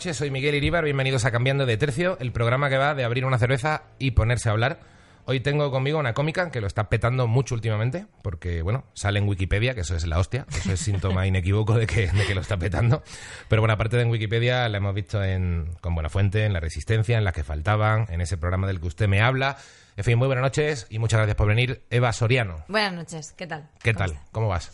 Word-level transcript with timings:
noches, 0.00 0.16
soy 0.16 0.30
Miguel 0.30 0.54
Iríbar, 0.54 0.82
bienvenidos 0.82 1.26
a 1.26 1.30
Cambiando 1.30 1.66
de 1.66 1.76
Tercio, 1.76 2.16
el 2.20 2.32
programa 2.32 2.70
que 2.70 2.78
va 2.78 2.94
de 2.94 3.04
abrir 3.04 3.26
una 3.26 3.36
cerveza 3.36 3.82
y 3.98 4.12
ponerse 4.12 4.48
a 4.48 4.52
hablar. 4.52 4.80
Hoy 5.26 5.40
tengo 5.40 5.70
conmigo 5.70 5.98
una 5.98 6.14
cómica 6.14 6.50
que 6.50 6.62
lo 6.62 6.66
está 6.66 6.88
petando 6.88 7.26
mucho 7.26 7.54
últimamente, 7.54 8.06
porque, 8.22 8.62
bueno, 8.62 8.86
sale 8.94 9.18
en 9.18 9.28
Wikipedia, 9.28 9.74
que 9.74 9.82
eso 9.82 9.94
es 9.94 10.06
la 10.06 10.18
hostia, 10.18 10.46
eso 10.56 10.72
es 10.72 10.80
síntoma 10.80 11.26
inequívoco 11.26 11.74
de 11.74 11.86
que, 11.86 12.06
de 12.10 12.24
que 12.24 12.34
lo 12.34 12.40
está 12.40 12.56
petando. 12.56 13.02
Pero 13.48 13.60
bueno, 13.60 13.74
aparte 13.74 13.98
de 13.98 14.04
en 14.04 14.10
Wikipedia, 14.10 14.66
la 14.70 14.78
hemos 14.78 14.94
visto 14.94 15.22
en, 15.22 15.68
con 15.82 15.94
Buena 15.94 16.08
Fuente, 16.08 16.46
en 16.46 16.54
La 16.54 16.60
Resistencia, 16.60 17.18
en 17.18 17.24
La 17.24 17.32
que 17.32 17.44
faltaban, 17.44 18.06
en 18.08 18.22
ese 18.22 18.38
programa 18.38 18.68
del 18.68 18.80
que 18.80 18.86
usted 18.86 19.06
me 19.06 19.20
habla. 19.20 19.58
En 19.98 20.04
fin, 20.04 20.16
muy 20.16 20.28
buenas 20.28 20.44
noches 20.44 20.86
y 20.88 20.98
muchas 20.98 21.18
gracias 21.18 21.36
por 21.36 21.46
venir. 21.46 21.82
Eva 21.90 22.10
Soriano, 22.14 22.64
Buenas 22.68 22.94
noches, 22.94 23.34
¿qué 23.36 23.46
tal? 23.46 23.68
¿qué 23.82 23.92
¿Cómo 23.92 24.06
tal? 24.06 24.18
¿Cómo 24.32 24.48
vas? 24.48 24.72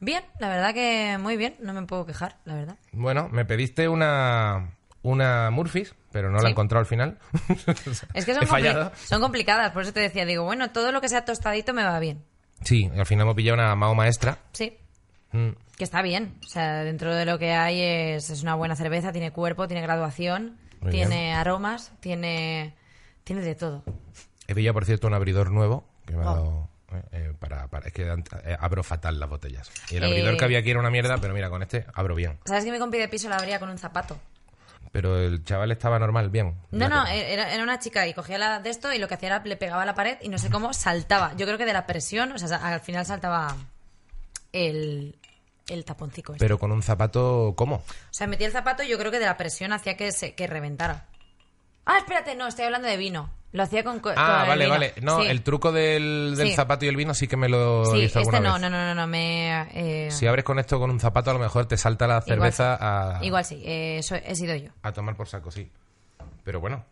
Bien, 0.00 0.22
la 0.38 0.48
verdad 0.48 0.74
que 0.74 1.18
muy 1.18 1.36
bien, 1.36 1.54
no 1.60 1.72
me 1.72 1.82
puedo 1.82 2.06
quejar, 2.06 2.36
la 2.44 2.54
verdad. 2.54 2.76
Bueno, 2.92 3.28
me 3.30 3.44
pediste 3.44 3.88
una, 3.88 4.76
una 5.02 5.50
Murphys, 5.50 5.94
pero 6.12 6.30
no 6.30 6.38
la 6.38 6.48
he 6.48 6.52
encontrado 6.52 6.80
al 6.80 6.86
final. 6.86 7.18
Es 8.14 8.24
que 8.24 8.34
son, 8.34 8.44
compli- 8.44 8.90
son 8.94 9.20
complicadas, 9.20 9.72
por 9.72 9.82
eso 9.82 9.92
te 9.92 10.00
decía, 10.00 10.24
digo, 10.24 10.44
bueno, 10.44 10.70
todo 10.70 10.92
lo 10.92 11.00
que 11.00 11.08
sea 11.08 11.24
tostadito 11.24 11.74
me 11.74 11.82
va 11.84 11.98
bien. 11.98 12.24
Sí, 12.62 12.90
al 12.96 13.06
final 13.06 13.22
hemos 13.24 13.34
pillado 13.36 13.54
una 13.54 13.74
Mao 13.74 13.94
Maestra. 13.94 14.38
Sí, 14.52 14.76
Mm. 15.30 15.50
que 15.76 15.84
está 15.84 16.00
bien. 16.00 16.38
O 16.42 16.48
sea, 16.48 16.84
dentro 16.84 17.14
de 17.14 17.26
lo 17.26 17.38
que 17.38 17.52
hay 17.52 17.82
es, 17.82 18.30
es 18.30 18.42
una 18.42 18.54
buena 18.54 18.74
cerveza, 18.76 19.12
tiene 19.12 19.30
cuerpo, 19.30 19.68
tiene 19.68 19.82
graduación, 19.82 20.56
Muy 20.80 20.90
tiene 20.90 21.24
bien. 21.26 21.36
aromas, 21.36 21.92
tiene, 22.00 22.74
tiene 23.24 23.42
de 23.42 23.54
todo. 23.54 23.84
He 24.46 24.54
pillado, 24.54 24.72
por 24.72 24.86
cierto, 24.86 25.06
un 25.06 25.12
abridor 25.12 25.50
nuevo 25.50 25.84
que 26.06 26.16
me 26.16 26.22
ha 26.24 26.30
Oh. 26.30 26.34
dado 26.34 26.68
eh, 26.92 27.02
eh, 27.12 27.32
para, 27.38 27.68
para- 27.68 27.86
Es 27.88 27.92
que 27.92 28.02
eh, 28.02 28.56
abro 28.58 28.82
fatal 28.82 29.18
las 29.20 29.28
botellas. 29.28 29.70
Y 29.90 29.96
el 29.96 30.04
Eh. 30.04 30.06
abridor 30.06 30.36
que 30.36 30.44
había 30.44 30.58
aquí 30.60 30.70
era 30.70 30.80
una 30.80 30.90
mierda, 30.90 31.18
pero 31.18 31.34
mira, 31.34 31.50
con 31.50 31.62
este 31.62 31.86
abro 31.94 32.14
bien. 32.14 32.38
¿Sabes 32.44 32.64
que 32.64 32.72
mi 32.72 32.78
compi 32.78 32.98
de 32.98 33.08
piso 33.08 33.28
la 33.28 33.36
abría 33.36 33.58
con 33.58 33.68
un 33.68 33.78
zapato? 33.78 34.18
Pero 34.90 35.18
el 35.18 35.44
chaval 35.44 35.70
estaba 35.70 35.98
normal, 35.98 36.30
bien. 36.30 36.54
No, 36.70 36.88
no, 36.88 37.04
que- 37.04 37.32
era, 37.34 37.52
era 37.52 37.62
una 37.62 37.78
chica 37.78 38.06
y 38.06 38.14
cogía 38.14 38.38
la 38.38 38.60
de 38.60 38.70
esto 38.70 38.90
y 38.92 38.98
lo 38.98 39.06
que 39.06 39.14
hacía 39.14 39.28
era 39.28 39.42
le 39.44 39.56
pegaba 39.58 39.82
a 39.82 39.86
la 39.86 39.94
pared 39.94 40.16
y 40.22 40.30
no 40.30 40.38
sé 40.38 40.48
cómo 40.50 40.72
saltaba. 40.72 41.34
Yo 41.36 41.44
creo 41.44 41.58
que 41.58 41.66
de 41.66 41.74
la 41.74 41.84
presión, 41.86 42.32
o 42.32 42.38
sea, 42.38 42.56
al 42.56 42.80
final 42.80 43.04
saltaba 43.04 43.54
el, 44.52 45.14
el 45.68 45.84
taponcico. 45.84 46.32
este. 46.32 46.44
Pero 46.44 46.58
con 46.58 46.72
un 46.72 46.82
zapato, 46.82 47.52
¿cómo? 47.56 47.76
O 47.76 47.84
sea, 48.12 48.26
metía 48.26 48.46
el 48.46 48.52
zapato 48.52 48.82
y 48.82 48.88
yo 48.88 48.98
creo 48.98 49.10
que 49.10 49.18
de 49.18 49.26
la 49.26 49.36
presión 49.36 49.72
hacía 49.72 49.96
que, 49.96 50.10
se, 50.12 50.34
que 50.34 50.46
reventara. 50.46 51.04
Ah, 51.84 51.98
espérate, 51.98 52.34
no, 52.34 52.46
estoy 52.46 52.64
hablando 52.64 52.88
de 52.88 52.96
vino. 52.96 53.30
Lo 53.52 53.62
hacía 53.62 53.82
con. 53.82 54.00
co- 54.00 54.10
con 54.10 54.18
Ah, 54.18 54.44
vale, 54.46 54.64
vino. 54.66 54.74
vale. 54.74 54.94
No, 55.00 55.22
Sí. 55.22 55.26
el 55.28 55.42
truco 55.42 55.72
del, 55.72 56.34
del 56.36 56.48
Sí. 56.48 56.54
zapato 56.54 56.84
y 56.84 56.88
el 56.88 56.96
vino 56.96 57.14
sí 57.14 57.26
que 57.26 57.36
me 57.38 57.48
lo 57.48 57.82
he 57.82 57.86
Sí, 57.86 57.92
visto 58.02 58.18
este 58.20 58.36
alguna 58.36 58.40
no, 58.40 58.52
vez. 58.54 58.62
no, 58.62 58.70
no, 58.70 58.84
no, 58.86 58.94
no, 58.94 59.06
me. 59.06 59.62
eh, 60.06 60.10
Si 60.10 60.26
abres 60.26 60.44
con 60.44 60.58
esto 60.58 60.78
con 60.78 60.90
un 60.90 61.00
zapato, 61.00 61.30
a 61.30 61.32
lo 61.34 61.38
mejor 61.40 61.64
te 61.66 61.76
salta 61.78 62.06
la 62.06 62.16
igual 62.16 62.24
cerveza 62.52 62.76
sí. 62.76 62.82
a, 62.84 63.18
Igual 63.24 63.44
sí, 63.46 63.62
eh, 63.64 63.98
eso 63.98 64.16
he 64.16 64.34
sido 64.36 64.54
yo. 64.54 64.70
a 64.82 64.92
tomar 64.92 65.16
por 65.16 65.28
saco, 65.28 65.50
sí. 65.50 65.70
Pero 66.44 66.60
bueno. 66.60 66.84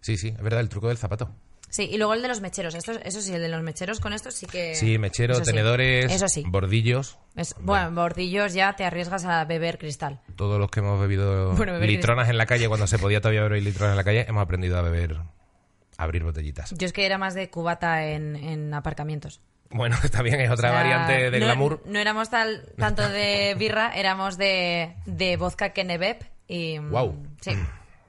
Sí, 0.00 0.16
sí, 0.18 0.28
es 0.28 0.42
verdad, 0.42 0.60
el 0.60 0.68
truco 0.68 0.88
del 0.88 0.98
zapato. 0.98 1.30
Sí, 1.68 1.88
y 1.90 1.98
luego 1.98 2.14
el 2.14 2.22
de 2.22 2.28
los 2.28 2.40
mecheros. 2.40 2.74
Esto, 2.74 2.92
eso 3.04 3.20
sí, 3.20 3.32
el 3.34 3.42
de 3.42 3.48
los 3.48 3.62
mecheros 3.62 4.00
con 4.00 4.12
esto 4.12 4.30
sí 4.30 4.46
que. 4.46 4.74
Sí, 4.74 4.98
mechero, 4.98 5.34
eso 5.34 5.44
sí. 5.44 5.50
tenedores, 5.50 6.10
Eso 6.10 6.26
sí. 6.28 6.44
bordillos. 6.46 7.18
Es- 7.34 7.54
bueno, 7.60 7.90
bordillos 7.90 8.54
ya 8.54 8.74
te 8.76 8.84
arriesgas 8.84 9.24
a 9.24 9.44
beber 9.44 9.76
cristal. 9.78 10.20
Todos 10.36 10.58
los 10.58 10.70
que 10.70 10.80
hemos 10.80 10.98
bebido 11.00 11.52
Bueno, 11.54 11.78
litronas 11.78 12.28
en 12.30 12.38
la 12.38 12.46
calle, 12.46 12.68
cuando 12.68 12.86
se 12.86 12.98
podía 12.98 13.20
todavía 13.20 13.42
beber 13.42 13.62
litronas 13.62 13.92
en 13.92 13.96
la 13.96 14.04
calle, 14.04 14.24
hemos 14.28 14.42
aprendido 14.42 14.78
a 14.78 14.82
beber, 14.82 15.16
a 15.16 16.02
abrir 16.02 16.22
botellitas. 16.24 16.72
Yo 16.78 16.86
es 16.86 16.92
que 16.92 17.04
era 17.04 17.18
más 17.18 17.34
de 17.34 17.50
cubata 17.50 18.06
en, 18.06 18.36
en 18.36 18.72
aparcamientos. 18.72 19.40
Bueno, 19.68 19.96
está 20.04 20.22
bien, 20.22 20.40
es 20.40 20.50
otra 20.50 20.70
O 20.70 20.72
sea, 20.72 20.82
variante 20.82 21.30
de 21.30 21.40
no, 21.40 21.46
glamour. 21.46 21.82
No 21.86 21.98
éramos 21.98 22.30
tal, 22.30 22.62
tanto 22.78 23.06
de 23.08 23.54
birra, 23.58 23.92
éramos 23.94 24.38
de, 24.38 24.94
de 25.04 25.36
vodka 25.36 25.70
Kenebeb 25.74 26.18
y... 26.48 26.78
mm, 26.78 26.90
Guau. 26.90 27.16
Sí. 27.42 27.50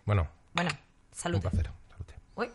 Bueno, 0.06 0.29
Bueno, 0.53 0.69
salud. 1.12 1.38
un 1.38 1.41
placer. 1.41 1.63
Salud. 1.90 2.06
Uy. 2.35 2.50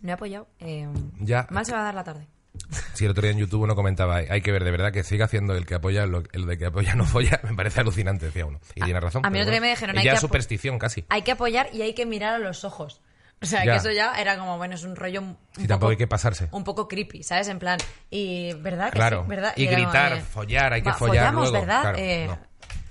No 0.00 0.10
he 0.10 0.12
apoyado. 0.12 0.48
Eh, 0.58 0.88
Ya. 1.20 1.46
Mal 1.50 1.64
se 1.66 1.72
va 1.72 1.80
a 1.80 1.84
dar 1.84 1.94
la 1.94 2.04
tarde. 2.04 2.26
Si 2.94 3.04
el 3.06 3.12
otro 3.12 3.22
día 3.22 3.30
en 3.30 3.38
YouTube 3.38 3.62
uno 3.62 3.74
comentaba, 3.74 4.16
hay 4.16 4.42
que 4.42 4.52
ver 4.52 4.62
de 4.64 4.70
verdad 4.70 4.92
que 4.92 5.02
siga 5.02 5.24
haciendo 5.24 5.54
el 5.54 5.64
que 5.64 5.74
apoya, 5.76 6.04
lo- 6.04 6.22
el 6.32 6.44
de 6.46 6.58
que 6.58 6.66
apoya 6.66 6.94
no 6.94 7.06
folla, 7.06 7.40
me 7.44 7.54
parece 7.54 7.80
alucinante, 7.80 8.26
decía 8.26 8.44
uno. 8.44 8.60
Y 8.74 8.82
tiene 8.82 9.00
razón. 9.00 9.24
a 9.24 9.30
mí 9.30 9.38
otro 9.40 9.50
día 9.50 9.60
bueno, 9.60 9.66
me 9.68 9.70
dijeron, 9.70 9.96
hay 9.98 10.04
ya 10.04 10.12
que 10.14 10.18
superstición 10.20 10.78
casi. 10.78 11.04
Hay 11.08 11.22
que 11.22 11.32
apoyar 11.32 11.68
y 11.72 11.80
hay 11.82 11.94
que 11.94 12.04
mirar 12.04 12.34
a 12.34 12.38
los 12.38 12.64
ojos. 12.64 13.00
O 13.42 13.46
sea, 13.46 13.64
Ya. 13.64 13.72
que 13.72 13.78
eso 13.78 13.90
ya 13.90 14.12
era 14.20 14.36
como, 14.36 14.58
bueno, 14.58 14.74
es 14.74 14.84
un 14.84 14.96
rollo 14.96 15.22
un 15.22 15.38
Y 15.56 15.66
tampoco 15.66 15.78
poco- 15.78 15.90
hay 15.92 15.96
que 15.96 16.06
pasarse. 16.06 16.48
un 16.52 16.62
poco 16.62 16.86
creepy, 16.88 17.22
¿sabes? 17.22 17.48
En 17.48 17.58
plan, 17.58 17.78
y 18.10 18.52
¿verdad? 18.54 18.90
Que 18.90 18.98
Claro. 18.98 19.22
sí? 19.22 19.28
¿verdad? 19.30 19.52
Y 19.56 19.64
como 19.66 19.76
gritar, 19.78 20.20
follar, 20.20 20.72
hay 20.74 20.82
que 20.82 20.90
"Va, 20.90 20.94
follar 20.96 21.16
follamos, 21.32 21.50
luego. 21.50 21.66
¿verdad? 21.66 21.80
Claro, 21.82 21.98
Eh, 21.98 22.26
no, 22.26 22.38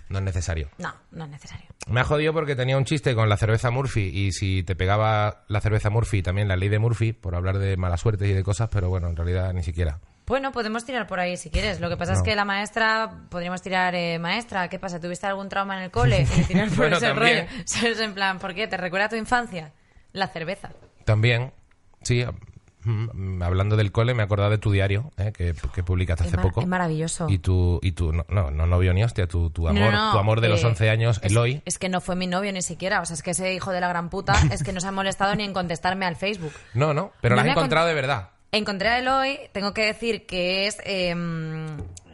no 0.10 0.20
es 0.20 0.24
necesario. 0.26 0.70
no, 0.78 0.94
no 1.12 1.24
es 1.26 1.30
necesario. 1.30 1.68
Me 1.88 2.02
ha 2.02 2.04
jodido 2.04 2.34
porque 2.34 2.56
tenía 2.56 2.78
un 2.78 2.86
chiste 2.86 3.16
con 3.16 3.30
la 3.30 3.38
cerveza 3.38 3.72
Murphy 3.72 4.02
y 4.14 4.32
si 4.32 4.64
te 4.64 4.76
pegaba 4.76 5.44
la 5.48 5.62
cerveza 5.62 5.90
Murphy 5.90 6.22
también 6.22 6.48
la 6.48 6.56
ley 6.56 6.70
de 6.70 6.78
Murphy 6.80 7.14
por 7.14 7.36
hablar 7.36 7.58
de 7.58 7.78
mala 7.78 7.98
suerte 7.98 8.28
y 8.28 8.34
de 8.34 8.44
cosas, 8.44 8.70
pero 8.72 8.90
bueno, 8.90 9.08
en 9.08 9.16
realidad 9.16 9.54
ni 9.54 9.64
siquiera. 9.64 10.00
Bueno, 10.28 10.52
podemos 10.52 10.86
tirar 10.86 11.08
por 11.08 11.20
ahí 11.20 11.38
si 11.38 11.50
quieres. 11.50 11.80
Lo 11.80 11.90
que 11.90 11.98
pasa 11.98 12.12
No. 12.14 12.20
es 12.20 12.24
que 12.24 12.36
la 12.36 12.46
maestra, 12.46 13.26
podríamos 13.30 13.64
tirar, 13.64 13.96
eh, 13.96 14.20
maestra, 14.20 14.68
¿qué 14.68 14.78
pasa? 14.78 15.00
¿Tuviste 15.00 15.26
algún 15.26 15.50
trauma 15.50 15.78
en 15.78 15.84
el 15.86 15.92
cole? 15.92 16.28
Y 16.38 16.44
tirar 16.44 16.68
por 16.70 16.78
Bueno, 16.78 16.98
ese 16.98 17.08
también. 17.08 17.48
rollo. 17.48 17.62
¿Sabes? 17.66 18.00
En 18.00 18.14
plan, 18.14 18.38
¿por 18.38 18.54
qué? 18.54 18.68
¿Te 18.68 18.78
recuerda 18.78 19.08
a 19.08 19.10
tu 19.10 19.16
infancia? 19.16 19.72
La 20.14 20.28
cerveza. 20.28 20.70
También, 21.06 21.52
sí, 22.04 22.24
mm, 22.90 23.42
hablando 23.42 23.78
del 23.78 23.92
cole, 23.92 24.14
me 24.14 24.24
he 24.24 24.26
acordado 24.26 24.50
de 24.50 24.58
tu 24.58 24.72
diario 24.72 25.12
eh, 25.18 25.32
que, 25.32 25.54
que 25.74 25.84
publicaste 25.84 26.26
hace 26.28 26.38
poco. 26.38 26.62
es 26.62 26.68
maravilloso. 26.68 27.28
Y 27.30 27.40
tu, 27.40 27.80
y 27.82 27.92
tu 27.94 28.12
no, 28.12 28.26
no, 28.30 28.52
no 28.52 28.66
novio 28.66 28.94
ni 28.94 29.04
hostia, 29.04 29.28
tu, 29.28 29.50
tu 29.50 29.68
amor, 29.68 29.92
no, 29.92 30.12
tu 30.12 30.18
amor 30.18 30.42
de 30.42 30.50
los 30.50 30.64
eh, 30.64 30.68
11 30.68 30.90
años, 30.90 31.20
es, 31.24 31.32
Eloy. 31.32 31.62
Es 31.66 31.80
que 31.80 31.90
no 31.90 32.02
fue 32.02 32.16
mi 32.16 32.28
novio 32.28 32.52
ni 32.52 32.62
siquiera. 32.62 33.02
O 33.02 33.06
sea, 33.06 33.14
es 33.14 33.24
que 33.24 33.32
ese 33.32 33.54
hijo 33.54 33.72
de 33.72 33.82
la 33.82 33.88
gran 33.90 34.10
puta 34.10 34.34
es 34.52 34.64
que 34.64 34.74
no 34.74 34.82
se 34.82 34.88
ha 34.88 34.92
molestado 34.92 35.36
ni 35.36 35.44
en 35.44 35.54
contestarme 35.54 36.06
al 36.06 36.16
Facebook. 36.16 36.54
No, 36.74 36.94
no, 36.94 37.12
pero 37.22 37.36
la 37.36 37.44
has 37.44 37.48
encontrado 37.48 37.88
de 37.88 37.94
verdad. 37.94 38.30
Encontré 38.52 38.90
a 38.90 38.98
Eloy, 38.98 39.40
tengo 39.52 39.74
que 39.76 39.86
decir 39.86 40.26
que 40.26 40.66
es 40.66 40.80
eh, 40.84 41.14
eh, 41.14 42.09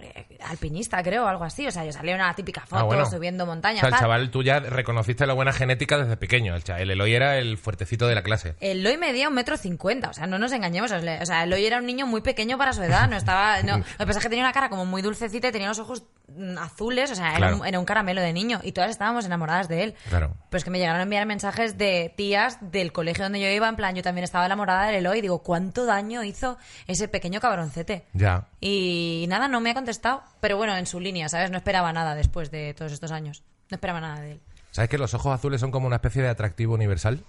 alpinista, 0.47 1.01
creo, 1.03 1.25
o 1.25 1.27
algo 1.27 1.43
así. 1.43 1.67
O 1.67 1.71
sea, 1.71 1.83
yo 1.85 1.91
salí 1.91 2.13
una 2.13 2.33
típica 2.33 2.61
foto 2.61 2.81
Ah, 2.81 2.83
bueno. 2.83 3.05
subiendo 3.05 3.45
montaña. 3.45 3.77
O 3.77 3.79
sea, 3.81 3.87
el 3.89 3.93
tal. 3.93 4.01
chaval, 4.01 4.29
tú 4.31 4.43
ya 4.43 4.59
reconociste 4.59 5.25
la 5.25 5.33
buena 5.33 5.51
genética 5.53 5.97
desde 5.97 6.17
pequeño. 6.17 6.55
El, 6.55 6.63
cha- 6.63 6.79
el 6.79 6.91
Eloy 6.91 7.13
era 7.13 7.37
el 7.37 7.57
fuertecito 7.57 8.07
de 8.07 8.15
la 8.15 8.23
clase. 8.23 8.55
Eloy 8.59 8.97
medía 8.97 9.27
un 9.27 9.33
metro 9.35 9.57
cincuenta, 9.57 10.09
o 10.09 10.13
sea, 10.13 10.27
no 10.27 10.37
nos 10.39 10.51
engañemos. 10.51 10.91
O 10.91 11.25
sea, 11.25 11.43
Eloy 11.43 11.65
era 11.65 11.77
un 11.79 11.85
niño 11.85 12.05
muy 12.07 12.21
pequeño 12.21 12.57
para 12.57 12.73
su 12.73 12.83
edad, 12.83 13.09
no 13.09 13.17
estaba... 13.17 13.61
No. 13.63 13.77
Lo 13.77 13.83
que 13.83 14.05
pasa 14.05 14.19
es 14.19 14.23
que 14.23 14.29
tenía 14.29 14.43
una 14.43 14.53
cara 14.53 14.69
como 14.69 14.85
muy 14.85 15.01
dulcecita 15.01 15.47
y 15.47 15.51
tenía 15.51 15.67
los 15.67 15.79
ojos 15.79 16.03
mm, 16.27 16.57
azules, 16.57 17.11
o 17.11 17.15
sea, 17.15 17.29
era, 17.31 17.37
Claro. 17.37 17.57
un, 17.61 17.65
era 17.67 17.79
un 17.79 17.85
caramelo 17.85 18.21
de 18.21 18.33
niño 18.33 18.59
y 18.63 18.71
todas 18.71 18.89
estábamos 18.91 19.25
enamoradas 19.25 19.67
de 19.67 19.83
él. 19.83 19.95
Claro. 20.09 20.33
Pero 20.49 20.57
es 20.57 20.63
que 20.63 20.69
me 20.69 20.77
llegaron 20.79 20.99
a 20.99 21.03
enviar 21.03 21.25
mensajes 21.25 21.77
de 21.77 22.13
tías 22.15 22.57
del 22.61 22.91
colegio 22.91 23.23
donde 23.25 23.39
yo 23.41 23.47
iba, 23.49 23.67
en 23.67 23.75
plan, 23.75 23.95
yo 23.95 24.03
también 24.03 24.23
estaba 24.23 24.45
enamorada 24.45 24.85
del 24.87 24.95
Eloy, 24.95 25.19
y 25.19 25.21
digo, 25.21 25.39
¿cuánto 25.43 25.85
daño 25.85 26.23
hizo 26.23 26.57
ese 26.87 27.07
pequeño 27.07 27.39
cabroncete? 27.39 28.05
Ya. 28.13 28.45
Y 28.61 29.25
nada, 29.29 29.47
no 29.47 29.59
me 29.61 29.71
ha 29.71 29.73
contestado, 29.73 30.04
pero 30.39 30.57
bueno, 30.57 30.75
en 30.77 30.85
su 30.85 30.99
línea, 30.99 31.29
¿sabes? 31.29 31.51
No 31.51 31.57
esperaba 31.57 31.91
nada 31.93 32.15
después 32.15 32.51
de 32.51 32.73
todos 32.73 32.91
estos 32.91 33.11
años. 33.11 33.43
No 33.69 33.75
esperaba 33.75 33.99
nada 34.01 34.21
de 34.21 34.33
él. 34.33 34.41
¿Sabes 34.71 34.89
que 34.89 34.97
los 34.97 35.13
ojos 35.13 35.33
azules 35.33 35.61
son 35.61 35.71
como 35.71 35.87
una 35.87 35.95
especie 35.97 36.21
de 36.21 36.29
atractivo 36.29 36.73
universal? 36.73 37.23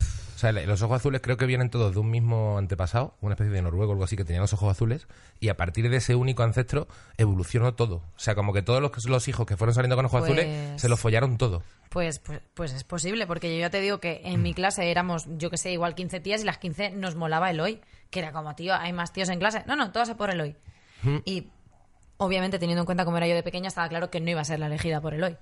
O 0.00 0.38
sea, 0.42 0.50
los 0.52 0.82
ojos 0.82 0.96
azules 0.96 1.20
creo 1.22 1.36
que 1.36 1.46
vienen 1.46 1.70
todos 1.70 1.94
de 1.94 2.00
un 2.00 2.10
mismo 2.10 2.58
antepasado, 2.58 3.14
una 3.20 3.34
especie 3.34 3.52
de 3.52 3.62
noruego 3.62 3.90
o 3.90 3.92
algo 3.92 4.04
así 4.04 4.16
que 4.16 4.24
tenía 4.24 4.40
los 4.40 4.52
ojos 4.52 4.70
azules, 4.72 5.06
y 5.38 5.50
a 5.50 5.56
partir 5.56 5.88
de 5.88 5.98
ese 5.98 6.16
único 6.16 6.42
ancestro 6.42 6.88
evolucionó 7.16 7.74
todo. 7.74 7.96
O 8.16 8.18
sea, 8.18 8.34
como 8.34 8.52
que 8.52 8.60
todos 8.60 8.82
los, 8.82 9.04
los 9.04 9.28
hijos 9.28 9.46
que 9.46 9.56
fueron 9.56 9.72
saliendo 9.72 9.94
con 9.94 10.06
ojos 10.06 10.20
Pues- 10.26 10.32
azules 10.32 10.80
se 10.80 10.88
los 10.88 10.98
follaron 10.98 11.38
todo. 11.38 11.62
Pues, 11.90 12.18
pues, 12.18 12.40
pues 12.54 12.72
es 12.72 12.82
posible, 12.82 13.26
porque 13.28 13.54
yo 13.54 13.60
ya 13.60 13.70
te 13.70 13.80
digo 13.80 13.98
que 13.98 14.20
en 14.24 14.42
mi 14.42 14.52
clase 14.52 14.90
éramos, 14.90 15.26
yo 15.38 15.48
que 15.48 15.58
sé, 15.58 15.70
igual 15.70 15.94
15 15.94 16.18
tías 16.20 16.40
y 16.40 16.44
las 16.44 16.58
15 16.58 16.90
nos 16.90 17.14
molaba 17.14 17.50
Eloy, 17.50 17.80
que 18.10 18.18
era 18.18 18.32
como, 18.32 18.54
tío, 18.56 18.74
hay 18.74 18.92
más 18.92 19.12
tíos 19.12 19.28
en 19.28 19.38
clase. 19.38 19.62
No, 19.66 19.76
no, 19.76 19.92
todas 19.92 20.08
a 20.10 20.16
por 20.16 20.30
Eloy. 20.30 20.56
Y 21.24 21.48
obviamente, 22.24 22.58
teniendo 22.58 22.82
en 22.82 22.86
cuenta 22.86 23.04
cómo 23.04 23.16
era 23.16 23.26
yo 23.26 23.34
de 23.34 23.42
pequeña, 23.42 23.68
estaba 23.68 23.88
claro 23.88 24.10
que 24.10 24.20
no 24.20 24.30
iba 24.30 24.40
a 24.40 24.44
ser 24.44 24.58
la 24.60 24.66
elegida 24.66 25.00
por 25.00 25.14
Eloy. 25.14 25.36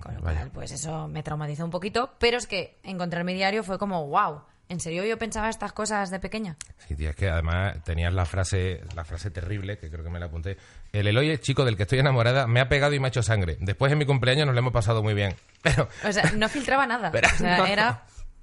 Con 0.00 0.14
lo 0.14 0.20
cual, 0.20 0.50
pues 0.52 0.72
eso 0.72 1.06
me 1.08 1.22
traumatizó 1.22 1.64
un 1.64 1.70
poquito, 1.70 2.14
pero 2.18 2.36
es 2.38 2.46
que 2.46 2.78
encontrar 2.82 3.24
mi 3.24 3.34
diario 3.34 3.62
fue 3.62 3.78
como, 3.78 4.06
wow, 4.08 4.42
¿en 4.68 4.80
serio 4.80 5.04
yo 5.04 5.16
pensaba 5.18 5.48
estas 5.48 5.72
cosas 5.72 6.10
de 6.10 6.18
pequeña? 6.18 6.56
Sí, 6.88 6.96
tía, 6.96 7.10
es 7.10 7.16
que 7.16 7.28
además 7.28 7.76
tenías 7.84 8.12
la 8.12 8.24
frase, 8.24 8.80
la 8.96 9.04
frase 9.04 9.30
terrible, 9.30 9.78
que 9.78 9.90
creo 9.90 10.02
que 10.02 10.10
me 10.10 10.18
la 10.18 10.26
apunté. 10.26 10.56
El 10.92 11.06
Eloy 11.06 11.30
es 11.30 11.40
chico 11.40 11.64
del 11.64 11.76
que 11.76 11.82
estoy 11.84 11.98
enamorada, 12.00 12.46
me 12.46 12.60
ha 12.60 12.68
pegado 12.68 12.94
y 12.94 13.00
me 13.00 13.06
ha 13.06 13.10
hecho 13.10 13.22
sangre. 13.22 13.58
Después 13.60 13.92
en 13.92 13.98
mi 13.98 14.06
cumpleaños 14.06 14.46
nos 14.46 14.54
lo 14.54 14.60
hemos 14.60 14.72
pasado 14.72 15.02
muy 15.02 15.14
bien. 15.14 15.36
Pero, 15.62 15.88
O 16.08 16.10
sea, 16.12 16.32
no 16.36 16.48
filtraba 16.48 16.86
nada. 16.86 17.10
Pero- 17.12 17.28
o 17.28 17.36
sea, 17.38 17.58
no. 17.58 17.66
era 17.66 18.02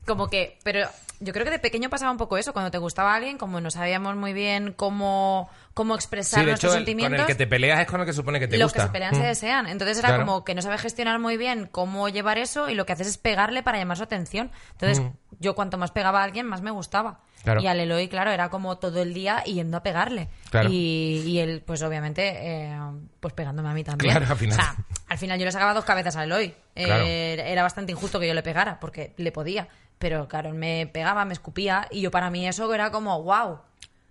como 0.10 0.30
que. 0.30 0.58
Pero 0.64 0.88
yo 1.22 1.32
creo 1.34 1.46
que 1.46 1.52
de 1.52 1.60
pequeño 1.60 1.90
pasaba 1.90 2.12
un 2.12 2.18
poco 2.18 2.38
eso. 2.38 2.52
Cuando 2.54 2.72
te 2.72 2.78
gustaba 2.78 3.14
alguien, 3.16 3.38
como 3.38 3.62
no 3.62 3.72
sabíamos 3.72 4.16
muy 4.16 4.34
bien 4.34 4.74
cómo, 4.74 5.50
cómo 5.74 5.96
expresar 5.96 6.42
sí, 6.42 6.46
de 6.46 6.52
nuestros 6.52 6.74
hecho, 6.74 6.78
el- 6.80 6.84
con 6.84 6.86
sentimientos. 6.88 7.20
el 7.22 7.26
que 7.28 7.36
te 7.36 7.48
peleas 7.48 7.80
es 7.80 7.88
con 7.88 8.02
el 8.02 8.06
que 8.06 8.14
supone 8.14 8.40
que 8.40 8.48
te 8.48 8.58
los 8.58 8.66
gusta. 8.72 8.80
que 8.82 8.88
se 8.88 8.92
pelean 8.92 9.16
se 9.16 9.22
Mm. 9.22 9.24
desean. 9.24 9.68
Entonces 9.68 9.98
era 10.00 10.10
Claro. 10.10 10.26
como 10.26 10.44
que 10.44 10.56
no 10.56 10.62
sabes 10.62 10.82
gestionar 10.82 11.20
muy 11.20 11.38
bien 11.38 11.68
cómo 11.72 12.10
llevar 12.10 12.38
eso 12.38 12.70
y 12.70 12.76
lo 12.76 12.86
que 12.86 12.94
haces 12.94 13.08
es 13.08 13.18
pegarle 13.18 13.64
para 13.64 13.78
llamar 13.78 13.98
su 13.98 14.04
atención. 14.04 14.52
Entonces, 14.72 15.02
yo 15.40 15.56
cuanto 15.56 15.78
más 15.78 15.92
pegaba 15.92 16.22
a 16.22 16.24
alguien, 16.24 16.46
más 16.48 16.62
me 16.62 16.72
gustaba. 16.72 17.20
Claro. 17.44 17.62
Y 17.62 17.68
al 17.68 17.80
Eloy, 17.80 18.08
claro, 18.10 18.32
era 18.32 18.50
como 18.50 18.78
todo 18.78 19.02
el 19.02 19.14
día 19.14 19.44
yendo 19.46 19.78
a 19.78 19.84
pegarle. 19.84 20.28
Claro. 20.50 20.70
Y, 20.72 21.24
y 21.26 21.40
él, 21.40 21.64
pues 21.66 21.82
obviamente, 21.82 22.22
eh, 22.42 22.78
pues 23.20 23.34
pegándome 23.34 23.70
a 23.70 23.74
mí 23.74 23.84
también. 23.84 24.12
Claro, 24.12 24.28
al 24.32 24.38
final. 24.38 24.60
O 24.60 24.62
sea, 24.62 24.76
al 25.08 25.18
final 25.18 25.40
yo 25.40 25.46
le 25.46 25.52
sacaba 25.52 25.74
dos 25.74 25.86
cabezas 25.86 26.16
a 26.18 26.24
Eloy. 26.26 26.54
Eh, 26.76 27.44
era 27.48 27.64
bastante 27.64 27.92
injusto 27.92 28.20
que 28.20 28.28
yo 28.28 28.34
le 28.34 28.44
pegara, 28.44 28.80
porque 28.80 29.14
le 29.18 29.32
podía. 29.32 29.68
Pero 29.98 30.28
claro, 30.28 30.50
él 30.50 30.56
me 30.56 30.90
pegaba, 30.92 31.26
me 31.26 31.34
escupía, 31.34 31.88
y 31.92 32.02
yo 32.02 32.12
para 32.12 32.30
mí 32.30 32.48
eso 32.48 32.74
era 32.74 32.92
como, 32.92 33.22
wow. 33.24 33.60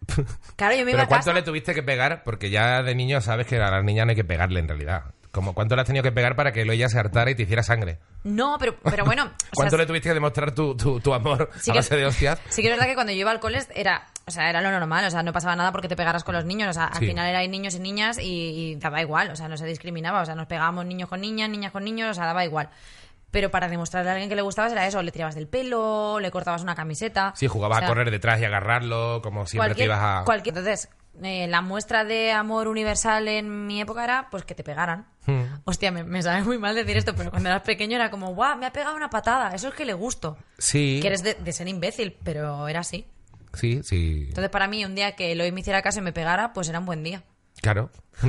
Claro, 0.56 0.74
yo 0.74 0.84
me 0.84 0.90
iba 0.92 0.98
Pero 0.98 1.02
a 1.02 1.06
¿cuánto 1.06 1.26
casa. 1.26 1.32
le 1.34 1.42
tuviste 1.42 1.74
que 1.74 1.82
pegar? 1.82 2.22
Porque 2.24 2.50
ya 2.50 2.82
de 2.82 2.94
niño 2.94 3.20
sabes 3.20 3.46
que 3.46 3.56
a 3.56 3.70
las 3.70 3.84
niñas 3.84 4.06
no 4.06 4.10
hay 4.10 4.16
que 4.16 4.24
pegarle 4.24 4.60
en 4.60 4.68
realidad. 4.68 5.04
Como, 5.38 5.54
¿Cuánto 5.54 5.76
le 5.76 5.82
has 5.82 5.86
tenido 5.86 6.02
que 6.02 6.10
pegar 6.10 6.34
para 6.34 6.52
que 6.52 6.62
ella 6.62 6.88
se 6.88 6.98
hartara 6.98 7.30
y 7.30 7.34
te 7.36 7.44
hiciera 7.44 7.62
sangre? 7.62 7.98
No, 8.24 8.56
pero, 8.58 8.74
pero 8.82 9.04
bueno. 9.04 9.22
o 9.26 9.28
sea, 9.28 9.36
¿Cuánto 9.54 9.76
le 9.76 9.86
tuviste 9.86 10.08
que 10.08 10.14
demostrar 10.14 10.52
tu, 10.52 10.76
tu, 10.76 10.98
tu 10.98 11.14
amor 11.14 11.50
Sí 11.60 11.70
a 11.70 11.74
que- 11.74 11.78
base 11.78 11.96
de 11.96 12.06
hostias? 12.06 12.40
Sí 12.48 12.62
que 12.62 12.68
es 12.68 12.74
verdad 12.74 12.86
que 12.88 12.94
cuando 12.94 13.12
yo 13.12 13.18
iba 13.20 13.30
al 13.30 13.38
cole 13.38 13.60
era, 13.74 14.06
o 14.26 14.30
sea, 14.32 14.50
era 14.50 14.60
lo 14.60 14.70
normal, 14.72 15.04
o 15.04 15.10
sea, 15.10 15.22
no 15.22 15.32
pasaba 15.32 15.54
nada 15.54 15.70
porque 15.70 15.86
te 15.86 15.94
pegaras 15.94 16.24
con 16.24 16.34
los 16.34 16.44
niños, 16.44 16.68
o 16.70 16.72
sea, 16.72 16.86
al 16.86 16.98
Sí. 16.98 17.06
final 17.06 17.28
erais 17.28 17.48
niños 17.48 17.74
y 17.76 17.78
niñas 17.78 18.18
y, 18.18 18.24
y 18.72 18.74
daba 18.76 19.00
igual, 19.00 19.30
o 19.30 19.36
sea, 19.36 19.46
no 19.48 19.56
se 19.56 19.64
discriminaba, 19.66 20.20
o 20.22 20.24
sea, 20.26 20.34
nos 20.34 20.46
pegábamos 20.46 20.84
niños 20.84 21.08
con 21.08 21.20
niñas, 21.20 21.48
niñas 21.48 21.70
con 21.70 21.84
niños, 21.84 22.10
o 22.10 22.14
sea, 22.14 22.24
daba 22.26 22.44
igual. 22.44 22.68
Pero 23.30 23.50
para 23.50 23.68
demostrarle 23.68 24.08
a 24.08 24.12
alguien 24.14 24.30
que 24.30 24.36
le 24.36 24.40
gustabas 24.42 24.72
era 24.72 24.86
eso, 24.86 25.02
le 25.02 25.12
tirabas 25.12 25.34
del 25.34 25.46
pelo, 25.48 26.18
le 26.18 26.30
cortabas 26.30 26.62
una 26.62 26.74
camiseta. 26.74 27.34
Sí, 27.36 27.46
jugabas 27.46 27.76
o 27.76 27.80
sea, 27.80 27.86
a 27.86 27.90
correr 27.90 28.10
detrás 28.10 28.40
y 28.40 28.44
agarrarlo, 28.46 29.20
como 29.22 29.46
siempre 29.46 29.74
te 29.74 29.84
ibas 29.84 29.98
a... 30.00 30.24
cualquier- 30.24 30.56
Entonces, 30.56 30.88
eh, 31.22 31.46
la 31.48 31.60
muestra 31.62 32.04
de 32.04 32.32
amor 32.32 32.68
universal 32.68 33.28
en 33.28 33.66
mi 33.66 33.80
época 33.80 34.04
era 34.04 34.28
pues 34.30 34.44
que 34.44 34.54
te 34.54 34.62
pegaran. 34.64 35.06
Hmm. 35.26 35.42
Hostia, 35.64 35.90
me, 35.90 36.04
me 36.04 36.22
sabe 36.22 36.42
muy 36.42 36.58
mal 36.58 36.74
decir 36.74 36.96
esto, 36.96 37.14
pero 37.14 37.30
cuando 37.30 37.48
eras 37.48 37.62
pequeño 37.62 37.96
era 37.96 38.10
como, 38.10 38.34
guau, 38.34 38.56
me 38.58 38.66
ha 38.66 38.72
pegado 38.72 38.96
una 38.96 39.10
patada, 39.10 39.54
eso 39.54 39.68
es 39.68 39.74
que 39.74 39.84
le 39.84 39.94
gusto. 39.94 40.36
Sí, 40.58 40.98
Que 41.02 41.08
eres 41.08 41.22
de, 41.22 41.34
de 41.34 41.52
ser 41.52 41.68
imbécil, 41.68 42.16
pero 42.24 42.66
era 42.68 42.80
así. 42.80 43.06
sí, 43.54 43.80
sí. 43.82 44.26
Entonces, 44.28 44.50
para 44.50 44.66
mí, 44.68 44.84
un 44.84 44.94
día 44.94 45.14
que 45.16 45.32
Eloy 45.32 45.52
me 45.52 45.60
hiciera 45.60 45.82
caso 45.82 45.98
y 45.98 46.02
me 46.02 46.12
pegara, 46.12 46.52
pues 46.52 46.68
era 46.68 46.78
un 46.78 46.86
buen 46.86 47.02
día. 47.02 47.22
Claro. 47.60 47.90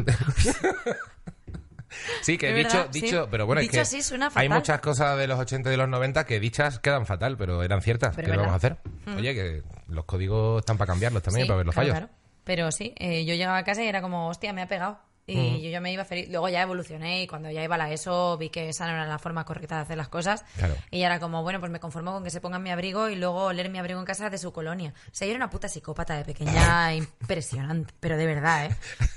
sí, 2.22 2.38
que 2.38 2.48
De 2.48 2.54
dicho, 2.54 2.88
sí. 2.92 3.02
dicho, 3.02 3.28
pero 3.32 3.46
bueno, 3.46 3.62
Dicho 3.62 3.72
es 3.72 3.90
que 3.90 3.98
así 3.98 4.02
suena 4.02 4.30
hay 4.36 4.50
muchas 4.50 4.80
cosas 4.80 5.18
de 5.18 5.28
los 5.28 5.40
80 5.40 5.70
y 5.70 5.72
de 5.72 5.78
los 5.78 5.90
90 5.90 6.26
que 6.26 6.40
dichas 6.40 6.80
quedan 6.80 7.06
fatal, 7.06 7.38
pero 7.38 7.64
eran 7.64 7.82
ciertas. 7.82 8.16
Pero 8.16 8.32
¿Qué 8.32 8.38
vamos 8.38 8.54
a 8.54 8.56
hacer? 8.58 8.78
Oye, 9.18 9.34
que 9.34 9.64
los 9.88 10.06
códigos 10.06 10.60
están 10.60 10.78
para 10.78 10.88
cambiarlos 10.90 11.24
también, 11.24 11.46
Sí, 11.46 11.48
para 11.48 11.58
ver 11.58 11.66
los 11.66 11.76
claro, 11.76 11.94
fallos. 11.94 12.08
claro. 12.08 12.19
Pero 12.44 12.72
sí, 12.72 12.94
eh, 12.98 13.26
yo 13.26 13.36
llegaba 13.36 13.58
a 13.58 13.64
casa 13.64 13.84
y 13.84 13.88
era 13.88 14.02
como, 14.02 14.28
hostia, 14.28 14.54
me 14.54 14.62
ha 14.62 14.68
pegado. 14.68 15.00
Y 15.32 15.62
yo 15.62 15.70
ya 15.70 15.80
me 15.80 15.94
iba 15.94 16.06
feliz. 16.06 16.30
Luego 16.30 16.50
ya 16.50 16.62
evolucioné 16.62 17.22
y 17.22 17.28
cuando 17.28 17.52
ya 17.52 17.64
iba 17.64 17.76
a 17.76 17.78
la 17.78 17.92
ESO 17.92 18.38
vi 18.38 18.50
que 18.50 18.70
esa 18.70 18.88
no 18.88 18.94
era 18.94 19.06
la 19.06 19.20
forma 19.20 19.46
correcta 19.46 19.76
de 19.76 19.82
hacer 19.82 19.98
las 19.98 20.10
cosas. 20.10 20.44
Claro. 20.58 20.76
Y 20.92 21.04
era 21.04 21.20
como, 21.20 21.44
bueno, 21.44 21.60
pues 21.60 21.72
me 21.72 21.80
conformo 21.80 22.12
con 22.12 22.24
que 22.24 22.30
se 22.30 22.42
pongan 22.42 22.64
mi 22.64 22.72
abrigo 22.72 23.10
y 23.10 23.16
luego 23.16 23.46
oler 23.46 23.70
mi 23.70 23.80
abrigo 23.80 24.00
en 24.00 24.06
casa 24.06 24.30
de 24.30 24.38
su 24.38 24.52
colonia. 24.52 24.94
O 25.06 25.10
sea, 25.12 25.28
yo 25.28 25.32
era 25.32 25.38
una 25.38 25.50
puta 25.50 25.68
psicópata 25.68 26.16
de 26.18 26.26
pequeña 26.26 26.94
impresionante, 26.96 27.94
pero 28.00 28.18
de 28.18 28.26
verdad, 28.26 28.66
¿eh? 28.66 28.76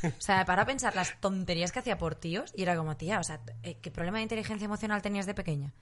O 0.09 0.21
sea, 0.21 0.45
para 0.45 0.67
pensar 0.67 0.95
las 0.95 1.19
tonterías 1.21 1.73
que 1.73 1.79
hacía 1.79 1.99
por 1.99 2.15
tíos 2.15 2.53
y 2.55 2.63
era 2.63 2.77
como, 2.77 2.97
tía, 2.97 3.19
o 3.19 3.25
sea, 3.25 3.41
eh, 3.63 3.79
¿qué 3.81 3.91
problema 3.91 4.19
de 4.19 4.25
inteligencia 4.25 4.65
emocional 4.65 5.01
tenías 5.03 5.27
de 5.27 5.35
pequeña? 5.35 5.73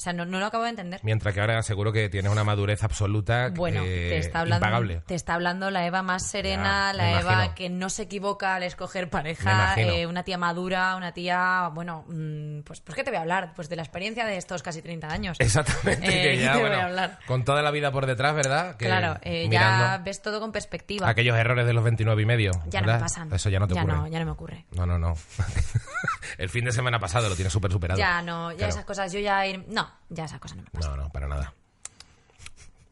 O 0.00 0.02
sea, 0.02 0.14
no, 0.14 0.24
no 0.24 0.38
lo 0.38 0.46
acabo 0.46 0.64
de 0.64 0.70
entender. 0.70 0.98
Mientras 1.02 1.34
que 1.34 1.42
ahora 1.42 1.62
seguro 1.62 1.92
que 1.92 2.08
tienes 2.08 2.32
una 2.32 2.42
madurez 2.42 2.82
absoluta 2.82 3.50
Bueno, 3.54 3.82
eh, 3.84 4.06
te 4.08 4.16
está 4.16 4.40
hablando 4.40 4.64
impagable. 4.64 5.02
te 5.06 5.14
está 5.14 5.34
hablando 5.34 5.70
la 5.70 5.84
Eva 5.84 6.00
más 6.00 6.26
serena, 6.26 6.86
Ya, 6.86 6.92
la 6.94 7.10
Eva 7.20 7.32
imagino. 7.34 7.54
que 7.54 7.68
no 7.68 7.90
se 7.90 8.04
equivoca 8.04 8.54
al 8.54 8.62
escoger 8.62 9.10
pareja, 9.10 9.74
eh, 9.78 10.06
una 10.06 10.22
tía 10.22 10.38
madura, 10.38 10.96
una 10.96 11.12
tía, 11.12 11.68
bueno, 11.74 12.06
mm, 12.08 12.60
pues 12.62 12.80
pues 12.80 12.96
qué 12.96 13.04
te 13.04 13.10
voy 13.10 13.18
a 13.18 13.20
hablar, 13.20 13.52
pues 13.54 13.68
de 13.68 13.76
la 13.76 13.82
experiencia 13.82 14.24
de 14.24 14.38
estos 14.38 14.62
casi 14.62 14.80
30 14.80 15.08
años. 15.12 15.36
Exactamente, 15.38 16.06
Eh, 16.08 16.36
que 16.38 16.42
ya, 16.44 16.52
¿qué 16.54 16.58
te 16.60 16.64
voy 16.66 16.76
a 16.76 16.84
hablar? 16.86 17.18
con 17.26 17.44
toda 17.44 17.60
la 17.60 17.70
vida 17.70 17.92
por 17.92 18.06
detrás, 18.06 18.34
¿verdad? 18.34 18.76
Que 18.78 18.86
claro, 18.86 19.18
eh, 19.20 19.48
ya 19.50 20.00
ves 20.02 20.22
todo 20.22 20.40
con 20.40 20.50
perspectiva. 20.50 21.10
aquellos 21.10 21.36
errores 21.36 21.66
de 21.66 21.74
los 21.74 21.84
29 21.84 22.22
y 22.22 22.24
medio. 22.24 22.52
ya 22.68 22.80
no 22.80 22.90
me 22.94 22.98
pasan. 23.00 23.30
Eso 23.34 23.50
ya 23.50 23.58
no 23.58 23.68
te 23.68 23.74
ocurre. 23.74 23.92
No, 23.92 24.06
ya 24.08 24.18
no 24.18 24.24
me 24.24 24.30
ocurre. 24.30 24.64
No, 24.72 24.86
no, 24.86 24.98
no. 24.98 25.14
El 26.38 26.48
fin 26.48 26.64
de 26.64 26.72
semana 26.72 26.98
pasado 26.98 27.28
lo 27.28 27.34
tienes 27.34 27.52
súper 27.52 27.70
superado. 27.70 27.98
Ya 27.98 28.22
no, 28.22 28.50
ya 28.52 28.56
Claro. 28.56 28.70
esas 28.72 28.84
cosas, 28.86 29.12
yo 29.12 29.20
ya 29.20 29.46
ir- 29.46 29.66
no, 29.68 29.89
ya 30.08 30.24
esas 30.24 30.40
cosas 30.40 30.58
no 30.58 30.64
me 30.64 30.70
pasan. 30.70 30.96
No, 30.96 31.04
no, 31.04 31.10
para 31.10 31.28
nada. 31.28 31.54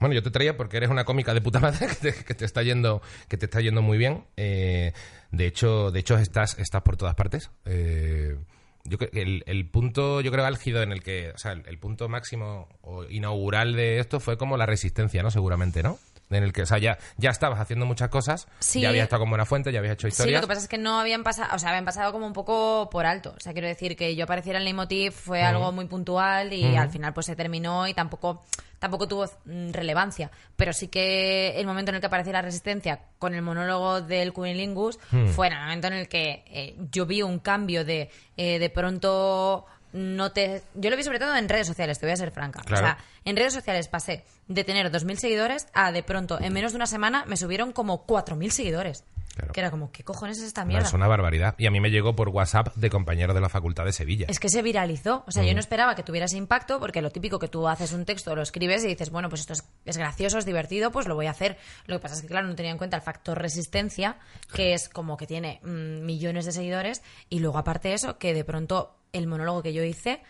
Bueno, 0.00 0.15
yo 0.15 0.23
te 0.23 0.31
traía 0.31 0.56
porque 0.56 0.77
eres 0.77 0.91
una 0.91 1.05
cómica 1.05 1.35
de 1.35 1.41
puta 1.41 1.59
madre 1.61 1.87
que 2.00 2.12
te, 2.12 2.25
que 2.25 2.35
te 2.35 2.45
está 2.45 2.62
yendo, 2.62 3.03
que 3.29 3.37
te 3.37 3.47
está 3.47 3.61
yendo 3.61 3.83
muy 3.83 3.99
bien. 3.99 4.25
Eh, 4.37 4.93
de 5.33 5.47
hecho, 5.47 5.91
de 5.91 6.00
hecho 6.00 6.17
estás, 6.19 6.59
estás 6.59 6.83
por 6.83 6.97
todas 6.97 7.15
partes. 7.15 7.50
Eh, 7.65 8.37
yo 8.85 8.97
creo 8.97 9.11
que 9.11 9.23
el, 9.23 9.43
el 9.47 9.69
punto, 9.69 10.21
yo 10.21 10.31
creo 10.31 10.47
álgido 10.47 10.83
en 10.83 10.93
el 10.93 11.03
que, 11.03 11.33
o 11.35 11.39
sea, 11.39 11.53
el, 11.53 11.65
el 11.67 11.79
punto 11.79 12.09
máximo 12.09 12.69
o 12.81 13.05
inaugural 13.05 13.75
de 13.75 13.99
esto 13.99 14.21
fue 14.21 14.39
como 14.39 14.56
la 14.56 14.67
resistencia, 14.67 15.23
¿no? 15.23 15.31
Seguramente, 15.31 15.83
¿no? 15.83 15.99
En 16.31 16.43
el 16.45 16.53
que, 16.53 16.63
o 16.63 16.67
sea, 16.67 16.79
ya, 16.79 16.99
ya 17.17 17.31
estabas 17.31 17.59
haciendo 17.59 17.87
muchas 17.87 18.09
cosas, 18.11 18.49
Sí. 18.59 18.81
ya 18.83 18.91
habías 18.91 19.05
estado 19.05 19.21
con 19.21 19.31
buena 19.31 19.47
fuente, 19.47 19.73
ya 19.73 19.79
habías 19.79 19.95
hecho 19.95 20.07
Sí, 20.09 20.13
historias. 20.13 20.41
lo 20.43 20.47
que 20.47 20.49
pasa 20.55 20.61
es 20.63 20.69
que 20.69 20.77
no 20.79 20.99
habían 21.01 21.23
pasado, 21.25 21.55
o 21.55 21.59
sea, 21.59 21.71
habían 21.71 21.85
pasado 21.87 22.13
como 22.13 22.27
un 22.27 22.33
poco 22.35 22.89
por 22.91 23.07
alto. 23.07 23.35
O 23.37 23.41
sea, 23.41 23.53
quiero 23.53 23.69
decir 23.69 23.97
que 23.97 24.15
yo 24.15 24.25
apareciera 24.25 24.59
en 24.59 24.65
Leitmotiv 24.65 25.13
fue 25.13 25.43
algo 25.43 25.73
muy 25.73 25.87
puntual 25.87 26.53
y 26.53 26.77
al 26.77 26.91
final 26.91 27.15
pues 27.15 27.27
se 27.27 27.37
terminó 27.37 27.87
y 27.89 27.95
tampoco 27.95 28.43
tampoco 28.79 29.09
tuvo 29.09 29.25
mm, 29.47 29.73
relevancia. 29.73 30.31
Pero 30.55 30.73
sí 30.73 30.87
que 30.87 31.59
el 31.59 31.67
momento 31.67 31.91
en 31.91 31.97
el 31.97 32.01
que 32.01 32.07
apareció 32.07 32.33
la 32.33 32.43
resistencia 32.43 33.01
con 33.19 33.35
el 33.35 33.43
monólogo 33.43 34.03
del 34.03 34.33
Cunilingus 34.33 35.01
fue 35.35 35.49
en 35.49 35.55
el 35.55 35.59
momento 35.61 35.87
en 35.89 35.93
el 35.95 36.09
que 36.09 36.45
eh, 36.47 36.77
yo 36.93 37.05
vi 37.07 37.23
un 37.23 37.41
cambio 37.41 37.85
de 37.85 38.09
eh, 38.37 38.59
de 38.61 38.71
pronto 38.71 39.65
no 39.93 40.32
te 40.32 40.62
yo 40.75 40.90
lo 40.90 40.96
vi 40.96 41.02
sobre 41.02 41.19
todo 41.19 41.35
en 41.37 41.49
redes 41.49 41.67
sociales 41.67 41.99
te 41.99 42.06
voy 42.06 42.12
a 42.12 42.17
ser 42.17 42.31
franca 42.31 42.61
Claro. 42.64 42.85
o 42.85 42.87
sea 42.88 42.99
en 43.25 43.37
redes 43.37 43.52
sociales 43.55 43.88
pasé 43.88 44.25
de 44.46 44.64
tener 44.64 44.90
2.000 44.90 45.17
seguidores 45.17 45.67
a 45.75 45.93
de 45.93 46.02
pronto 46.02 46.40
en 46.40 46.52
menos 46.52 46.73
de 46.73 46.76
una 46.76 46.87
semana 46.87 47.25
me 47.26 47.37
subieron 47.37 47.73
como 47.73 48.06
4.000 48.06 48.50
seguidores 48.50 49.05
Claro. 49.35 49.52
que 49.52 49.61
era 49.61 49.70
como, 49.70 49.93
¿qué 49.93 50.02
cojones 50.02 50.38
es 50.38 50.44
esta 50.44 50.62
No, 50.62 50.69
mierda? 50.69 50.88
es 50.88 50.94
una 50.94 51.06
barbaridad. 51.06 51.55
Y 51.58 51.67
a 51.67 51.70
mí 51.70 51.79
me 51.79 51.93
llegó 51.93 52.17
por 52.17 52.29
WhatsApp 52.31 52.75
de 52.75 52.90
compañeros 52.90 53.37
de 53.37 53.40
la 53.40 53.49
Facultad 53.49 53.85
de 53.85 53.93
Sevilla. 53.93 54.26
Es 54.29 54.40
que 54.40 54.49
se 54.49 54.62
viralizó. 54.62 55.23
O 55.29 55.31
sea, 55.31 55.44
Mm. 55.44 55.46
yo 55.46 55.55
no 55.55 55.61
esperaba 55.61 55.94
que 55.94 56.02
tuviera 56.02 56.25
ese 56.26 56.37
impacto, 56.37 56.81
porque 56.81 57.02
lo 57.02 57.11
típico 57.12 57.38
que 57.38 57.46
tú 57.46 57.69
haces 57.69 57.93
un 57.93 58.05
texto, 58.05 58.34
lo 58.34 58.43
escribes 58.43 58.82
y 58.82 58.88
dices, 58.88 59.11
bueno, 59.11 59.29
pues 59.29 59.43
esto 59.43 59.52
es, 59.52 59.62
es 59.84 59.96
gracioso, 59.96 60.38
es 60.38 60.44
divertido, 60.44 60.91
pues 60.91 61.06
lo 61.06 61.14
voy 61.14 61.26
a 61.26 61.31
hacer. 61.31 61.56
Lo 61.87 61.94
que 61.96 62.02
pasa 62.02 62.17
es 62.17 62.23
que, 62.23 62.26
claro, 62.26 62.49
no 62.49 62.56
tenía 62.56 62.73
en 62.73 62.79
cuenta 62.79 62.96
el 62.96 63.02
factor 63.02 63.38
resistencia, 63.41 64.17
que 64.55 64.75
es 64.75 64.88
como 64.88 65.17
que 65.17 65.29
tiene 65.29 65.61
mm, 65.62 66.05
millones 66.05 66.44
de 66.44 66.50
seguidores, 66.50 67.02
y 67.29 67.38
luego, 67.38 67.58
aparte 67.58 67.91
de 67.91 67.94
eso, 67.94 68.19
que 68.19 68.34
de 68.34 68.43
pronto 68.43 68.96
el 69.12 69.27
monólogo 69.27 69.62
que 69.62 69.72
yo 69.72 69.82
hice 69.82 70.20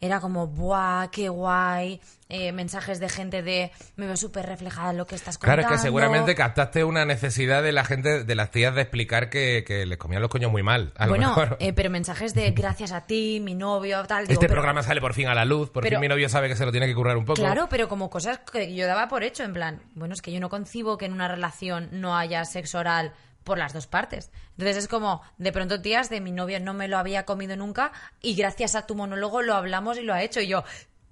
era 0.00 0.20
como, 0.20 0.48
¡buah, 0.48 1.08
qué 1.10 1.28
guay! 1.30 2.00
eh, 2.28 2.52
mensajes 2.52 2.98
de 3.00 3.08
gente 3.08 3.42
de, 3.42 3.70
me 3.96 4.06
veo 4.06 4.16
súper 4.16 4.44
reflejada 4.44 4.90
en 4.90 4.96
lo 4.98 5.06
que 5.06 5.14
estás 5.14 5.38
Claro, 5.38 5.62
contando. 5.62 5.76
es 5.76 5.80
que 5.80 5.86
seguramente 5.86 6.34
captaste 6.34 6.82
una 6.82 7.04
necesidad 7.04 7.62
de 7.62 7.70
la 7.70 7.84
gente, 7.84 8.24
de 8.24 8.34
las 8.34 8.50
tías, 8.50 8.74
de 8.74 8.82
explicar 8.82 9.30
que, 9.30 9.62
que 9.64 9.86
les 9.86 9.96
comían 9.98 10.20
los 10.20 10.30
coños 10.30 10.50
muy 10.50 10.62
mal. 10.62 10.92
A 10.96 11.06
lo 11.06 11.10
Bueno, 11.12 11.28
mejor. 11.28 11.56
eh, 11.60 11.72
pero 11.72 11.90
mensajes 11.90 12.34
de 12.34 12.50
gracias 12.50 12.90
a 12.92 13.06
ti, 13.06 13.40
mi 13.40 13.54
novio, 13.54 14.02
tal. 14.04 14.24
digo, 14.26 14.32
este 14.32 14.46
pero- 14.46 14.54
programa 14.54 14.82
sale 14.82 15.00
por 15.00 15.14
fin 15.14 15.28
a 15.28 15.34
la 15.34 15.44
luz, 15.44 15.70
por 15.70 15.82
pero- 15.84 15.96
fin 15.96 16.00
mi 16.00 16.08
novio 16.08 16.28
sabe 16.28 16.48
que 16.48 16.56
se 16.56 16.66
lo 16.66 16.72
tiene 16.72 16.86
que 16.86 16.94
currar 16.94 17.16
un 17.16 17.24
poco. 17.24 17.40
Claro, 17.40 17.68
pero 17.70 17.88
como 17.88 18.10
cosas 18.10 18.40
que 18.40 18.74
yo 18.74 18.86
daba 18.86 19.06
por 19.08 19.22
hecho, 19.22 19.44
en 19.44 19.52
plan, 19.52 19.80
bueno, 19.94 20.12
es 20.14 20.20
que 20.22 20.32
yo 20.32 20.40
no 20.40 20.48
concibo 20.50 20.98
que 20.98 21.06
en 21.06 21.12
una 21.12 21.28
relación 21.28 21.88
no 21.92 22.16
haya 22.16 22.44
sexo 22.44 22.78
oral 22.80 23.12
por 23.44 23.58
las 23.58 23.72
dos 23.72 23.86
partes. 23.86 24.30
Entonces 24.52 24.76
es 24.78 24.88
como, 24.88 25.22
de 25.38 25.52
pronto, 25.52 25.80
tías, 25.80 26.10
de 26.10 26.20
mi 26.20 26.32
novio 26.32 26.58
no 26.60 26.74
me 26.74 26.88
lo 26.88 26.98
había 26.98 27.24
comido 27.24 27.56
nunca 27.56 27.92
y 28.20 28.34
gracias 28.34 28.74
a 28.74 28.86
tu 28.86 28.94
monólogo 28.94 29.42
lo 29.42 29.54
hablamos 29.54 29.98
y 29.98 30.02
lo 30.02 30.12
ha 30.14 30.22
hecho. 30.22 30.40
Y 30.40 30.48
yo, 30.48 30.64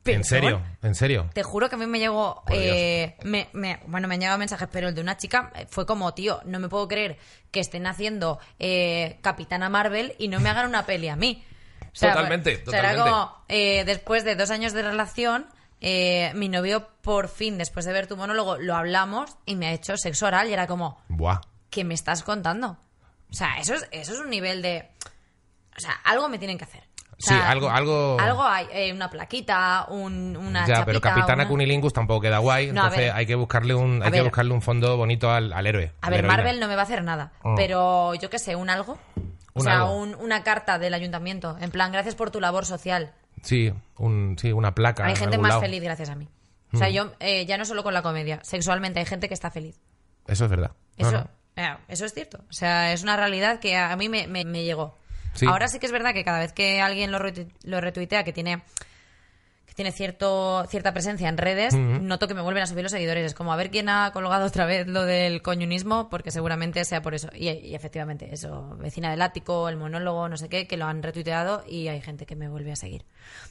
¿En 0.05 0.25
serio? 0.25 0.61
¿En 0.83 0.97
serio? 0.97 1.31
Te 1.33 1.45
juro 1.45 1.69
que 1.69 1.77
a 1.77 1.79
mí 1.79 1.87
me 1.87 2.01
llegó, 2.01 2.43
eh, 2.51 3.15
me, 3.23 3.49
me- 3.53 3.79
bueno, 3.87 4.09
me 4.09 4.15
han 4.15 4.21
llegado 4.21 4.37
mensajes, 4.39 4.69
pero 4.73 4.89
el 4.89 4.97
de 4.97 5.01
una 5.01 5.17
chica 5.17 5.53
eh, 5.55 5.67
fue 5.71 5.87
como, 5.87 6.13
tío, 6.13 6.41
no 6.45 6.59
me 6.59 6.69
puedo 6.69 6.89
creer 6.89 7.19
que 7.53 7.61
estén 7.61 7.87
haciendo 7.87 8.41
eh, 8.59 9.19
Capitana 9.23 9.69
Marvel 9.69 10.17
y 10.19 10.27
no 10.27 10.41
me 10.41 10.49
hagan 10.49 10.67
una 10.67 10.87
peli 10.87 11.09
a 11.09 11.15
mí. 11.15 11.45
O 11.81 11.87
Totalmente, 12.01 12.63
o 12.67 12.71
sea, 12.71 12.81
era 12.81 12.89
totalmente. 12.95 13.11
como, 13.11 13.45
eh, 13.49 13.85
después 13.85 14.25
de 14.25 14.35
dos 14.35 14.51
años 14.51 14.73
de 14.73 14.83
relación, 14.83 15.47
eh, 15.81 16.33
mi 16.35 16.49
novio 16.49 16.89
por 17.03 17.29
fin, 17.29 17.57
después 17.59 17.85
de 17.85 17.93
ver 17.93 18.09
tu 18.09 18.17
monólogo, 18.17 18.57
lo 18.59 18.75
hablamos 18.75 19.37
y 19.47 19.55
me 19.55 19.67
ha 19.69 19.73
hecho 19.73 19.97
sexo 19.97 20.27
oral 20.27 20.49
y 20.49 20.53
era 20.53 20.67
como, 20.67 20.99
Buah. 21.09 21.41
¿Qué 21.73 21.83
me 21.83 21.95
estás 21.95 22.23
contando? 22.23 22.77
O 23.31 23.35
sea, 23.35 23.59
eso 23.59 23.75
es, 23.75 23.89
eso 23.91 24.13
es 24.13 24.21
un 24.21 24.31
nivel 24.31 24.63
de... 24.63 24.89
O 25.77 25.81
sea, 25.81 25.93
algo 26.05 26.29
me 26.29 26.39
tienen 26.39 26.57
que 26.59 26.65
hacer. 26.65 26.85
O 27.13 27.15
Sí, 27.19 27.35
algo- 27.35 27.71
algo- 27.71 28.19
Algo 28.21 28.43
hay, 28.43 28.67
eh, 28.73 28.93
una 28.93 29.09
plaquita, 29.09 29.87
un, 29.89 30.37
una 30.37 30.67
ya, 30.67 30.85
pero 30.85 31.01
Capitana 31.01 31.43
una- 31.45 31.49
Cunilingus 31.49 31.93
tampoco 31.93 32.21
queda 32.21 32.39
guay, 32.39 32.73
No, 32.73 32.83
entonces 32.85 33.11
hay 33.13 33.27
que 33.27 33.35
buscarle 33.37 33.75
un, 33.75 34.03
hay 34.03 34.11
que 34.11 34.23
buscarle 34.23 34.53
un 34.53 34.61
fondo 34.63 34.97
bonito 34.97 35.31
al, 35.31 35.53
al 35.53 35.67
héroe. 35.67 35.93
A 36.03 36.11
ver. 36.11 36.25
Marvel 36.27 36.61
no 36.61 36.69
me 36.69 36.75
va 36.75 36.83
a 36.83 36.85
hacer 36.85 37.03
nada, 37.05 37.33
Oh. 37.43 37.55
pero 37.57 38.15
yo 38.15 38.29
qué 38.29 38.39
sé, 38.39 38.55
un 38.57 38.69
algo. 38.71 38.99
O 39.55 39.61
Un 39.61 39.63
sea, 39.63 39.81
algo. 39.83 39.97
un- 39.97 40.15
una 40.17 40.43
carta 40.43 40.79
del 40.79 40.95
ayuntamiento, 40.95 41.57
en 41.61 41.71
plan, 41.71 41.91
gracias 41.93 42.15
por 42.17 42.31
tu 42.31 42.41
labor 42.41 42.67
social. 42.67 43.13
Sí, 43.43 43.73
un, 43.99 44.37
sí, 44.39 44.53
una 44.53 44.75
placa. 44.75 45.05
hay 45.05 45.13
en 45.13 45.17
gente 45.17 45.39
más 45.39 45.51
lado. 45.51 45.61
Mm. 45.61 45.65
feliz 45.65 45.83
gracias 45.83 46.09
a 46.11 46.15
mí. 46.17 46.29
O 46.75 46.77
sea, 46.79 46.89
yo, 46.89 47.13
eh, 47.21 47.45
ya 47.47 47.57
no 47.59 47.65
solo 47.67 47.83
con 47.83 47.93
la 47.95 48.03
comedia, 48.03 48.41
sexualmente 48.43 48.99
hay 49.01 49.07
gente 49.07 49.29
que 49.29 49.35
está 49.35 49.51
feliz. 49.51 49.79
Eso 50.27 50.45
es 50.45 50.51
verdad. 50.51 50.73
Eso, 50.97 51.13
no. 51.13 51.29
Eso 51.89 52.05
es 52.05 52.15
cierto. 52.15 52.39
O 52.49 52.53
sea, 52.53 52.93
es 52.93 53.03
una 53.03 53.17
realidad 53.17 53.61
que 53.61 53.77
a 53.77 53.95
mí 53.97 54.09
me, 54.09 54.27
me- 54.27 54.45
me 54.45 54.65
llegó. 54.65 54.99
Sí. 55.35 55.47
Ahora 55.47 55.69
sí 55.69 55.79
que 55.79 55.87
es 55.87 55.93
verdad 55.93 56.13
que 56.15 56.25
cada 56.25 56.39
vez 56.41 56.53
que 56.53 56.81
alguien 56.81 57.11
lo, 57.13 57.19
retu- 57.19 57.51
lo 57.65 57.81
retuitea 57.81 58.23
que 58.25 58.33
tiene, 58.35 58.63
que 59.67 59.73
tiene 59.75 59.91
cierto 59.93 60.67
cierta 60.69 60.93
presencia 60.93 61.29
en 61.31 61.39
redes, 61.39 61.73
noto 61.75 62.29
que 62.29 62.35
me 62.35 62.43
vuelven 62.43 62.63
a 62.63 62.67
subir 62.67 62.83
los 62.83 62.93
seguidores. 62.93 63.25
Es 63.25 63.35
como 63.35 63.53
a 63.53 63.57
ver 63.57 63.71
quién 63.71 63.89
ha 63.89 64.11
colgado 64.13 64.45
otra 64.47 64.67
vez 64.67 64.87
lo 64.87 65.05
del 65.05 65.41
coñunismo, 65.41 66.11
porque 66.11 66.31
seguramente 66.31 66.85
sea 66.85 67.01
por 67.01 67.15
eso. 67.15 67.29
Y, 67.35 67.49
y 67.49 67.75
efectivamente, 67.75 68.29
eso, 68.33 68.77
vecina 68.79 69.11
del 69.11 69.23
ático, 69.23 69.69
el 69.71 69.77
monólogo, 69.77 70.29
no 70.29 70.37
sé 70.37 70.49
qué, 70.51 70.67
que 70.67 70.77
lo 70.77 70.85
han 70.87 71.03
retuiteado 71.03 71.65
y 71.67 71.89
hay 71.89 72.03
gente 72.03 72.27
que 72.27 72.37
me 72.37 72.49
vuelve 72.49 72.73
a 72.73 72.77
seguir. 72.77 73.05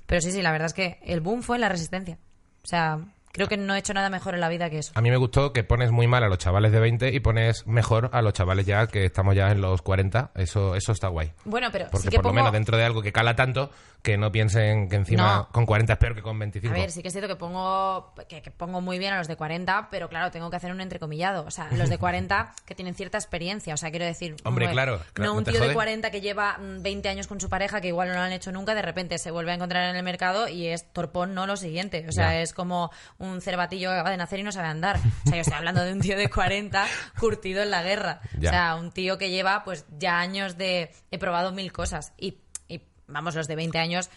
Pero 0.05 0.21
sí, 0.21 0.31
sí, 0.31 0.41
la 0.43 0.51
verdad 0.51 0.67
es 0.67 0.73
que 0.73 0.99
el 1.03 1.21
boom 1.21 1.41
fue 1.41 1.57
la 1.57 1.69
resistencia. 1.69 2.19
O 2.63 2.67
sea, 2.67 2.99
Creo 3.33 3.47
que 3.47 3.57
no 3.57 3.75
he 3.75 3.79
hecho 3.79 3.93
nada 3.93 4.09
mejor 4.09 4.33
en 4.33 4.41
la 4.41 4.49
vida 4.49 4.69
que 4.69 4.79
eso. 4.79 4.91
A 4.95 5.01
mí 5.01 5.09
me 5.09 5.17
gustó 5.17 5.53
que 5.53 5.63
pones 5.63 5.91
muy 5.91 6.07
mal 6.07 6.23
a 6.23 6.27
los 6.27 6.37
chavales 6.37 6.71
de 6.71 6.79
20 6.79 7.09
y 7.13 7.19
pones 7.19 7.65
mejor 7.67 8.09
a 8.13 8.21
los 8.21 8.33
chavales 8.33 8.65
ya 8.65 8.87
que 8.87 9.05
estamos 9.05 9.35
ya 9.35 9.51
en 9.51 9.61
los 9.61 9.81
40. 9.81 10.31
Eso, 10.35 10.75
eso 10.75 10.91
está 10.91 11.07
guay. 11.07 11.31
Bueno, 11.45 11.69
pero 11.71 11.85
Porque 11.91 12.07
sí 12.07 12.09
que 12.09 12.17
por 12.17 12.27
lo 12.27 12.33
menos 12.33 12.51
dentro 12.51 12.77
de 12.77 12.83
algo 12.83 13.01
que 13.01 13.11
cala 13.11 13.35
tanto, 13.35 13.69
que 14.01 14.17
no 14.17 14.31
piensen 14.31 14.89
que 14.89 14.95
encima 14.95 15.35
No. 15.35 15.47
con 15.51 15.65
40 15.65 15.93
es 15.93 15.99
peor 15.99 16.15
que 16.15 16.21
con 16.23 16.37
25. 16.39 16.73
A 16.73 16.77
ver, 16.77 16.91
sí 16.91 17.01
que 17.01 17.09
es 17.09 17.13
cierto 17.13 17.27
que 17.27 17.35
pongo, 17.35 18.13
que, 18.27 18.41
que 18.41 18.49
pongo 18.51 18.81
muy 18.81 18.97
bien 18.97 19.13
a 19.13 19.17
los 19.19 19.27
de 19.27 19.35
40, 19.35 19.89
pero 19.91 20.09
claro, 20.09 20.31
tengo 20.31 20.49
que 20.49 20.55
hacer 20.55 20.71
un 20.71 20.81
entrecomillado. 20.81 21.45
O 21.45 21.51
sea, 21.51 21.67
los 21.71 21.87
de 21.89 21.97
40 21.97 22.53
que 22.65 22.73
tienen 22.75 22.95
cierta 22.95 23.17
experiencia. 23.17 23.73
O 23.73 23.77
sea, 23.77 23.91
quiero 23.91 24.05
decir. 24.05 24.35
Hombre, 24.43 24.69
claro, 24.71 24.99
claro, 25.13 25.31
No 25.31 25.37
un 25.37 25.43
tío 25.43 25.53
de 25.53 25.59
jode. 25.67 25.73
40 25.73 26.09
que 26.11 26.19
lleva 26.21 26.57
mm, 26.57 26.81
20 26.81 27.09
años 27.09 27.27
con 27.27 27.39
su 27.39 27.47
pareja, 27.49 27.79
que 27.79 27.89
igual 27.89 28.09
no 28.09 28.15
lo 28.15 28.21
han 28.21 28.31
hecho 28.31 28.51
nunca, 28.51 28.73
de 28.75 28.81
repente 28.81 29.17
se 29.19 29.29
vuelve 29.31 29.51
a 29.51 29.55
encontrar 29.55 29.89
en 29.89 29.95
el 29.95 30.03
mercado 30.03 30.47
y 30.47 30.67
es 30.67 30.91
torpón, 30.91 31.33
no 31.35 31.45
lo 31.45 31.55
siguiente. 31.55 32.05
O 32.09 32.11
sea, 32.11 32.31
Ya. 32.31 32.41
es 32.41 32.53
como 32.53 32.91
un 33.21 33.41
cervatillo 33.41 33.89
que 33.89 33.93
acaba 33.95 34.09
de 34.11 34.17
nacer 34.17 34.39
y 34.39 34.43
no 34.43 34.51
sabe 34.51 34.67
andar. 34.67 34.97
O 34.97 35.29
sea, 35.29 35.35
yo 35.35 35.41
estoy 35.41 35.53
hablando 35.57 35.83
de 35.83 35.93
un 35.93 35.99
tío 36.01 36.17
de 36.17 36.29
40 36.29 36.85
curtido 37.19 37.61
en 37.63 37.71
la 37.71 37.83
guerra. 37.83 38.21
Ya. 38.39 38.49
O 38.49 38.51
sea, 38.53 38.75
un 38.75 38.91
tío 38.91 39.17
que 39.17 39.29
lleva 39.29 39.63
pues 39.63 39.85
ya 39.97 40.19
años 40.19 40.57
de. 40.57 40.91
He 41.11 41.17
probado 41.17 41.51
mil 41.51 41.71
cosas. 41.71 42.13
Y, 42.17 42.39
y, 42.67 42.81
vamos, 43.07 43.35
los 43.35 43.47
de 43.47 43.55
20 43.55 43.77
años, 43.79 44.09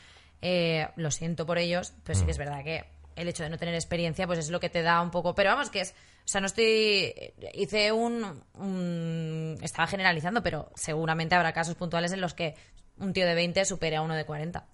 eh, 0.42 0.88
lo 0.96 1.10
siento 1.10 1.46
por 1.46 1.58
ellos, 1.58 1.92
pero 2.04 2.18
sí 2.18 2.24
que 2.24 2.30
es 2.32 2.38
verdad 2.38 2.64
que 2.64 2.84
el 3.16 3.28
hecho 3.28 3.44
de 3.44 3.50
no 3.50 3.58
tener 3.58 3.74
experiencia, 3.74 4.26
pues 4.26 4.40
es 4.40 4.50
lo 4.50 4.58
que 4.60 4.68
te 4.68 4.82
da 4.82 5.00
un 5.00 5.10
poco. 5.10 5.34
Pero 5.34 5.50
vamos, 5.50 5.70
que 5.70 5.80
es. 5.82 5.90
O 6.24 6.28
sea, 6.28 6.40
no 6.40 6.46
estoy. 6.46 7.12
Hice 7.52 7.92
un. 7.92 8.42
un- 8.54 9.58
estaba 9.62 9.86
generalizando, 9.86 10.42
pero 10.42 10.70
seguramente 10.74 11.34
habrá 11.34 11.52
casos 11.52 11.74
puntuales 11.74 12.12
en 12.12 12.20
los 12.20 12.34
que 12.34 12.54
un 12.96 13.12
tío 13.12 13.26
de 13.26 13.34
20 13.34 13.64
supere 13.64 13.96
a 13.96 14.02
uno 14.02 14.14
de 14.14 14.24
40. 14.24 14.66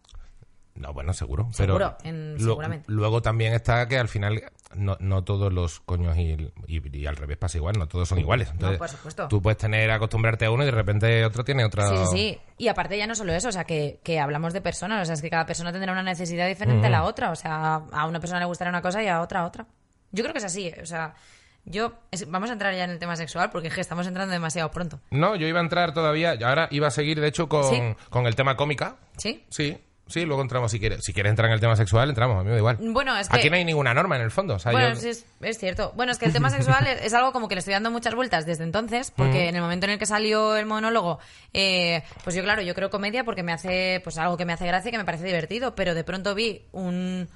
No, 0.80 0.92
bueno, 0.94 1.12
seguro. 1.12 1.48
Seguro, 1.52 1.96
pero 2.02 2.10
en- 2.16 2.40
seguramente. 2.40 2.86
Luego 2.90 3.20
también 3.20 3.52
está 3.52 3.86
que 3.86 3.98
al 3.98 4.08
final 4.08 4.42
no, 4.74 4.96
no 4.98 5.22
todos 5.24 5.52
los 5.52 5.80
coños 5.80 6.16
y, 6.16 6.50
y- 6.66 6.96
y 6.98 7.06
al 7.06 7.16
revés 7.16 7.36
pasa 7.36 7.58
igual, 7.58 7.76
no 7.78 7.86
todos 7.86 8.08
son 8.08 8.18
iguales. 8.18 8.48
Entonces, 8.50 8.78
por 8.78 8.88
supuesto. 8.88 9.28
Tú 9.28 9.42
puedes 9.42 9.58
tener, 9.58 9.90
acostumbrarte 9.90 10.46
a 10.46 10.50
uno 10.50 10.62
y 10.62 10.66
de 10.66 10.72
repente 10.72 11.24
otro 11.24 11.44
tiene 11.44 11.64
otra... 11.64 11.88
Sí, 11.88 11.96
sí, 11.96 12.06
sí. 12.12 12.38
Y 12.56 12.68
aparte 12.68 12.96
ya 12.96 13.06
no 13.06 13.14
solo 13.14 13.32
eso, 13.34 13.48
o 13.48 13.52
sea, 13.52 13.64
que, 13.64 14.00
que 14.02 14.18
hablamos 14.20 14.52
de 14.54 14.60
personas, 14.62 15.02
o 15.02 15.04
sea, 15.04 15.14
es 15.14 15.22
que 15.22 15.28
cada 15.30 15.44
persona 15.46 15.70
tendrá 15.70 15.92
una 15.92 16.02
necesidad 16.02 16.46
diferente 16.48 16.86
a 16.86 16.90
la 16.90 17.04
otra, 17.04 17.30
o 17.30 17.36
sea, 17.36 17.82
a 17.92 18.06
una 18.06 18.20
persona 18.20 18.40
le 18.40 18.46
gustará 18.46 18.70
una 18.70 18.80
cosa 18.82 19.02
y 19.02 19.08
a 19.08 19.20
otra 19.20 19.44
otra. 19.44 19.66
Yo 20.12 20.22
creo 20.24 20.32
que 20.32 20.38
es 20.38 20.44
así, 20.44 20.72
o 20.82 20.86
sea, 20.86 21.14
yo... 21.64 21.92
es- 22.10 22.30
vamos 22.30 22.48
a 22.48 22.54
entrar 22.54 22.74
ya 22.74 22.84
en 22.84 22.90
el 22.90 22.98
tema 22.98 23.16
sexual 23.16 23.50
porque 23.50 23.68
es 23.68 23.74
que 23.74 23.80
estamos 23.82 24.06
entrando 24.06 24.32
demasiado 24.32 24.70
pronto. 24.70 24.98
No, 25.10 25.36
yo 25.36 25.46
iba 25.46 25.58
a 25.60 25.62
entrar 25.62 25.92
todavía, 25.92 26.38
ahora 26.42 26.68
iba 26.70 26.86
a 26.88 26.90
seguir 26.90 27.20
de 27.20 27.28
hecho 27.28 27.48
con, 27.50 27.64
¿Sí? 27.64 27.80
con 28.08 28.26
el 28.26 28.34
tema 28.34 28.56
cómica. 28.56 28.96
¿Sí? 29.18 29.44
Sí, 29.50 29.76
sí, 30.10 30.24
luego 30.26 30.42
entramos 30.42 30.70
si 30.70 30.78
quieres. 30.78 31.04
Si 31.04 31.12
quieres 31.12 31.30
entrar 31.30 31.48
en 31.48 31.54
el 31.54 31.60
tema 31.60 31.76
sexual, 31.76 32.08
entramos, 32.08 32.36
a 32.36 32.40
mí 32.40 32.46
me 32.46 32.52
da 32.52 32.58
igual. 32.58 32.76
Bueno, 32.80 33.16
es 33.16 33.28
que- 33.28 33.36
Aquí 33.38 33.48
no 33.50 33.56
hay 33.56 33.64
ninguna 33.64 33.94
norma 33.94 34.16
en 34.16 34.22
el 34.22 34.30
fondo. 34.30 34.54
O 34.54 34.58
sea, 34.58 34.72
Bueno, 34.72 34.90
yo- 34.90 34.96
sí, 35.00 35.08
es, 35.08 35.24
es 35.40 35.58
cierto. 35.58 35.92
Bueno, 35.96 36.12
es 36.12 36.18
que 36.18 36.26
el 36.26 36.32
tema 36.32 36.50
sexual 36.50 36.86
es, 36.86 37.00
es 37.06 37.14
algo 37.14 37.32
como 37.32 37.48
que 37.48 37.54
le 37.54 37.60
estoy 37.60 37.72
dando 37.74 37.90
muchas 37.90 38.14
vueltas 38.14 38.44
desde 38.46 38.64
entonces, 38.64 39.10
porque 39.10 39.48
en 39.48 39.56
el 39.56 39.62
momento 39.62 39.86
en 39.86 39.92
el 39.92 39.98
que 39.98 40.06
salió 40.06 40.56
el 40.56 40.66
monólogo, 40.66 41.18
eh, 41.54 42.02
pues 42.24 42.36
yo, 42.36 42.42
claro, 42.42 42.62
yo 42.62 42.74
creo 42.74 42.90
comedia 42.90 43.24
porque 43.24 43.42
me 43.42 43.52
hace, 43.52 44.00
pues 44.04 44.18
algo 44.18 44.36
que 44.36 44.44
me 44.44 44.52
hace 44.52 44.66
gracia 44.66 44.88
y 44.88 44.92
que 44.92 44.98
me 44.98 45.04
parece 45.04 45.24
divertido, 45.24 45.74
pero 45.74 45.94
de 45.94 46.04
pronto 46.04 46.34
vi 46.34 46.62
un... 46.72 47.28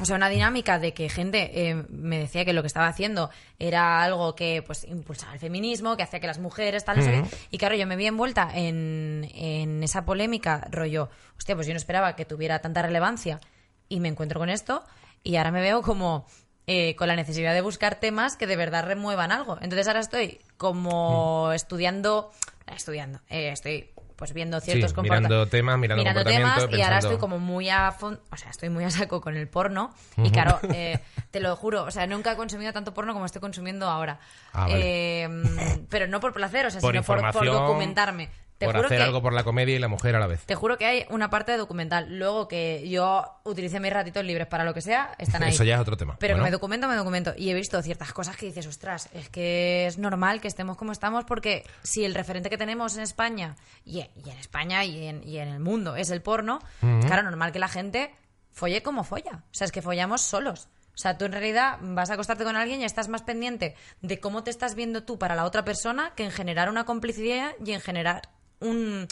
O 0.00 0.04
sea, 0.04 0.16
una 0.16 0.28
dinámica 0.28 0.78
de 0.78 0.94
que 0.94 1.08
gente 1.08 1.68
eh, 1.68 1.74
me 1.90 2.18
decía 2.18 2.44
que 2.44 2.52
lo 2.52 2.62
que 2.62 2.66
estaba 2.66 2.86
haciendo 2.86 3.30
era 3.58 4.02
algo 4.02 4.34
que 4.34 4.62
pues 4.62 4.84
impulsaba 4.84 5.34
el 5.34 5.38
feminismo, 5.38 5.96
que 5.96 6.02
hacía 6.02 6.18
que 6.18 6.26
las 6.26 6.38
mujeres 6.38 6.84
tal, 6.84 6.96
no 6.96 7.02
sé 7.02 7.10
qué. 7.10 7.36
Y 7.50 7.58
claro, 7.58 7.74
yo 7.76 7.86
me 7.86 7.96
vi 7.96 8.06
envuelta 8.06 8.50
en, 8.54 9.30
en 9.34 9.82
esa 9.82 10.04
polémica, 10.04 10.66
rollo, 10.70 11.10
hostia, 11.36 11.54
pues 11.54 11.66
yo 11.66 11.74
no 11.74 11.76
esperaba 11.76 12.16
que 12.16 12.24
tuviera 12.24 12.60
tanta 12.60 12.82
relevancia 12.82 13.40
y 13.88 14.00
me 14.00 14.08
encuentro 14.08 14.40
con 14.40 14.48
esto 14.48 14.82
y 15.22 15.36
ahora 15.36 15.50
me 15.50 15.60
veo 15.60 15.82
como 15.82 16.26
eh, 16.66 16.94
con 16.96 17.08
la 17.08 17.16
necesidad 17.16 17.54
de 17.54 17.60
buscar 17.60 17.96
temas 17.98 18.36
que 18.36 18.46
de 18.46 18.56
verdad 18.56 18.86
remuevan 18.86 19.32
algo. 19.32 19.58
Entonces 19.60 19.88
ahora 19.88 20.00
estoy 20.00 20.40
como 20.56 21.52
estudiando, 21.52 22.30
estudiando, 22.66 23.20
eh, 23.28 23.50
estoy 23.50 23.90
pues 24.22 24.34
viendo 24.34 24.60
ciertos 24.60 24.92
Sí, 24.92 25.00
mirando 25.00 25.48
temas, 25.48 25.76
mirando 25.80 26.04
temas 26.04 26.14
comportamiento, 26.20 26.76
y 26.76 26.80
ahora 26.82 26.98
estoy 26.98 27.16
como 27.18 27.40
muy 27.40 27.68
a 27.70 27.90
fon- 27.90 28.20
o 28.30 28.36
sea, 28.36 28.50
estoy 28.50 28.68
muy 28.68 28.84
a 28.84 28.90
saco 28.90 29.20
con 29.20 29.36
el 29.36 29.48
porno 29.48 29.92
y 30.16 30.30
claro, 30.30 30.60
eh, 30.72 31.00
te 31.32 31.40
lo 31.40 31.56
juro, 31.56 31.82
o 31.82 31.90
sea, 31.90 32.06
nunca 32.06 32.30
he 32.30 32.36
consumido 32.36 32.72
tanto 32.72 32.94
porno 32.94 33.14
como 33.14 33.26
estoy 33.26 33.40
consumiendo 33.40 33.88
ahora. 33.88 34.20
Ah, 34.52 34.68
vale. 34.68 35.22
Eh, 35.24 35.28
mm, 35.28 35.86
pero 35.88 36.06
no 36.06 36.20
por 36.20 36.32
placer, 36.32 36.66
o 36.66 36.70
sea, 36.70 36.80
Por 36.80 36.92
sino 36.92 37.02
por, 37.02 37.20
documentarme. 37.46 38.28
Te 38.62 38.66
por 38.66 38.74
juro 38.76 38.86
hacer 38.86 38.98
que 38.98 39.04
algo 39.04 39.22
por 39.22 39.32
la 39.32 39.44
comedia 39.44 39.76
y 39.76 39.78
la 39.78 39.88
mujer 39.88 40.16
a 40.16 40.18
la 40.20 40.26
vez. 40.26 40.44
te 40.46 40.54
juro 40.54 40.78
que 40.78 40.86
hay 40.86 41.04
una 41.10 41.30
parte 41.30 41.52
de 41.52 41.58
documental. 41.58 42.18
Luego 42.18 42.48
que 42.48 42.88
yo 42.88 43.24
utilice 43.44 43.78
mis 43.80 43.92
ratitos 43.92 44.24
libres 44.24 44.46
para 44.46 44.64
lo 44.64 44.74
que 44.74 44.80
sea, 44.80 45.14
están 45.18 45.42
ahí. 45.44 45.50
Eso 45.52 45.64
ya 45.64 45.74
es 45.76 45.80
otro 45.80 45.96
tema. 45.96 46.16
Pero 46.18 46.34
Bueno. 46.34 46.44
que 46.44 46.50
me 46.50 46.52
documento, 46.52 46.88
me 46.88 46.96
documento. 46.96 47.34
Y 47.36 47.50
he 47.50 47.54
visto 47.54 47.80
ciertas 47.82 48.12
cosas 48.12 48.36
que 48.36 48.46
dices, 48.46 48.66
ostras, 48.66 49.08
es 49.12 49.28
que 49.28 49.86
es 49.86 49.98
normal 49.98 50.40
que 50.40 50.48
estemos 50.48 50.76
como 50.76 50.92
estamos 50.92 51.24
porque 51.24 51.64
si 51.82 52.04
el 52.04 52.14
referente 52.14 52.50
que 52.50 52.58
tenemos 52.58 52.96
en 52.96 53.02
España, 53.02 53.56
y, 53.84 53.98
y 54.00 54.30
en 54.30 54.38
España 54.38 54.84
y 54.84 55.06
en, 55.06 55.22
y 55.26 55.38
en 55.38 55.48
el 55.48 55.60
mundo, 55.60 55.96
es 55.96 56.10
el 56.10 56.22
porno, 56.22 56.60
claro, 56.80 57.22
normal 57.22 57.52
que 57.52 57.58
la 57.58 57.68
gente 57.68 58.14
folle 58.50 58.82
como 58.82 59.04
folla. 59.04 59.42
O 59.50 59.54
sea, 59.54 59.64
es 59.64 59.72
que 59.72 59.82
follamos 59.82 60.20
solos. 60.22 60.68
O 60.94 60.98
sea, 60.98 61.16
tú 61.16 61.24
en 61.24 61.32
realidad 61.32 61.78
vas 61.80 62.10
a 62.10 62.14
acostarte 62.14 62.44
con 62.44 62.54
alguien 62.54 62.82
y 62.82 62.84
estás 62.84 63.08
más 63.08 63.22
pendiente 63.22 63.74
de 64.02 64.20
cómo 64.20 64.44
te 64.44 64.50
estás 64.50 64.74
viendo 64.74 65.04
tú 65.04 65.18
para 65.18 65.34
la 65.34 65.44
otra 65.46 65.64
persona 65.64 66.12
que 66.16 66.24
en 66.24 66.30
generar 66.30 66.68
una 66.68 66.84
complicidad 66.84 67.52
y 67.64 67.72
en 67.72 67.80
generar 67.80 68.20
un... 68.62 69.06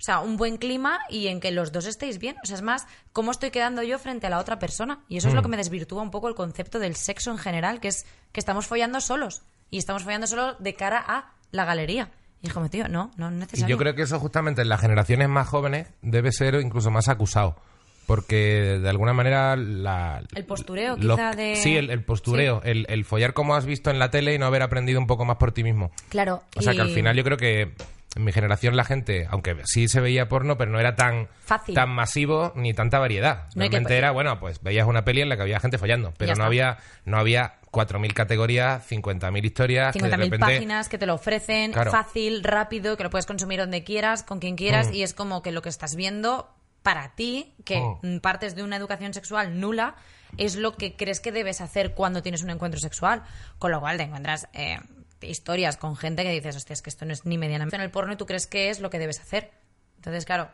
sea, 0.00 0.20
un 0.20 0.36
buen 0.36 0.58
clima 0.58 1.00
y 1.10 1.26
en 1.26 1.40
que 1.40 1.50
los 1.50 1.72
dos 1.72 1.84
estéis 1.84 2.18
bien. 2.20 2.36
O 2.44 2.46
sea, 2.46 2.54
es 2.54 2.62
más, 2.62 2.86
cómo 3.12 3.32
estoy 3.32 3.50
quedando 3.50 3.82
yo 3.82 3.98
frente 3.98 4.28
a 4.28 4.30
la 4.30 4.38
otra 4.38 4.60
persona. 4.60 5.00
Y 5.08 5.16
eso 5.16 5.26
es 5.26 5.34
lo 5.34 5.42
que 5.42 5.48
me 5.48 5.56
desvirtúa 5.56 6.02
un 6.02 6.12
poco 6.12 6.28
el 6.28 6.36
concepto 6.36 6.78
del 6.78 6.94
sexo 6.94 7.32
en 7.32 7.38
general, 7.38 7.80
que 7.80 7.88
es 7.88 8.06
que 8.30 8.38
estamos 8.38 8.68
follando 8.68 9.00
solos. 9.00 9.42
Y 9.70 9.78
estamos 9.78 10.04
follando 10.04 10.28
solos 10.28 10.54
de 10.60 10.74
cara 10.76 11.04
a 11.04 11.32
la 11.50 11.64
galería. 11.64 12.12
Y 12.42 12.46
es 12.46 12.52
como, 12.52 12.70
tío, 12.70 12.86
no, 12.86 13.10
no 13.16 13.28
es 13.42 13.58
Y 13.58 13.66
yo 13.66 13.76
creo 13.76 13.96
que 13.96 14.02
eso 14.02 14.20
justamente 14.20 14.62
en 14.62 14.68
las 14.68 14.80
generaciones 14.80 15.28
más 15.28 15.48
jóvenes 15.48 15.88
debe 16.00 16.30
ser 16.30 16.54
incluso 16.54 16.92
más 16.92 17.08
acusado. 17.08 17.56
Porque 18.06 18.78
de 18.80 18.88
alguna 18.88 19.12
manera 19.12 19.56
la... 19.56 20.22
El 20.32 20.44
postureo, 20.46 20.96
quizá, 20.96 21.32
de- 21.32 21.56
Sí, 21.56 21.76
el, 21.76 21.90
el 21.90 22.04
postureo, 22.04 22.62
el, 22.62 22.86
el 22.88 23.04
follar 23.04 23.34
como 23.34 23.56
has 23.56 23.66
visto 23.66 23.90
en 23.90 23.98
la 23.98 24.10
tele 24.10 24.32
y 24.34 24.38
no 24.38 24.46
haber 24.46 24.62
aprendido 24.62 25.00
un 25.00 25.08
poco 25.08 25.24
más 25.24 25.38
por 25.38 25.50
ti 25.50 25.64
mismo. 25.64 25.90
Claro. 26.08 26.44
O 26.54 26.62
sea 26.62 26.72
que 26.72 26.80
al 26.82 26.90
final 26.90 27.16
yo 27.16 27.24
creo 27.24 27.36
que 27.36 27.74
en 28.16 28.24
mi 28.24 28.32
generación 28.32 28.76
la 28.76 28.84
gente, 28.84 29.26
aunque 29.30 29.56
sí 29.64 29.86
se 29.88 30.00
veía 30.00 30.28
porno, 30.28 30.56
pero 30.56 30.70
no 30.70 30.80
era 30.80 30.96
tan, 30.96 31.28
Fácil. 31.40 31.74
tan 31.74 31.90
masivo 31.90 32.52
ni 32.56 32.72
tanta 32.74 32.98
variedad. 32.98 33.44
No 33.54 33.60
Realmente 33.60 33.96
era, 33.96 34.10
bueno, 34.10 34.40
pues 34.40 34.62
veías 34.62 34.86
una 34.86 35.04
peli 35.04 35.20
en 35.20 35.28
la 35.28 35.36
que 35.36 35.42
había 35.42 35.60
gente 35.60 35.78
follando, 35.78 36.12
pero 36.16 36.34
no 36.34 36.44
había, 36.44 36.78
no 37.04 37.18
había 37.18 37.54
4.000 37.70 38.14
categorías, 38.14 38.82
50.000 38.88 39.44
historias. 39.44 39.92
que 39.92 39.98
de 40.00 40.06
50.000 40.08 40.18
repente- 40.30 40.38
páginas 40.46 40.88
que 40.88 40.98
te 40.98 41.06
lo 41.06 41.14
ofrecen 41.14 41.72
Claro. 41.72 41.90
fácil, 41.90 42.42
rápido, 42.42 42.96
que 42.96 43.02
lo 43.04 43.10
puedes 43.10 43.26
consumir 43.26 43.60
donde 43.60 43.84
quieras, 43.84 44.22
con 44.22 44.40
quien 44.40 44.56
quieras, 44.56 44.88
Mm. 44.88 44.94
y 44.94 45.02
es 45.02 45.12
como 45.14 45.42
que 45.42 45.52
lo 45.52 45.60
que 45.62 45.68
estás 45.68 45.94
viendo 45.94 46.48
para 46.82 47.14
ti, 47.14 47.54
que 47.64 47.78
Mm. 47.80 48.16
mm, 48.16 48.20
partes 48.20 48.54
de 48.56 48.62
una 48.62 48.76
educación 48.76 49.12
sexual 49.12 49.60
nula, 49.60 49.96
es 50.38 50.56
lo 50.56 50.76
que 50.76 50.96
crees 50.96 51.20
que 51.20 51.32
debes 51.32 51.60
hacer 51.60 51.94
cuando 51.94 52.22
tienes 52.22 52.42
un 52.42 52.50
encuentro 52.50 52.80
sexual. 52.80 53.22
Con 53.58 53.70
lo 53.70 53.80
cual 53.80 53.96
te 53.98 54.04
encuentras 54.04 54.48
eh, 54.54 54.78
historias 55.22 55.76
con 55.76 55.96
gente 55.96 56.22
que 56.22 56.30
dices, 56.30 56.56
hostia, 56.56 56.74
es 56.74 56.82
que 56.82 56.90
esto 56.90 57.04
no 57.04 57.12
es 57.12 57.24
ni 57.26 57.38
medianamente 57.38 57.76
en 57.76 57.82
el 57.82 57.90
porno 57.90 58.12
y 58.12 58.16
tú 58.16 58.26
crees 58.26 58.46
que 58.46 58.70
es 58.70 58.80
lo 58.80 58.90
que 58.90 58.98
debes 58.98 59.20
hacer. 59.20 59.50
Entonces, 59.96 60.24
claro, 60.24 60.50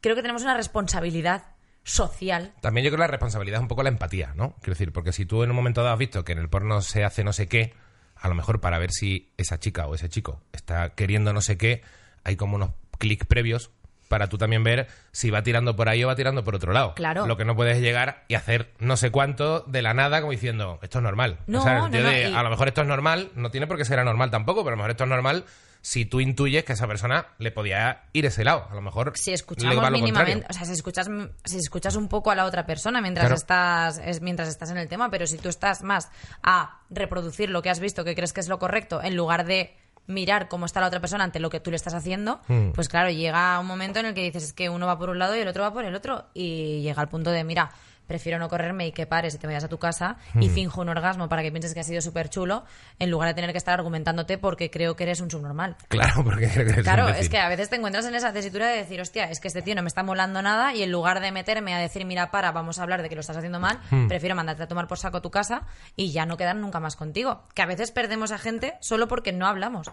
creo 0.00 0.16
que 0.16 0.22
tenemos 0.22 0.42
una 0.42 0.56
responsabilidad 0.56 1.44
social 1.82 2.52
También 2.60 2.84
yo 2.84 2.90
creo 2.90 2.98
que 2.98 3.04
la 3.04 3.06
responsabilidad 3.06 3.58
es 3.58 3.62
un 3.62 3.68
poco 3.68 3.82
la 3.82 3.88
empatía, 3.88 4.34
¿no? 4.36 4.54
Quiero 4.56 4.74
decir, 4.74 4.92
porque 4.92 5.12
si 5.12 5.24
tú 5.24 5.42
en 5.42 5.50
un 5.50 5.56
momento 5.56 5.82
dado 5.82 5.94
has 5.94 5.98
visto 5.98 6.24
que 6.24 6.32
en 6.32 6.38
el 6.38 6.48
porno 6.48 6.82
se 6.82 7.04
hace 7.04 7.24
no 7.24 7.32
sé 7.32 7.48
qué, 7.48 7.74
a 8.16 8.28
lo 8.28 8.34
mejor 8.34 8.60
para 8.60 8.78
ver 8.78 8.90
si 8.92 9.32
esa 9.38 9.58
chica 9.58 9.86
o 9.86 9.94
ese 9.94 10.08
chico 10.08 10.42
está 10.52 10.94
queriendo 10.94 11.32
no 11.32 11.40
sé 11.40 11.56
qué, 11.56 11.82
hay 12.22 12.36
como 12.36 12.56
unos 12.56 12.70
clics 12.98 13.26
previos 13.26 13.70
para 14.10 14.28
tú 14.28 14.36
también 14.38 14.64
ver 14.64 14.88
si 15.12 15.30
va 15.30 15.42
tirando 15.44 15.76
por 15.76 15.88
ahí 15.88 16.02
o 16.02 16.08
va 16.08 16.16
tirando 16.16 16.42
por 16.42 16.56
otro 16.56 16.72
lado. 16.72 16.94
Claro. 16.96 17.26
Lo 17.28 17.36
que 17.36 17.44
no 17.44 17.54
puedes 17.54 17.80
llegar 17.80 18.24
y 18.26 18.34
hacer 18.34 18.72
no 18.80 18.96
sé 18.96 19.10
cuánto 19.12 19.60
de 19.60 19.82
la 19.82 19.94
nada 19.94 20.20
como 20.20 20.32
diciendo, 20.32 20.80
esto 20.82 20.98
es 20.98 21.04
normal. 21.04 21.38
No, 21.46 21.60
O 21.60 21.62
sea, 21.62 21.74
no, 21.78 21.88
no, 21.88 21.90
de, 22.10 22.28
y- 22.28 22.34
A 22.34 22.42
lo 22.42 22.50
mejor 22.50 22.66
esto 22.66 22.82
es 22.82 22.88
normal, 22.88 23.30
no 23.36 23.52
tiene 23.52 23.68
por 23.68 23.76
qué 23.76 23.84
ser 23.84 24.00
anormal 24.00 24.30
tampoco, 24.32 24.64
pero 24.64 24.70
a 24.72 24.76
lo 24.76 24.78
mejor 24.78 24.90
esto 24.90 25.04
es 25.04 25.10
normal 25.10 25.44
si 25.82 26.04
tú 26.04 26.20
intuyes 26.20 26.64
que 26.64 26.72
a 26.72 26.74
esa 26.74 26.86
persona 26.88 27.28
le 27.38 27.52
podía 27.52 28.02
ir 28.12 28.26
ese 28.26 28.42
lado. 28.44 28.66
A 28.70 28.74
lo 28.74 28.82
mejor 28.82 29.12
si 29.14 29.30
le 29.30 29.36
escuchamos 29.36 29.82
va 29.82 29.90
mínimamente, 29.90 30.44
o 30.50 30.52
sea, 30.52 30.64
si 30.66 30.72
escuchas, 30.72 31.08
si 31.44 31.56
escuchas 31.58 31.94
un 31.94 32.08
poco 32.08 32.32
a 32.32 32.34
la 32.34 32.44
otra 32.46 32.66
persona 32.66 33.00
mientras 33.00 33.26
Claro. 33.26 33.36
estás 33.36 33.98
es, 34.04 34.20
mientras 34.20 34.48
estás 34.48 34.70
en 34.72 34.76
el 34.76 34.88
tema, 34.88 35.08
pero 35.10 35.26
si 35.28 35.38
tú 35.38 35.48
estás 35.48 35.82
más 35.84 36.10
a 36.42 36.80
reproducir 36.90 37.48
lo 37.48 37.62
que 37.62 37.70
has 37.70 37.78
visto, 37.80 38.04
que 38.04 38.14
crees 38.16 38.32
que 38.32 38.40
es 38.40 38.48
lo 38.48 38.58
correcto, 38.58 39.00
en 39.02 39.16
lugar 39.16 39.46
de 39.46 39.74
mirar 40.06 40.48
cómo 40.48 40.66
está 40.66 40.80
la 40.80 40.86
otra 40.88 41.00
persona 41.00 41.24
ante 41.24 41.38
lo 41.40 41.50
que 41.50 41.60
tú 41.60 41.70
le 41.70 41.76
estás 41.76 41.94
haciendo, 41.94 42.40
Hmm. 42.48 42.70
pues 42.72 42.88
claro, 42.88 43.10
llega 43.10 43.58
un 43.60 43.66
momento 43.66 44.00
en 44.00 44.06
el 44.06 44.14
que 44.14 44.22
dices 44.22 44.42
es 44.42 44.52
que 44.52 44.68
uno 44.68 44.86
va 44.86 44.98
por 44.98 45.10
un 45.10 45.18
lado 45.18 45.36
y 45.36 45.40
el 45.40 45.48
otro 45.48 45.62
va 45.62 45.72
por 45.72 45.84
el 45.84 45.94
otro 45.94 46.26
y 46.34 46.80
llega 46.82 47.00
al 47.00 47.08
punto 47.08 47.30
de, 47.30 47.44
mira, 47.44 47.70
prefiero 48.10 48.40
no 48.40 48.48
correrme 48.48 48.88
y 48.88 48.92
que 48.92 49.06
pares 49.06 49.34
y 49.36 49.38
te 49.38 49.46
vayas 49.46 49.62
a 49.62 49.68
tu 49.68 49.78
casa 49.78 50.16
y 50.34 50.48
Hmm. 50.48 50.52
finjo 50.54 50.80
un 50.80 50.88
orgasmo 50.88 51.28
para 51.28 51.42
que 51.42 51.52
pienses 51.52 51.74
que 51.74 51.78
ha 51.80 51.84
sido 51.84 52.00
súper 52.02 52.28
chulo 52.28 52.64
en 52.98 53.08
lugar 53.08 53.28
de 53.28 53.34
tener 53.34 53.52
que 53.52 53.58
estar 53.58 53.72
argumentándote 53.78 54.36
porque 54.36 54.68
creo 54.68 54.96
que 54.96 55.04
eres 55.04 55.20
un 55.20 55.30
subnormal. 55.30 55.76
Claro, 55.86 56.14
porque 56.24 56.48
creo 56.48 56.66
que 56.66 56.72
eres 56.72 56.82
Claro, 56.84 57.08
es 57.08 57.28
que 57.28 57.38
a 57.38 57.48
veces 57.48 57.70
te 57.70 57.76
encuentras 57.76 58.04
en 58.06 58.16
esa 58.16 58.32
tesitura 58.32 58.66
de 58.68 58.78
decir, 58.78 59.00
hostia, 59.00 59.30
es 59.30 59.38
que 59.38 59.46
este 59.46 59.62
tío 59.62 59.76
no 59.76 59.82
me 59.82 59.88
está 59.88 60.02
molando 60.02 60.42
nada 60.42 60.74
y 60.74 60.82
en 60.82 60.90
lugar 60.90 61.20
de 61.20 61.30
meterme 61.30 61.72
a 61.72 61.78
decir, 61.78 62.04
mira, 62.04 62.32
para, 62.32 62.50
vamos 62.50 62.80
a 62.80 62.82
hablar 62.82 63.00
de 63.02 63.08
que 63.08 63.14
lo 63.14 63.20
estás 63.20 63.36
haciendo 63.36 63.60
mal, 63.60 63.78
Hmm. 63.90 64.08
prefiero 64.08 64.34
mandarte 64.34 64.64
a 64.64 64.66
tomar 64.68 64.88
por 64.88 64.98
saco 64.98 65.22
tu 65.22 65.30
casa 65.30 65.62
y 65.94 66.10
ya 66.10 66.26
no 66.26 66.36
quedar 66.36 66.56
nunca 66.56 66.80
más 66.80 66.96
contigo. 66.96 67.44
Que 67.54 67.62
a 67.62 67.66
veces 67.66 67.92
perdemos 67.92 68.32
a 68.32 68.38
gente 68.38 68.74
solo 68.80 69.06
porque 69.06 69.32
no 69.32 69.46
hablamos. 69.46 69.88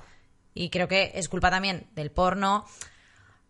Y 0.55 0.71
creo 0.71 0.87
que 0.87 1.11
es 1.13 1.29
culpa 1.29 1.51
también 1.51 1.85
del 1.93 2.09
porno. 2.09 2.65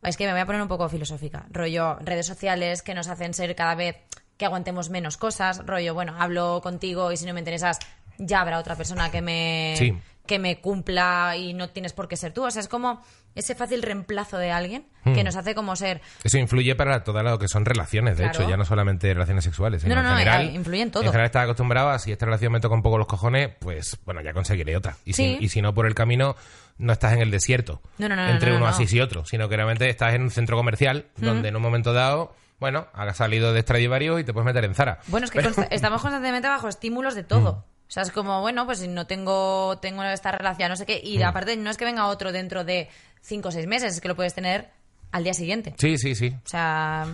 Es 0.03 0.15
que 0.17 0.25
me 0.25 0.31
voy 0.33 0.41
a 0.41 0.45
poner 0.45 0.61
un 0.61 0.67
poco 0.67 0.87
filosófica. 0.89 1.45
Rollo, 1.49 1.97
redes 2.01 2.25
sociales 2.27 2.81
que 2.81 2.93
nos 2.93 3.07
hacen 3.07 3.33
ser 3.33 3.55
cada 3.55 3.75
vez 3.75 3.95
que 4.37 4.45
aguantemos 4.45 4.89
menos 4.89 5.17
cosas. 5.17 5.61
Rollo, 5.65 5.93
bueno, 5.93 6.15
hablo 6.17 6.61
contigo 6.61 7.11
y 7.11 7.17
si 7.17 7.25
no 7.25 7.33
me 7.33 7.39
interesas, 7.39 7.79
ya 8.17 8.41
habrá 8.41 8.59
otra 8.59 8.75
persona 8.75 9.09
que 9.11 9.21
me, 9.21 9.75
Sí. 9.77 9.93
que 10.25 10.39
me 10.39 10.59
cumpla 10.59 11.35
y 11.37 11.53
no 11.53 11.69
tienes 11.69 11.93
por 11.93 12.07
qué 12.07 12.17
ser 12.17 12.33
tú. 12.33 12.43
O 12.45 12.51
sea, 12.51 12.61
es 12.61 12.67
como 12.67 13.01
ese 13.35 13.53
fácil 13.55 13.83
reemplazo 13.83 14.37
de 14.39 14.51
alguien 14.51 14.85
Hmm. 15.03 15.13
que 15.13 15.23
nos 15.23 15.35
hace 15.35 15.53
como 15.55 15.75
ser. 15.75 16.01
Eso 16.23 16.37
influye 16.39 16.75
para 16.75 17.03
todo 17.03 17.21
lo 17.23 17.37
que 17.39 17.47
son 17.47 17.65
relaciones, 17.65 18.17
de 18.17 18.23
Claro. 18.23 18.39
hecho, 18.39 18.49
ya 18.49 18.57
no 18.57 18.65
solamente 18.65 19.13
relaciones 19.13 19.43
sexuales, 19.43 19.83
sino 19.83 19.93
No, 19.95 20.01
no, 20.01 20.07
en 20.09 20.13
no, 20.13 20.19
general. 20.19 20.41
eh, 20.47 20.51
influye 20.53 20.81
en 20.81 20.91
todo. 20.91 21.03
En 21.03 21.09
general 21.09 21.27
estás 21.27 21.43
acostumbrado 21.43 21.89
a 21.89 21.99
si 21.99 22.11
esta 22.11 22.25
relación 22.25 22.51
me 22.51 22.59
toca 22.59 22.73
un 22.75 22.81
poco 22.81 22.97
los 22.97 23.07
cojones, 23.07 23.49
pues 23.59 23.97
bueno, 24.05 24.21
ya 24.21 24.33
conseguiré 24.33 24.75
otra. 24.75 24.97
Y, 25.05 25.13
Sí. 25.13 25.37
si, 25.39 25.45
y 25.45 25.49
si 25.49 25.61
no, 25.61 25.73
por 25.73 25.85
el 25.85 25.93
camino 25.95 26.35
no 26.79 26.93
estás 26.93 27.13
en 27.13 27.21
el 27.21 27.29
desierto, 27.31 27.81
No, 27.99 28.09
no, 28.09 28.15
no, 28.15 28.27
entre 28.27 28.49
no, 28.49 28.53
no, 28.59 28.65
uno 28.65 28.71
no. 28.71 28.83
así 28.83 28.95
y 28.95 28.99
otro, 29.01 29.23
sino 29.25 29.47
que 29.49 29.55
realmente 29.55 29.87
estás 29.89 30.13
en 30.15 30.23
un 30.23 30.31
centro 30.31 30.57
comercial 30.57 31.05
donde 31.17 31.49
en 31.49 31.55
un 31.55 31.61
momento 31.61 31.93
dado, 31.93 32.35
bueno, 32.59 32.87
has 32.93 33.17
salido 33.17 33.53
de 33.53 33.61
Stradivarius 33.61 34.21
y 34.21 34.23
te 34.23 34.33
puedes 34.33 34.45
meter 34.45 34.63
en 34.65 34.75
Zara. 34.75 34.99
Bueno, 35.07 35.25
es 35.25 35.31
que 35.31 35.39
Pero- 35.39 35.53
consta- 35.53 35.67
estamos 35.73 36.01
constantemente 36.01 36.47
bajo 36.47 36.67
estímulos 36.67 37.15
de 37.15 37.23
todo. 37.23 37.65
O 37.87 37.89
sea, 37.91 38.03
es 38.03 38.11
como, 38.11 38.41
bueno, 38.41 38.65
pues 38.65 38.79
si 38.79 38.87
no 38.89 39.07
tengo, 39.07 39.77
tengo 39.79 40.03
esta 40.03 40.31
relación, 40.31 40.69
no 40.69 40.75
sé 40.75 40.85
qué. 40.85 40.99
Y 41.01 41.21
aparte, 41.21 41.55
no 41.55 41.69
es 41.69 41.77
que 41.77 41.85
venga 41.85 42.07
otro 42.07 42.31
dentro 42.33 42.63
de 42.65 42.89
cinco 43.21 43.49
o 43.49 43.51
seis 43.51 43.65
meses, 43.67 43.93
es 43.93 44.01
que 44.01 44.07
lo 44.09 44.15
puedes 44.15 44.33
tener 44.33 44.69
al 45.11 45.23
día 45.23 45.33
siguiente. 45.33 45.73
Sí, 45.77 45.97
sí, 45.97 46.13
sí. 46.13 46.35
O 46.45 46.47
sea, 46.49 47.05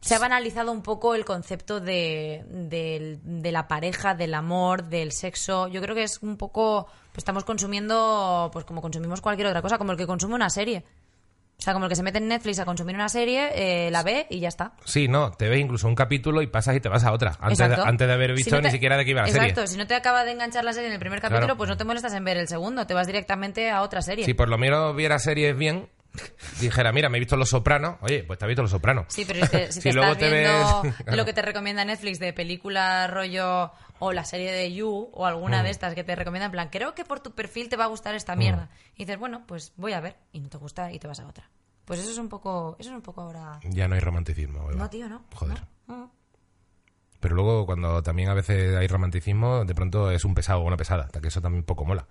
se 0.00 0.14
ha 0.14 0.18
banalizado 0.18 0.72
un 0.72 0.82
poco 0.82 1.14
el 1.14 1.24
concepto 1.24 1.78
de, 1.80 2.42
de 2.48 3.52
la 3.52 3.68
pareja, 3.68 4.14
del 4.16 4.34
amor, 4.34 4.84
del 4.84 5.12
sexo. 5.12 5.68
Yo 5.68 5.80
creo 5.80 5.94
que 5.94 6.02
es 6.02 6.20
un 6.22 6.36
poco, 6.36 6.86
pues 7.12 7.18
estamos 7.18 7.44
consumiendo, 7.44 8.50
pues 8.52 8.64
como 8.64 8.82
consumimos 8.82 9.20
cualquier 9.20 9.46
otra 9.48 9.62
cosa, 9.62 9.78
como 9.78 9.92
el 9.92 9.98
que 9.98 10.06
consume 10.06 10.34
una 10.34 10.50
serie. 10.50 10.84
O 11.58 11.62
sea, 11.66 11.72
como 11.72 11.86
el 11.86 11.88
que 11.88 11.96
se 11.96 12.02
mete 12.02 12.18
en 12.18 12.28
Netflix 12.28 12.58
a 12.58 12.64
consumir 12.66 12.94
una 12.94 13.08
serie, 13.08 13.48
eh, 13.54 13.90
la 13.90 14.02
ve 14.02 14.26
y 14.28 14.40
ya 14.40 14.48
está. 14.48 14.72
Sí, 14.84 15.08
no, 15.08 15.30
te 15.32 15.48
ves 15.48 15.58
incluso 15.58 15.88
un 15.88 15.94
capítulo 15.94 16.42
y 16.42 16.46
pasas 16.46 16.76
y 16.76 16.80
te 16.80 16.88
vas 16.88 17.02
a 17.04 17.12
otra, 17.12 17.32
antes, 17.40 17.58
de, 17.58 17.64
Exacto. 17.64 17.88
antes 17.88 18.06
de 18.06 18.12
haber 18.12 18.30
Si 18.30 18.36
visto 18.36 18.56
no 18.56 18.60
te- 18.62 18.68
ni 18.68 18.72
siquiera 18.72 18.96
de 18.98 19.04
qué 19.04 19.12
iba 19.12 19.22
la 19.22 19.28
Exacto, 19.28 19.54
serie. 19.62 19.66
si 19.68 19.76
no 19.78 19.86
te 19.86 19.94
acaba 19.94 20.24
de 20.24 20.32
enganchar 20.32 20.64
la 20.64 20.72
serie 20.74 20.88
en 20.88 20.92
el 20.92 21.00
primer 21.00 21.20
capítulo, 21.20 21.46
Claro. 21.46 21.56
pues 21.56 21.68
no 21.70 21.76
te 21.78 21.84
molestas 21.84 22.12
en 22.14 22.24
ver 22.24 22.36
el 22.36 22.46
segundo, 22.46 22.86
te 22.86 22.92
vas 22.94 23.06
directamente 23.06 23.70
a 23.70 23.80
otra 23.82 24.02
serie. 24.02 24.24
Si 24.26 24.34
por 24.34 24.48
lo 24.48 24.58
menos 24.58 24.94
viera 24.94 25.18
series 25.18 25.56
bien, 25.56 25.88
dijera, 26.60 26.92
mira, 26.92 27.08
me 27.08 27.18
he 27.18 27.20
visto 27.20 27.36
Los 27.36 27.50
Sopranos, 27.50 27.96
oye, 28.00 28.24
pues 28.24 28.38
te 28.38 28.44
has 28.44 28.48
visto 28.48 28.62
Los 28.62 28.70
Sopranos. 28.70 29.06
Sí, 29.08 29.24
pero 29.26 29.44
si 29.44 29.50
te, 29.50 29.66
si 29.72 29.80
Si 29.80 29.88
te 29.88 29.92
luego 29.94 30.12
estás 30.12 30.28
te 30.28 30.34
viendo 30.34 30.82
ves- 30.82 30.94
claro. 31.04 31.16
lo 31.16 31.24
que 31.24 31.32
te 31.32 31.42
recomienda 31.42 31.84
Netflix 31.84 32.18
de 32.18 32.32
película 32.32 33.06
rollo 33.06 33.72
o 33.98 34.12
la 34.12 34.24
serie 34.24 34.52
de 34.52 34.72
You 34.74 35.10
o 35.12 35.26
alguna 35.26 35.60
Mm. 35.60 35.64
de 35.64 35.70
estas 35.70 35.94
que 35.94 36.04
te 36.04 36.14
recomienda 36.16 36.46
en 36.46 36.52
plan, 36.52 36.68
creo 36.70 36.94
que 36.94 37.04
por 37.04 37.20
tu 37.20 37.34
perfil 37.34 37.68
te 37.68 37.76
va 37.76 37.84
a 37.84 37.88
gustar 37.88 38.14
esta 38.14 38.36
mierda. 38.36 38.68
Y 38.94 39.04
dices, 39.04 39.18
bueno, 39.18 39.44
pues 39.46 39.72
voy 39.76 39.92
a 39.94 40.00
ver 40.00 40.16
y 40.32 40.40
no 40.40 40.48
te 40.48 40.58
gusta 40.58 40.92
y 40.92 40.98
te 40.98 41.06
vas 41.08 41.20
a 41.20 41.26
otra. 41.26 41.50
Pues 41.84 42.00
eso 42.00 42.10
es 42.10 42.18
un 42.18 42.28
poco, 42.28 42.76
eso 42.80 42.90
es 42.90 42.96
un 42.96 43.02
poco 43.02 43.20
ahora. 43.22 43.60
Ya 43.62 43.86
no 43.88 43.94
hay 43.94 44.00
romanticismo. 44.00 44.70
Eva. 44.70 44.78
No, 44.80 44.90
tío, 44.90 45.08
no. 45.08 45.24
Joder. 45.34 45.62
No, 45.86 45.96
no. 45.96 46.12
Pero 47.20 47.34
luego, 47.34 47.64
cuando 47.64 48.02
también 48.02 48.28
a 48.28 48.34
veces 48.34 48.76
hay 48.76 48.86
romanticismo, 48.88 49.64
de 49.64 49.74
pronto 49.74 50.10
es 50.10 50.24
un 50.24 50.34
pesado 50.34 50.60
o 50.60 50.64
una 50.64 50.76
pesada, 50.76 51.04
hasta 51.04 51.20
que 51.20 51.28
eso 51.28 51.40
también 51.40 51.64
poco 51.64 51.84
mola. 51.84 52.06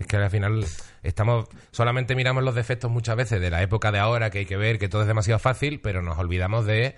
Es 0.00 0.06
que 0.06 0.16
al 0.16 0.30
final 0.30 0.64
estamos 1.04 1.46
solamente 1.70 2.16
miramos 2.16 2.42
los 2.42 2.54
defectos 2.56 2.90
muchas 2.90 3.14
veces 3.16 3.40
de 3.40 3.50
la 3.50 3.62
época 3.62 3.92
de 3.92 3.98
ahora, 4.00 4.30
que 4.30 4.38
hay 4.40 4.46
que 4.46 4.56
ver 4.56 4.78
que 4.80 4.88
todo 4.88 5.02
es 5.02 5.08
demasiado 5.08 5.38
fácil, 5.38 5.80
pero 5.80 6.02
nos 6.02 6.18
olvidamos 6.18 6.66
de 6.66 6.96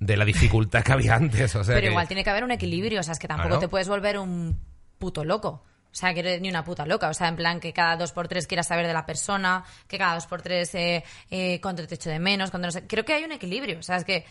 de 0.00 0.16
la 0.16 0.24
dificultad 0.24 0.82
que 0.82 0.92
había 0.92 1.14
antes. 1.16 1.54
O 1.54 1.62
sea 1.64 1.74
Pero 1.74 1.86
que- 1.86 1.90
igual 1.90 2.08
tiene 2.08 2.24
que 2.24 2.30
haber 2.30 2.42
un 2.44 2.50
equilibrio, 2.50 3.00
o 3.00 3.02
sea, 3.02 3.12
es 3.12 3.18
que 3.18 3.28
tampoco 3.28 3.58
te 3.58 3.68
puedes 3.68 3.88
volver 3.88 4.18
un 4.18 4.58
puto 4.98 5.24
loco. 5.24 5.62
O 5.90 5.94
sea, 5.98 6.12
que 6.14 6.20
eres 6.20 6.40
ni 6.40 6.48
una 6.50 6.64
puta 6.64 6.84
loca. 6.86 7.08
O 7.08 7.14
sea, 7.14 7.28
en 7.28 7.36
plan 7.36 7.60
que 7.60 7.72
cada 7.72 7.96
dos 7.96 8.12
por 8.12 8.28
tres 8.28 8.46
quieras 8.46 8.68
saber 8.68 8.86
de 8.86 8.92
la 8.92 9.06
persona, 9.06 9.64
que 9.88 9.96
cada 9.98 10.14
dos 10.14 10.26
por 10.26 10.42
tres 10.42 10.74
eh, 10.74 11.02
eh, 11.30 11.60
cuánto 11.62 11.86
te 11.86 11.94
echo 11.94 12.10
de 12.10 12.18
menos, 12.18 12.50
cuánto 12.50 12.66
no 12.68 12.72
sé. 12.72 12.86
Creo 12.86 13.04
que 13.04 13.14
hay 13.14 13.24
un 13.24 13.32
equilibrio. 13.32 13.78
O 13.78 13.82
sea, 13.82 13.96
es 13.96 14.04
que, 14.04 14.24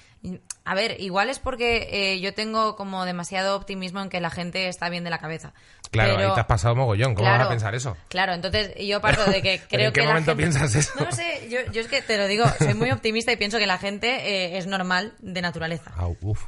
a 0.64 0.76
ver, 0.76 1.02
igual 1.02 1.30
es 1.30 1.40
porque 1.40 1.90
eh, 2.14 2.20
yo 2.22 2.34
tengo 2.34 2.76
como 2.76 3.04
demasiado 3.06 3.56
optimismo 3.58 4.00
en 4.02 4.10
que 4.10 4.22
la 4.22 4.30
gente 4.30 4.68
está 4.70 4.88
bien 4.90 5.04
de 5.04 5.10
la 5.10 5.18
cabeza. 5.18 5.54
Claro, 5.92 6.16
Pero- 6.16 6.28
ahí 6.30 6.34
te 6.36 6.40
has 6.42 6.46
pasado 6.46 6.76
mogollón. 6.76 7.16
¿Cómo 7.16 7.28
vas 7.30 7.42
a 7.42 7.50
pensar 7.50 7.74
eso? 7.74 7.98
Claro, 8.08 8.34
entonces 8.34 8.74
yo 8.80 9.02
parto 9.02 9.26
de 9.30 9.42
que 9.42 9.62
¿Pero 9.70 9.70
creo 9.70 9.88
en 9.88 9.94
qué 9.94 10.00
que 10.00 10.06
la 10.06 10.08
momento 10.14 10.32
gente- 10.32 10.44
piensas 10.44 10.76
eso? 10.76 10.92
No 11.00 11.06
lo 11.06 11.12
sé, 11.12 11.48
yo, 11.50 11.60
yo 11.72 11.82
es 11.82 11.88
que 11.88 12.02
te 12.02 12.18
lo 12.18 12.28
digo, 12.28 12.46
soy 12.60 12.76
muy 12.76 12.92
optimista 12.92 13.32
y 13.32 13.36
pienso 13.38 13.58
que 13.58 13.68
la 13.68 13.78
gente 13.80 14.08
eh, 14.10 14.58
es 14.58 14.68
normal 14.68 15.16
de 15.20 15.42
naturaleza. 15.42 15.92
Au, 15.98 16.16
uf. 16.22 16.46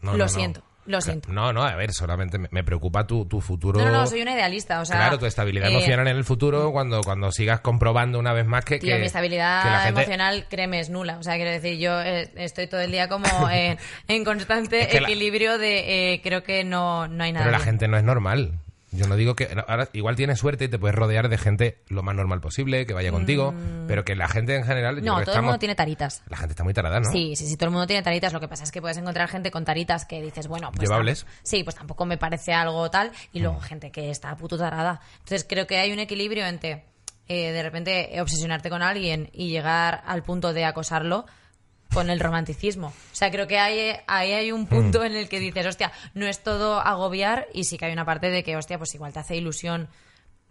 No, 0.00 0.12
Lo 0.12 0.18
no, 0.18 0.24
no. 0.24 0.28
siento, 0.28 0.62
lo 0.86 1.00
siento. 1.00 1.32
No, 1.32 1.52
no, 1.52 1.62
a 1.62 1.74
ver, 1.76 1.92
solamente 1.92 2.38
me, 2.38 2.48
me 2.50 2.62
preocupa 2.64 3.06
tu, 3.06 3.24
tu 3.26 3.40
futuro. 3.40 3.78
No, 3.80 3.86
no, 3.86 3.92
no, 3.92 4.06
soy 4.06 4.22
una 4.22 4.32
idealista, 4.32 4.80
o 4.80 4.84
sea... 4.84 4.96
claro, 4.96 5.18
tu 5.18 5.26
estabilidad 5.26 5.68
eh, 5.68 5.72
emocional 5.72 6.06
en 6.08 6.16
el 6.16 6.24
futuro 6.24 6.70
cuando, 6.72 7.00
cuando 7.02 7.32
sigas 7.32 7.60
comprobando 7.60 8.18
una 8.18 8.32
vez 8.32 8.46
más 8.46 8.64
que, 8.64 8.78
Tío, 8.78 8.94
que- 8.94 9.00
mi 9.00 9.06
estabilidad 9.06 9.62
que 9.62 9.70
la 9.70 9.78
gente- 9.80 10.00
emocional, 10.02 10.46
créeme, 10.48 10.80
es 10.80 10.90
nula. 10.90 11.18
O 11.18 11.22
sea, 11.22 11.36
quiero 11.36 11.50
decir, 11.50 11.78
yo 11.78 12.00
eh, 12.00 12.30
estoy 12.36 12.66
todo 12.66 12.80
el 12.80 12.90
día 12.90 13.08
como 13.08 13.24
en, 13.50 13.78
en 14.08 14.24
constante 14.24 14.80
Es 14.82 14.88
que 14.88 15.00
la- 15.00 15.08
equilibrio 15.08 15.58
de 15.58 16.14
eh, 16.14 16.20
creo 16.22 16.42
que 16.42 16.64
no, 16.64 17.08
no 17.08 17.24
hay 17.24 17.32
nada. 17.32 17.46
Pero 17.46 17.56
la 17.58 17.64
gente 17.64 17.88
no 17.88 17.96
es 17.96 18.04
normal. 18.04 18.60
Yo 18.94 19.06
no 19.06 19.16
digo 19.16 19.34
que... 19.34 19.48
Ahora, 19.66 19.88
igual 19.92 20.16
tienes 20.16 20.38
suerte 20.38 20.64
y 20.64 20.68
te 20.68 20.78
puedes 20.78 20.94
rodear 20.94 21.28
de 21.28 21.38
gente 21.38 21.78
lo 21.88 22.02
más 22.02 22.14
normal 22.14 22.40
posible, 22.40 22.86
que 22.86 22.94
vaya 22.94 23.10
contigo, 23.10 23.54
pero 23.86 24.04
que 24.04 24.14
la 24.14 24.28
gente 24.28 24.56
en 24.56 24.64
general... 24.64 25.00
Mm. 25.00 25.04
No, 25.04 25.24
todo 25.24 25.36
el 25.36 25.42
mundo 25.42 25.58
tiene 25.58 25.74
taritas. 25.74 26.22
La 26.28 26.36
gente 26.36 26.52
está 26.52 26.64
muy 26.64 26.74
tarada, 26.74 27.00
¿no? 27.00 27.10
Sí, 27.10 27.36
sí, 27.36 27.46
sí, 27.46 27.56
todo 27.56 27.66
el 27.66 27.72
mundo 27.72 27.86
tiene 27.86 28.02
taritas. 28.02 28.32
Lo 28.32 28.40
que 28.40 28.48
pasa 28.48 28.64
es 28.64 28.72
que 28.72 28.80
puedes 28.80 28.96
encontrar 28.96 29.28
gente 29.28 29.50
con 29.50 29.64
taritas 29.64 30.04
que 30.04 30.22
dices, 30.22 30.46
bueno, 30.46 30.70
pues. 30.72 30.88
Llevables. 30.88 31.26
Sí, 31.42 31.64
pues 31.64 31.76
tampoco 31.76 32.06
me 32.06 32.18
parece 32.18 32.52
algo 32.52 32.90
tal. 32.90 33.12
Y 33.32 33.40
luego 33.40 33.60
gente 33.60 33.90
que 33.90 34.10
está 34.10 34.34
puto 34.36 34.56
tarada. 34.56 35.00
Entonces 35.18 35.46
creo 35.48 35.66
que 35.66 35.78
hay 35.78 35.92
un 35.92 35.98
equilibrio 35.98 36.46
entre 36.46 36.84
eh, 37.26 37.52
de 37.52 37.62
repente 37.62 38.20
obsesionarte 38.20 38.68
con 38.68 38.82
alguien 38.82 39.30
y 39.32 39.48
llegar 39.48 40.02
al 40.06 40.22
punto 40.22 40.52
de 40.52 40.64
acosarlo 40.64 41.24
con 41.94 42.10
el 42.10 42.20
romanticismo. 42.20 42.88
O 42.88 42.92
sea, 43.14 43.30
creo 43.30 43.46
que 43.46 43.58
hay, 43.58 43.96
ahí 44.06 44.32
hay 44.32 44.52
un 44.52 44.66
punto 44.66 45.04
en 45.04 45.14
el 45.14 45.28
que 45.28 45.38
dices, 45.40 45.64
hostia, 45.66 45.92
no 46.14 46.26
es 46.26 46.42
todo 46.42 46.80
agobiar 46.80 47.46
y 47.54 47.64
sí 47.64 47.78
que 47.78 47.86
hay 47.86 47.92
una 47.92 48.04
parte 48.04 48.30
de 48.30 48.42
que, 48.42 48.56
hostia, 48.56 48.76
pues 48.78 48.94
igual 48.94 49.12
te 49.12 49.20
hace 49.20 49.36
ilusión 49.36 49.88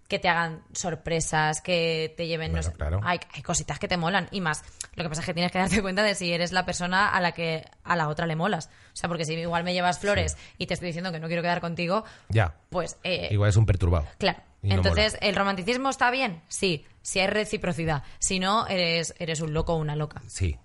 que 0.07 0.19
te 0.19 0.27
hagan 0.29 0.61
sorpresas, 0.73 1.61
que 1.61 2.13
te 2.17 2.27
lleven, 2.27 2.51
no 2.51 2.57
Bueno, 2.57 2.69
sé, 2.71 2.77
claro. 2.77 2.99
hay, 3.03 3.19
hay 3.33 3.41
cositas 3.41 3.79
que 3.79 3.87
te 3.87 3.97
molan 3.97 4.27
y 4.31 4.41
más. 4.41 4.63
Lo 4.95 5.03
que 5.03 5.09
pasa 5.09 5.21
es 5.21 5.25
que 5.25 5.33
tienes 5.33 5.51
que 5.51 5.57
darte 5.57 5.81
cuenta 5.81 6.03
de 6.03 6.13
si 6.13 6.31
eres 6.31 6.51
la 6.51 6.65
persona 6.65 7.09
a 7.09 7.19
la 7.21 7.31
que 7.31 7.65
a 7.83 7.95
la 7.95 8.07
otra 8.09 8.27
le 8.27 8.35
molas. 8.35 8.67
O 8.67 8.95
sea, 8.95 9.07
porque 9.07 9.25
si 9.25 9.33
igual 9.33 9.63
me 9.63 9.73
llevas 9.73 9.97
flores 9.99 10.37
y 10.57 10.67
te 10.67 10.75
estoy 10.75 10.87
diciendo 10.87 11.11
que 11.11 11.19
no 11.19 11.27
quiero 11.27 11.41
quedar 11.41 11.61
contigo, 11.61 12.03
Ya. 12.29 12.53
pues 12.69 12.97
eh, 13.03 13.29
Igual 13.31 13.49
es 13.49 13.55
un 13.57 13.65
perturbado. 13.65 14.07
claro. 14.19 14.39
No 14.61 14.75
Entonces, 14.75 15.17
¿el 15.19 15.35
romanticismo 15.35 15.89
está 15.89 16.09
bien? 16.09 16.41
Sí, 16.47 16.85
si 17.01 17.19
hay 17.19 17.27
reciprocidad. 17.27 18.03
Si 18.19 18.39
no, 18.39 18.65
eres, 18.67 19.13
eres 19.19 19.41
un 19.41 19.51
loco 19.53 19.73
o 19.73 19.77
una 19.77 19.95
loca. 19.97 20.21
Sí. 20.27 20.57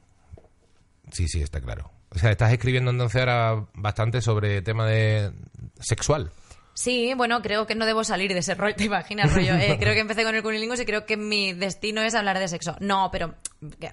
Sí, 1.12 1.28
sí, 1.28 1.42
está 1.42 1.60
claro. 1.60 1.90
O 2.10 2.18
sea, 2.18 2.30
estás 2.30 2.52
escribiendo 2.52 2.90
entonces 2.90 3.20
ahora 3.20 3.66
bastante 3.74 4.20
sobre 4.20 4.62
tema 4.62 4.86
de 4.86 5.32
sexual. 5.78 6.30
Sí, 6.74 7.12
bueno, 7.14 7.42
creo 7.42 7.66
que 7.66 7.74
no 7.74 7.86
debo 7.86 8.04
salir 8.04 8.32
de 8.32 8.38
ese 8.38 8.54
rol, 8.54 8.74
¿te 8.76 8.84
imaginas, 8.84 9.34
rollo? 9.34 9.54
Eh, 9.56 9.76
creo 9.80 9.94
que 9.94 10.00
empecé 10.00 10.24
con 10.24 10.34
el 10.34 10.42
cunilingus 10.42 10.80
y 10.80 10.86
creo 10.86 11.06
que 11.06 11.16
mi 11.16 11.52
destino 11.52 12.02
es 12.02 12.14
hablar 12.14 12.38
de 12.38 12.48
sexo. 12.48 12.76
No, 12.80 13.10
pero, 13.10 13.34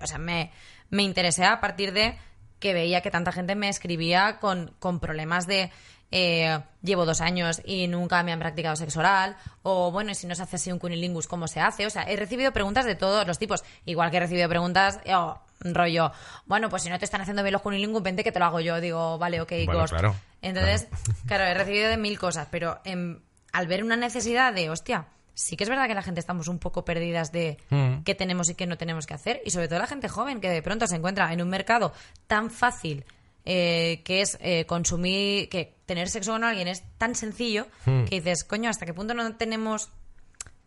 o 0.02 0.08
sea, 0.08 0.20
me, 0.20 0.52
me 0.90 1.04
interesé 1.04 1.46
a 1.46 1.60
partir 1.60 1.94
de 1.94 2.18
que 2.60 2.74
veía 2.74 3.02
que 3.02 3.12
tanta 3.12 3.32
gente 3.32 3.56
me 3.56 3.70
escribía 3.70 4.38
con, 4.40 4.76
con 4.80 5.00
problemas 5.00 5.48
de 5.48 5.72
eh, 6.12 6.60
llevo 6.82 7.06
dos 7.06 7.22
años 7.22 7.62
y 7.66 7.88
nunca 7.88 8.22
me 8.24 8.32
han 8.32 8.40
practicado 8.40 8.76
sexo 8.76 9.00
oral, 9.00 9.36
o 9.64 9.92
bueno, 9.92 10.12
y 10.12 10.16
si 10.16 10.28
no 10.28 10.36
se 10.36 10.44
hace 10.44 10.56
así 10.56 10.72
un 10.72 10.80
cunilingus, 10.80 11.28
¿cómo 11.28 11.48
se 11.48 11.60
hace? 11.60 11.86
O 11.86 11.90
sea, 11.90 12.04
he 12.04 12.16
recibido 12.16 12.54
preguntas 12.54 12.86
de 12.86 12.96
todos 12.96 13.26
los 13.28 13.40
tipos, 13.40 13.64
igual 13.86 14.12
que 14.12 14.18
he 14.18 14.20
recibido 14.22 14.48
preguntas, 14.48 15.00
eh, 15.04 15.14
rollo, 15.62 16.12
bueno, 16.46 16.70
pues 16.70 16.84
si 16.84 16.90
no 16.90 17.00
te 17.00 17.06
están 17.06 17.22
haciendo 17.22 17.42
bien 17.44 17.54
los 17.54 17.62
cunilingus, 17.62 18.04
vente 18.04 18.24
que 18.24 18.32
te 18.32 18.40
lo 18.40 18.46
hago 18.46 18.60
yo. 18.60 18.80
Digo, 18.82 19.18
vale, 19.18 19.42
ok, 19.42 19.52
Bueno, 19.66 19.82
ghost. 19.82 19.94
claro. 19.94 20.16
Entonces, 20.42 20.88
claro, 21.28 21.44
he 21.46 21.54
recibido 21.54 21.90
de 21.90 21.98
mil 21.98 22.20
cosas, 22.20 22.48
pero 22.52 22.80
em, 22.84 23.20
al 23.54 23.68
ver 23.68 23.84
una 23.84 23.96
necesidad 23.96 24.54
de, 24.54 24.70
hostia, 24.70 25.08
sí 25.34 25.58
que 25.58 25.64
es 25.64 25.70
verdad 25.70 25.88
que 25.88 25.96
la 25.96 26.02
gente 26.04 26.20
estamos 26.20 26.48
un 26.48 26.60
poco 26.60 26.86
perdidas 26.86 27.32
de 27.32 27.58
Mm. 27.70 28.04
qué 28.04 28.16
tenemos 28.16 28.50
y 28.50 28.56
qué 28.56 28.68
no 28.68 28.78
tenemos 28.78 29.06
que 29.08 29.14
hacer, 29.16 29.42
y 29.46 29.50
sobre 29.52 29.68
todo 29.68 29.80
la 29.80 29.88
gente 29.88 30.08
joven 30.08 30.40
que 30.42 30.50
de 30.50 30.62
pronto 30.62 30.88
se 30.88 30.96
encuentra 30.96 31.32
en 31.34 31.42
un 31.42 31.50
mercado 31.50 31.94
tan 32.28 32.52
fácil 32.52 33.06
eh, 33.48 34.02
que 34.04 34.22
es 34.22 34.38
eh, 34.42 34.66
consumir, 34.66 35.50
que 35.50 35.76
tener 35.86 36.10
sexo 36.10 36.32
con 36.32 36.44
alguien 36.44 36.68
es 36.68 36.84
tan 36.98 37.14
sencillo 37.16 37.68
Hmm. 37.86 38.06
que 38.06 38.16
dices, 38.22 38.44
coño, 38.44 38.70
¿hasta 38.72 38.86
qué 38.88 38.94
punto 38.94 39.14
no 39.14 39.36
tenemos 39.36 39.90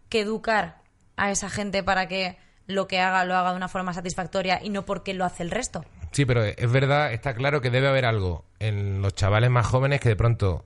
que 0.09 0.20
educar 0.20 0.79
a 1.16 1.31
esa 1.33 1.51
gente 1.51 1.83
para 1.83 2.07
que 2.09 2.37
lo 2.68 2.87
que 2.87 3.00
haga 3.00 3.24
lo 3.24 3.35
haga 3.37 3.50
de 3.50 3.57
una 3.57 3.66
forma 3.68 3.92
satisfactoria 3.92 4.61
y 4.62 4.70
no 4.70 4.85
porque 4.85 5.12
lo 5.14 5.24
hace 5.24 5.42
el 5.42 5.50
resto? 5.50 5.85
Sí, 6.12 6.24
pero 6.24 6.44
es 6.44 6.70
verdad, 6.70 7.12
está 7.12 7.35
claro 7.35 7.61
que 7.61 7.70
debe 7.70 7.88
haber 7.88 8.04
algo 8.04 8.44
en 8.61 9.02
los 9.02 9.14
chavales 9.14 9.50
más 9.50 9.66
jóvenes 9.66 10.00
que 10.00 10.09
de 10.11 10.16
pronto 10.16 10.64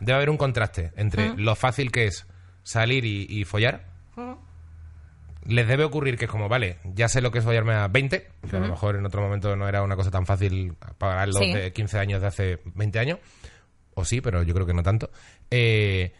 debe 0.00 0.16
haber 0.16 0.30
un 0.30 0.36
contraste 0.36 0.92
entre 0.96 1.34
lo 1.36 1.54
fácil 1.54 1.92
que 1.92 2.06
es 2.06 2.26
salir 2.64 3.04
y, 3.04 3.26
y 3.28 3.44
follar. 3.44 3.84
Les 5.44 5.66
debe 5.66 5.84
ocurrir 5.84 6.18
que 6.18 6.26
es 6.26 6.30
como, 6.30 6.48
vale, 6.48 6.76
ya 6.84 7.08
sé 7.08 7.22
lo 7.22 7.30
que 7.30 7.38
es 7.38 7.44
follarme 7.44 7.72
a 7.72 7.88
20, 7.88 8.28
que 8.50 8.56
a 8.56 8.60
lo 8.60 8.68
mejor 8.68 8.96
en 8.96 9.06
otro 9.06 9.22
momento 9.22 9.56
no 9.56 9.66
era 9.66 9.82
una 9.82 9.96
cosa 9.96 10.10
tan 10.10 10.26
fácil 10.26 10.74
para 10.98 11.24
los 11.26 11.36
Sí. 11.38 11.52
de 11.52 11.72
15 11.72 11.98
años 11.98 12.20
de 12.20 12.26
hace 12.26 12.58
20 12.74 12.98
años. 12.98 13.18
O 13.94 14.04
sí, 14.04 14.20
pero 14.20 14.42
yo 14.42 14.52
creo 14.52 14.66
que 14.66 14.74
no 14.74 14.82
tanto. 14.82 15.10
Eh, 15.50 16.12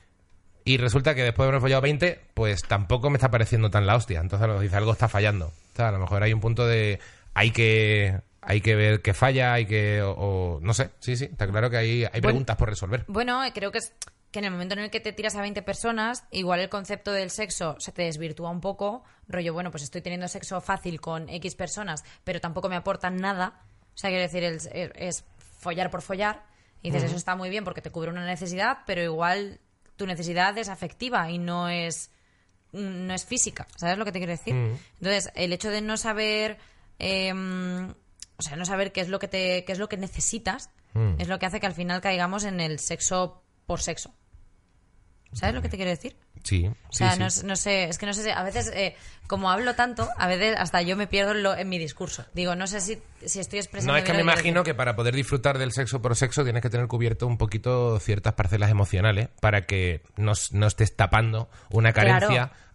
y 0.65 0.77
resulta 0.77 1.15
que 1.15 1.23
después 1.23 1.47
de 1.47 1.49
haber 1.51 1.61
follado 1.61 1.83
20, 1.83 2.21
pues 2.35 2.63
tampoco 2.63 3.11
me 3.11 3.17
está 3.17 3.31
pareciendo 3.31 3.71
tan 3.71 3.87
la 3.87 3.97
hostia. 3.97 4.21
Entonces 4.21 4.47
lo 4.49 4.61
dice, 4.61 4.77
algo 4.77 4.93
está 4.93 5.09
fallando. 5.09 5.47
O 5.47 5.77
sea, 5.77 5.89
a 5.89 5.93
lo 5.93 5.99
mejor 5.99 6.23
hay 6.23 6.33
un 6.33 6.41
punto 6.41 6.67
de... 6.67 6.99
Hay 7.35 7.51
que... 7.51 8.21
Hay 8.41 8.61
que 8.63 8.77
ver 8.77 9.03
qué 9.03 9.13
falla, 9.15 9.53
hay 9.53 9.67
que... 9.67 10.01
O, 10.01 10.13
o- 10.13 10.61
no 10.63 10.73
sé, 10.73 10.91
sí, 11.01 11.17
sí, 11.17 11.25
está 11.27 11.47
claro 11.47 11.69
que 11.71 11.77
hay, 11.77 12.05
hay 12.11 12.21
preguntas 12.21 12.57
por 12.57 12.69
resolver. 12.71 13.05
Bueno, 13.09 13.43
creo 13.53 13.71
que 13.73 13.79
es 13.79 13.93
que 14.31 14.39
en 14.39 14.45
el 14.47 14.51
momento 14.53 14.75
en 14.75 14.81
el 14.81 14.91
que 14.91 15.01
te 15.01 15.13
tiras 15.13 15.35
a 15.37 15.43
20 15.43 15.61
personas, 15.63 16.25
igual 16.31 16.61
el 16.61 16.69
concepto 16.69 17.13
del 17.13 17.31
sexo 17.31 17.77
se 17.79 17.93
te 17.93 18.03
desvirtúa 18.03 18.51
un 18.51 18.61
poco, 18.61 19.03
rollo, 19.27 19.53
bueno, 19.53 19.71
pues 19.71 19.83
estoy 19.83 20.01
teniendo 20.03 20.29
sexo 20.29 20.61
fácil 20.61 21.01
con 21.01 21.29
X 21.29 21.55
personas, 21.57 22.05
pero 22.25 22.41
tampoco 22.41 22.69
me 22.69 22.77
aportan 22.77 23.17
nada. 23.17 23.61
O 23.95 23.99
sea, 23.99 24.11
quiero 24.11 24.23
decir, 24.23 24.45
es, 24.45 24.69
es 24.73 25.25
follar 25.59 25.91
por 25.91 26.01
follar. 26.03 26.45
Y 26.81 26.91
dices, 26.91 27.05
eso 27.09 27.17
está 27.17 27.35
muy 27.37 27.51
bien 27.51 27.65
porque 27.65 27.83
te 27.83 27.91
cubre 27.91 28.11
una 28.11 28.25
necesidad, 28.25 28.79
pero 28.87 29.03
igual 29.03 29.61
tu 29.99 30.07
necesidad 30.07 30.57
es 30.57 30.71
afectiva 30.71 31.31
y 31.31 31.37
no 31.37 31.69
es 31.69 32.11
no 32.73 33.15
es 33.15 33.25
física, 33.25 33.67
¿sabes 33.77 33.99
lo 33.99 34.05
que 34.05 34.13
te 34.13 34.19
quiero 34.19 34.33
decir? 34.33 34.55
Entonces, 34.55 35.31
el 35.35 35.53
hecho 35.53 35.71
de 35.71 35.81
no 35.81 35.97
saber, 35.97 36.59
eh, 36.99 37.33
o 37.33 38.43
sea, 38.43 38.57
no 38.57 38.67
saber 38.67 38.93
qué 38.93 39.01
es 39.01 39.09
lo 39.09 39.19
que 39.19 39.29
te, 39.29 39.65
qué 39.65 39.73
es 39.73 39.79
lo 39.79 39.89
que 39.89 39.97
necesitas, 39.97 40.71
es 41.19 41.29
lo 41.29 41.39
que 41.39 41.47
hace 41.47 41.61
que 41.61 41.67
al 41.67 41.75
final 41.75 42.01
caigamos 42.01 42.45
en 42.45 42.61
el 42.61 42.79
sexo 42.79 43.43
por 43.67 43.81
sexo. 43.81 44.15
¿Sabes 45.33 45.55
lo 45.55 45.63
que 45.63 45.69
te 45.69 45.77
quiero 45.77 45.91
decir? 45.91 46.17
Sí, 46.45 46.67
O 46.67 46.93
sea, 46.93 47.13
sí. 47.31 47.47
No, 47.47 47.57
sé, 47.57 47.85
es 47.85 47.99
que 47.99 48.07
no 48.07 48.13
sé, 48.15 48.23
si- 48.25 48.31
a 48.31 48.43
veces, 48.43 48.71
eh, 48.75 48.97
como 49.27 49.51
hablo 49.51 49.75
tanto, 49.75 50.09
a 50.17 50.27
veces 50.27 50.57
hasta 50.59 50.81
yo 50.83 50.97
me 50.97 51.07
pierdo 51.07 51.33
en, 51.33 51.43
lo- 51.43 51.57
en 51.57 51.69
mi 51.69 51.79
discurso. 51.79 52.25
Digo, 52.35 52.55
no 52.55 52.67
sé 52.67 52.81
si, 52.81 52.99
si 53.27 53.41
estoy 53.41 53.59
expresando 53.59 53.93
No, 53.93 53.99
es 53.99 54.05
que 54.05 54.13
me 54.15 54.21
imagino 54.21 54.63
que 54.65 54.75
para 54.75 54.97
poder 54.97 55.15
disfrutar 55.15 55.59
del 55.59 55.73
sexo 55.73 56.01
por 56.01 56.17
sexo 56.17 56.45
tienes 56.45 56.63
que 56.63 56.71
tener 56.71 56.87
cubierto 56.89 57.27
un 57.27 57.37
poquito 57.39 57.99
ciertas 58.01 58.35
parcelas 58.35 58.71
emocionales 58.71 59.29
para 59.41 59.67
que 59.67 60.03
no, 60.17 60.33
no 60.53 60.67
estés 60.67 60.97
tapando 60.97 61.51
una 61.71 61.93
Claro. 61.93 62.29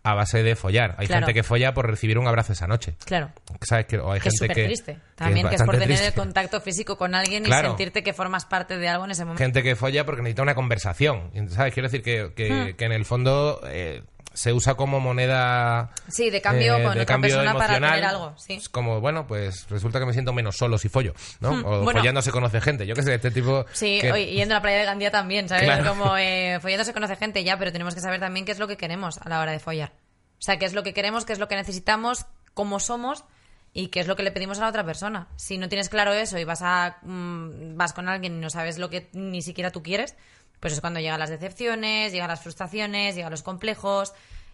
A 0.05 0.13
base 0.13 0.43
de 0.43 0.55
follar. 0.55 0.95
Hay 0.97 1.07
Claro. 1.07 1.25
gente 1.25 1.33
que 1.33 1.43
folla 1.43 1.73
por 1.73 1.89
recibir 1.89 2.17
un 2.17 2.27
abrazo 2.27 2.51
esa 2.53 2.67
noche. 2.67 2.95
Claro. 3.05 3.31
¿Sabes? 3.61 3.85
Que, 3.85 3.97
o 3.99 4.11
hay 4.11 4.19
Que 4.19 4.27
es 4.29 4.33
gente 4.39 4.45
súper 4.45 4.55
que... 4.55 4.65
triste. 4.65 4.97
También 5.15 5.47
que 5.47 5.55
es, 5.55 5.61
bastante 5.61 5.77
por 5.79 5.87
tener 5.87 6.03
el 6.03 6.13
contacto 6.13 6.59
físico 6.61 6.97
con 6.97 7.15
alguien 7.15 7.43
Claro. 7.43 7.67
y 7.67 7.71
sentirte 7.71 8.03
que 8.03 8.11
formas 8.13 8.45
parte 8.45 8.77
de 8.77 8.87
algo 8.89 9.05
en 9.05 9.11
ese 9.11 9.23
momento. 9.23 9.41
Gente 9.43 9.63
que 9.63 9.75
folla 9.75 10.05
porque 10.05 10.21
necesita 10.21 10.41
una 10.41 10.55
conversación. 10.55 11.31
¿Sabes? 11.49 11.73
Quiero 11.73 11.87
decir 11.87 12.01
que, 12.03 12.33
que, 12.35 12.51
Hmm. 12.51 12.75
que 12.75 12.85
en 12.85 12.91
el 12.91 13.05
fondo 13.05 13.61
eh, 13.65 14.03
se 14.33 14.51
usa 14.53 14.75
como 14.75 14.99
moneda... 14.99 15.91
Sí, 16.07 16.29
de 16.29 16.41
cambio 16.41 16.77
eh, 16.77 16.83
con 16.83 16.95
de 16.95 17.01
otra 17.01 17.05
cambio 17.05 17.35
persona 17.35 17.53
para 17.57 17.73
tener 17.75 18.05
algo. 18.05 18.35
Sí. 18.37 18.53
Es 18.53 18.69
como, 18.69 18.99
bueno, 18.99 19.27
pues 19.27 19.67
resulta 19.69 19.99
que 19.99 20.05
me 20.05 20.13
siento 20.13 20.33
menos 20.33 20.57
solo 20.57 20.77
si 20.77 20.89
follo, 20.89 21.13
¿no? 21.39 21.51
Hmm, 21.51 21.65
O 21.65 21.83
bueno. 21.83 21.99
follando 21.99 22.21
se 22.21 22.31
conoce 22.31 22.59
gente. 22.61 22.85
Yo 22.87 22.95
qué 22.95 23.03
sé, 23.03 23.13
este 23.15 23.31
tipo... 23.31 23.65
Sí, 23.73 23.99
que- 24.01 24.11
oye, 24.11 24.25
yendo 24.31 24.55
a 24.55 24.57
la 24.57 24.61
playa 24.61 24.79
de 24.79 24.85
Gandía 24.85 25.11
también, 25.11 25.47
¿sabes? 25.47 25.65
Claro. 25.65 25.87
Como 25.87 26.17
eh, 26.17 26.59
follando 26.61 26.83
se 26.83 26.93
conoce 26.93 27.15
gente 27.15 27.43
ya, 27.43 27.57
pero 27.57 27.71
tenemos 27.71 27.93
que 27.95 28.01
saber 28.01 28.19
también 28.19 28.45
qué 28.45 28.51
es 28.51 28.59
lo 28.59 28.67
que 28.67 28.77
queremos 28.77 29.17
a 29.19 29.29
la 29.29 29.39
hora 29.39 29.51
de 29.51 29.59
follar. 29.59 29.93
O 30.39 30.41
sea, 30.45 30.57
qué 30.57 30.65
es 30.65 30.73
lo 30.73 30.83
que 30.83 30.93
queremos, 30.93 31.25
qué 31.25 31.33
es 31.33 31.39
lo 31.39 31.47
que 31.47 31.55
necesitamos, 31.55 32.25
cómo 32.53 32.79
somos 32.79 33.23
y 33.71 33.87
qué 33.87 33.99
es 34.01 34.07
lo 34.07 34.15
que 34.15 34.23
le 34.23 34.31
pedimos 34.31 34.57
a 34.59 34.61
la 34.61 34.69
otra 34.69 34.83
persona. 34.85 35.27
Si 35.35 35.57
no 35.57 35.69
tienes 35.69 35.89
claro 35.89 36.13
eso 36.13 36.37
y 36.37 36.43
vas 36.43 36.61
a 36.61 36.97
mm, 37.03 37.75
vas 37.77 37.93
con 37.93 38.09
alguien 38.09 38.35
y 38.35 38.39
no 38.39 38.49
sabes 38.49 38.77
lo 38.77 38.89
que 38.89 39.09
ni 39.13 39.41
siquiera 39.41 39.71
tú 39.71 39.81
quieres, 39.81 40.15
pues 40.63 40.73
es 40.75 40.79
cuando 40.81 41.01
llegan 41.01 41.19
las 41.19 41.29
decepciones, 41.29 42.13
llegan 42.13 42.29
las 42.29 42.39
frustraciones, 42.41 43.15
llegan 43.15 43.31
los 43.31 43.43
complejos 43.43 44.13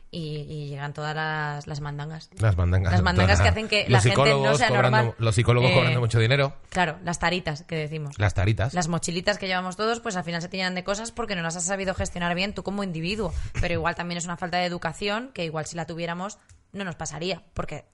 y, 0.10 0.38
y 0.50 0.70
llegan 0.70 0.92
todas 0.92 1.16
las, 1.16 1.68
las 1.68 1.82
mandangas. 1.82 2.32
Las 2.40 2.58
mandangas. 2.58 2.92
Las 2.94 3.04
mandangas 3.04 3.40
que 3.42 3.48
hacen 3.48 3.68
que 3.68 3.82
los 3.88 3.92
la 3.92 4.02
gente 4.02 4.32
no 4.34 4.56
sea 4.56 4.70
cobrando- 4.70 4.90
normal. 4.98 5.16
Los 5.20 5.36
psicólogos 5.36 5.70
Eh, 5.70 5.76
cobrando 5.76 6.00
mucho 6.00 6.18
dinero. 6.20 6.56
Claro, 6.70 6.98
las 7.04 7.20
taritas 7.20 7.62
que 7.62 7.76
decimos. 7.76 8.18
Las 8.18 8.34
taritas. 8.34 8.74
Las 8.74 8.88
mochilitas 8.88 9.38
que 9.38 9.46
llevamos 9.46 9.76
todos, 9.78 10.00
pues 10.00 10.16
al 10.16 10.24
final 10.24 10.42
se 10.42 10.50
te 10.50 10.58
llenan 10.58 10.74
de 10.74 10.84
cosas 10.84 11.12
porque 11.12 11.36
no 11.36 11.44
las 11.44 11.56
has 11.56 11.66
sabido 11.66 11.94
gestionar 11.94 12.34
bien 12.34 12.56
tú 12.56 12.64
como 12.64 12.84
individuo. 12.84 13.32
Pero 13.62 13.76
igual 13.76 13.94
también 13.94 14.18
es 14.18 14.26
una 14.26 14.36
falta 14.36 14.58
de 14.58 14.66
educación 14.66 15.30
que 15.32 15.46
igual 15.46 15.68
si 15.68 15.76
la 15.76 15.86
tuviéramos 15.86 16.40
no 16.74 16.84
nos 16.86 16.96
pasaría. 16.96 17.44
Porque 17.54 17.86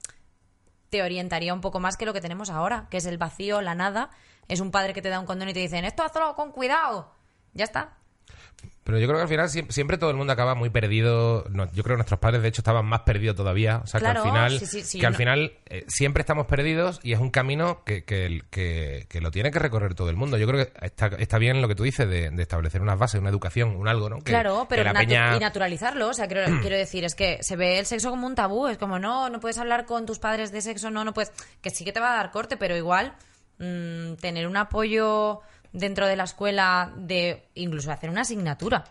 te 0.88 1.02
orientaría 1.02 1.52
un 1.52 1.60
poco 1.60 1.80
más 1.80 1.98
que 1.98 2.06
lo 2.06 2.14
que 2.14 2.22
tenemos 2.22 2.48
ahora, 2.48 2.86
que 2.90 2.96
es 2.96 3.04
el 3.04 3.18
vacío, 3.18 3.60
la 3.60 3.74
nada. 3.74 4.08
Es 4.48 4.60
un 4.60 4.70
padre 4.70 4.94
que 4.94 5.02
te 5.02 5.10
da 5.10 5.20
un 5.20 5.26
condón 5.26 5.50
y 5.50 5.52
te 5.52 5.60
dicen, 5.60 5.84
esto 5.84 6.02
hazlo 6.02 6.34
con 6.34 6.50
cuidado. 6.52 7.12
Ya 7.52 7.64
está. 7.64 7.98
Pero 8.84 9.00
yo 9.00 9.06
creo 9.08 9.18
que 9.18 9.22
al 9.22 9.28
final 9.28 9.48
siem- 9.48 9.68
siempre, 9.70 9.98
todo 9.98 10.10
el 10.10 10.16
mundo 10.16 10.32
acaba 10.32 10.54
muy 10.54 10.70
perdido. 10.70 11.44
No, 11.50 11.64
yo 11.72 11.82
creo 11.82 11.94
que 11.96 11.98
nuestros 11.98 12.20
padres, 12.20 12.40
de 12.42 12.48
hecho, 12.48 12.60
estaban 12.60 12.86
más 12.86 13.00
perdidos 13.00 13.34
todavía. 13.34 13.78
O 13.82 13.86
sea, 13.88 13.98
Claro, 13.98 14.22
que 14.22 14.28
al 14.28 14.34
final, 14.34 14.58
sí, 14.60 14.66
sí, 14.66 14.82
sí, 14.82 15.00
que 15.00 15.06
al 15.06 15.12
no- 15.14 15.18
final 15.18 15.52
eh, 15.66 15.84
siempre 15.88 16.20
estamos 16.20 16.46
perdidos 16.46 17.00
y 17.02 17.12
es 17.12 17.18
un 17.18 17.30
camino 17.30 17.82
que, 17.84 18.04
que, 18.04 18.42
que- 18.48 19.06
que 19.08 19.20
lo 19.20 19.32
tiene 19.32 19.50
que 19.50 19.58
recorrer 19.58 19.96
todo 19.96 20.08
el 20.08 20.14
mundo. 20.14 20.38
Yo 20.38 20.46
creo 20.46 20.64
que 20.66 20.72
está, 20.86 21.06
está 21.18 21.38
bien 21.38 21.60
lo 21.60 21.66
que 21.66 21.74
tú 21.74 21.82
dices 21.82 22.08
de, 22.08 22.30
de 22.30 22.42
establecer 22.42 22.80
unas 22.80 22.96
bases, 22.96 23.20
una 23.20 23.30
educación, 23.30 23.74
un 23.74 23.88
algo, 23.88 24.08
¿no? 24.08 24.18
Claro, 24.20 24.66
pero 24.68 24.84
la 24.84 24.92
natu- 24.92 24.98
peña- 25.08 25.36
y 25.36 25.40
naturalizarlo. 25.40 26.06
O 26.08 26.14
sea, 26.14 26.28
quiero, 26.28 26.44
quiero 26.62 26.76
decir, 26.76 27.04
es 27.04 27.16
que 27.16 27.38
se 27.42 27.56
ve 27.56 27.80
el 27.80 27.86
sexo 27.86 28.10
como 28.10 28.28
un 28.28 28.36
tabú. 28.36 28.68
Es 28.68 28.78
como, 28.78 29.00
no, 29.00 29.28
no 29.30 29.40
puedes 29.40 29.58
hablar 29.58 29.84
con 29.86 30.06
tus 30.06 30.20
padres 30.20 30.52
de 30.52 30.60
sexo, 30.60 30.90
no, 30.92 31.04
no 31.04 31.12
puedes. 31.12 31.32
Que 31.60 31.70
sí 31.70 31.84
que 31.84 31.92
te 31.92 31.98
va 31.98 32.12
a 32.12 32.16
dar 32.18 32.30
corte, 32.30 32.56
pero 32.56 32.76
igual 32.76 33.14
mm, 33.58 34.14
tener 34.20 34.46
un 34.46 34.56
apoyo 34.56 35.40
dentro 35.76 36.06
de 36.06 36.16
la 36.16 36.24
escuela 36.24 36.92
de 36.96 37.44
incluso 37.54 37.92
hacer 37.92 38.10
una 38.10 38.22
asignatura. 38.22 38.84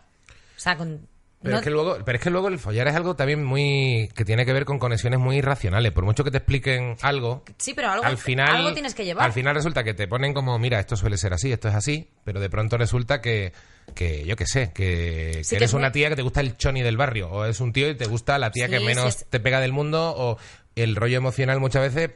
O 0.55 0.59
sea, 0.59 0.77
con. 0.77 1.07
Pero, 1.41 1.51
no- 1.51 1.57
es 1.59 1.63
que 1.63 1.69
luego, 1.69 1.97
pero 2.03 2.17
es 2.17 2.23
que 2.23 2.29
luego 2.31 2.47
el 2.47 2.57
follar 2.57 2.87
es 2.87 2.95
algo 2.95 3.15
también 3.15 3.43
muy. 3.43 4.09
que 4.15 4.25
tiene 4.25 4.45
que 4.45 4.53
ver 4.53 4.65
con 4.65 4.79
conexiones 4.79 5.19
muy 5.19 5.37
irracionales. 5.37 5.91
Por 5.91 6.03
mucho 6.05 6.23
que 6.23 6.31
te 6.31 6.37
expliquen 6.37 6.95
algo. 7.01 7.43
Sí, 7.57 7.73
pero 7.75 7.91
algo, 7.91 8.03
al 8.05 8.17
final, 8.17 8.55
algo 8.55 8.73
tienes 8.73 8.95
que 8.95 9.05
llevar. 9.05 9.25
Al 9.25 9.33
final 9.33 9.53
resulta 9.53 9.83
que 9.83 9.93
te 9.93 10.07
ponen 10.07 10.33
como, 10.33 10.57
mira, 10.57 10.79
esto 10.79 10.95
suele 10.95 11.17
ser 11.17 11.33
así, 11.33 11.51
esto 11.51 11.67
es 11.67 11.75
así, 11.75 12.09
pero 12.23 12.39
de 12.39 12.49
pronto 12.49 12.77
resulta 12.77 13.21
que, 13.21 13.53
que 13.93 14.25
yo 14.25 14.35
qué 14.35 14.47
sé, 14.47 14.71
que, 14.73 15.41
Sí, 15.43 15.49
que 15.49 15.49
que 15.49 15.55
eres 15.57 15.69
es 15.69 15.73
una 15.73 15.87
muy- 15.89 15.93
tía 15.93 16.09
que 16.09 16.15
te 16.15 16.21
gusta 16.23 16.41
el 16.41 16.57
choni 16.57 16.81
del 16.81 16.97
barrio, 16.97 17.29
o 17.29 17.45
es 17.45 17.59
un 17.59 17.73
tío 17.73 17.89
y 17.89 17.95
te 17.95 18.05
gusta 18.07 18.39
la 18.39 18.49
tía 18.51 18.67
que 18.67 18.79
menos 18.79 19.13
sí, 19.13 19.25
te 19.29 19.39
pega 19.39 19.59
del 19.59 19.71
mundo, 19.73 20.15
o 20.17 20.37
el 20.75 20.95
rollo 20.95 21.17
emocional 21.17 21.59
muchas 21.59 21.93
veces 21.93 22.11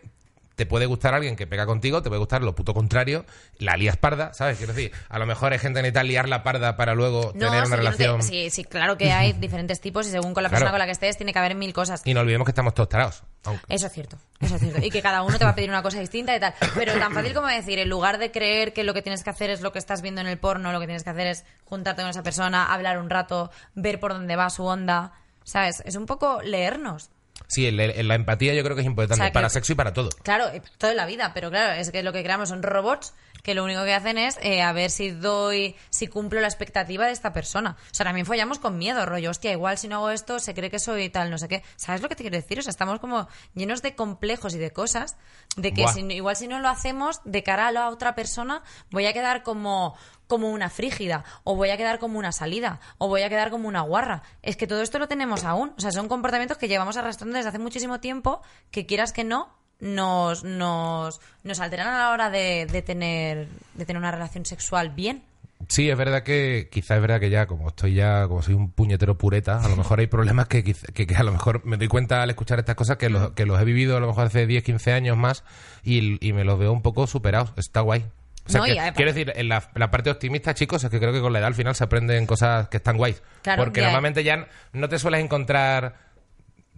te 0.59 0.65
puede 0.65 0.87
gustar 0.87 1.13
alguien 1.13 1.37
que 1.37 1.47
pega 1.47 1.65
contigo, 1.65 2.01
te 2.01 2.09
puede 2.09 2.19
gustar 2.19 2.41
lo 2.43 2.53
puto 2.53 2.73
contrario, 2.73 3.25
la 3.59 3.77
lías 3.77 3.95
parda, 3.95 4.33
¿sabes? 4.33 4.57
Quiero 4.57 4.73
decir, 4.73 4.91
a 5.07 5.17
lo 5.17 5.25
mejor 5.25 5.53
hay 5.53 5.59
gente 5.59 5.77
que 5.77 5.83
necesita 5.83 6.03
liar 6.03 6.27
la 6.27 6.43
parda 6.43 6.75
para 6.75 6.95
luego 6.95 7.31
No, 7.33 7.47
tener 7.47 7.49
sí, 7.49 7.55
una 7.55 7.63
yo 7.63 7.69
no 7.69 7.75
te- 7.75 7.77
relación. 7.77 8.23
sí, 8.23 8.49
sí, 8.49 8.65
claro 8.65 8.97
que 8.97 9.13
hay 9.13 9.31
diferentes 9.39 9.79
tipos 9.79 10.05
y 10.05 10.09
según 10.11 10.33
con 10.33 10.43
la 10.43 10.49
Claro. 10.49 10.59
persona 10.65 10.71
con 10.71 10.79
la 10.79 10.85
que 10.85 10.91
estés 10.91 11.15
tiene 11.15 11.31
que 11.31 11.39
haber 11.39 11.55
mil 11.55 11.71
cosas. 11.71 12.01
Y 12.03 12.13
no 12.13 12.19
olvidemos 12.19 12.43
que 12.43 12.51
estamos 12.51 12.73
todos 12.73 12.89
tarados. 12.89 13.23
aunque- 13.45 13.63
Eso 13.73 13.87
es 13.87 13.93
cierto, 13.93 14.17
eso 14.41 14.55
es 14.55 14.61
cierto. 14.61 14.85
Y 14.85 14.89
que 14.91 15.01
cada 15.01 15.21
uno 15.21 15.37
te 15.37 15.45
va 15.45 15.51
a 15.51 15.55
pedir 15.55 15.69
una 15.69 15.81
cosa 15.81 16.01
distinta 16.01 16.35
y 16.35 16.41
tal. 16.41 16.53
Pero 16.75 16.99
tan 16.99 17.13
fácil 17.13 17.33
como 17.33 17.47
decir, 17.47 17.79
en 17.79 17.87
lugar 17.87 18.17
de 18.17 18.31
creer 18.31 18.73
que 18.73 18.83
lo 18.83 18.93
que 18.93 19.01
tienes 19.01 19.23
que 19.23 19.29
hacer 19.29 19.49
es 19.49 19.61
lo 19.61 19.71
que 19.71 19.79
estás 19.79 20.01
viendo 20.01 20.19
en 20.19 20.27
el 20.27 20.37
porno, 20.37 20.73
lo 20.73 20.79
que 20.81 20.87
tienes 20.87 21.05
que 21.05 21.09
hacer 21.11 21.27
es 21.27 21.45
juntarte 21.63 22.01
con 22.01 22.09
esa 22.11 22.21
persona, 22.21 22.65
hablar 22.73 22.99
un 22.99 23.09
rato, 23.09 23.49
ver 23.75 24.01
por 24.01 24.11
dónde 24.11 24.35
va 24.35 24.49
su 24.49 24.65
onda, 24.65 25.13
¿sabes? 25.45 25.81
Es 25.85 25.95
un 25.95 26.05
poco 26.05 26.41
leernos. 26.43 27.11
Sí, 27.47 27.65
el- 27.67 27.79
el- 27.79 28.07
la 28.07 28.15
empatía 28.15 28.53
yo 28.53 28.63
creo 28.63 28.75
que 28.75 28.81
es 28.81 28.87
importante 28.87 29.13
O 29.15 29.17
sea, 29.23 29.27
que- 29.27 29.33
para 29.33 29.49
sexo 29.49 29.71
y 29.73 29.75
para 29.75 29.93
todo. 29.93 30.09
Claro, 30.23 30.47
eh, 30.49 30.61
toda 30.77 30.93
la 30.93 31.05
vida, 31.05 31.31
pero 31.33 31.49
claro, 31.49 31.73
es 31.79 31.89
que 31.91 32.03
lo 32.03 32.13
que 32.13 32.23
creamos 32.23 32.49
son 32.49 32.61
robots 32.63 33.13
que 33.43 33.53
lo 33.53 33.63
único 33.63 33.83
que 33.83 33.93
hacen 33.93 34.17
es 34.17 34.37
eh, 34.41 34.61
a 34.61 34.71
ver 34.73 34.91
si 34.91 35.11
doy, 35.11 35.75
si 35.89 36.07
cumplo 36.07 36.41
la 36.41 36.47
expectativa 36.47 37.05
de 37.05 37.11
esta 37.11 37.33
persona. 37.33 37.77
O 37.79 37.93
sea, 37.93 38.05
también 38.05 38.25
follamos 38.25 38.59
con 38.59 38.77
miedo, 38.77 39.05
rollo, 39.05 39.29
hostia, 39.31 39.51
igual 39.51 39.77
si 39.77 39.87
no 39.87 39.97
hago 39.97 40.09
esto 40.09 40.39
se 40.39 40.53
cree 40.53 40.69
que 40.69 40.79
soy 40.79 41.09
tal, 41.09 41.29
no 41.29 41.37
sé 41.37 41.47
qué. 41.47 41.63
¿Sabes 41.75 42.01
lo 42.01 42.09
que 42.09 42.15
te 42.15 42.23
quiero 42.23 42.37
decir? 42.37 42.59
O 42.59 42.61
sea, 42.61 42.71
estamos 42.71 42.99
como 42.99 43.27
llenos 43.53 43.81
de 43.81 43.95
complejos 43.95 44.53
y 44.55 44.57
de 44.57 44.71
cosas, 44.71 45.17
de 45.55 45.73
que 45.73 45.87
si, 45.87 46.01
igual 46.01 46.35
si 46.35 46.47
no 46.47 46.59
lo 46.59 46.69
hacemos 46.69 47.21
de 47.25 47.43
cara 47.43 47.67
a 47.67 47.71
la 47.71 47.89
otra 47.89 48.15
persona, 48.15 48.63
voy 48.91 49.05
a 49.05 49.13
quedar 49.13 49.43
como 49.43 49.95
como 50.29 50.51
una 50.51 50.69
frígida, 50.69 51.25
o 51.43 51.55
voy 51.55 51.71
a 51.71 51.77
quedar 51.77 51.97
como 51.97 52.19
una 52.19 52.31
salida, 52.31 52.79
o 52.99 53.07
voy 53.07 53.23
a 53.23 53.29
quedar 53.29 53.49
como 53.49 53.67
una 53.67 53.81
guarra. 53.81 54.21
Es 54.43 54.57
que 54.57 54.67
todo 54.67 54.83
esto 54.83 54.99
lo 54.99 55.07
tenemos 55.07 55.43
aún. 55.43 55.73
O 55.75 55.81
sea, 55.81 55.91
son 55.91 56.07
comportamientos 56.07 56.59
que 56.59 56.67
llevamos 56.67 56.97
arrastrando 56.97 57.35
desde 57.35 57.49
hace 57.49 57.57
muchísimo 57.57 57.99
tiempo, 57.99 58.43
que 58.69 58.85
quieras 58.85 59.11
que 59.11 59.23
no, 59.23 59.49
nos, 59.79 60.43
nos, 60.43 61.19
nos 61.43 61.59
alteran 61.59 61.87
a 61.87 61.97
la 61.97 62.09
hora 62.11 62.29
de, 62.29 62.65
de 62.65 62.81
tener, 62.81 63.47
de 63.75 63.85
tener 63.85 63.99
una 63.99 64.11
relación 64.11 64.45
sexual 64.45 64.89
bien. 64.89 65.23
Sí, 65.67 65.89
es 65.89 65.97
verdad 65.97 66.23
que 66.23 66.69
quizás 66.71 66.95
es 66.95 67.01
verdad 67.01 67.19
que 67.19 67.29
ya, 67.29 67.45
como 67.45 67.67
estoy 67.67 67.93
ya, 67.93 68.27
como 68.27 68.41
soy 68.41 68.53
un 68.53 68.71
puñetero 68.71 69.17
pureta, 69.17 69.59
a 69.63 69.67
lo 69.67 69.75
mejor 69.77 69.99
hay 69.99 70.07
problemas 70.07 70.47
que, 70.47 70.63
que, 70.63 70.73
que 70.73 71.15
a 71.15 71.23
lo 71.23 71.31
mejor 71.31 71.65
me 71.65 71.77
doy 71.77 71.87
cuenta 71.89 72.21
al 72.23 72.29
escuchar 72.29 72.59
estas 72.59 72.75
cosas 72.75 72.97
que 72.97 73.09
los, 73.09 73.31
que 73.31 73.45
los 73.45 73.59
he 73.61 73.65
vivido 73.65 73.97
a 73.97 73.99
lo 73.99 74.07
mejor 74.07 74.27
hace 74.27 74.47
10, 74.47 74.63
15 74.63 74.93
años 74.93 75.17
más 75.17 75.43
y, 75.83 76.25
y 76.25 76.33
me 76.33 76.43
los 76.45 76.57
veo 76.57 76.71
un 76.71 76.81
poco 76.81 77.07
superados. 77.07 77.51
Está 77.57 77.81
guay. 77.81 78.05
O 78.47 78.51
sea, 78.51 78.61
No, 78.61 78.65
que- 78.65 78.93
quiero 78.95 79.11
decir, 79.13 79.31
en 79.35 79.47
la, 79.49 79.69
la 79.75 79.91
parte 79.91 80.09
optimista, 80.09 80.55
chicos, 80.55 80.83
es 80.83 80.89
que 80.89 80.97
creo 80.99 81.11
que 81.13 81.21
con 81.21 81.33
la 81.33 81.39
edad 81.39 81.47
al 81.49 81.55
final 81.55 81.75
se 81.75 81.83
aprenden 81.83 82.25
cosas 82.25 82.67
que 82.69 82.77
están 82.77 82.97
guays. 82.97 83.21
Claro, 83.43 83.63
Porque 83.63 83.81
ya. 83.81 83.87
normalmente 83.87 84.23
ya 84.23 84.47
no 84.73 84.89
te 84.89 84.97
sueles 84.97 85.21
encontrar. 85.23 86.08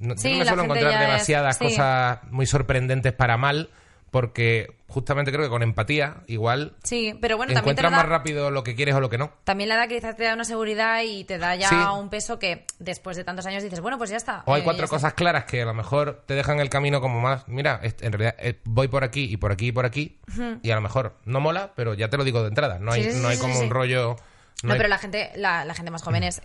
No, 0.02 0.18
Sí, 0.18 0.30
yo 0.30 0.34
no 0.34 0.40
me 0.40 0.46
suelo 0.46 0.64
encontrar 0.64 0.94
es- 0.94 1.00
demasiadas 1.00 1.58
sí. 1.58 1.64
cosas 1.66 2.20
muy 2.32 2.46
sorprendentes 2.46 3.14
para 3.14 3.38
mal, 3.38 3.70
porque 4.10 4.76
justamente 4.88 5.32
creo 5.32 5.44
que 5.46 5.50
con 5.50 5.64
empatía, 5.64 6.18
igual 6.28 6.74
Sí, 6.84 7.18
pero 7.22 7.38
bueno, 7.38 7.54
también 7.54 7.76
te 7.78 7.80
encuentras 7.82 7.92
más 7.94 8.04
da, 8.04 8.18
rápido 8.18 8.52
lo 8.52 8.62
que 8.62 8.76
quieres 8.76 8.94
o 8.94 9.00
lo 9.00 9.10
que 9.10 9.18
no. 9.18 9.32
también 9.46 9.70
la 9.70 9.76
edad 9.76 9.88
quizás 9.88 10.18
te 10.18 10.24
da 10.26 10.34
una 10.34 10.44
seguridad 10.44 11.02
y 11.06 11.24
te 11.24 11.38
da 11.38 11.56
ya 11.56 11.70
Sí. 11.70 11.76
un 11.98 12.10
peso 12.10 12.38
que 12.38 12.66
después 12.80 13.16
de 13.16 13.24
tantos 13.24 13.46
años 13.46 13.64
dices, 13.64 13.80
bueno, 13.80 13.98
pues 13.98 14.10
ya 14.10 14.18
está. 14.18 14.44
O 14.48 14.54
hay 14.54 14.62
eh, 14.62 14.64
cuatro 14.66 14.84
está. 14.84 14.96
cosas 14.98 15.14
claras 15.14 15.46
que 15.46 15.62
a 15.62 15.66
lo 15.66 15.74
mejor 15.74 16.24
te 16.26 16.34
dejan 16.34 16.60
el 16.60 16.70
camino 16.70 17.00
como 17.00 17.22
más, 17.22 17.48
mira, 17.48 17.80
en 17.84 18.12
realidad 18.12 18.36
eh, 18.40 18.60
voy 18.66 18.90
por 18.90 19.06
aquí 19.06 19.24
y 19.32 19.38
por 19.38 19.54
aquí 19.54 19.68
y 19.68 19.72
por 19.72 19.86
aquí, 19.86 20.20
y 20.62 20.72
a 20.72 20.76
lo 20.76 20.82
mejor 20.82 21.16
no 21.24 21.40
mola, 21.40 21.72
pero 21.74 21.94
ya 21.94 22.10
te 22.10 22.18
lo 22.18 22.26
digo 22.26 22.42
de 22.42 22.50
entrada, 22.50 22.80
no 22.80 22.92
hay, 22.92 23.04
Sí, 23.06 23.12
sí, 23.14 23.20
no 23.22 23.30
hay 23.30 23.38
como 23.38 23.58
un 23.60 23.70
rollo... 23.70 24.18
No, 24.64 24.68
no 24.68 24.74
hay- 24.74 24.78
pero 24.78 24.90
la 24.90 24.98
gente, 24.98 25.32
la, 25.38 25.64
la 25.64 25.74
gente 25.74 25.90
más 25.90 26.04
joven 26.04 26.24
es, 26.24 26.42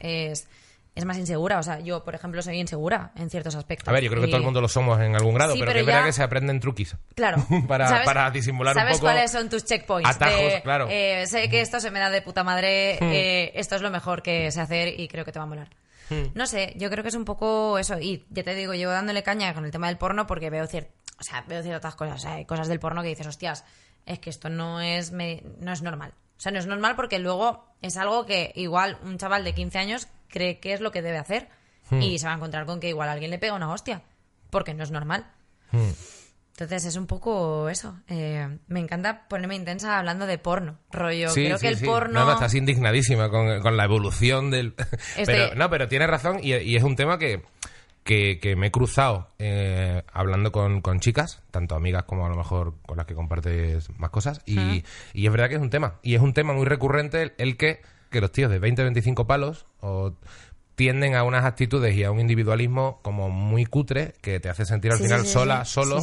es 0.97 1.05
más 1.05 1.17
insegura. 1.19 1.61
O 1.61 1.63
sea, 1.63 1.79
yo, 1.79 2.03
por 2.03 2.17
ejemplo, 2.17 2.43
soy 2.43 2.59
insegura 2.59 3.13
en 3.15 3.31
ciertos 3.31 3.55
aspectos. 3.55 3.87
A 3.89 3.93
ver, 3.93 4.03
yo 4.03 4.11
creo 4.11 4.23
que 4.23 4.27
Y- 4.29 4.31
todo 4.33 4.39
el 4.39 4.45
mundo 4.45 4.61
lo 4.61 4.67
somos 4.69 5.01
en 5.01 5.15
algún 5.15 5.35
grado, 5.35 5.53
Sí, 5.53 5.61
pero, 5.61 5.69
pero 5.71 5.75
que 5.77 5.81
es 5.81 5.87
verdad 5.87 6.01
ya- 6.01 6.07
que 6.07 6.13
se 6.13 6.23
aprenden 6.25 6.59
truquis. 6.59 6.97
Claro. 7.15 7.47
Para- 7.69 7.87
¿Sabes- 7.89 8.05
para 8.07 8.29
disimular 8.33 8.75
un 8.75 8.81
¿Sabes 8.81 8.97
poco 8.97 9.07
cuáles 9.13 9.31
son 9.31 9.49
tus 9.49 9.65
checkpoints? 9.65 10.11
atajos, 10.11 10.37
De, 10.41 10.63
claro. 10.63 10.87
Hmm. 10.87 10.91
eh, 10.91 11.25
sé 11.29 11.49
que 11.49 11.61
esto 11.61 11.79
se 11.79 11.93
me 11.93 12.01
da 12.01 12.11
de 12.11 12.23
puta 12.23 12.43
madre, 12.43 12.99
eh, 13.01 13.53
esto 13.55 13.77
es 13.77 13.83
lo 13.83 13.91
mejor 13.93 14.23
que 14.23 14.51
sé 14.51 14.61
hacer 14.61 14.99
y 14.99 15.07
creo 15.07 15.25
que 15.25 15.31
te 15.33 15.39
va 15.39 15.45
a 15.45 15.49
molar. 15.49 15.69
Hmm. 16.09 16.31
No 16.35 16.47
sé, 16.47 16.73
yo 16.77 16.89
creo 16.91 17.03
que 17.03 17.11
es 17.11 17.15
un 17.15 17.25
poco 17.25 17.79
eso. 17.79 17.99
Y 18.01 18.25
ya 18.31 18.43
te 18.43 18.55
digo, 18.55 18.75
llevo 18.75 18.93
dándole 18.93 19.23
caña 19.23 19.53
con 19.55 19.65
el 19.65 19.71
tema 19.71 19.89
del 19.89 19.99
porno 19.99 20.27
porque 20.27 20.51
veo, 20.51 20.65
cier- 20.67 20.89
o 21.21 21.23
sea, 21.23 21.45
veo 21.49 21.63
ciertas 21.63 21.95
cosas. 21.95 22.17
O 22.17 22.19
sea, 22.19 22.35
hay 22.35 22.45
cosas 22.45 22.69
del 22.69 22.79
porno 22.81 23.03
que 23.03 23.09
dices, 23.09 23.27
hostias, 23.27 23.65
es 24.07 24.19
que 24.21 24.31
esto 24.31 24.49
no 24.49 24.81
es, 24.81 25.11
me- 25.13 25.43
no 25.61 25.73
es 25.73 25.83
normal. 25.83 26.15
O 26.37 26.40
sea, 26.40 26.53
no 26.53 26.59
es 26.59 26.66
normal 26.66 26.96
porque 26.96 27.18
luego 27.18 27.64
es 27.83 27.96
algo 27.96 28.27
que 28.27 28.53
igual 28.55 28.99
un 29.03 29.18
chaval 29.18 29.44
de 29.44 29.55
15 29.55 29.79
años 29.79 30.09
cree 30.29 30.59
que 30.61 30.72
es 30.72 30.81
lo 30.81 30.90
que 30.92 31.03
debe 31.03 31.18
hacer 31.18 31.49
Hmm. 31.88 32.03
y 32.03 32.18
se 32.18 32.27
va 32.27 32.33
a 32.33 32.37
encontrar 32.37 32.66
con 32.66 32.81
que 32.81 32.88
igual 32.88 33.09
alguien 33.09 33.31
le 33.31 33.38
pega 33.38 33.55
una 33.55 33.70
hostia 33.72 34.03
porque 34.51 34.75
no 34.75 34.83
es 34.83 34.90
normal. 34.90 35.25
Hmm. 35.70 35.90
Entonces 36.53 36.85
es 36.87 36.96
un 36.96 37.07
poco 37.07 37.68
eso. 37.68 37.96
Eh, 38.09 38.59
me 38.66 38.81
encanta 38.81 39.29
ponerme 39.29 39.55
intensa 39.55 39.96
hablando 39.99 40.27
de 40.27 40.37
porno. 40.38 40.79
Rollo, 40.90 41.29
Sí, 41.31 41.44
creo 41.44 41.59
sí, 41.59 41.62
que 41.62 41.68
el 41.68 41.79
sí. 41.79 41.85
porno. 41.85 42.18
No, 42.20 42.27
no, 42.27 42.33
estás 42.33 42.55
indignadísima 42.55 43.29
con, 43.29 43.61
con 43.61 43.77
la 43.77 43.85
evolución 43.85 44.51
del... 44.51 44.75
Pero, 45.27 45.55
no, 45.55 45.70
pero 45.70 45.87
tienes 45.87 46.09
razón 46.09 46.40
y, 46.42 46.55
y 46.57 46.75
es 46.77 46.83
un 46.83 46.96
tema 46.96 47.18
que, 47.18 47.44
que, 48.07 48.38
que 48.40 48.57
me 48.57 48.69
he 48.69 48.71
cruzado 48.71 49.29
eh, 49.38 50.03
hablando 50.12 50.53
con, 50.53 50.81
con 50.81 51.01
chicas, 51.01 51.42
tanto 51.51 51.75
amigas 51.75 52.05
como 52.05 52.25
a 52.25 52.31
lo 52.31 52.37
mejor 52.37 52.75
con 52.87 52.97
las 52.97 53.05
que 53.05 53.14
compartes 53.14 53.90
más 53.99 54.09
cosas, 54.11 54.40
y, 54.47 54.83
y 55.12 55.27
es 55.27 55.31
verdad 55.33 55.51
que 55.51 55.57
es 55.57 55.61
un 55.61 55.69
tema. 55.71 55.97
Y 56.03 56.14
es 56.14 56.23
un 56.23 56.33
tema 56.33 56.55
muy 56.55 56.64
recurrente 56.64 57.21
el, 57.23 57.33
el 57.37 57.57
que, 57.59 57.83
que 58.11 58.21
los 58.23 58.33
tíos 58.33 58.51
de 58.51 58.59
20, 58.59 58.83
25 58.85 59.27
palos 59.27 59.66
o 59.81 60.14
tienden 60.77 61.14
a 61.14 61.25
unas 61.25 61.47
actitudes 61.47 61.95
y 61.97 62.05
a 62.05 62.11
un 62.11 62.21
individualismo 62.21 63.01
como 63.03 63.31
muy 63.31 63.64
cutre 63.64 64.12
que 64.21 64.40
te 64.40 64.51
hace 64.51 64.66
sentir 64.66 64.92
al 64.92 64.99
Sí, 64.99 65.05
final 65.05 65.21
sí, 65.23 65.27
sí, 65.29 65.33
sola, 65.33 65.64
solo 65.64 65.99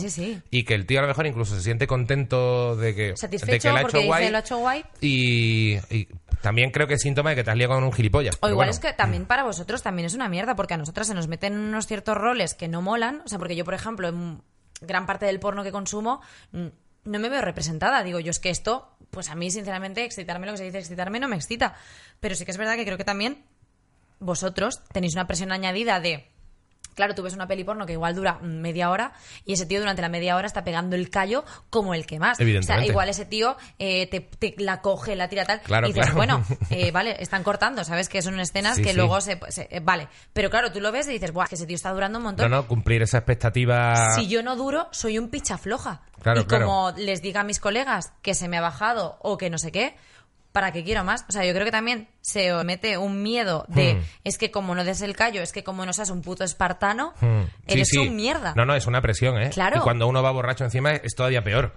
y 0.50 0.64
que 0.64 0.74
el 0.74 0.88
tío 0.88 0.98
a 0.98 1.04
lo 1.04 1.08
mejor 1.10 1.28
incluso 1.28 1.54
se 1.56 1.62
siente 1.62 1.86
contento 1.86 2.76
de 2.76 2.96
que, 2.96 3.04
de 3.10 3.18
Satisfecho 3.18 3.70
que 3.70 3.72
lo 3.72 3.78
ha 3.78 3.82
porque 3.84 3.98
hecho 3.98 3.98
dice, 4.00 4.08
guay 4.08 4.30
lo 4.32 4.38
ha 4.38 4.40
hecho 4.40 4.58
guay. 4.58 4.84
y, 5.00 5.74
y 5.92 6.08
también 6.44 6.72
creo 6.72 6.88
que 6.88 6.96
es 6.96 7.02
síntoma 7.02 7.30
de 7.30 7.38
que 7.38 7.44
te 7.46 7.52
has 7.52 7.56
liado 7.56 7.76
con 7.76 7.86
un 7.86 7.94
gilipollas. 7.94 8.36
O 8.42 8.50
igual 8.50 8.56
bueno. 8.56 8.72
es 8.72 8.80
que 8.80 8.92
también 8.92 9.26
para 9.26 9.44
vosotros 9.44 9.82
también 9.82 10.08
es 10.08 10.14
una 10.14 10.28
mierda, 10.28 10.58
porque 10.58 10.74
a 10.74 10.78
nosotras 10.78 11.08
se 11.08 11.14
nos 11.14 11.30
meten 11.30 11.58
unos 11.58 11.88
ciertos 11.88 12.18
roles 12.18 12.54
que 12.54 12.68
no 12.68 12.82
molan. 12.82 13.22
O 13.26 13.30
sea, 13.30 13.40
porque 13.40 13.56
yo, 13.56 13.64
por 13.64 13.74
ejemplo, 13.74 14.10
en 14.10 14.42
gran 14.82 15.06
parte 15.06 15.26
del 15.26 15.40
porno 15.40 15.64
que 15.64 15.72
consumo, 15.72 16.20
no 16.52 17.20
me 17.20 17.30
veo 17.30 17.42
representada. 17.42 18.04
Digo, 18.04 18.20
yo 18.20 18.32
es 18.32 18.40
que 18.40 18.50
esto, 18.50 18.90
pues 19.10 19.30
a 19.30 19.36
mí, 19.36 19.52
sinceramente, 19.52 20.04
excitarme, 20.04 20.46
lo 20.46 20.52
que 20.52 20.58
se 20.58 20.64
dice 20.66 20.80
excitarme, 20.80 21.22
no 21.22 21.30
me 21.30 21.38
excita. 21.38 21.76
Pero 22.20 22.36
sí 22.36 22.44
que 22.44 22.52
es 22.52 22.58
verdad 22.58 22.76
que 22.76 22.84
creo 22.84 22.98
que 22.98 23.06
también 23.06 23.46
vosotros 24.20 24.84
tenéis 24.92 25.14
una 25.14 25.28
presión 25.28 25.54
añadida 25.54 26.02
de. 26.02 26.30
Claro, 26.96 27.16
tú 27.16 27.24
ves 27.24 27.34
una 27.34 27.48
peli 27.48 27.64
porno 27.64 27.86
que 27.86 27.94
igual 27.94 28.16
dura 28.16 28.40
media 28.42 28.90
hora 28.90 29.14
y 29.46 29.54
ese 29.54 29.66
tío 29.66 29.80
durante 29.80 30.02
la 30.02 30.10
media 30.10 30.36
hora 30.36 30.48
está 30.48 30.64
pegando 30.64 30.96
el 30.96 31.10
callo 31.10 31.44
como 31.70 31.94
el 31.94 32.06
que 32.06 32.20
más. 32.20 32.34
O 32.34 32.36
sea, 32.38 32.44
Evidentemente. 32.44 32.88
igual 32.88 33.10
ese 33.10 33.26
tío 33.26 33.58
eh, 33.80 34.08
te, 34.08 34.20
te 34.22 34.56
la 34.58 34.82
coge, 34.82 35.16
la 35.16 35.28
tira 35.30 35.46
tal. 35.46 35.62
Claro, 35.62 35.88
y 35.88 35.94
dices, 35.94 36.12
claro. 36.12 36.18
bueno, 36.18 36.46
eh, 36.70 36.92
vale, 36.92 37.16
están 37.20 37.44
cortando, 37.44 37.84
¿sabes? 37.84 38.10
Que 38.10 38.22
son 38.22 38.40
escenas 38.40 38.76
Sí, 38.78 38.84
que 38.84 38.90
sí. 38.92 38.96
luego 38.96 39.22
se, 39.22 39.40
se- 39.50 39.68
eh, 39.72 39.80
Vale, 39.82 40.08
pero 40.34 40.50
claro, 40.50 40.72
tú 40.72 40.80
lo 40.80 40.92
ves 40.92 41.08
y 41.08 41.12
dices, 41.14 41.32
Buah, 41.32 41.48
que 41.48 41.56
ese 41.56 41.66
tío 41.66 41.76
está 41.76 41.92
durando 41.92 42.18
un 42.20 42.24
No, 42.24 42.30
montón. 42.30 42.52
no, 42.52 42.68
cumplir 42.68 43.02
esa 43.02 43.18
expectativa. 43.20 44.12
Si 44.16 44.28
yo 44.28 44.44
no 44.44 44.56
duro, 44.56 44.88
soy 44.92 45.18
un 45.18 45.30
picha 45.30 45.58
floja. 45.58 46.02
Claro, 46.22 46.42
y 46.42 46.46
claro. 46.46 46.66
como 46.68 46.92
les 46.98 47.22
diga 47.22 47.42
a 47.42 47.44
mis 47.44 47.60
colegas 47.60 48.14
que 48.22 48.34
se 48.34 48.48
me 48.48 48.58
ha 48.58 48.62
bajado 48.62 49.18
o 49.22 49.38
que 49.38 49.50
no 49.50 49.58
sé 49.58 49.72
qué, 49.72 49.96
¿para 50.54 50.72
qué 50.72 50.86
quiero 50.86 51.04
más? 51.04 51.26
O 51.28 51.32
sea, 51.34 51.44
yo 51.44 51.52
creo 51.54 51.66
que 51.66 51.72
también 51.72 52.08
se 52.22 52.54
os 52.54 52.64
mete 52.64 52.98
un 52.98 53.22
miedo 53.22 53.66
de 53.68 53.96
Hmm. 53.96 54.02
es 54.24 54.38
que 54.38 54.50
como 54.52 54.74
no 54.76 54.86
des 54.86 55.02
el 55.02 55.14
callo, 55.16 55.42
es 55.42 55.52
que 55.52 55.64
como 55.66 55.86
no 55.86 55.92
seas 55.92 56.10
un 56.10 56.22
puto 56.22 56.46
espartano, 56.46 57.14
Hmm. 57.20 57.42
Sí, 57.68 57.74
eres 57.74 57.88
sí. 57.90 57.98
un 57.98 58.16
mierda. 58.16 58.54
No, 58.56 58.66
no, 58.66 58.76
es 58.76 58.86
una 58.88 59.02
presión, 59.02 59.42
¿eh? 59.42 59.50
Claro. 59.50 59.78
Y 59.78 59.80
cuando 59.82 60.08
uno 60.08 60.24
va 60.24 60.32
borracho 60.32 60.64
encima 60.64 60.92
es, 60.94 61.14
todavía 61.16 61.44
peor. 61.44 61.76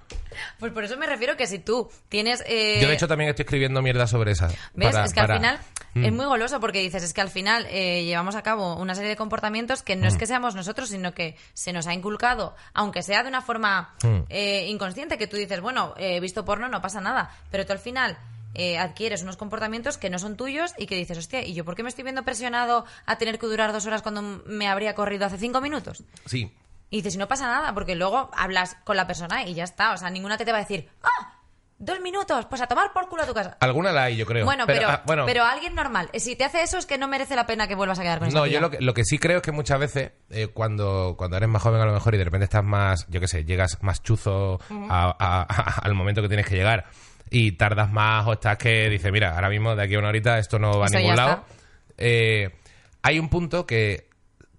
Pues 0.60 0.72
por 0.72 0.84
eso 0.84 0.96
me 0.96 1.06
refiero 1.06 1.36
que 1.36 1.46
si 1.46 1.58
tú 1.58 1.90
tienes... 2.08 2.44
eh, 2.46 2.78
Yo, 2.80 2.86
de 2.88 2.94
hecho, 2.94 3.08
también 3.08 3.30
estoy 3.30 3.42
escribiendo 3.44 3.82
mierda 3.82 4.06
sobre 4.06 4.32
esa. 4.32 4.48
¿Ves? 4.74 4.92
para- 4.92 5.04
es 5.06 5.12
que 5.14 5.20
para- 5.20 5.34
al 5.34 5.40
final 5.40 5.58
Mm. 5.94 6.04
es 6.04 6.12
muy 6.12 6.26
goloso 6.26 6.60
porque 6.60 6.80
dices, 6.80 7.02
es 7.02 7.14
que 7.14 7.22
al 7.22 7.30
final 7.30 7.66
eh, 7.70 8.04
llevamos 8.04 8.36
a 8.36 8.42
cabo 8.42 8.76
una 8.76 8.94
serie 8.94 9.08
de 9.08 9.16
comportamientos 9.16 9.82
que 9.82 9.96
no 9.96 10.06
es 10.06 10.16
que 10.18 10.26
seamos 10.26 10.54
nosotros, 10.54 10.90
sino 10.90 11.14
que 11.14 11.36
se 11.54 11.72
nos 11.72 11.86
ha 11.86 11.94
inculcado, 11.94 12.54
aunque 12.74 13.02
sea 13.02 13.22
de 13.22 13.30
una 13.30 13.40
forma 13.40 13.94
eh, 14.28 14.66
inconsciente, 14.68 15.16
que 15.16 15.26
tú 15.26 15.36
dices, 15.38 15.60
bueno, 15.62 15.94
he 15.96 16.20
visto 16.20 16.44
porno, 16.44 16.68
no 16.68 16.82
pasa 16.82 17.00
nada, 17.00 17.30
pero 17.50 17.64
tú 17.64 17.72
al 17.72 17.78
final 17.78 18.18
eh, 18.56 18.78
adquieres 18.78 19.22
unos 19.22 19.36
comportamientos 19.36 19.98
que 19.98 20.10
no 20.10 20.18
son 20.18 20.36
tuyos 20.36 20.74
y 20.78 20.86
que 20.86 20.96
dices, 20.96 21.18
hostia, 21.18 21.44
¿y 21.44 21.54
yo 21.54 21.64
por 21.64 21.76
qué 21.76 21.82
me 21.82 21.88
estoy 21.88 22.04
viendo 22.04 22.24
presionado 22.24 22.84
a 23.06 23.18
tener 23.18 23.38
que 23.38 23.46
durar 23.46 23.72
dos 23.72 23.86
horas 23.86 24.02
cuando 24.02 24.22
me 24.46 24.68
habría 24.68 24.94
corrido 24.94 25.26
hace 25.26 25.38
cinco 25.38 25.60
minutos? 25.60 26.02
Sí. 26.24 26.52
Y 26.90 26.96
dices, 26.98 27.14
y 27.16 27.18
no 27.18 27.28
pasa 27.28 27.46
nada, 27.46 27.74
porque 27.74 27.94
luego 27.96 28.30
hablas 28.36 28.76
con 28.84 28.96
la 28.96 29.06
persona 29.06 29.44
y 29.44 29.54
ya 29.54 29.64
está, 29.64 29.92
o 29.92 29.96
sea, 29.96 30.08
ninguna 30.10 30.38
que 30.38 30.44
te 30.44 30.52
va 30.52 30.58
a 30.58 30.62
decir, 30.62 30.88
¡ah! 31.02 31.32
Dos 31.78 32.00
minutos, 32.00 32.46
pues 32.46 32.62
a 32.62 32.66
tomar 32.68 32.94
por 32.94 33.06
culo 33.10 33.24
a 33.24 33.26
tu 33.26 33.34
casa. 33.34 33.58
Alguna 33.60 33.92
la 33.92 34.04
hay, 34.04 34.16
yo 34.16 34.24
creo. 34.24 34.46
Bueno, 34.46 34.64
pero, 34.66 34.88
ah, 34.88 35.02
bueno, 35.04 35.26
pero 35.26 35.44
alguien 35.44 35.74
normal. 35.74 36.08
Si 36.14 36.34
te 36.34 36.44
hace 36.44 36.62
eso 36.62 36.78
es 36.78 36.86
que 36.86 36.96
no 36.96 37.06
merece 37.06 37.36
la 37.36 37.44
pena 37.44 37.68
que 37.68 37.74
vuelvas 37.74 37.98
a 37.98 38.02
quedar 38.02 38.18
con 38.18 38.30
No, 38.30 38.46
yo 38.46 38.60
lo 38.62 38.70
que, 38.70 38.80
lo 38.80 38.94
que 38.94 39.04
sí 39.04 39.18
creo 39.18 39.36
es 39.38 39.42
que 39.42 39.52
muchas 39.52 39.78
veces, 39.78 40.12
eh, 40.30 40.46
cuando, 40.46 41.16
cuando 41.18 41.36
eres 41.36 41.50
más 41.50 41.60
joven 41.60 41.82
a 41.82 41.84
lo 41.84 41.92
mejor 41.92 42.14
y 42.14 42.18
de 42.18 42.24
repente 42.24 42.44
estás 42.44 42.64
más, 42.64 43.06
yo 43.10 43.20
qué 43.20 43.28
sé, 43.28 43.44
llegas 43.44 43.76
más 43.82 44.02
chuzo 44.02 44.58
a- 44.88 45.14
a- 45.18 45.42
a- 45.42 45.78
al 45.82 45.92
momento 45.92 46.22
que 46.22 46.28
tienes 46.28 46.46
que 46.46 46.54
llegar 46.56 46.86
y 47.30 47.52
tardas 47.52 47.90
más 47.90 48.26
o 48.26 48.34
estás 48.34 48.58
que 48.58 48.88
dices, 48.88 49.10
mira, 49.12 49.34
ahora 49.34 49.48
mismo 49.48 49.74
de 49.74 49.82
aquí 49.82 49.94
a 49.94 49.98
una 49.98 50.08
horita 50.08 50.38
esto 50.38 50.58
no 50.58 50.78
va 50.78 50.84
a 50.84 50.86
Esto 50.86 50.98
ningún 50.98 51.16
lado. 51.16 51.44
Eh, 51.98 52.50
hay 53.02 53.18
un 53.18 53.28
punto 53.28 53.66
que 53.66 54.08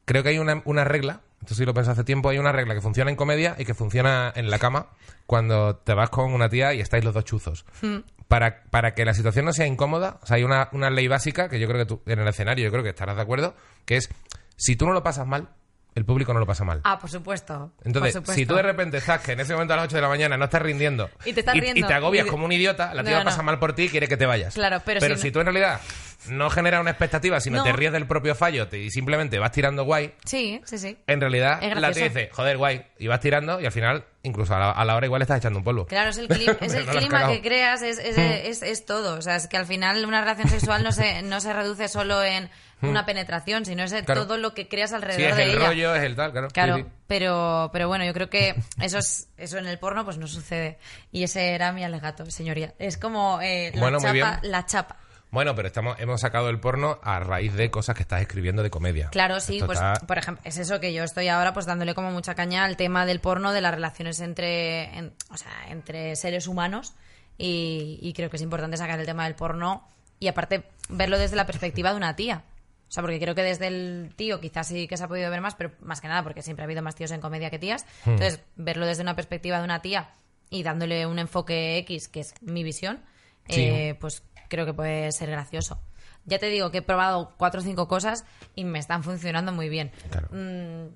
creo 0.05 0.23
que 0.23 0.29
hay 0.29 0.39
una, 0.39 0.61
una 0.65 0.83
regla, 0.83 1.21
esto 1.41 1.55
sí 1.55 1.65
lo 1.65 1.73
pensé 1.73 1.91
hace 1.91 2.03
tiempo, 2.03 2.29
hay 2.29 2.39
una 2.39 2.51
regla 2.51 2.73
que 2.73 2.81
funciona 2.81 3.11
en 3.11 3.15
comedia 3.15 3.55
y 3.57 3.65
que 3.65 3.73
funciona 3.73 4.31
en 4.35 4.49
la 4.49 4.59
cama 4.59 4.87
cuando 5.25 5.75
te 5.75 5.93
vas 5.93 6.09
con 6.09 6.33
una 6.33 6.49
tía 6.49 6.73
y 6.73 6.81
estáis 6.81 7.03
los 7.03 7.13
dos 7.13 7.25
chuzos. 7.25 7.65
Hmm. 7.81 7.99
Para, 8.27 8.63
para 8.69 8.93
que 8.93 9.05
la 9.05 9.13
situación 9.13 9.45
no 9.45 9.53
sea 9.53 9.67
incómoda, 9.67 10.19
o 10.21 10.25
sea, 10.25 10.35
hay 10.35 10.43
una, 10.43 10.67
una 10.73 10.89
ley 10.89 11.07
básica 11.07 11.47
que 11.47 11.59
yo 11.59 11.67
creo 11.67 11.79
que 11.79 11.85
tú, 11.85 12.01
en 12.05 12.19
el 12.19 12.27
escenario, 12.27 12.65
yo 12.65 12.71
creo 12.71 12.83
que 12.83 12.89
estarás 12.89 13.15
de 13.15 13.21
acuerdo, 13.21 13.55
que 13.85 13.95
es, 13.95 14.09
si 14.57 14.75
tú 14.75 14.85
no 14.85 14.91
lo 14.91 15.03
pasas 15.03 15.25
mal, 15.25 15.49
el 15.97 16.05
público 16.05 16.33
no 16.33 16.39
lo 16.39 16.45
pasa 16.45 16.63
mal. 16.63 16.79
Ah, 16.83 16.99
por 16.99 17.09
supuesto. 17.09 17.71
Entonces, 17.83 18.13
por 18.13 18.21
supuesto. 18.21 18.33
si 18.33 18.45
tú 18.45 18.55
de 18.55 18.61
repente 18.61 18.97
estás 18.97 19.19
que 19.21 19.31
en 19.33 19.39
ese 19.39 19.53
momento 19.53 19.73
a 19.73 19.77
las 19.77 19.85
8 19.85 19.95
de 19.95 20.01
la 20.03 20.07
mañana 20.09 20.37
no 20.37 20.45
estás 20.45 20.61
rindiendo 20.61 21.09
Y 21.25 21.33
te 21.33 21.39
estás 21.41 21.55
riendo. 21.55 21.87
agobias 21.87 22.27
Y- 22.27 22.29
como 22.29 22.45
un 22.45 22.51
idiota, 22.51 22.93
la 22.93 23.03
tía 23.03 23.19
No, 23.19 23.25
pasa 23.25 23.41
mal 23.41 23.57
por 23.59 23.73
ti 23.73 23.83
y 23.83 23.89
quiere 23.89 24.07
que 24.07 24.15
te 24.17 24.25
vayas. 24.25 24.53
Claro, 24.53 24.81
pero 24.85 24.99
si 25.01 25.15
si, 25.21 25.27
no- 25.27 25.33
tú 25.33 25.39
en 25.39 25.45
realidad 25.47 25.81
no 26.29 26.49
generas 26.49 26.81
una 26.81 26.91
expectativa, 26.91 27.39
sino 27.39 27.57
No. 27.57 27.63
te 27.63 27.71
ríes 27.71 27.91
del 27.93 28.05
propio 28.05 28.35
fallo 28.35 28.67
te- 28.67 28.79
y 28.79 28.91
simplemente 28.91 29.39
vas 29.39 29.51
tirando 29.51 29.85
guay, 29.85 30.13
Sí, 30.25 30.61
sí, 30.65 30.77
sí. 30.77 30.97
en 31.07 31.21
realidad 31.21 31.61
la 31.75 31.91
tía 31.91 32.05
dice, 32.05 32.29
joder, 32.33 32.57
guay, 32.57 32.85
y 32.99 33.07
vas 33.07 33.19
tirando 33.19 33.59
y 33.61 33.65
al 33.65 33.71
final, 33.71 34.03
incluso 34.23 34.53
a 34.55 34.59
la, 34.59 34.71
a 34.71 34.85
la 34.85 34.95
hora 34.95 35.05
igual 35.05 35.21
estás 35.21 35.37
echando 35.37 35.59
un 35.59 35.63
polvo. 35.65 35.85
Claro, 35.85 36.09
es 36.09 36.17
el, 36.17 36.27
clim- 36.27 36.57
es 36.61 36.73
Pero 36.73 36.79
el 36.79 36.85
no 36.85 36.91
clima 36.93 37.27
que 37.31 37.41
creas, 37.41 37.81
es, 37.81 37.97
es, 37.99 38.17
es, 38.17 38.61
es 38.61 38.85
todo. 38.85 39.15
O 39.17 39.21
sea, 39.21 39.35
es 39.37 39.47
que 39.47 39.57
al 39.57 39.65
final 39.65 40.03
una 40.05 40.21
relación 40.21 40.49
sexual 40.49 40.83
no 40.83 40.91
se, 40.91 41.21
no 41.21 41.39
se 41.39 41.53
reduce 41.53 41.87
solo 41.87 42.21
en 42.23 42.49
una 42.81 43.05
penetración, 43.05 43.65
sino 43.65 43.83
es. 43.83 43.91
Claro. 44.03 44.23
todo 44.23 44.37
lo 44.37 44.53
que 44.53 44.67
creas 44.67 44.91
Sí, 44.91 44.95
alrededor 44.95 45.31
es 45.31 45.35
de 45.37 45.43
el 45.43 45.49
ella. 45.57 45.67
rollo, 45.67 45.95
es 45.95 46.03
el 46.03 46.15
tal, 46.15 46.31
claro. 46.31 46.47
Claro, 46.49 46.75
Sí, 46.77 46.81
sí. 46.83 46.89
pero 47.07 47.69
pero 47.73 47.87
bueno, 47.87 48.05
yo 48.05 48.13
creo 48.13 48.29
que 48.29 48.55
eso 48.81 48.97
es 48.99 49.29
eso 49.37 49.57
en 49.57 49.67
el 49.67 49.79
porno 49.79 50.05
pues 50.05 50.17
no 50.17 50.27
sucede. 50.27 50.77
Y 51.11 51.23
ese 51.23 51.53
era 51.53 51.71
mi 51.71 51.83
alegato, 51.83 52.29
señoría. 52.29 52.73
Es 52.79 52.97
como 52.97 53.39
eh, 53.41 53.71
la 53.73 53.81
Bueno, 53.81 53.99
chapa, 53.99 54.39
la 54.43 54.65
chapa. 54.65 54.97
Bueno, 55.29 55.55
pero 55.55 55.67
estamos, 55.67 55.99
hemos 55.99 56.21
sacado 56.21 56.49
el 56.49 56.59
porno 56.61 56.99
a 57.03 57.19
raíz 57.19 57.53
de 57.53 57.69
cosas 57.69 57.95
que 57.97 58.01
estás 58.03 58.21
escribiendo 58.21 58.63
de 58.63 58.69
comedia. 58.69 59.09
Claro, 59.09 59.41
sí, 59.41 59.55
Esto 59.55 59.65
pues 59.65 59.77
está- 59.77 60.05
por 60.07 60.17
ejemplo, 60.17 60.41
es 60.45 60.57
eso 60.57 60.79
que 60.79 60.93
yo 60.93 61.03
estoy 61.03 61.27
ahora 61.27 61.51
pues 61.53 61.65
dándole 61.65 61.93
como 61.93 62.11
mucha 62.11 62.33
caña 62.33 62.63
al 62.63 62.77
tema 62.77 63.05
del 63.05 63.19
porno, 63.19 63.51
de 63.51 63.59
las 63.59 63.73
relaciones 63.73 64.21
entre, 64.21 64.83
en- 64.97 65.13
o 65.29 65.35
sea, 65.35 65.51
entre 65.69 66.15
seres 66.15 66.47
humanos 66.47 66.93
y, 67.37 67.99
y 68.01 68.13
creo 68.13 68.29
que 68.29 68.37
es 68.37 68.41
importante 68.41 68.77
sacar 68.77 68.99
el 69.01 69.05
tema 69.05 69.25
del 69.25 69.35
porno 69.35 69.85
y 70.17 70.29
aparte 70.29 70.63
verlo 70.89 71.17
desde 71.19 71.35
la 71.35 71.45
perspectiva 71.45 71.91
de 71.91 71.97
una 71.97 72.15
tía. 72.15 72.43
O 72.87 72.91
sea, 72.91 73.03
porque 73.03 73.19
creo 73.19 73.35
que 73.35 73.43
desde 73.43 73.67
el 73.67 74.13
tío 74.15 74.39
quizás 74.39 74.67
sí 74.67 74.87
que 74.87 74.95
se 74.97 75.03
ha 75.03 75.07
podido 75.07 75.29
ver 75.29 75.41
más, 75.41 75.55
pero 75.55 75.71
más 75.81 75.99
que 76.01 76.07
nada 76.07 76.23
porque 76.23 76.41
siempre 76.41 76.63
ha 76.63 76.65
habido 76.65 76.81
más 76.81 76.95
tíos 76.95 77.11
en 77.11 77.19
comedia 77.21 77.49
que 77.49 77.59
tías. 77.59 77.85
Hmm. 78.05 78.11
Entonces, 78.11 78.39
verlo 78.55 78.85
desde 78.85 79.01
una 79.03 79.15
perspectiva 79.15 79.57
de 79.57 79.65
una 79.65 79.81
tía 79.81 80.09
y 80.49 80.63
dándole 80.63 81.05
un 81.05 81.19
enfoque 81.19 81.77
X, 81.79 82.07
que 82.07 82.21
es 82.21 82.33
mi 82.41 82.63
visión, 82.63 83.01
Sí. 83.49 83.61
eh, 83.61 83.97
pues 83.99 84.23
creo 84.49 84.65
que 84.65 84.73
puede 84.73 85.11
ser 85.11 85.29
gracioso. 85.29 85.79
Ya 86.25 86.39
te 86.39 86.47
digo 86.47 86.71
que 86.71 86.79
he 86.79 86.81
probado 86.81 87.33
cuatro 87.37 87.61
o 87.61 87.63
cinco 87.63 87.87
cosas 87.87 88.25
y 88.55 88.63
me 88.65 88.79
están 88.79 89.03
funcionando 89.03 89.51
muy 89.53 89.69
bien. 89.69 89.91
Claro. 90.09 90.27
Mm, 90.31 90.87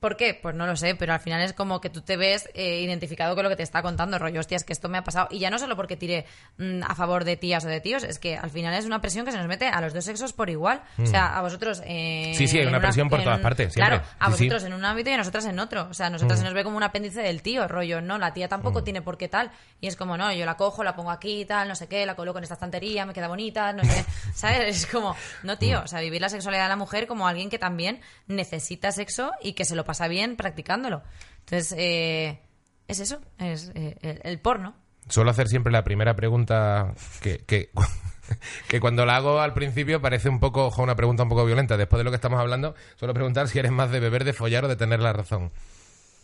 ¿Por 0.00 0.16
qué? 0.16 0.34
Pues 0.34 0.54
no 0.54 0.66
lo 0.66 0.76
sé, 0.76 0.94
pero 0.94 1.12
al 1.14 1.20
final 1.20 1.40
es 1.42 1.52
como 1.52 1.80
que 1.80 1.88
tú 1.90 2.02
te 2.02 2.16
ves 2.16 2.48
eh, 2.54 2.80
identificado 2.82 3.34
con 3.34 3.44
lo 3.44 3.48
que 3.50 3.56
te 3.56 3.62
está 3.62 3.80
contando, 3.82 4.18
rollo, 4.18 4.40
hostia, 4.40 4.56
es 4.56 4.64
que 4.64 4.72
esto 4.72 4.88
me 4.88 4.98
ha 4.98 5.04
pasado. 5.04 5.28
Y 5.30 5.38
ya 5.38 5.50
no 5.50 5.58
solo 5.58 5.74
porque 5.74 5.96
tire 5.96 6.26
mm, 6.58 6.82
a 6.86 6.94
favor 6.94 7.24
de 7.24 7.36
tías 7.36 7.64
o 7.64 7.68
de 7.68 7.80
tíos, 7.80 8.02
es 8.04 8.18
que 8.18 8.36
al 8.36 8.50
final 8.50 8.74
es 8.74 8.84
una 8.84 9.00
presión 9.00 9.24
que 9.24 9.32
se 9.32 9.38
nos 9.38 9.46
mete 9.48 9.66
a 9.68 9.80
los 9.80 9.94
dos 9.94 10.04
sexos 10.04 10.32
por 10.32 10.50
igual. 10.50 10.82
O 11.02 11.06
sea, 11.06 11.36
a 11.36 11.42
vosotros. 11.42 11.82
eh, 11.84 12.32
Mm. 12.34 12.34
Sí, 12.36 12.46
sí, 12.48 12.58
hay 12.58 12.66
una 12.66 12.80
presión 12.80 13.08
por 13.08 13.18
en 13.20 13.24
todas 13.24 13.40
partes, 13.40 13.72
siempre. 13.72 13.96
Claro, 13.98 14.10
a 14.18 14.26
Sí, 14.30 14.36
sí. 14.38 14.44
vosotros 14.48 14.64
en 14.64 14.74
un 14.74 14.84
ámbito 14.84 15.10
y 15.10 15.12
a 15.14 15.16
nosotras 15.16 15.44
en 15.46 15.58
otro. 15.58 15.88
O 15.90 15.94
sea, 15.94 16.06
a 16.06 16.10
nosotras 16.10 16.38
Mm. 16.38 16.42
se 16.42 16.44
nos 16.44 16.54
ve 16.54 16.64
como 16.64 16.76
un 16.76 16.82
apéndice 16.82 17.22
del 17.22 17.40
tío, 17.42 17.66
rollo, 17.66 18.00
no, 18.00 18.18
la 18.18 18.32
tía 18.34 18.48
tampoco 18.48 18.84
tiene 18.84 19.00
por 19.02 19.16
qué 19.16 19.28
tal. 19.28 19.50
Y 19.80 19.86
es 19.86 19.96
como, 19.96 20.16
no, 20.16 20.32
yo 20.32 20.44
la 20.44 20.56
cojo, 20.56 20.84
la 20.84 20.94
pongo 20.94 21.10
aquí 21.10 21.44
tal, 21.46 21.68
no 21.68 21.74
sé 21.74 21.88
qué, 21.88 22.04
la 22.06 22.14
coloco 22.16 22.38
en 22.38 22.44
esta 22.44 22.54
estantería, 22.54 23.06
me 23.06 23.14
queda 23.14 23.28
bonita, 23.28 23.72
no 23.72 23.82
sé 23.84 23.88
qué. 24.04 24.04
¿Sabes? 24.34 24.76
Es 24.84 24.86
como, 24.86 25.16
no, 25.42 25.56
tío, 25.58 25.80
o 25.82 25.86
sea, 25.86 26.00
vivir 26.00 26.20
la 26.20 26.28
sexualidad 26.28 26.64
de 26.64 26.68
la 26.70 26.76
mujer 26.76 27.06
como 27.06 27.26
alguien 27.26 27.48
que 27.50 27.58
también 27.58 28.00
necesita 28.26 28.92
sexo 28.92 29.32
y 29.42 29.54
que 29.54 29.64
se 29.64 29.74
lo 29.74 29.84
pasa 29.86 30.08
bien 30.08 30.36
practicándolo. 30.36 31.02
Entonces, 31.40 31.74
eh, 31.78 32.40
es 32.88 33.00
eso, 33.00 33.20
es 33.38 33.70
eh, 33.74 33.96
el, 34.02 34.20
el 34.22 34.40
porno. 34.40 34.74
Suelo 35.08 35.30
hacer 35.30 35.48
siempre 35.48 35.72
la 35.72 35.84
primera 35.84 36.14
pregunta 36.16 36.92
que, 37.22 37.38
que, 37.38 37.70
que 38.68 38.80
cuando 38.80 39.06
la 39.06 39.16
hago 39.16 39.40
al 39.40 39.54
principio 39.54 40.00
parece 40.02 40.28
un 40.28 40.40
poco, 40.40 40.66
ojo, 40.66 40.82
una 40.82 40.96
pregunta 40.96 41.22
un 41.22 41.28
poco 41.28 41.44
violenta. 41.44 41.76
Después 41.76 41.98
de 41.98 42.04
lo 42.04 42.10
que 42.10 42.16
estamos 42.16 42.40
hablando, 42.40 42.74
suelo 42.96 43.14
preguntar 43.14 43.48
si 43.48 43.58
eres 43.58 43.72
más 43.72 43.90
de 43.90 44.00
beber, 44.00 44.24
de 44.24 44.32
follar 44.32 44.64
o 44.64 44.68
de 44.68 44.76
tener 44.76 45.00
la 45.00 45.12
razón. 45.12 45.52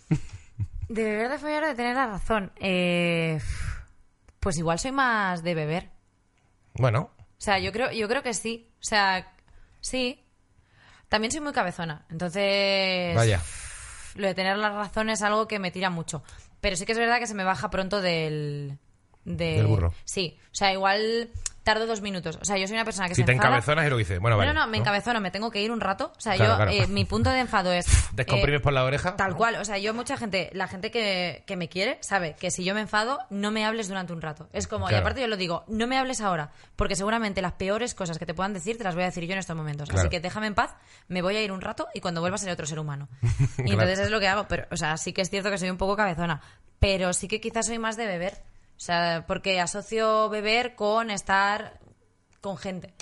De 0.88 1.05
beber, 1.05 1.31
de 1.31 1.38
follar, 1.38 1.64
o 1.64 1.66
de 1.68 1.75
tener 1.75 1.96
la 1.96 2.07
razón. 2.07 2.53
Eh, 2.61 3.38
pues 4.40 4.59
igual 4.59 4.79
soy 4.79 4.92
más 4.92 5.42
de 5.42 5.55
beber. 5.55 5.88
Bueno, 6.75 7.12
O 7.18 7.25
sea, 7.38 7.59
yo 7.61 7.72
creo, 7.72 7.90
yo 7.92 8.09
creo 8.09 8.22
que 8.22 8.35
sí. 8.35 8.68
O 8.75 8.85
sea, 8.85 9.33
sí. 9.81 10.22
También 11.12 11.31
soy 11.31 11.42
muy 11.42 11.53
cabezona. 11.53 12.07
Entonces. 12.11 13.14
vaya. 13.14 13.38
Lo 14.14 14.29
de 14.29 14.35
tener 14.35 14.57
la 14.57 14.70
razón 14.70 15.11
es 15.11 15.20
algo 15.20 15.46
que 15.46 15.59
me 15.59 15.70
tira 15.70 15.90
mucho. 15.90 16.22
Pero 16.62 16.75
sí 16.75 16.87
que 16.87 16.92
es 16.92 16.98
verdad 16.98 17.18
que 17.18 17.27
se 17.27 17.35
me 17.35 17.44
baja 17.44 17.68
pronto 17.68 18.01
del. 18.01 18.79
de- 19.27 19.57
Del 19.57 19.66
burro. 19.66 19.92
Sí. 20.07 20.38
O 20.46 20.55
sea, 20.55 20.72
igual 20.72 21.29
tardo 21.62 21.87
dos 21.87 22.01
minutos. 22.01 22.38
O 22.40 22.44
sea, 22.44 22.57
yo 22.59 22.66
soy 22.66 22.75
una 22.77 22.85
persona 22.85 23.09
que 23.09 23.14
Si 23.14 23.22
se 23.22 23.27
te 23.27 23.33
enfada. 23.33 23.51
encabezonas 23.51 23.87
y 23.87 23.90
lo 23.90 23.96
dices, 23.96 24.18
bueno, 24.20 24.37
vale. 24.37 24.53
no, 24.53 24.61
no, 24.61 24.66
me 24.66 24.79
encabezono, 24.79 25.20
me 25.20 25.31
tengo 25.31 25.51
que 25.51 25.61
ir 25.62 25.70
un 25.70 25.81
rato. 25.81 26.12
O 26.16 26.20
sea, 26.20 26.35
Claro, 26.35 26.51
yo, 26.53 26.57
claro. 26.57 26.70
eh, 26.72 26.87
mi 26.88 27.05
punto 27.05 27.31
de 27.31 27.40
enfado 27.40 27.72
es. 27.72 27.87
Descomprimes 28.14 28.61
eh, 28.61 28.62
por 28.62 28.72
la 28.72 28.85
oreja. 28.85 29.16
Tal 29.16 29.35
cual, 29.37 29.57
o 29.57 29.64
sea, 29.64 29.79
yo 29.79 29.94
mucha 29.94 30.16
gente, 30.16 30.51
la 30.53 30.66
gente 30.68 30.90
que, 30.90 31.44
que 31.46 31.57
me 31.57 31.68
quiere 31.68 31.98
sabe 32.01 32.35
que 32.38 32.51
si 32.51 32.64
yo 32.64 32.75
me 32.75 32.81
enfado, 32.81 33.18
no 33.31 33.51
me 33.51 33.64
hables 33.64 33.88
durante 33.88 34.12
un 34.12 34.20
rato. 34.22 34.48
Es 34.53 34.66
como, 34.66 34.90
y 34.90 34.94
aparte 34.94 35.20
yo 35.20 35.29
lo 35.29 35.37
digo, 35.37 35.64
no 35.68 35.87
me 35.87 35.98
hables 35.98 36.20
ahora, 36.20 36.51
porque 36.77 36.96
seguramente 36.96 37.42
las 37.42 37.53
peores 37.53 37.94
cosas 37.94 38.18
que 38.18 38.27
te 38.27 38.35
puedan 38.35 38.53
decir 38.53 38.77
te 38.79 38.85
las 38.85 38.94
voy 38.94 39.05
a 39.05 39.07
decir 39.07 39.25
yo 39.25 39.33
en 39.33 39.38
estos 39.38 39.57
momentos. 39.57 39.88
Así 39.90 40.09
que 40.09 40.20
déjame 40.20 40.48
en 40.48 40.55
paz, 40.55 40.75
me 41.09 41.22
voy 41.22 41.37
a 41.37 41.42
ir 41.42 41.53
un 41.53 41.61
rato 41.61 41.87
y 41.94 42.01
cuando 42.01 42.20
vuelva 42.20 42.38
seré 42.38 42.53
otro 42.53 42.66
ser 42.66 42.79
humano. 42.79 43.09
Y 43.64 43.72
entonces 43.72 43.98
es 44.01 44.11
lo 44.11 44.18
que 44.20 44.27
hago, 44.29 44.46
pero, 44.48 44.66
o 44.70 44.77
sea, 44.77 44.96
sí 44.96 45.12
que 45.12 45.22
es 45.22 45.31
cierto 45.31 45.51
que 45.51 45.59
soy 45.59 45.70
un 45.70 45.77
poco 45.77 45.94
cabezona, 45.96 46.40
pero 46.81 47.12
sí 47.12 47.29
que 47.29 47.40
quizás 47.40 47.66
soy 47.66 47.79
más 47.79 47.96
de 47.96 48.07
beber. 48.07 48.42
O 48.83 48.85
sea, 48.85 49.25
porque 49.29 49.61
asocio 49.61 50.29
beber 50.29 50.75
con 50.75 51.12
estar 51.12 51.79
con 52.40 52.59
gente. 52.59 52.92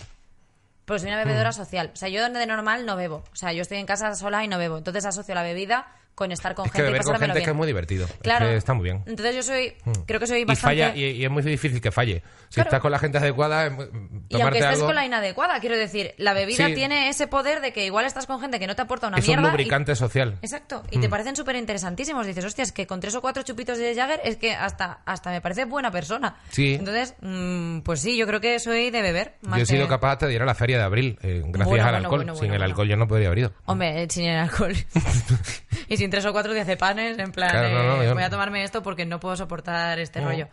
Pues 0.84 1.00
soy 1.00 1.10
una 1.10 1.24
bebedora 1.24 1.52
social. 1.52 1.90
O 1.94 1.96
sea, 1.96 2.10
yo 2.10 2.28
de 2.28 2.46
normal 2.46 2.84
no 2.84 2.96
bebo. 2.96 3.24
O 3.32 3.34
sea, 3.34 3.54
yo 3.54 3.62
estoy 3.62 3.78
en 3.78 3.86
casa 3.86 4.14
sola 4.14 4.44
y 4.44 4.48
no 4.48 4.58
bebo. 4.58 4.76
Entonces 4.76 5.06
asocio 5.06 5.34
la 5.34 5.42
bebida 5.42 5.86
con 6.20 6.32
estar 6.32 6.54
con 6.54 6.66
Es 6.66 6.72
que 6.72 6.82
gente 6.82 6.90
y 6.90 7.00
con 7.02 7.30
es 7.30 7.44
que 7.44 7.50
es 7.50 7.56
muy 7.56 7.66
divertido. 7.66 8.04
Es 8.04 8.12
Claro. 8.20 8.44
que 8.46 8.56
está 8.56 8.74
muy 8.74 8.84
bien. 8.84 9.02
Entonces 9.06 9.34
yo 9.36 9.42
soy, 9.42 9.72
creo 10.06 10.20
que 10.20 10.26
soy 10.26 10.40
Y 10.40 10.44
bastante... 10.44 10.82
falla, 10.82 10.94
y, 10.94 11.02
y 11.12 11.24
es 11.24 11.30
muy 11.30 11.42
difícil 11.42 11.80
que 11.80 11.90
falle. 11.90 12.22
Si 12.50 12.56
Claro. 12.56 12.68
estás 12.68 12.80
con 12.80 12.90
la 12.92 12.98
gente 12.98 13.16
adecuada, 13.16 13.66
es 13.66 13.72
muy- 13.72 13.86
Y 14.28 14.38
aunque 14.38 14.58
estés 14.58 14.74
algo 14.74 14.86
con 14.86 14.94
la 14.96 15.06
inadecuada, 15.06 15.58
quiero 15.60 15.78
decir, 15.78 16.14
la 16.18 16.34
bebida 16.34 16.66
Sí. 16.66 16.74
tiene 16.74 17.08
ese 17.08 17.26
poder 17.26 17.62
de 17.62 17.72
que 17.72 17.86
igual 17.86 18.04
estás 18.04 18.26
con 18.26 18.38
gente 18.38 18.58
que 18.58 18.66
no 18.66 18.76
te 18.76 18.82
aporta 18.82 19.08
una 19.08 19.16
es 19.16 19.24
un 19.24 19.28
mierda. 19.28 19.48
y- 19.48 19.50
lubricante 19.50 19.96
social. 19.96 20.36
Exacto, 20.42 20.82
y 20.90 20.98
te 20.98 21.08
parecen 21.08 21.36
súper 21.36 21.56
interesantísimos. 21.56 22.26
Dices, 22.26 22.44
hostia, 22.44 22.62
es 22.64 22.72
que 22.72 22.86
con 22.86 23.00
tres 23.00 23.14
o 23.14 23.22
cuatro 23.22 23.42
chupitos 23.44 23.78
de 23.78 23.94
Jagger 23.94 24.20
es 24.24 24.36
que 24.36 24.52
hasta, 24.52 25.00
hasta 25.06 25.30
me 25.30 25.40
parece 25.40 25.64
buena 25.64 25.90
persona. 25.90 26.36
Sí. 26.50 26.74
Entonces, 26.74 27.14
mm, 27.22 27.80
pues 27.80 28.00
sí, 28.00 28.18
yo 28.18 28.26
creo 28.26 28.40
que 28.40 28.58
soy 28.58 28.90
de 28.90 29.00
beber. 29.00 29.36
más 29.40 29.56
Yo 29.58 29.62
he 29.62 29.66
sido 29.66 29.84
que- 29.84 29.88
capaz 29.90 30.16
de 30.18 30.34
ir 30.34 30.42
a 30.42 30.44
la 30.44 30.54
feria 30.54 30.76
de 30.76 30.84
abril, 30.84 31.18
eh, 31.22 31.40
gracias 31.46 31.66
Bueno, 31.68 31.84
al 31.84 31.90
bueno, 31.92 31.96
alcohol. 31.96 32.18
bueno, 32.24 32.34
Sin 32.36 32.52
el 32.52 32.62
alcohol 32.62 32.88
yo 32.88 32.96
no 32.96 33.08
podría 33.08 33.28
haber 33.28 33.38
ido. 33.38 33.52
Hombre, 33.64 34.06
sin 34.10 34.24
el 34.26 34.36
alcohol. 34.40 34.74
y 35.88 35.96
sin 35.96 36.09
tres 36.10 36.24
o 36.26 36.32
cuatro 36.32 36.52
diazepanes, 36.52 37.18
en 37.18 37.32
plan, 37.32 37.50
Claro, 37.50 37.70
no, 37.70 37.96
no, 37.96 38.02
eh, 38.02 38.12
voy 38.12 38.22
a 38.22 38.30
tomarme 38.30 38.62
esto 38.64 38.82
porque 38.82 39.06
no 39.06 39.18
puedo 39.20 39.36
soportar 39.36 39.98
este 39.98 40.20
rollo. 40.20 40.48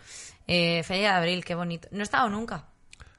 Eh, 0.48 0.84
Feria 0.84 1.12
de 1.12 1.18
abril, 1.18 1.44
qué 1.46 1.56
bonito. 1.56 1.88
No 1.92 2.00
he 2.00 2.04
estado 2.04 2.30
nunca. 2.30 2.66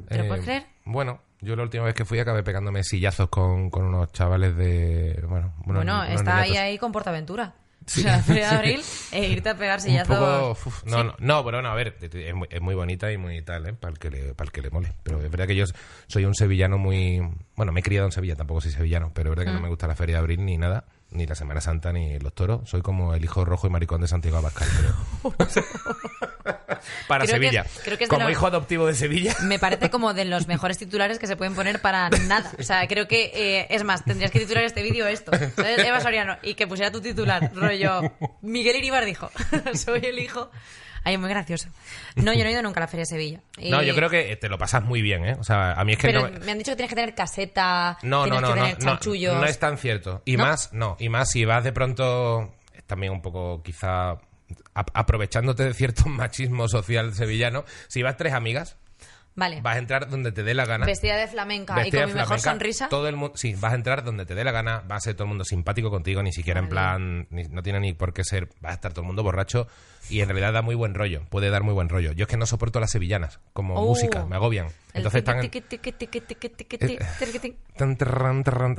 ¿Te 0.08 0.16
lo 0.18 0.24
Eh, 0.24 0.28
puedes 0.28 0.44
creer? 0.44 0.66
Bueno, 0.84 1.20
yo 1.40 1.54
la 1.56 1.64
última 1.64 1.84
vez 1.84 1.94
que 1.94 2.04
fui 2.04 2.18
acabé 2.18 2.42
pegándome 2.42 2.82
sillazos 2.84 3.28
con, 3.28 3.68
con 3.70 3.84
unos 3.86 4.12
chavales 4.12 4.56
de... 4.56 5.22
Bueno, 5.28 5.52
unos- 5.66 5.66
Bueno, 5.84 6.00
unos 6.00 6.10
está 6.10 6.38
ahí 6.38 6.50
niñatos. 6.50 6.64
ahí 6.68 6.78
con 6.78 6.92
Portaventura. 6.92 7.54
Sí. 7.86 8.00
O 8.00 8.02
sea, 8.04 8.18
Feria 8.22 8.50
de 8.50 8.56
abril 8.58 8.82
e 9.12 9.28
irte 9.28 9.48
a 9.48 9.54
pegar 9.56 9.78
Un 9.78 9.84
sillazos. 9.84 10.16
poco... 10.18 10.50
uf, 10.52 10.84
no, 10.84 10.98
Sí. 11.00 11.04
no, 11.06 11.14
no, 11.18 11.44
pero 11.44 11.56
bueno, 11.58 11.68
a 11.70 11.74
ver, 11.74 11.96
es 12.00 12.34
muy, 12.34 12.46
es 12.50 12.60
muy 12.60 12.74
bonita 12.74 13.10
y 13.12 13.16
muy 13.18 13.40
tal, 13.42 13.66
¿eh? 13.66 13.72
Para 13.72 13.92
el, 13.92 13.98
que 13.98 14.10
le, 14.10 14.34
para 14.34 14.46
el 14.46 14.52
que 14.52 14.60
le 14.62 14.70
mole. 14.70 14.92
Pero 15.02 15.22
es 15.22 15.30
verdad 15.30 15.46
que 15.46 15.56
yo 15.56 15.64
soy 16.06 16.24
un 16.26 16.34
sevillano 16.34 16.76
muy... 16.78 17.20
Bueno, 17.56 17.72
me 17.72 17.80
he 17.80 17.82
criado 17.82 18.06
en 18.06 18.12
Sevilla, 18.12 18.36
tampoco 18.36 18.60
soy 18.60 18.72
sevillano, 18.72 19.10
pero 19.14 19.30
es 19.30 19.36
verdad 19.36 19.44
que 19.50 19.56
Mm. 19.56 19.60
no 19.62 19.62
me 19.62 19.68
gusta 19.70 19.86
la 19.86 19.94
Feria 19.96 20.16
de 20.16 20.20
Abril 20.20 20.44
ni 20.44 20.58
nada, 20.58 20.84
ni 21.10 21.26
la 21.26 21.34
Semana 21.34 21.60
Santa, 21.60 21.92
ni 21.92 22.18
los 22.18 22.34
toros. 22.34 22.68
Soy 22.68 22.82
como 22.82 23.14
el 23.14 23.24
hijo 23.24 23.44
rojo 23.44 23.66
y 23.66 23.70
maricón 23.70 24.00
de 24.00 24.08
Santiago 24.08 24.36
Abascal, 24.38 24.68
creo. 24.78 25.34
para 27.08 27.24
Creo 27.24 27.40
que- 27.40 27.46
Sevilla. 27.46 27.66
creo 27.84 27.98
que 27.98 28.04
es 28.04 28.10
como 28.10 28.22
los- 28.24 28.32
hijo 28.32 28.46
adoptivo 28.46 28.86
de 28.86 28.94
Sevilla. 28.94 29.34
Me 29.42 29.58
parece 29.58 29.90
como 29.90 30.14
de 30.14 30.24
los 30.24 30.46
mejores 30.46 30.78
titulares 30.78 31.18
que 31.18 31.26
se 31.26 31.36
pueden 31.36 31.54
poner 31.54 31.80
para 31.80 32.08
nada. 32.10 32.52
O 32.58 32.62
sea, 32.62 32.86
creo 32.86 33.08
que, 33.08 33.30
eh, 33.34 33.66
es 33.70 33.84
más, 33.84 34.04
tendrías 34.04 34.30
que 34.30 34.40
titular 34.40 34.64
este 34.64 34.82
vídeo 34.82 35.06
esto. 35.06 35.32
¿sabes? 35.56 35.78
Eva 35.78 36.00
Soriano. 36.00 36.36
Y 36.42 36.54
que 36.54 36.66
pusiera 36.66 36.90
tu 36.90 37.00
titular, 37.00 37.50
rollo. 37.54 38.02
Miguel 38.42 38.76
Iribar 38.76 39.04
dijo, 39.04 39.30
soy 39.74 40.00
el 40.04 40.18
hijo. 40.18 40.50
Ay, 41.04 41.16
muy 41.18 41.28
gracioso. 41.30 41.68
No, 42.16 42.32
yo 42.32 42.42
no 42.44 42.50
he 42.50 42.52
ido 42.52 42.62
nunca 42.62 42.80
a 42.80 42.82
la 42.82 42.88
Feria 42.88 43.02
de 43.02 43.06
Sevilla. 43.06 43.40
Y- 43.56 43.70
No, 43.70 43.82
yo 43.82 43.94
creo 43.94 44.10
que 44.10 44.36
te 44.36 44.48
lo 44.48 44.58
pasas 44.58 44.82
muy 44.84 45.00
bien, 45.02 45.24
¿eh? 45.24 45.36
O 45.38 45.44
sea, 45.44 45.72
a 45.72 45.84
mí 45.84 45.92
es 45.92 45.98
que 45.98 46.08
Pero 46.08 46.28
no... 46.28 46.40
me 46.44 46.52
han 46.52 46.58
dicho 46.58 46.72
que 46.72 46.76
tienes 46.76 46.90
que 46.90 46.96
tener 46.96 47.14
caseta, 47.14 47.98
No, 48.02 48.24
tienes 48.24 48.40
no, 48.40 48.48
no, 48.48 48.54
que 48.54 48.60
no, 48.60 48.64
tener 48.66 48.78
no, 48.78 48.84
chanchullos. 48.92 49.34
no 49.36 49.44
es 49.44 49.58
tan 49.58 49.78
cierto. 49.78 50.22
Y 50.24 50.36
¿No? 50.36 50.44
más, 50.44 50.72
no, 50.72 50.96
y 50.98 51.08
más 51.08 51.30
si 51.30 51.44
vas 51.44 51.64
de 51.64 51.72
pronto, 51.72 52.54
también 52.86 53.12
un 53.12 53.22
poco 53.22 53.62
quizá 53.62 54.10
ap- 54.74 54.90
aprovechándote 54.94 55.64
de 55.64 55.74
cierto 55.74 56.04
machismo 56.08 56.68
social 56.68 57.14
sevillano, 57.14 57.64
si 57.88 58.02
vas 58.02 58.16
tres 58.16 58.32
amigas, 58.32 58.76
Vale. 59.38 59.60
vas 59.62 59.76
a 59.76 59.78
entrar 59.78 60.10
donde 60.10 60.32
te 60.32 60.42
dé 60.42 60.52
la 60.52 60.64
gana. 60.66 60.84
Vestida 60.84 61.16
de 61.16 61.28
flamenca 61.28 61.74
Vestida 61.76 62.00
y 62.00 62.04
con 62.04 62.12
mi 62.14 62.20
mejor 62.20 62.40
sonrisa. 62.40 62.88
Todo 62.88 63.08
el 63.08 63.16
mundo, 63.16 63.36
sí, 63.36 63.54
vas 63.58 63.72
a 63.72 63.76
entrar 63.76 64.02
donde 64.04 64.26
te 64.26 64.34
dé 64.34 64.42
la 64.44 64.50
gana, 64.52 64.82
va 64.90 64.96
a 64.96 65.00
ser 65.00 65.14
todo 65.14 65.24
el 65.24 65.28
mundo 65.28 65.44
simpático 65.44 65.90
contigo, 65.90 66.22
ni 66.22 66.32
siquiera 66.32 66.58
en 66.60 66.68
plan, 66.68 67.26
ni- 67.30 67.44
no 67.44 67.62
tiene 67.62 67.80
ni 67.80 67.92
por 67.92 68.12
qué 68.12 68.24
ser, 68.24 68.48
va 68.64 68.70
a 68.70 68.74
estar 68.74 68.92
todo 68.92 69.02
el 69.02 69.06
mundo 69.06 69.22
borracho 69.22 69.68
y 70.10 70.20
en 70.22 70.28
realidad 70.28 70.52
da 70.52 70.62
muy 70.62 70.74
buen 70.74 70.94
rollo, 70.94 71.22
puede 71.30 71.50
dar 71.50 71.62
muy 71.62 71.72
buen 71.74 71.88
rollo. 71.88 72.12
Yo 72.12 72.24
es 72.24 72.28
que 72.28 72.36
no 72.36 72.46
soporto 72.46 72.80
las 72.80 72.90
sevillanas 72.90 73.38
como 73.52 73.74
Oh. 73.76 73.86
música, 73.86 74.24
me 74.26 74.36
agobian. 74.36 74.66
Entonces 74.92 75.18
están 75.20 75.40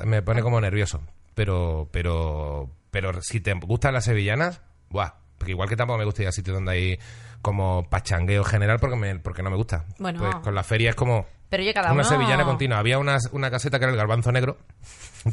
me 0.05 0.21
pone 0.21 0.41
como 0.41 0.59
nervioso. 0.61 1.01
Pero, 1.35 1.87
pero, 1.91 2.69
pero 2.91 3.21
si 3.21 3.39
te 3.39 3.53
gustan 3.53 3.93
las 3.93 4.05
sevillanas, 4.05 4.61
buah, 4.89 5.13
porque 5.37 5.51
igual 5.51 5.69
que 5.69 5.77
tampoco 5.77 5.99
me 5.99 6.05
gusta 6.05 6.23
ir 6.23 6.27
a 6.27 6.31
sitios 6.31 6.55
donde 6.55 6.71
hay 6.71 6.99
como 7.41 7.89
pachangueo 7.89 8.43
general 8.43 8.79
porque, 8.79 8.95
me, 8.95 9.19
porque 9.19 9.43
no 9.43 9.49
me 9.49 9.55
gusta. 9.55 9.85
Bueno. 9.97 10.19
Pues 10.19 10.35
con 10.37 10.55
la 10.55 10.63
feria 10.63 10.91
es 10.91 10.95
como 10.95 11.25
Pero 11.49 11.63
oye, 11.63 11.73
cada 11.73 11.91
una 11.91 12.01
uno... 12.01 12.09
sevillana 12.09 12.43
continua. 12.43 12.79
Había 12.79 12.99
una, 12.99 13.17
una 13.31 13.49
caseta 13.49 13.79
que 13.79 13.85
era 13.85 13.91
el 13.91 13.97
garbanzo 13.97 14.31
negro, 14.31 14.57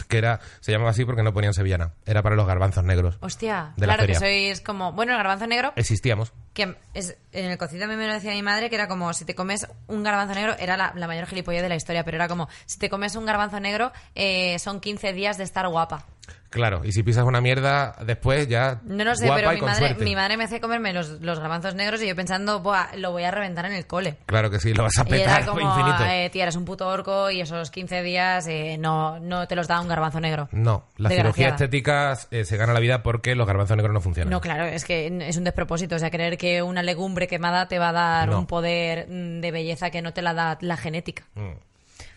que 0.09 0.19
era, 0.19 0.41
se 0.61 0.73
llamaba 0.73 0.91
así 0.91 1.05
porque 1.05 1.23
no 1.23 1.33
ponían 1.33 1.55
sevillana. 1.55 1.93
Era 2.05 2.23
para 2.23 2.37
los 2.37 2.47
garbanzos 2.47 2.85
negros. 2.85 3.19
Hostia, 3.21 3.73
de 3.77 3.87
la 3.87 3.95
claro 3.95 4.07
que 4.07 4.15
sois 4.15 4.61
como... 4.61 4.93
Bueno, 4.93 5.13
el 5.13 5.19
garbanzo 5.19 5.47
negro, 5.47 5.73
Existíamos. 5.77 6.33
Que 6.57 6.75
es, 6.95 7.17
en 7.33 7.45
el 7.51 7.59
cocido 7.59 7.85
a 7.85 7.87
mí 7.87 7.95
me 7.97 8.07
lo 8.07 8.15
decía 8.15 8.33
mi 8.33 8.43
madre, 8.43 8.69
que 8.71 8.75
era 8.77 8.89
como, 8.89 9.13
si 9.13 9.25
te 9.27 9.35
comes 9.35 9.69
un 9.87 10.03
garbanzo 10.03 10.35
negro, 10.35 10.57
era 10.59 10.77
la, 10.77 10.93
la 10.97 11.07
mayor 11.07 11.27
gilipollez 11.27 11.63
de 11.63 11.69
la 11.69 11.77
historia, 11.77 12.03
pero 12.03 12.17
era 12.17 12.27
como, 12.27 12.49
si 12.65 12.79
te 12.79 12.89
comes 12.89 13.15
un 13.15 13.27
garbanzo 13.27 13.61
negro, 13.61 13.93
eh, 14.15 14.59
son 14.59 14.81
15 14.81 15.13
días 15.13 15.37
de 15.37 15.45
estar 15.45 15.69
guapa. 15.69 16.07
Claro, 16.49 16.83
y 16.85 16.93
si 16.93 17.03
pisas 17.03 17.25
una 17.25 17.41
mierda 17.41 17.97
después 18.07 18.49
ya. 18.49 18.81
No 18.85 19.05
lo 19.05 19.15
sé, 19.15 19.27
guapa 19.27 19.41
pero 19.41 19.53
y 19.53 19.57
mi 19.57 19.67
madre, 19.67 19.95
mi 19.97 20.15
madre 20.17 20.37
me 20.39 20.45
hace 20.45 20.61
comerme 20.61 20.93
los, 20.93 21.21
los 21.21 21.39
garbanzos 21.39 21.75
negros 21.75 22.01
y 22.03 22.07
yo 22.09 22.17
pensando, 22.17 22.61
Buah, 22.61 22.97
lo 22.97 23.11
voy 23.11 23.25
a 23.25 23.31
reventar 23.31 23.67
en 23.67 23.73
el 23.73 23.87
cole. 23.87 24.17
Claro 24.25 24.49
que 24.49 24.59
sí, 24.59 24.73
lo 24.73 24.85
vas 24.85 24.97
a 24.99 25.03
Y 25.03 25.11
petar 25.11 25.43
era 25.43 25.47
como, 25.47 25.61
infinito. 25.61 26.05
eh, 26.05 26.31
tía, 26.31 26.45
eres 26.45 26.57
un 26.57 26.65
puto 26.65 26.89
orco 26.89 27.31
y 27.31 27.41
esos 27.43 27.71
15 27.71 28.03
días 28.03 28.47
eh, 28.49 28.79
no, 28.79 29.19
no 29.21 29.47
te 29.47 29.55
los 29.55 29.69
da 29.69 29.81
un 29.81 29.89
garbanzo 29.89 30.19
negro. 30.21 30.49
No, 30.53 30.87
la 30.97 31.11
cirugía 31.11 31.49
estética 31.49 32.17
eh, 32.31 32.45
se 32.45 32.57
gana 32.57 32.73
la 32.73 32.81
vida 32.81 33.03
porque 33.03 33.35
los 33.35 33.47
garbanzos 33.47 33.77
negros 33.77 33.93
no 33.93 34.01
funcionan. 34.01 34.31
No, 34.31 34.41
claro, 34.41 34.65
es 34.65 34.85
que 34.85 35.09
es 35.29 35.37
un 35.37 35.45
despropósito. 35.45 35.97
O 35.97 35.99
sea, 35.99 36.11
creer 36.11 36.39
que 36.39 36.46
una 36.63 36.83
legumbre 36.83 37.27
quemada 37.29 37.69
te 37.69 37.79
va 37.79 37.91
a 37.91 37.93
dar 37.93 38.29
No. 38.29 38.39
un 38.41 38.47
poder 38.47 39.07
mm, 39.09 39.41
de 39.41 39.51
belleza 39.51 39.91
que 39.91 40.03
no 40.03 40.13
te 40.13 40.23
la 40.23 40.35
da 40.35 40.59
la 40.61 40.77
genética. 40.77 41.25
Mm. 41.35 41.53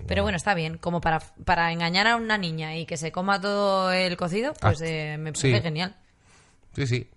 Pero 0.07 0.23
bueno, 0.23 0.35
está 0.37 0.53
bien. 0.53 0.77
Como 0.77 1.01
para, 1.01 1.19
para 1.45 1.71
engañar 1.71 2.07
a 2.07 2.15
una 2.15 2.37
niña 2.37 2.75
y 2.77 2.85
que 2.85 2.95
se 2.97 3.11
coma 3.11 3.39
todo 3.41 3.91
el 3.91 4.15
cocido, 4.17 4.53
pues 4.59 4.81
Ah, 4.81 4.85
eh, 4.87 5.17
me 5.17 5.31
parece 5.33 5.55
sí. 5.57 5.61
genial. 5.61 5.95
Sí, 6.75 6.87
sí. 6.87 7.09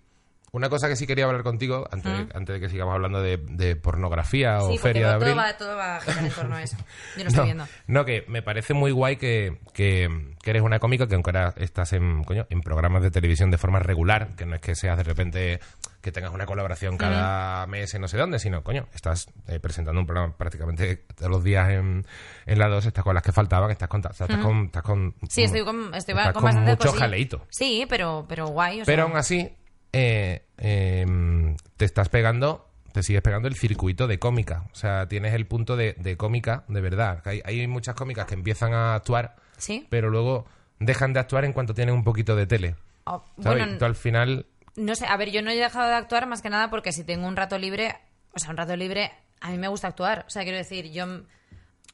Una 0.55 0.69
cosa 0.69 0.87
que 0.87 0.95
sí 0.95 1.07
quería 1.07 1.25
hablar 1.25 1.41
contigo, 1.41 1.87
antes, 1.91 2.11
de, 2.11 2.37
antes 2.37 2.53
de 2.53 2.59
que 2.59 2.69
sigamos 2.69 2.93
hablando 2.93 3.23
de, 3.23 3.37
de 3.37 3.75
pornografía 3.75 4.59
o 4.61 4.69
Sí, 4.71 4.77
feria 4.77 5.07
de 5.07 5.13
todo 5.13 5.23
abril. 5.31 5.37
va, 5.39 5.57
todo 5.57 5.75
va 5.75 5.95
a 5.95 6.01
girar 6.01 6.23
en 6.25 6.29
torno 6.31 6.55
a 6.55 6.61
eso. 6.61 6.77
Yo 7.17 7.23
lo 7.23 7.29
estoy 7.29 7.37
no, 7.39 7.43
viendo. 7.45 7.67
no, 7.87 8.05
que 8.05 8.23
me 8.27 8.43
parece 8.43 8.75
muy 8.75 8.91
guay 8.91 9.15
que, 9.17 9.57
que- 9.73 10.35
que 10.43 10.49
eres 10.51 10.61
una 10.61 10.77
cómica 10.77 11.07
que 11.07 11.15
aunque 11.15 11.31
ahora 11.31 11.55
estás 11.57 11.93
en, 11.93 12.23
coño, 12.23 12.45
en 12.51 12.61
programas 12.61 13.01
de 13.01 13.09
televisión 13.09 13.49
de 13.49 13.57
forma 13.57 13.79
regular, 13.79 14.35
que 14.35 14.45
no 14.45 14.53
es 14.53 14.61
que 14.61 14.75
seas 14.75 14.95
de 14.95 15.03
repente 15.03 15.59
que 16.01 16.11
tengas 16.11 16.31
una 16.33 16.45
colaboración 16.45 16.97
cada 16.97 17.65
mes 17.65 17.91
en 17.95 18.01
no 18.01 18.07
sé 18.07 18.17
dónde, 18.17 18.37
sino, 18.37 18.61
coño, 18.61 18.87
estás 18.93 19.29
eh, 19.47 19.59
presentando 19.59 19.99
un 20.01 20.05
programa 20.05 20.37
prácticamente 20.37 20.97
todos 21.15 21.31
los 21.31 21.43
días 21.43 21.69
en, 21.71 22.05
en 22.45 22.59
la 22.59 22.67
2, 22.67 22.85
estás 22.85 23.03
con 23.03 23.15
las 23.15 23.23
que 23.23 23.31
faltaban, 23.31 23.71
estás 23.71 23.87
con... 23.87 24.05
o 24.05 24.13
sea, 24.13 24.27
estás 24.27 24.39
con, 24.43 24.65
estás 24.65 24.83
con 24.83 25.15
Sí, 25.29 25.43
estoy 25.45 25.63
con, 25.63 25.95
estoy 25.95 26.13
estás 26.13 26.25
con, 26.33 26.33
con 26.33 26.43
bastante 26.43 26.71
mucho 26.71 26.91
jaleíto. 26.91 27.47
Sí, 27.49 27.87
pero, 27.89 28.25
pero 28.29 28.47
guay. 28.47 28.81
o 28.81 28.85
Pero 28.85 29.03
sea, 29.03 29.09
aún 29.09 29.17
así, 29.17 29.49
eh, 29.93 30.43
eh, 30.57 31.55
te 31.77 31.85
estás 31.85 32.09
pegando, 32.09 32.67
te 32.91 33.01
sigues 33.03 33.21
pegando 33.21 33.47
el 33.47 33.55
circuito 33.55 34.07
de 34.07 34.19
cómica. 34.19 34.65
O 34.71 34.75
sea, 34.75 35.07
tienes 35.07 35.33
el 35.33 35.47
punto 35.47 35.75
de, 35.77 35.93
de 35.93 36.17
cómica 36.17 36.63
de 36.67 36.81
verdad. 36.81 37.21
Hay, 37.25 37.41
hay 37.45 37.65
muchas 37.67 37.95
cómicas 37.95 38.25
que 38.25 38.33
empiezan 38.33 38.73
a 38.73 38.95
actuar, 38.95 39.35
Sí. 39.57 39.87
pero 39.89 40.09
luego 40.09 40.45
dejan 40.79 41.13
de 41.13 41.19
actuar 41.21 41.45
en 41.45 41.53
cuanto 41.53 41.73
tienen 41.73 41.95
un 41.95 42.03
poquito 42.03 42.35
de 42.35 42.45
tele. 42.47 42.75
Oh, 43.05 43.23
¿sabes? 43.41 43.59
bueno, 43.63 43.77
tú 43.77 43.85
al 43.85 43.95
final, 43.95 44.45
No 44.75 44.95
sé, 44.95 45.05
a 45.05 45.15
ver, 45.17 45.29
yo 45.31 45.41
no 45.41 45.51
he 45.51 45.55
dejado 45.55 45.87
de 45.87 45.95
actuar 45.95 46.25
más 46.27 46.41
que 46.41 46.49
nada 46.49 46.69
porque 46.69 46.91
si 46.91 47.03
tengo 47.03 47.27
un 47.27 47.35
rato 47.35 47.57
libre, 47.57 47.95
o 48.33 48.39
sea, 48.39 48.49
un 48.49 48.57
rato 48.57 48.75
libre, 48.75 49.11
a 49.41 49.51
mí 49.51 49.57
me 49.57 49.67
gusta 49.67 49.87
actuar. 49.89 50.25
O 50.27 50.29
sea, 50.29 50.43
quiero 50.43 50.57
decir, 50.57 50.91
yo 50.91 51.05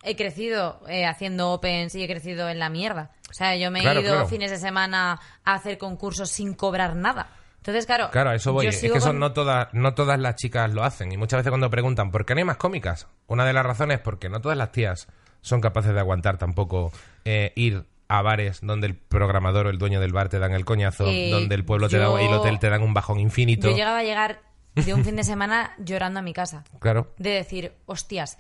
he 0.04 0.16
crecido 0.16 0.82
eh, 0.88 1.06
haciendo 1.06 1.52
opens 1.52 1.94
y 1.96 2.04
he 2.04 2.08
crecido 2.08 2.48
en 2.50 2.60
la 2.60 2.70
mierda. 2.70 3.12
O 3.30 3.34
sea, 3.34 3.56
yo 3.58 3.70
me 3.72 3.80
he 3.80 3.82
Claro, 3.84 4.02
ido 4.02 4.12
claro. 4.14 4.28
fines 4.28 4.50
de 4.52 4.58
semana 4.58 5.20
a 5.44 5.54
hacer 5.54 5.78
concursos 5.78 6.30
sin 6.30 6.54
cobrar 6.54 6.96
nada. 6.96 7.30
Entonces, 7.60 7.86
claro. 7.86 8.10
claro, 8.12 8.32
eso 8.32 8.52
voy. 8.54 8.66
yo 8.66 8.70
Es 8.72 8.80
que 8.82 8.88
eso 8.88 9.08
con- 9.08 9.20
no, 9.20 9.32
todas, 9.34 9.68
no 9.74 9.94
todas 9.94 10.20
las 10.20 10.36
chicas 10.36 10.74
lo 10.74 10.84
hacen. 10.84 11.12
Y 11.12 11.18
muchas 11.18 11.40
veces 11.40 11.52
cuando 11.52 11.70
preguntan, 11.70 12.10
¿por 12.12 12.26
qué 12.26 12.34
no 12.34 12.40
hay 12.40 12.46
más 12.46 12.58
cómicas? 12.58 13.08
Una 13.28 13.46
de 13.46 13.54
las 13.54 13.66
razones 13.66 13.98
es 13.98 14.04
porque 14.04 14.30
no 14.30 14.40
todas 14.42 14.58
las 14.58 14.72
tías 14.72 15.08
son 15.42 15.62
capaces 15.62 15.94
de 15.94 16.00
aguantar 16.00 16.38
tampoco 16.38 16.92
eh, 17.26 17.54
ir 17.56 17.86
a 18.08 18.22
bares 18.22 18.60
donde 18.62 18.88
el 18.88 18.96
programador 18.96 19.68
o 19.68 19.70
el 19.70 19.78
dueño 19.78 20.00
del 20.02 20.12
bar 20.14 20.30
te 20.30 20.40
dan 20.40 20.54
el 20.54 20.66
coñazo, 20.66 21.06
Eh, 21.08 21.30
donde 21.32 21.54
el 21.56 21.64
pueblo 21.64 21.88
te 21.90 21.98
yo- 21.98 22.14
da 22.16 22.22
y 22.22 22.26
el 22.26 22.34
hotel 22.34 22.58
te 22.60 22.70
dan 22.70 22.82
un 22.82 22.94
bajón 22.94 23.20
infinito. 23.20 23.70
Yo 23.70 23.76
llegaba 23.76 24.00
a 24.00 24.04
llegar 24.04 24.42
de 24.76 24.94
un 24.94 25.04
fin 25.06 25.16
de 25.16 25.24
semana 25.24 25.74
llorando 25.78 26.20
a 26.20 26.24
mi 26.24 26.34
casa. 26.34 26.64
Claro. 26.80 27.14
de 27.18 27.30
decir, 27.32 27.74
hostias, 27.86 28.38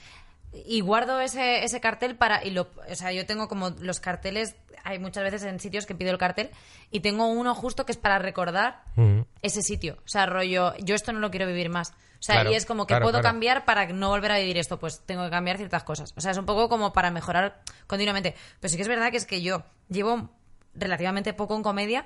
y 0.51 0.81
guardo 0.81 1.19
ese, 1.19 1.63
ese 1.63 1.79
cartel 1.79 2.15
para, 2.15 2.43
y 2.43 2.51
lo, 2.51 2.69
o 2.89 2.95
sea, 2.95 3.11
yo 3.11 3.25
tengo 3.25 3.47
como 3.47 3.69
los 3.69 3.99
carteles, 3.99 4.55
hay 4.83 4.97
muchas 4.99 5.23
veces 5.23 5.43
en 5.43 5.59
sitios 5.59 5.85
que 5.85 5.93
pido 5.95 6.11
el 6.11 6.17
cartel, 6.17 6.49
y 6.91 7.01
tengo 7.01 7.27
uno 7.27 7.53
justo 7.53 7.85
que 7.85 7.91
es 7.91 7.97
para 7.97 8.17
recordar 8.19 8.83
Mm. 8.95 9.21
ese 9.41 9.61
sitio, 9.61 9.97
o 10.03 10.07
sea, 10.07 10.25
rollo, 10.25 10.75
yo 10.77 10.95
esto 10.95 11.13
no 11.13 11.19
lo 11.19 11.29
quiero 11.31 11.45
vivir 11.47 11.69
más. 11.69 11.91
O 11.91 12.21
sea, 12.21 12.35
Claro, 12.35 12.51
y 12.51 12.55
es 12.55 12.65
como 12.65 12.85
que 12.85 12.91
claro, 12.95 13.03
puedo 13.05 13.19
claro. 13.19 13.29
cambiar 13.33 13.63
para 13.63 13.85
no 13.87 14.09
volver 14.09 14.31
a 14.33 14.39
vivir 14.39 14.57
esto, 14.57 14.77
pues 14.77 14.99
tengo 15.05 15.23
que 15.23 15.29
cambiar 15.29 15.55
ciertas 15.55 15.83
cosas. 15.85 16.13
O 16.17 16.21
sea, 16.21 16.31
es 16.31 16.37
un 16.37 16.45
poco 16.45 16.67
como 16.67 16.91
para 16.91 17.11
mejorar 17.11 17.61
continuamente. 17.87 18.35
Pero 18.59 18.69
sí 18.69 18.75
que 18.75 18.81
es 18.81 18.89
verdad 18.89 19.09
que 19.09 19.15
es 19.15 19.25
que 19.25 19.41
yo 19.41 19.63
llevo 19.87 20.29
relativamente 20.73 21.31
poco 21.33 21.55
en 21.55 21.63
comedia, 21.63 22.05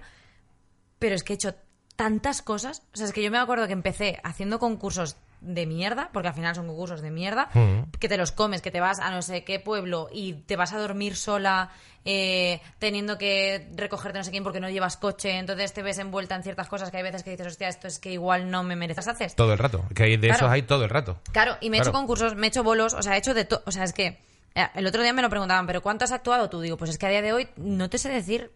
pero 0.99 1.15
es 1.15 1.23
que 1.23 1.33
he 1.33 1.35
hecho 1.35 1.55
tantas 1.95 2.43
cosas. 2.43 2.83
O 2.93 2.97
sea, 2.97 3.07
es 3.07 3.11
que 3.11 3.23
yo 3.23 3.31
me 3.31 3.39
acuerdo 3.39 3.65
que 3.65 3.73
empecé 3.73 4.19
haciendo 4.23 4.59
concursos 4.59 5.17
de 5.43 5.65
mierda, 5.65 6.09
porque 6.13 6.29
al 6.29 6.33
final 6.33 6.55
son 6.55 6.67
concursos 6.67 7.01
de 7.01 7.11
mierda, 7.11 7.49
Mm. 7.53 7.91
que 7.99 8.07
te 8.09 8.17
los 8.17 8.31
comes, 8.31 8.61
que 8.61 8.71
te 8.71 8.79
vas 8.79 8.99
a 8.99 9.11
no 9.11 9.21
sé 9.21 9.43
qué 9.43 9.59
pueblo 9.59 10.07
y 10.11 10.33
te 10.33 10.55
vas 10.55 10.73
a 10.73 10.77
dormir 10.79 11.15
sola, 11.15 11.69
eh, 12.05 12.61
teniendo 12.79 13.17
que 13.17 13.69
recogerte 13.75 14.17
no 14.17 14.23
sé 14.23 14.31
quién 14.31 14.43
porque 14.43 14.59
no 14.59 14.69
llevas 14.69 14.97
coche, 14.97 15.37
entonces 15.37 15.73
te 15.73 15.83
ves 15.83 15.97
envuelta 15.99 16.35
en 16.35 16.43
ciertas 16.43 16.67
cosas 16.69 16.91
que 16.91 16.97
hay 16.97 17.03
veces 17.03 17.23
que 17.23 17.31
dices, 17.31 17.47
hostia, 17.47 17.67
esto 17.67 17.87
es 17.87 17.99
que 17.99 18.11
igual 18.11 18.49
no 18.49 18.63
me 18.63 18.75
mereces 18.75 19.07
hacer. 19.07 19.31
Todo 19.33 19.53
el 19.53 19.59
rato. 19.59 19.83
Que 19.95 20.03
hay 20.03 20.17
de 20.17 20.27
Claro. 20.27 20.35
esos 20.45 20.49
hay 20.51 20.61
todo 20.63 20.83
el 20.83 20.89
rato. 20.89 21.19
Claro, 21.31 21.57
y 21.61 21.69
me 21.69 21.77
he 21.77 21.81
hecho 21.81 21.91
concursos, 21.91 22.35
me 22.35 22.47
he 22.47 22.49
hecho 22.49 22.63
bolos, 22.63 22.93
o 22.93 23.01
sea, 23.01 23.15
he 23.15 23.19
hecho 23.19 23.33
de 23.33 23.45
todo. 23.45 23.63
O 23.65 23.71
sea, 23.71 23.83
es 23.83 23.93
que 23.93 24.19
eh, 24.55 24.67
el 24.75 24.85
otro 24.87 25.01
día 25.01 25.13
me 25.13 25.21
lo 25.21 25.29
preguntaban, 25.29 25.65
¿pero 25.67 25.81
cuánto 25.81 26.05
has 26.05 26.11
actuado 26.11 26.49
tú? 26.49 26.61
Digo, 26.61 26.77
pues 26.77 26.89
es 26.91 26.97
que 26.97 27.05
a 27.05 27.09
día 27.09 27.21
de 27.21 27.33
hoy 27.33 27.47
no 27.57 27.89
te 27.89 27.97
sé 27.97 28.09
decir 28.09 28.51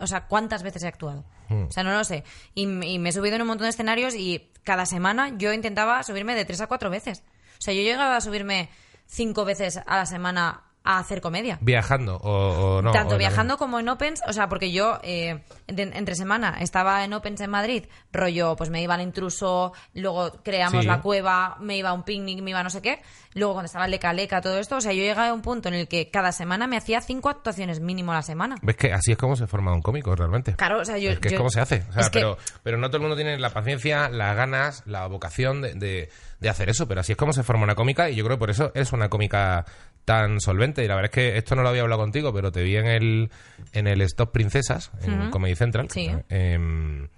o 0.00 0.06
sea, 0.06 0.26
cuántas 0.26 0.62
veces 0.62 0.82
he 0.82 0.88
actuado. 0.88 1.24
Hmm. 1.48 1.64
O 1.64 1.72
sea, 1.72 1.82
no 1.84 1.92
lo 1.92 2.04
sé. 2.04 2.24
Y, 2.54 2.62
y 2.62 2.98
me 2.98 3.08
he 3.08 3.12
subido 3.12 3.36
en 3.36 3.42
un 3.42 3.48
montón 3.48 3.66
de 3.66 3.70
escenarios 3.70 4.14
y 4.14 4.50
cada 4.64 4.86
semana 4.86 5.36
yo 5.36 5.52
intentaba 5.52 6.02
subirme 6.02 6.34
de 6.34 6.44
tres 6.44 6.60
a 6.60 6.66
cuatro 6.66 6.90
veces. 6.90 7.22
O 7.58 7.62
sea, 7.62 7.74
yo 7.74 7.82
llegaba 7.82 8.16
a 8.16 8.20
subirme 8.20 8.70
cinco 9.06 9.44
veces 9.44 9.80
a 9.86 9.96
la 9.96 10.06
semana 10.06 10.64
a 10.84 10.98
hacer 10.98 11.20
comedia. 11.20 11.58
Viajando 11.60 12.16
o, 12.16 12.76
o 12.78 12.82
no. 12.82 12.90
Tanto 12.92 13.14
o 13.14 13.18
viajando 13.18 13.56
como 13.56 13.78
en 13.80 13.88
Opens, 13.88 14.20
o 14.26 14.32
sea, 14.32 14.48
porque 14.48 14.72
yo 14.72 14.98
eh, 15.02 15.42
de- 15.68 15.82
entre 15.94 16.14
semana 16.14 16.56
estaba 16.60 17.04
en 17.04 17.12
Opens 17.12 17.40
en 17.40 17.50
Madrid, 17.50 17.84
rollo, 18.12 18.56
pues 18.56 18.70
me 18.70 18.82
iba 18.82 18.94
al 18.94 19.00
intruso, 19.02 19.72
luego 19.94 20.32
creamos 20.42 20.82
Sí. 20.82 20.86
la 20.88 21.00
cueva, 21.00 21.56
me 21.60 21.76
iba 21.76 21.90
a 21.90 21.92
un 21.92 22.02
picnic, 22.02 22.40
me 22.42 22.50
iba 22.50 22.60
a 22.60 22.62
no 22.64 22.70
sé 22.70 22.82
qué, 22.82 23.00
luego 23.34 23.52
cuando 23.54 23.66
estaba 23.66 23.84
en 23.84 23.92
Leca 23.92 24.12
Leca, 24.12 24.40
todo 24.40 24.58
esto, 24.58 24.76
o 24.76 24.80
sea, 24.80 24.92
yo 24.92 25.02
llegaba 25.02 25.28
a 25.28 25.32
un 25.32 25.42
punto 25.42 25.68
en 25.68 25.74
el 25.74 25.88
que 25.88 26.10
cada 26.10 26.32
semana 26.32 26.66
me 26.66 26.76
hacía 26.76 27.00
cinco 27.00 27.28
actuaciones 27.28 27.80
mínimo 27.80 28.12
a 28.12 28.16
la 28.16 28.22
semana. 28.22 28.56
¿Ves 28.62 28.76
que 28.76 28.92
así 28.92 29.12
es 29.12 29.18
como 29.18 29.36
se 29.36 29.46
forma 29.46 29.72
un 29.72 29.82
cómico 29.82 30.14
realmente? 30.16 30.54
Claro, 30.56 30.80
o 30.80 30.84
sea, 30.84 30.98
yo... 30.98 31.10
es 31.12 31.18
que 31.20 31.28
yo- 31.30 31.34
es 31.36 31.38
como 31.38 31.50
se 31.50 31.60
hace. 31.60 31.84
O 31.90 31.92
sea, 31.92 32.02
que- 32.04 32.10
pero, 32.18 32.38
pero 32.62 32.76
no 32.78 32.88
todo 32.88 32.96
el 32.96 33.02
mundo 33.02 33.16
tiene 33.16 33.38
la 33.38 33.50
paciencia, 33.50 34.08
las 34.08 34.36
ganas, 34.36 34.82
la 34.86 35.06
vocación 35.06 35.62
de, 35.62 35.74
de- 35.74 36.08
de 36.40 36.48
hacer 36.48 36.68
eso. 36.68 36.88
Pero 36.88 37.00
así 37.02 37.12
es 37.12 37.18
como 37.18 37.32
se 37.32 37.42
forma 37.44 37.62
una 37.62 37.74
cómica 37.76 38.10
y 38.10 38.16
yo 38.16 38.24
creo 38.24 38.36
que 38.36 38.40
por 38.40 38.50
eso 38.50 38.72
es 38.74 38.92
una 38.92 39.08
cómica 39.08 39.64
tan 40.04 40.40
solvente. 40.40 40.84
Y 40.84 40.88
la 40.88 40.94
verdad 40.96 41.10
es 41.10 41.14
que 41.14 41.38
esto 41.38 41.54
no 41.54 41.62
lo 41.62 41.68
había 41.68 41.82
hablado 41.82 42.00
contigo, 42.00 42.32
pero 42.32 42.52
te 42.52 42.62
vi 42.62 42.76
en 42.76 42.86
el, 42.86 43.30
en 43.72 43.86
el 43.86 44.00
Stop 44.02 44.32
Princesas, 44.32 44.90
en 45.02 45.30
Comedy 45.30 45.54
Central. 45.54 45.88
Sí. 45.90 46.10
em, 46.28 47.08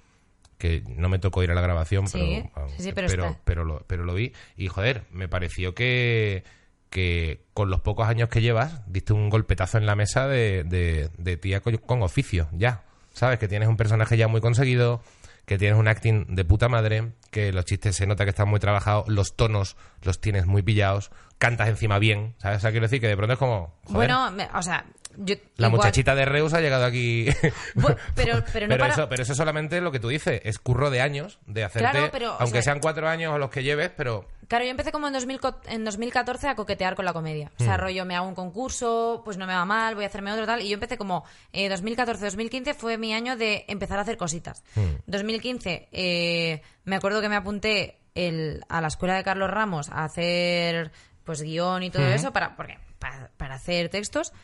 que 0.59 0.82
no 0.97 1.09
me 1.09 1.18
tocó 1.18 1.43
ir 1.43 1.51
a 1.51 1.55
la 1.55 1.61
grabación, 1.61 2.09
Sí, 2.09 2.43
pero, 2.55 2.68
sí, 2.78 2.93
pero 2.95 3.09
pero, 3.09 3.37
pero 3.45 3.64
lo, 3.64 3.85
pero 3.87 4.05
lo 4.05 4.14
vi. 4.14 4.32
Y 4.57 4.68
joder, 4.68 5.03
me 5.11 5.28
pareció 5.28 5.74
que, 5.74 6.45
que 6.91 7.41
con 7.53 7.70
los 7.70 7.80
pocos 7.80 8.09
años 8.09 8.28
que 8.28 8.41
llevas, 8.41 8.80
diste 8.91 9.12
un 9.12 9.28
golpetazo 9.28 9.78
en 9.78 9.87
la 9.87 9.97
mesa 9.97 10.26
de, 10.28 10.64
de, 10.64 11.11
de 11.18 11.37
tía 11.37 11.61
con 11.61 12.03
oficio, 12.03 12.49
ya. 12.53 12.82
¿Sabes? 13.12 13.39
Que 13.39 13.47
tienes 13.49 13.68
un 13.68 13.76
personaje 13.76 14.16
ya 14.16 14.26
muy 14.26 14.41
conseguido, 14.41 15.03
que 15.47 15.59
tienes 15.59 15.78
un 15.78 15.88
acting 15.88 16.26
de 16.34 16.45
puta 16.45 16.68
madre, 16.68 17.12
que 17.30 17.53
los 17.53 17.64
chistes 17.64 17.97
se 17.97 18.07
nota 18.07 18.24
que 18.24 18.30
están 18.30 18.49
muy 18.49 18.61
trabajados, 18.61 19.09
los 19.09 19.36
tonos 19.36 19.76
los 20.03 20.20
tienes 20.20 20.47
muy 20.47 20.62
pillados, 20.62 21.11
cantas 21.38 21.68
encima 21.68 21.99
bien, 21.99 22.34
¿sabes? 22.38 22.59
O 22.59 22.61
sea, 22.61 22.70
quiero 22.70 22.84
decir 22.86 23.01
que 23.01 23.09
de 23.09 23.16
pronto 23.16 23.32
es 23.34 23.38
como. 23.38 23.74
Bueno, 23.88 24.30
me- 24.30 24.49
o 24.55 24.62
sea, 24.62 24.84
yo... 25.16 25.34
la 25.56 25.68
igual- 25.68 25.70
muchachita 25.80 26.14
de 26.14 26.24
Reus 26.24 26.52
ha 26.54 26.60
llegado 26.60 26.84
aquí. 26.84 27.26
Pero, 28.14 28.42
pero 28.52 28.66
no 28.68 28.76
para... 28.78 28.92
eso, 28.92 29.08
pero 29.08 29.22
eso 29.22 29.34
solamente 29.34 29.80
lo 29.80 29.92
que 29.92 30.00
tú 30.00 30.08
dices, 30.08 30.40
es 30.44 30.58
curro 30.58 30.90
de 30.90 31.00
años, 31.00 31.38
de 31.46 31.64
hacerte, 31.64 31.90
Claro, 31.90 32.08
pero, 32.12 32.32
o 32.32 32.36
aunque 32.40 32.62
sea- 32.62 32.72
sean 32.72 32.80
cuatro 32.80 33.08
años 33.08 33.32
o 33.34 33.38
los 33.38 33.50
que 33.50 33.62
lleves, 33.62 33.90
pero 33.96 34.26
Claro, 34.46 34.66
yo 34.66 34.70
empecé 34.72 34.92
como 34.92 35.06
en, 35.06 35.14
2000 35.14 35.40
co- 35.40 35.58
en 35.68 35.84
2014 35.86 36.48
a 36.48 36.54
coquetear 36.54 36.94
con 36.96 37.06
la 37.06 37.14
comedia. 37.14 37.50
O 37.58 37.64
sea, 37.64 37.78
rollo, 37.78 38.04
me 38.04 38.14
hago 38.14 38.28
un 38.28 38.34
concurso, 38.34 39.22
pues 39.24 39.38
no 39.38 39.46
me 39.46 39.54
va 39.54 39.64
mal, 39.64 39.94
voy 39.94 40.04
a 40.04 40.08
hacerme 40.08 40.30
otro 40.32 40.44
tal. 40.44 40.60
Y 40.60 40.68
yo 40.68 40.74
empecé 40.74 40.98
como 40.98 41.24
eh, 41.54 41.70
2014-2015 41.70 42.74
fue 42.74 42.98
mi 42.98 43.14
año 43.14 43.36
de 43.36 43.64
empezar 43.68 43.98
a 43.98 44.02
hacer 44.02 44.18
cositas. 44.18 44.62
2015 45.06 45.88
eh, 45.92 46.62
me 46.84 46.96
acuerdo 46.96 47.20
que 47.22 47.28
me 47.30 47.36
apunté 47.36 47.98
el- 48.14 48.62
a 48.68 48.80
la 48.82 48.88
escuela 48.88 49.14
de 49.16 49.24
Carlos 49.24 49.50
Ramos 49.50 49.88
a 49.88 50.04
hacer 50.04 50.92
pues 51.24 51.40
guion 51.40 51.82
y 51.82 51.90
todo 51.90 52.06
eso 52.06 52.30
para, 52.34 52.54
porque, 52.54 52.78
para, 52.98 53.30
para 53.38 53.54
hacer 53.54 53.88
textos. 53.88 54.34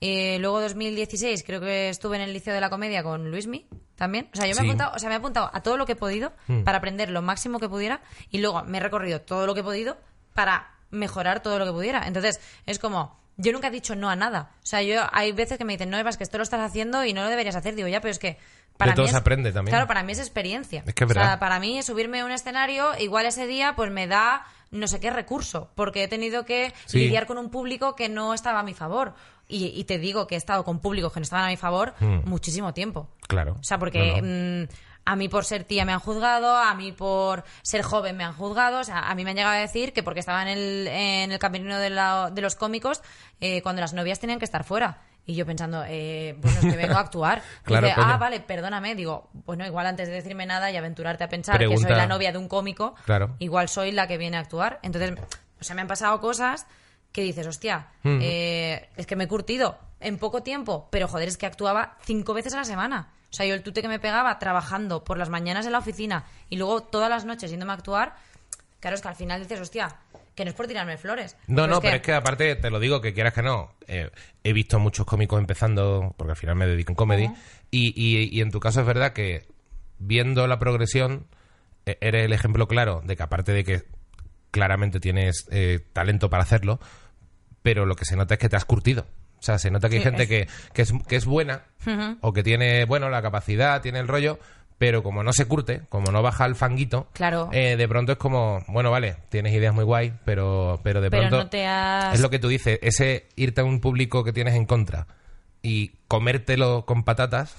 Eh, 0.00 0.38
luego 0.38 0.60
2016 0.60 1.42
creo 1.44 1.60
que 1.60 1.88
estuve 1.88 2.16
en 2.16 2.22
el 2.22 2.32
Liceo 2.32 2.54
de 2.54 2.60
la 2.60 2.70
Comedia 2.70 3.02
con 3.02 3.30
Luismi 3.30 3.66
también. 3.96 4.28
O 4.32 4.36
sea, 4.36 4.46
yo 4.46 4.50
me 4.54 4.60
Sí. 4.60 4.60
he 4.60 4.64
apuntado, 4.68 4.92
o 4.94 4.98
sea, 4.98 5.08
me 5.08 5.14
he 5.16 5.18
apuntado 5.18 5.50
a 5.52 5.60
todo 5.62 5.76
lo 5.76 5.86
que 5.86 5.92
he 5.92 5.96
podido 5.96 6.32
para 6.64 6.78
aprender 6.78 7.10
lo 7.10 7.20
máximo 7.22 7.58
que 7.58 7.68
pudiera 7.68 8.00
y 8.30 8.38
luego 8.38 8.62
me 8.64 8.78
he 8.78 8.80
recorrido 8.80 9.20
todo 9.20 9.46
lo 9.46 9.54
que 9.54 9.60
he 9.60 9.64
podido 9.64 9.98
para 10.34 10.70
mejorar 10.90 11.42
todo 11.42 11.58
lo 11.58 11.64
que 11.66 11.72
pudiera. 11.72 12.06
Entonces, 12.06 12.40
es 12.64 12.78
como 12.78 13.18
yo 13.36 13.52
nunca 13.52 13.68
he 13.68 13.70
dicho 13.70 13.94
no 13.96 14.08
a 14.08 14.16
nada. 14.16 14.50
O 14.62 14.66
sea, 14.66 14.82
yo 14.82 15.02
hay 15.12 15.32
veces 15.32 15.58
que 15.58 15.64
me 15.64 15.72
dicen, 15.74 15.90
"No, 15.90 15.98
Eva, 15.98 16.10
es 16.10 16.16
que 16.16 16.24
esto 16.24 16.38
lo 16.38 16.42
estás 16.44 16.60
haciendo 16.60 17.04
y 17.04 17.12
no 17.12 17.22
lo 17.22 17.28
deberías 17.28 17.54
hacer." 17.56 17.74
Digo, 17.74 17.86
"Ya, 17.88 18.00
pero 18.00 18.10
es 18.10 18.18
que 18.18 18.36
para 18.76 18.92
De 18.92 18.96
todo 18.96 19.04
mí 19.04 19.10
se 19.10 19.16
es- 19.16 19.20
aprende 19.20 19.52
también. 19.52 19.72
Claro, 19.72 19.86
para 19.88 20.02
mí 20.04 20.12
es 20.12 20.18
experiencia. 20.20 20.82
Es 20.86 20.94
que 20.94 21.04
es 21.04 21.10
o 21.10 21.12
sea, 21.14 21.22
verdad. 21.22 21.38
para 21.40 21.58
mí 21.60 21.80
subirme 21.82 22.20
a 22.20 22.24
un 22.24 22.30
escenario, 22.32 22.96
igual 22.98 23.26
ese 23.26 23.46
día 23.48 23.74
pues 23.76 23.90
me 23.92 24.06
da 24.06 24.44
no 24.70 24.86
sé 24.88 25.00
qué 25.00 25.10
recurso, 25.10 25.70
porque 25.74 26.04
he 26.04 26.08
tenido 26.08 26.44
que 26.44 26.72
Sí. 26.86 26.98
lidiar 26.98 27.26
con 27.26 27.38
un 27.38 27.50
público 27.50 27.94
que 27.96 28.08
no 28.08 28.34
estaba 28.34 28.60
a 28.60 28.62
mi 28.62 28.74
favor. 28.74 29.14
Y, 29.48 29.66
y 29.78 29.84
te 29.84 29.98
digo 29.98 30.26
que 30.26 30.34
he 30.34 30.38
estado 30.38 30.62
con 30.64 30.78
públicos 30.80 31.10
que 31.12 31.20
no 31.20 31.24
estaban 31.24 31.46
a 31.46 31.48
mi 31.48 31.56
favor 31.56 31.94
muchísimo 32.24 32.74
tiempo. 32.74 33.08
claro. 33.26 33.54
O 33.60 33.62
sea, 33.64 33.78
porque 33.78 34.20
No, 34.20 34.26
no. 34.28 34.64
mm, 34.64 34.68
a 35.06 35.16
mí 35.16 35.28
por 35.30 35.46
ser 35.46 35.64
tía 35.64 35.86
me 35.86 35.92
han 35.92 36.00
juzgado, 36.00 36.54
a 36.54 36.74
mí 36.74 36.92
por 36.92 37.44
ser 37.62 37.80
joven 37.82 38.14
me 38.16 38.24
han 38.24 38.34
juzgado, 38.34 38.80
o 38.80 38.84
sea, 38.84 39.08
a 39.08 39.14
mí 39.14 39.24
me 39.24 39.30
han 39.30 39.36
llegado 39.36 39.54
a 39.56 39.58
decir 39.60 39.94
que 39.94 40.02
porque 40.02 40.20
estaba 40.20 40.42
en 40.42 40.48
el, 40.48 40.86
en 40.86 41.32
el 41.32 41.38
camerino 41.38 41.78
de, 41.78 41.88
la- 41.88 42.30
de 42.30 42.42
los 42.42 42.56
cómicos, 42.56 43.00
eh, 43.40 43.62
cuando 43.62 43.80
las 43.80 43.94
novias 43.94 44.20
tenían 44.20 44.38
que 44.38 44.44
estar 44.44 44.64
fuera. 44.64 45.00
Y 45.28 45.34
yo 45.34 45.44
pensando, 45.44 45.84
eh, 45.86 46.34
bueno, 46.40 46.58
es 46.58 46.64
que 46.64 46.76
vengo 46.76 46.94
a 46.96 47.00
actuar. 47.00 47.42
Y 47.60 47.64
Claro, 47.66 47.86
dice, 47.86 48.00
coño. 48.00 48.12
ah, 48.14 48.16
vale, 48.16 48.40
perdóname. 48.40 48.94
Digo, 48.94 49.28
bueno, 49.44 49.66
igual 49.66 49.86
antes 49.86 50.08
de 50.08 50.14
decirme 50.14 50.46
nada 50.46 50.70
y 50.70 50.76
aventurarte 50.78 51.22
a 51.22 51.28
pensar 51.28 51.58
que 51.58 51.76
soy 51.76 51.90
la 51.90 52.06
novia 52.06 52.32
de 52.32 52.38
un 52.38 52.48
cómico, 52.48 52.94
Claro. 53.04 53.36
igual 53.38 53.68
soy 53.68 53.92
la 53.92 54.06
que 54.08 54.16
viene 54.16 54.38
a 54.38 54.40
actuar. 54.40 54.80
Entonces, 54.82 55.12
o 55.60 55.64
sea, 55.64 55.76
me 55.76 55.82
han 55.82 55.86
pasado 55.86 56.18
cosas 56.22 56.66
que 57.12 57.20
dices, 57.22 57.46
hostia, 57.46 57.88
eh, 58.04 58.88
es 58.96 59.06
que 59.06 59.16
me 59.16 59.24
he 59.24 59.28
curtido 59.28 59.78
en 60.00 60.16
poco 60.16 60.42
tiempo, 60.42 60.88
pero 60.90 61.08
joder, 61.08 61.28
es 61.28 61.36
que 61.36 61.44
actuaba 61.44 61.98
cinco 62.04 62.32
veces 62.32 62.54
a 62.54 62.58
la 62.58 62.64
semana. 62.64 63.08
O 63.30 63.34
sea, 63.34 63.44
yo 63.44 63.52
el 63.54 63.62
tute 63.62 63.82
que 63.82 63.88
me 63.88 63.98
pegaba 64.00 64.38
trabajando 64.38 65.04
por 65.04 65.18
las 65.18 65.28
mañanas 65.28 65.66
en 65.66 65.72
la 65.72 65.78
oficina 65.80 66.24
y 66.48 66.56
luego 66.56 66.84
todas 66.84 67.10
las 67.10 67.26
noches 67.26 67.50
yéndome 67.50 67.72
a 67.72 67.74
actuar, 67.74 68.14
claro, 68.80 68.94
es 68.96 69.02
que 69.02 69.08
al 69.08 69.16
final 69.16 69.40
dices, 69.42 69.60
hostia, 69.60 69.94
que 70.38 70.44
no 70.44 70.50
es 70.50 70.56
por 70.56 70.66
tirarme 70.68 70.96
flores. 70.96 71.36
No, 71.48 71.66
no, 71.66 71.80
pero 71.80 71.96
es 71.96 72.02
que 72.02 72.12
aparte, 72.12 72.54
te 72.56 72.70
lo 72.70 72.78
digo, 72.80 73.00
que 73.00 73.12
quieras 73.12 73.34
que 73.34 73.42
no, 73.42 73.74
eh, 73.88 74.08
he 74.44 74.52
visto 74.52 74.78
muchos 74.78 75.04
cómicos 75.04 75.38
empezando, 75.40 76.14
porque 76.16 76.30
al 76.30 76.36
final 76.36 76.54
me 76.54 76.66
dedico 76.66 76.92
en 76.92 76.96
comedy, 76.96 77.28
y, 77.72 77.92
y, 77.94 78.28
y 78.34 78.40
en 78.40 78.50
tu 78.52 78.60
caso 78.60 78.80
es 78.80 78.86
verdad 78.86 79.12
que 79.12 79.46
viendo 79.98 80.46
la 80.46 80.58
progresión, 80.60 81.26
e- 81.86 81.98
eres 82.00 82.24
el 82.24 82.32
ejemplo 82.32 82.68
claro 82.68 83.02
de 83.04 83.16
que 83.16 83.22
aparte 83.24 83.52
de 83.52 83.64
que 83.64 83.82
claramente 84.52 85.00
tienes 85.00 85.46
eh, 85.50 85.80
talento 85.92 86.30
para 86.30 86.44
hacerlo, 86.44 86.78
pero 87.62 87.84
lo 87.84 87.96
que 87.96 88.04
se 88.04 88.14
nota 88.16 88.34
es 88.34 88.40
que 88.40 88.48
te 88.48 88.56
has 88.56 88.64
curtido. 88.64 89.06
O 89.40 89.42
sea, 89.42 89.58
se 89.58 89.70
nota 89.70 89.88
que 89.88 89.96
hay 89.96 90.00
Sí, 90.02 90.04
gente 90.04 90.22
es- 90.22 90.28
que, 90.28 90.48
que, 90.72 90.82
es, 90.82 90.92
que 91.06 91.16
es 91.16 91.24
buena 91.26 91.62
o 92.20 92.32
que 92.32 92.42
tiene, 92.42 92.84
bueno, 92.86 93.08
la 93.10 93.22
capacidad, 93.22 93.82
tiene 93.82 93.98
el 93.98 94.08
rollo, 94.08 94.38
pero 94.78 95.02
como 95.02 95.22
no 95.24 95.32
se 95.32 95.46
curte, 95.46 95.82
como 95.88 96.10
no 96.12 96.22
baja 96.22 96.44
al 96.44 96.54
fanguito, 96.54 97.08
Claro. 97.12 97.50
eh, 97.52 97.76
de 97.76 97.88
pronto 97.88 98.12
es 98.12 98.18
como, 98.18 98.62
bueno, 98.68 98.90
vale, 98.90 99.16
tienes 99.28 99.52
ideas 99.52 99.74
muy 99.74 99.84
guay, 99.84 100.12
pero, 100.24 100.80
pero 100.84 101.00
de 101.00 101.10
Pero 101.10 101.22
pronto... 101.22 101.36
no 101.38 101.50
te 101.50 101.66
has... 101.66 102.14
Es 102.14 102.20
lo 102.20 102.30
que 102.30 102.38
tú 102.38 102.48
dices, 102.48 102.78
ese 102.82 103.26
irte 103.36 103.60
a 103.60 103.64
un 103.64 103.80
público 103.80 104.22
que 104.24 104.32
tienes 104.32 104.54
en 104.54 104.66
contra 104.66 105.06
y 105.62 105.92
comértelo 106.06 106.84
con 106.86 107.02
patatas, 107.04 107.56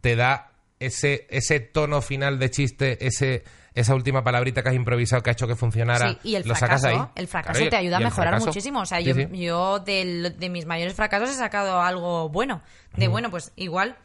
te 0.00 0.16
da 0.16 0.50
ese, 0.80 1.26
ese 1.30 1.60
tono 1.60 2.02
final 2.02 2.38
de 2.40 2.50
chiste, 2.50 3.06
ese, 3.06 3.44
esa 3.74 3.94
última 3.94 4.24
palabrita 4.24 4.62
que 4.62 4.68
has 4.70 4.74
improvisado 4.74 5.22
que 5.22 5.30
ha 5.30 5.32
hecho 5.32 5.46
que 5.46 5.54
funcionara. 5.54 6.10
Sí, 6.10 6.18
y 6.24 6.34
el 6.34 6.46
lo 6.46 6.54
sacas 6.56 6.82
fracaso, 6.82 7.02
ahí. 7.04 7.08
el 7.14 7.28
fracaso 7.28 7.54
Claro, 7.58 7.70
te 7.70 7.76
ayuda 7.76 7.96
a 7.96 8.00
el 8.00 8.04
mejorar 8.06 8.28
fracaso. 8.30 8.46
muchísimo. 8.46 8.80
O 8.80 8.86
sea, 8.86 8.98
Sí, 8.98 9.04
yo, 9.04 9.14
sí. 9.14 9.28
yo 9.32 9.78
del- 9.78 10.36
de 10.38 10.48
mis 10.50 10.66
mayores 10.66 10.94
fracasos 10.94 11.30
he 11.30 11.34
sacado 11.34 11.80
algo 11.80 12.28
bueno. 12.28 12.60
De 12.96 13.08
bueno, 13.08 13.30
pues 13.30 13.52
igual 13.56 13.96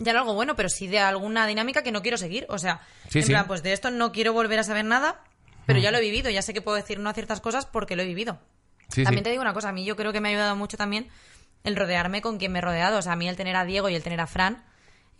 ya 0.00 0.12
no 0.12 0.18
algo 0.18 0.34
bueno, 0.34 0.56
pero 0.56 0.68
sí 0.68 0.88
de 0.88 0.98
alguna 0.98 1.46
dinámica 1.46 1.82
que 1.84 1.92
no 1.92 2.02
quiero 2.02 2.16
seguir. 2.18 2.44
O 2.48 2.58
sea, 2.58 2.80
Sí, 3.08 3.20
en 3.20 3.24
sí. 3.26 3.30
plan, 3.30 3.46
pues 3.46 3.62
de 3.62 3.72
esto 3.72 3.90
no 3.92 4.10
quiero 4.10 4.32
volver 4.32 4.58
a 4.58 4.64
saber 4.64 4.84
nada, 4.84 5.22
pero 5.66 5.78
ya 5.78 5.92
lo 5.92 5.98
he 5.98 6.00
vivido. 6.00 6.28
Ya 6.30 6.42
sé 6.42 6.52
que 6.52 6.60
puedo 6.62 6.76
decir 6.76 6.98
no 6.98 7.08
a 7.08 7.14
ciertas 7.14 7.40
cosas 7.40 7.66
porque 7.66 7.94
lo 7.94 8.02
he 8.02 8.06
vivido. 8.06 8.38
Sí, 8.88 9.04
también 9.04 9.22
te 9.22 9.30
digo 9.30 9.40
una 9.42 9.52
cosa, 9.54 9.68
a 9.68 9.72
mí 9.72 9.84
yo 9.84 9.94
creo 9.94 10.12
que 10.12 10.20
me 10.20 10.28
ha 10.28 10.32
ayudado 10.32 10.56
mucho 10.56 10.76
también 10.76 11.06
el 11.62 11.76
rodearme 11.76 12.22
con 12.22 12.38
quien 12.38 12.50
me 12.50 12.58
he 12.58 12.62
rodeado. 12.62 12.98
O 12.98 13.02
sea, 13.02 13.12
a 13.12 13.16
mí 13.16 13.28
el 13.28 13.36
tener 13.36 13.54
a 13.54 13.64
Diego 13.64 13.88
y 13.88 13.94
el 13.94 14.02
tener 14.02 14.20
a 14.20 14.26
Fran 14.26 14.64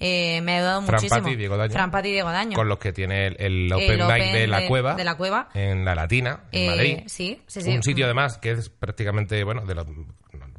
eh, 0.01 0.41
me 0.41 0.55
ha 0.55 0.57
ayudado 0.57 0.83
Fran 0.83 0.95
muchísimo. 0.97 1.20
Pati 1.22 1.35
y 1.35 1.37
Diego 1.37 1.57
Daño. 1.59 1.72
Fran 1.72 1.91
Pati 1.91 2.09
y 2.09 2.12
Diego 2.12 2.31
Daño. 2.33 2.57
Con 2.57 2.68
los 2.68 2.78
que 2.78 2.93
tiene 2.95 3.26
el, 3.26 3.37
el 3.39 3.72
Open 3.72 3.91
El 3.91 4.03
Open 4.03 4.33
de 4.33 4.47
la 4.47 4.61
de- 4.61 4.66
Cueva. 4.68 4.95
de 4.95 5.05
la 5.05 5.14
Cueva. 5.16 5.51
En 5.55 5.85
la 5.85 5.95
Latina, 5.95 6.45
en 6.53 6.62
Eh, 6.62 6.66
Madrid. 6.70 6.99
sí, 7.07 7.43
sí, 7.47 7.61
sí. 7.61 7.70
Un 7.76 7.83
sitio 7.83 8.07
además 8.07 8.39
que 8.39 8.53
es 8.53 8.70
prácticamente, 8.70 9.45
bueno, 9.45 9.64
de 9.66 9.74
los, 9.74 9.87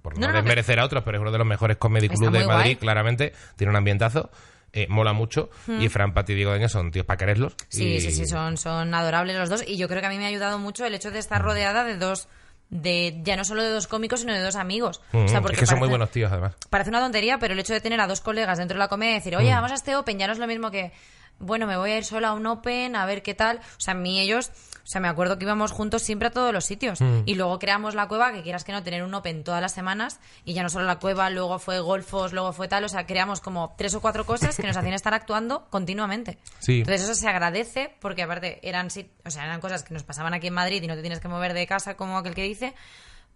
por 0.02 0.14
no, 0.18 0.22
No, 0.22 0.28
no, 0.28 0.34
desmerecer 0.40 0.80
a 0.80 0.86
otros, 0.86 1.04
pero 1.04 1.18
es 1.18 1.22
uno 1.22 1.32
de 1.32 1.38
los 1.38 1.48
mejores 1.48 1.78
comedy 1.78 2.08
clubs 2.10 2.32
de 2.34 2.46
Madrid, 2.46 2.64
guay. 2.72 2.76
claramente. 2.78 3.34
Tiene 3.56 3.70
un 3.72 3.78
ambientazo. 3.78 4.30
eh, 4.74 4.88
mola 4.90 5.12
mucho. 5.12 5.50
Y 5.68 5.90
Fran, 5.90 6.14
Pati 6.14 6.32
y 6.32 6.36
Diego 6.36 6.52
Daño 6.52 6.70
son 6.70 6.92
tíos 6.92 7.06
para 7.06 7.18
quererlos. 7.18 7.56
Sí, 7.68 7.96
y- 7.96 8.00
sí, 8.00 8.10
sí, 8.12 8.26
son, 8.26 8.56
son 8.58 8.94
adorables 8.94 9.36
los 9.38 9.50
dos. 9.50 9.64
Y 9.68 9.76
yo 9.76 9.90
creo 9.90 10.00
que 10.00 10.08
a 10.08 10.10
mí 10.10 10.18
me 10.18 10.24
ha 10.24 10.30
ayudado 10.30 10.60
mucho 10.60 10.86
el 10.86 10.94
hecho 10.96 11.12
de 11.12 11.20
estar 11.20 11.42
rodeada 11.42 11.84
de 11.84 11.98
dos, 11.98 12.30
de 12.70 13.20
ya 13.24 13.36
no 13.36 13.44
solo 13.44 13.64
de 13.64 13.70
dos 13.70 13.88
cómicos, 13.88 14.22
sino 14.22 14.34
de 14.34 14.40
dos 14.40 14.56
amigos. 14.56 15.02
Mm, 15.12 15.18
O 15.26 15.28
sea, 15.28 15.38
es 15.40 15.42
porque 15.42 15.58
que 15.58 15.66
son 15.66 15.78
muy 15.80 15.90
buenos 15.90 16.10
tíos, 16.10 16.32
además. 16.32 16.56
Parece 16.70 16.90
una 16.90 17.02
tontería, 17.02 17.38
pero 17.38 17.54
el 17.54 17.60
hecho 17.60 17.74
de 17.74 17.82
tener 17.82 18.00
a 18.00 18.08
dos 18.08 18.22
colegas 18.22 18.60
dentro 18.60 18.76
de 18.76 18.80
la 18.80 18.88
comedia 18.88 19.12
y 19.12 19.16
decir, 19.16 19.34
Mm. 19.36 19.40
oye, 19.40 19.50
vamos 19.52 19.72
a 19.72 19.76
este 19.76 19.94
Open, 19.98 20.18
ya 20.18 20.28
no 20.28 20.32
es 20.34 20.40
lo 20.40 20.48
mismo 20.48 20.72
que, 20.72 20.94
bueno, 21.40 21.68
me 21.68 21.76
voy 21.76 21.92
a 21.92 21.98
ir 21.98 22.06
sola 22.06 22.30
a 22.30 22.34
un 22.34 22.46
Open, 22.48 22.96
a 22.96 23.06
ver 23.06 23.24
qué 23.24 23.34
tal. 23.34 23.58
O 23.58 23.80
sea, 23.82 23.94
a 23.94 23.98
mí 23.98 24.22
ellos, 24.22 24.52
o 24.84 24.88
sea, 24.88 25.00
me 25.00 25.08
acuerdo 25.08 25.38
que 25.38 25.46
íbamos 25.46 25.72
juntos 25.72 26.02
siempre 26.02 26.30
a 26.30 26.32
todos 26.32 26.54
los 26.54 26.66
sitios. 26.66 27.02
Mm. 27.02 27.22
Y 27.26 27.36
luego 27.36 27.60
creamos 27.60 27.96
la 27.96 28.08
cueva, 28.08 28.32
que 28.34 28.42
quieras 28.42 28.64
que 28.64 28.72
no, 28.72 28.84
tener 28.84 29.04
un 29.04 29.14
Open 29.14 29.44
todas 29.44 29.62
las 29.62 29.74
semanas. 29.74 30.20
Y 30.44 30.54
ya 30.54 30.64
no 30.64 30.70
solo 30.70 30.86
la 30.86 31.00
cueva, 31.00 31.30
luego 31.30 31.60
fue 31.60 31.80
golfos, 31.80 32.34
luego 32.34 32.52
fue 32.54 32.68
tal. 32.68 32.84
O 32.84 32.90
sea, 32.90 33.06
creamos 33.06 33.42
como 33.42 33.76
tres 33.78 33.94
o 33.94 34.02
cuatro 34.02 34.26
cosas 34.26 34.58
que 34.58 34.68
nos 34.68 34.76
hacían 34.76 34.94
estar 34.94 35.14
actuando 35.14 35.66
continuamente. 35.70 36.38
Sí. 36.60 36.80
Entonces 36.80 37.04
eso 37.04 37.16
se 37.16 37.28
agradece 37.28 37.96
porque 38.00 38.24
aparte 38.24 38.60
eran, 38.68 38.88
o 38.88 39.30
sea, 39.30 39.46
eran 39.46 39.62
cosas 39.62 39.84
que 39.84 39.94
nos 39.94 40.04
pasaban 40.04 40.34
aquí 40.34 40.48
en 40.48 40.54
Madrid 40.54 40.82
y 40.82 40.88
no 40.88 40.96
te 40.96 41.02
tienes 41.02 41.20
que 41.20 41.28
mover 41.28 41.54
de 41.54 41.68
casa 41.68 41.96
como 41.96 42.18
aquel 42.18 42.34
que 42.34 42.44
dice. 42.44 42.74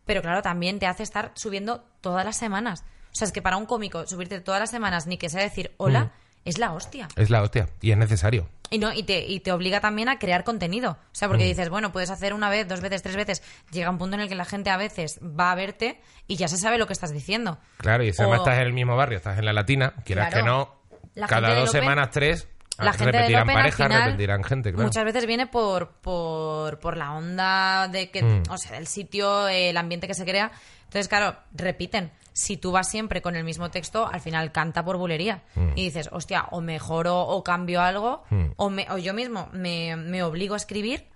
Pero 0.05 0.21
claro, 0.21 0.41
también 0.41 0.79
te 0.79 0.87
hace 0.87 1.03
estar 1.03 1.31
subiendo 1.35 1.83
todas 2.01 2.25
las 2.25 2.37
semanas. 2.37 2.83
O 3.11 3.15
sea, 3.17 3.25
es 3.27 3.31
que 3.31 3.41
para 3.41 3.57
un 3.57 3.65
cómico 3.65 4.05
subirte 4.07 4.39
todas 4.41 4.59
las 4.59 4.71
semanas 4.71 5.07
ni 5.07 5.17
que 5.17 5.29
sea 5.29 5.41
decir 5.41 5.73
hola 5.77 6.05
Mm. 6.05 6.24
Es 6.45 6.57
la 6.57 6.71
hostia. 6.73 7.07
Es 7.17 7.29
la 7.29 7.41
hostia. 7.41 7.67
Y 7.81 7.91
es 7.91 7.97
necesario. 7.97 8.47
Y 8.71 8.79
no 8.79 8.91
y 8.93 9.03
te, 9.03 9.19
y 9.25 9.41
te 9.41 9.51
obliga 9.51 9.79
también 9.79 10.09
a 10.09 10.17
crear 10.17 10.43
contenido. 10.43 10.91
O 10.91 10.97
sea, 11.11 11.27
Mm. 11.27 11.31
porque 11.31 11.43
dices, 11.45 11.69
bueno, 11.69 11.91
puedes 11.91 12.09
hacer 12.09 12.33
una 12.33 12.49
vez, 12.49 12.67
dos 12.67 12.81
veces, 12.81 13.03
tres 13.03 13.15
veces. 13.15 13.43
Llega 13.71 13.89
un 13.89 13.97
punto 13.97 14.15
en 14.15 14.21
el 14.21 14.29
que 14.29 14.35
la 14.35 14.45
gente 14.45 14.69
a 14.69 14.77
veces 14.77 15.19
va 15.21 15.51
a 15.51 15.55
verte 15.55 15.99
y 16.27 16.35
ya 16.37 16.47
se 16.47 16.57
sabe 16.57 16.77
lo 16.77 16.87
que 16.87 16.93
estás 16.93 17.11
diciendo. 17.13 17.57
Claro, 17.77 18.03
y 18.03 18.11
si 18.13 18.21
además 18.21 18.39
estás 18.39 18.55
en 18.59 18.63
el 18.67 18.73
mismo 18.73 18.95
barrio, 18.95 19.17
estás 19.17 19.37
en 19.37 19.45
la 19.45 19.53
Latina, 19.53 19.93
quieras 20.05 20.29
Claro. 20.29 20.43
que 20.43 20.49
no, 20.49 20.75
La 21.13 21.27
cada 21.27 21.53
dos 21.55 21.71
del 21.71 21.81
semanas, 21.81 22.09
tres, 22.11 22.47
la 22.77 22.91
gente 22.91 23.05
del 23.05 23.13
repetirán 23.33 23.73
final, 23.75 24.03
repetirán 24.05 24.43
gente, 24.43 24.71
claro. 24.73 24.83
Muchas 24.87 25.05
veces 25.05 25.25
viene 25.27 25.47
por, 25.47 25.91
por, 26.01 26.79
por 26.79 26.97
la 26.97 27.13
onda 27.13 27.87
de 27.87 28.09
que, 28.11 28.21
Mm. 28.23 28.43
o 28.49 28.57
sea, 28.57 28.77
el 28.77 28.87
sitio, 28.87 29.47
el 29.47 29.77
ambiente 29.77 30.07
que 30.07 30.13
se 30.15 30.25
crea. 30.25 30.51
Entonces, 30.85 31.07
claro, 31.07 31.37
repiten. 31.53 32.11
Si 32.33 32.57
tú 32.57 32.71
vas 32.71 32.89
siempre 32.89 33.21
con 33.21 33.35
el 33.35 33.43
mismo 33.43 33.71
texto, 33.71 34.07
al 34.07 34.19
final 34.19 34.51
canta 34.51 34.83
por 34.83 34.97
bulería. 34.97 35.43
Mm. 35.55 35.69
Y 35.75 35.83
dices, 35.85 36.09
hostia, 36.11 36.47
o 36.51 36.61
mejoro 36.61 37.21
o 37.21 37.43
cambio 37.43 37.81
algo, 37.81 38.23
o, 38.57 38.69
me, 38.69 38.87
o 38.91 38.97
yo 38.97 39.13
mismo 39.13 39.49
me, 39.53 39.95
me 39.95 40.23
obligo 40.23 40.53
a 40.53 40.57
escribir, 40.57 41.07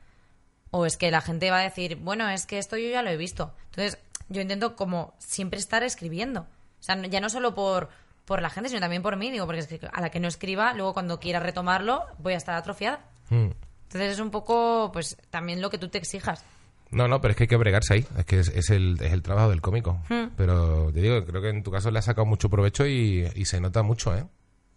o 0.72 0.86
es 0.86 0.98
que 0.98 1.12
la 1.12 1.22
gente 1.22 1.52
va 1.52 1.60
a 1.60 1.64
decir, 1.64 1.98
bueno, 1.98 2.30
es 2.30 2.46
que 2.46 2.58
esto 2.58 2.78
yo 2.78 2.90
ya 2.90 3.02
lo 3.02 3.10
he 3.10 3.18
visto. 3.18 3.54
Entonces, 3.72 4.00
yo 4.30 4.42
intento 4.42 4.76
como 4.76 5.14
siempre 5.18 5.60
estar 5.60 5.84
escribiendo. 5.84 6.42
O 6.42 6.84
sea, 6.84 6.96
ya 7.08 7.20
no 7.20 7.30
solo 7.30 7.54
por, 7.54 7.90
por 8.26 8.42
la 8.42 8.50
gente, 8.50 8.70
sino 8.70 8.80
también 8.80 9.02
por 9.02 9.18
mí, 9.18 9.32
digo, 9.32 9.46
porque 9.46 9.80
a 9.92 10.02
la 10.02 10.10
que 10.10 10.20
no 10.20 10.28
escriba, 10.28 10.74
luego 10.74 10.94
cuando 10.94 11.20
quiera 11.20 11.40
retomarlo, 11.40 12.06
voy 12.20 12.34
a 12.34 12.38
estar 12.38 12.56
atrofiada. 12.56 13.02
Mm. 13.30 13.50
Entonces 13.84 14.14
es 14.14 14.20
un 14.20 14.30
poco, 14.30 14.92
pues, 14.94 15.18
también 15.32 15.62
lo 15.62 15.70
que 15.70 15.80
tú 15.80 15.90
te 15.90 15.98
exijas. 15.98 16.44
No, 16.92 17.08
no, 17.08 17.22
pero 17.22 17.32
es 17.32 17.38
que 17.38 17.44
hay 17.44 17.48
que 17.48 17.58
bregarse 17.58 17.94
ahí. 17.94 18.06
Es 18.18 18.26
que 18.26 18.40
es, 18.40 18.48
es 18.50 18.70
el, 18.72 18.98
es 19.02 19.14
el 19.14 19.22
trabajo 19.22 19.50
del 19.50 19.62
cómico. 19.62 20.02
Hmm. 20.10 20.30
Pero 20.36 20.92
te 20.94 21.02
digo, 21.02 21.24
creo 21.26 21.42
que 21.42 21.50
en 21.50 21.62
tu 21.64 21.72
caso 21.72 21.92
le 21.92 22.00
has 22.00 22.06
sacado 22.06 22.26
mucho 22.26 22.50
provecho 22.50 22.88
y, 22.88 23.28
y 23.36 23.46
se 23.46 23.60
nota 23.62 23.84
mucho, 23.84 24.16
¿eh? 24.18 24.26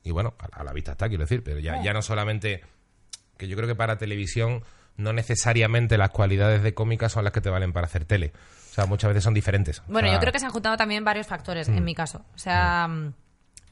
Y 0.05 0.11
bueno, 0.11 0.35
a, 0.39 0.61
a 0.61 0.65
la 0.65 0.73
vista 0.73 0.93
está, 0.93 1.09
quiero 1.09 1.25
decir, 1.25 1.43
pero 1.43 1.59
ya, 1.61 1.83
ya 1.83 1.93
no 1.93 2.03
solamente... 2.03 2.63
Que 3.39 3.49
yo 3.49 3.57
creo 3.57 3.67
que 3.69 3.75
para 3.75 3.97
televisión 3.99 4.63
no 4.97 5.13
necesariamente 5.13 5.97
las 5.97 6.11
cualidades 6.11 6.63
de 6.63 6.75
cómica 6.75 7.09
son 7.09 7.25
las 7.25 7.33
que 7.33 7.41
te 7.41 7.49
valen 7.51 7.73
para 7.73 7.87
hacer 7.87 8.05
tele. 8.05 8.33
O 8.71 8.75
sea, 8.75 8.87
muchas 8.87 9.09
veces 9.09 9.25
son 9.25 9.33
diferentes. 9.35 9.81
O 9.81 9.85
Bueno, 9.89 10.09
sea, 10.09 10.17
yo 10.17 10.21
creo 10.21 10.33
que 10.33 10.39
se 10.39 10.47
han 10.47 10.53
juntado 10.53 10.77
también 10.77 11.03
varios 11.05 11.27
factores 11.27 11.69
Hmm. 11.69 11.79
en 11.79 11.85
mi 11.85 11.95
caso. 11.95 12.25
O 12.35 12.39
sea, 12.39 12.87
mm, 12.89 13.15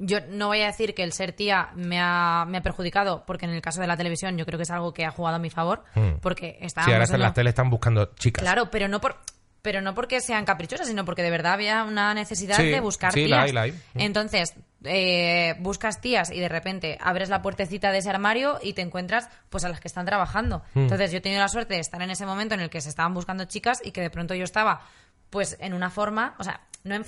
yo 0.02 0.18
no 0.30 0.46
voy 0.48 0.62
a 0.62 0.66
decir 0.66 0.94
que 0.94 1.02
el 1.02 1.12
ser 1.12 1.32
tía 1.32 1.70
me 1.74 2.00
ha, 2.00 2.44
me 2.48 2.58
ha 2.58 2.62
perjudicado, 2.62 3.24
porque 3.26 3.44
en 3.44 3.52
el 3.52 3.60
caso 3.62 3.80
de 3.80 3.86
la 3.86 3.96
televisión 3.96 4.36
yo 4.38 4.46
creo 4.46 4.58
que 4.58 4.62
es 4.64 4.70
algo 4.70 4.92
que 4.94 5.04
ha 5.04 5.10
jugado 5.10 5.36
a 5.36 5.38
mi 5.38 5.50
favor, 5.50 5.84
Hmm. 5.94 6.18
porque 6.22 6.56
Sí, 6.60 6.66
estábamos 6.66 6.94
ahora 6.94 7.04
en 7.04 7.10
una- 7.16 7.18
las 7.26 7.34
tele 7.34 7.50
están 7.50 7.68
buscando 7.70 8.06
chicas. 8.16 8.42
Claro, 8.42 8.70
pero 8.70 8.88
no 8.88 9.00
por 9.00 9.16
pero 9.62 9.82
no 9.82 9.94
porque 9.94 10.22
sean 10.22 10.46
caprichosas, 10.46 10.86
sino 10.88 11.04
porque 11.04 11.22
de 11.22 11.30
verdad 11.30 11.52
había 11.52 11.84
una 11.84 12.14
necesidad 12.14 12.56
Sí, 12.56 12.70
de 12.70 12.80
buscar 12.80 13.12
sí, 13.12 13.26
tías. 13.26 13.30
la 13.38 13.42
hay, 13.42 13.52
la 13.52 13.60
hay. 13.60 13.74
Entonces, 13.94 14.54
eh, 14.84 15.54
buscas 15.58 16.00
tías 16.00 16.30
y 16.30 16.40
de 16.40 16.48
repente 16.48 16.96
abres 16.98 17.28
la 17.28 17.42
puertecita 17.42 17.92
de 17.92 17.98
ese 17.98 18.08
armario 18.08 18.58
y 18.62 18.72
te 18.72 18.80
encuentras 18.80 19.28
pues 19.50 19.64
a 19.64 19.68
las 19.68 19.78
que 19.80 19.88
están 19.88 20.06
trabajando. 20.06 20.62
Hmm. 20.72 20.80
Entonces, 20.84 21.12
yo 21.12 21.18
he 21.18 21.20
tenido 21.20 21.42
la 21.42 21.48
suerte 21.48 21.74
de 21.74 21.80
estar 21.80 22.00
en 22.00 22.08
ese 22.10 22.24
momento 22.24 22.54
en 22.54 22.60
el 22.60 22.70
que 22.70 22.80
se 22.80 22.88
estaban 22.88 23.12
buscando 23.12 23.44
chicas 23.44 23.82
y 23.84 23.90
que 23.90 24.00
de 24.00 24.08
pronto 24.08 24.34
yo 24.34 24.44
estaba 24.44 24.80
pues 25.28 25.58
en 25.60 25.74
una 25.74 25.90
forma, 25.90 26.34
o 26.38 26.44
sea, 26.44 26.60
no 26.84 27.02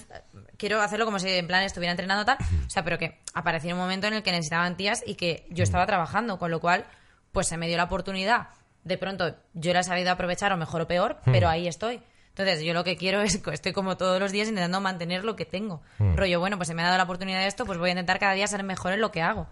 quiero 0.57 0.81
hacerlo 0.83 1.05
como 1.05 1.19
si 1.19 1.29
en 1.31 1.47
plan 1.47 1.63
estuviera 1.63 1.93
entrenando 1.93 2.25
tal, 2.25 2.37
o 2.67 2.71
sea, 2.71 2.85
pero 2.85 2.99
que 2.99 3.19
apareció 3.35 3.75
un 3.75 3.81
momento 3.81 4.07
en 4.07 4.15
el 4.15 4.23
que 4.23 4.31
necesitaban 4.33 4.77
tías 4.77 5.03
y 5.07 5.15
que 5.15 5.47
yo 5.51 5.63
estaba 5.65 5.87
trabajando, 5.87 6.39
con 6.39 6.51
lo 6.51 6.61
cual 6.61 6.85
pues 7.33 7.47
se 7.47 7.57
me 7.57 7.67
dio 7.69 7.77
la 7.77 7.85
oportunidad. 7.85 8.49
De 8.85 8.99
pronto 8.99 9.35
yo 9.55 9.73
la 9.73 9.81
he 9.81 9.85
sabido 9.85 10.11
aprovechar 10.11 10.53
o 10.53 10.57
mejor 10.57 10.83
o 10.83 10.87
peor, 10.89 11.19
pero 11.25 11.49
ahí 11.49 11.69
estoy. 11.69 12.03
Entonces, 12.31 12.63
yo 12.65 12.73
lo 12.73 12.83
que 12.83 12.97
quiero 12.97 13.21
es, 13.21 13.41
estoy 13.53 13.73
como 13.73 13.97
todos 13.99 14.19
los 14.19 14.33
días 14.33 14.49
intentando 14.49 14.81
mantener 14.81 15.23
lo 15.25 15.37
que 15.37 15.45
tengo. 15.45 15.83
Rollo, 15.99 16.41
bueno, 16.41 16.57
pues 16.57 16.67
se 16.69 16.75
me 16.75 16.83
ha 16.83 16.87
dado 16.87 16.97
la 16.97 17.05
oportunidad 17.05 17.41
de 17.41 17.47
esto, 17.47 17.67
pues 17.67 17.79
voy 17.79 17.91
a 17.91 17.93
intentar 17.93 18.19
cada 18.19 18.33
día 18.33 18.47
ser 18.47 18.63
mejor 18.65 18.93
en 18.93 19.01
lo 19.01 19.13
que 19.13 19.21
hago. 19.23 19.47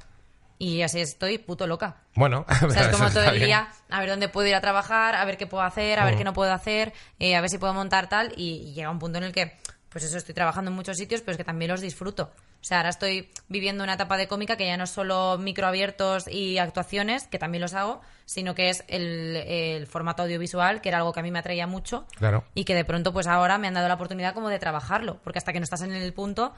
Y 0.58 0.82
así 0.82 1.00
estoy 1.00 1.38
puto 1.38 1.66
loca. 1.66 1.96
Bueno, 2.14 2.44
O 2.66 2.70
sea, 2.70 2.82
es 2.82 2.88
como 2.88 3.08
todo 3.10 3.24
el 3.24 3.36
bien. 3.36 3.46
día 3.46 3.68
a 3.88 4.00
ver 4.00 4.10
dónde 4.10 4.28
puedo 4.28 4.46
ir 4.46 4.54
a 4.54 4.60
trabajar, 4.60 5.14
a 5.14 5.24
ver 5.24 5.36
qué 5.38 5.46
puedo 5.46 5.62
hacer, 5.62 5.98
a 5.98 6.04
ver 6.04 6.16
qué 6.16 6.24
no 6.24 6.32
puedo 6.34 6.52
hacer, 6.52 6.92
eh, 7.18 7.34
a 7.36 7.40
ver 7.40 7.48
si 7.50 7.56
puedo 7.58 7.72
montar 7.72 8.08
tal. 8.08 8.32
Y, 8.36 8.68
y 8.68 8.72
llega 8.74 8.90
un 8.90 8.98
punto 8.98 9.18
en 9.18 9.24
el 9.24 9.32
que, 9.32 9.56
pues 9.90 10.04
eso, 10.04 10.16
estoy 10.16 10.34
trabajando 10.34 10.70
en 10.70 10.76
muchos 10.76 10.96
sitios, 10.96 11.20
pero 11.20 11.32
es 11.32 11.36
que 11.36 11.44
también 11.44 11.70
los 11.70 11.80
disfruto. 11.80 12.30
O 12.60 12.64
sea, 12.64 12.78
ahora 12.78 12.90
estoy 12.90 13.30
viviendo 13.48 13.82
una 13.82 13.94
etapa 13.94 14.16
de 14.16 14.28
cómica 14.28 14.56
que 14.56 14.66
ya 14.66 14.76
no 14.76 14.84
es 14.84 14.90
solo 14.90 15.36
microabiertos 15.38 16.28
y 16.28 16.58
actuaciones, 16.58 17.26
que 17.26 17.38
también 17.38 17.62
los 17.62 17.74
hago, 17.74 18.00
sino 18.24 18.54
que 18.54 18.68
es 18.68 18.84
el, 18.86 19.36
el 19.36 19.86
formato 19.86 20.22
audiovisual, 20.22 20.80
que 20.80 20.90
era 20.90 20.98
algo 20.98 21.12
que 21.12 21.20
a 21.20 21.22
mí 21.22 21.30
me 21.30 21.40
atraía 21.40 21.66
mucho. 21.66 22.06
Claro. 22.16 22.44
Y 22.54 22.64
que 22.64 22.74
de 22.74 22.84
pronto, 22.84 23.12
pues 23.12 23.26
ahora 23.26 23.58
me 23.58 23.66
han 23.66 23.74
dado 23.74 23.88
la 23.88 23.94
oportunidad 23.94 24.34
como 24.34 24.48
de 24.48 24.58
trabajarlo, 24.58 25.18
porque 25.24 25.38
hasta 25.38 25.52
que 25.52 25.58
no 25.58 25.64
estás 25.64 25.82
en 25.82 25.92
el 25.92 26.12
punto, 26.12 26.52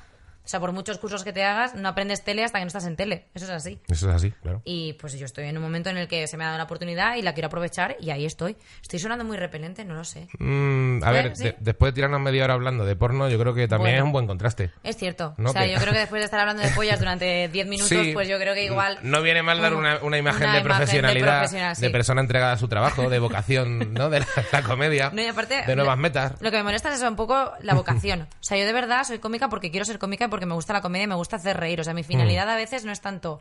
O 0.44 0.48
sea, 0.48 0.58
por 0.60 0.72
muchos 0.72 0.98
cursos 0.98 1.22
que 1.24 1.32
te 1.32 1.44
hagas, 1.44 1.74
no 1.74 1.88
aprendes 1.88 2.24
tele 2.24 2.42
hasta 2.44 2.58
que 2.58 2.64
no 2.64 2.68
estás 2.68 2.84
en 2.86 2.96
tele. 2.96 3.26
Eso 3.34 3.44
es 3.46 3.50
así. 3.52 3.78
Eso 3.88 4.08
es 4.10 4.16
así, 4.16 4.30
claro. 4.42 4.60
Y 4.64 4.94
pues 4.94 5.16
yo 5.18 5.24
estoy 5.24 5.44
en 5.46 5.56
un 5.56 5.62
momento 5.62 5.88
en 5.90 5.96
el 5.96 6.08
que 6.08 6.26
se 6.26 6.36
me 6.36 6.42
ha 6.44 6.48
dado 6.48 6.56
una 6.56 6.64
oportunidad 6.64 7.16
y 7.16 7.22
la 7.22 7.32
quiero 7.32 7.46
aprovechar 7.46 7.96
y 8.00 8.10
ahí 8.10 8.24
estoy. 8.26 8.56
Estoy 8.82 8.98
sonando 8.98 9.24
muy 9.24 9.36
repelente, 9.36 9.84
no 9.84 9.94
lo 9.94 10.04
sé. 10.04 10.26
Mm, 10.38 11.04
a 11.04 11.10
¿Eh? 11.10 11.12
ver, 11.12 11.36
¿Sí? 11.36 11.44
de- 11.44 11.56
después 11.60 11.92
de 11.92 11.94
tirarnos 11.94 12.20
media 12.20 12.44
hora 12.44 12.54
hablando 12.54 12.84
de 12.84 12.96
porno, 12.96 13.28
yo 13.28 13.38
creo 13.38 13.54
que 13.54 13.68
también 13.68 13.92
Bueno. 13.94 13.98
es 13.98 14.06
un 14.06 14.12
buen 14.12 14.26
contraste. 14.26 14.70
Es 14.82 14.96
cierto. 14.96 15.34
No, 15.38 15.50
o 15.50 15.52
sea, 15.52 15.66
yo 15.66 15.78
creo 15.78 15.92
que 15.92 15.98
después 16.06 16.20
de 16.20 16.24
estar 16.24 16.40
hablando 16.40 16.62
de 16.62 16.70
pollas 16.70 16.98
durante 16.98 17.48
10 17.48 17.66
minutos, 17.68 17.88
Sí. 17.88 18.10
pues 18.12 18.26
yo 18.28 18.38
creo 18.38 18.54
que 18.54 18.64
igual... 18.64 18.98
No 19.02 19.22
viene 19.22 19.42
mal 19.42 19.60
dar 19.60 19.72
un- 19.74 19.80
una, 19.80 19.98
una 20.02 20.18
imagen 20.18 20.42
una 20.44 20.52
de 20.54 20.58
de 20.58 20.64
profesionalidad, 20.64 21.26
de, 21.34 21.38
profesional, 21.40 21.76
sí. 21.76 21.88
persona 21.90 22.20
entregada 22.20 22.52
a 22.52 22.58
su 22.58 22.66
trabajo, 22.68 23.08
de 23.08 23.18
vocación, 23.18 23.92
¿no? 23.94 24.10
De 24.10 24.20
la, 24.20 24.26
la 24.50 24.62
comedia, 24.62 25.10
No, 25.12 25.22
y 25.22 25.26
aparte, 25.26 25.62
de 25.66 25.76
nuevas 25.76 25.98
metas. 25.98 26.32
Lo 26.40 26.50
que 26.50 26.56
me 26.56 26.64
molesta 26.64 26.88
es 26.90 26.96
eso, 26.96 27.08
un 27.08 27.16
poco 27.16 27.52
la 27.60 27.74
vocación. 27.74 28.22
O 28.22 28.26
sea, 28.40 28.58
yo 28.58 28.66
de 28.66 28.72
verdad 28.72 29.04
soy 29.04 29.18
cómica 29.18 29.48
porque 29.48 29.70
quiero 29.70 29.84
ser 29.84 29.98
cómica 29.98 30.28
porque 30.32 30.46
me 30.46 30.54
gusta 30.54 30.72
la 30.72 30.80
comedia 30.80 31.04
y 31.04 31.08
me 31.08 31.14
gusta 31.14 31.36
hacer 31.36 31.58
reír. 31.58 31.78
O 31.80 31.84
sea, 31.84 31.92
mi 31.94 32.02
finalidad 32.02 32.46
Mm. 32.46 32.50
a 32.50 32.56
veces 32.56 32.84
no 32.86 32.90
es 32.92 33.00
tanto 33.02 33.40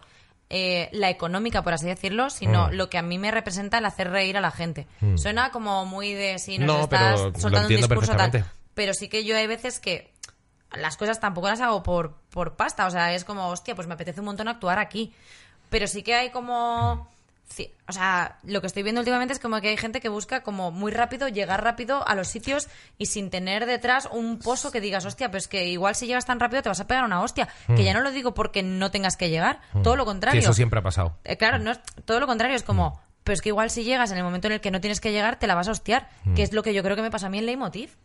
eh, 0.53 0.89
la 0.91 1.09
económica, 1.09 1.63
por 1.63 1.71
así 1.73 1.85
decirlo, 1.85 2.29
sino 2.29 2.67
Mm. 2.67 2.71
lo 2.73 2.89
que 2.89 2.97
a 2.97 3.01
mí 3.01 3.17
me 3.17 3.31
representa 3.31 3.77
el 3.77 3.85
hacer 3.85 4.09
reír 4.11 4.35
a 4.37 4.41
la 4.41 4.51
gente. 4.51 4.85
Suena 5.15 5.49
como 5.51 5.85
muy 5.85 6.13
de 6.13 6.39
si 6.39 6.57
nos 6.57 6.67
No, 6.67 6.83
estás 6.83 7.21
pero 7.21 7.39
soltando 7.39 7.69
un 7.69 7.75
discurso 7.77 8.13
tal. 8.17 8.43
Pero 8.73 8.93
sí 8.93 9.07
que 9.07 9.23
yo 9.23 9.37
hay 9.37 9.47
veces 9.47 9.79
que 9.79 10.11
las 10.73 10.97
cosas 10.97 11.19
tampoco 11.21 11.47
las 11.47 11.61
hago 11.61 11.83
por, 11.83 12.15
por 12.31 12.57
pasta. 12.57 12.85
O 12.85 12.91
sea, 12.91 13.13
es 13.13 13.23
como, 13.23 13.47
hostia, 13.47 13.75
pues 13.75 13.87
me 13.87 13.93
apetece 13.93 14.19
un 14.19 14.25
montón 14.25 14.49
actuar 14.49 14.77
aquí. 14.79 15.13
Pero 15.69 15.87
sí 15.87 16.03
que 16.03 16.15
hay 16.15 16.31
como... 16.31 17.09
O 17.87 17.91
sea, 17.91 18.39
lo 18.43 18.61
que 18.61 18.67
estoy 18.67 18.83
viendo 18.83 19.01
últimamente 19.01 19.33
es 19.33 19.39
como 19.39 19.59
que 19.61 19.69
hay 19.69 19.77
gente 19.77 19.99
que 19.99 20.09
busca 20.09 20.43
como 20.43 20.71
muy 20.71 20.91
rápido, 20.91 21.27
llegar 21.27 21.63
rápido 21.63 22.07
a 22.07 22.15
los 22.15 22.27
sitios 22.27 22.67
y 22.97 23.07
sin 23.07 23.29
tener 23.29 23.65
detrás 23.65 24.07
un 24.11 24.39
pozo 24.39 24.71
que 24.71 24.79
digas, 24.81 25.05
hostia, 25.05 25.29
pues 25.29 25.47
que 25.47 25.67
igual 25.67 25.95
si 25.95 26.07
llegas 26.07 26.25
tan 26.25 26.39
rápido 26.39 26.61
te 26.61 26.69
vas 26.69 26.79
a 26.79 26.87
pegar 26.87 27.03
una 27.03 27.21
hostia. 27.21 27.49
Que 27.67 27.83
ya 27.83 27.93
no 27.93 28.01
lo 28.01 28.11
digo 28.11 28.33
porque 28.33 28.63
no 28.63 28.91
tengas 28.91 29.17
que 29.17 29.29
llegar, 29.29 29.59
todo 29.83 29.95
lo 29.95 30.05
contrario. 30.05 30.39
eso 30.39 30.53
siempre 30.53 30.79
ha 30.79 30.83
pasado. 30.83 31.17
Eh, 31.23 31.37
claro, 31.37 31.59
no 31.59 31.71
es, 31.71 31.79
todo 32.05 32.19
lo 32.19 32.27
contrario, 32.27 32.55
es 32.55 32.63
como, 32.63 33.01
pero 33.23 33.33
es 33.33 33.41
que 33.41 33.49
igual 33.49 33.69
si 33.69 33.83
llegas 33.83 34.11
en 34.11 34.17
el 34.17 34.23
momento 34.23 34.47
en 34.47 34.53
el 34.53 34.61
que 34.61 34.71
no 34.71 34.81
tienes 34.81 34.99
que 34.99 35.11
llegar, 35.11 35.37
te 35.37 35.47
la 35.47 35.55
vas 35.55 35.67
a 35.67 35.71
hostiar, 35.71 36.09
que 36.35 36.43
es 36.43 36.53
lo 36.53 36.63
que 36.63 36.73
yo 36.73 36.83
creo 36.83 36.95
que 36.95 37.01
me 37.01 37.11
pasa 37.11 37.27
a 37.27 37.29
mí 37.29 37.39
en 37.39 37.45
Leitmotiv. 37.45 37.97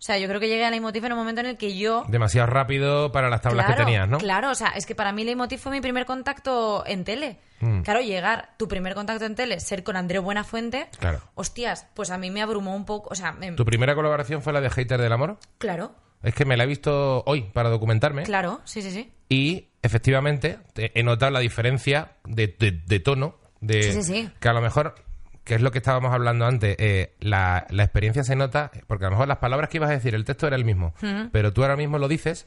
O 0.00 0.02
sea, 0.02 0.16
yo 0.16 0.26
creo 0.28 0.40
que 0.40 0.48
llegué 0.48 0.64
a 0.64 0.70
Leitmotiv 0.70 1.04
en 1.04 1.12
un 1.12 1.18
momento 1.18 1.42
en 1.42 1.46
el 1.46 1.58
que 1.58 1.76
yo... 1.76 2.06
Demasiado 2.08 2.46
rápido 2.46 3.12
para 3.12 3.28
las 3.28 3.42
tablas 3.42 3.66
claro, 3.66 3.80
que 3.80 3.84
tenías, 3.84 4.08
¿no? 4.08 4.16
Claro, 4.16 4.50
o 4.50 4.54
sea, 4.54 4.68
es 4.68 4.86
que 4.86 4.94
para 4.94 5.12
mí 5.12 5.24
Leitmotiv 5.24 5.58
fue 5.60 5.72
mi 5.72 5.82
primer 5.82 6.06
contacto 6.06 6.84
en 6.86 7.04
tele. 7.04 7.38
Mm. 7.60 7.82
Claro, 7.82 8.00
llegar, 8.00 8.54
tu 8.56 8.66
primer 8.66 8.94
contacto 8.94 9.26
en 9.26 9.34
tele, 9.34 9.60
ser 9.60 9.84
con 9.84 9.96
Andreu 9.96 10.22
Buenafuente, 10.22 10.88
Claro. 10.98 11.20
hostias, 11.34 11.86
pues 11.92 12.10
a 12.10 12.16
mí 12.16 12.30
me 12.30 12.40
abrumó 12.40 12.74
un 12.74 12.86
poco, 12.86 13.10
o 13.10 13.14
sea, 13.14 13.32
me- 13.32 13.52
¿Tu 13.52 13.64
primera 13.66 13.94
colaboración 13.94 14.40
fue 14.40 14.54
la 14.54 14.62
de 14.62 14.70
Hater 14.70 14.98
del 15.02 15.12
Amor? 15.12 15.36
claro, 15.58 15.94
Es 16.22 16.34
que 16.34 16.46
me 16.46 16.56
la 16.56 16.64
he 16.64 16.66
visto 16.66 17.22
hoy 17.26 17.42
para 17.52 17.68
documentarme. 17.68 18.22
claro, 18.22 18.62
sí, 18.64 18.80
sí, 18.80 18.90
sí. 18.90 19.12
Y 19.28 19.68
efectivamente 19.82 20.58
te- 20.72 20.98
he 20.98 21.02
notado 21.02 21.30
la 21.30 21.40
diferencia 21.40 22.12
de, 22.24 22.46
de- 22.58 22.72
de 22.72 23.00
tono. 23.00 23.36
De, 23.60 23.82
Sí, 23.82 23.92
sí, 23.92 24.02
sí. 24.02 24.30
Que 24.40 24.48
a 24.48 24.54
lo 24.54 24.62
mejor, 24.62 24.94
que 25.50 25.56
es 25.56 25.62
lo 25.62 25.72
que 25.72 25.78
estábamos 25.78 26.14
hablando 26.14 26.46
antes, 26.46 26.76
eh, 26.78 27.12
la, 27.18 27.66
la 27.70 27.82
experiencia 27.82 28.22
se 28.22 28.36
nota, 28.36 28.70
porque 28.86 29.04
a 29.04 29.08
lo 29.08 29.16
mejor 29.16 29.26
las 29.26 29.38
palabras 29.38 29.68
que 29.68 29.78
ibas 29.78 29.90
a 29.90 29.94
decir, 29.94 30.14
el 30.14 30.24
texto 30.24 30.46
era 30.46 30.54
el 30.54 30.64
mismo, 30.64 30.94
pero 31.32 31.52
tú 31.52 31.62
ahora 31.62 31.74
mismo 31.74 31.98
lo 31.98 32.06
dices 32.06 32.46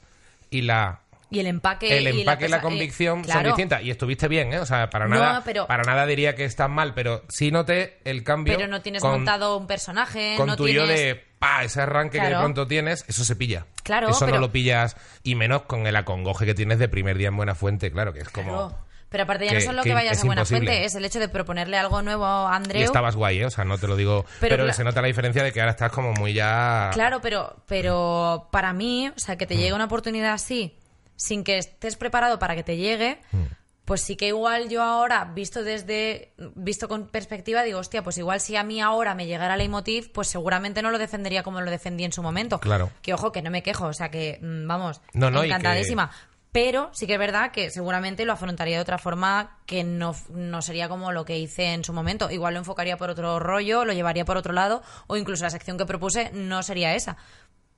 y 0.49 0.62
la 0.62 1.01
Y 1.30 1.39
el 1.39 1.47
empaque... 1.47 1.97
el 1.97 2.06
y 2.16 2.22
empaque 2.22 2.45
y 2.45 2.47
la 2.47 2.58
cosa- 2.62 2.68
eh, 2.68 2.70
convicción 2.72 3.16
son 3.16 3.24
claro. 3.26 3.49
distintas 3.49 3.84
y 3.84 3.91
estuviste 3.91 4.30
bien, 4.30 4.54
¿eh? 4.54 4.60
O 4.60 4.66
sea, 4.66 4.89
para 4.89 5.10
No, 5.10 5.16
nada 5.20 5.41
pero- 5.43 5.68
para 5.68 5.84
nada 5.84 6.06
diría 6.06 6.34
que 6.36 6.45
estás 6.45 6.70
mal, 6.70 6.93
pero 6.93 7.24
sí 7.28 7.51
noté 7.51 7.97
el 8.06 8.24
cambio 8.24 8.56
Pero 8.56 8.70
no 8.70 8.82
tienes 8.82 9.01
con, 9.01 9.12
montado 9.12 9.58
un 9.58 9.68
personaje, 9.68 10.36
con 10.38 10.47
no 10.47 10.56
tu 10.56 10.64
tienes... 10.64 10.82
yo 10.82 10.88
de 10.88 11.22
pa, 11.39 11.66
ese 11.66 11.82
arranque 11.82 12.20
que 12.22 12.26
de 12.28 12.36
pronto 12.38 12.68
tienes, 12.68 13.04
eso 13.10 13.26
se 13.26 13.36
pilla. 13.36 13.66
Claro, 13.84 14.08
eso 14.08 14.26
no 14.28 14.38
lo 14.38 14.49
pillas 14.54 14.95
y 15.24 15.36
menos 15.36 15.64
con 15.64 15.88
el 15.88 15.95
acongoje 15.97 16.45
que 16.45 16.54
tienes 16.54 16.80
de 16.80 16.88
primer 16.88 17.18
día 17.18 17.28
en 17.28 17.36
Buena 17.36 17.54
Fuente, 17.54 17.91
claro, 17.91 18.14
que 18.14 18.20
es 18.22 18.30
como 18.30 18.70
Claro. 18.70 18.86
Pero 19.14 19.26
aparte 19.26 19.45
ya 19.45 19.51
que- 19.51 19.59
no 19.59 19.61
solo 19.66 19.84
que 19.84 19.89
que, 19.89 19.93
vayas 19.93 20.18
a 20.18 20.26
Buena 20.26 20.41
imposible. 20.41 20.66
Fuente, 20.72 20.86
es 20.86 20.95
el 20.95 21.05
hecho 21.05 21.20
de 21.20 21.30
proponerle 21.30 21.78
algo 21.78 22.01
nuevo 22.01 22.26
a 22.26 22.55
Andreu. 22.55 22.82
y 22.82 22.84
estabas 22.84 23.16
guay, 23.16 23.41
¿eh? 23.41 23.45
O 23.45 23.51
sea, 23.51 23.64
no 23.64 23.78
te 23.78 23.88
lo 23.88 23.95
digo, 23.95 24.26
pero, 24.39 24.74
se 24.74 24.84
nota 24.84 25.01
la 25.01 25.07
diferencia 25.07 25.43
de 25.43 25.51
que 25.53 25.59
ahora 25.61 25.72
estás 25.74 25.91
como 25.91 26.14
muy 26.14 26.34
ya 26.34 26.89
Claro, 26.93 27.22
pero, 27.22 27.57
pero 27.68 28.49
para 28.51 28.74
mí, 28.74 29.09
o 29.16 29.20
sea, 29.20 29.36
que 29.38 29.45
Mm. 29.45 29.47
te 29.49 29.55
llegue 29.57 29.74
una 29.74 29.86
oportunidad 29.86 30.34
así, 30.34 30.76
sin 31.16 31.43
que 31.43 31.59
estés 31.59 31.95
preparado 31.95 32.39
para 32.39 32.55
que 32.55 32.64
te 32.64 32.76
llegue, 32.76 33.20
Mm. 33.32 33.43
pues 33.86 34.01
sí 34.01 34.16
que 34.16 34.30
igual 34.30 34.68
yo 34.70 34.82
ahora, 34.82 35.26
visto 35.26 35.64
desde, 35.64 36.34
visto 36.55 36.88
con 36.88 37.07
perspectiva, 37.07 37.61
digo, 37.61 37.78
hostia, 37.78 38.01
pues 38.01 38.18
igual 38.18 38.39
si 38.41 38.55
a 38.55 38.64
mí 38.64 38.82
ahora 38.82 39.14
me 39.14 39.28
llegara 39.28 39.57
Leitmotiv, 39.57 40.11
pues 40.11 40.28
seguramente 40.28 40.82
no 40.82 40.89
lo 40.89 40.97
defendería 40.97 41.43
como 41.43 41.61
lo 41.61 41.70
defendí 41.70 42.03
en 42.03 42.14
su 42.14 42.24
momento. 42.24 42.59
Claro. 42.59 42.89
Que 43.03 43.14
ojo, 43.14 43.32
que 43.32 43.43
no 43.43 43.51
me 43.51 43.61
quejo, 43.61 43.86
o 43.86 43.93
sea, 43.93 44.09
que, 44.09 44.39
mm, 44.41 44.66
vamos, 44.68 45.01
No, 45.14 45.30
no, 45.30 45.39
y 45.43 45.49
que- 45.49 45.53
encantadísima. 45.53 46.09
Pero 46.54 46.91
sí 46.93 47.08
que 47.08 47.14
es 47.14 47.20
verdad 47.20 47.51
que 47.51 47.72
seguramente 47.72 48.26
lo 48.26 48.34
afrontaría 48.34 48.78
de 48.78 48.82
otra 48.82 48.99
forma 48.99 49.58
que 49.66 49.84
no, 49.84 50.16
no 50.30 50.62
sería 50.62 50.88
como 50.88 51.12
lo 51.12 51.26
que 51.26 51.39
hice 51.39 51.74
en 51.74 51.84
su 51.84 51.93
momento. 51.93 52.30
Igual 52.30 52.54
lo 52.54 52.60
enfocaría 52.60 52.95
por 52.95 53.10
otro 53.10 53.39
rollo, 53.39 53.84
lo 53.84 53.91
llevaría 53.91 54.24
por 54.24 54.38
otro 54.38 54.54
lado, 54.54 54.84
o 55.08 55.18
incluso 55.18 55.43
la 55.43 55.49
sección 55.49 55.80
que 55.80 55.88
propuse 55.88 56.32
no 56.32 56.62
sería 56.62 56.93
esa. 56.93 57.18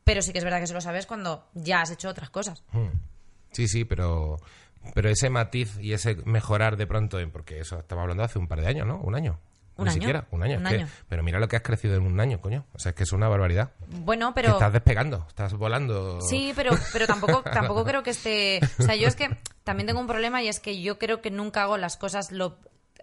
Pero 0.03 0.21
sí 0.21 0.33
que 0.33 0.39
es 0.39 0.43
verdad 0.43 0.57
que 0.57 0.65
eso 0.65 0.73
lo 0.73 0.81
sabes 0.81 1.07
cuando 1.07 1.47
ya 1.53 1.81
has 1.81 1.89
hecho 1.89 2.09
otras 2.09 2.29
cosas. 2.29 2.63
Sí, 3.51 3.69
sí, 3.69 3.85
pero 3.85 4.37
pero 4.93 5.09
ese 5.09 5.29
matiz 5.29 5.79
y 5.79 5.93
ese 5.93 6.15
mejorar 6.25 6.77
de 6.77 6.85
pronto, 6.85 7.17
porque 7.31 7.59
eso 7.59 7.79
estaba 7.79 8.01
hablando 8.03 8.23
hace 8.23 8.37
un 8.37 8.47
par 8.47 8.61
de 8.61 8.67
años, 8.67 8.85
¿no? 8.85 8.99
Un 8.99 9.15
año. 9.15 9.39
Un 9.77 9.85
Ni 9.85 9.89
año, 9.91 9.99
siquiera, 9.99 10.25
un 10.31 10.41
año. 10.41 10.57
un 10.57 10.63
que- 10.65 10.85
pero 11.09 11.21
mira 11.21 11.37
lo 11.39 11.47
que 11.49 11.57
has 11.57 11.61
crecido 11.61 11.95
en 11.95 12.03
un 12.03 12.17
año, 12.19 12.39
coño. 12.39 12.65
O 12.73 12.79
sea, 12.79 12.91
es 12.91 12.95
que 12.95 13.03
es 13.03 13.11
una 13.11 13.27
barbaridad. 13.27 13.71
Bueno, 13.89 14.33
pero... 14.33 14.51
estás 14.53 14.71
despegando, 14.71 15.25
estás 15.27 15.53
volando. 15.53 16.21
Sí, 16.21 16.53
pero, 16.55 16.71
pero 16.93 17.07
tampoco, 17.07 17.41
tampoco 17.43 17.83
creo 17.83 18.01
que 18.01 18.11
esté... 18.11 18.59
O 18.79 18.83
sea, 18.83 18.95
yo 18.95 19.07
es 19.07 19.15
que 19.17 19.35
también 19.65 19.87
tengo 19.87 19.99
un 19.99 20.07
problema 20.07 20.41
y 20.41 20.47
es 20.47 20.59
que 20.61 20.81
yo 20.81 20.97
creo 20.97 21.21
que 21.21 21.29
nunca 21.31 21.63
hago 21.63 21.77
las 21.77 21.97
cosas 21.97 22.31
lo... 22.31 22.57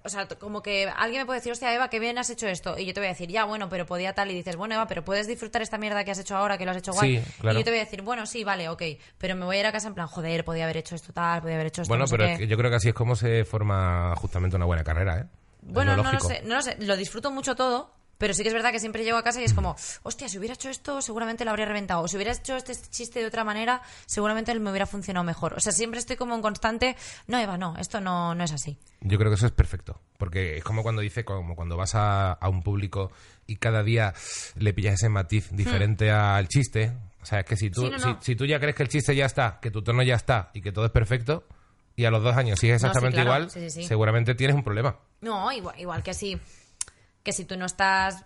O 0.05 0.09
sea, 0.09 0.27
como 0.27 0.63
que 0.63 0.89
alguien 0.97 1.23
me 1.23 1.27
puede 1.27 1.39
decir, 1.39 1.53
hostia, 1.53 1.73
Eva, 1.73 1.89
qué 1.89 2.01
bien 2.01 2.19
has 2.19 2.29
hecho 2.29 2.49
esto. 2.49 2.77
Y 2.77 2.87
yo 2.87 2.93
te 2.95 2.99
voy 2.99 3.07
a 3.07 3.11
decir, 3.11 3.29
ya, 3.29 3.45
bueno, 3.45 3.69
pero 3.69 3.87
podía 3.87 4.15
tal. 4.15 4.33
Y 4.33 4.35
dices, 4.35 4.57
bueno, 4.57 4.75
Eva, 4.75 4.89
pero 4.89 5.05
puedes 5.05 5.29
disfrutar 5.29 5.63
esta 5.63 5.79
mierda 5.79 6.03
que 6.05 6.11
has 6.11 6.19
hecho 6.19 6.37
ahora, 6.37 6.59
que 6.59 6.65
lo 6.65 6.73
has 6.73 6.79
hecho 6.79 6.93
guay. 6.93 7.19
Sí, 7.23 7.33
claro. 7.41 7.57
Y 7.57 7.61
yo 7.61 7.65
te 7.65 7.71
voy 7.71 7.79
a 7.79 7.85
decir, 7.85 8.03
bueno, 8.03 8.27
sí, 8.27 8.43
vale, 8.43 8.69
ok. 8.69 8.83
Pero 9.19 9.37
me 9.37 9.45
voy 9.45 9.59
a 9.59 9.61
ir 9.61 9.67
a 9.67 9.71
casa 9.73 9.87
en 9.87 9.95
plan, 9.95 10.09
joder, 10.09 10.45
podía 10.45 10.65
haber 10.65 10.79
hecho 10.79 10.97
esto 10.97 11.13
tal, 11.13 11.43
podía 11.43 11.55
haber 11.55 11.69
hecho 11.69 11.83
esto 11.83 11.91
Bueno, 11.91 12.03
no 12.05 12.07
sé 12.09 12.17
pero 12.17 12.27
qué". 12.27 12.33
es 12.33 12.39
que 12.41 12.47
yo 12.49 12.57
creo 12.57 12.71
que 12.71 12.77
así 12.79 12.89
es 12.89 12.95
como 12.95 13.15
se 13.15 13.45
forma 13.45 14.13
justamente 14.17 14.57
una 14.57 14.65
buena 14.65 14.83
carrera, 14.83 15.19
¿eh? 15.21 15.27
Bueno, 15.63 15.97
no 15.97 16.13
lo 16.13 16.21
sé, 16.21 16.43
no 16.45 16.57
lo 16.57 16.63
sé. 16.63 16.77
Lo 16.81 16.97
disfruto 16.97 17.31
mucho 17.31 17.55
todo, 17.55 17.95
pero 18.19 18.35
sí 18.35 18.43
que 18.43 18.49
es 18.49 18.55
verdad 18.55 18.71
que 18.73 18.81
siempre 18.81 19.05
llego 19.05 19.17
a 19.17 19.23
casa 19.23 19.41
y 19.41 19.45
es 19.45 19.55
como, 19.55 19.75
hostia, 20.03 20.29
si 20.29 20.39
hubiera 20.39 20.55
hecho 20.55 20.69
esto, 20.69 21.01
seguramente 21.03 21.45
lo 21.45 21.51
habría 21.51 21.67
reventado. 21.67 22.03
O 22.03 22.09
si 22.09 22.17
hubiera 22.17 22.33
hecho 22.33 22.57
este 22.57 22.75
chiste 22.91 23.21
de 23.21 23.27
otra 23.27 23.43
manera, 23.45 23.83
seguramente 24.07 24.55
me 24.59 24.71
hubiera 24.71 24.87
funcionado 24.87 25.25
mejor. 25.25 25.55
O 25.55 25.61
sea, 25.61 25.73
siempre 25.73 25.99
estoy 26.01 26.17
como 26.17 26.35
en 26.35 26.43
constante, 26.43 26.97
no, 27.27 27.39
Eva, 27.39 27.57
no, 27.57 27.77
esto 27.79 28.01
no, 28.01 28.35
no 28.35 28.45
es 28.45 28.53
así. 28.53 28.77
Yo 29.01 29.19
creo 29.19 29.31
que 29.31 29.37
eso 29.37 29.47
es 29.47 29.53
perfecto. 29.53 30.01
Porque 30.19 30.57
es 30.59 30.65
como 30.65 30.83
cuando 30.83 31.01
dice, 31.03 31.25
como 31.25 31.57
cuando 31.57 31.77
vas 31.77 31.95
a, 31.95 32.33
a 32.33 32.49
un 32.49 32.63
público 32.63 33.11
y 33.47 33.57
cada 33.57 33.83
día 33.83 34.15
le 34.57 34.73
pillas 34.75 34.95
ese 34.95 35.09
matiz 35.09 35.49
diferente 35.51 36.11
al 36.11 36.47
chiste. 36.49 36.93
O 37.23 37.27
sea, 37.27 37.41
es 37.41 37.45
que 37.47 37.57
si 37.57 37.71
tú, 37.71 37.83
Hmm. 37.87 37.99
Sí, 37.99 38.07
no, 38.07 38.21
si, 38.21 38.25
si 38.33 38.37
tú 38.37 38.45
ya 38.47 38.59
crees 38.61 38.75
que 38.77 38.83
el 38.83 38.89
chiste 38.89 39.15
ya 39.15 39.27
está, 39.27 39.59
que 39.61 39.71
tu 39.71 39.83
tono 39.83 40.03
ya 40.03 40.15
está 40.17 40.51
y 40.55 40.61
que 40.61 40.71
todo 40.73 40.85
es 40.87 40.91
perfecto, 40.93 41.45
y 41.97 42.05
a 42.05 42.11
los 42.11 42.23
dos 42.23 42.37
años 42.37 42.59
sigues 42.59 42.75
No, 42.75 42.79
sí, 42.81 42.87
exactamente 42.87 43.17
claro. 43.23 43.29
igual, 43.45 43.51
Sí, 43.51 43.61
sí, 43.71 43.83
sí. 43.83 43.89
seguramente 43.89 44.35
tienes 44.35 44.57
un 44.57 44.65
problema. 44.65 44.97
No, 45.21 45.51
igual, 45.53 45.79
igual 45.79 46.03
que 46.03 46.15
si, 46.15 46.39
que 47.23 47.33
si 47.33 47.45
tú 47.45 47.57
no 47.57 47.67
estás 47.67 48.25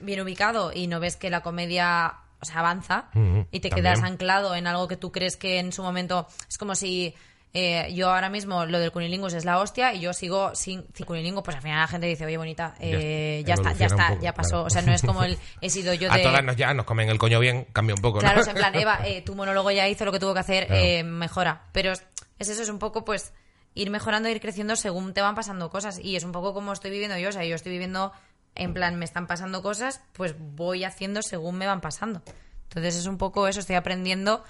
bien 0.00 0.20
ubicado 0.20 0.72
y 0.72 0.86
no 0.86 1.00
ves 1.00 1.16
que 1.16 1.30
la 1.30 1.40
comedia 1.42 2.14
o 2.40 2.44
sea, 2.44 2.58
avanza 2.58 3.08
Ujú, 3.14 3.46
y 3.50 3.60
te 3.60 3.70
también. 3.70 3.94
quedas 3.94 4.02
anclado 4.04 4.54
en 4.54 4.66
algo 4.66 4.88
que 4.88 4.96
tú 4.96 5.12
crees 5.12 5.36
que 5.36 5.58
en 5.58 5.72
su 5.72 5.82
momento 5.82 6.26
es 6.48 6.58
como 6.58 6.74
si 6.74 7.14
eh, 7.56 7.88
yo 7.94 8.10
ahora 8.10 8.28
mismo 8.28 8.66
lo 8.66 8.80
del 8.80 8.90
cunilingus 8.90 9.32
es 9.32 9.44
la 9.44 9.60
hostia 9.60 9.94
y 9.94 10.00
yo 10.00 10.12
sigo 10.12 10.52
sin, 10.56 10.84
sin 10.92 11.06
cunilingus, 11.06 11.44
pues 11.44 11.56
al 11.56 11.62
final 11.62 11.78
la 11.82 11.86
gente 11.86 12.08
dice, 12.08 12.26
oye, 12.26 12.36
bonita, 12.36 12.74
eh, 12.80 13.44
Ya 13.46 13.54
ya, 13.54 13.54
está, 13.54 13.72
ya 13.74 13.86
está, 13.86 14.08
poco, 14.08 14.22
ya 14.22 14.34
pasó. 14.34 14.50
claro. 14.50 14.64
O 14.66 14.70
sea, 14.70 14.82
no 14.82 14.92
es 14.92 15.02
como 15.02 15.22
el 15.22 15.38
he 15.60 15.70
sido 15.70 15.94
yo 15.94 16.10
A 16.10 16.16
de... 16.16 16.22
todas 16.24 16.42
nos 16.42 16.56
ya 16.56 16.74
nos 16.74 16.84
comen 16.84 17.08
el 17.10 17.18
coño 17.18 17.38
bien, 17.38 17.68
cambia 17.72 17.94
un 17.94 18.00
poco, 18.02 18.18
Claro, 18.18 18.36
¿no? 18.38 18.40
o 18.40 18.44
sea, 18.44 18.52
en 18.54 18.58
plan, 18.58 18.74
Eva, 18.78 18.98
eh, 19.06 19.22
tu 19.22 19.36
monólogo 19.36 19.70
ya 19.70 19.88
hizo 19.88 20.04
lo 20.04 20.10
que 20.10 20.18
tuvo 20.18 20.34
que 20.34 20.40
hacer, 20.40 20.66
Claro. 20.66 20.82
eh, 20.82 21.04
mejora. 21.04 21.62
Pero 21.70 21.92
es, 22.38 22.48
es 22.48 22.54
eso, 22.54 22.62
es 22.62 22.68
un 22.68 22.78
poco, 22.78 23.04
pues, 23.04 23.32
ir 23.74 23.90
mejorando, 23.90 24.28
ir 24.28 24.40
creciendo 24.40 24.76
según 24.76 25.14
te 25.14 25.20
van 25.20 25.34
pasando 25.34 25.70
cosas. 25.70 25.98
Y 25.98 26.16
es 26.16 26.24
un 26.24 26.32
poco 26.32 26.54
como 26.54 26.72
estoy 26.72 26.90
viviendo 26.90 27.18
yo. 27.18 27.28
O 27.28 27.32
sea, 27.32 27.44
yo 27.44 27.54
estoy 27.54 27.72
viviendo, 27.72 28.12
en 28.54 28.72
plan, 28.72 28.96
me 28.98 29.04
están 29.04 29.26
pasando 29.26 29.62
cosas, 29.62 30.00
pues 30.12 30.34
voy 30.38 30.84
haciendo 30.84 31.22
según 31.22 31.56
me 31.56 31.66
van 31.66 31.80
pasando. 31.80 32.22
Entonces 32.64 32.96
es 32.96 33.06
un 33.06 33.18
poco 33.18 33.46
eso, 33.46 33.60
estoy 33.60 33.76
aprendiendo 33.76 34.42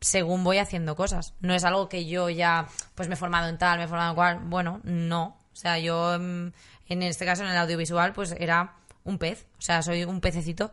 según 0.00 0.42
voy 0.42 0.58
haciendo 0.58 0.96
cosas. 0.96 1.34
No 1.40 1.54
es 1.54 1.64
algo 1.64 1.88
que 1.88 2.06
yo 2.06 2.28
ya, 2.28 2.66
pues 2.94 3.08
me 3.08 3.14
he 3.14 3.16
formado 3.16 3.48
en 3.48 3.58
tal, 3.58 3.78
me 3.78 3.84
he 3.84 3.88
formado 3.88 4.10
en 4.10 4.16
cual. 4.16 4.38
Bueno, 4.44 4.80
no. 4.84 5.38
O 5.52 5.56
sea, 5.56 5.78
yo, 5.78 6.18
mm, 6.18 6.48
en 6.88 7.02
este 7.02 7.24
caso, 7.24 7.44
en 7.44 7.50
el 7.50 7.56
audiovisual, 7.56 8.12
pues 8.12 8.34
era 8.38 8.74
un 9.04 9.18
pez. 9.18 9.46
O 9.58 9.62
sea, 9.62 9.82
soy 9.82 10.04
un 10.04 10.20
pececito. 10.20 10.72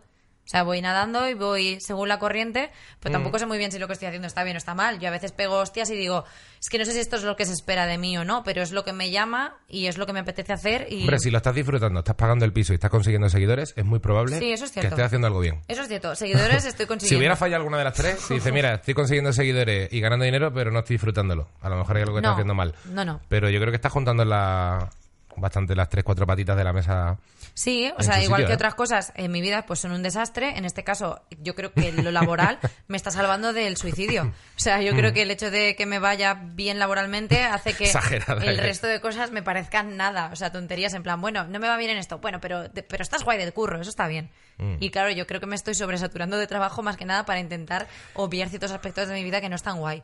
O 0.50 0.52
sea, 0.52 0.64
voy 0.64 0.82
nadando 0.82 1.30
y 1.30 1.36
voy 1.36 1.80
según 1.80 2.08
la 2.10 2.18
corriente, 2.18 2.72
pero 3.00 3.14
tampoco 3.14 3.38
sé 3.38 3.46
muy 3.46 3.60
bien 3.60 3.72
si 3.72 3.78
lo 3.78 3.86
que 3.86 3.94
estoy 3.94 4.08
haciendo 4.08 4.28
está 4.28 4.44
bien 4.44 4.56
o 4.56 4.58
está 4.58 4.74
mal. 4.74 4.98
Yo 4.98 5.08
a 5.08 5.12
veces 5.12 5.32
pego 5.32 5.58
hostias 5.58 5.92
y 5.92 5.96
digo, 5.96 6.26
es 6.60 6.70
que 6.70 6.80
no 6.80 6.86
sé 6.86 6.94
si 6.94 7.00
esto 7.00 7.18
es 7.18 7.24
lo 7.24 7.36
que 7.36 7.46
se 7.46 7.54
espera 7.54 7.86
de 7.86 8.00
mí 8.00 8.18
o 8.18 8.26
no, 8.26 8.42
pero 8.44 8.64
es 8.64 8.72
lo 8.72 8.84
que 8.84 8.92
me 8.92 9.12
llama 9.12 9.58
y 9.68 9.86
es 9.86 10.00
lo 10.00 10.08
que 10.08 10.14
me 10.14 10.22
apetece 10.22 10.52
hacer. 10.52 10.88
Y... 10.90 11.02
Hombre, 11.02 11.20
si 11.20 11.30
lo 11.30 11.38
estás 11.38 11.54
disfrutando, 11.54 12.00
estás 12.00 12.16
pagando 12.16 12.46
el 12.46 12.52
piso 12.52 12.74
y 12.74 12.78
estás 12.78 12.90
consiguiendo 12.90 13.30
seguidores, 13.30 13.74
es 13.78 13.86
muy 13.86 14.00
probable 14.00 14.40
Sí, 14.40 14.52
eso 14.52 14.66
es 14.66 14.72
que 14.72 14.80
estés 14.80 15.00
haciendo 15.00 15.28
algo 15.28 15.40
bien. 15.40 15.62
Eso 15.68 15.84
es 15.84 15.88
cierto, 15.88 16.16
seguidores 16.16 16.66
estoy 16.66 16.86
Si 16.86 16.88
consiguiendo. 16.88 17.20
hubiera 17.20 17.36
fallado 17.36 17.58
alguna 17.58 17.78
de 17.78 17.84
las 17.84 17.94
tres, 17.94 18.20
si 18.20 18.34
dice, 18.34 18.52
mira, 18.52 18.74
estoy 18.74 18.96
consiguiendo 18.96 19.32
seguidores 19.32 19.94
y 19.94 20.00
ganando 20.02 20.26
dinero, 20.26 20.52
pero 20.52 20.72
no 20.72 20.80
estoy 20.80 20.96
disfrutándolo. 20.96 21.48
A 21.62 21.70
lo 21.70 21.76
mejor 21.78 21.96
hay 21.98 22.02
algo 22.02 22.16
que 22.16 22.22
No, 22.22 22.30
estás 22.30 22.34
haciendo 22.38 22.56
mal. 22.56 22.74
no, 22.86 23.06
no. 23.06 23.20
Pero 23.30 23.52
yo 23.52 23.60
creo 23.60 23.72
que 23.72 23.76
estás 23.76 23.92
juntando 23.92 24.26
la... 24.26 24.90
bastante 25.38 25.76
las 25.76 25.90
tres, 25.90 26.04
cuatro 26.04 26.26
patitas 26.26 26.58
de 26.58 26.64
la 26.64 26.74
mesa. 26.74 27.20
Sí, 27.54 27.92
o 27.98 28.04
sea, 28.04 28.22
igual 28.24 28.40
sitio, 28.42 28.48
que 28.48 28.52
¿eh? 28.54 28.56
otras 28.56 28.76
cosas 28.76 29.12
en 29.16 29.32
mi 29.32 29.42
vida 29.42 29.66
pues 29.66 29.80
son 29.80 29.92
un 29.92 30.02
desastre, 30.04 30.58
en 30.58 30.66
este 30.66 30.84
caso 30.84 31.22
yo 31.42 31.56
creo 31.56 31.74
que 31.74 31.92
lo 31.92 32.12
laboral 32.12 32.60
me 32.88 32.96
está 32.98 33.12
salvando 33.12 33.52
del 33.54 33.76
suicidio. 33.78 34.24
O 34.56 34.60
sea, 34.60 34.82
yo 34.82 34.94
Mm. 34.94 34.98
creo 34.98 35.14
que 35.14 35.22
el 35.24 35.32
hecho 35.32 35.52
de 35.52 35.76
que 35.76 35.86
me 35.86 36.00
vaya 36.00 36.34
bien 36.34 36.80
laboralmente 36.80 37.44
hace 37.44 37.74
que 37.74 37.86
Exagerada 37.86 38.42
el 38.44 38.50
eres. 38.56 38.62
resto 38.64 38.88
de 38.88 39.02
cosas 39.02 39.32
me 39.32 39.44
parezcan 39.44 39.98
nada, 39.98 40.30
o 40.32 40.36
sea, 40.36 40.52
tonterías 40.52 40.94
en 40.94 41.04
plan, 41.04 41.20
bueno, 41.22 41.46
no 41.48 41.60
me 41.60 41.68
va 41.68 41.78
bien 41.78 41.92
en 41.92 41.98
esto, 41.98 42.20
bueno, 42.20 42.40
pero 42.42 42.64
pero 42.88 43.04
estás 43.04 43.24
guay 43.24 43.38
del 43.38 43.54
curro, 43.54 43.80
eso 43.82 43.90
está 43.90 44.08
bien. 44.08 44.30
Mm. 44.58 44.76
Y 44.80 44.90
claro, 44.92 45.10
yo 45.12 45.28
creo 45.28 45.40
que 45.40 45.46
me 45.48 45.56
estoy 45.56 45.74
sobresaturando 45.76 46.38
de 46.38 46.48
trabajo 46.48 46.82
más 46.84 46.98
que 46.98 47.06
nada 47.06 47.26
para 47.26 47.40
intentar 47.40 47.88
obviar 48.14 48.50
ciertos 48.50 48.72
aspectos 48.72 49.08
de 49.08 49.14
mi 49.14 49.24
vida 49.24 49.42
que 49.42 49.50
no 49.50 49.56
están 49.56 49.78
guay. 49.80 50.04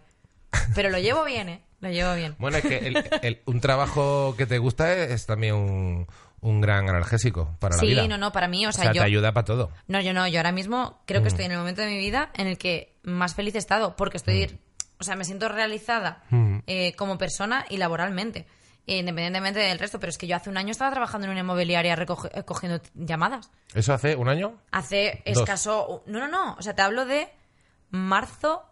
Pero 0.74 0.90
lo 0.90 0.98
llevo 1.00 1.26
bien, 1.26 1.50
¿eh? 1.50 1.62
Lo 1.82 1.90
llevo 1.90 2.16
bien. 2.16 2.36
Bueno, 2.40 2.58
es 2.58 2.64
que 2.64 2.78
el- 2.78 3.10
el- 3.22 3.42
un 3.46 3.60
trabajo 3.60 4.36
que 4.38 4.46
te 4.46 4.58
gusta 4.58 4.94
es, 4.94 5.12
es 5.12 5.26
también 5.26 5.54
un, 5.56 6.08
un 6.46 6.62
gran 6.62 6.88
analgésico 6.90 7.56
para 7.60 7.76
la 7.76 7.80
Sí, 7.80 7.88
vida. 7.88 8.08
no, 8.08 8.18
no, 8.18 8.32
para 8.32 8.48
mí, 8.48 8.66
o 8.66 8.70
O 8.70 8.72
sea, 8.72 8.86
yo 8.94 9.02
te 9.02 9.06
ayuda 9.08 9.34
para 9.34 9.46
todo. 9.46 9.72
No, 9.88 10.00
yo 10.00 10.14
no, 10.14 10.28
yo 10.28 10.40
ahora 10.40 10.52
mismo 10.52 11.02
creo 11.06 11.22
Mm. 11.22 11.24
que 11.24 11.28
estoy 11.30 11.46
en 11.46 11.52
el 11.52 11.58
momento 11.58 11.82
de 11.82 11.88
mi 11.88 11.98
vida 11.98 12.30
en 12.36 12.48
el 12.48 12.58
que 12.58 12.96
más 13.04 13.34
feliz 13.36 13.56
he 13.56 13.58
estado, 13.58 13.96
porque 13.96 14.18
estoy, 14.18 14.48
Mm. 14.48 14.58
o 15.00 15.04
sea, 15.04 15.16
me 15.16 15.24
siento 15.26 15.50
realizada 15.50 16.24
eh, 16.68 16.94
como 16.96 17.18
persona 17.18 17.66
y 17.70 17.78
laboralmente, 17.78 18.46
independientemente 18.86 19.60
del 19.60 19.80
resto, 19.80 20.00
pero 20.00 20.12
es 20.12 20.18
que 20.20 20.28
yo 20.28 20.36
hace 20.36 20.50
un 20.52 20.58
año 20.58 20.70
estaba 20.72 20.92
trabajando 20.92 21.26
en 21.26 21.32
una 21.32 21.40
inmobiliaria 21.42 21.96
recoge- 21.96 22.30
eh, 22.34 22.82
llamadas. 22.94 23.50
¿Eso 23.74 23.94
hace 23.94 24.16
un 24.16 24.30
año? 24.30 24.56
Hace 24.72 25.24
Dos. 25.26 25.40
escaso... 25.40 26.04
No, 26.06 26.20
no, 26.20 26.28
no, 26.28 26.54
o 26.58 26.62
sea, 26.62 26.76
te 26.76 26.82
hablo 26.84 27.06
de 27.06 27.28
marzo... 27.90 28.64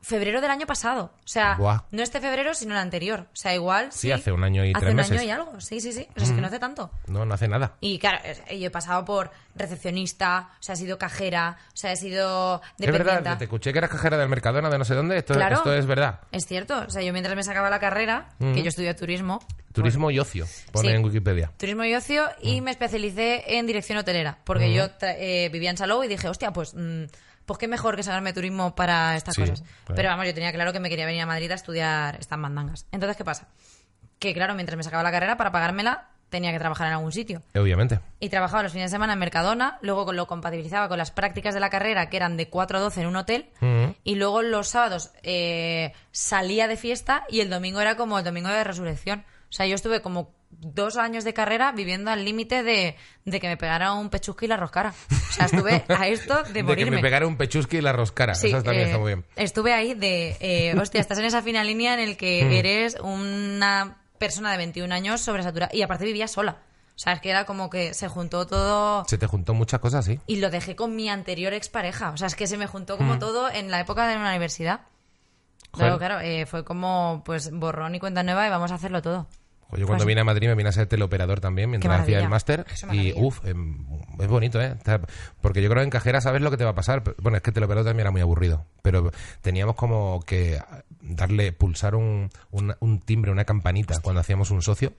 Febrero 0.00 0.40
del 0.40 0.50
año 0.50 0.66
pasado. 0.66 1.12
O 1.24 1.28
sea, 1.28 1.56
Buah. 1.56 1.82
no 1.90 2.02
este 2.02 2.20
febrero, 2.20 2.54
sino 2.54 2.72
el 2.74 2.78
anterior. 2.78 3.26
O 3.32 3.36
sea, 3.36 3.54
igual. 3.54 3.88
Sí, 3.90 4.10
hace 4.12 4.30
un 4.32 4.44
año 4.44 4.64
y 4.64 4.70
hace 4.70 4.80
tres 4.80 4.90
un 4.90 4.96
meses. 4.96 5.10
Mm. 5.12 5.14
año 5.18 5.24
y 5.24 5.30
algo. 5.30 5.60
Sí, 5.60 5.80
sí, 5.80 5.92
sí. 5.92 6.06
O 6.10 6.20
sea, 6.20 6.24
es 6.28 6.32
que 6.32 6.40
no 6.40 6.46
hace 6.46 6.58
tanto. 6.58 6.90
No, 7.08 7.24
no 7.24 7.34
hace 7.34 7.48
nada. 7.48 7.74
Y 7.80 7.98
claro, 7.98 8.18
yo 8.50 8.66
he 8.66 8.70
pasado 8.70 9.04
por 9.04 9.30
recepcionista, 9.56 10.50
o 10.58 10.62
sea, 10.62 10.74
he 10.74 10.78
sido 10.78 10.98
cajera, 10.98 11.58
o 11.72 11.76
sea, 11.76 11.92
he 11.92 11.96
sido 11.96 12.62
Es 12.78 12.90
verdad, 12.92 13.36
te 13.38 13.44
escuché 13.44 13.72
que 13.72 13.78
eras 13.78 13.90
cajera 13.90 14.16
del 14.16 14.28
Mercadona 14.28 14.70
de 14.70 14.78
no 14.78 14.84
sé 14.84 14.94
dónde. 14.94 15.18
Esto, 15.18 15.34
Claro. 15.34 15.56
esto 15.56 15.74
es 15.74 15.86
verdad. 15.86 16.20
Es 16.32 16.46
cierto, 16.46 16.84
o 16.86 16.90
sea, 16.90 17.02
yo 17.02 17.12
mientras 17.12 17.34
me 17.36 17.42
sacaba 17.42 17.68
la 17.70 17.80
carrera, 17.80 18.28
que 18.38 18.62
yo 18.62 18.68
estudié 18.68 18.94
turismo, 18.94 19.40
Turismo 19.72 20.10
y 20.10 20.18
ocio, 20.18 20.46
pone 20.72 20.88
Sí. 20.88 20.94
en 20.94 21.04
Wikipedia. 21.04 21.52
turismo 21.56 21.84
y 21.84 21.94
ocio, 21.94 22.24
y 22.42 22.60
me 22.62 22.70
especialicé 22.72 23.58
en 23.58 23.66
dirección 23.66 23.98
hotelera, 23.98 24.38
porque 24.44 24.72
yo 24.72 24.86
eh, 25.02 25.50
vivía 25.52 25.70
en 25.70 25.76
Salou 25.76 26.02
y 26.02 26.08
dije, 26.08 26.28
hostia, 26.28 26.52
pues, 26.52 26.74
mm, 26.74 27.04
pues 27.48 27.58
qué 27.58 27.66
mejor 27.66 27.96
que 27.96 28.04
saberme 28.04 28.32
turismo 28.32 28.76
para 28.76 29.16
estas 29.16 29.34
Sí, 29.34 29.40
cosas. 29.40 29.62
claro. 29.62 29.96
Pero 29.96 30.08
vamos, 30.10 30.26
yo 30.26 30.34
tenía 30.34 30.52
claro 30.52 30.72
que 30.72 30.78
me 30.78 30.88
quería 30.88 31.06
venir 31.06 31.22
a 31.22 31.26
Madrid 31.26 31.50
a 31.50 31.54
estudiar 31.56 32.14
estas 32.20 32.38
mandangas. 32.38 32.86
Entonces, 32.92 33.16
¿qué 33.16 33.24
pasa? 33.24 33.48
Que 34.20 34.32
claro, 34.34 34.54
mientras 34.54 34.76
me 34.76 34.84
sacaba 34.84 35.02
la 35.02 35.10
carrera, 35.10 35.36
para 35.36 35.50
pagármela, 35.50 36.10
tenía 36.28 36.52
que 36.52 36.58
trabajar 36.58 36.88
en 36.88 36.92
algún 36.92 37.10
sitio. 37.10 37.42
Obviamente. 37.56 38.00
Y 38.20 38.28
trabajaba 38.28 38.62
los 38.62 38.72
fines 38.72 38.90
de 38.90 38.94
semana 38.94 39.14
en 39.14 39.18
Mercadona, 39.18 39.78
luego 39.80 40.12
lo 40.12 40.26
compatibilizaba 40.26 40.86
con 40.88 40.98
las 40.98 41.10
prácticas 41.10 41.54
de 41.54 41.60
la 41.60 41.70
carrera, 41.70 42.10
que 42.10 42.18
eran 42.18 42.36
de 42.36 42.48
4 42.50 42.78
a 42.78 42.80
12 42.82 43.00
en 43.00 43.06
un 43.06 43.16
hotel, 43.16 43.48
y 44.04 44.14
luego 44.16 44.42
los 44.42 44.68
sábados 44.68 45.10
eh, 45.22 45.92
salía 46.12 46.68
de 46.68 46.76
fiesta 46.76 47.24
y 47.30 47.40
el 47.40 47.48
domingo 47.48 47.80
era 47.80 47.96
como 47.96 48.18
el 48.18 48.24
domingo 48.24 48.50
de 48.50 48.62
resurrección. 48.62 49.24
O 49.48 49.52
sea, 49.52 49.64
yo 49.66 49.74
estuve 49.74 50.02
como 50.02 50.34
dos 50.60 50.96
años 50.96 51.24
de 51.24 51.32
carrera 51.34 51.72
viviendo 51.72 52.10
al 52.10 52.24
límite 52.24 52.62
de, 52.62 52.96
de 53.24 53.40
que 53.40 53.48
me 53.48 53.56
pegara 53.56 53.92
un 53.94 54.10
pechusque 54.10 54.46
y 54.46 54.48
la 54.48 54.56
roscara. 54.56 54.92
O 55.10 55.32
sea, 55.32 55.46
estuve 55.46 55.84
a 55.88 56.08
esto 56.08 56.42
de 56.42 56.48
De 56.48 56.52
que 56.54 56.62
morirme. 56.64 56.96
me 56.96 57.02
pegara 57.02 57.26
un 57.26 57.36
pechusqui 57.36 57.78
y 57.78 57.80
la 57.80 57.92
roscara. 57.92 58.34
Sí, 58.34 58.48
Eso 58.48 58.62
también 58.62 58.82
eh, 58.82 58.86
está 58.86 58.98
muy 58.98 59.08
bien. 59.14 59.24
Estuve 59.36 59.72
ahí 59.72 59.94
de, 59.94 60.36
eh, 60.40 60.74
hostia, 60.80 61.00
estás 61.00 61.18
en 61.18 61.24
esa 61.26 61.42
fina 61.42 61.62
línea 61.64 61.94
en 61.94 62.00
el 62.00 62.16
que 62.16 62.44
Mm. 62.44 62.52
eres 62.52 62.96
una 63.00 63.98
persona 64.18 64.50
de 64.50 64.56
21 64.58 64.92
años 64.92 65.20
sobresaturada 65.20 65.70
y 65.74 65.82
aparte 65.82 66.04
vivía 66.04 66.26
sola. 66.28 66.58
O 66.96 66.98
sea, 67.00 67.12
es 67.12 67.20
que 67.20 67.30
era 67.30 67.44
como 67.44 67.70
que 67.70 67.94
se 67.94 68.08
juntó 68.08 68.44
todo 68.48 69.04
Se 69.06 69.18
te 69.18 69.28
juntó 69.28 69.54
muchas 69.54 69.78
cosas, 69.78 70.04
sí. 70.04 70.18
y 70.26 70.36
lo 70.40 70.50
dejé 70.50 70.74
con 70.74 70.96
mi 70.96 71.08
anterior 71.08 71.52
expareja. 71.54 72.10
O 72.10 72.16
sea, 72.16 72.26
es 72.26 72.34
que 72.34 72.48
se 72.48 72.56
me 72.56 72.66
juntó 72.66 72.96
como 72.96 73.14
Mm. 73.14 73.18
todo 73.20 73.48
en 73.48 73.70
la 73.70 73.78
época 73.78 74.08
de 74.08 74.16
la 74.16 74.28
universidad. 74.28 74.80
Joder. 75.70 75.86
Luego, 75.88 75.98
claro, 75.98 76.20
eh, 76.20 76.46
fue 76.46 76.64
como 76.64 77.22
pues 77.24 77.52
borrón 77.52 77.94
y 77.94 78.00
cuenta 78.00 78.24
nueva 78.24 78.44
y 78.46 78.50
vamos 78.50 78.72
a 78.72 78.74
hacerlo 78.74 79.02
todo. 79.02 79.28
Pues 79.68 79.80
yo 79.80 79.86
cuando 79.86 80.04
Pues- 80.04 80.08
vine 80.08 80.20
a 80.22 80.24
Madrid 80.24 80.48
me 80.48 80.54
vine 80.54 80.70
a 80.70 80.72
ser 80.72 80.86
teleoperador 80.86 81.40
también 81.40 81.68
mientras 81.70 82.00
hacía 82.00 82.18
el 82.20 82.28
máster. 82.30 82.64
Y 82.92 83.12
uff, 83.16 83.40
es 83.44 84.28
bonito, 84.28 84.60
¿eh? 84.62 84.74
Porque 85.42 85.60
yo 85.62 85.68
creo 85.68 85.80
que 85.80 85.84
en 85.84 85.90
cajera 85.90 86.20
sabes 86.20 86.40
lo 86.40 86.50
que 86.50 86.56
te 86.56 86.64
va 86.64 86.70
a 86.70 86.74
pasar. 86.74 87.02
Bueno, 87.20 87.36
es 87.36 87.42
que 87.42 87.52
teleoperador 87.52 87.84
también 87.90 88.02
era 88.04 88.10
muy 88.10 88.20
aburrido. 88.22 88.64
Pero 88.82 89.12
teníamos 89.42 89.76
como 89.76 90.22
que 90.26 90.58
darle, 91.02 91.52
pulsar 91.52 91.94
un, 91.94 92.30
un, 92.50 92.74
un 92.80 93.00
timbre, 93.00 93.30
una 93.30 93.44
campanita 93.44 94.00
cuando 94.00 94.20
hacíamos 94.20 94.50
un 94.50 94.62
socio 94.62 94.92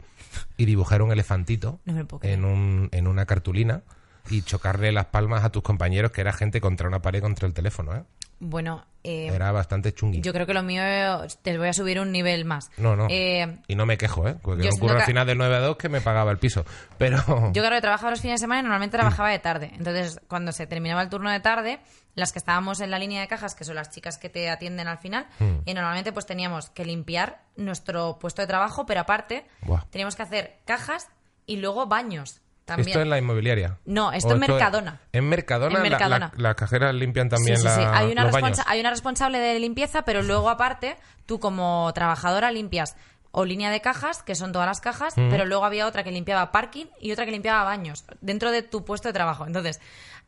y 0.58 0.66
dibujar 0.66 1.02
un 1.02 1.12
elefantito 1.12 1.80
No 1.86 2.08
en, 2.22 2.46
un, 2.46 2.90
en 2.92 3.08
una 3.08 3.26
cartulina 3.26 3.82
y 4.30 4.44
chocarle 4.44 4.92
las 4.92 5.06
palmas 5.06 5.44
a 5.44 5.50
tus 5.50 5.64
compañeros 5.64 6.12
que 6.12 6.22
era 6.22 6.32
gente 6.34 6.62
contra 6.62 6.88
una 6.88 7.02
pared 7.02 7.22
contra 7.22 7.48
el 7.48 7.54
teléfono, 7.54 7.96
¿eh? 7.96 8.04
Bueno, 8.42 8.86
eh, 9.04 9.28
Era 9.28 9.52
bastante 9.52 9.94
chungui. 9.94 10.22
yo 10.22 10.32
creo 10.34 10.46
que 10.46 10.54
lo 10.54 10.64
mío 10.64 10.82
eh, 10.84 11.28
te 11.42 11.58
voy 11.58 11.68
a 11.68 11.74
subir 11.74 12.00
un 12.00 12.12
nivel 12.12 12.46
más. 12.46 12.70
No, 12.78 12.96
no. 12.96 13.08
Eh, 13.10 13.58
y 13.68 13.76
no 13.76 13.86
me 13.86 13.98
quejo, 13.98 14.28
¿eh? 14.28 14.36
Porque 14.42 14.64
yo 14.64 14.70
no 14.70 14.76
ocurre 14.78 14.94
al 14.94 15.00
que- 15.00 15.06
final 15.08 15.28
del 15.28 15.38
9 15.38 15.56
a 15.56 15.60
2 15.60 15.78
que 15.78 15.90
me 15.90 16.00
pagaba 16.02 16.32
el 16.32 16.38
piso. 16.38 16.66
Pero... 16.98 17.18
Yo, 17.54 17.62
claro, 17.62 17.80
trabajaba 17.82 18.12
los 18.12 18.22
fines 18.22 18.40
de 18.40 18.44
semana 18.46 18.60
y 18.62 18.64
normalmente 18.64 18.98
trabajaba 18.98 19.30
de 19.30 19.40
tarde. 19.40 19.72
Entonces, 19.78 20.20
cuando 20.28 20.52
se 20.52 20.68
terminaba 20.68 21.02
el 21.02 21.10
turno 21.10 21.30
de 21.32 21.40
tarde, 21.42 21.80
las 22.16 22.32
que 22.32 22.40
estábamos 22.40 22.80
en 22.82 22.92
la 22.92 23.00
línea 23.00 23.22
de 23.22 23.28
cajas, 23.28 23.56
que 23.56 23.64
son 23.66 23.76
las 23.76 23.90
chicas 23.90 24.18
que 24.18 24.30
te 24.30 24.50
atienden 24.50 24.88
al 24.88 24.98
final, 25.00 25.28
Hmm. 25.40 25.60
y 25.66 25.74
normalmente 25.74 26.12
pues 26.14 26.26
teníamos 26.26 26.70
que 26.70 26.86
limpiar 26.86 27.42
nuestro 27.58 28.20
puesto 28.20 28.42
de 28.42 28.48
trabajo, 28.48 28.86
pero 28.86 29.02
aparte 29.02 29.46
Buah. 29.62 29.84
teníamos 29.90 30.16
que 30.16 30.24
hacer 30.24 30.60
cajas 30.66 31.08
y 31.46 31.58
luego 31.58 31.88
baños 31.88 32.42
también. 32.70 32.90
Esto 32.90 33.02
en 33.02 33.10
la 33.10 33.18
inmobiliaria. 33.18 33.78
No, 33.86 34.12
esto 34.14 34.30
¿O 34.30 34.34
en 34.34 34.40
Mercadona. 34.40 35.00
En 35.12 35.28
Mercadona, 35.28 35.78
En 35.78 35.84
la- 35.84 35.90
Mercadona. 35.90 36.32
la- 36.36 36.42
las 36.42 36.56
cajeras 36.56 36.96
limpian 36.96 37.28
también 37.30 37.58
Sí, 37.58 37.62
sí, 37.64 37.68
la- 37.68 37.76
sí. 37.76 37.82
Hay 37.86 38.12
una, 38.12 38.24
los 38.24 38.32
baños. 38.32 38.60
hay 38.66 38.80
una 38.80 38.90
responsable 38.90 39.40
de 39.40 39.60
limpieza, 39.60 40.04
pero 40.04 40.22
luego 40.22 40.50
aparte, 40.50 40.96
tú 41.26 41.40
como 41.40 41.92
trabajadora 41.94 42.52
limpias 42.52 42.96
o 43.32 43.46
línea 43.46 43.70
de 43.70 43.80
cajas, 43.82 44.24
que 44.24 44.34
son 44.34 44.52
todas 44.52 44.68
las 44.68 44.82
cajas, 44.82 45.14
pero 45.16 45.46
luego 45.46 45.64
había 45.66 45.86
otra 45.86 46.04
que 46.04 46.12
limpiaba 46.12 46.52
parking 46.52 46.86
y 47.00 47.12
otra 47.12 47.26
que 47.26 47.32
limpiaba 47.32 47.64
baños 47.64 48.04
dentro 48.22 48.50
de 48.52 48.64
tu 48.64 48.84
puesto 48.86 49.08
de 49.10 49.14
trabajo. 49.14 49.46
Entonces, 49.46 49.80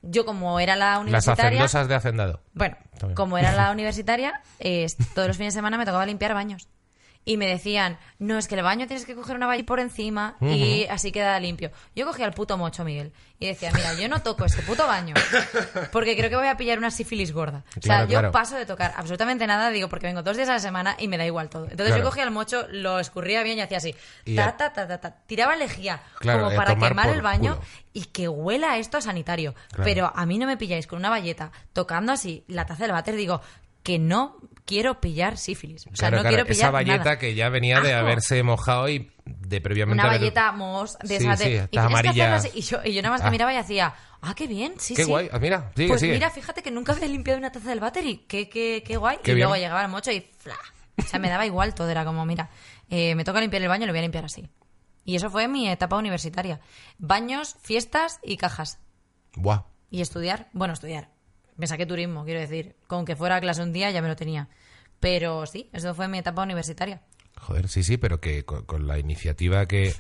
yo 0.04 0.24
como 0.26 0.60
era 0.60 0.76
la 0.76 0.92
Las 0.92 1.00
universitaria... 1.02 1.48
hacendosas 1.64 1.88
de 1.88 1.96
hacendado. 1.96 2.42
Bueno, 2.54 2.78
como 3.16 3.38
era 3.40 3.54
la 3.54 3.72
universitaria, 3.72 4.42
eh, 4.60 4.86
todos 5.16 5.28
los 5.28 5.38
fines 5.38 5.54
de 5.54 5.58
semana 5.58 5.78
me 5.80 5.86
tocaba 5.86 6.06
limpiar 6.06 6.34
baños. 6.36 6.68
Y 7.24 7.38
me 7.38 7.46
decían, 7.46 8.00
no, 8.18 8.40
es 8.40 8.48
que 8.48 8.56
el 8.56 8.64
baño 8.64 8.88
tienes 8.88 9.06
que 9.06 9.14
coger 9.14 9.36
una 9.36 9.46
valla 9.46 9.64
por 9.64 9.80
encima 9.80 10.38
y 10.42 10.86
así 10.90 11.12
queda 11.12 11.40
limpio. 11.40 11.72
Yo 11.96 12.06
cogía 12.08 12.26
el 12.26 12.34
puto 12.34 12.58
mocho, 12.58 12.84
Miguel, 12.84 13.14
y 13.38 13.46
decía, 13.46 13.72
mira, 13.76 13.94
yo 13.94 14.10
no 14.10 14.24
toco 14.24 14.44
este 14.44 14.64
puto 14.64 14.88
baño 14.88 15.14
porque 15.92 16.18
creo 16.18 16.30
que 16.32 16.36
voy 16.36 16.48
a 16.48 16.58
pillar 16.58 16.78
una 16.80 16.90
sífilis 16.92 17.32
gorda. 17.32 17.64
o 17.78 17.82
sea, 17.82 18.02
yo 18.06 18.10
claro. 18.20 18.32
paso 18.32 18.56
de 18.56 18.66
tocar 18.66 18.94
absolutamente 18.98 19.46
nada, 19.46 19.70
digo, 19.70 19.88
porque 19.88 20.08
vengo 20.08 20.24
dos 20.24 20.36
días 20.36 20.50
a 20.50 20.54
la 20.54 20.60
semana 20.60 20.96
y 20.98 21.08
me 21.08 21.18
da 21.18 21.26
igual 21.26 21.50
todo. 21.50 21.66
Entonces 21.66 21.88
Claro. 21.88 22.04
yo 22.04 22.10
cogía 22.10 22.24
el 22.24 22.32
mocho, 22.32 22.66
lo 22.72 23.00
escurría 23.00 23.44
bien 23.44 23.58
y 23.60 23.62
hacía 23.62 23.78
así, 23.78 23.96
Y 24.26 24.36
ta, 24.36 24.58
ta, 24.58 24.74
ta, 24.74 24.88
ta, 24.88 25.00
ta, 25.00 25.16
tiraba 25.28 25.56
lejía 25.56 26.02
como 26.22 26.48
a 26.48 26.56
para 26.56 26.76
quemar 26.76 27.10
el 27.10 27.22
baño 27.22 27.56
culo. 27.58 27.68
y 27.94 28.06
que 28.06 28.28
huela 28.30 28.78
esto 28.80 28.98
a 28.98 29.02
sanitario. 29.02 29.54
Pero 29.84 30.12
a 30.16 30.26
mí 30.26 30.40
no 30.40 30.48
me 30.48 30.58
pilláis 30.58 30.88
con 30.88 30.98
una 31.00 31.10
valleta 31.12 31.52
tocando 31.74 32.12
así 32.14 32.44
la 32.48 32.66
taza 32.66 32.84
del 32.84 32.94
váter, 32.94 33.16
digo 33.16 33.42
que 33.84 33.98
no 33.98 34.38
quiero 34.66 35.02
pillar 35.02 35.38
sífilis. 35.38 35.86
O 35.88 35.90
sea, 35.90 36.10
Claro, 36.10 36.18
no 36.18 36.22
claro, 36.24 36.36
quiero 36.36 36.48
pillar 36.48 36.58
esa 36.66 36.72
valleta 36.72 36.98
nada. 37.04 37.20
que 37.20 37.36
ya 37.36 37.50
venía 37.50 37.82
de 37.82 37.94
haberse 37.94 38.42
mojado 38.44 38.88
y 38.90 39.12
de 39.26 39.62
previamente... 39.62 40.02
Una 40.02 40.10
haber- 40.10 40.20
valleta 40.20 40.52
mos 40.52 40.98
de 41.00 41.08
Sí, 41.08 41.16
esa 41.16 41.38
sí, 41.38 41.50
de- 41.50 41.64
y 41.66 41.68
que 41.68 41.80
amarillas. 41.80 42.50
Y 42.56 42.62
yo, 42.62 42.80
y 42.84 42.94
yo 42.94 43.02
nada 43.02 43.14
más 43.14 43.22
que 43.22 43.28
Ah. 43.28 43.32
miraba 43.32 43.54
y 43.54 43.58
hacía, 43.58 43.94
ah, 44.22 44.34
qué 44.36 44.48
bien, 44.48 44.74
sí, 44.78 44.94
Qué 44.96 45.04
sí. 45.04 45.10
guay. 45.10 45.30
Ah, 45.32 45.40
mira, 45.40 45.72
sigue, 45.76 45.88
pues 45.90 46.02
sigue. 46.02 46.14
mira, 46.14 46.30
fíjate 46.30 46.62
que 46.64 46.72
nunca 46.72 46.94
había 46.94 47.08
limpiado 47.08 47.38
una 47.40 47.52
taza 47.52 47.70
del 47.70 47.80
váter 47.80 48.06
y 48.06 48.18
qué, 48.28 48.50
qué, 48.50 48.84
qué 48.86 48.98
guay. 48.98 49.18
Qué 49.24 49.32
y 49.32 49.36
bien. 49.36 49.48
luego 49.48 49.62
llegaba 49.62 49.82
el 49.84 49.90
mocho 49.90 50.12
y 50.12 50.22
¡fla! 50.38 50.56
O 50.98 51.02
sea, 51.04 51.20
me 51.20 51.30
daba 51.30 51.46
igual 51.46 51.74
todo. 51.74 51.90
Era 51.90 52.06
como, 52.06 52.26
mira, 52.26 52.50
eh, 52.90 53.16
me 53.16 53.24
toca 53.24 53.40
limpiar 53.42 53.62
el 53.62 53.68
baño, 53.70 53.86
lo 53.88 53.94
voy 53.94 54.00
a 54.00 54.04
limpiar 54.04 54.26
así. 54.26 54.48
Y 55.04 55.16
eso 55.16 55.30
fue 55.32 55.48
mi 55.48 55.68
etapa 55.70 55.96
universitaria. 55.98 56.60
Baños, 57.00 57.56
fiestas 57.62 58.20
y 58.24 58.38
cajas. 58.38 58.80
Buah. 59.36 59.64
Y 59.90 60.02
estudiar, 60.02 60.48
bueno, 60.54 60.74
estudiar. 60.74 61.10
Me 61.62 61.68
saqué 61.68 61.86
turismo, 61.86 62.26
quiero 62.26 62.40
decir. 62.40 62.76
Con 62.88 63.06
que 63.06 63.16
fuera 63.16 63.36
a 63.36 63.40
clase 63.40 63.62
un 63.62 63.72
día 63.72 63.92
ya 63.92 64.02
me 64.02 64.08
lo 64.08 64.16
tenía. 64.16 64.50
Pero 65.00 65.46
sí, 65.46 65.70
eso 65.74 65.94
fue 65.94 66.08
mi 66.08 66.18
etapa 66.18 66.42
universitaria. 66.42 67.02
Joder, 67.40 67.68
sí, 67.70 67.84
sí, 67.84 67.98
pero 67.98 68.20
que 68.20 68.44
con, 68.46 68.66
con 68.66 68.88
la 68.88 68.98
iniciativa 68.98 69.68
que... 69.68 69.94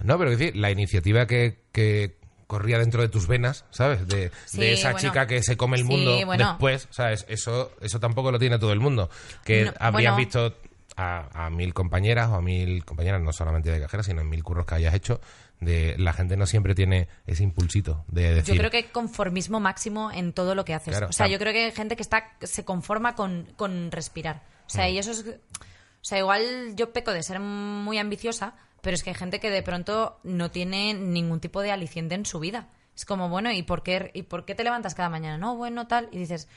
No, 0.00 0.18
pero 0.18 0.30
decir, 0.30 0.56
la 0.56 0.72
iniciativa 0.72 1.26
que, 1.26 1.62
que, 1.70 2.18
corría 2.48 2.80
dentro 2.80 3.00
de 3.00 3.08
tus 3.08 3.28
venas, 3.28 3.64
¿sabes? 3.70 4.08
De, 4.08 4.32
Sí, 4.46 4.58
de 4.58 4.72
esa 4.72 4.90
bueno. 4.90 5.08
chica 5.08 5.28
que 5.28 5.40
se 5.40 5.56
come 5.56 5.76
el 5.76 5.84
Sí, 5.84 5.88
mundo 5.88 6.26
bueno. 6.26 6.48
después, 6.48 6.88
¿sabes? 6.90 7.24
Eso, 7.28 7.70
eso 7.80 8.00
tampoco 8.00 8.32
lo 8.32 8.40
tiene 8.40 8.58
todo 8.58 8.72
el 8.72 8.80
mundo. 8.80 9.08
Que 9.44 9.66
No, 9.66 9.72
habrías 9.78 10.14
bueno. 10.14 10.26
visto 10.26 10.56
a, 10.96 11.46
a 11.46 11.50
mil 11.50 11.72
compañeras 11.74 12.28
o 12.30 12.34
a 12.34 12.42
mil 12.42 12.84
compañeras, 12.84 13.20
no 13.22 13.32
solamente 13.32 13.70
de 13.70 13.80
cajeras, 13.80 14.06
sino 14.06 14.20
en 14.20 14.28
mil 14.28 14.42
curros 14.42 14.66
que 14.66 14.74
hayas 14.74 14.94
hecho, 14.94 15.20
de 15.60 15.96
la 15.98 16.12
gente 16.12 16.36
no 16.36 16.46
siempre 16.46 16.74
tiene 16.74 17.08
ese 17.26 17.42
impulsito 17.42 18.04
de 18.08 18.34
decir... 18.34 18.54
Yo 18.54 18.60
creo 18.60 18.70
que 18.70 18.78
hay 18.78 18.82
conformismo 18.84 19.60
máximo 19.60 20.10
en 20.10 20.32
todo 20.32 20.54
lo 20.54 20.64
que 20.64 20.74
haces. 20.74 20.92
Claro, 20.92 21.08
o 21.08 21.12
sea, 21.12 21.28
yo 21.28 21.38
creo 21.38 21.52
que 21.52 21.66
hay 21.66 21.72
gente 21.72 21.96
que 21.96 22.02
está 22.02 22.30
se 22.40 22.64
conforma 22.64 23.14
con, 23.14 23.46
con 23.56 23.90
respirar. 23.92 24.42
O 24.66 24.70
sea, 24.70 24.86
Mm. 24.86 24.90
y 24.90 24.98
eso 24.98 25.10
es... 25.10 25.24
O 25.26 26.04
sea, 26.04 26.18
igual 26.18 26.74
yo 26.76 26.92
peco 26.92 27.12
de 27.12 27.22
ser 27.22 27.40
muy 27.40 27.98
ambiciosa, 27.98 28.54
pero 28.80 28.94
es 28.94 29.02
que 29.02 29.10
hay 29.10 29.16
gente 29.16 29.38
que 29.38 29.50
de 29.50 29.62
pronto 29.62 30.18
no 30.22 30.50
tiene 30.50 30.94
ningún 30.94 31.40
tipo 31.40 31.60
de 31.60 31.72
aliciente 31.72 32.14
en 32.14 32.24
su 32.24 32.40
vida. 32.40 32.68
Es 32.96 33.04
como, 33.04 33.28
bueno, 33.28 33.52
¿y 33.52 33.62
por 33.62 33.82
qué, 33.82 34.10
y 34.14 34.22
por 34.22 34.44
qué 34.44 34.54
te 34.54 34.64
levantas 34.64 34.94
cada 34.94 35.08
mañana? 35.10 35.36
No, 35.38 35.56
bueno, 35.56 35.86
tal. 35.86 36.08
Y 36.12 36.18
dices, 36.18 36.48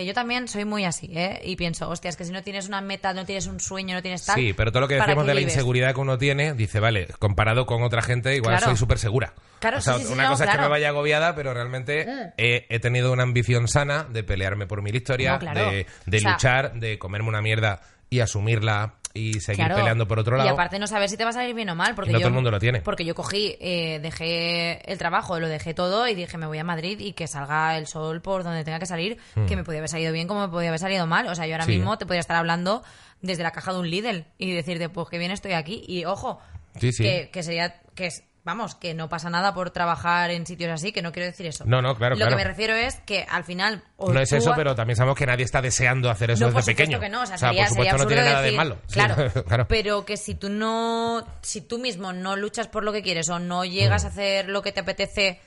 que 0.00 0.06
yo 0.06 0.14
también 0.14 0.48
soy 0.48 0.64
muy 0.64 0.84
así, 0.86 1.10
¿eh? 1.14 1.40
Y 1.44 1.56
pienso, 1.56 1.88
hostia, 1.90 2.08
es 2.08 2.16
que 2.16 2.24
si 2.24 2.32
no 2.32 2.42
tienes 2.42 2.68
una 2.68 2.80
meta, 2.80 3.12
no 3.12 3.26
tienes 3.26 3.46
un 3.46 3.60
sueño, 3.60 3.94
no 3.94 4.00
tienes 4.00 4.24
tal... 4.24 4.34
Sí, 4.36 4.54
pero 4.54 4.72
todo 4.72 4.80
lo 4.80 4.88
que 4.88 4.94
¿para 4.96 5.08
decíamos 5.08 5.24
qué 5.24 5.28
de 5.28 5.34
la 5.34 5.38
vives? 5.40 5.52
inseguridad 5.54 5.94
que 5.94 6.00
uno 6.00 6.16
tiene, 6.16 6.54
dice, 6.54 6.80
vale, 6.80 7.08
comparado 7.18 7.66
con 7.66 7.82
otra 7.82 8.00
gente, 8.00 8.34
igual 8.34 8.54
Claro. 8.56 8.66
soy 8.70 8.76
súper 8.78 8.98
segura. 8.98 9.34
Claro, 9.58 9.76
o 9.76 9.80
sea, 9.82 9.94
sí, 9.94 10.00
sí, 10.00 10.06
sí, 10.06 10.12
una 10.14 10.22
no, 10.24 10.30
cosa 10.30 10.44
es 10.46 10.50
que 10.52 10.58
me 10.58 10.68
vaya 10.68 10.88
agobiada, 10.88 11.34
pero 11.34 11.52
realmente 11.52 12.06
he, 12.38 12.66
he 12.70 12.78
tenido 12.80 13.12
una 13.12 13.24
ambición 13.24 13.68
sana 13.68 14.04
de 14.04 14.24
pelearme 14.24 14.66
por 14.66 14.80
mi 14.80 14.88
historia, 14.90 15.32
No, 15.34 15.38
claro. 15.38 15.70
de, 15.70 15.86
de 16.06 16.16
O 16.16 16.20
sea- 16.20 16.32
luchar, 16.32 16.72
de 16.80 16.98
comerme 16.98 17.28
una 17.28 17.42
mierda 17.42 17.82
y 18.08 18.20
asumirla 18.20 18.94
y 19.12 19.34
seguir 19.40 19.64
Claro. 19.64 19.76
peleando 19.76 20.06
por 20.06 20.18
otro 20.18 20.36
lado. 20.36 20.48
Y 20.48 20.52
aparte 20.52 20.78
no 20.78 20.86
saber 20.86 21.08
si 21.08 21.16
te 21.16 21.24
va 21.24 21.30
a 21.30 21.32
salir 21.32 21.54
bien 21.54 21.68
o 21.70 21.74
mal, 21.74 21.94
porque 21.94 22.10
Y 22.10 22.12
no 22.12 22.18
yo, 22.20 22.22
todo 22.24 22.28
el 22.28 22.34
mundo 22.34 22.50
lo 22.50 22.60
tiene. 22.60 22.80
Porque 22.80 23.04
yo 23.04 23.14
cogí, 23.14 23.56
eh, 23.60 23.98
dejé 24.00 24.90
el 24.90 24.98
trabajo, 24.98 25.38
lo 25.40 25.48
dejé 25.48 25.74
todo 25.74 26.06
y 26.08 26.14
dije 26.14 26.38
me 26.38 26.46
voy 26.46 26.58
a 26.58 26.64
Madrid 26.64 26.98
y 27.00 27.12
que 27.12 27.26
salga 27.26 27.76
el 27.76 27.86
sol 27.86 28.20
por 28.20 28.44
donde 28.44 28.62
tenga 28.64 28.78
que 28.78 28.86
salir, 28.86 29.18
que 29.48 29.56
me 29.56 29.64
podía 29.64 29.80
haber 29.80 29.88
salido 29.90 30.12
bien 30.12 30.28
como 30.28 30.42
me 30.42 30.48
podía 30.48 30.68
haber 30.68 30.80
salido 30.80 31.06
mal. 31.06 31.26
O 31.28 31.34
sea, 31.34 31.46
yo 31.46 31.54
ahora 31.54 31.64
Hmm. 31.64 31.68
Sí. 31.68 31.76
mismo 31.76 31.98
te 31.98 32.06
podría 32.06 32.20
estar 32.20 32.36
hablando 32.36 32.82
desde 33.20 33.42
la 33.42 33.50
caja 33.50 33.72
de 33.72 33.80
un 33.80 33.90
Lidl 33.90 34.24
y 34.38 34.52
decirte, 34.52 34.88
pues 34.88 35.08
que 35.08 35.18
bien 35.18 35.30
estoy 35.32 35.52
aquí. 35.52 35.82
Y 35.88 36.04
ojo, 36.04 36.40
Sí, 36.78 36.92
sí. 36.92 37.02
Que, 37.02 37.30
que 37.32 37.42
sería, 37.42 37.80
que 37.96 38.06
es, 38.06 38.22
vamos, 38.50 38.74
que 38.74 38.94
no 38.94 39.08
pasa 39.08 39.30
nada 39.30 39.54
por 39.54 39.70
trabajar 39.70 40.30
en 40.30 40.44
sitios 40.46 40.70
así, 40.70 40.92
que 40.92 41.02
no 41.02 41.12
quiero 41.12 41.26
decir 41.26 41.46
eso. 41.46 41.64
No, 41.66 41.80
no, 41.80 41.94
claro, 41.96 42.14
Lo 42.14 42.18
claro. 42.18 42.30
que 42.36 42.42
me 42.42 42.44
refiero 42.48 42.74
es 42.74 42.96
que 43.06 43.24
al 43.28 43.44
final... 43.44 43.82
o 43.96 44.12
no 44.12 44.20
es 44.20 44.32
eso, 44.32 44.52
pero 44.56 44.74
también 44.74 44.96
sabemos 44.96 45.16
que 45.16 45.26
nadie 45.26 45.44
está 45.44 45.62
deseando 45.62 46.10
hacer 46.10 46.30
eso 46.32 46.40
no, 46.44 46.46
desde 46.52 46.58
por 46.60 46.64
pequeño. 46.66 47.00
que 47.00 47.08
no, 47.08 47.22
o 47.22 47.26
sea, 47.26 47.38
sería, 47.38 47.62
por 47.64 47.68
supuesto 47.70 47.98
sería 47.98 48.04
no 48.04 48.08
tiene 48.08 48.22
nada 48.30 48.42
de 48.42 48.52
malo. 48.52 48.78
Sí, 48.86 48.94
Claro, 48.94 49.30
claro. 49.46 49.66
pero 49.68 50.04
que 50.04 50.16
si 50.16 50.34
tú 50.34 50.48
no, 50.50 51.24
si 51.42 51.60
tú 51.60 51.78
mismo 51.78 52.12
no 52.12 52.36
luchas 52.36 52.68
por 52.68 52.84
lo 52.84 52.92
que 52.92 53.02
quieres 53.02 53.28
o 53.28 53.38
no 53.38 53.64
llegas 53.64 54.02
Mm. 54.04 54.06
a 54.06 54.08
hacer 54.10 54.48
lo 54.48 54.62
que 54.62 54.72
te 54.72 54.80
apetece, 54.80 55.40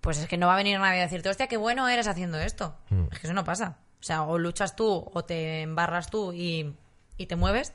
pues 0.00 0.18
es 0.18 0.26
que 0.28 0.36
no 0.36 0.46
va 0.48 0.54
a 0.54 0.56
venir 0.58 0.78
nadie 0.78 1.00
a 1.00 1.04
decirte, 1.04 1.28
hostia, 1.30 1.46
qué 1.46 1.56
bueno 1.56 1.88
eres 1.88 2.06
haciendo 2.08 2.38
esto. 2.38 2.76
Mm. 2.90 3.04
Es 3.12 3.18
que 3.20 3.26
eso 3.26 3.34
no 3.34 3.44
pasa. 3.44 3.78
O 4.00 4.02
sea, 4.02 4.22
o 4.22 4.36
luchas 4.38 4.76
tú, 4.76 5.08
o 5.14 5.24
te 5.24 5.62
embarras 5.62 6.10
tú 6.10 6.32
y, 6.34 6.74
y 7.16 7.24
te 7.26 7.36
mueves, 7.36 7.72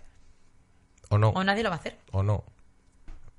O 1.09 1.17
no. 1.17 1.29
o 1.29 1.43
nadie 1.43 1.63
lo 1.63 1.69
va 1.69 1.77
a 1.77 1.79
hacer. 1.79 1.97
o 2.11 2.21
no. 2.21 2.43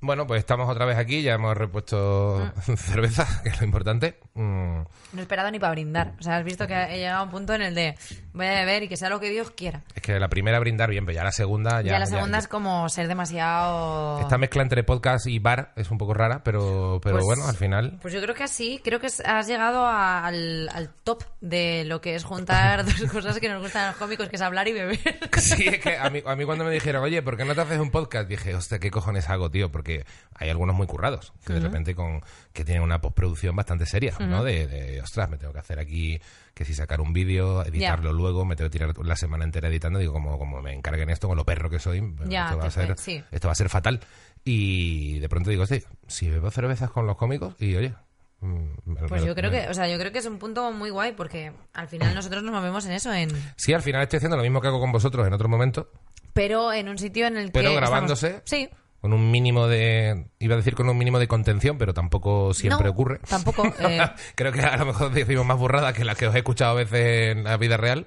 Bueno, 0.03 0.27
pues 0.27 0.39
estamos 0.41 0.69
otra 0.71 0.87
vez 0.87 0.97
aquí, 0.97 1.23
ya 1.23 1.35
hemos 1.35 1.57
repuesto 1.57 2.53
cerveza, 2.77 3.27
que 3.43 3.51
es 3.51 3.61
lo 3.61 3.67
importante. 3.67 4.19
Mm, 4.35 4.81
No 5.13 5.19
he 5.19 5.21
esperado 5.21 5.51
ni 5.51 5.59
para 5.59 5.73
brindar. 5.73 6.15
O 6.19 6.23
sea, 6.23 6.37
has 6.37 6.45
visto 6.45 6.67
que 6.67 6.75
he 6.75 6.97
llegado 6.99 7.21
a 7.21 7.25
un 7.25 7.31
punto 7.31 7.53
en 7.55 7.63
el 7.63 7.75
de 7.75 7.97
voy 8.33 8.47
a 8.47 8.51
beber 8.61 8.85
y 8.85 8.89
que 8.89 8.97
sea 8.97 9.09
lo 9.11 9.21
que 9.21 9.29
Dios 9.29 9.51
quiera. 9.51 9.83
es 9.95 10.01
que 10.03 10.19
la 10.19 10.29
primera 10.29 10.59
brindar 10.61 10.89
bien, 10.89 11.05
pero 11.05 11.17
ya 11.17 11.25
la 11.25 11.33
segunda... 11.33 11.83
Ya, 11.83 11.93
Ya, 11.93 11.99
la 11.99 12.07
segunda 12.07 12.39
es 12.39 12.49
como 12.49 12.89
ser 12.89 13.09
demasiado... 13.09 14.21
Esta 14.21 14.39
mezcla 14.39 14.63
entre 14.63 14.85
podcast 14.85 15.27
y 15.27 15.39
bar 15.39 15.73
es 15.77 15.91
un 15.91 15.99
poco 15.99 16.15
rara, 16.15 16.43
pero, 16.45 17.01
pero 17.03 17.17
Pues- 17.17 17.25
bueno, 17.27 17.47
al 17.47 17.57
final... 17.57 17.99
Pues 18.01 18.15
yo 18.15 18.23
creo 18.23 18.35
que 18.35 18.45
así, 18.45 18.81
creo 18.85 19.01
que 19.01 19.09
has 19.25 19.47
llegado 19.47 19.85
a- 19.87 20.25
al, 20.27 20.69
al 20.73 20.91
top 21.05 21.25
de 21.41 21.85
lo 21.85 22.01
que 22.01 22.15
es 22.15 22.25
juntar 22.25 22.85
dos 22.87 23.11
cosas 23.13 23.39
que 23.39 23.49
nos 23.49 23.61
gustan 23.63 23.85
a 23.85 23.87
los 23.89 23.97
cómicos, 23.97 24.29
que 24.29 24.37
es 24.37 24.43
hablar 24.43 24.67
y 24.69 24.73
beber. 24.73 24.99
Sí, 25.39 25.67
es 25.69 25.79
que 25.81 25.97
a 25.99 26.09
mí, 26.09 26.23
a 26.25 26.37
mí 26.37 26.45
cuando 26.45 26.65
me 26.65 26.71
dijeron, 26.71 27.03
oye, 27.03 27.21
¿por 27.23 27.37
qué 27.37 27.45
no 27.45 27.55
te 27.55 27.61
haces 27.63 27.79
un 27.81 27.91
podcast? 27.91 28.29
Dije, 28.29 28.55
hostia, 28.55 28.79
¿qué 28.79 28.91
cojones 28.91 29.29
hago, 29.29 29.51
tío? 29.51 29.71
Porque 29.73 29.90
hay 30.35 30.49
algunos 30.51 30.75
muy 30.75 30.87
currados, 30.87 31.33
que 31.47 31.53
de 31.55 31.61
repente 31.61 31.95
con 31.95 32.21
que 32.53 32.65
tienen 32.65 32.83
una 32.83 33.01
postproducción 33.01 33.55
bastante 33.55 33.85
seria, 33.87 34.15
¿no? 34.21 34.43
De, 34.43 34.67
de, 34.67 35.01
ostras, 35.03 35.29
me 35.29 35.37
tengo 35.37 35.53
que 35.53 35.59
hacer 35.59 35.79
aquí, 35.79 36.19
que 36.55 36.65
si 36.65 36.73
sacar 36.75 37.01
un 37.01 37.13
vídeo, 37.13 37.65
editarlo 37.65 38.13
luego, 38.13 38.45
me 38.45 38.57
tengo 38.57 38.71
que 38.71 38.79
tirar 38.79 38.97
la 39.05 39.17
semana 39.17 39.45
entera 39.45 39.69
editando, 39.69 39.99
digo, 39.99 40.13
como, 40.13 40.39
como 40.39 40.63
me 40.63 40.73
encarguen 40.73 41.11
esto 41.11 41.29
con 41.29 41.37
lo 41.37 41.45
perro 41.45 41.69
que 41.69 41.79
soy, 41.79 42.03
Ya, 42.27 42.47
esto, 42.47 42.59
va 42.59 42.65
a 42.65 42.71
ser, 42.71 42.99
sí. 42.99 43.23
esto 43.31 43.49
va 43.49 43.53
a 43.53 43.57
ser 43.57 43.69
fatal. 43.69 44.01
Y 44.45 45.19
de 45.19 45.29
pronto 45.29 45.51
digo, 45.51 45.67
sí, 45.67 45.83
si 46.07 46.31
bebo 46.31 46.51
cervezas 46.51 46.91
con 46.91 47.07
los 47.07 47.17
cómicos, 47.17 47.55
y 47.61 47.77
oye... 47.77 47.93
mm, 48.41 48.95
Pues 49.09 49.23
yo 49.25 49.35
creo 49.35 49.51
que, 49.51 49.69
o 49.69 49.75
sea, 49.75 49.87
yo 49.89 49.99
creo 49.99 50.11
que 50.13 50.19
es 50.21 50.27
un 50.27 50.39
punto 50.39 50.73
muy 50.73 50.89
guay 50.89 51.13
porque 51.13 51.53
al 51.75 51.89
final 51.89 52.15
nosotros 52.15 52.43
nos 52.43 52.53
movemos 52.55 52.87
en 52.87 52.93
eso, 52.93 53.13
en 53.13 53.31
Sí, 53.57 53.75
al 53.75 53.83
final 53.83 54.03
estoy 54.03 54.17
haciendo 54.17 54.39
lo 54.39 54.43
mismo 54.43 54.63
que 54.63 54.69
hago 54.69 54.81
con 54.81 54.91
vosotros 54.93 55.27
en 55.27 55.35
otro 55.35 55.49
momento, 55.51 55.91
pero 56.33 56.73
en 56.73 56.89
un 56.89 56.97
sitio 56.97 57.27
en 57.27 57.37
el 57.37 57.47
que 57.47 57.53
Pero 57.53 57.69
estamos- 57.71 57.91
grabándose. 57.91 58.41
Sí. 58.45 58.69
Con 59.01 59.13
un 59.13 59.31
mínimo 59.31 59.67
de 59.67 60.27
iba 60.39 60.55
a 60.55 60.57
decir 60.59 60.75
con 60.75 60.89
un 60.89 60.99
mínimo 60.99 61.19
de 61.19 61.27
contención 61.29 61.79
pero 61.79 61.95
tampoco 61.95 62.53
siempre 62.55 62.85
No, 62.87 62.93
ocurre 62.93 63.19
tampoco, 63.29 63.65
eh. 63.81 64.01
creo 64.35 64.53
que 64.53 64.61
a 64.61 64.77
lo 64.77 64.87
mejor 64.87 65.11
decimos 65.11 65.47
más 65.47 65.57
burradas 65.59 65.95
que 65.95 66.05
las 66.05 66.17
que 66.17 66.27
os 66.27 66.35
he 66.35 66.39
escuchado 66.39 66.73
a 66.73 66.75
veces 66.75 67.37
en 67.37 67.45
la 67.45 67.57
vida 67.57 67.77
real 67.77 68.07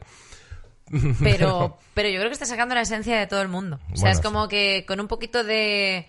Pero, 1.23 1.77
pero 1.93 2.09
yo 2.09 2.17
creo 2.19 2.29
que 2.29 2.33
está 2.33 2.45
sacando 2.45 2.75
la 2.75 2.81
esencia 2.81 3.17
de 3.17 3.25
todo 3.25 3.41
el 3.41 3.47
mundo. 3.47 3.77
O 3.93 3.95
sea, 3.95 4.01
Bueno, 4.01 4.09
es 4.11 4.17
sí. 4.17 4.23
como 4.23 4.47
que 4.47 4.83
con 4.87 4.99
un 4.99 5.07
poquito 5.07 5.43
de 5.43 6.07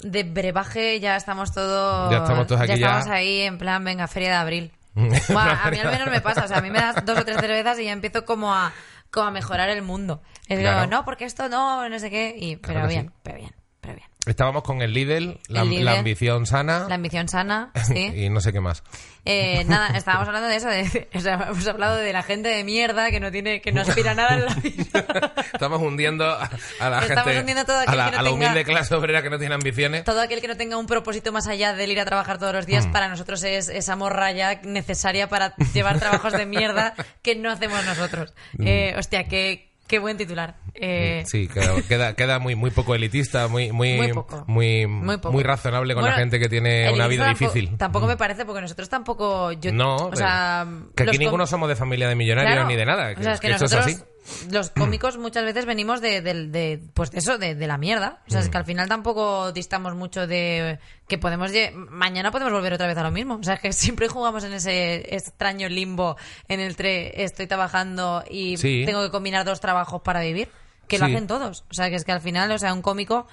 de 0.00 0.24
brebaje 0.24 0.98
ya 0.98 1.14
estamos 1.16 1.52
todos 1.52 2.10
Ya 2.10 2.18
estamos 2.18 2.46
todos 2.48 2.60
aquí 2.62 2.70
ya. 2.80 2.86
estamos 2.98 3.06
ahí 3.08 3.42
en 3.42 3.58
plan 3.58 3.84
venga 3.84 4.08
feria 4.08 4.30
de 4.30 4.34
abril 4.36 4.72
Buah, 4.94 5.66
a 5.66 5.70
mí 5.70 5.78
al 5.78 5.90
menos 5.92 6.10
me 6.10 6.20
pasa 6.20 6.44
o 6.44 6.48
sea 6.48 6.58
a 6.58 6.60
mí 6.60 6.70
me 6.70 6.80
das 6.80 7.04
dos 7.04 7.16
o 7.18 7.24
tres 7.24 7.36
cervezas 7.38 7.78
y 7.78 7.84
ya 7.84 7.92
empiezo 7.92 8.24
como 8.24 8.52
a 8.52 8.72
como 9.12 9.26
a 9.26 9.30
mejorar 9.30 9.68
el 9.68 9.82
mundo 9.82 10.20
es 10.48 10.58
Claro. 10.58 10.88
no 10.90 11.04
porque 11.04 11.24
esto 11.24 11.48
no 11.48 11.88
no 11.88 11.98
sé 12.00 12.10
qué 12.10 12.34
y 12.36 12.56
pero 12.56 12.72
Claro 12.74 12.88
bien 12.88 13.06
sí. 13.08 13.12
pero 13.22 13.38
bien 13.38 13.52
pero 13.82 13.96
bien. 13.96 14.08
Estábamos 14.24 14.62
con 14.62 14.82
el 14.82 14.94
Lidl 14.94 15.40
la, 15.48 15.62
El 15.62 15.70
Lidl. 15.70 15.84
la 15.84 15.98
ambición 15.98 16.46
sana. 16.46 16.86
La 16.88 16.94
ambición 16.94 17.28
sana 17.28 17.72
sí. 17.84 17.98
Y 18.14 18.30
no 18.30 18.40
sé 18.40 18.52
qué 18.52 18.60
más. 18.60 18.84
Eh, 19.24 19.64
nada, 19.66 19.96
estábamos 19.96 20.28
hablando 20.28 20.48
de 20.48 20.56
eso, 20.56 20.68
de, 20.68 21.08
o 21.14 21.20
sea, 21.20 21.48
hemos 21.50 21.66
hablado 21.66 21.96
de 21.96 22.12
la 22.12 22.22
gente 22.22 22.48
de 22.48 22.62
mierda 22.64 23.10
que 23.10 23.18
no 23.20 23.30
tiene, 23.32 23.60
que 23.60 23.72
no 23.72 23.80
aspira 23.82 24.12
a 24.12 24.14
nada 24.14 24.34
en 24.34 24.44
la 24.46 24.54
vida. 24.54 25.04
estamos 25.52 25.80
hundiendo 25.82 26.24
a, 26.24 26.50
a 26.80 26.88
la 26.90 27.00
Estamos 27.00 27.24
gente 27.24 27.40
hundiendo 27.40 27.62
a 27.62 27.64
todo 27.64 27.78
a 27.78 27.82
aquel 27.82 27.96
la, 27.98 28.04
que 28.06 28.10
no 28.12 28.18
a 28.18 28.22
la 28.22 28.30
tenga- 28.30 28.34
humilde 28.46 28.64
clase 28.64 28.94
obrera 28.94 29.22
que 29.22 29.30
no 29.30 29.38
tiene 29.40 29.54
ambiciones. 29.56 30.04
Todo 30.04 30.20
aquel 30.20 30.40
que 30.40 30.48
no 30.48 30.56
tenga 30.56 30.76
un 30.76 30.86
propósito 30.86 31.32
más 31.32 31.48
allá 31.48 31.72
del 31.74 31.90
ir 31.90 31.98
a 32.00 32.04
trabajar 32.04 32.38
todos 32.38 32.52
los 32.54 32.66
días, 32.66 32.86
para 32.88 33.08
nosotros 33.08 33.42
es 33.42 33.68
esa 33.68 33.96
morralla 33.96 34.60
necesaria 34.62 35.28
para 35.28 35.54
llevar 35.74 35.98
trabajos 35.98 36.32
de 36.32 36.46
mierda 36.46 36.94
que 37.22 37.34
no 37.34 37.50
hacemos 37.50 37.84
nosotros. 37.84 38.32
Eh, 38.64 38.94
hostia, 38.96 39.24
qué, 39.24 39.71
qué 39.92 39.98
buen 39.98 40.16
titular. 40.16 40.54
Eh, 40.74 41.22
Sí, 41.26 41.48
queda, 41.48 41.74
queda, 41.86 42.16
queda 42.16 42.38
muy, 42.38 42.54
muy 42.54 42.70
poco 42.70 42.94
elitista, 42.94 43.46
muy, 43.46 43.72
muy, 43.72 43.98
Muy 43.98 44.08
poco. 44.14 44.42
muy, 44.48 44.86
Muy 44.86 45.18
poco. 45.18 45.32
muy 45.34 45.42
razonable 45.42 45.92
con 45.92 46.00
Bueno, 46.02 46.16
la 46.16 46.20
gente 46.22 46.40
que 46.40 46.48
tiene 46.48 46.90
una 46.90 47.06
vida 47.08 47.26
tampoco- 47.26 47.52
difícil. 47.52 47.76
Tampoco 47.76 48.06
me 48.06 48.16
parece, 48.16 48.46
porque 48.46 48.62
nosotros 48.62 48.88
tampoco. 48.88 49.52
Yo, 49.52 49.70
No, 49.70 49.96
o 49.96 50.16
sea, 50.16 50.66
que 50.96 51.02
aquí 51.02 51.18
ninguno 51.18 51.46
somos 51.46 51.68
de 51.68 51.76
familia 51.76 52.08
de 52.08 52.14
millonarios 52.14 52.54
Claro. 52.54 52.68
ni 52.68 52.76
de 52.76 52.86
nada. 52.86 53.12
o 53.18 53.22
sea, 53.22 53.34
es 53.34 53.40
que, 53.40 53.50
esto 53.50 53.66
es 53.66 53.72
nosotros, 53.72 53.94
así. 53.94 54.04
Los 54.50 54.70
cómicos, 54.76 55.18
muchas 55.18 55.44
veces 55.44 55.66
venimos 55.66 56.00
de, 56.00 56.20
de- 56.20 56.46
de, 56.48 56.80
pues 56.94 57.10
de 57.10 57.18
eso, 57.18 57.38
de, 57.38 57.54
de 57.54 57.66
la 57.66 57.78
mierda. 57.78 58.22
O 58.28 58.30
sea, 58.30 58.40
es 58.40 58.48
que 58.48 58.56
al 58.58 58.64
final 58.64 58.88
tampoco 58.88 59.52
distamos 59.52 59.94
mucho 59.94 60.26
de 60.26 60.78
que 61.08 61.18
podemos. 61.18 61.50
Mañana 61.90 62.30
podemos 62.30 62.52
volver 62.52 62.72
otra 62.74 62.86
vez 62.86 62.96
a 62.98 63.02
lo 63.02 63.10
mismo. 63.10 63.34
O 63.36 63.42
sea, 63.42 63.54
es 63.54 63.60
que 63.60 63.72
siempre 63.72 64.08
jugamos 64.08 64.44
en 64.44 64.52
ese 64.52 65.14
extraño 65.14 65.68
limbo 65.68 66.16
en 66.48 66.60
el 66.60 66.76
que 66.76 67.12
estoy 67.16 67.46
trabajando 67.46 68.24
y 68.30 68.56
Sí. 68.56 68.82
tengo 68.86 69.02
que 69.02 69.10
combinar 69.10 69.44
dos 69.44 69.60
trabajos 69.60 70.02
para 70.02 70.20
vivir. 70.20 70.48
Que 70.88 70.98
lo 70.98 71.06
hacen 71.06 71.26
todos. 71.26 71.64
O 71.70 71.74
sea, 71.74 71.88
que 71.88 71.96
es 71.96 72.04
que 72.04 72.12
al 72.12 72.20
final, 72.20 72.50
o 72.50 72.58
sea, 72.58 72.74
un 72.74 72.82
cómico, 72.82 73.26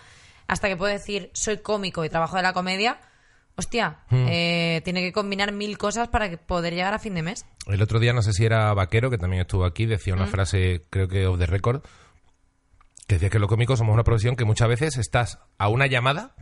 hasta 0.48 0.70
que 0.70 0.78
puede 0.78 0.94
decir 0.94 1.30
soy 1.34 1.58
cómico 1.58 2.06
y 2.06 2.10
trabajo 2.10 2.38
de 2.38 2.44
la 2.44 2.54
comedia. 2.54 3.00
Hostia, 3.60 4.00
Mm. 4.10 4.26
eh, 4.30 4.82
tiene 4.84 5.02
que 5.02 5.12
combinar 5.14 5.52
mil 5.52 5.78
cosas 5.78 6.08
para 6.08 6.30
que 6.30 6.38
poder 6.38 6.74
llegar 6.74 6.94
a 6.94 7.00
fin 7.00 7.14
de 7.14 7.22
mes. 7.22 7.46
El 7.68 7.82
otro 7.82 8.00
día, 8.00 8.14
no 8.14 8.22
sé 8.22 8.34
si 8.34 8.46
era 8.46 8.74
Vaquero, 8.74 9.10
que 9.12 9.18
también 9.18 9.42
estuvo 9.42 9.66
aquí, 9.66 9.86
decía 9.86 10.14
una 10.16 10.26
frase, 10.28 10.86
creo 10.90 11.08
que 11.08 11.28
off 11.28 11.38
the 11.38 11.46
record, 11.46 11.82
que 13.08 13.16
decía 13.16 13.30
que 13.30 13.40
los 13.40 13.50
cómicos 13.50 13.80
somos 13.80 13.94
una 13.94 14.04
profesión 14.04 14.36
que 14.36 14.46
muchas 14.46 14.68
veces 14.70 14.98
estás 14.98 15.40
a 15.58 15.68
una 15.68 15.88
llamada 15.88 16.36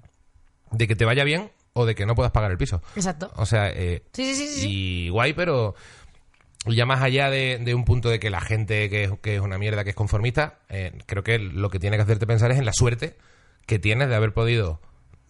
de 0.71 0.87
que 0.87 0.95
te 0.95 1.05
vaya 1.05 1.23
bien 1.23 1.51
o 1.73 1.85
de 1.85 1.95
que 1.95 2.05
no 2.05 2.15
puedas 2.15 2.31
pagar 2.31 2.51
el 2.51 2.57
piso. 2.57 2.81
Exacto. 2.95 3.31
O 3.35 3.45
sea, 3.45 3.69
eh, 3.69 4.03
Sí, 4.13 4.25
sí, 4.25 4.35
sí, 4.35 4.47
sí, 4.47 4.61
sí. 4.61 4.67
y 4.69 5.09
guay, 5.09 5.33
pero 5.33 5.75
ya 6.65 6.85
más 6.85 7.01
allá 7.01 7.29
de, 7.29 7.59
de 7.63 7.73
un 7.73 7.85
punto 7.85 8.09
de 8.09 8.19
que 8.19 8.29
la 8.29 8.41
gente 8.41 8.89
que, 8.89 9.03
es- 9.05 9.11
que 9.21 9.35
es 9.35 9.41
una 9.41 9.57
mierda, 9.57 9.83
que 9.83 9.91
es 9.91 9.95
conformista, 9.95 10.59
eh, 10.69 10.91
creo 11.05 11.23
que 11.23 11.39
lo 11.39 11.69
que 11.69 11.79
tiene 11.79 11.95
que 11.97 12.03
hacerte 12.03 12.27
pensar 12.27 12.51
es 12.51 12.57
en 12.57 12.65
la 12.65 12.73
suerte 12.73 13.15
que 13.65 13.79
tienes 13.79 14.09
de 14.09 14.15
haber 14.15 14.33
podido, 14.33 14.81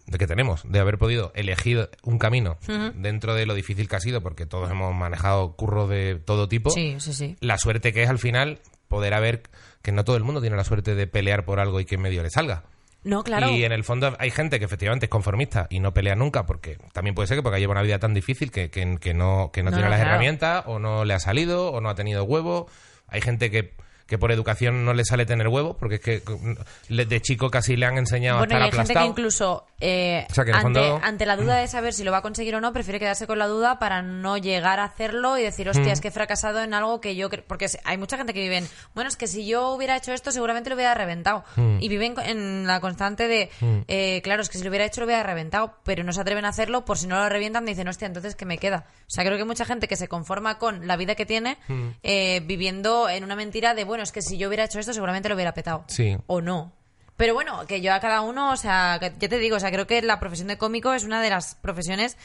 de 0.08 0.18
que 0.18 0.26
tenemos, 0.26 0.62
de 0.64 0.78
haber 0.80 0.98
podido 0.98 1.32
elegir 1.34 1.90
un 2.02 2.18
camino 2.18 2.56
dentro 2.94 3.34
de 3.34 3.46
lo 3.46 3.54
difícil 3.54 3.88
que 3.88 3.96
ha 3.96 4.00
sido, 4.00 4.22
porque 4.22 4.46
todos 4.46 4.70
hemos 4.70 4.94
manejado 4.94 5.52
curros 5.54 5.88
de 5.88 6.16
todo 6.24 6.48
tipo. 6.48 6.70
Sí, 6.70 6.96
sí, 6.98 7.12
sí. 7.12 7.36
La 7.40 7.58
suerte 7.58 7.92
que 7.92 8.02
es 8.02 8.08
al 8.08 8.18
final 8.18 8.58
poder 8.88 9.12
haber, 9.14 9.42
que 9.82 9.92
no 9.92 10.04
todo 10.04 10.16
el 10.16 10.24
mundo 10.24 10.40
tiene 10.40 10.56
la 10.56 10.64
suerte 10.64 10.94
de 10.94 11.06
pelear 11.06 11.44
por 11.44 11.60
algo 11.60 11.78
y 11.78 11.84
que 11.84 11.96
en 11.96 12.00
medio 12.02 12.22
le 12.22 12.30
salga. 12.30 12.64
No, 13.04 13.22
claro. 13.22 13.50
Y 13.50 13.64
en 13.64 13.72
el 13.72 13.84
fondo 13.84 14.16
hay 14.18 14.30
gente 14.30 14.58
que 14.58 14.64
efectivamente 14.64 15.06
es 15.06 15.10
conformista 15.10 15.66
y 15.70 15.78
no 15.80 15.94
pelea 15.94 16.16
nunca, 16.16 16.46
porque 16.46 16.78
también 16.92 17.14
puede 17.14 17.28
ser 17.28 17.36
que 17.36 17.42
porque 17.42 17.60
lleva 17.60 17.72
una 17.72 17.82
vida 17.82 17.98
tan 18.00 18.12
difícil 18.12 18.50
que, 18.50 18.70
que, 18.70 18.96
que 18.98 19.14
no, 19.14 19.50
que 19.52 19.62
no, 19.62 19.70
No, 19.70 19.76
tiene 19.76 19.84
no, 19.84 19.90
las 19.90 20.00
claro. 20.00 20.10
herramientas, 20.10 20.64
o 20.66 20.78
no 20.78 21.04
le 21.04 21.14
ha 21.14 21.20
salido, 21.20 21.70
o 21.70 21.80
no 21.80 21.90
ha 21.90 21.94
tenido 21.94 22.24
huevo. 22.24 22.66
Hay 23.06 23.20
gente 23.20 23.50
que, 23.52 23.74
que 24.06 24.18
por 24.18 24.32
educación 24.32 24.84
no 24.84 24.94
le 24.94 25.04
sale 25.04 25.26
tener 25.26 25.46
huevo, 25.48 25.76
porque 25.76 25.94
es 25.94 26.00
que 26.00 26.22
de 26.88 27.20
chico 27.20 27.50
casi 27.50 27.76
le 27.76 27.86
han 27.86 27.98
enseñado 27.98 28.38
Bueno, 28.38 28.56
a 28.56 28.58
y 28.58 28.64
estar 28.64 28.80
hay 28.80 28.86
gente 28.86 29.00
que 29.00 29.06
incluso 29.06 29.66
eh, 29.80 30.26
O 30.30 30.34
sea, 30.34 30.44
que 30.44 30.50
en 30.50 30.56
el 30.56 30.66
ante, 30.66 30.80
fondo- 30.80 31.00
ante 31.04 31.26
la 31.26 31.36
duda 31.36 31.56
de 31.56 31.68
saber 31.68 31.92
si 31.94 32.04
lo 32.04 32.10
va 32.12 32.18
a 32.18 32.22
conseguir 32.22 32.54
o 32.56 32.60
no, 32.60 32.72
prefiere 32.72 32.98
quedarse 32.98 33.26
con 33.26 33.38
la 33.38 33.46
duda 33.46 33.78
para 33.78 34.02
no 34.02 34.36
llegar 34.36 34.80
a 34.80 34.84
hacerlo 34.84 35.38
y 35.38 35.42
decir, 35.42 35.68
hostia, 35.68 35.86
Mm. 35.86 35.92
es 35.92 36.00
que 36.00 36.08
he 36.08 36.10
fracasado 36.10 36.62
en 36.62 36.74
algo 36.74 37.00
que 37.00 37.14
yo... 37.16 37.30
cre-". 37.30 37.44
Porque 37.46 37.66
hay 37.84 37.96
mucha 37.98 38.16
gente 38.16 38.34
que 38.34 38.40
viven, 38.40 38.66
bueno, 38.94 39.08
es 39.08 39.16
que 39.16 39.26
si 39.26 39.46
yo 39.46 39.70
hubiera 39.70 39.96
hecho 39.96 40.12
esto 40.12 40.32
seguramente 40.32 40.68
lo 40.70 40.74
hubiera 40.76 40.94
reventado. 40.94 41.44
Mm. 41.56 41.76
Y 41.80 41.88
viven 41.88 42.14
en 42.24 42.66
la 42.66 42.80
constante 42.80 43.28
de, 43.28 43.50
eh, 43.88 44.20
claro, 44.22 44.42
es 44.42 44.48
que 44.48 44.58
si 44.58 44.64
lo 44.64 44.70
hubiera 44.70 44.84
hecho 44.84 45.00
lo 45.00 45.06
hubiera 45.06 45.22
reventado, 45.22 45.74
pero 45.84 46.02
no 46.04 46.12
se 46.12 46.20
atreven 46.20 46.44
a 46.44 46.48
hacerlo 46.48 46.84
por 46.84 46.98
si 46.98 47.06
no 47.06 47.16
lo 47.16 47.28
revientan, 47.28 47.64
dicen, 47.64 47.86
hostia, 47.88 48.06
entonces 48.06 48.34
¿qué 48.34 48.44
me 48.46 48.58
queda? 48.58 48.86
O 49.02 49.10
sea, 49.10 49.24
creo 49.24 49.36
que 49.36 49.42
hay 49.42 49.48
mucha 49.48 49.64
gente 49.64 49.88
que 49.88 49.96
se 49.96 50.08
conforma 50.08 50.58
con 50.58 50.86
la 50.86 50.96
vida 50.96 51.14
que 51.14 51.26
tiene 51.26 51.56
Mm. 51.68 51.88
eh, 52.02 52.40
viviendo 52.44 53.08
en 53.08 53.24
una 53.24 53.36
mentira 53.36 53.74
de, 53.74 53.84
bueno, 53.84 54.02
es 54.02 54.12
que 54.12 54.22
si 54.22 54.38
yo 54.38 54.48
hubiera 54.48 54.64
hecho 54.64 54.78
esto 54.80 54.92
seguramente 54.92 55.28
lo 55.28 55.34
hubiera 55.34 55.54
petado 55.54 55.84
Sí. 55.88 56.16
o 56.26 56.40
no. 56.40 56.72
Pero 57.18 57.34
bueno, 57.34 57.66
que 57.66 57.82
yo 57.82 57.92
a 57.92 58.00
cada 58.00 58.22
uno, 58.22 58.52
o 58.52 58.56
sea, 58.56 58.96
que 59.00 59.12
ya 59.18 59.28
te 59.28 59.38
digo, 59.38 59.56
o 59.56 59.60
sea, 59.60 59.70
creo 59.70 59.86
que 59.86 60.00
la 60.00 60.18
profesión 60.20 60.48
de 60.48 60.56
cómico 60.56 60.94
es 60.94 61.04
una 61.04 61.20
de 61.20 61.28
las 61.28 61.56
profesiones 61.56 62.16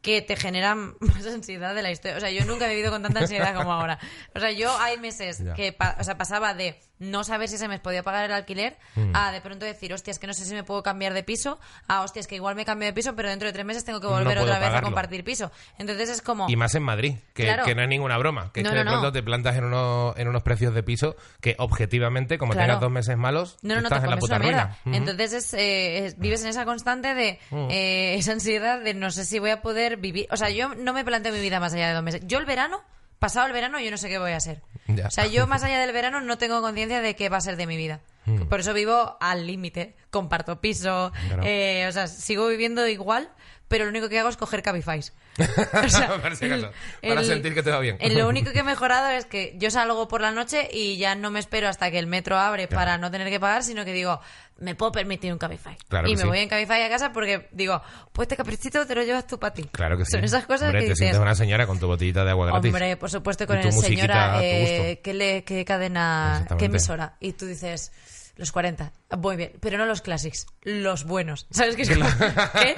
que 0.00 0.22
te 0.22 0.36
generan 0.36 0.94
más 1.00 1.26
ansiedad 1.26 1.74
de 1.74 1.82
la 1.82 1.90
historia. 1.90 2.16
O 2.16 2.20
sea, 2.20 2.30
yo 2.30 2.44
nunca 2.46 2.66
he 2.66 2.70
vivido 2.70 2.90
con 2.92 3.02
tanta 3.02 3.18
ansiedad 3.20 3.54
como 3.54 3.72
ahora. 3.72 3.98
O 4.34 4.40
sea, 4.40 4.52
yo 4.52 4.74
hay 4.78 4.96
meses 4.98 5.44
Ya. 5.44 5.54
que 5.54 5.72
pa- 5.72 5.96
o 6.00 6.04
sea, 6.04 6.16
pasaba 6.16 6.54
de 6.54 6.80
no 6.98 7.24
saber 7.24 7.48
si 7.48 7.58
se 7.58 7.68
me 7.68 7.78
podía 7.78 8.02
pagar 8.02 8.24
el 8.24 8.32
alquiler 8.32 8.76
Mm. 8.96 9.14
a 9.14 9.32
de 9.32 9.40
pronto 9.40 9.64
decir, 9.64 9.92
hostia, 9.92 10.10
es 10.10 10.18
que 10.18 10.26
no 10.26 10.32
sé 10.34 10.44
si 10.44 10.54
me 10.54 10.64
puedo 10.64 10.82
cambiar 10.82 11.14
de 11.14 11.22
piso, 11.22 11.58
a 11.86 12.02
hostia, 12.02 12.20
es 12.20 12.26
que 12.26 12.34
igual 12.34 12.54
me 12.56 12.64
cambio 12.64 12.86
de 12.86 12.92
piso, 12.92 13.14
pero 13.14 13.28
dentro 13.28 13.46
de 13.46 13.52
tres 13.52 13.64
meses 13.64 13.84
tengo 13.84 14.00
que 14.00 14.06
volver 14.06 14.38
otra 14.38 14.58
vez 14.58 14.70
a 14.70 14.82
compartir 14.82 15.22
piso. 15.24 15.50
Entonces 15.78 16.08
es 16.10 16.22
como... 16.22 16.48
Y 16.48 16.56
más 16.56 16.74
en 16.74 16.82
Madrid, 16.82 17.14
que, 17.34 17.44
Claro. 17.44 17.64
que 17.64 17.74
no 17.74 17.82
es 17.82 17.88
ninguna 17.88 18.18
broma. 18.18 18.50
Que 18.52 18.60
es 18.60 18.64
No, 18.64 18.70
que 18.72 18.78
de 18.78 18.84
pronto 18.84 19.12
te 19.12 19.22
plantas 19.22 19.56
en 19.56 19.64
unos, 19.64 20.16
en 20.18 20.28
unos 20.28 20.42
precios 20.42 20.74
de 20.74 20.82
piso 20.82 21.16
que 21.40 21.54
objetivamente, 21.58 22.38
como 22.38 22.52
Claro. 22.52 22.66
tengas 22.66 22.80
dos 22.80 22.90
meses 22.90 23.16
malos, 23.16 23.56
No, 23.62 23.74
estás 23.78 24.02
en 24.04 24.10
la 24.10 24.16
puta 24.16 24.38
ruina. 24.38 24.76
Entonces 24.86 25.32
es, 25.32 25.54
eh, 25.54 26.06
es- 26.06 26.18
vives 26.18 26.42
en 26.42 26.48
esa 26.48 26.64
constante 26.64 27.14
de 27.14 27.38
eh, 27.52 28.14
esa 28.16 28.32
ansiedad 28.32 28.80
de 28.80 28.94
no 28.94 29.10
sé 29.10 29.24
si 29.24 29.38
voy 29.38 29.50
a 29.50 29.62
poder 29.62 29.96
vivir. 29.98 30.26
O 30.30 30.36
sea, 30.36 30.50
yo 30.50 30.74
no 30.74 30.92
me 30.92 31.04
planteo 31.04 31.32
mi 31.32 31.40
vida 31.40 31.60
más 31.60 31.72
allá 31.74 31.88
de 31.88 31.94
dos 31.94 32.02
meses. 32.02 32.22
Yo 32.26 32.38
el 32.38 32.46
verano, 32.46 32.80
pasado 33.18 33.46
el 33.46 33.52
verano, 33.52 33.78
yo 33.80 33.90
no 33.90 33.96
sé 33.98 34.08
qué 34.08 34.18
voy 34.18 34.32
a 34.32 34.36
hacer. 34.36 34.60
O 34.88 35.10
sea, 35.10 35.26
yo 35.26 35.46
más 35.46 35.62
allá 35.64 35.80
del 35.80 35.92
verano 35.92 36.20
no 36.20 36.38
tengo 36.38 36.62
conciencia 36.62 37.00
de 37.00 37.14
qué 37.14 37.28
va 37.28 37.36
a 37.36 37.42
ser 37.42 37.56
de 37.56 37.66
mi 37.66 37.76
vida. 37.76 38.00
Por 38.48 38.60
eso 38.60 38.72
vivo 38.74 39.16
al 39.20 39.46
límite. 39.46 39.96
Comparto 40.10 40.60
piso. 40.60 41.12
Claro. 41.28 41.42
eh, 41.44 41.86
o 41.88 41.92
sea, 41.92 42.06
sigo 42.06 42.46
viviendo 42.48 42.86
igual, 42.88 43.30
pero 43.68 43.84
lo 43.84 43.90
único 43.90 44.08
que 44.08 44.18
hago 44.18 44.28
es 44.28 44.36
coger 44.36 44.62
Cabify. 44.62 45.00
O 45.38 45.88
sea, 45.88 46.08
Por 46.22 46.34
si 46.34 46.46
acaso, 46.46 46.70
el- 47.02 47.08
para 47.10 47.20
el- 47.20 47.26
sentir 47.26 47.54
que 47.54 47.62
te 47.62 47.70
va 47.70 47.78
bien. 47.78 47.96
el- 48.00 48.16
lo 48.18 48.26
único 48.28 48.50
que 48.52 48.58
he 48.60 48.62
mejorado 48.64 49.10
es 49.10 49.24
que 49.26 49.54
yo 49.58 49.70
salgo 49.70 50.08
por 50.08 50.20
la 50.20 50.32
noche 50.32 50.68
y 50.72 50.96
ya 50.96 51.14
no 51.14 51.30
me 51.30 51.38
espero 51.38 51.68
hasta 51.68 51.90
que 51.92 51.98
el 52.00 52.06
metro 52.08 52.36
abre 52.38 52.66
para 52.66 52.98
no 52.98 53.10
tener 53.10 53.28
que 53.28 53.38
pagar, 53.38 53.62
sino 53.62 53.84
que 53.84 53.92
digo, 53.92 54.20
me 54.58 54.74
puedo 54.74 54.90
permitir 54.90 55.30
un 55.32 55.38
Cabify. 55.38 55.76
Claro 55.88 56.08
y 56.08 56.16
me 56.16 56.22
sí. 56.22 56.26
voy 56.26 56.40
en 56.40 56.48
Cabify 56.48 56.82
a 56.82 56.88
casa 56.88 57.12
porque 57.12 57.48
digo, 57.52 57.80
pues 58.12 58.24
este 58.26 58.36
caprichito 58.36 58.84
te 58.84 58.96
lo 58.96 59.04
llevas 59.04 59.28
tú 59.28 59.38
para 59.38 59.54
ti. 59.54 59.62
Claro 59.70 59.96
que 59.96 60.04
sí. 60.06 60.10
Son 60.12 60.24
esas 60.24 60.44
cosas 60.46 60.62
Hombre, 60.70 60.80
que 60.80 60.86
te 60.86 60.90
dices, 60.90 60.98
sientes 60.98 61.20
una 61.20 61.36
señora 61.36 61.66
con 61.68 61.78
tu 61.78 61.86
botellita 61.86 62.24
de 62.24 62.30
agua 62.30 62.46
gratis. 62.46 62.72
hombre, 62.72 62.96
por 62.96 63.10
supuesto, 63.10 63.46
con 63.46 63.58
el 63.58 63.72
señora, 63.72 64.40
eh. 64.42 65.00
¿qué, 65.04 65.14
le- 65.14 65.44
qué 65.44 65.64
cadena, 65.64 66.46
qué 66.58 66.64
emisora? 66.64 67.14
Y 67.20 67.34
tú 67.34 67.46
dices... 67.46 67.92
Los 68.38 68.50
40. 68.52 68.92
Muy 69.18 69.36
bien. 69.36 69.52
Pero 69.60 69.76
no 69.76 69.84
los 69.84 70.00
clásicos. 70.00 70.46
Los 70.62 71.04
buenos. 71.04 71.46
¿Sabes 71.50 71.76
qué 71.76 71.82
es 71.82 71.90
como- 71.94 72.06
¿Qué? 72.62 72.74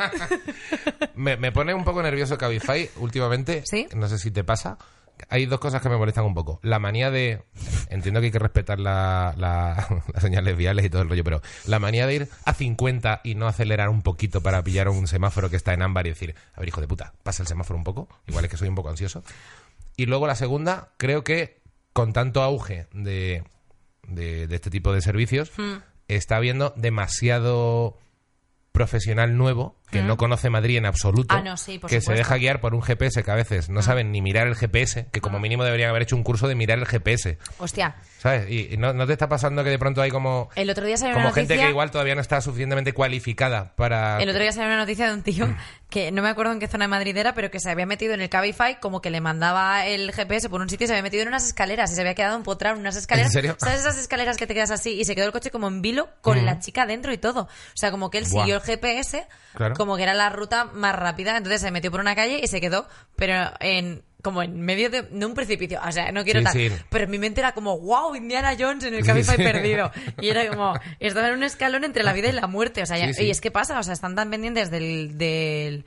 Me, 1.15 1.37
me 1.37 1.53
pone 1.53 1.73
un 1.75 1.85
poco 1.85 2.03
nervioso 2.03 2.37
Cabify 2.39 2.91
últimamente. 2.97 3.63
¿Sí? 3.67 3.87
No 3.95 4.09
sé 4.09 4.19
si 4.19 4.31
te 4.31 4.43
pasa. 4.43 4.79
Hay 5.29 5.45
dos 5.45 5.61
cosas 5.61 5.83
que 5.83 5.91
me 5.91 5.99
molestan 5.99 6.25
un 6.25 6.33
poco. 6.33 6.61
La 6.63 6.79
manía 6.79 7.11
de... 7.11 7.43
Entiendo 7.91 8.21
que 8.21 8.27
hay 8.27 8.33
que 8.33 8.39
respetar 8.39 8.81
la, 8.81 9.35
la- 9.37 9.87
las 10.15 10.23
señales 10.23 10.57
viales 10.57 10.83
y 10.87 10.89
todo 10.89 11.03
el 11.03 11.11
rollo, 11.11 11.23
pero 11.25 11.43
la 11.67 11.79
manía 11.79 12.07
de 12.07 12.15
ir 12.15 12.29
a 12.47 12.55
50 12.55 13.21
y 13.23 13.35
no 13.35 13.47
acelerar 13.47 13.91
un 13.91 14.01
poquito 14.01 14.41
para 14.43 14.63
pillar 14.65 14.89
un 14.89 15.07
semáforo 15.07 15.51
que 15.51 15.57
está 15.57 15.75
en 15.75 15.83
ámbar 15.83 16.07
y 16.07 16.11
decir, 16.11 16.35
a 16.55 16.61
ver, 16.61 16.69
hijo 16.71 16.81
de 16.81 16.89
puta, 16.89 17.13
pasa 17.23 17.43
el 17.43 17.49
semáforo 17.49 17.77
un 17.77 17.85
poco. 17.85 18.09
Igual 18.29 18.47
es 18.47 18.51
que 18.51 18.57
soy 18.57 18.69
un 18.69 18.75
poco 18.77 18.89
ansioso. 18.89 19.23
Y 19.95 20.07
luego 20.07 20.27
la 20.27 20.37
segunda, 20.37 20.89
creo 20.97 21.23
que 21.23 21.61
con 21.93 22.15
tanto 22.15 22.43
auge 22.43 22.87
de, 22.95 23.45
de, 24.11 24.47
de 24.47 24.55
este 24.57 24.71
tipo 24.71 24.93
de 24.93 25.01
servicios, 25.01 25.51
Hmm. 25.57 25.79
está 26.09 26.37
habiendo 26.37 26.73
demasiado 26.77 27.97
profesional 28.73 29.37
nuevo 29.37 29.77
que 29.91 30.03
no 30.03 30.17
conoce 30.17 30.51
Madrid 30.51 30.79
en 30.79 30.87
absoluto. 30.87 31.35
Ah, 31.35 31.43
no, 31.43 31.57
sí, 31.57 31.79
por 31.79 31.91
que 31.91 31.97
se 31.97 32.03
supuesto. 32.03 32.13
Ah. 32.13 32.25
deja 32.25 32.37
guiar 32.39 32.61
por 32.61 32.75
un 32.75 32.83
GPS 32.83 33.23
que 33.23 33.31
a 33.31 33.35
veces 33.35 33.69
no 33.69 33.83
saben 33.83 34.13
ni 34.13 34.23
mirar 34.23 34.47
el 34.47 34.55
GPS, 34.57 35.07
que 35.11 35.21
como 35.21 35.39
mínimo 35.39 35.65
deberían 35.65 35.91
haber 35.91 36.03
hecho 36.03 36.17
un 36.17 36.23
curso 36.23 36.49
de 36.49 36.55
mirar 36.55 36.79
el 36.79 36.87
GPS, 36.87 37.39
Hostia. 37.59 37.97
¿sabes? 38.19 38.51
Y, 38.51 38.75
y 38.75 38.77
no, 38.77 38.93
no 38.93 39.07
te 39.07 39.13
está 39.13 39.29
pasando 39.29 39.65
que 39.65 39.71
de 39.71 39.79
pronto 39.79 40.03
hay 40.03 40.11
como, 40.11 40.51
El 40.55 40.71
otro 40.71 40.85
día 40.85 40.97
salió 40.97 41.15
como 41.15 41.27
una 41.27 41.35
gente 41.35 41.55
noticia... 41.55 41.67
que 41.67 41.71
igual 41.71 41.91
todavía 41.91 42.15
no 42.15 42.21
está 42.21 42.41
suficientemente 42.41 42.93
cualificada 42.93 43.75
para... 43.77 44.21
El 44.21 44.29
otro 44.29 44.43
día 44.43 44.53
salió 44.53 44.69
una 44.69 44.79
noticia 44.79 45.09
de 45.09 45.15
un 45.15 45.23
tío 45.23 45.49
que 45.89 46.13
no 46.13 46.23
me 46.23 46.29
acuerdo 46.29 46.53
en 46.53 46.61
qué 46.61 46.69
zona 46.69 46.85
de 46.85 46.89
Madrid 46.89 47.17
era, 47.17 47.35
pero 47.35 47.51
que 47.51 47.59
se 47.59 47.71
había 47.71 47.87
metido 47.87 48.15
en 48.15 48.21
el 48.21 48.29
Cabify, 48.29 48.79
como 48.79 49.01
que 49.01 49.11
le 49.11 49.21
mandaba 49.21 49.87
el 49.87 50.13
GPS 50.13 50.49
por 50.49 50.61
un 50.61 50.69
sitio 50.69 50.85
y 50.85 50.89
se 50.89 50.93
había 50.93 51.03
metido 51.03 51.23
en 51.23 51.29
unas 51.29 51.47
escaleras 51.47 51.91
y 51.91 51.95
se 51.95 52.01
había 52.01 52.15
quedado 52.15 52.37
empotrado 52.37 52.77
en 52.77 52.83
unas 52.83 52.97
escaleras. 52.97 53.31
¿En 53.31 53.33
serio? 53.33 53.57
¿Sabes 53.59 53.81
esas 53.81 53.99
escaleras 53.99 54.37
que 54.37 54.47
te 54.47 54.55
quedas 54.55 54.71
así? 54.71 55.01
Y 55.01 55.05
se 55.05 55.15
quedó 55.17 55.27
el 55.27 55.33
coche 55.33 55.51
como 55.51 55.67
en 55.69 55.83
vilo 55.83 56.09
con 56.21 56.45
la 56.45 56.61
chica 56.61 56.87
dentro 56.87 57.13
y 57.13 57.19
todo. 57.19 57.43
O 57.43 57.49
sea, 57.75 57.91
como 57.91 58.11
que 58.11 58.19
él 58.19 58.25
Buah. 58.31 58.45
siguió 58.45 58.57
el 58.57 58.63
GPS, 58.63 59.27
Claro. 59.55 59.75
Como 59.81 59.97
que 59.97 60.03
era 60.05 60.15
la 60.15 60.29
ruta 60.29 60.67
más 60.67 60.95
rápida, 60.95 61.37
entonces 61.37 61.61
se 61.63 61.71
metió 61.71 61.91
por 61.91 62.01
una 62.01 62.15
calle 62.15 62.39
y 62.43 62.47
se 62.47 62.61
quedó, 62.61 62.87
pero 63.17 63.51
en 63.61 64.03
como 64.23 64.43
en 64.43 64.61
medio 64.61 64.91
de, 64.91 65.01
de 65.01 65.25
un 65.25 65.33
precipicio. 65.33 65.81
O 65.83 65.91
sea, 65.91 66.13
no 66.13 66.25
quiero 66.25 66.41
Sí, 66.41 66.45
tal. 66.45 66.53
sí. 66.53 66.71
Pero 66.91 67.05
en 67.07 67.11
mi 67.11 67.19
mente 67.19 67.41
era 67.41 67.53
como, 67.53 67.79
wow, 67.81 68.15
Indiana 68.15 68.55
Jones 68.59 68.85
en 68.85 68.93
el 68.93 69.03
Cabify 69.03 69.37
sí. 69.37 69.43
perdido. 69.43 69.91
Y 70.21 70.29
era 70.29 70.47
como, 70.47 70.75
estaba 71.01 71.29
en 71.29 71.35
un 71.37 71.43
escalón 71.43 71.85
entre 71.85 72.03
la 72.03 72.13
vida 72.13 72.29
y 72.29 72.33
la 72.33 72.47
muerte. 72.47 72.83
O 72.83 72.87
sea, 72.87 72.99
ya- 72.99 73.19
y 73.19 73.31
es 73.31 73.41
que 73.41 73.51
pasa, 73.51 73.79
o 73.79 73.83
sea, 73.83 73.95
están 73.95 74.15
tan 74.15 74.31
pendientes 74.31 74.71
del, 74.71 75.17
del, 75.17 75.87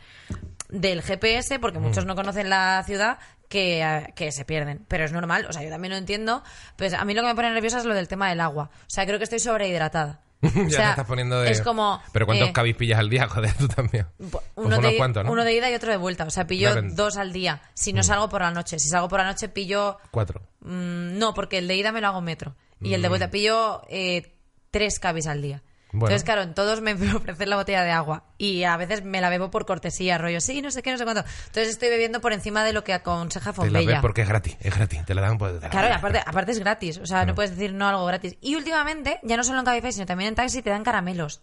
del 0.69 1.03
GPS, 1.03 1.59
porque 1.59 1.77
Mm. 1.77 1.83
muchos 1.83 2.05
no 2.05 2.15
conocen 2.15 2.49
la 2.49 2.81
ciudad, 2.87 3.19
que, 3.49 3.83
eh, 3.83 4.13
que 4.15 4.31
se 4.31 4.45
pierden. 4.45 4.83
Pero 4.87 5.05
es 5.05 5.11
normal, 5.11 5.45
o 5.47 5.53
sea, 5.53 5.61
yo 5.61 5.69
también 5.69 5.91
lo 5.91 5.97
entiendo. 5.97 6.43
Pues 6.75 6.93
a 6.95 7.05
mí 7.05 7.13
lo 7.13 7.21
que 7.21 7.27
me 7.27 7.35
pone 7.35 7.51
nerviosa 7.51 7.77
es 7.77 7.85
lo 7.85 7.93
del 7.93 8.07
tema 8.07 8.29
del 8.29 8.41
agua. 8.41 8.71
O 8.73 8.89
sea, 8.89 9.05
creo 9.05 9.19
que 9.19 9.25
estoy 9.25 9.37
sobrehidratada. 9.39 10.21
ya 10.55 10.65
O 10.65 10.69
sea, 10.69 10.83
te 10.85 10.89
estás 10.89 11.05
poniendo 11.05 11.39
de... 11.41 11.51
Es 11.51 11.61
como... 11.61 12.01
Pero 12.11 12.25
¿cuántos 12.25 12.49
eh, 12.49 12.53
cabis 12.53 12.75
pillas 12.75 12.99
al 12.99 13.09
día? 13.09 13.27
Joder, 13.29 13.53
tú 13.53 13.67
también. 13.67 14.07
Pues 14.17 14.43
uno, 14.55 14.77
unos 14.77 14.91
de, 14.91 14.97
cuantos, 14.97 15.23
¿no? 15.23 15.31
uno 15.31 15.43
de 15.43 15.53
ida 15.53 15.71
y 15.71 15.73
otro 15.73 15.91
de 15.91 15.97
vuelta. 15.97 16.25
O 16.25 16.29
sea, 16.29 16.45
pillo. 16.45 16.81
Mm. 16.81 16.95
dos 16.95 17.17
al 17.17 17.31
día. 17.33 17.61
Si 17.73 17.93
no 17.93 18.03
salgo 18.03 18.29
por 18.29 18.41
la 18.41 18.51
noche. 18.51 18.79
Si 18.79 18.89
salgo 18.89 19.07
por 19.07 19.19
la 19.19 19.25
noche, 19.25 19.49
pillo 19.49 19.97
Cuatro. 20.11 20.41
Mm, 20.61 21.17
no, 21.17 21.33
porque 21.33 21.59
el 21.59 21.67
de 21.67 21.75
ida 21.75 21.91
me 21.91 22.01
lo 22.01 22.07
hago 22.07 22.21
metro. 22.21 22.55
Y 22.81 22.93
el 22.93 23.01
de 23.01 23.07
vuelta 23.07 23.31
pillo 23.31 23.81
eh, 23.87 24.33
tres 24.69 24.99
cabis 24.99 25.27
al 25.27 25.41
día. 25.41 25.63
Mm. 25.93 25.99
Bueno. 25.99 26.07
Entonces, 26.15 26.25
claro, 26.25 26.41
en 26.41 26.53
todos 26.53 26.81
me 26.81 26.93
ofrecen 27.15 27.49
la 27.49 27.55
botella 27.55 27.83
de 27.83 27.91
agua. 27.91 28.23
Y 28.37 28.63
a 28.63 28.75
veces 28.77 29.03
me 29.03 29.21
la 29.21 29.29
bebo 29.29 29.49
por 29.51 29.65
cortesía, 29.65 30.17
rollo, 30.17 30.41
sí, 30.41 30.61
no 30.61 30.71
sé 30.71 30.81
qué, 30.83 30.91
no 30.91 30.97
sé 30.97 31.03
cuánto. 31.05 31.23
Entonces 31.47 31.69
estoy 31.69 31.89
bebiendo 31.89 32.19
por 32.19 32.33
encima 32.33 32.63
de 32.63 32.73
lo 32.73 32.83
que 32.83 32.93
aconseja 32.93 33.53
Te 33.53 33.61
la 33.61 33.79
Fonbella. 33.79 34.01
porque 34.01 34.23
es 34.23 34.27
gratis, 34.27 34.57
es 34.59 34.75
gratis. 34.75 35.05
Te 35.05 35.13
la 35.15 35.21
dan 35.21 35.37
por... 35.37 35.59
Claro, 35.69 35.87
y 35.87 35.91
aparte, 35.91 36.19
aparte 36.25 36.51
es 36.51 36.59
gratis. 36.59 36.97
O 36.97 37.05
sea, 37.05 37.25
no 37.25 37.35
puedes 37.35 37.51
decir 37.51 37.73
no 37.73 37.87
algo 37.87 38.05
gratis. 38.05 38.35
Y 38.41 38.55
últimamente, 38.55 39.19
ya 39.23 39.37
no 39.37 39.43
solo 39.43 39.59
en 39.59 39.65
Cabify, 39.65 39.91
sino 39.93 40.05
también 40.05 40.29
en 40.29 40.35
taxi, 40.35 40.61
te 40.61 40.69
dan 40.71 40.83
caramelos. 40.83 41.41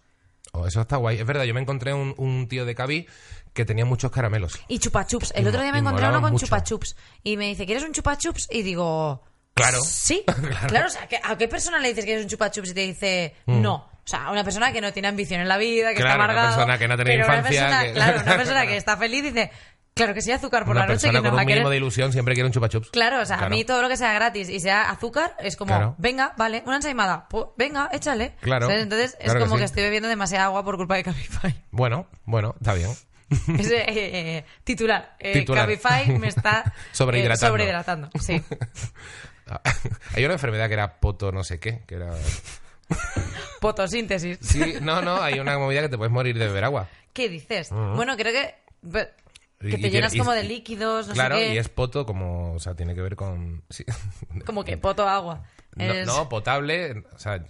Oh, 0.53 0.67
eso 0.67 0.81
está 0.81 0.97
guay. 0.97 1.17
Es 1.17 1.25
verdad, 1.25 1.45
yo 1.45 1.53
me 1.53 1.61
encontré 1.61 1.93
un, 1.93 2.13
un 2.17 2.47
tío 2.49 2.65
de 2.65 2.75
Cabi 2.75 3.07
que 3.53 3.63
tenía 3.63 3.85
muchos 3.85 4.11
caramelos. 4.11 4.59
Y 4.67 4.79
chupa 4.79 5.05
chups. 5.07 5.31
El 5.35 5.45
Y 5.45 5.47
otro 5.47 5.61
día 5.61 5.71
me 5.71 5.79
encontré 5.79 6.07
uno 6.09 6.19
con 6.21 6.33
mucho. 6.33 6.45
chupa 6.45 6.61
chups. 6.63 6.95
Y 7.23 7.37
me 7.37 7.47
dice, 7.47 7.65
¿quieres 7.65 7.83
un 7.83 7.93
chupa 7.93 8.17
chups? 8.17 8.49
Y 8.51 8.61
digo... 8.63 9.23
Claro. 9.53 9.79
Sí, 9.81 10.23
claro. 10.67 10.87
o 10.87 10.89
sea, 10.89 11.07
¿que- 11.09 11.19
¿a 11.21 11.37
qué 11.37 11.47
persona 11.49 11.77
le 11.79 11.89
dices 11.89 12.05
que 12.05 12.11
eres 12.13 12.23
un 12.23 12.29
chupa 12.29 12.49
chups 12.51 12.69
y 12.71 12.73
te 12.73 12.81
dice 12.81 13.35
no? 13.47 13.90
O 14.03 14.07
sea, 14.11 14.31
una 14.31 14.43
persona 14.43 14.71
que 14.73 14.81
no 14.81 14.91
tiene 14.93 15.07
ambición 15.07 15.41
en 15.41 15.47
la 15.47 15.57
vida, 15.57 15.89
que. 15.89 15.95
Claro, 15.97 16.09
está 16.11 16.15
una 16.15 16.23
amargado. 16.25 16.55
persona 16.55 16.77
que 16.77 16.87
no 16.87 16.93
ha 16.93 16.97
tenido 16.97 17.15
pero 17.17 17.25
una 17.27 17.37
infancia, 17.37 17.61
persona- 17.61 17.83
que- 17.83 17.93
Claro, 17.93 18.21
una 18.23 18.37
persona 18.37 18.65
que 18.67 18.77
está 18.81 18.97
feliz 18.97 19.23
dice, 19.23 19.51
claro 19.93 20.13
que 20.13 20.21
sí, 20.21 20.31
azúcar 20.31 20.63
por 20.65 20.71
Una 20.71 20.81
la 20.81 20.87
noche, 20.87 20.93
persona 21.07 21.19
que 21.19 21.23
no 21.23 21.29
con 21.31 21.39
un 21.39 21.45
querer... 21.45 21.55
mínimo 21.59 21.69
de 21.69 21.77
ilusión 21.77 22.11
siempre 22.11 22.33
quiere 22.33 22.47
un 22.47 22.53
chupa 22.53 22.67
chups. 22.69 22.89
Claro, 22.89 23.21
o 23.21 23.25
sea, 23.25 23.37
a 23.39 23.49
mí 23.49 23.63
todo 23.63 23.81
lo 23.81 23.89
que 23.89 23.97
sea 23.97 24.11
gratis 24.13 24.49
y 24.49 24.59
sea 24.59 24.89
azúcar 24.89 25.35
es 25.39 25.55
como, 25.55 25.69
Claro. 25.75 25.95
venga, 25.99 26.33
vale, 26.37 26.63
una 26.65 26.77
ensaimada, 26.77 27.27
pues 27.29 27.45
venga, 27.57 27.89
échale. 27.93 28.35
Claro, 28.41 28.65
¿Sabes? 28.67 28.83
Entonces 28.83 29.17
es 29.19 29.25
claro 29.25 29.39
como 29.41 29.55
que, 29.55 29.59
sí. 29.61 29.65
estoy 29.65 29.83
bebiendo 29.83 30.09
demasiada 30.09 30.45
agua 30.45 30.63
por 30.65 30.77
culpa 30.77 30.95
de 30.95 31.03
Cabify. 31.03 31.55
Bueno, 31.71 32.07
bueno, 32.25 32.55
está 32.59 32.73
bien. 32.73 32.89
Es 33.57 33.71
eh, 33.71 33.85
eh, 33.87 34.45
titular. 34.65 35.15
Eh, 35.19 35.31
Titular. 35.31 35.63
Cabify 35.63 36.17
me 36.17 36.27
está 36.27 36.73
Sobrehidratando. 36.91 37.45
eh, 37.45 37.49
sobrehidratando, 37.49 38.09
sí. 38.19 38.43
Hay 40.15 40.25
una 40.25 40.33
enfermedad 40.33 40.67
que 40.67 40.73
era 40.73 40.99
poto 40.99 41.31
no 41.31 41.43
sé 41.43 41.59
qué, 41.59 41.83
que 41.87 41.95
era... 41.95 42.11
Fotosíntesis. 43.61 44.39
Sí, 44.41 44.75
no, 44.81 45.01
no, 45.01 45.21
hay 45.21 45.39
una 45.39 45.57
movida 45.57 45.81
que 45.81 45.89
te 45.89 45.97
puedes 45.97 46.11
morir 46.11 46.37
de 46.37 46.47
beber 46.47 46.63
agua. 46.63 46.87
¿Qué 47.13 47.29
dices? 47.29 47.69
Bueno, 47.71 48.15
creo 48.17 48.31
que. 48.33 48.55
Que 49.59 49.69
y 49.77 49.81
te 49.81 49.89
llenas 49.91 50.13
y- 50.15 50.17
como 50.17 50.31
de 50.31 50.43
líquidos, 50.43 51.07
no 51.09 51.13
claro, 51.13 51.35
sé 51.35 51.41
qué. 51.49 51.53
y 51.53 51.57
es 51.59 51.69
poto 51.69 52.03
como, 52.05 52.53
o 52.53 52.59
sea, 52.59 52.73
tiene 52.73 52.95
que 52.95 53.01
ver 53.01 53.15
con... 53.15 53.63
sí. 53.69 53.85
Como 54.45 54.63
que 54.63 54.75
poto 54.77 55.07
agua. 55.07 55.43
No, 55.75 55.83
Es- 55.83 56.07
no, 56.07 56.27
potable, 56.29 57.03
o 57.13 57.19
sea, 57.19 57.45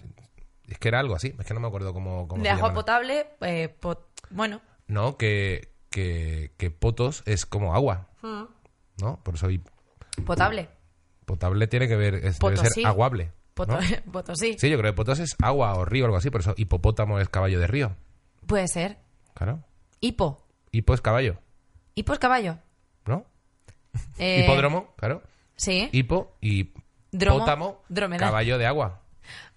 Es 0.68 0.78
que 0.78 0.88
era 0.88 1.00
algo 1.00 1.14
así, 1.14 1.34
es 1.38 1.46
que 1.46 1.54
no 1.54 1.60
me 1.60 1.68
acuerdo 1.68 1.94
cómo, 1.94 2.28
cómo 2.28 2.42
De 2.42 2.50
agua 2.50 2.74
potable, 2.74 3.28
eh, 3.40 3.74
pot- 3.80 4.08
bueno. 4.28 4.60
No, 4.88 5.16
que, 5.16 5.72
que, 5.88 6.52
que 6.58 6.70
potos 6.70 7.22
es 7.24 7.46
como 7.46 7.74
agua, 7.74 8.08
Mm. 8.20 8.44
¿no? 8.98 9.18
Por 9.24 9.36
eso 9.36 9.48
y 9.50 9.62
Potable. 10.26 10.68
potable 11.24 11.66
tiene 11.66 11.88
que 11.88 11.96
ver, 11.96 12.14
es, 12.16 12.38
debe 12.38 12.56
ser 12.58 12.86
aguable. 12.86 13.32
Poto- 13.54 13.78
¿no? 13.80 13.80
Potosí. 14.12 14.56
Sí, 14.58 14.70
yo 14.70 14.78
creo 14.78 14.92
que 14.92 14.96
potos 14.96 15.18
es 15.18 15.36
agua 15.42 15.74
o 15.74 15.84
río 15.84 16.04
o 16.04 16.06
algo 16.06 16.16
así, 16.16 16.30
por 16.30 16.40
eso 16.40 16.54
hipopótamo 16.56 17.18
es 17.20 17.28
caballo 17.28 17.58
de 17.60 17.66
río. 17.66 17.96
Puede 18.46 18.66
ser. 18.68 18.98
Claro. 19.34 19.62
Hipo. 20.00 20.44
Hipo 20.70 20.94
es 20.94 21.00
caballo, 21.00 21.38
Hipo 21.94 22.12
es 22.14 22.18
caballo. 22.18 22.58
¿no? 23.06 23.26
Eh, 24.18 24.42
Hipódromo, 24.44 24.94
claro. 24.96 25.22
Sí. 25.56 25.88
Hipo 25.92 26.36
y 26.40 26.72
Dromo, 27.10 27.40
pótamo, 27.40 27.82
caballo 28.18 28.56
de 28.56 28.66
agua. 28.66 29.02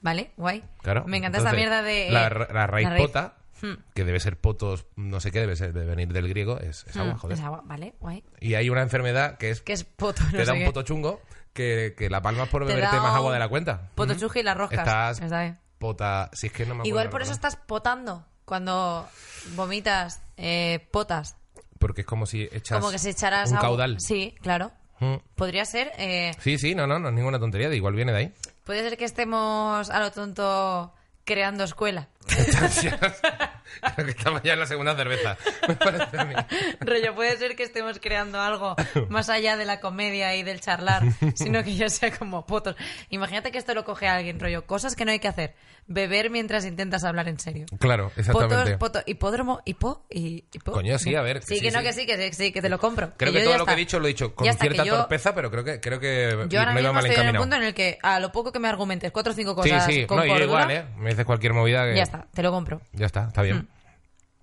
Vale, 0.02 0.32
guay. 0.38 0.62
Claro. 0.82 1.06
Me 1.08 1.18
encanta 1.18 1.38
Entonces, 1.40 1.46
esta 1.46 1.56
mierda 1.56 1.82
de... 1.82 2.10
La, 2.12 2.28
eh, 2.28 2.48
la 2.54 2.68
raíz 2.68 2.84
la 2.84 2.90
raíz. 2.96 3.06
pota, 3.08 3.38
Hmm. 3.62 3.76
que 3.94 4.04
debe 4.04 4.20
ser 4.20 4.38
potos, 4.38 4.86
no 4.98 5.22
sé 5.22 5.32
qué, 5.32 5.40
debe 5.40 5.56
ser 5.56 5.72
de 5.72 5.86
venir 5.86 6.12
del 6.12 6.28
griego, 6.28 6.60
es, 6.60 6.86
es 6.90 6.98
agua, 6.98 7.14
Mm, 7.14 7.18
joder. 7.18 7.38
es 7.38 7.44
agua, 7.44 7.62
vale, 7.66 7.94
guay. 8.02 8.22
Y 8.42 8.56
hay 8.56 8.70
una 8.70 8.82
enfermedad 8.82 9.38
que 9.38 9.50
es 9.50 9.62
Que 9.62 9.72
es 9.72 9.86
poto, 9.86 10.22
no 10.26 10.32
te 10.32 10.38
sé 10.40 10.46
da 10.46 10.52
un 10.54 10.60
qué. 10.60 10.66
poto 10.66 10.82
chungo 10.84 11.22
que, 11.56 11.96
que 11.98 12.10
la 12.12 12.22
palmas 12.22 12.50
por 12.50 12.68
Te 12.68 12.74
beberte 12.76 12.98
más 12.98 13.16
agua 13.16 13.34
de 13.34 13.40
la 13.40 13.48
cuenta. 13.48 13.90
Poto 13.96 14.12
Ujú. 14.12 14.22
chuji 14.22 14.42
y 14.42 14.44
las 14.44 14.56
roscas. 14.58 14.80
Estás 14.80 15.22
Está 15.22 15.60
pota... 15.80 16.30
Si 16.34 16.48
es 16.48 16.54
que 16.54 16.66
no 16.68 16.76
me. 16.76 16.88
Igual 16.88 17.10
por 17.10 17.22
eso 17.24 17.32
estás 17.32 17.56
potando. 17.56 18.26
Cuando 18.46 19.08
vomitas, 19.56 20.22
eh, 20.38 20.88
potas. 20.92 21.38
Porque 21.80 22.02
es 22.02 22.08
como 22.08 22.26
si 22.28 22.44
echas 22.52 22.80
Como 22.80 22.92
que 22.92 23.00
si 23.00 23.10
echaras 23.10 23.50
un 23.50 23.58
agua. 23.58 23.70
caudal. 23.70 24.00
Sí, 24.00 24.36
claro. 24.42 24.72
Mm. 25.00 25.16
Podría 25.36 25.66
ser... 25.66 25.92
eh, 25.98 26.32
Sí, 26.40 26.58
sí, 26.58 26.76
no, 26.76 26.86
no, 26.88 27.00
no 27.00 27.10
es 27.10 27.14
ninguna 27.16 27.40
tontería, 27.40 27.74
igual 27.74 27.96
viene 27.96 28.12
de 28.14 28.18
ahí. 28.20 28.34
puede 28.64 28.82
ser 28.88 28.98
que 28.98 29.06
estemos 29.06 29.90
a 29.90 30.00
lo 30.00 30.12
tonto 30.12 30.94
creando 31.26 31.64
escuela. 31.64 32.08
Creo 33.96 34.08
estamos 34.08 34.42
ya 34.44 34.54
en 34.54 34.60
la 34.60 34.66
segunda 34.66 34.96
cerveza. 34.96 35.38
Rollo, 36.80 37.16
puede 37.16 37.38
ser 37.38 37.56
que 37.56 37.64
estemos 37.64 38.00
creando 38.00 38.40
algo 38.40 38.76
más 39.10 39.30
allá 39.30 39.58
de 39.58 39.66
la 39.66 39.80
comedia 39.80 40.36
y 40.36 40.44
del 40.44 40.62
charlar, 40.62 41.04
sino 41.36 41.64
que 41.64 41.76
yo 41.76 41.90
sea 41.90 42.16
como 42.16 42.46
potos. 42.46 42.76
Imagínate 43.10 43.52
que 43.52 43.58
esto 43.58 43.74
lo 43.74 43.86
coge 43.86 44.08
alguien, 44.08 44.40
rollo, 44.40 44.66
cosas 44.66 44.96
que 44.96 45.06
no 45.06 45.12
hay 45.12 45.20
que 45.20 45.28
hacer. 45.28 45.56
Beber 45.88 46.32
mientras 46.32 46.66
intentas 46.66 47.04
hablar 47.04 47.28
en 47.28 47.40
serio. 47.40 47.68
Claro, 47.80 48.06
Potos, 48.10 48.18
exactamente. 48.28 48.78
poto, 48.80 49.02
hipódromo, 49.06 49.62
hipo 49.66 50.04
y 50.10 50.46
hipo. 50.52 50.72
Coño, 50.72 50.98
sí, 50.98 51.14
a 51.14 51.22
ver, 51.22 51.44
Sí, 51.44 51.58
sí, 51.58 51.62
que 51.62 51.70
no, 51.70 51.80
sí. 51.80 51.86
que 51.86 51.94
sí, 51.94 52.06
que 52.08 52.14
sí, 52.18 52.30
que 52.30 52.34
sí, 52.34 52.52
que 52.52 52.62
te 52.64 52.70
lo 52.70 52.80
compro. 52.80 53.12
Creo 53.18 53.32
que, 53.32 53.42
todo 53.42 53.52
ya 53.52 53.58
lo 53.60 53.66
que 53.68 53.74
he 53.74 53.76
dicho 53.76 54.00
lo 54.00 54.06
he 54.06 54.10
dicho 54.10 54.34
con 54.34 54.52
cierta 54.52 54.84
yo- 54.84 54.98
torpeza, 54.98 55.36
pero 55.36 55.52
creo 55.52 55.64
que 55.64 55.80
creo 55.80 56.00
que 56.00 56.30
Yo 56.50 56.60
ahora 56.60 56.72
iba 56.80 56.92
mismo 56.92 57.00
estoy 57.08 57.24
en 57.24 57.36
el 57.36 57.38
punto 57.38 57.56
en 57.58 57.64
el 57.64 57.74
que 57.76 58.00
a 58.02 58.20
lo 58.20 58.32
poco 58.32 58.52
que 58.52 58.58
me 58.60 58.68
argumentes 58.68 59.12
cuatro 59.12 59.34
o 59.34 59.36
cinco 59.36 59.52
Sí, 59.64 59.70
cosas 59.70 59.86
sí, 59.86 60.06
con 60.08 60.18
no, 60.18 60.26
yo 60.26 60.38
igual, 60.44 60.72
¿eh? 60.72 60.86
Me 60.98 61.12
dices 61.12 61.24
cualquier 61.26 61.54
movida 61.54 61.86
que... 61.86 61.96
ya 61.96 62.04
está, 62.04 62.26
te 62.34 62.42
lo 62.42 62.52
compro. 62.52 62.82
Ya 62.94 63.06
está, 63.06 63.26
está 63.28 63.42
Mm. 63.42 63.46
bien. 63.46 63.68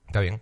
Está 0.07 0.21
bien. 0.21 0.41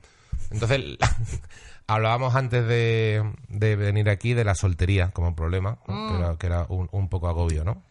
Entonces, 0.50 0.80
hablábamos 1.86 2.34
antes 2.34 2.66
de, 2.66 3.22
de 3.48 3.76
venir 3.76 4.08
aquí 4.10 4.34
de 4.34 4.44
la 4.44 4.54
soltería 4.54 5.10
como 5.12 5.34
problema, 5.34 5.78
¿no? 5.88 5.94
Mm. 5.94 6.08
que 6.08 6.18
era, 6.18 6.36
que 6.36 6.46
era 6.46 6.66
un, 6.68 6.88
un 6.92 7.08
poco 7.08 7.28
agobio, 7.28 7.64
¿no? 7.64 7.82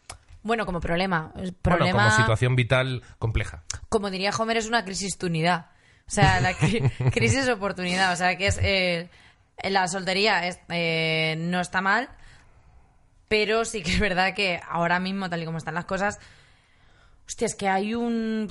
Bueno, 0.43 0.65
como 0.65 0.79
problema. 0.79 1.31
el 1.35 1.41
Bueno, 1.51 1.57
Problema, 1.61 2.03
como 2.05 2.15
situación 2.15 2.55
vital 2.55 3.03
compleja. 3.19 3.63
como 3.89 4.09
diría 4.09 4.31
Homer, 4.37 4.57
es 4.57 4.67
una 4.67 4.83
crisis 4.85 5.17
de 5.19 5.27
unidad. 5.27 5.67
O 6.07 6.11
sea, 6.11 6.39
la 6.41 6.53
cri- 6.53 6.89
crisis 7.13 7.45
de 7.45 7.53
oportunidad. 7.53 8.13
O 8.13 8.15
sea, 8.15 8.37
que 8.37 8.47
es. 8.47 8.57
eh, 8.61 9.09
la 9.63 9.87
soltería 9.87 10.47
es, 10.47 10.59
eh, 10.69 11.35
no 11.37 11.59
está 11.59 11.81
mal, 11.81 12.09
pero 13.27 13.65
sí 13.65 13.83
que 13.83 13.93
es 13.93 13.99
verdad 13.99 14.33
que 14.33 14.59
ahora 14.69 14.99
mismo, 14.99 15.29
tal 15.29 15.41
y 15.41 15.45
como 15.45 15.57
están 15.57 15.75
las 15.75 15.85
cosas. 15.85 16.19
Hostia, 17.27 17.45
es 17.45 17.55
que 17.55 17.67
hay 17.69 17.93
un. 17.93 18.49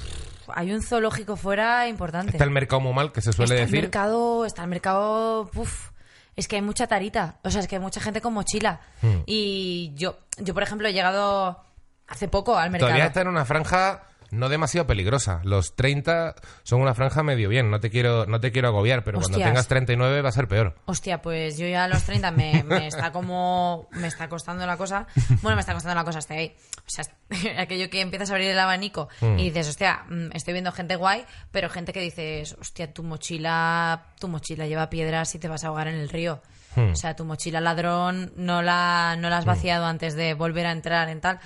Hay 0.54 0.72
un 0.72 0.82
zoológico 0.82 1.36
fuera 1.36 1.88
importante. 1.88 2.32
Está 2.32 2.44
el 2.44 2.50
mercado 2.50 2.80
muy 2.80 2.92
mal, 2.94 3.10
que 3.12 3.20
se 3.20 3.32
suele 3.32 3.54
está 3.54 3.62
decir. 3.64 3.76
el 3.76 3.82
mercado. 3.82 4.44
Está 4.46 4.62
el 4.62 4.68
mercado. 4.68 5.50
uf, 5.54 5.90
es 6.36 6.46
que 6.46 6.56
hay 6.56 6.62
mucha 6.62 6.86
tarita. 6.86 7.38
O 7.42 7.50
sea, 7.50 7.60
es 7.60 7.66
que 7.66 7.74
hay 7.76 7.82
mucha 7.82 8.00
gente 8.00 8.20
con 8.20 8.34
mochila. 8.34 8.80
Hmm. 9.02 9.22
Y 9.26 9.92
yo, 9.96 10.18
yo, 10.38 10.54
por 10.54 10.62
ejemplo, 10.62 10.86
he 10.86 10.92
llegado 10.92 11.64
hace 12.08 12.28
poco 12.28 12.56
al 12.56 12.70
mercado. 12.70 12.88
Todavía 12.90 13.06
está 13.06 13.20
en 13.20 13.28
una 13.28 13.44
franja 13.44 14.02
no 14.30 14.50
demasiado 14.50 14.86
peligrosa. 14.86 15.40
Los 15.44 15.74
30 15.74 16.34
son 16.62 16.82
una 16.82 16.92
franja 16.92 17.22
medio 17.22 17.48
bien. 17.48 17.70
No 17.70 17.80
te 17.80 17.88
quiero, 17.90 18.26
no 18.26 18.40
te 18.40 18.52
quiero 18.52 18.68
agobiar, 18.68 19.02
pero 19.02 19.20
cuando 19.20 19.38
tengas 19.38 19.68
39 19.68 20.20
va 20.20 20.28
a 20.28 20.32
ser 20.32 20.48
peor. 20.48 20.74
Hostia, 20.84 21.22
pues 21.22 21.56
yo 21.56 21.66
ya 21.66 21.84
a 21.84 21.88
los 21.88 22.02
30 22.04 22.30
me, 22.32 22.62
me 22.62 22.86
está 22.88 23.10
como... 23.10 23.88
Me 23.92 24.06
está 24.06 24.28
costando 24.28 24.66
la 24.66 24.76
cosa. 24.76 25.06
Bueno, 25.40 25.56
me 25.56 25.60
está 25.60 25.72
costando 25.72 25.94
la 25.94 26.04
cosa 26.04 26.18
hasta 26.18 26.34
ahí. 26.34 26.54
O 26.76 26.90
sea, 26.90 27.04
aquello 27.58 27.88
que 27.88 28.02
empiezas 28.02 28.30
a 28.30 28.34
abrir 28.34 28.50
el 28.50 28.58
abanico 28.58 29.08
Hmm. 29.20 29.38
y 29.38 29.44
dices, 29.44 29.68
hostia, 29.68 30.04
mm, 30.08 30.30
estoy 30.34 30.52
viendo 30.52 30.72
gente 30.72 30.96
guay, 30.96 31.24
pero 31.50 31.70
gente 31.70 31.92
que 31.92 32.00
dices, 32.00 32.54
hostia, 32.60 32.92
tu 32.92 33.02
mochila, 33.02 34.08
tu 34.20 34.28
mochila 34.28 34.66
lleva 34.66 34.90
piedras 34.90 35.34
y 35.34 35.38
te 35.38 35.48
vas 35.48 35.64
a 35.64 35.68
ahogar 35.68 35.88
en 35.88 35.96
el 35.96 36.08
río. 36.08 36.42
Hmm. 36.76 36.90
O 36.92 36.96
sea, 36.96 37.16
tu 37.16 37.24
mochila 37.24 37.60
ladrón 37.60 38.32
no 38.36 38.60
la, 38.62 39.16
no 39.18 39.30
la 39.30 39.38
has 39.38 39.44
vaciado 39.46 39.86
antes 39.86 40.14
de 40.14 40.34
volver 40.34 40.66
a 40.66 40.72
entrar 40.72 41.08
en 41.08 41.20
tal. 41.20 41.40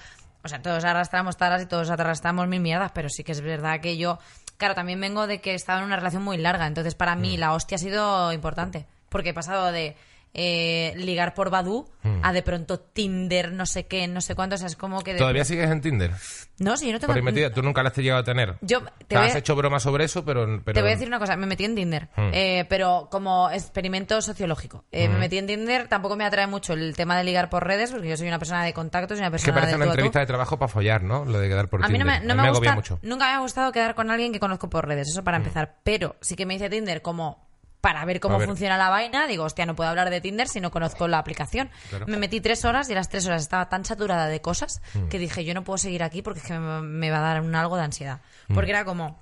O 0.45 0.49
sea, 0.49 0.61
todos 0.61 0.85
arrastramos 0.85 1.37
taras 1.37 1.63
y 1.63 1.67
todos 1.67 1.91
arrastramos 1.91 2.49
mil 2.49 2.61
mierdas, 2.61 2.93
pero 2.93 3.09
sí 3.09 3.23
que 3.25 3.33
es 3.33 3.41
verdad 3.41 3.81
que 3.81 3.97
yo, 3.97 4.19
claro, 4.57 4.75
también 4.75 5.01
vengo 5.01 5.27
de 5.27 5.41
que 5.41 5.53
he 5.53 5.55
estado 5.55 5.79
en 5.81 5.87
una 5.87 5.97
relación 5.97 6.23
muy 6.23 6.37
larga, 6.37 6.67
entonces 6.67 6.95
para 6.95 7.15
mí 7.15 7.37
la 7.37 7.53
hostia 7.53 7.77
ha 7.77 7.79
sido 7.79 8.33
importante, 8.33 8.87
porque 9.09 9.31
he 9.31 9.35
pasado 9.35 9.71
de 9.71 9.97
eh, 10.35 10.93
ligar 10.97 11.35
por 11.35 11.51
Badu 11.51 11.89
Hmm. 12.03 12.19
a 12.25 12.33
de 12.33 12.43
pronto 12.43 12.81
Tinder, 12.81 13.53
no 13.53 13.65
sé 13.65 13.87
qué, 13.87 14.09
no 14.09 14.21
sé 14.21 14.35
cuánto, 14.35 14.57
o 14.57 14.59
sea, 14.59 14.67
es 14.67 14.75
como 14.75 15.03
que... 15.03 15.13
de- 15.13 15.19
¿Todavía 15.21 15.45
sigues 15.45 15.71
en 15.71 15.81
Tinder? 15.81 16.11
No, 16.59 16.77
si 16.77 16.87
yo 16.87 16.93
no 16.95 16.99
tengo... 16.99 17.13
Por 17.13 17.17
ahí 17.17 17.23
metida. 17.23 17.51
Tú 17.51 17.63
nunca 17.63 17.81
la 17.85 17.91
has 17.91 17.97
llegado 17.97 18.21
a 18.23 18.25
tener. 18.25 18.57
Yo 18.61 18.81
Te 19.07 19.17
has 19.17 19.37
a- 19.37 19.39
hecho 19.39 19.55
bromas 19.55 19.85
sobre 19.85 20.05
eso, 20.05 20.25
pero... 20.25 20.45
pero... 20.65 20.75
Te 20.75 20.81
voy 20.81 20.91
a 20.91 20.95
decir 20.95 21.07
una 21.07 21.21
cosa, 21.21 21.37
me 21.37 21.47
metí 21.47 21.65
en 21.65 21.77
Tinder, 21.77 22.09
Hmm. 22.17 22.31
eh, 22.33 22.67
pero 22.69 23.07
como 23.11 23.51
experimento 23.51 24.21
sociológico. 24.21 24.85
Eh, 24.91 25.09
Me 25.09 25.17
metí 25.19 25.39
en 25.39 25.47
Tinder, 25.47 25.87
tampoco 25.87 26.17
me 26.17 26.25
atrae 26.25 26.49
mucho 26.49 26.73
el 26.73 26.97
tema 26.97 27.17
de 27.17 27.23
ligar 27.23 27.49
por 27.49 27.65
redes, 27.65 27.93
porque 27.93 28.09
yo 28.09 28.17
soy 28.17 28.27
una 28.27 28.41
persona 28.41 28.65
de 28.65 28.73
contactos 28.73 29.19
y 29.19 29.21
una 29.21 29.29
Es 29.29 29.31
que 29.31 29.53
persona 29.53 29.55
parece 29.55 29.71
de 29.71 29.77
una 29.77 29.85
a 29.85 29.89
entrevista 29.91 30.19
de 30.19 30.27
trabajo 30.27 30.59
para 30.59 30.69
follar, 30.69 31.05
¿no? 31.05 31.25
Lo 31.25 31.39
de 31.39 31.49
quedar 31.49 31.69
por 31.69 31.85
A 31.85 31.89
mí 31.89 31.99
no 31.99 32.05
Tinder. 32.05 32.21
me, 32.23 32.27
no 32.27 32.35
me, 32.35 32.49
agobia 32.49 32.73
gusta, 32.73 32.75
mucho. 32.75 32.99
nunca 33.03 33.27
me 33.27 33.33
ha 33.35 33.39
gustado 33.39 33.71
quedar 33.71 33.95
con 33.95 34.11
alguien 34.11 34.33
que 34.33 34.41
conozco 34.41 34.69
por 34.69 34.89
redes, 34.89 35.09
eso 35.09 35.23
para 35.23 35.37
empezar. 35.37 35.77
Pero 35.85 36.17
sí 36.21 36.35
que 36.35 36.47
me 36.47 36.55
hice 36.55 36.69
Tinder 36.69 37.01
como 37.01 37.47
para 37.83 38.03
ver 38.07 38.19
cómo 38.21 38.39
ver. 38.39 38.49
funciona 38.49 38.79
la 38.79 38.89
vaina. 38.89 39.27
Digo, 39.27 39.45
hostia, 39.45 39.67
no 39.67 39.75
puedo 39.77 39.91
hablar 39.91 40.09
de 40.09 40.23
Tinder 40.23 40.49
si 40.49 40.61
no 40.61 40.71
conozco 40.71 41.07
la 41.09 41.19
aplicación. 41.19 41.69
Claro. 41.91 42.07
Me 42.07 42.17
metí 42.17 42.41
tres 42.41 42.65
horas 42.65 42.89
y 42.89 42.93
a 42.93 42.95
las 42.95 43.11
tres 43.11 43.27
horas 43.27 43.43
estaba 43.43 43.69
tan 43.69 43.85
saturada 43.85 44.29
de 44.29 44.41
cosas 44.41 44.81
Hmm. 44.95 45.09
que 45.09 45.19
dije, 45.19 45.45
yo 45.45 45.53
no 45.53 45.65
puedo 45.65 45.77
seguir 45.77 46.03
aquí 46.03 46.23
porque 46.23 46.41
es 46.41 46.47
que 46.47 46.59
me, 46.59 46.81
me 46.81 47.11
va 47.11 47.19
a 47.19 47.21
dar 47.21 47.41
un 47.43 47.55
algo 47.55 47.77
de 47.77 47.83
ansiedad. 47.83 48.21
Hmm. 48.49 48.55
Porque 48.55 48.71
era 48.71 48.85
como 48.87 49.21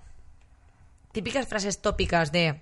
típicas 1.13 1.47
frases 1.49 1.81
tópicas 1.83 2.31
de 2.33 2.61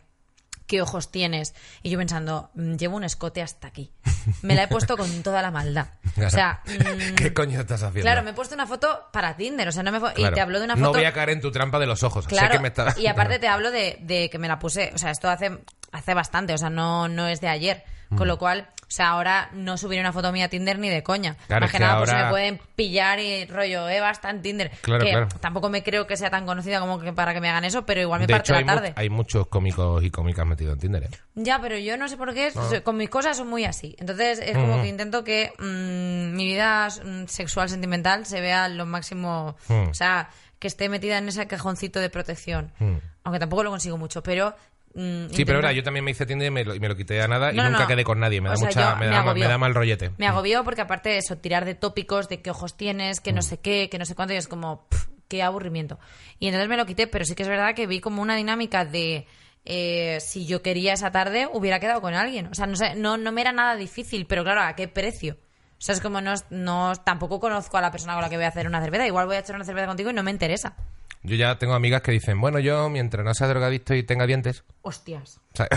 qué 0.66 0.82
ojos 0.82 1.10
tienes 1.10 1.54
y 1.82 1.88
yo 1.90 1.98
pensando 1.98 2.50
"Mm, 2.54 2.74
llevo 2.76 2.96
un 2.96 3.04
escote 3.04 3.40
hasta 3.42 3.68
aquí 3.68 3.90
me 4.42 4.54
la 4.54 4.64
he 4.64 4.68
puesto 4.68 4.96
con 4.98 5.22
toda 5.22 5.40
la 5.42 5.50
maldad 5.50 5.88
o 6.22 6.28
sea 6.30 6.60
mm, 6.66 7.14
¿Qué 7.14 7.32
coño 7.32 7.58
estás 7.60 7.82
haciendo? 7.82 8.02
Claro, 8.02 8.22
me 8.22 8.30
he 8.30 8.34
puesto 8.34 8.54
una 8.54 8.66
foto 8.66 9.08
para 9.12 9.34
Tinder, 9.36 9.66
o 9.68 9.72
sea, 9.72 9.82
no 9.82 9.92
me 9.92 9.98
Claro. 9.98 10.14
y 10.16 10.34
te 10.34 10.40
hablo 10.40 10.58
de 10.58 10.64
una 10.66 10.74
No 10.76 10.86
foto. 10.86 10.98
voy 10.98 11.06
a 11.06 11.12
caer 11.12 11.30
en 11.30 11.40
tu 11.40 11.50
trampa 11.50 11.78
de 11.78 11.86
los 11.86 12.02
ojos. 12.02 12.24
Sé 12.24 12.30
Claro, 12.30 12.52
que 12.52 12.58
me 12.60 12.68
está- 12.68 12.94
y 12.98 13.06
aparte 13.06 13.38
te 13.38 13.48
hablo 13.48 13.70
de, 13.70 13.98
de 14.02 14.28
que 14.30 14.38
me 14.38 14.46
la 14.48 14.58
puse, 14.58 14.92
o 14.94 14.98
sea, 14.98 15.10
esto 15.10 15.28
hace 15.30 15.58
hace 15.92 16.14
bastante, 16.14 16.54
o 16.54 16.58
sea, 16.58 16.70
no 16.70 17.08
no 17.08 17.26
es 17.28 17.40
de 17.40 17.48
ayer, 17.48 17.82
con 18.10 18.20
Mm. 18.26 18.28
lo 18.28 18.38
cual, 18.38 18.68
o 18.82 18.90
sea, 18.90 19.10
ahora 19.10 19.50
no 19.52 19.76
subiré 19.76 20.00
una 20.00 20.14
foto 20.14 20.32
mía 20.32 20.46
a 20.46 20.48
Tinder 20.48 20.78
ni 20.78 20.88
de 20.88 21.02
coña. 21.02 21.36
Claro, 21.46 21.60
Más 21.66 21.70
que 21.70 21.76
que 21.76 21.84
nada, 21.84 21.98
pues 21.98 22.10
ahora- 22.10 22.24
me 22.24 22.30
pueden 22.30 22.60
pillar 22.74 23.18
y 23.18 23.44
rollo, 23.44 23.86
Eva 23.88 24.10
está 24.10 24.30
en 24.30 24.40
Tinder. 24.40 24.70
Claro, 24.80 25.04
que 25.04 25.10
claro. 25.10 25.28
tampoco 25.40 25.68
me 25.68 25.82
creo 25.82 26.06
que 26.06 26.16
sea 26.16 26.30
tan 26.30 26.46
conocida 26.46 26.80
como 26.80 26.98
que 26.98 27.12
para 27.12 27.34
que 27.34 27.40
me 27.42 27.50
hagan 27.50 27.64
eso, 27.66 27.84
pero 27.84 28.00
igual 28.00 28.20
me 28.20 28.26
De 28.26 28.32
parte 28.32 28.46
hecho, 28.52 28.54
la 28.54 28.60
mu- 28.60 28.66
tarde. 28.66 28.94
hay 28.96 29.10
muchos 29.10 29.46
cómicos 29.48 30.02
y 30.02 30.10
cómicas 30.10 30.46
metidos 30.46 30.72
en 30.74 30.80
Tinder, 30.80 31.02
¿eh? 31.04 31.10
Ya, 31.34 31.60
pero 31.60 31.76
yo 31.76 31.98
no 31.98 32.08
sé 32.08 32.16
por 32.16 32.32
qué, 32.32 32.50
Ah. 32.56 32.80
con 32.82 32.96
mis 32.96 33.10
cosas 33.10 33.36
son 33.36 33.48
muy 33.48 33.66
así. 33.66 33.94
Entonces 33.98 34.38
es 34.38 34.56
como 34.56 34.80
que 34.80 34.88
intento 34.88 35.22
que 35.22 35.52
mm, 35.58 36.34
mi 36.34 36.46
vida 36.46 36.88
mm, 36.88 37.26
sexual 37.26 37.68
sentimental 37.68 38.24
se 38.24 38.40
vea 38.40 38.68
lo 38.68 38.86
máximo, 38.86 39.54
Mm. 39.68 39.88
o 39.90 39.94
sea, 39.94 40.30
que 40.58 40.66
esté 40.66 40.88
metida 40.88 41.18
en 41.18 41.28
ese 41.28 41.46
cajoncito 41.46 42.00
de 42.00 42.08
protección. 42.08 42.72
Mm. 42.78 42.96
Aunque 43.24 43.38
tampoco 43.38 43.64
lo 43.64 43.70
consigo 43.70 43.98
mucho, 43.98 44.22
pero... 44.22 44.54
mm, 44.98 45.30
Sí, 45.30 45.44
pero 45.44 45.58
verdad, 45.58 45.70
yo 45.72 45.82
también 45.82 46.04
me 46.04 46.10
hice 46.10 46.26
Tinder 46.26 46.48
y 46.48 46.50
me 46.50 46.64
lo, 46.64 46.74
y 46.74 46.80
me 46.80 46.88
lo 46.88 46.96
quité 46.96 47.20
a 47.22 47.28
nada 47.28 47.52
y 47.52 47.56
No, 47.56 47.64
nunca 47.64 47.80
no. 47.82 47.86
quedé 47.86 48.04
con 48.04 48.20
nadie. 48.20 48.40
Me 48.40 48.48
O 48.48 48.52
da, 48.52 48.56
sea, 48.56 48.66
mucha, 48.66 48.94
me, 48.96 49.06
me 49.08 49.14
da, 49.14 49.34
me 49.34 49.40
da 49.46 49.58
mal 49.58 49.74
rollete. 49.74 50.10
Me 50.18 50.26
agobió 50.26 50.64
porque 50.64 50.80
aparte 50.82 51.08
de 51.10 51.18
eso, 51.18 51.38
tirar 51.38 51.64
de 51.64 51.74
tópicos 51.74 52.28
de 52.28 52.42
qué 52.42 52.50
ojos 52.50 52.76
tienes, 52.76 53.20
Mm. 53.20 53.22
que 53.22 53.32
no 53.32 53.42
sé 53.42 53.58
qué, 53.60 53.88
que 53.90 53.98
no 53.98 54.04
sé 54.04 54.14
cuánto, 54.14 54.34
y 54.34 54.36
es 54.36 54.48
como, 54.48 54.86
pff, 54.88 55.06
qué 55.28 55.42
aburrimiento. 55.42 55.98
Y 56.38 56.46
entonces 56.48 56.68
me 56.68 56.76
lo 56.76 56.86
quité, 56.86 57.06
pero 57.06 57.24
sí 57.24 57.34
que 57.34 57.42
es 57.44 57.48
verdad 57.48 57.74
que 57.74 57.86
vi 57.86 58.00
como 58.00 58.20
una 58.22 58.36
dinámica 58.36 58.84
de 58.84 59.26
eh, 59.70 60.18
si 60.20 60.46
yo 60.46 60.62
quería 60.62 60.94
esa 60.94 61.10
tarde, 61.10 61.46
hubiera 61.52 61.78
quedado 61.80 62.00
con 62.00 62.14
alguien. 62.14 62.46
O 62.46 62.54
sea, 62.54 62.66
no 62.66 62.74
sé, 62.76 62.94
no, 62.94 63.16
no 63.18 63.32
me 63.32 63.42
era 63.42 63.52
nada 63.52 63.76
difícil, 63.76 64.24
pero 64.26 64.42
claro, 64.42 64.62
¿a 64.62 64.74
qué 64.74 64.88
precio? 64.88 65.36
O 65.72 65.80
sea, 65.80 65.94
es 65.94 66.00
como 66.00 66.20
no, 66.20 66.32
no 66.50 66.94
tampoco 67.04 67.38
conozco 67.38 67.76
a 67.76 67.80
la 67.82 67.90
persona 67.92 68.14
con 68.14 68.22
la 68.22 68.30
que 68.30 68.36
voy 68.36 68.46
a 68.46 68.48
hacer 68.48 68.66
una 68.66 68.80
cerveza. 68.82 69.06
Igual 69.06 69.26
voy 69.26 69.36
a 69.36 69.40
echar 69.40 69.54
una 69.56 69.64
cerveza 69.66 69.86
contigo 69.86 70.10
y 70.10 70.14
no 70.14 70.22
me 70.22 70.30
interesa. 70.30 70.74
Yo 71.22 71.36
ya 71.36 71.58
tengo 71.58 71.74
amigas 71.74 72.02
que 72.02 72.12
dicen, 72.12 72.40
bueno, 72.40 72.58
yo 72.60 72.88
mientras 72.88 73.24
no 73.24 73.34
sea 73.34 73.48
drogadicto 73.48 73.94
y 73.94 74.02
tenga 74.02 74.26
dientes... 74.26 74.64
Hostias. 74.82 75.40
o 75.52 75.56
sea, 75.56 75.68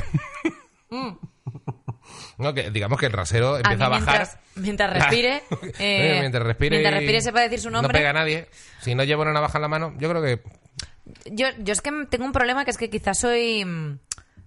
no, 2.37 2.53
que 2.53 2.69
digamos 2.71 2.99
que 2.99 3.05
el 3.07 3.11
rasero 3.13 3.51
Mm. 3.51 3.55
A 3.55 3.57
empieza 3.59 3.85
a, 3.85 3.89
bajar. 3.89 4.05
mientras- 4.05 4.37
mientras 4.55 4.93
respire, 4.93 5.43
eh, 5.79 6.17
mientras 6.19 6.43
respire, 6.45 6.77
mientras 6.77 6.93
respire 6.95 7.21
sepa 7.21 7.41
decir 7.41 7.59
su 7.59 7.69
nombre. 7.69 7.93
No 7.93 7.97
pega 7.97 8.09
a 8.11 8.13
nadie. 8.13 8.47
Si 8.81 8.95
no 8.95 9.03
lleva 9.03 9.21
una 9.23 9.33
navaja 9.33 9.57
en 9.57 9.61
la 9.63 9.67
mano, 9.67 9.93
yo 9.97 10.09
creo 10.09 10.21
que 10.21 10.41
yo, 11.31 11.47
yo 11.59 11.73
es 11.73 11.81
que 11.81 11.91
tengo 12.09 12.25
un 12.25 12.31
problema 12.31 12.63
que 12.65 12.71
es 12.71 12.77
que 12.77 12.89
quizás 12.89 13.19
soy 13.19 13.65
mm, 13.65 13.99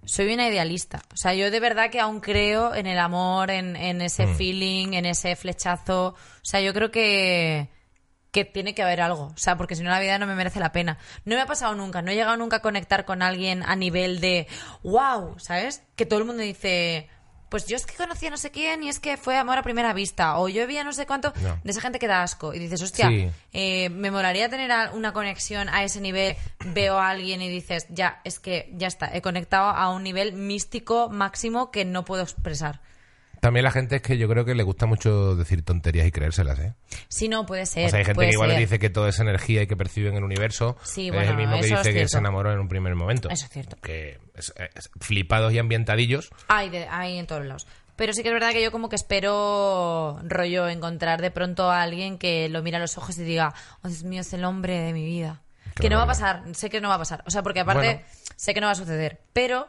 soy 0.05 0.33
una 0.33 0.47
idealista. 0.47 1.01
O 1.13 1.17
sea, 1.17 1.33
yo 1.33 1.49
de 1.51 1.59
verdad 1.59 1.89
que 1.89 1.99
aún 1.99 2.19
creo 2.19 2.75
en 2.75 2.85
el 2.87 2.99
amor, 2.99 3.49
en, 3.49 3.75
en 3.75 4.01
ese 4.01 4.27
Mm. 4.27 4.35
feeling, 4.35 4.93
en 4.93 5.05
ese 5.05 5.35
flechazo. 5.35 6.07
O 6.09 6.15
sea, 6.43 6.61
yo 6.61 6.73
creo 6.73 6.91
que, 6.91 7.69
que 8.35 8.43
tiene 8.43 8.75
que 8.75 8.83
haber 8.83 8.99
algo. 8.99 9.27
O 9.33 9.37
sea, 9.37 9.55
porque 9.55 9.77
si 9.77 9.81
no 9.83 9.89
la 9.89 9.99
vida 10.01 10.19
no 10.19 10.27
me 10.27 10.35
merece 10.35 10.59
la 10.59 10.73
pena. 10.73 10.97
No 11.23 11.37
me 11.37 11.41
ha 11.41 11.45
pasado 11.45 11.73
nunca. 11.73 12.01
No 12.01 12.11
he 12.11 12.15
llegado 12.15 12.35
nunca 12.35 12.57
a 12.57 12.61
conectar 12.61 13.05
con 13.05 13.21
alguien 13.21 13.63
a 13.63 13.77
nivel 13.77 14.19
de 14.19 14.45
wow, 14.83 15.39
¿sabes? 15.39 15.83
Que 15.95 16.05
todo 16.05 16.19
el 16.19 16.25
mundo 16.25 16.43
dice. 16.43 17.07
Pues 17.47 17.65
yo 17.67 17.77
es 17.77 17.85
que 17.85 17.93
conocí 17.95 18.27
a 18.27 18.31
no 18.31 18.35
sé 18.37 18.51
quién 18.51 18.83
y 18.83 18.89
es 18.89 18.99
que 18.99 19.15
fue 19.15 19.37
amor 19.37 19.57
a 19.57 19.63
primera 19.63 19.93
vista. 19.93 20.37
O 20.39 20.49
yo 20.49 20.67
vi 20.67 20.77
a 20.77 20.83
no 20.83 20.91
sé 20.91 21.05
cuánto. 21.05 21.31
No. 21.41 21.57
De 21.63 21.71
esa 21.71 21.79
gente 21.79 21.97
que 21.97 22.07
da 22.07 22.23
asco. 22.23 22.53
Y 22.53 22.59
dices, 22.59 22.81
hostia, 22.81 23.07
Sí. 23.07 23.31
eh, 23.53 23.87
me 23.89 24.11
molaría 24.11 24.49
tener 24.49 24.69
una 24.91 25.13
conexión 25.13 25.69
a 25.69 25.85
ese 25.85 26.01
nivel. 26.01 26.35
Veo 26.73 26.97
a 26.99 27.07
alguien 27.11 27.41
y 27.41 27.47
dices, 27.47 27.85
ya, 27.89 28.19
es 28.25 28.39
que 28.39 28.69
ya 28.73 28.87
está, 28.87 29.15
he 29.15 29.21
conectado 29.21 29.69
a 29.69 29.89
un 29.91 30.03
nivel 30.03 30.33
místico 30.33 31.07
máximo 31.09 31.71
que 31.71 31.85
no 31.85 32.03
puedo 32.03 32.23
expresar. 32.23 32.81
También 33.41 33.63
la 33.63 33.71
gente 33.71 33.97
es 33.97 34.01
que 34.01 34.17
yo 34.17 34.27
creo 34.27 34.45
que 34.45 34.55
le 34.55 34.63
gusta 34.63 34.85
mucho 34.85 35.35
decir 35.35 35.63
tonterías 35.63 36.07
y 36.07 36.11
creérselas, 36.11 36.59
¿eh? 36.59 36.73
Sí, 37.09 37.27
no, 37.27 37.45
puede 37.45 37.65
ser. 37.65 37.85
O 37.85 37.89
sea, 37.89 37.99
hay 37.99 38.05
gente 38.05 38.25
que 38.25 38.31
igual 38.31 38.51
ser. 38.51 38.59
dice 38.59 38.79
que 38.79 38.89
todo 38.89 39.07
es 39.07 39.19
energía 39.19 39.61
y 39.63 39.67
que 39.67 39.75
percibe 39.77 40.09
en 40.09 40.15
el 40.15 40.23
universo. 40.23 40.77
Sí, 40.83 41.07
es 41.07 41.13
bueno, 41.13 41.31
el 41.31 41.37
mismo 41.37 41.55
que 41.59 41.65
dice 41.67 41.89
es 41.89 41.95
que 41.95 42.07
se 42.07 42.17
enamoró 42.17 42.51
en 42.51 42.59
un 42.59 42.67
primer 42.67 42.95
momento. 42.95 43.29
Eso 43.29 43.45
es 43.45 43.51
cierto. 43.51 43.77
Que 43.81 44.19
es- 44.35 44.53
es- 44.75 44.89
flipados 44.99 45.53
y 45.53 45.59
ambientadillos. 45.59 46.29
Hay, 46.47 46.69
de- 46.69 46.87
hay 46.87 47.17
en 47.17 47.27
todos 47.27 47.45
lados. 47.45 47.67
Pero 47.95 48.11
sí 48.11 48.23
que 48.23 48.27
es 48.29 48.33
verdad 48.33 48.51
que 48.51 48.61
yo 48.61 48.71
como 48.73 48.89
que 48.89 48.97
espero, 48.97 50.19
rollo, 50.23 50.67
encontrar 50.67 51.21
de 51.21 51.31
pronto 51.31 51.71
a 51.71 51.81
alguien 51.81 52.17
que 52.17 52.49
lo 52.49 52.61
mira 52.61 52.77
a 52.77 52.81
los 52.81 52.97
ojos 52.97 53.17
y 53.17 53.23
diga, 53.23 53.53
oh 53.83 53.87
Dios 53.87 54.03
mío, 54.03 54.21
es 54.21 54.33
el 54.33 54.43
hombre 54.43 54.79
de 54.79 54.91
mi 54.93 55.05
vida. 55.05 55.41
Qué 55.75 55.83
que 55.83 55.89
no 55.89 55.97
va 55.97 56.03
a 56.03 56.07
pasar, 56.07 56.43
sé 56.53 56.69
que 56.69 56.81
no 56.81 56.89
va 56.89 56.95
a 56.95 56.99
pasar. 56.99 57.23
O 57.25 57.31
sea, 57.31 57.41
porque 57.43 57.59
aparte 57.61 57.85
Bueno. 57.85 58.01
sé 58.35 58.53
que 58.53 58.61
no 58.61 58.67
va 58.67 58.71
a 58.71 58.75
suceder. 58.75 59.21
Pero 59.33 59.67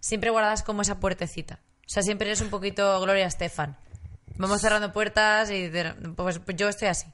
siempre 0.00 0.30
guardas 0.30 0.62
como 0.62 0.82
esa 0.82 1.00
puertecita. 1.00 1.60
O 1.86 1.88
sea, 1.88 2.02
siempre 2.02 2.26
eres 2.28 2.40
un 2.40 2.48
poquito 2.50 3.00
Gloria 3.00 3.26
Estefan. 3.26 3.76
Vamos 4.36 4.60
cerrando 4.60 4.92
puertas 4.92 5.50
y 5.50 5.70
pues, 6.16 6.38
pues 6.40 6.56
yo 6.56 6.68
estoy 6.68 6.88
así. 6.88 7.06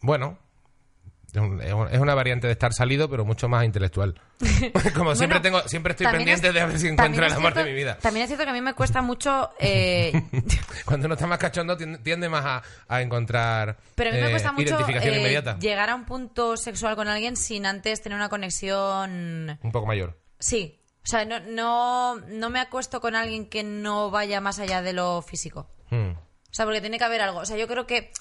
Bueno, 0.00 0.38
es 1.34 1.40
un- 1.40 1.60
es 1.60 1.72
un- 1.72 1.88
es 1.88 1.98
una 1.98 2.14
variante 2.14 2.46
de 2.46 2.52
estar 2.54 2.72
salido, 2.72 3.10
pero 3.10 3.24
mucho 3.24 3.48
más 3.48 3.64
intelectual. 3.64 4.14
Como 4.94 5.14
siempre 5.14 5.40
tengo, 5.40 5.60
siempre 5.68 5.90
estoy 5.92 6.06
pendiente 6.06 6.48
es- 6.48 6.54
de 6.54 6.60
a 6.60 6.66
ver 6.66 6.78
si 6.78 6.88
encuentro 6.88 7.26
el 7.26 7.32
amor 7.32 7.52
de 7.54 7.64
mi 7.64 7.72
vida. 7.74 7.98
También 7.98 8.24
es 8.24 8.28
cierto 8.28 8.44
que 8.44 8.50
a 8.50 8.54
mí 8.54 8.60
me 8.62 8.74
cuesta 8.74 9.02
mucho... 9.02 9.50
eh, 9.58 10.12
Cuando 10.86 11.06
uno 11.06 11.14
está 11.14 11.26
más 11.26 11.38
cachondo 11.38 11.76
tiende, 11.76 11.98
tiende 11.98 12.28
más 12.28 12.44
a, 12.44 12.62
a 12.88 13.02
encontrar 13.02 13.76
Pero 13.94 14.10
a 14.10 14.12
mí 14.14 14.20
me 14.20 14.28
eh, 14.28 14.30
cuesta 14.30 14.52
mucho 14.52 14.68
identificación 14.68 15.14
eh, 15.14 15.18
inmediata. 15.18 15.58
llegar 15.58 15.90
a 15.90 15.94
un 15.94 16.04
punto 16.04 16.56
sexual 16.56 16.96
con 16.96 17.08
alguien 17.08 17.36
sin 17.36 17.66
antes 17.66 18.00
tener 18.02 18.16
una 18.16 18.28
conexión. 18.28 19.58
Un 19.62 19.72
poco 19.72 19.86
mayor. 19.86 20.18
Sí. 20.38 20.78
O 21.04 21.06
sea, 21.06 21.24
no, 21.24 21.40
no, 21.40 22.16
no 22.28 22.50
me 22.50 22.60
acuesto 22.60 23.00
con 23.00 23.14
alguien 23.16 23.46
que 23.48 23.64
no 23.64 24.10
vaya 24.10 24.40
más 24.40 24.58
allá 24.58 24.82
de 24.82 24.92
lo 24.92 25.20
físico. 25.22 25.68
Hmm. 25.90 26.12
O 26.12 26.54
sea, 26.54 26.64
porque 26.64 26.80
tiene 26.80 26.98
que 26.98 27.04
haber 27.04 27.20
algo. 27.22 27.40
O 27.40 27.44
sea, 27.44 27.56
yo 27.56 27.66
creo 27.66 27.86
que. 27.86 28.12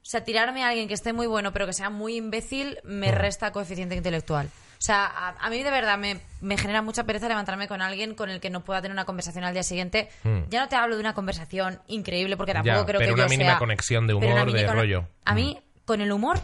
O 0.00 0.04
sea, 0.04 0.24
tirarme 0.24 0.64
a 0.64 0.68
alguien 0.68 0.88
que 0.88 0.94
esté 0.94 1.12
muy 1.12 1.26
bueno 1.28 1.52
pero 1.52 1.64
que 1.66 1.72
sea 1.72 1.88
muy 1.88 2.16
imbécil 2.16 2.78
me 2.84 3.10
Hmm. 3.12 3.14
resta 3.16 3.52
coeficiente 3.52 3.94
intelectual. 3.94 4.46
O 4.46 4.84
sea, 4.84 5.06
a, 5.06 5.28
a 5.46 5.48
mí 5.50 5.62
de 5.62 5.70
verdad 5.70 5.96
me, 5.96 6.20
me 6.40 6.56
genera 6.58 6.82
mucha 6.82 7.04
pereza 7.04 7.28
levantarme 7.28 7.68
con 7.68 7.80
alguien 7.80 8.16
con 8.16 8.30
el 8.30 8.40
que 8.40 8.50
no 8.50 8.64
pueda 8.64 8.82
tener 8.82 8.92
una 8.92 9.04
conversación 9.04 9.44
al 9.44 9.52
día 9.54 9.62
siguiente. 9.62 10.08
Ya 10.50 10.60
no 10.60 10.68
te 10.68 10.74
hablo 10.74 10.96
de 10.96 11.00
una 11.00 11.14
conversación 11.14 11.80
increíble 11.86 12.36
porque 12.36 12.52
tampoco 12.52 12.74
Hmm. 12.74 12.80
Ya, 12.80 12.86
creo 12.86 12.98
pero 12.98 13.10
que 13.10 13.14
una 13.14 13.24
yo 13.26 13.30
mínima 13.30 13.50
sea- 13.50 13.58
conexión 13.60 14.06
de 14.08 14.14
humor, 14.14 14.34
de 14.34 14.44
mínima- 14.52 14.72
rollo. 14.72 15.08
A 15.24 15.34
mí, 15.34 15.62
con 15.84 16.00
el 16.00 16.10
humor, 16.10 16.40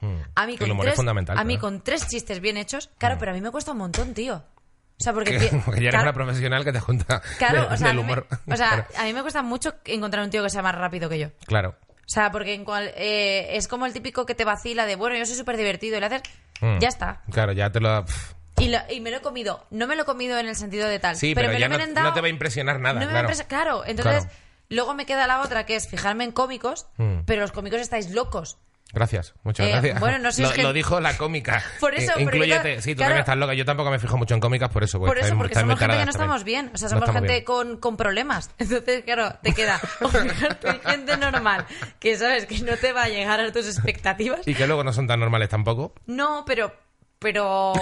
Hmm. 0.00 0.16
a 0.36 0.46
mí 0.46 0.56
con 0.56 0.66
el 0.66 0.72
humor 0.72 0.84
tres, 0.84 0.92
es 0.92 0.96
fundamental. 0.96 1.36
a 1.38 1.42
mí 1.44 1.58
con 1.58 1.80
tres 1.82 2.06
chistes 2.06 2.38
bien 2.40 2.56
hechos, 2.58 2.90
claro, 2.98 3.16
pero 3.18 3.32
a 3.32 3.34
mí 3.34 3.40
me 3.40 3.50
cuesta 3.50 3.72
un 3.72 3.78
montón, 3.78 4.14
tío. 4.14 4.44
O 4.98 5.02
sea, 5.02 5.12
porque... 5.12 5.38
Que, 5.38 5.48
porque 5.64 5.80
ya 5.82 5.88
eres 5.88 5.90
claro, 5.90 6.02
una 6.04 6.12
profesional 6.12 6.64
que 6.64 6.72
te 6.72 6.80
junta 6.80 7.20
Claro, 7.38 7.62
de- 7.62 7.66
o 7.74 7.76
sea, 7.76 7.86
a 7.86 7.88
del 7.90 7.96
mí 7.98 8.02
me- 8.04 8.12
humor. 8.12 8.26
o 8.30 8.56
sea, 8.56 8.68
Claro. 8.68 8.86
a 8.98 9.04
mí 9.04 9.12
me 9.12 9.22
cuesta 9.22 9.42
mucho 9.42 9.74
encontrar 9.84 10.24
un 10.24 10.30
tío 10.30 10.42
que 10.42 10.50
sea 10.50 10.62
más 10.62 10.74
rápido 10.74 11.08
que 11.08 11.18
yo. 11.18 11.28
Claro. 11.46 11.76
O 11.90 12.08
sea, 12.08 12.30
porque 12.30 12.52
en 12.54 12.64
cual, 12.64 12.92
eh, 12.96 13.56
es 13.56 13.66
como 13.66 13.86
el 13.86 13.92
típico 13.92 14.26
que 14.26 14.34
te 14.34 14.44
vacila 14.44 14.84
de, 14.86 14.94
bueno, 14.96 15.16
yo 15.16 15.24
soy 15.26 15.36
súper 15.36 15.56
divertido 15.56 15.96
y 15.96 16.00
le 16.00 16.06
haces, 16.06 16.22
Hmm. 16.60 16.78
ya 16.78 16.88
está. 16.88 17.22
Claro, 17.32 17.52
ya 17.52 17.70
te 17.72 17.80
lo... 17.80 18.04
pff. 18.04 18.34
Y, 18.60 18.68
lo- 18.68 18.78
y 18.88 19.00
me 19.00 19.10
lo 19.10 19.16
he 19.16 19.20
comido. 19.20 19.66
No 19.70 19.88
me 19.88 19.96
lo 19.96 20.02
he 20.02 20.04
comido 20.04 20.38
en 20.38 20.46
el 20.46 20.54
sentido 20.54 20.88
de 20.88 21.00
tal. 21.00 21.16
Sí, 21.16 21.34
pero, 21.34 21.48
me 21.48 21.58
ya 21.58 21.66
lo 21.66 21.72
no, 21.72 21.78
merendado. 21.78 22.06
no 22.08 22.14
te 22.14 22.20
va 22.20 22.28
a 22.28 22.30
impresionar 22.30 22.78
nada, 22.78 22.94
No 23.00 23.06
me 23.06 23.12
claro. 23.48 23.84
entonces 23.86 24.28
luego 24.68 24.94
me 24.94 25.06
queda 25.06 25.26
la 25.26 25.40
otra 25.40 25.66
que 25.66 25.74
es 25.76 25.88
fijarme 25.88 26.22
en 26.24 26.30
cómicos, 26.32 26.86
Hmm. 26.96 27.20
pero 27.26 27.40
los 27.42 27.50
cómicos 27.52 27.80
estáis 27.80 28.10
locos. 28.12 28.58
Gracias, 28.92 29.34
muchas 29.42 29.66
Eh, 29.66 29.70
gracias. 29.70 29.98
bueno, 29.98 30.18
no 30.18 30.30
sé, 30.30 30.42
lo, 30.42 30.48
es 30.48 30.54
que- 30.54 30.62
lo 30.62 30.72
dijo 30.72 31.00
la 31.00 31.16
cómica. 31.16 31.62
Por 31.80 31.94
eso, 31.96 32.12
Eh, 32.16 32.22
Incluyete. 32.22 32.80
Sí, 32.80 32.92
tú 32.94 32.98
claro. 32.98 33.08
también 33.10 33.20
estás 33.20 33.36
loca. 33.36 33.54
Yo 33.54 33.64
tampoco 33.64 33.90
me 33.90 33.98
fijo 33.98 34.16
mucho 34.16 34.34
en 34.34 34.40
cómicas 34.40 34.70
por 34.70 34.84
eso. 34.84 35.00
Por 35.00 35.18
eso, 35.18 35.36
porque 35.36 35.54
somos 35.54 35.78
gente 35.78 35.96
que 35.96 36.04
no 36.04 36.10
estamos 36.12 36.44
bien. 36.44 36.70
O 36.72 36.76
sea, 36.78 36.88
somos 36.88 37.10
gente 37.10 37.42
con, 37.42 37.78
con 37.78 37.96
problemas. 37.96 38.50
Entonces, 38.58 39.02
claro, 39.04 39.34
te 39.42 39.52
queda 39.52 39.80
o 40.00 40.08
fijarte 40.08 40.68
en 40.68 40.80
gente 40.80 41.16
normal 41.16 41.66
que 41.98 42.16
sabes 42.16 42.46
que 42.46 42.60
no 42.60 42.76
te 42.76 42.92
va 42.92 43.04
a 43.04 43.08
llegar 43.08 43.40
a 43.40 43.50
tus 43.52 43.66
expectativas. 43.66 44.46
Y 44.46 44.54
que 44.54 44.66
luego 44.66 44.84
no 44.84 44.92
son 44.92 45.08
tan 45.08 45.18
normales 45.18 45.48
tampoco. 45.48 45.92
No, 46.06 46.44
pero, 46.46 46.72
pero 47.18 47.72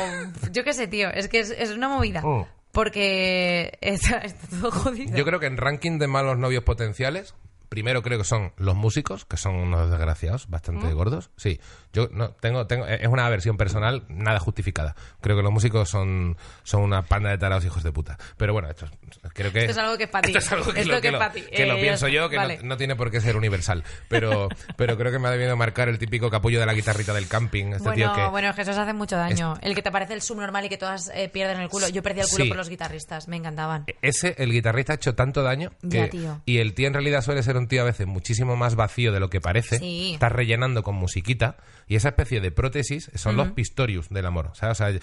yo 0.50 0.64
qué 0.64 0.72
sé, 0.72 0.86
tío, 0.88 1.10
es 1.10 1.28
que 1.28 1.40
es, 1.40 1.50
es 1.50 1.70
una 1.72 1.88
movida. 1.90 2.22
Mm. 2.22 2.46
Porque 2.72 3.76
está, 3.82 4.16
está 4.18 4.46
todo 4.48 4.70
jodido. 4.70 5.14
Yo 5.14 5.26
creo 5.26 5.38
que 5.38 5.46
en 5.46 5.58
ranking 5.58 5.98
de 5.98 6.06
malos 6.06 6.38
novios 6.38 6.64
potenciales, 6.64 7.34
primero 7.72 8.02
creo 8.02 8.18
que 8.18 8.24
son 8.24 8.52
los 8.58 8.74
músicos, 8.74 9.24
que 9.24 9.38
son 9.38 9.54
unos 9.54 9.88
desgraciados, 9.90 10.46
bastante 10.50 10.88
¿Mm? 10.88 10.94
gordos. 10.94 11.30
Sí, 11.38 11.58
yo 11.94 12.10
no 12.12 12.32
tengo, 12.32 12.66
tengo, 12.66 12.86
es 12.86 13.08
una 13.08 13.26
versión 13.30 13.56
personal 13.56 14.04
nada 14.10 14.38
justificada. 14.40 14.94
Creo 15.22 15.38
que 15.38 15.42
los 15.42 15.50
músicos 15.50 15.88
son, 15.88 16.36
son 16.64 16.82
una 16.82 17.06
panda 17.06 17.30
de 17.30 17.38
tarados 17.38 17.64
hijos 17.64 17.82
de 17.82 17.90
puta. 17.90 18.18
Pero 18.36 18.52
bueno, 18.52 18.68
esto 18.68 18.84
es- 18.84 18.92
creo 19.32 19.50
que 19.52 19.60
Esto 19.60 19.70
es 19.72 19.78
algo 19.78 19.96
que 19.96 20.04
es 20.04 20.10
pa' 20.10 20.20
ti. 20.20 20.28
Esto 20.36 20.38
es 20.40 20.52
algo 20.52 20.70
que, 20.74 20.80
Esto 20.82 20.92
lo, 20.92 21.00
que 21.00 21.08
es 21.08 21.12
lo- 21.14 21.30
ti. 21.30 21.42
que 21.50 21.64
lo 21.64 21.76
Eh, 21.78 21.80
pienso 21.80 22.08
yo, 22.08 22.28
que 22.28 22.36
no- 22.36 22.42
vale. 22.42 22.60
no, 22.62 22.76
tiene 22.76 22.94
por 22.94 23.10
qué 23.10 23.22
ser 23.22 23.38
universal. 23.38 23.82
Pero, 24.08 24.48
pero 24.76 24.98
creo 24.98 25.10
que 25.10 25.18
me 25.18 25.28
ha 25.28 25.30
debido 25.30 25.56
marcar 25.56 25.88
el 25.88 25.98
típico 25.98 26.28
capullo 26.28 26.60
de 26.60 26.66
la 26.66 26.74
guitarrita 26.74 27.14
del 27.14 27.26
camping. 27.26 27.72
Este 27.72 27.90
tío 27.92 28.08
Bueno, 28.10 28.14
que 28.14 28.30
bueno, 28.30 28.54
que 28.54 28.60
eso 28.62 28.72
hace 28.78 28.92
mucho 28.92 29.16
daño. 29.16 29.54
El 29.62 29.74
que 29.74 29.80
te 29.80 29.90
parece 29.90 30.12
el 30.12 30.20
subnormal 30.20 30.66
y 30.66 30.68
que 30.68 30.76
todas 30.76 31.10
eh, 31.14 31.30
pierden 31.30 31.58
el 31.60 31.70
culo. 31.70 31.88
Yo 31.88 32.02
perdí 32.02 32.20
el 32.20 32.26
culo 32.28 32.44
Sí. 32.44 32.48
por 32.48 32.58
los 32.58 32.68
guitarristas, 32.68 33.28
me 33.28 33.36
encantaban. 33.38 33.86
ese, 34.02 34.34
el 34.36 34.52
guitarrista, 34.52 34.92
ha 34.92 34.96
hecho 34.96 35.14
tanto 35.14 35.42
daño 35.42 35.70
que, 35.80 35.88
Ya, 35.98 36.10
tío. 36.10 36.42
y 36.44 36.58
el 36.58 36.74
tío 36.74 36.88
en 36.88 36.94
realidad 36.94 37.22
suele 37.22 37.42
ser 37.42 37.56
un 37.56 37.61
tío 37.68 37.82
a 37.82 37.84
veces 37.84 38.06
muchísimo 38.06 38.56
más 38.56 38.74
vacío 38.74 39.12
de 39.12 39.20
lo 39.20 39.30
que 39.30 39.40
parece. 39.40 39.78
Sí. 39.78 40.12
Está 40.14 40.28
rellenando 40.28 40.82
con 40.82 40.94
musiquita 40.94 41.56
y 41.86 41.96
esa 41.96 42.08
especie 42.10 42.40
de 42.40 42.50
prótesis 42.50 43.10
son 43.14 43.36
los 43.36 43.52
Pistorius 43.52 44.08
del 44.08 44.26
amor. 44.26 44.48
O 44.48 44.54
sea, 44.54 44.70
o 44.70 44.74
sea, 44.74 44.90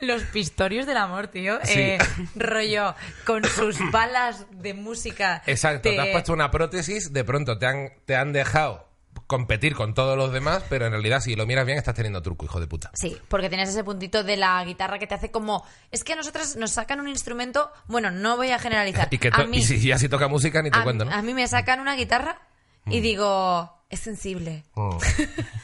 Los 0.00 0.22
pistorios 0.24 0.86
del 0.86 0.96
amor, 0.96 1.28
tío. 1.28 1.58
Sí. 1.62 1.78
Eh, 1.78 1.98
rollo, 2.34 2.94
con 3.24 3.44
sus 3.44 3.78
balas 3.90 4.46
de 4.50 4.74
música. 4.74 5.42
exacto, 5.46 5.90
te... 5.90 5.98
has 5.98 6.08
puesto 6.08 6.32
una 6.32 6.50
prótesis, 6.50 7.12
de 7.12 7.24
pronto 7.24 7.58
te 7.58 7.66
han, 7.66 7.92
te 8.04 8.16
han 8.16 8.32
dejado 8.32 8.89
competir 9.30 9.76
con 9.76 9.94
todos 9.94 10.18
los 10.18 10.32
demás, 10.32 10.64
pero 10.68 10.86
en 10.86 10.90
realidad 10.90 11.20
si 11.20 11.36
lo 11.36 11.46
miras 11.46 11.64
bien 11.64 11.78
estás 11.78 11.94
teniendo 11.94 12.20
truco, 12.20 12.46
hijo 12.46 12.58
de 12.58 12.66
puta. 12.66 12.90
Sí, 12.94 13.16
porque 13.28 13.48
tienes 13.48 13.68
ese 13.68 13.84
puntito 13.84 14.24
de 14.24 14.36
la 14.36 14.64
guitarra 14.64 14.98
que 14.98 15.06
te 15.06 15.14
hace 15.14 15.30
como... 15.30 15.64
Es 15.92 16.02
que 16.02 16.14
a 16.14 16.16
nosotros 16.16 16.56
nos 16.56 16.72
sacan 16.72 16.98
un 16.98 17.06
instrumento... 17.06 17.70
Bueno, 17.86 18.10
no 18.10 18.36
voy 18.36 18.50
a 18.50 18.58
generalizar. 18.58 19.06
Y, 19.12 19.18
que 19.18 19.30
a 19.32 19.44
mí, 19.44 19.58
y 19.58 19.62
si 19.62 19.78
ya 19.86 19.98
si 19.98 20.08
toca 20.08 20.26
música 20.26 20.62
ni 20.62 20.72
te 20.72 20.80
a, 20.80 20.82
cuento, 20.82 21.04
¿no? 21.04 21.12
a 21.12 21.22
mí 21.22 21.32
me 21.32 21.46
sacan 21.46 21.78
una 21.78 21.94
guitarra 21.94 22.40
y 22.86 22.98
digo... 22.98 23.72
Es 23.88 24.00
sensible. 24.00 24.64
Mm. 24.74 24.96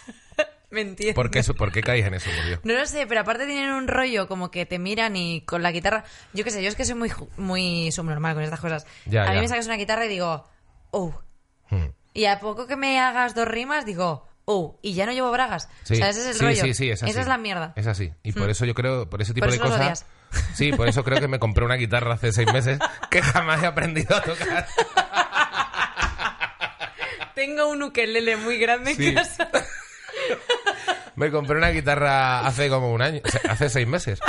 ¿Me 0.71 0.83
entiendes? 0.83 1.17
¿Por 1.17 1.33
qué, 1.33 1.41
eso- 1.41 1.55
¿Por 1.55 1.73
qué 1.73 1.81
caes 1.81 2.07
en 2.07 2.15
eso, 2.15 2.31
por 2.37 2.47
Dios? 2.47 2.61
No 2.63 2.73
lo 2.73 2.87
sé, 2.87 3.09
pero 3.09 3.23
aparte 3.23 3.47
tienen 3.47 3.73
un 3.73 3.89
rollo 3.89 4.29
como 4.29 4.53
que 4.53 4.65
te 4.65 4.79
miran 4.79 5.17
y 5.17 5.41
con 5.41 5.65
la 5.65 5.73
guitarra... 5.73 6.05
Yo 6.35 6.45
qué 6.45 6.53
sé, 6.53 6.63
yo 6.63 6.69
es 6.69 6.77
que 6.77 6.85
soy 6.85 6.95
muy, 6.95 7.11
muy 7.37 7.91
subnormal 7.91 8.35
con 8.35 8.45
estas 8.45 8.61
cosas. 8.61 8.87
Ya, 9.07 9.25
a 9.25 9.33
mí 9.33 9.41
me 9.41 9.49
sacas 9.49 9.67
una 9.67 9.77
guitarra 9.77 10.07
y 10.07 10.09
digo... 10.09 10.45
Oh. 10.93 11.13
Mm. 11.71 11.87
Y 12.17 12.27
a 12.27 12.41
poco 12.41 12.67
que 12.67 12.77
me 12.77 12.99
hagas 13.01 13.35
dos 13.35 13.47
rimas 13.47 13.85
digo... 13.85 14.27
Oh. 14.49 14.79
Y 14.81 14.95
ya 14.95 15.07
no 15.07 15.13
llevo 15.13 15.33
bragas. 15.33 15.69
Sí, 15.83 15.95
O 15.95 15.97
sea, 15.97 16.09
ese 16.11 16.21
es 16.21 16.27
el 16.29 16.35
sí, 16.35 16.45
rollo. 16.45 16.63
sí, 16.63 16.75
sí, 16.75 16.91
es 16.91 17.03
así. 17.03 17.11
Esa 17.11 17.21
es 17.23 17.27
la 17.27 17.37
mierda. 17.37 17.73
Es 17.75 17.89
así. 17.89 18.13
Y 18.23 18.31
por 18.31 18.49
eso 18.49 18.65
yo 18.65 18.75
creo, 18.75 19.11
por 19.11 19.21
ese 19.21 19.35
tipo 19.35 19.45
Por 19.45 19.53
de 19.53 19.59
cosas. 19.59 20.07
Sí, 20.55 20.71
por 20.73 20.87
eso 20.89 21.03
creo 21.03 21.19
que 21.19 21.27
me 21.27 21.41
compré 21.41 21.65
una 21.65 21.75
guitarra 21.75 22.15
hace 22.15 22.31
seis 22.33 22.53
meses 22.53 22.79
que 23.11 23.23
jamás 23.23 23.61
he 23.63 23.67
aprendido 23.67 24.15
a 24.17 24.23
tocar. 24.23 24.67
Tengo 27.35 27.69
un 27.69 27.83
ukelele 27.83 28.37
muy 28.37 28.57
grande 28.59 28.93
en 28.93 28.97
Sí. 28.97 29.15
casa. 29.15 29.51
Me 31.17 31.31
compré 31.31 31.57
una 31.57 31.71
guitarra 31.71 32.47
hace 32.47 32.69
como 32.69 32.93
un 32.93 33.01
año, 33.01 33.23
o 33.25 33.29
sea, 33.29 33.41
hace 33.51 33.71
seis 33.71 33.87
meses. 33.89 34.21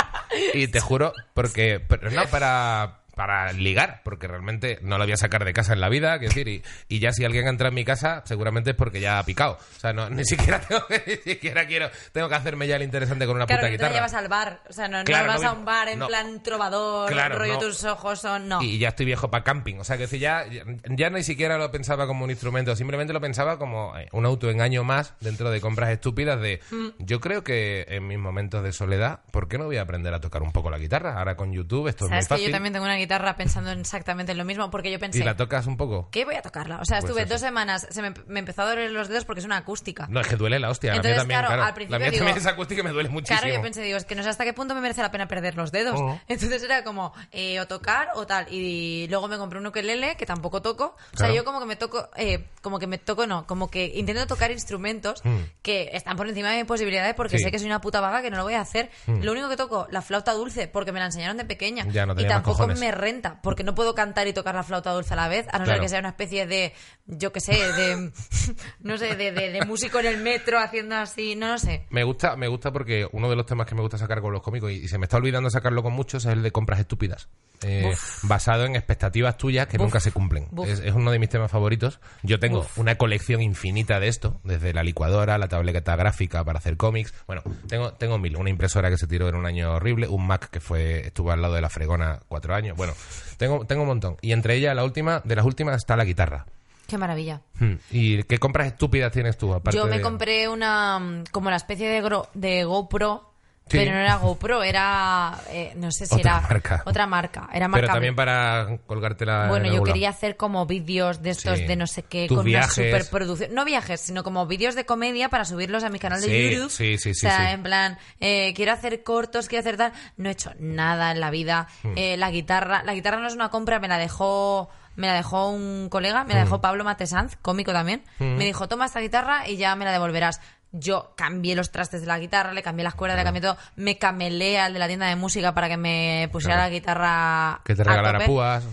Y 0.54 0.68
te 0.68 0.80
juro, 0.80 1.12
porque, 1.34 1.80
pero 1.86 2.10
no 2.10 2.24
para, 2.26 2.97
para 3.18 3.52
ligar, 3.52 4.00
porque 4.04 4.28
realmente 4.28 4.78
no 4.82 4.96
la 4.96 5.04
voy 5.04 5.12
a 5.12 5.16
sacar 5.16 5.44
de 5.44 5.52
casa 5.52 5.72
en 5.72 5.80
la 5.80 5.88
vida, 5.88 6.16
quiero 6.20 6.32
decir, 6.32 6.46
y, 6.48 6.62
y 6.88 7.00
ya 7.00 7.12
si 7.12 7.24
alguien 7.24 7.48
entra 7.48 7.68
en 7.68 7.74
mi 7.74 7.84
casa, 7.84 8.22
seguramente 8.24 8.70
es 8.70 8.76
porque 8.76 9.00
ya 9.00 9.18
ha 9.18 9.24
picado. 9.24 9.58
O 9.76 9.80
sea, 9.80 9.92
no, 9.92 10.08
ni 10.08 10.24
siquiera 10.24 10.60
tengo 10.60 10.86
que, 10.86 11.02
ni 11.26 11.32
siquiera 11.32 11.66
quiero, 11.66 11.90
tengo 12.12 12.28
que 12.28 12.34
hacerme 12.36 12.68
ya 12.68 12.76
el 12.76 12.82
interesante 12.84 13.26
con 13.26 13.34
una 13.36 13.46
Claro, 13.46 13.60
puta 13.62 13.70
que 13.72 13.76
tú 13.76 13.82
la 13.82 13.88
guitarra. 13.88 14.06
llevas 14.06 14.14
al 14.14 14.28
bar. 14.28 14.60
O 14.70 14.72
sea, 14.72 14.86
no, 14.86 14.98
no 14.98 15.04
Claro, 15.04 15.26
vas 15.26 15.42
no 15.42 15.48
a 15.48 15.52
un 15.52 15.64
bar 15.64 15.88
en 15.88 15.98
no. 15.98 16.06
plan 16.06 16.42
trovador, 16.44 17.10
Claro, 17.12 17.38
rollo 17.38 17.58
tus 17.58 17.82
ojos 17.84 18.20
son... 18.20 18.48
No. 18.48 18.62
Y 18.62 18.78
ya 18.78 18.90
estoy 18.90 19.04
viejo 19.06 19.28
para 19.30 19.42
camping. 19.42 19.78
O 19.80 19.84
sea, 19.84 19.98
que 19.98 20.06
si 20.06 20.20
ya, 20.20 20.44
ya 20.88 21.10
ni 21.10 21.22
siquiera 21.24 21.58
lo 21.58 21.70
pensaba 21.72 22.06
como 22.06 22.24
un 22.24 22.30
instrumento, 22.30 22.76
simplemente 22.76 23.12
lo 23.12 23.20
pensaba 23.20 23.58
como 23.58 23.98
eh, 23.98 24.08
un 24.12 24.24
autoengaño 24.26 24.84
más 24.84 25.14
dentro 25.20 25.50
de 25.50 25.60
compras 25.60 25.90
estúpidas 25.90 26.40
de 26.40 26.60
Mm. 26.70 26.88
yo 26.98 27.18
creo 27.20 27.42
que 27.42 27.84
en 27.88 28.06
mis 28.06 28.18
momentos 28.18 28.62
de 28.62 28.72
soledad, 28.72 29.20
¿por 29.32 29.48
qué 29.48 29.58
no 29.58 29.64
voy 29.64 29.78
a 29.78 29.82
aprender 29.82 30.12
a 30.14 30.20
tocar 30.20 30.42
un 30.42 30.52
poco 30.52 30.70
la 30.70 30.78
guitarra? 30.78 31.18
Ahora 31.18 31.34
con 31.36 31.52
YouTube 31.52 31.88
esto 31.88 32.04
es 32.04 32.10
muy 32.10 32.16
Sabes 32.16 32.26
que 32.28 32.34
fácil. 32.34 32.46
yo 32.46 32.52
también 32.52 32.72
tengo 32.74 32.84
una 32.84 32.94
guitarra 32.96 33.07
pensando 33.36 33.70
en 33.70 33.80
exactamente 33.80 34.34
lo 34.34 34.44
mismo, 34.44 34.70
porque 34.70 34.90
yo 34.92 34.98
pensé, 34.98 35.18
¿Y 35.20 35.22
la 35.22 35.36
tocas 35.36 35.66
un 35.66 35.76
poco? 35.76 36.08
¿qué 36.10 36.24
voy 36.24 36.34
a 36.36 36.42
tocarla? 36.42 36.76
O 36.80 36.84
sea, 36.84 36.98
Pues 36.98 37.04
estuve 37.10 37.22
eso. 37.22 37.34
dos 37.34 37.40
semanas, 37.40 37.86
se 37.90 38.02
me, 38.02 38.12
me 38.26 38.40
empezó 38.40 38.62
a 38.62 38.66
doler 38.66 38.90
los 38.90 39.08
dedos 39.08 39.24
porque 39.24 39.40
es 39.40 39.44
una 39.46 39.56
acústica. 39.56 40.06
No, 40.10 40.20
es 40.20 40.26
que 40.28 40.36
duele 40.36 40.58
la 40.58 40.70
hostia. 40.70 40.90
Entonces, 40.94 41.16
la 41.18 41.24
mía 41.24 41.36
también, 41.36 41.38
claro, 41.40 41.48
claro. 41.48 41.62
al 41.64 41.74
principio 41.74 41.94
la 41.94 41.98
mía 41.98 42.10
digo- 42.10 42.24
también 42.24 42.38
es 42.38 42.46
acústica 42.46 42.80
y 42.80 42.84
me 42.84 42.90
duele 42.90 43.08
muchísimo. 43.08 43.40
Claro, 43.40 43.54
yo 43.54 43.62
pensé, 43.62 43.82
digo, 43.82 43.96
es 43.96 44.04
que 44.04 44.14
no 44.14 44.22
sé 44.22 44.28
hasta 44.28 44.44
qué 44.44 44.52
punto 44.52 44.74
me 44.74 44.80
merece 44.80 45.02
la 45.02 45.10
pena 45.10 45.26
perder 45.28 45.56
los 45.56 45.72
dedos. 45.72 45.98
Oh. 45.98 46.20
Entonces 46.28 46.62
era 46.62 46.84
como, 46.84 47.12
eh, 47.32 47.60
o 47.60 47.66
tocar 47.66 48.08
o 48.14 48.26
tal. 48.26 48.46
Y 48.52 49.06
luego 49.08 49.28
me 49.28 49.38
compré 49.38 49.58
un 49.58 49.66
ukelele 49.66 50.16
que 50.16 50.26
tampoco 50.26 50.62
toco. 50.62 50.84
O 51.14 51.16
sea, 51.16 51.26
Claro. 51.28 51.34
yo 51.34 51.44
como 51.44 51.60
que 51.60 51.66
me 51.66 51.76
toco, 51.76 52.08
eh, 52.16 52.44
como 52.62 52.78
que 52.78 52.86
me 52.86 52.98
toco, 52.98 53.26
no, 53.26 53.46
como 53.46 53.70
que 53.70 53.86
intento 53.94 54.26
tocar 54.26 54.50
instrumentos 54.50 55.22
que 55.62 55.90
están 55.92 56.16
por 56.16 56.28
encima 56.28 56.50
de 56.50 56.58
mis 56.58 56.66
posibilidades 56.66 57.14
porque 57.14 57.36
Mm. 57.36 57.38
Sí. 57.38 57.44
Mm. 57.44 57.46
sé 57.46 57.50
que 57.52 57.58
soy 57.58 57.66
una 57.68 57.80
puta 57.80 58.00
vaga 58.00 58.22
que 58.22 58.30
no 58.30 58.36
lo 58.36 58.42
voy 58.44 58.54
a 58.54 58.60
hacer. 58.60 58.90
Lo 59.06 59.32
único 59.32 59.48
que 59.48 59.56
toco, 59.56 59.86
la 59.90 60.02
flauta 60.02 60.32
dulce, 60.32 60.68
porque 60.68 60.92
me 60.92 60.98
la 61.00 61.06
enseñaron 61.06 61.36
de 61.36 61.44
pequeña. 61.44 61.86
Ya, 61.88 62.04
no 62.06 62.14
y 62.18 62.26
tampoco 62.26 62.66
me 62.66 62.90
renta, 62.98 63.40
porque 63.42 63.64
no 63.64 63.74
puedo 63.74 63.94
cantar 63.94 64.26
y 64.28 64.32
tocar 64.32 64.54
la 64.54 64.62
flauta 64.62 64.92
dulce 64.92 65.14
a 65.14 65.16
la 65.16 65.28
vez, 65.28 65.46
a 65.52 65.58
no 65.58 65.66
ser 65.66 65.80
que 65.80 65.88
sea 65.88 66.00
una 66.00 66.10
especie 66.10 66.46
de, 66.46 66.74
yo 67.06 67.32
qué 67.32 67.40
sé, 67.40 67.52
de, 67.52 68.12
no 68.80 68.98
sé, 68.98 69.16
de, 69.16 69.32
de- 69.32 69.50
de 69.52 69.64
músico 69.64 69.98
en 70.00 70.06
el 70.06 70.18
metro 70.18 70.58
haciendo 70.58 70.96
así, 70.96 71.34
no 71.36 71.48
lo 71.48 71.58
sé. 71.58 71.86
Me 71.90 72.04
gusta, 72.04 72.36
me 72.36 72.48
gusta 72.48 72.72
porque 72.72 73.08
uno 73.12 73.30
de 73.30 73.36
los 73.36 73.46
temas 73.46 73.66
que 73.66 73.74
me 73.74 73.80
gusta 73.80 73.96
sacar 73.98 74.20
con 74.20 74.32
los 74.32 74.42
cómicos, 74.42 74.70
y, 74.70 74.88
se 74.88 74.98
me 74.98 75.04
está 75.06 75.16
olvidando 75.16 75.48
sacarlo 75.50 75.82
con 75.82 75.92
muchos, 75.94 76.24
es 76.26 76.32
el 76.32 76.42
de 76.42 76.50
compras 76.52 76.80
estúpidas. 76.80 77.28
Eh, 77.62 77.92
basado 78.22 78.66
en 78.66 78.76
expectativas 78.76 79.36
tuyas 79.36 79.66
que 79.66 79.78
Buf. 79.78 79.86
nunca 79.86 79.98
se 79.98 80.12
cumplen. 80.12 80.48
Es, 80.64 80.78
es 80.78 80.92
uno 80.92 81.10
de 81.10 81.18
mis 81.18 81.28
temas 81.28 81.50
favoritos. 81.50 81.98
Yo 82.22 82.38
tengo 82.38 82.64
una 82.76 82.94
colección 82.94 83.42
infinita 83.42 83.98
de 83.98 84.06
esto, 84.06 84.40
desde 84.44 84.72
la 84.72 84.84
licuadora, 84.84 85.38
la 85.38 85.48
tableta 85.48 85.96
gráfica 85.96 86.44
para 86.44 86.58
hacer 86.60 86.76
cómics. 86.76 87.12
Bueno, 87.26 87.42
tengo, 87.66 87.94
tengo 87.94 88.16
mil. 88.16 88.36
Una 88.36 88.50
impresora 88.50 88.90
que 88.90 88.96
se 88.96 89.08
tiró 89.08 89.28
en 89.28 89.34
un 89.34 89.44
año 89.44 89.72
horrible, 89.72 90.06
un 90.06 90.24
Mac 90.24 90.50
que 90.50 90.60
fue 90.60 91.00
estuvo 91.08 91.32
al 91.32 91.42
lado 91.42 91.54
de 91.54 91.60
la 91.60 91.68
fregona 91.68 92.20
cuatro 92.28 92.54
años. 92.54 92.76
Bueno, 92.76 92.87
tengo, 93.36 93.64
tengo 93.66 93.82
un 93.82 93.88
montón. 93.88 94.16
Y 94.20 94.32
entre 94.32 94.54
ellas, 94.56 94.74
la 94.74 94.84
última, 94.84 95.20
de 95.24 95.36
las 95.36 95.44
últimas, 95.44 95.76
está 95.76 95.96
la 95.96 96.04
guitarra. 96.04 96.46
Qué 96.86 96.96
maravilla. 96.96 97.42
Hmm. 97.60 97.74
¿Y 97.90 98.22
qué 98.22 98.38
compras 98.38 98.66
estúpidas 98.68 99.12
tienes 99.12 99.36
tú? 99.36 99.52
Aparte 99.52 99.76
Yo 99.76 99.86
me 99.86 99.96
de- 99.96 100.02
compré 100.02 100.48
una, 100.48 100.98
mm, 100.98 101.24
como 101.30 101.50
la 101.50 101.56
especie 101.56 101.88
de 102.34 102.64
GoPro, 102.64 103.27
Sí. 103.70 103.76
pero 103.78 103.92
no 103.92 103.98
era 103.98 104.16
GoPro, 104.16 104.62
era, 104.62 105.34
eh, 105.50 105.72
no 105.76 105.90
sé 105.90 106.06
si 106.06 106.14
Otra 106.16 106.38
era... 106.38 106.40
marca. 106.48 106.82
Otra 106.86 107.06
marca. 107.06 107.48
Era 107.52 107.68
marca 107.68 107.82
Pero 107.82 107.92
también 107.94 108.16
para 108.16 108.78
colgártela 108.86 109.48
Bueno, 109.48 109.66
en 109.68 109.74
yo 109.74 109.82
quería 109.82 110.10
hacer 110.10 110.36
como 110.36 110.66
vídeos 110.66 111.22
de 111.22 111.30
estos 111.30 111.58
Sí. 111.58 111.64
de 111.66 111.76
no 111.76 111.86
sé 111.86 112.02
qué, 112.02 112.26
Tus 112.28 112.36
con 112.38 112.44
viajes. 112.46 112.78
una 112.78 112.86
superproducción. 112.98 113.54
No 113.54 113.64
viajes, 113.64 114.00
sino 114.00 114.22
como 114.24 114.46
vídeos 114.46 114.74
de 114.74 114.84
comedia 114.86 115.28
para 115.28 115.44
subirlos 115.44 115.84
a 115.84 115.90
mi 115.90 115.98
canal 115.98 116.20
de 116.20 116.26
Sí, 116.28 116.50
YouTube. 116.54 116.70
sí, 116.70 116.98
sí, 116.98 117.14
sí, 117.14 117.26
O 117.26 117.30
sea, 117.30 117.52
en 117.52 117.62
plan, 117.62 117.98
eh, 118.20 118.52
quiero 118.54 118.72
hacer 118.72 119.02
cortos, 119.02 119.48
quiero 119.48 119.60
hacer 119.60 119.76
tal. 119.76 119.92
No 120.16 120.28
he 120.28 120.32
hecho 120.32 120.52
nada 120.58 121.10
en 121.12 121.20
la 121.20 121.30
vida. 121.30 121.68
Hmm. 121.82 121.92
Eh, 121.96 122.16
la 122.16 122.30
guitarra, 122.30 122.82
la 122.84 122.94
guitarra 122.94 123.18
no 123.20 123.26
es 123.28 123.34
una 123.34 123.48
compra, 123.50 123.78
me 123.80 123.88
la 123.88 123.98
dejó. 123.98 124.70
Me 124.96 125.06
la 125.06 125.14
dejó 125.14 125.48
un 125.50 125.88
colega, 125.90 126.24
me 126.24 126.34
la 126.34 126.40
Hmm. 126.40 126.44
dejó 126.46 126.60
Pablo 126.60 126.82
Matesanz, 126.82 127.36
cómico 127.40 127.72
también. 127.72 128.02
Me 128.18 128.44
dijo, 128.44 128.66
toma 128.68 128.86
esta 128.86 128.98
guitarra 128.98 129.48
y 129.48 129.56
ya 129.56 129.76
me 129.76 129.84
la 129.84 129.92
devolverás. 129.92 130.40
Yo 130.70 131.12
cambié 131.16 131.54
los 131.54 131.70
trastes 131.70 132.02
de 132.02 132.06
la 132.06 132.18
guitarra, 132.18 132.52
le 132.52 132.62
cambié 132.62 132.84
las 132.84 132.94
cuerdas, 132.94 133.16
le 133.16 133.24
cambié 133.24 133.40
todo. 133.40 133.56
Me 133.76 133.96
camelé 133.96 134.58
al 134.58 134.74
de 134.74 134.78
la 134.78 134.86
tienda 134.86 135.06
de 135.06 135.16
música 135.16 135.54
para 135.54 135.68
que 135.68 135.78
me 135.78 136.28
pusiera 136.30 136.56
Claro. 136.56 136.68
la 136.68 136.74
guitarra. 136.74 137.60
Que 137.64 137.74
te 137.74 137.84
regalara 137.84 138.26
púas. 138.26 138.64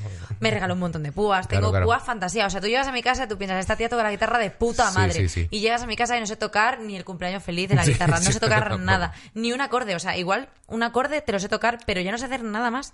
Me 0.41 0.51
regaló 0.51 0.73
un 0.73 0.81
montón 0.81 1.03
de 1.03 1.13
púas. 1.13 1.47
Claro, 1.47 1.72
Tengo 1.72 1.85
púas 1.85 2.03
fantasía. 2.03 2.45
O 2.45 2.49
sea, 2.49 2.59
tú 2.59 2.67
llegas 2.67 2.88
a 2.88 2.91
mi 2.91 3.01
casa 3.01 3.23
y 3.23 3.27
tú 3.30 3.38
piensas, 3.38 3.59
esta 3.59 3.77
tía 3.77 3.88
toca 3.88 4.03
la 4.03 4.11
guitarra 4.11 4.38
de 4.39 4.51
puta 4.51 4.91
madre. 4.91 5.13
sí, 5.13 5.30
sí. 5.30 5.47
Y 5.49 5.61
llegas 5.61 5.84
a 5.84 5.88
mi 5.88 5.95
casa 5.95 6.17
y 6.17 6.19
no 6.19 6.26
sé 6.27 6.35
tocar 6.35 6.81
ni 6.81 6.97
el 6.97 7.05
cumpleaños 7.05 7.41
feliz 7.41 7.69
de 7.69 7.76
la 7.76 7.85
guitarra. 7.85 8.19
No 8.19 8.31
sé 8.31 8.39
tocar 8.41 8.77
nada. 8.77 9.13
Ni 9.34 9.53
un 9.53 9.61
acorde. 9.61 9.95
O 9.95 9.99
sea, 9.99 10.17
igual 10.17 10.49
un 10.67 10.84
acorde 10.84 11.22
te 11.22 11.31
lo 11.31 11.39
sé 11.39 11.47
tocar, 11.47 11.77
pero 11.85 12.01
ya 12.01 12.11
no 12.11 12.17
sé 12.17 12.26
hacer 12.26 12.43
nada 12.43 12.69
más. 12.72 12.93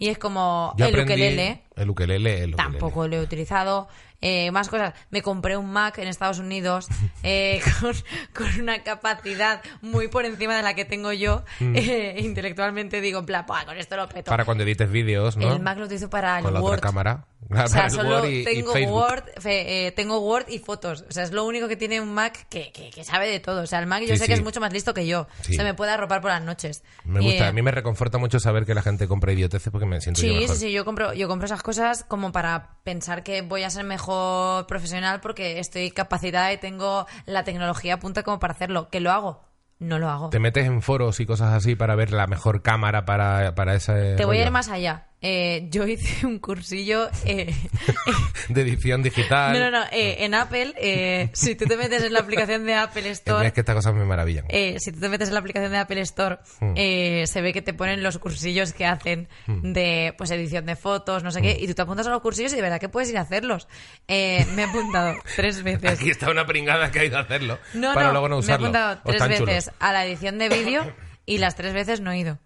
Y 0.00 0.08
es 0.08 0.16
como 0.18 0.72
Yo 0.78 0.86
el 0.86 0.98
ukelele. 0.98 1.62
El 1.76 1.90
ukelele, 1.90 2.30
el 2.44 2.54
ukelele. 2.54 2.56
Tampoco 2.56 3.06
lo 3.06 3.16
he 3.16 3.20
utilizado. 3.20 3.86
Eh, 4.22 4.50
más 4.50 4.68
cosas. 4.70 4.94
Me 5.10 5.20
compré 5.20 5.58
un 5.58 5.70
Mac 5.70 5.98
en 5.98 6.08
Estados 6.08 6.38
Unidos 6.38 6.88
eh, 7.22 7.60
con, 7.80 7.94
con 8.34 8.60
una 8.60 8.82
capacidad 8.82 9.62
muy 9.82 10.08
por 10.08 10.24
encima 10.24 10.56
de 10.56 10.62
la 10.62 10.72
que 10.74 10.86
tengo 10.86 11.12
yo. 11.12 11.44
Eh, 11.60 12.16
intelectualmente 12.20 13.02
digo, 13.02 13.18
en 13.20 13.26
plan, 13.26 13.44
"Buah, 13.46 13.66
con 13.66 13.76
esto 13.76 13.96
lo 13.96 14.08
peto. 14.08 14.30
Mm. 14.30 14.32
Para 14.32 14.44
cuando 14.46 14.64
edites 14.64 14.90
vídeos, 14.90 15.36
¿no? 15.36 15.52
El 15.52 15.60
Mac 15.60 15.76
lo 15.78 15.84
utilizo 15.84 16.08
para 16.08 16.38
el 16.38 16.44
Con 16.44 16.54
la 16.54 16.60
Word. 16.62 16.76
otra 16.78 16.88
cámara. 16.88 17.26
O 17.50 17.66
sea, 17.68 17.90
solo 17.90 18.20
Word 18.20 18.28
y, 18.28 18.40
y 18.40 18.44
tengo. 18.44 18.72
Word, 18.72 19.24
eh, 19.44 19.92
tengo 19.96 20.20
Word 20.20 20.48
y 20.50 20.58
fotos. 20.60 21.04
O 21.08 21.12
sea, 21.12 21.24
es 21.24 21.32
lo 21.32 21.44
único 21.44 21.66
que 21.68 21.76
tiene 21.76 22.00
un 22.00 22.12
Mac 22.14 22.46
que, 22.48 22.70
que- 22.70 22.90
que 22.90 23.02
sabe 23.02 23.28
de 23.28 23.40
todo. 23.40 23.62
O 23.62 23.66
sea, 23.66 23.80
el 23.80 23.86
Mac 23.86 24.02
yo 24.02 24.08
Sí, 24.08 24.18
sé 24.18 24.24
sí. 24.24 24.26
que 24.28 24.34
es 24.34 24.42
mucho 24.42 24.60
más 24.60 24.72
listo 24.72 24.94
que 24.94 25.06
yo. 25.06 25.26
Sí. 25.40 25.54
Se 25.54 25.64
me 25.64 25.74
puede 25.74 25.90
arropar 25.90 26.20
por 26.20 26.30
las 26.30 26.42
noches. 26.42 26.84
Me 27.04 27.20
gusta, 27.20 27.46
eh, 27.46 27.48
a 27.48 27.52
mí 27.52 27.60
me 27.62 27.70
reconforta 27.72 28.18
mucho 28.18 28.38
saber 28.38 28.66
que 28.66 28.74
la 28.74 28.82
gente 28.82 29.08
compra 29.08 29.32
idioteces 29.32 29.72
porque 29.72 29.86
me 29.86 30.00
siento 30.00 30.20
yo 30.22 30.28
Sí, 30.28 30.34
mejor. 30.40 30.54
sí, 30.56 30.66
sí, 30.66 30.72
yo 30.72 30.84
compro, 30.84 31.12
yo 31.12 31.26
compro 31.28 31.46
esas 31.46 31.62
cosas 31.62 32.04
como 32.04 32.30
para 32.30 32.76
pensar 32.84 33.22
que 33.24 33.42
voy 33.42 33.64
a 33.64 33.70
ser 33.70 33.84
mejor 33.84 34.66
profesional 34.68 35.20
porque 35.20 35.58
estoy 35.58 35.90
capacitada 35.90 36.52
y 36.52 36.58
tengo 36.58 37.06
la 37.26 37.42
tecnología 37.42 37.94
a 37.94 37.98
punto 37.98 38.22
como 38.22 38.38
para 38.38 38.52
hacerlo. 38.52 38.88
¿Que 38.90 39.00
lo 39.00 39.10
hago? 39.10 39.42
No 39.80 39.98
lo 39.98 40.08
hago. 40.10 40.28
Te 40.30 40.38
metes 40.38 40.66
en 40.66 40.82
foros 40.82 41.18
y 41.20 41.26
cosas 41.26 41.54
así 41.54 41.74
para 41.74 41.94
ver 41.94 42.12
la 42.12 42.26
mejor 42.26 42.62
cámara 42.62 43.04
para, 43.06 43.54
para 43.54 43.74
ese 43.74 44.14
Te 44.14 44.24
voy 44.26 44.38
a 44.38 44.44
ir 44.44 44.50
más 44.50 44.68
allá. 44.68 45.06
Eh, 45.22 45.66
yo 45.70 45.86
hice 45.86 46.26
un 46.26 46.38
cursillo 46.38 47.10
eh, 47.26 47.54
de 48.48 48.60
edición 48.62 49.02
digital. 49.02 49.52
No, 49.52 49.70
no, 49.70 49.80
no. 49.80 49.84
eh, 49.92 50.24
en 50.24 50.34
Apple, 50.34 50.72
eh, 50.78 51.28
si 51.34 51.54
tú 51.54 51.66
te 51.66 51.76
metes 51.76 52.02
en 52.02 52.12
la 52.14 52.20
aplicación 52.20 52.64
de 52.64 52.74
Apple 52.74 53.02
Es 53.02 53.18
Store, 53.18 53.52
que 53.52 53.60
estas 53.60 53.74
cosas 53.76 53.94
me 53.94 54.04
maravillan. 54.04 54.46
eh, 54.48 54.76
si 54.78 54.92
tú 54.92 55.00
te 55.00 55.08
metes 55.10 55.28
en 55.28 55.34
la 55.34 55.40
aplicación 55.40 55.72
de 55.72 55.78
Apple 55.78 56.00
Store, 56.00 56.38
Hmm. 56.60 56.72
eh, 56.76 57.24
se 57.26 57.42
ve 57.42 57.52
que 57.52 57.60
te 57.62 57.74
ponen 57.74 58.02
los 58.02 58.16
cursillos 58.18 58.72
que 58.72 58.86
hacen 58.86 59.28
de 59.46 60.14
pues 60.16 60.30
edición 60.30 60.64
de 60.66 60.76
fotos, 60.76 61.22
no 61.22 61.30
sé 61.30 61.40
Hmm. 61.40 61.42
qué, 61.42 61.58
y 61.60 61.66
tú 61.66 61.74
te 61.74 61.82
apuntas 61.82 62.06
a 62.06 62.10
los 62.10 62.22
cursillos 62.22 62.52
y 62.52 62.56
de 62.56 62.62
verdad 62.62 62.80
que 62.80 62.88
puedes 62.88 63.10
ir 63.10 63.18
a 63.18 63.22
hacerlos. 63.22 63.68
Eh, 64.08 64.46
me 64.54 64.62
he 64.62 64.64
apuntado 64.64 65.14
tres 65.36 65.62
veces. 65.62 66.00
Aquí 66.00 66.10
está 66.10 66.30
una 66.30 66.46
pringada 66.46 66.90
que 66.90 66.98
ha 67.00 67.04
ido 67.04 67.18
a 67.18 67.20
hacerlo 67.20 67.58
No, 67.74 67.92
para 67.92 68.06
no, 68.06 68.12
luego 68.12 68.28
no 68.30 68.36
me 68.36 68.40
he 68.40 68.44
usarlo. 68.44 68.66
apuntado 68.68 69.00
tres 69.04 69.22
chulos. 69.22 69.40
veces 69.54 69.70
a 69.80 69.92
la 69.92 70.06
edición 70.06 70.38
de 70.38 70.48
vídeo 70.48 70.94
y 71.26 71.38
las 71.38 71.56
tres 71.56 71.74
veces 71.74 72.00
no 72.00 72.10
he 72.12 72.18
ido. 72.18 72.38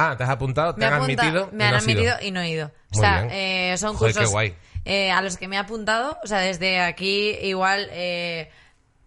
Ah, 0.00 0.16
te 0.16 0.24
has 0.24 0.30
apuntado, 0.30 0.74
te 0.74 0.80
Me, 0.80 0.86
han 0.86 0.94
apunta- 0.94 1.22
admitido. 1.22 1.50
me 1.52 1.64
han 1.64 1.70
no 1.72 1.76
admitido 1.78 2.14
y 2.22 2.30
no 2.30 2.40
he 2.40 2.50
ido. 2.50 2.70
O 2.92 2.98
sea, 2.98 3.26
eh, 3.30 3.76
son 3.78 3.96
Joder, 3.96 4.14
cursos 4.14 4.30
guay. 4.32 4.54
eh, 4.84 5.10
a 5.10 5.20
los 5.22 5.36
que 5.36 5.46
me 5.48 5.56
he 5.56 5.58
apuntado. 5.58 6.18
O 6.22 6.26
sea, 6.26 6.38
desde 6.38 6.80
aquí 6.80 7.30
igual 7.42 7.88
eh, 7.92 8.50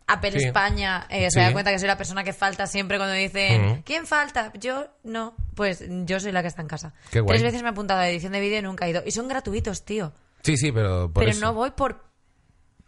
Apple 0.08 0.32
Sí. 0.40 0.46
España 0.46 1.08
eh, 1.10 1.24
se 1.32 1.40
Sí. 1.40 1.46
da 1.46 1.52
cuenta 1.54 1.72
que 1.72 1.80
soy 1.80 1.88
la 1.88 1.98
persona 1.98 2.24
que 2.24 2.34
falta 2.34 2.68
siempre 2.68 2.98
cuando 2.98 3.16
dicen 3.16 3.66
Ujú. 3.66 3.82
¿quién 3.86 4.06
falta? 4.06 4.52
Yo 4.60 4.88
no. 5.04 5.34
Pues 5.56 5.84
yo 5.88 6.20
soy 6.20 6.32
la 6.32 6.42
que 6.42 6.48
está 6.50 6.62
en 6.62 6.68
casa. 6.68 6.94
Qué 7.12 7.20
guay. 7.22 7.30
Tres 7.38 7.44
veces 7.44 7.62
me 7.62 7.70
he 7.70 7.72
apuntado 7.72 8.00
a 8.02 8.10
edición 8.10 8.34
de 8.34 8.40
vídeo 8.40 8.60
y 8.60 8.62
nunca 8.62 8.86
he 8.86 8.90
ido. 8.90 9.02
Y 9.06 9.12
son 9.12 9.28
gratuitos, 9.28 9.84
tío. 9.86 10.12
Sí, 10.44 10.58
sí, 10.58 10.72
pero 10.72 11.12
por 11.12 11.22
Pero 11.24 11.32
eso. 11.32 11.42
no 11.42 11.54
voy 11.54 11.72
por... 11.72 12.04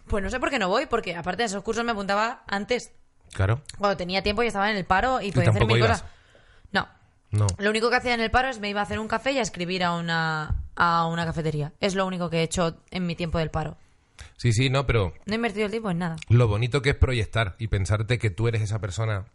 Pues 0.07 0.23
no 0.23 0.30
sé 0.30 0.40
por 0.40 0.49
qué 0.49 0.60
no 0.60 0.68
voy, 0.69 0.86
porque 0.86 1.15
aparte 1.15 1.44
de 1.44 1.48
esos 1.48 1.64
cursos 1.64 1.84
me 1.84 1.91
apuntaba 1.94 2.44
antes, 2.48 2.91
Claro. 3.34 3.61
cuando 3.80 3.98
tenía 3.98 4.22
tiempo 4.22 4.44
y 4.44 4.48
estaba 4.48 4.69
en 4.69 4.77
el 4.77 4.86
paro 4.86 5.19
y 5.22 5.32
podía 5.32 5.49
hacer 5.49 5.65
mil 5.65 5.77
ibas? 5.77 6.02
cosas. 6.02 6.15
No, 7.36 7.48
lo 7.57 7.70
único 7.70 7.90
que 7.90 7.98
hacía 7.98 8.14
en 8.14 8.22
el 8.22 8.32
paro 8.32 8.48
es 8.48 8.60
me 8.60 8.70
iba 8.70 8.80
a 8.80 8.84
hacer 8.84 8.99
un 8.99 9.07
café 9.07 9.32
y 9.34 9.38
a 9.40 9.41
escribir 9.41 9.84
a 9.84 9.94
una, 9.95 10.64
a 10.76 11.06
una 11.07 11.26
cafetería. 11.26 11.74
Es 11.82 11.94
lo 11.95 12.06
único 12.06 12.30
que 12.30 12.38
he 12.40 12.44
hecho 12.44 12.78
en 12.91 13.06
mi 13.06 13.16
tiempo 13.16 13.40
del 13.40 13.49
paro. 13.52 13.78
Sí, 14.38 14.53
sí, 14.53 14.70
no, 14.70 14.86
pero 14.86 15.14
No 15.26 15.34
he 15.34 15.36
invertido 15.36 15.66
el 15.66 15.72
tiempo 15.72 15.90
en 15.91 15.98
nada. 15.99 16.16
lo 16.30 16.48
bonito 16.48 16.82
que 16.82 16.91
es 16.91 16.95
proyectar 16.95 17.56
y 17.60 17.68
pensarte 17.68 18.18
que 18.18 18.30
tú 18.30 18.48
eres 18.48 18.62
esa 18.62 18.80
persona. 18.80 19.26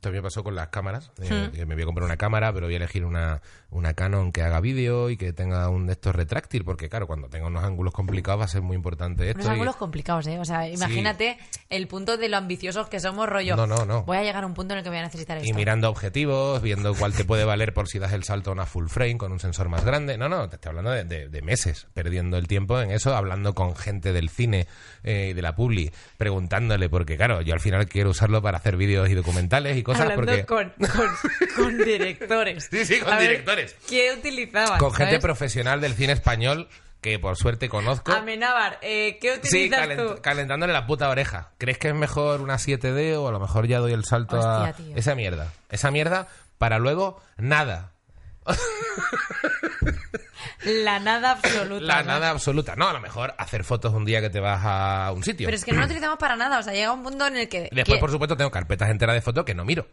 También 0.00 0.22
pasó 0.22 0.42
con 0.42 0.54
las 0.54 0.68
cámaras. 0.68 1.10
eh, 1.20 1.48
Hmm. 1.48 1.54
que 1.54 1.66
me 1.66 1.74
voy 1.74 1.82
a 1.82 1.86
comprar 1.86 2.04
una 2.06 2.16
cámara, 2.16 2.52
pero 2.52 2.66
voy 2.66 2.74
a 2.74 2.78
elegir 2.78 3.04
una, 3.04 3.42
una 3.70 3.94
Canon 3.94 4.32
que 4.32 4.42
haga 4.42 4.60
vídeo 4.60 5.10
y 5.10 5.16
que 5.16 5.32
tenga 5.32 5.68
un 5.68 5.86
de 5.86 5.92
estos 5.92 6.14
retráctil, 6.14 6.64
porque 6.64 6.88
claro, 6.88 7.06
cuando 7.06 7.28
tenga 7.28 7.46
unos 7.46 7.62
ángulos 7.64 7.92
complicados 7.92 8.40
va 8.40 8.44
a 8.44 8.48
ser 8.48 8.62
muy 8.62 8.76
importante 8.76 9.28
esto. 9.28 9.40
Unos 9.40 9.46
y- 9.48 9.52
ángulos 9.52 9.76
complicados, 9.76 10.26
¿eh? 10.26 10.38
O 10.38 10.44
sea, 10.44 10.68
imagínate 10.68 11.38
el 11.68 11.86
punto 11.86 12.16
de 12.16 12.28
lo 12.28 12.36
ambiciosos 12.38 12.88
que 12.88 12.98
somos, 13.00 13.28
rollo. 13.28 13.56
No, 13.56 13.66
no, 13.66 13.84
no. 13.84 14.02
Voy 14.04 14.16
a 14.16 14.22
llegar 14.22 14.42
a 14.44 14.46
un 14.46 14.54
punto 14.54 14.74
en 14.74 14.78
el 14.78 14.84
que 14.84 14.90
voy 14.90 14.98
a 14.98 15.02
necesitar 15.02 15.36
esto. 15.36 15.48
Y 15.48 15.52
mirando 15.52 15.88
objetivos, 15.90 16.62
viendo 16.62 16.94
cuál 16.94 17.12
te 17.12 17.24
puede 17.24 17.44
valer 17.44 17.74
por 17.74 17.86
si 17.88 17.98
das 17.98 18.12
el 18.12 18.24
salto 18.24 18.50
a 18.50 18.52
una 18.54 18.66
full 18.66 18.86
frame 18.88 19.18
con 19.18 19.32
un 19.32 19.38
sensor 19.40 19.68
más 19.68 19.84
grande. 19.84 20.16
No, 20.16 20.28
no, 20.28 20.48
te 20.48 20.56
estoy 20.56 20.70
hablando 20.70 20.90
de, 20.92 21.04
de- 21.04 21.28
de 21.28 21.42
meses 21.42 21.86
perdiendo 21.92 22.38
el 22.38 22.46
tiempo 22.48 22.80
en 22.80 22.90
eso, 22.90 23.14
hablando 23.14 23.54
con 23.54 23.76
gente 23.76 24.12
del 24.12 24.30
cine 24.30 24.66
eh, 25.04 25.28
y 25.30 25.34
de 25.34 25.42
la 25.42 25.54
publi, 25.54 25.90
preguntándole, 26.16 26.88
porque 26.88 27.16
claro, 27.16 27.40
yo 27.42 27.54
al 27.54 27.60
final 27.60 27.86
quiero 27.86 28.10
usarlo 28.10 28.40
para 28.42 28.58
hacer 28.58 28.76
vídeos 28.76 29.08
y 29.10 29.14
documentales 29.14 29.76
y 29.76 29.82
cosas 29.92 30.10
Hablando 30.10 30.26
porque... 30.26 30.44
con, 30.46 30.72
con, 30.88 31.08
con 31.56 31.78
directores. 31.84 32.68
Sí, 32.70 32.84
sí, 32.84 33.00
con 33.00 33.12
A 33.12 33.16
ver, 33.18 33.28
directores. 33.30 33.76
¿Qué 33.88 34.12
utilizaban? 34.16 34.78
Con 34.78 34.92
gente 34.92 35.12
¿sabes? 35.12 35.22
profesional 35.22 35.80
del 35.80 35.94
cine 35.94 36.12
español 36.12 36.68
que 37.00 37.18
por 37.18 37.36
suerte 37.36 37.68
conozco. 37.70 38.12
Amenábar, 38.12 38.78
eh, 38.82 39.18
¿qué 39.22 39.34
Sí, 39.42 39.66
utilizas 39.68 39.88
calent- 39.88 40.16
tú? 40.16 40.22
calentándole 40.22 40.72
la 40.74 40.86
puta 40.86 41.08
oreja. 41.08 41.50
¿Crees 41.56 41.78
que 41.78 41.88
es 41.88 41.94
mejor 41.94 42.40
una 42.42 42.56
7D 42.58 43.16
o 43.16 43.26
a 43.28 43.32
lo 43.32 43.40
mejor 43.40 43.66
ya 43.66 43.78
doy 43.78 43.92
el 43.94 44.04
salto 44.04 44.38
a 44.38 44.72
tío. 44.74 44.94
esa 44.96 45.14
mierda? 45.14 45.50
Esa 45.70 45.90
mierda 45.90 46.28
para 46.58 46.78
luego 46.78 47.22
nada. 47.38 47.92
La 50.64 51.00
nada 51.00 51.32
absoluta. 51.32 51.84
La 51.84 52.02
nada 52.02 52.30
absoluta. 52.30 52.76
No, 52.76 52.88
a 52.88 52.92
lo 52.92 53.00
mejor 53.00 53.34
hacer 53.38 53.64
fotos 53.64 53.94
un 53.94 54.04
día 54.04 54.20
que 54.20 54.30
te 54.30 54.40
vas 54.40 54.60
a 54.62 55.12
un 55.12 55.24
sitio. 55.24 55.46
Pero 55.46 55.56
es 55.56 55.64
que 55.64 55.72
no 55.72 55.80
lo 55.80 55.86
utilizamos 55.86 56.18
para 56.18 56.36
nada. 56.36 56.58
O 56.58 56.62
sea, 56.62 56.72
llega 56.72 56.92
un 56.92 57.02
punto 57.02 57.26
en 57.26 57.36
el 57.36 57.48
que. 57.48 57.62
Después, 57.72 57.84
que- 57.86 57.96
por 57.98 58.10
supuesto, 58.10 58.36
tengo 58.36 58.50
carpetas 58.50 58.90
enteras 58.90 59.14
de 59.14 59.22
fotos 59.22 59.44
que 59.44 59.54
no 59.54 59.64
miro. 59.64 59.86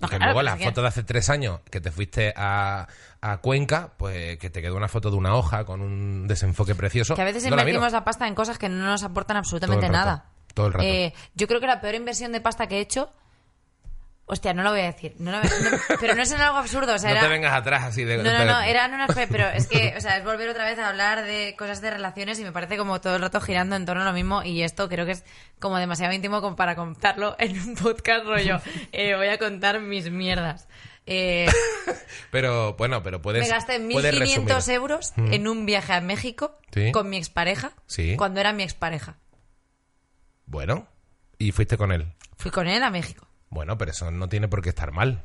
No, 0.00 0.08
que 0.08 0.16
claro, 0.16 0.32
luego 0.32 0.42
las 0.42 0.62
fotos 0.62 0.82
de 0.82 0.88
hace 0.88 1.02
tres 1.02 1.28
años 1.28 1.60
que 1.70 1.80
te 1.80 1.90
fuiste 1.90 2.32
a, 2.36 2.86
a 3.20 3.36
Cuenca, 3.38 3.94
pues 3.96 4.38
que 4.38 4.48
te 4.48 4.62
quedó 4.62 4.76
una 4.76 4.86
foto 4.86 5.10
de 5.10 5.16
una 5.16 5.34
hoja 5.34 5.64
con 5.64 5.80
un 5.80 6.28
desenfoque 6.28 6.76
precioso. 6.76 7.16
Que 7.16 7.22
a 7.22 7.24
veces 7.24 7.42
no 7.44 7.50
invertimos 7.50 7.92
la 7.92 8.04
pasta 8.04 8.28
en 8.28 8.34
cosas 8.36 8.58
que 8.58 8.68
no 8.68 8.84
nos 8.86 9.02
aportan 9.02 9.36
absolutamente 9.38 9.86
Todo 9.86 9.92
nada. 9.92 10.26
todo 10.54 10.66
el 10.68 10.72
rato. 10.72 10.84
Eh, 10.86 11.14
yo 11.34 11.48
creo 11.48 11.60
que 11.60 11.66
la 11.66 11.80
peor 11.80 11.96
inversión 11.96 12.30
de 12.32 12.40
pasta 12.40 12.68
que 12.68 12.78
he 12.78 12.80
hecho. 12.80 13.12
Hostia, 14.30 14.52
no 14.52 14.62
lo 14.62 14.70
voy 14.70 14.80
a 14.80 14.84
decir. 14.92 15.14
No 15.18 15.30
lo 15.32 15.40
voy- 15.40 15.48
no- 15.48 15.78
pero 16.00 16.14
no 16.14 16.22
es 16.22 16.30
en 16.32 16.40
algo 16.40 16.58
absurdo. 16.58 16.94
O 16.94 16.98
sea, 16.98 17.10
No 17.10 17.16
era, 17.16 17.24
te 17.24 17.28
vengas 17.32 17.54
atrás 17.54 17.82
así 17.84 18.04
de... 18.04 18.18
No, 18.18 18.24
no, 18.32 18.44
no, 18.44 18.60
eran 18.60 18.92
unas... 18.92 19.10
Pero 19.14 19.48
es 19.48 19.66
que, 19.66 19.94
o 19.96 20.00
sea, 20.00 20.18
es 20.18 20.24
volver 20.24 20.48
otra 20.50 20.64
vez 20.66 20.78
a 20.78 20.88
hablar 20.90 21.24
de 21.24 21.54
cosas 21.58 21.80
de 21.80 21.90
relaciones 21.90 22.38
y 22.38 22.44
me 22.44 22.52
parece 22.52 22.76
como 22.76 23.00
todo 23.00 23.16
el 23.16 23.22
rato 23.22 23.40
girando 23.40 23.74
en 23.76 23.86
torno 23.86 24.02
a 24.02 24.04
lo 24.04 24.12
mismo 24.12 24.42
y 24.42 24.62
esto 24.62 24.88
creo 24.88 25.06
que 25.06 25.12
es 25.12 25.24
como 25.58 25.78
demasiado 25.78 26.12
íntimo 26.12 26.40
como 26.42 26.56
para 26.56 26.76
contarlo 26.76 27.36
en 27.38 27.58
un 27.58 27.74
podcast 27.74 28.24
rollo. 28.26 28.60
Eh, 28.92 29.14
voy 29.16 29.28
a 29.28 29.38
contar 29.38 29.80
mis 29.80 30.10
mierdas. 30.10 30.68
Eh, 31.06 31.48
Pero 32.30 32.74
bueno, 32.74 33.02
pero 33.02 33.22
puedes... 33.22 33.42
me 33.42 33.48
gasté 33.48 33.80
puedes 33.80 34.14
1.500 34.14 34.18
resumir. 34.44 34.74
euros 34.76 35.12
en 35.16 35.48
un 35.48 35.64
viaje 35.64 35.94
a 35.94 36.00
México 36.02 36.58
Sí. 36.70 36.92
con 36.92 37.08
mi 37.08 37.16
expareja 37.16 37.72
Sí. 37.86 38.14
cuando 38.18 38.40
era 38.40 38.52
mi 38.52 38.62
expareja. 38.62 39.16
Bueno, 40.46 40.86
y 41.38 41.52
fuiste 41.52 41.76
con 41.78 41.92
él. 41.92 42.12
Fui 42.36 42.50
con 42.50 42.66
él 42.68 42.82
a 42.82 42.90
México. 42.90 43.26
Bueno, 43.50 43.78
pero 43.78 43.90
eso 43.92 44.10
no 44.10 44.28
tiene 44.28 44.48
por 44.48 44.62
qué 44.62 44.68
estar 44.70 44.92
mal. 44.92 45.22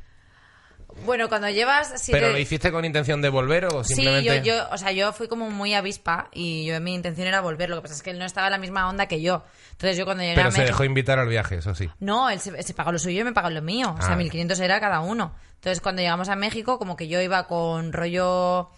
Bueno, 1.04 1.28
cuando 1.28 1.48
llevas... 1.50 2.00
si 2.00 2.12
¿Pero 2.12 2.28
te- 2.28 2.32
lo 2.34 2.38
hiciste 2.38 2.70
con 2.70 2.84
intención 2.84 3.20
de 3.20 3.28
volver 3.28 3.64
o 3.66 3.82
Sí, 3.82 3.94
simplemente...? 3.94 4.42
yo, 4.48 4.54
yo, 4.58 4.68
o 4.70 4.78
sea, 4.78 4.92
yo 4.92 5.12
fui 5.12 5.26
como 5.26 5.50
muy 5.50 5.74
avispa 5.74 6.28
y 6.32 6.64
yo 6.66 6.80
mi 6.80 6.94
intención 6.94 7.26
era 7.26 7.40
volver. 7.40 7.68
Lo 7.68 7.76
que 7.76 7.82
pasa 7.82 7.94
es 7.94 8.02
que 8.02 8.10
él 8.10 8.18
no 8.18 8.24
estaba 8.24 8.46
en 8.46 8.52
la 8.52 8.58
misma 8.58 8.88
onda 8.88 9.06
que 9.06 9.20
yo. 9.20 9.44
Entonces 9.72 9.96
yo 9.96 10.04
cuando 10.04 10.22
llegué 10.22 10.36
Pero 10.36 10.48
a 10.48 10.52
se 10.52 10.58
México... 10.58 10.72
dejó 10.72 10.84
invitar 10.84 11.18
al 11.18 11.28
viaje, 11.28 11.56
eso 11.56 11.74
sí. 11.74 11.90
No, 11.98 12.30
él 12.30 12.38
se, 12.38 12.62
se 12.62 12.74
pagó 12.74 12.92
lo 12.92 12.98
suyo 13.00 13.22
y 13.22 13.24
me 13.24 13.32
pagó 13.32 13.50
lo 13.50 13.60
mío. 13.60 13.92
O 13.98 14.02
sea, 14.02 14.12
Ah. 14.14 14.16
1.500 14.16 14.60
era 14.60 14.78
cada 14.78 15.00
uno. 15.00 15.34
Entonces, 15.56 15.80
cuando 15.80 16.00
llegamos 16.00 16.28
a 16.28 16.36
México, 16.36 16.78
como 16.78 16.94
que 16.96 17.08
yo 17.08 17.20
iba 17.20 17.46
con 17.48 17.92
rollo 17.92 18.70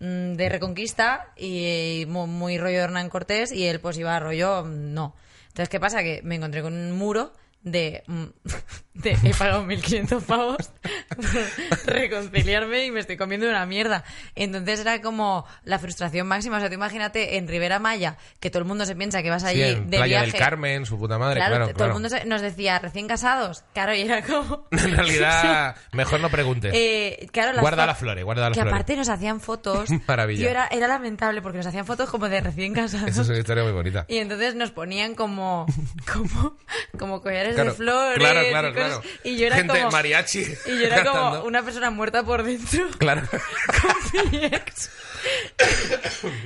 mm, 0.00 0.34
de 0.34 0.48
Reconquista 0.50 1.32
y 1.38 2.04
muy, 2.06 2.26
muy 2.26 2.58
rollo 2.58 2.80
Hernán 2.80 3.08
Cortés 3.08 3.50
y 3.52 3.64
él 3.66 3.80
pues 3.80 3.96
iba 3.96 4.14
a 4.14 4.20
rollo 4.20 4.62
mm, 4.64 4.92
no. 4.92 5.16
Entonces, 5.48 5.70
¿qué 5.70 5.80
pasa? 5.80 6.02
Que 6.02 6.20
me 6.22 6.34
encontré 6.34 6.60
con 6.60 6.74
un 6.74 6.92
muro 6.92 7.32
de, 7.66 8.04
mm, 8.06 8.24
de 8.94 9.10
he 9.24 9.34
pagado 9.34 9.66
1.500 9.66 10.22
pavos 10.22 10.70
por 11.16 11.92
reconciliarme 11.94 12.86
y 12.86 12.90
me 12.92 13.00
estoy 13.00 13.16
comiendo 13.16 13.48
una 13.48 13.66
mierda. 13.66 14.04
Entonces 14.36 14.80
era 14.80 15.02
como 15.02 15.44
la 15.64 15.78
frustración 15.80 16.28
máxima. 16.28 16.56
O 16.56 16.60
sea, 16.60 16.68
tú 16.68 16.74
imagínate 16.76 17.36
en 17.36 17.48
Rivera 17.48 17.78
Maya 17.80 18.16
que 18.40 18.50
todo 18.50 18.60
el 18.60 18.68
mundo 18.68 18.86
se 18.86 18.94
piensa 18.94 19.22
que 19.22 19.30
vas 19.30 19.42
allí 19.44 19.62
Sí, 19.62 19.68
en 19.70 19.90
de 19.90 19.96
Playa 19.98 20.20
viaje. 20.22 20.30
del 20.32 20.40
Carmen, 20.40 20.86
su 20.86 20.96
puta 20.98 21.18
madre, 21.18 21.40
Claro, 21.40 21.64
todo 21.66 21.74
claro. 21.74 21.86
el 21.86 21.92
mundo 21.94 22.08
se- 22.08 22.24
nos 22.24 22.40
decía 22.40 22.78
recién 22.78 23.08
casados. 23.08 23.64
Claro, 23.74 23.94
y 23.94 24.02
era 24.02 24.22
como. 24.22 24.66
En 24.70 24.96
realidad, 24.96 25.74
mejor 25.92 26.20
no 26.20 26.30
preguntes. 26.30 26.72
Eh, 26.74 27.28
claro, 27.32 27.52
las 27.52 27.62
Guarda 27.62 27.84
las 27.84 27.98
flores, 27.98 28.24
guarda 28.24 28.42
las 28.48 28.50
que 28.56 28.60
flores. 28.60 28.72
aparte 28.72 28.96
nos 28.96 29.08
hacían 29.08 29.40
fotos. 29.40 29.88
Maravilla. 30.06 30.44
Yo 30.44 30.48
era, 30.50 30.68
era 30.70 30.86
lamentable 30.86 31.42
porque 31.42 31.58
nos 31.58 31.66
hacían 31.66 31.84
fotos 31.84 32.08
como 32.10 32.28
de 32.28 32.40
recién 32.40 32.72
casados. 32.74 33.08
Esa 33.08 33.22
es 33.22 33.28
una 33.28 33.38
historia 33.38 33.64
muy 33.64 33.72
bonita. 33.72 34.04
Y 34.08 34.18
entonces 34.18 34.54
nos 34.54 34.70
ponían 34.70 35.16
como 35.16 35.66
como, 36.12 36.56
como 36.98 37.20
collares 37.22 37.55
Claro, 37.56 37.70
de 37.70 37.76
flores 37.76 38.18
claro, 38.18 38.42
y 38.42 38.48
claro, 38.50 38.72
cosas. 38.74 38.86
claro. 39.00 39.02
Y 39.24 39.36
yo 39.36 39.46
era 39.48 39.56
Gente 39.56 39.78
como 39.78 39.90
mariachi 39.90 40.38
y 40.66 40.70
yo 40.78 40.86
era 40.86 41.04
como 41.04 41.40
una 41.44 41.62
persona 41.62 41.90
muerta 41.90 42.22
por 42.22 42.42
dentro 42.44 42.86
Claro. 42.98 43.22
con 43.28 44.30
mi 44.30 44.44
ex 44.44 44.90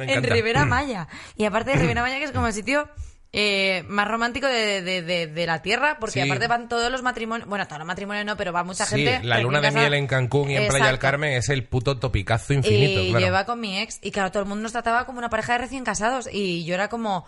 en. 0.00 0.22
Rivera 0.24 0.64
Maya. 0.66 1.08
Y 1.36 1.44
aparte 1.44 1.70
de 1.72 1.76
Rivera 1.76 2.02
Maya, 2.02 2.18
que 2.18 2.24
es 2.24 2.32
como 2.32 2.46
el 2.46 2.52
sitio 2.52 2.88
eh, 3.32 3.84
más 3.86 4.08
romántico 4.08 4.48
de, 4.48 4.82
de- 4.82 5.02
de- 5.02 5.26
de 5.28 5.46
la 5.46 5.62
tierra, 5.62 5.98
porque 6.00 6.14
Sí. 6.22 6.28
aparte 6.28 6.48
van 6.48 6.68
todos 6.68 6.90
los 6.90 7.02
matrimonios, 7.02 7.48
bueno, 7.48 7.64
todos 7.66 7.78
los 7.78 7.86
matrimonios 7.86 8.24
no, 8.26 8.36
pero 8.36 8.52
va 8.52 8.64
mucha 8.64 8.84
Sí, 8.86 9.04
gente. 9.04 9.24
la 9.24 9.38
luna 9.38 9.60
de 9.60 9.70
miel 9.70 9.94
en 9.94 10.06
Cancún 10.08 10.50
y 10.50 10.56
en 10.56 10.66
Playa 10.66 10.86
del 10.86 10.94
Exacto. 10.96 11.00
Carmen 11.00 11.32
es 11.34 11.48
el 11.48 11.62
puto 11.64 11.98
topicazo 11.98 12.54
infinito, 12.54 13.00
y 13.00 13.10
claro. 13.10 13.20
yo 13.20 13.26
iba 13.28 13.44
con 13.46 13.60
mi 13.60 13.78
ex 13.78 13.98
y 14.02 14.10
claro, 14.10 14.32
todo 14.32 14.42
el 14.42 14.48
mundo 14.48 14.62
nos 14.64 14.72
trataba 14.72 15.06
como 15.06 15.18
una 15.18 15.30
pareja 15.30 15.52
de 15.52 15.58
recién 15.58 15.84
casados 15.84 16.28
y 16.32 16.64
yo 16.64 16.74
era 16.74 16.88
como, 16.88 17.24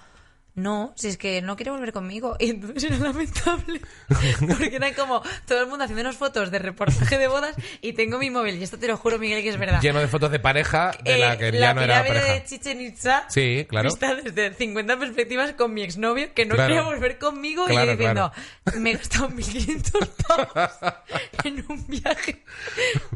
no, 0.55 0.93
si 0.97 1.09
es 1.09 1.17
que 1.17 1.41
no 1.41 1.57
quiere 1.57 1.71
volver 1.71 1.93
conmigo. 1.93 2.37
Y 2.41 2.51
entonces 2.51 2.85
era 2.85 2.99
lamentable 2.99 3.81
porque 4.49 4.77
era 4.77 4.95
como 4.95 5.23
todo 5.47 5.61
el 5.63 5.67
mundo 5.69 5.85
haciéndonos 5.85 6.17
fotos 6.17 6.51
de 6.51 6.59
reportaje 6.59 7.17
de 7.19 7.27
bodas 7.29 7.55
y 7.81 7.93
tengo 7.95 8.19
mi 8.19 8.29
móvil 8.31 8.57
y 8.59 8.63
esto 8.63 8.79
te 8.79 8.87
lo 8.89 8.97
juro, 8.97 9.19
Miguel, 9.19 9.43
que 9.43 9.49
es 9.51 9.59
verdad. 9.59 9.81
Lleno 9.81 10.01
de 10.01 10.09
fotos 10.09 10.31
de 10.31 10.41
pareja 10.41 10.91
de 11.03 11.19
la 11.19 11.35
Eh, 11.35 11.39
que 11.39 11.53
ya 11.59 11.73
no 11.75 11.81
era 11.83 12.05
pareja. 12.05 12.33
de 12.35 12.45
Chichen 12.45 12.81
Itza 12.81 13.25
Sí, 13.29 13.67
claro. 13.69 13.89
vista 13.89 14.15
desde 14.15 14.53
50 14.55 14.99
perspectivas 14.99 15.53
con 15.53 15.73
mi 15.73 15.83
exnovio 15.83 16.35
que 16.35 16.45
no 16.45 16.55
Claro. 16.55 16.69
quería 16.75 16.83
volver 16.83 17.19
conmigo 17.19 17.65
y 17.65 17.73
Claro, 17.73 17.93
yo 17.93 17.97
diciendo 17.97 18.33
me 18.77 18.91
he 18.91 18.95
gastado 18.97 19.29
1.500 19.31 20.09
pavos 20.27 20.95
en 21.45 21.65
un 21.69 21.87
viaje 21.87 22.43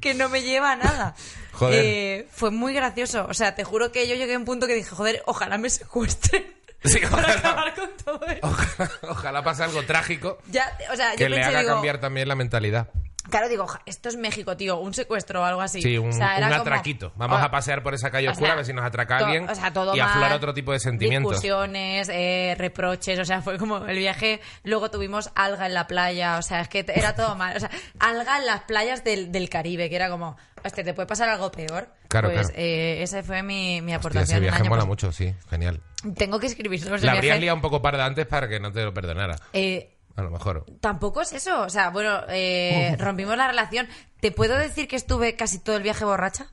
que 0.01 0.15
no 0.15 0.29
me 0.29 0.43
lleva 0.43 0.73
a 0.73 0.77
nada. 0.77 1.15
Joder. 1.53 1.85
Eh, 1.85 2.29
fue 2.31 2.51
muy 2.51 2.75
gracioso. 2.75 3.27
O 3.29 3.35
sea, 3.35 3.55
te 3.55 3.65
juro 3.65 3.91
que 3.93 4.07
yo 4.09 4.15
llegué 4.15 4.35
a 4.35 4.39
un 4.39 4.45
punto 4.45 4.67
que 4.67 4.75
dije, 4.75 4.91
joder, 4.91 5.23
ojalá 5.27 5.57
me 5.59 5.71
secuestren 5.71 6.45
Sí, 6.87 6.99
para 7.01 7.23
ojalá. 7.23 7.33
acabar 7.39 7.75
con 7.75 7.91
todo 8.05 8.27
esto. 8.27 8.47
Ojalá, 8.47 8.91
ojalá 9.11 9.43
pase 9.43 9.65
algo 9.65 9.83
trágico 9.85 10.39
Ya, 10.51 10.77
o 10.93 10.97
sea, 10.97 11.15
que 11.17 11.29
le 11.29 11.43
haga 11.43 11.61
digo, 11.61 11.73
cambiar 11.75 11.99
también 11.99 12.29
la 12.29 12.35
mentalidad. 12.35 12.89
Claro, 13.29 13.49
digo, 13.49 13.67
"Ja, 13.67 13.83
esto 13.87 14.09
es 14.09 14.15
México, 14.17 14.57
tío, 14.57 14.79
un 14.79 14.95
secuestro 14.95 15.43
o 15.43 15.45
algo 15.45 15.61
así. 15.61 15.83
Sí, 15.83 15.99
un, 15.99 16.11
O 16.11 16.13
sea, 16.13 16.29
un 16.37 16.45
era 16.45 16.49
como- 16.51 16.61
atraquito. 16.61 17.13
Vamos 17.17 17.41
o- 17.41 17.45
a 17.45 17.51
pasear 17.51 17.83
por 17.83 17.93
esa 17.93 18.09
calle 18.09 18.29
oscura 18.29 18.51
sea, 18.51 18.53
a 18.53 18.57
ver 18.59 18.65
si 18.67 18.73
nos 18.73 18.85
atraca 18.85 19.17
alguien 19.17 19.51
o 19.51 19.55
sea, 19.57 19.73
todo 19.73 19.97
y 19.97 19.99
aflora 19.99 20.37
otro 20.37 20.55
tipo 20.55 20.71
de 20.71 20.79
sentimientos. 20.79 21.33
Discusiones, 21.33 22.09
eh, 22.09 22.55
reproches, 22.57 23.19
o 23.19 23.25
sea, 23.25 23.43
fue 23.43 23.59
como 23.59 23.79
el 23.85 23.99
viaje. 23.99 24.41
Luego 24.63 24.93
tuvimos 24.93 25.33
alga 25.35 25.67
en 25.67 25.75
la 25.75 25.89
playa, 25.89 26.39
o 26.39 26.43
sea, 26.43 26.61
es 26.61 26.69
que 26.69 26.85
era 26.87 27.17
todo 27.17 27.35
mal. 27.35 27.57
O 27.57 27.59
sea, 27.61 27.71
alga 27.99 28.39
en 28.39 28.47
las 28.47 28.61
playas 28.63 29.03
del, 29.03 29.33
del 29.33 29.49
Caribe, 29.51 29.91
que 29.91 29.97
era 29.97 30.09
como, 30.09 30.37
hostia, 30.67 30.85
¿te 30.85 30.95
puede 30.95 31.07
pasar 31.07 31.29
algo 31.29 31.51
peor? 31.51 31.89
Claro, 32.09 32.31
pues 32.31 32.49
claro. 32.49 32.63
eh, 32.63 33.03
esa 33.03 33.23
fue 33.23 33.43
mi, 33.43 33.81
mi 33.81 33.93
Hostia, 33.93 33.97
aportación. 33.97 34.25
ese 34.25 34.35
el 34.37 34.41
viaje 34.43 34.61
año 34.63 34.71
mola 34.71 34.83
pas- 34.83 34.87
mucho, 34.87 35.13
sí, 35.13 35.35
genial. 35.51 35.81
Tengo 36.17 36.39
que 36.39 36.47
escribir 36.47 36.85
los 36.87 37.03
La 37.03 37.13
habrías 37.13 37.41
liado 37.41 37.57
un 37.57 37.63
poco 37.63 37.81
parda 37.83 38.05
antes 38.07 38.27
para 38.27 38.49
que 38.49 38.61
no 38.61 38.73
te 38.73 38.83
lo 38.85 38.93
perdonara. 38.95 39.37
Eh, 39.53 39.93
A 40.17 40.23
lo 40.23 40.31
mejor. 40.31 40.65
Tampoco 40.81 41.21
es 41.23 41.33
eso. 41.33 41.63
O 41.63 41.69
sea, 41.71 41.91
bueno, 41.91 42.21
eh, 42.29 42.95
rompimos 43.01 43.37
la 43.37 43.49
relación. 43.49 43.89
¿Te 44.21 44.31
puedo 44.33 44.57
decir 44.57 44.89
que 44.89 44.97
estuve 44.97 45.35
casi 45.37 45.59
todo 45.59 45.77
el 45.77 45.83
viaje 45.83 46.05
borracha? 46.05 46.47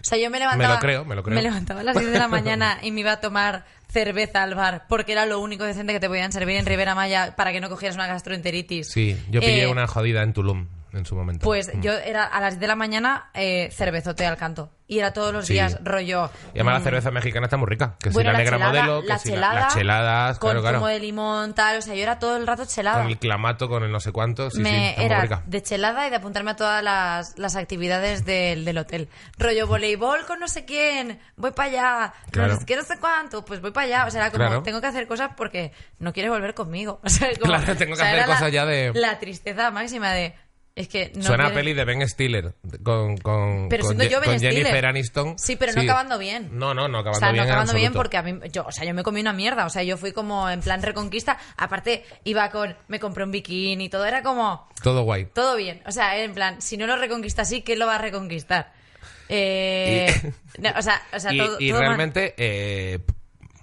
O 0.00 0.04
sea, 0.04 0.18
yo 0.18 0.30
me 0.30 0.38
levantaba. 0.40 0.74
lo 0.74 0.80
creo, 0.80 1.04
me 1.04 1.14
lo 1.14 1.22
creo. 1.22 1.40
levantaba 1.40 1.80
a 1.80 1.84
las 1.84 1.96
10 1.98 2.10
de 2.12 2.18
la 2.18 2.26
mañana 2.28 2.78
y 2.82 2.90
me 2.90 3.00
iba 3.00 3.12
a 3.12 3.20
tomar 3.20 3.64
cerveza 3.88 4.42
al 4.42 4.54
bar 4.54 4.86
porque 4.88 5.12
era 5.12 5.26
lo 5.26 5.38
único 5.38 5.64
decente 5.64 5.92
que 5.92 6.00
te 6.00 6.08
podían 6.08 6.32
servir 6.32 6.56
en 6.56 6.64
Rivera 6.66 6.94
Maya 6.94 7.34
para 7.36 7.52
que 7.52 7.60
no 7.60 7.68
cogieras 7.68 7.94
una 7.96 8.06
gastroenteritis. 8.06 8.90
Sí, 8.90 9.16
yo 9.30 9.40
pillé 9.40 9.64
Eh, 9.64 9.66
una 9.68 9.86
jodida 9.86 10.22
en 10.22 10.32
Tulum 10.32 10.66
en 10.92 11.04
su 11.06 11.14
momento. 11.14 11.44
Pues 11.44 11.74
Mm. 11.74 11.80
yo 11.80 11.92
era 11.92 12.24
a 12.24 12.40
las 12.40 12.54
10 12.54 12.60
de 12.60 12.66
la 12.66 12.76
mañana 12.76 13.30
eh, 13.34 13.70
cervezote 13.72 14.26
al 14.26 14.36
canto. 14.36 14.70
Y 14.88 14.98
era 14.98 15.14
todos 15.14 15.32
los 15.32 15.46
Sí. 15.46 15.54
días 15.54 15.78
rollo. 15.82 16.30
Y 16.52 16.58
además 16.58 16.74
mm, 16.74 16.78
la 16.78 16.84
cerveza 16.84 17.10
mexicana 17.10 17.46
está 17.46 17.56
muy 17.56 17.66
rica. 17.66 17.96
Que 17.98 18.10
si 18.10 18.14
bueno, 18.14 18.32
la 18.32 18.38
negra 18.38 18.58
chelada, 18.58 18.82
modelo, 18.84 19.00
que 19.00 19.08
la 19.08 19.18
si 19.18 19.28
la- 19.30 19.34
chelada 19.34 19.54
las 19.60 19.74
cheladas, 19.74 20.38
con 20.38 20.50
claro, 20.50 20.60
claro. 20.60 20.78
zumo 20.78 20.88
de 20.88 21.00
limón, 21.00 21.54
tal. 21.54 21.78
O 21.78 21.82
sea, 21.82 21.94
yo 21.94 22.02
era 22.02 22.18
todo 22.18 22.36
el 22.36 22.46
rato 22.46 22.66
chelada. 22.66 22.98
Con 23.00 23.06
el 23.10 23.16
clamato, 23.18 23.70
con 23.70 23.84
el 23.84 23.90
no 23.90 24.00
sé 24.00 24.12
cuánto. 24.12 24.50
Sí, 24.50 24.58
sí, 24.58 24.62
me 24.62 24.94
muy 24.98 25.04
era 25.06 25.42
de 25.46 25.62
chelada 25.62 26.06
y 26.06 26.10
de 26.10 26.16
apuntarme 26.16 26.50
a 26.50 26.56
todas 26.56 26.82
las, 26.84 27.38
las 27.38 27.56
actividades 27.56 28.26
del, 28.26 28.66
del 28.66 28.76
hotel. 28.76 29.08
Rollo 29.38 29.66
voleibol 29.66 30.26
con 30.26 30.40
no 30.40 30.48
sé 30.48 30.66
quién, 30.66 31.18
voy 31.36 31.52
para 31.52 31.70
allá, 31.70 32.14
Claro. 32.30 32.52
no 32.52 32.60
sé 32.60 32.66
qué, 32.66 32.76
no 32.76 32.82
sé 32.82 32.98
cuánto, 33.00 33.46
pues 33.46 33.62
voy 33.62 33.70
para 33.70 33.86
allá. 33.86 34.06
O 34.06 34.10
sea, 34.10 34.26
era 34.26 34.30
como, 34.30 34.62
tengo 34.62 34.82
que 34.82 34.88
hacer 34.88 35.06
cosas 35.06 35.30
porque 35.38 35.72
no 36.00 36.12
quieres 36.12 36.30
volver 36.30 36.52
conmigo. 36.52 37.00
O 37.04 37.08
sea, 37.08 37.28
como- 37.40 37.46
Claro, 37.54 37.76
tengo 37.76 37.86
que 37.86 37.92
o 37.92 37.96
sea, 37.96 38.08
hacer 38.08 38.18
la- 38.18 38.26
cosas 38.26 38.52
ya 38.52 38.66
de- 38.66 38.92
La 38.94 39.18
tristeza 39.18 39.70
máxima 39.70 40.10
de, 40.12 40.34
es 40.74 40.88
que 40.88 41.12
no 41.14 41.22
Suena 41.22 41.44
a 41.44 41.46
quieres- 41.48 41.54
peli 41.64 41.72
de 41.74 41.84
Ben 41.84 42.08
Stiller 42.08 42.54
con, 42.82 43.16
con, 43.18 43.68
Pero 43.68 43.84
con, 43.84 43.98
yo 43.98 44.20
Ben 44.20 44.30
con 44.30 44.38
Stiller. 44.38 44.54
Jennifer 44.54 44.86
Aniston. 44.86 45.38
Sí, 45.38 45.56
pero 45.56 45.72
no 45.74 45.82
acabando 45.82 46.18
bien. 46.18 46.48
No, 46.52 46.72
no, 46.72 46.88
no 46.88 46.98
acabando 46.98 47.18
o 47.18 47.20
sea, 47.20 47.28
bien. 47.32 47.36
no 47.36 47.42
en 47.42 47.48
acabando 47.50 47.74
bien 47.74 47.92
porque 47.92 48.16
a 48.16 48.22
mí, 48.22 48.38
yo, 48.50 48.64
o 48.64 48.72
sea, 48.72 48.84
yo 48.84 48.94
me 48.94 49.02
comí 49.02 49.20
una 49.20 49.32
mierda. 49.34 49.66
O 49.66 49.70
sea, 49.70 49.82
yo 49.82 49.96
fui 49.98 50.12
como 50.12 50.48
en 50.48 50.60
plan 50.60 50.82
reconquista. 50.82 51.38
Aparte, 51.56 52.04
iba 52.24 52.48
con, 52.50 52.74
me 52.88 52.98
compré 53.00 53.24
un 53.24 53.30
bikini 53.32 53.84
y 53.84 53.88
todo. 53.90 54.06
Era 54.06 54.22
como, 54.22 54.66
Todo 54.82 55.02
guay. 55.02 55.26
todo 55.26 55.56
bien. 55.56 55.82
O 55.86 55.92
sea, 55.92 56.16
en 56.18 56.32
plan, 56.32 56.62
si 56.62 56.76
no 56.78 56.86
lo 56.86 56.96
reconquista 56.96 57.42
así, 57.42 57.62
¿qué 57.62 57.76
lo 57.76 57.86
va 57.86 57.96
a 57.96 57.98
reconquistar? 57.98 58.72
Eh, 59.28 60.32
no, 60.58 60.70
o 60.76 60.82
sea, 60.82 61.02
o 61.12 61.18
sea 61.20 61.32
y 61.32 61.38
todo, 61.38 61.56
y 61.60 61.70
todo 61.70 61.80
realmente, 61.80 62.34
eh, 62.36 62.98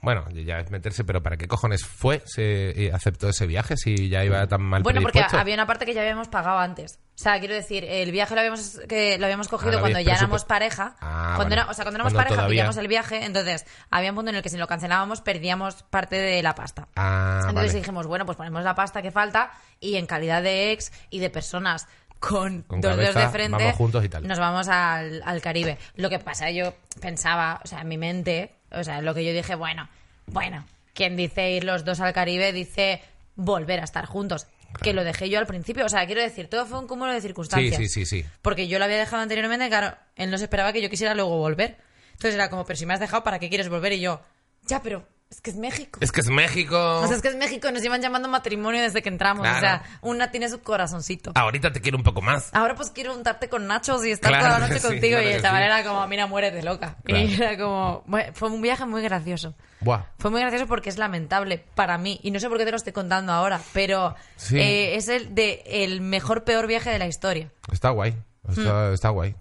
bueno, 0.01 0.25
ya 0.31 0.59
es 0.59 0.69
meterse, 0.71 1.03
pero 1.03 1.21
¿para 1.23 1.37
qué 1.37 1.47
cojones 1.47 1.85
fue? 1.85 2.21
¿Se 2.25 2.73
y 2.75 2.89
aceptó 2.89 3.29
ese 3.29 3.45
viaje 3.47 3.75
si 3.77 4.09
ya 4.09 4.23
iba 4.23 4.45
tan 4.47 4.61
mal 4.61 4.83
Bueno, 4.83 5.01
porque 5.01 5.23
había 5.31 5.53
una 5.53 5.67
parte 5.67 5.85
que 5.85 5.93
ya 5.93 6.01
habíamos 6.01 6.27
pagado 6.27 6.59
antes. 6.59 6.99
O 7.15 7.21
sea, 7.21 7.37
quiero 7.39 7.53
decir, 7.53 7.83
el 7.83 8.11
viaje 8.11 8.33
lo 8.33 8.39
habíamos, 8.39 8.79
que 8.87 9.17
lo 9.17 9.25
habíamos 9.25 9.49
cogido 9.49 9.77
Ah, 9.77 9.81
cuando 9.81 9.99
ya 9.99 10.13
éramos 10.15 10.45
pareja. 10.45 10.95
Ah, 11.01 11.33
cuando 11.35 11.55
vale. 11.55 11.61
era- 11.63 11.71
o 11.71 11.73
sea, 11.73 11.83
cuando 11.83 11.97
éramos 11.97 12.13
Cuando 12.13 12.17
pareja 12.17 12.35
todavía- 12.35 12.61
pillamos 12.61 12.77
el 12.77 12.87
viaje, 12.87 13.25
entonces 13.25 13.65
había 13.89 14.09
un 14.11 14.15
punto 14.15 14.29
en 14.29 14.37
el 14.37 14.41
que 14.41 14.49
si 14.49 14.57
lo 14.57 14.67
cancelábamos 14.67 15.19
perdíamos 15.21 15.83
parte 15.83 16.15
de 16.15 16.41
la 16.41 16.55
pasta. 16.55 16.87
Ah, 16.95 17.39
Entonces 17.49 17.71
vale. 17.73 17.79
dijimos, 17.79 18.07
bueno, 18.07 18.25
pues 18.25 18.37
ponemos 18.37 18.63
la 18.63 18.73
pasta 18.75 19.01
que 19.01 19.11
falta 19.11 19.51
y 19.81 19.95
en 19.95 20.05
calidad 20.05 20.41
de 20.41 20.71
ex 20.71 20.93
y 21.09 21.19
de 21.19 21.29
personas 21.29 21.87
con, 22.19 22.63
Con 22.63 22.81
dos 22.81 22.97
dedos 22.97 23.15
de 23.15 23.29
frente, 23.29 23.63
vamos 23.63 23.75
juntos 23.77 24.03
y 24.03 24.09
tal. 24.09 24.27
nos 24.27 24.39
vamos 24.39 24.67
al, 24.69 25.21
al 25.25 25.41
Caribe. 25.41 25.77
Lo 25.95 26.09
que 26.09 26.19
pasa, 26.19 26.51
yo 26.51 26.73
pensaba, 27.01 27.61
o 27.63 27.67
sea, 27.67 27.81
en 27.81 27.87
mi 27.87 27.97
mente, 27.97 28.55
o 28.71 28.83
sea, 28.83 29.01
lo 29.01 29.13
que 29.13 29.25
yo 29.25 29.33
dije, 29.33 29.55
bueno, 29.55 29.89
bueno, 30.27 30.65
quien 30.93 31.15
dice 31.15 31.51
ir 31.51 31.63
los 31.63 31.85
dos 31.85 31.99
al 31.99 32.13
Caribe 32.13 32.51
dice 32.53 33.01
volver 33.35 33.79
a 33.79 33.83
estar 33.83 34.05
juntos. 34.05 34.47
Que 34.83 34.93
lo 34.93 35.03
dejé 35.03 35.29
yo 35.29 35.39
al 35.39 35.47
principio, 35.47 35.85
o 35.85 35.89
sea, 35.89 36.05
quiero 36.05 36.21
decir, 36.21 36.47
todo 36.47 36.65
fue 36.67 36.77
un 36.77 36.85
cúmulo 36.87 37.11
de 37.11 37.21
Sí, 37.21 37.27
circunstancias. 37.27 37.75
sí, 37.77 37.87
sí, 37.89 38.05
sí. 38.05 38.25
Porque 38.43 38.67
yo 38.67 38.77
lo 38.77 38.85
había 38.85 38.97
dejado 38.99 39.23
anteriormente, 39.23 39.67
claro, 39.67 39.95
él 40.15 40.29
no 40.29 40.37
se 40.37 40.43
esperaba 40.43 40.71
que 40.73 40.81
yo 40.81 40.89
quisiera 40.91 41.15
luego 41.15 41.37
volver. 41.37 41.77
Entonces 42.11 42.35
era 42.35 42.49
como, 42.51 42.65
pero 42.65 42.77
si 42.77 42.85
me 42.85 42.93
has 42.93 42.99
dejado, 42.99 43.23
¿para 43.23 43.39
qué 43.39 43.49
quieres 43.49 43.67
volver? 43.69 43.93
Y 43.93 44.01
yo, 44.01 44.21
ya, 44.67 44.83
pero 44.83 45.07
es 45.29 45.41
que 45.41 45.51
es 45.51 45.55
México. 45.57 45.99
Es 46.01 46.11
que 46.11 46.21
es 46.21 46.27
México. 46.29 47.01
O 47.01 47.07
sea, 47.07 47.15
es 47.15 47.21
que 47.21 47.27
es 47.29 47.35
México, 47.35 47.71
nos 47.71 47.81
llevan 47.83 48.01
llamando 48.01 48.27
matrimonio 48.27 48.81
desde 48.81 49.01
que 49.01 49.09
entramos. 49.09 49.43
Claro. 49.43 49.57
O 49.57 49.59
sea, 49.61 49.83
una 50.01 50.31
tiene 50.31 50.49
su 50.49 50.61
corazoncito. 50.61 51.31
Ahorita 51.35 51.71
te 51.71 51.81
quiero 51.81 51.97
un 51.97 52.03
poco 52.03 52.21
más. 52.21 52.49
Ahora 52.53 52.75
pues 52.75 52.89
quiero 52.89 53.15
untarte 53.15 53.47
con 53.47 53.67
nachos 53.67 54.03
y 54.05 54.11
estar 54.11 54.31
Claro 54.31 54.45
toda 54.47 54.59
la 54.59 54.67
noche 54.67 54.79
sí, 54.79 54.87
contigo. 54.87 55.17
claro 55.17 55.29
y 55.29 55.33
el 55.33 55.41
chaval 55.41 55.61
sí. 55.61 55.65
era 55.65 55.83
como, 55.83 56.07
mira, 56.07 56.25
muérete 56.27 56.63
loca. 56.63 56.97
Y 57.05 57.33
era 57.41 57.57
como, 57.57 58.03
fue 58.33 58.49
un 58.49 58.61
viaje 58.61 58.85
muy 58.85 59.01
gracioso. 59.03 59.53
Buah. 59.81 60.03
Fue 60.17 60.31
muy 60.31 60.41
gracioso 60.41 60.67
porque 60.67 60.89
es 60.89 60.97
lamentable 60.97 61.63
para 61.75 61.97
mí. 61.97 62.19
Y 62.23 62.31
no 62.31 62.39
sé 62.39 62.49
por 62.49 62.57
qué 62.57 62.65
te 62.65 62.71
lo 62.71 62.77
estoy 62.77 62.93
contando 62.93 63.31
ahora, 63.31 63.61
pero 63.71 64.15
Sí. 64.35 64.57
eh, 64.59 64.95
es 64.95 65.07
el 65.09 65.35
de 65.35 65.61
el 65.65 66.01
mejor 66.01 66.43
peor 66.43 66.65
viaje 66.67 66.89
de 66.89 66.99
la 66.99 67.07
historia. 67.07 67.51
Está 67.71 67.91
guay. 67.91 68.15
Está, 68.49 68.91
está 68.93 69.09
guay. 69.09 69.35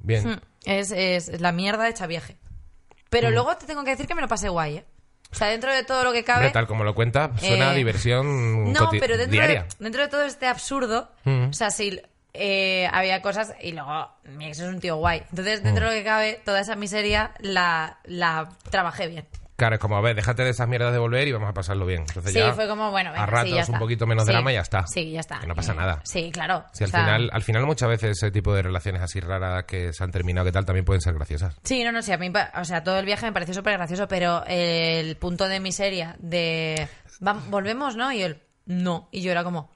Bien. 0.00 0.28
Hmm. 0.32 0.40
Es, 0.66 0.90
es 0.92 1.40
la 1.40 1.50
mierda 1.52 1.88
hecha 1.88 2.06
viaje. 2.06 2.36
Pero 3.10 3.30
Hmm. 3.30 3.32
luego 3.34 3.56
te 3.56 3.66
tengo 3.66 3.84
que 3.84 3.90
decir 3.90 4.06
que 4.06 4.14
me 4.14 4.20
lo 4.20 4.28
pasé 4.28 4.48
guay, 4.48 4.76
¿eh? 4.78 4.84
O 5.34 5.36
sea, 5.36 5.48
dentro 5.48 5.72
de 5.74 5.82
todo 5.84 6.04
lo 6.04 6.12
que 6.12 6.22
cabe... 6.24 6.50
Tal 6.50 6.66
como 6.66 6.84
lo 6.84 6.94
cuenta, 6.94 7.32
suena 7.38 7.70
a 7.70 7.74
Eh, 7.74 7.76
diversión 7.76 8.72
No, 8.72 8.88
pero 8.90 9.16
dentro 9.16 9.32
diaria. 9.32 9.62
de, 9.64 9.68
dentro 9.84 10.02
de 10.02 10.08
todo 10.08 10.22
este 10.22 10.46
absurdo, 10.46 11.10
o 11.26 11.52
sea, 11.52 11.70
sí, 11.70 12.00
eh, 12.32 12.88
había 12.92 13.20
cosas 13.22 13.54
y 13.62 13.72
luego 13.72 14.08
mi 14.24 14.46
ex 14.46 14.58
es 14.60 14.68
un 14.68 14.80
tío 14.80 14.96
guay. 14.96 15.22
Entonces, 15.30 15.62
dentro 15.62 15.88
de 15.88 15.96
lo 15.96 16.00
que 16.00 16.04
cabe, 16.04 16.40
toda 16.44 16.60
esa 16.60 16.76
miseria 16.76 17.32
la, 17.40 17.98
la 18.04 18.48
trabajé 18.70 19.08
bien. 19.08 19.26
Claro, 19.56 19.76
es 19.76 19.80
como, 19.80 19.96
a 19.96 20.00
ver, 20.00 20.16
déjate 20.16 20.42
de 20.42 20.50
esas 20.50 20.66
mierdas 20.68 20.92
de 20.92 20.98
volver 20.98 21.28
y 21.28 21.32
vamos 21.32 21.48
a 21.48 21.54
pasarlo 21.54 21.86
bien. 21.86 22.00
Entonces 22.08 22.32
Sí, 22.32 22.40
ya, 22.40 22.52
fue 22.54 22.66
como, 22.66 22.90
bueno, 22.90 23.10
venga, 23.12 23.22
a 23.22 23.26
sí, 23.26 23.32
ratos 23.32 23.66
ya 23.68 23.72
un 23.72 23.78
poquito 23.78 24.04
menos 24.06 24.24
Sí, 24.26 24.32
drama 24.32 24.50
y 24.50 24.54
ya 24.56 24.60
está. 24.62 24.84
Sí, 24.88 25.12
ya 25.12 25.20
está. 25.20 25.38
Que 25.38 25.46
no 25.46 25.54
pasa 25.54 25.74
nada. 25.74 26.00
Sí, 26.02 26.30
claro. 26.32 26.64
Si 26.72 26.82
al 26.82 26.90
final, 26.90 27.30
al 27.32 27.42
final 27.42 27.64
muchas 27.64 27.88
veces 27.88 28.10
ese 28.18 28.32
tipo 28.32 28.52
de 28.52 28.62
relaciones 28.62 29.00
así 29.00 29.20
raras 29.20 29.62
que 29.64 29.92
se 29.92 30.02
han 30.02 30.10
terminado, 30.10 30.44
que 30.44 30.50
tal, 30.52 30.64
también 30.64 30.84
pueden 30.84 31.00
ser 31.00 31.14
graciosas. 31.14 31.54
Sí, 31.62 31.84
no, 31.84 31.92
no, 31.92 32.02
sí, 32.02 32.10
a 32.12 32.18
mí, 32.18 32.32
o 32.58 32.64
sea, 32.64 32.82
todo 32.82 32.98
el 32.98 33.06
viaje 33.06 33.26
me 33.26 33.32
pareció 33.32 33.54
súper 33.54 33.74
gracioso, 33.74 34.08
pero 34.08 34.42
el 34.48 35.16
punto 35.18 35.46
de 35.48 35.60
miseria 35.60 36.16
de, 36.18 36.88
"Vam- 37.20 37.48
volvemos, 37.48 37.94
¿no? 37.96 38.10
Y 38.10 38.22
él, 38.22 38.42
no. 38.66 39.08
Y 39.12 39.22
yo 39.22 39.30
era 39.30 39.44
como, 39.44 39.70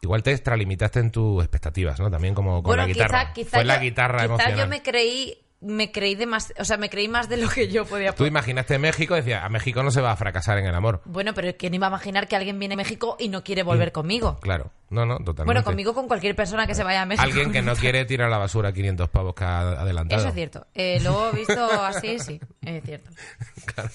Igual 0.00 0.22
te 0.22 0.30
extralimitaste 0.32 1.00
en 1.00 1.10
tus 1.10 1.42
expectativas, 1.42 1.98
¿no? 1.98 2.08
También 2.10 2.32
como 2.32 2.62
con 2.62 2.70
bueno, 2.70 2.82
la 2.82 2.86
guitarra. 2.88 3.20
quizá, 3.20 3.32
quizá 3.32 3.56
Fue 3.58 3.64
la 3.64 3.78
guitarra 3.78 4.18
quizá 4.20 4.24
emocional. 4.26 4.58
yo 4.58 4.66
me 4.68 4.80
creí, 4.82 5.44
me 5.60 5.90
creí 5.90 6.14
de 6.14 6.26
más, 6.26 6.54
o 6.58 6.64
sea, 6.64 6.76
me 6.76 6.88
creí 6.88 7.08
más 7.08 7.28
de 7.28 7.36
lo 7.36 7.48
que 7.48 7.66
yo 7.68 7.84
podía 7.84 8.12
Tú 8.14 8.26
imaginaste 8.26 8.78
México 8.78 9.14
y 9.14 9.20
decías, 9.20 9.42
a 9.42 9.48
México 9.48 9.82
no 9.82 9.90
se 9.90 10.00
va 10.00 10.12
a 10.12 10.16
fracasar 10.16 10.56
en 10.58 10.66
el 10.66 10.74
amor. 10.74 11.02
Bueno, 11.04 11.34
pero 11.34 11.56
¿quién 11.56 11.74
iba 11.74 11.86
a 11.86 11.90
imaginar 11.90 12.28
que 12.28 12.36
alguien 12.36 12.58
viene 12.60 12.74
a 12.74 12.76
México 12.76 13.16
y 13.18 13.28
no 13.28 13.42
quiere 13.42 13.64
volver 13.64 13.90
conmigo? 13.90 14.38
Claro. 14.40 14.70
No, 14.90 15.04
no, 15.04 15.16
totalmente. 15.18 15.44
Bueno, 15.44 15.64
conmigo 15.64 15.94
con 15.94 16.06
cualquier 16.06 16.36
persona 16.36 16.66
que 16.66 16.74
se 16.76 16.84
vaya 16.84 17.02
a 17.02 17.06
México. 17.06 17.24
Alguien 17.24 17.50
que 17.52 17.60
no 17.62 17.74
quiere 17.76 18.04
tirar 18.04 18.28
a 18.28 18.30
la 18.30 18.38
basura 18.38 18.72
500 18.72 19.08
pavos 19.10 19.34
que 19.34 19.44
ha 19.44 19.60
adelantado. 19.60 20.20
Eso 20.20 20.28
es 20.28 20.34
cierto. 20.34 20.66
Eh, 20.74 21.00
luego 21.02 21.32
visto 21.32 21.64
así, 21.82 22.18
sí, 22.20 22.40
es 22.62 22.84
cierto. 22.84 23.10
Claro. 23.74 23.90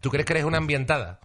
¿Tú 0.00 0.10
crees 0.10 0.26
que 0.26 0.32
eres 0.34 0.44
una 0.44 0.58
ambientada? 0.58 1.20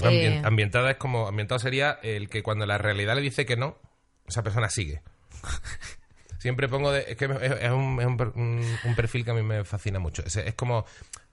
Ambien- 0.00 0.32
Eh. 0.32 0.42
Ambientada 0.44 0.90
es 0.90 0.96
como... 0.96 1.26
Ambientado 1.28 1.58
sería 1.58 1.98
el 2.02 2.28
que 2.28 2.42
cuando 2.42 2.66
la 2.66 2.78
realidad 2.78 3.14
le 3.14 3.22
dice 3.22 3.46
que 3.46 3.56
no, 3.56 3.78
esa 4.28 4.42
persona 4.42 4.68
sigue. 4.70 5.02
Siempre 6.38 6.68
pongo... 6.68 6.92
de- 6.92 7.04
es 7.08 7.16
que 7.16 7.24
es, 7.24 7.70
un, 7.70 8.00
es 8.00 8.06
un 8.06 8.20
un- 8.84 8.94
perfil 8.94 9.24
que 9.24 9.30
a 9.30 9.34
mí 9.34 9.42
me 9.42 9.64
fascina 9.64 9.98
mucho. 9.98 10.22
Es, 10.24 10.36
es 10.36 10.54
como... 10.54 10.84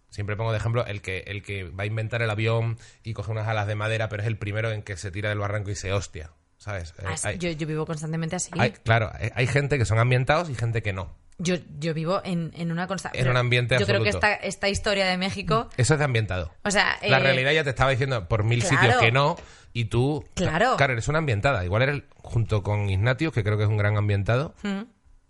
Siempre 0.09 0.35
pongo 0.35 0.51
de 0.51 0.57
ejemplo 0.59 0.85
el 0.85 1.01
que, 1.01 1.23
el 1.25 1.41
que 1.41 1.63
va 1.63 1.83
a 1.83 1.85
inventar 1.87 2.21
el 2.21 2.29
avión 2.29 2.77
y 3.03 3.13
coge 3.13 3.31
unas 3.31 3.47
alas 3.47 3.65
de 3.65 3.73
madera, 3.73 4.09
pero 4.09 4.21
es 4.21 4.27
el 4.27 4.37
primero 4.37 4.71
en 4.71 4.83
que 4.83 4.95
se 4.95 5.09
tira 5.09 5.29
del 5.29 5.39
barranco 5.39 5.71
y 5.71 5.75
se 5.75 5.91
hostia. 5.91 6.31
¿Sabes? 6.59 6.93
Eh, 6.99 7.15
hay- 7.23 7.37
yo, 7.39 7.49
yo 7.49 7.65
vivo 7.67 7.85
constantemente 7.87 8.35
así. 8.35 8.51
hay- 8.57 8.71
claro, 8.71 9.11
hay 9.33 9.47
gente 9.47 9.77
que 9.79 9.85
son 9.85 9.97
ambientados 9.97 10.49
y 10.51 10.55
gente 10.55 10.81
que 10.83 10.93
no. 10.93 11.15
Yo, 11.39 11.55
yo 11.79 11.93
vivo 11.93 12.21
en, 12.23 12.51
en 12.55 12.71
una 12.71 12.87
constante... 12.87 13.19
En 13.19 13.27
un 13.27 13.37
ambiente 13.37 13.77
Yo 13.79 13.85
creo 13.85 14.03
que 14.03 14.09
esta, 14.09 14.33
esta 14.33 14.69
historia 14.69 15.07
de 15.07 15.17
México... 15.17 15.67
Eso 15.77 15.93
es 15.93 15.99
de 15.99 16.05
ambientado. 16.05 16.51
O 16.63 16.71
sea, 16.71 16.97
La 17.01 17.17
eh, 17.17 17.21
realidad 17.21 17.51
ya 17.51 17.63
te 17.63 17.71
estaba 17.71 17.89
diciendo 17.91 18.27
por 18.27 18.43
mil 18.43 18.61
claro. 18.61 18.77
sitios 18.81 18.97
que 19.01 19.11
no, 19.11 19.35
y 19.73 19.85
tú. 19.85 20.23
Claro. 20.35 20.75
Claro, 20.77 20.93
eres 20.93 21.07
una 21.07 21.17
ambientada. 21.17 21.65
Igual 21.65 21.81
eres, 21.81 22.03
junto 22.17 22.61
con 22.63 22.89
Ignatius, 22.89 23.33
que 23.33 23.43
creo 23.43 23.57
que 23.57 23.63
es 23.63 23.69
un 23.69 23.77
gran 23.77 23.97
ambientado, 23.97 24.53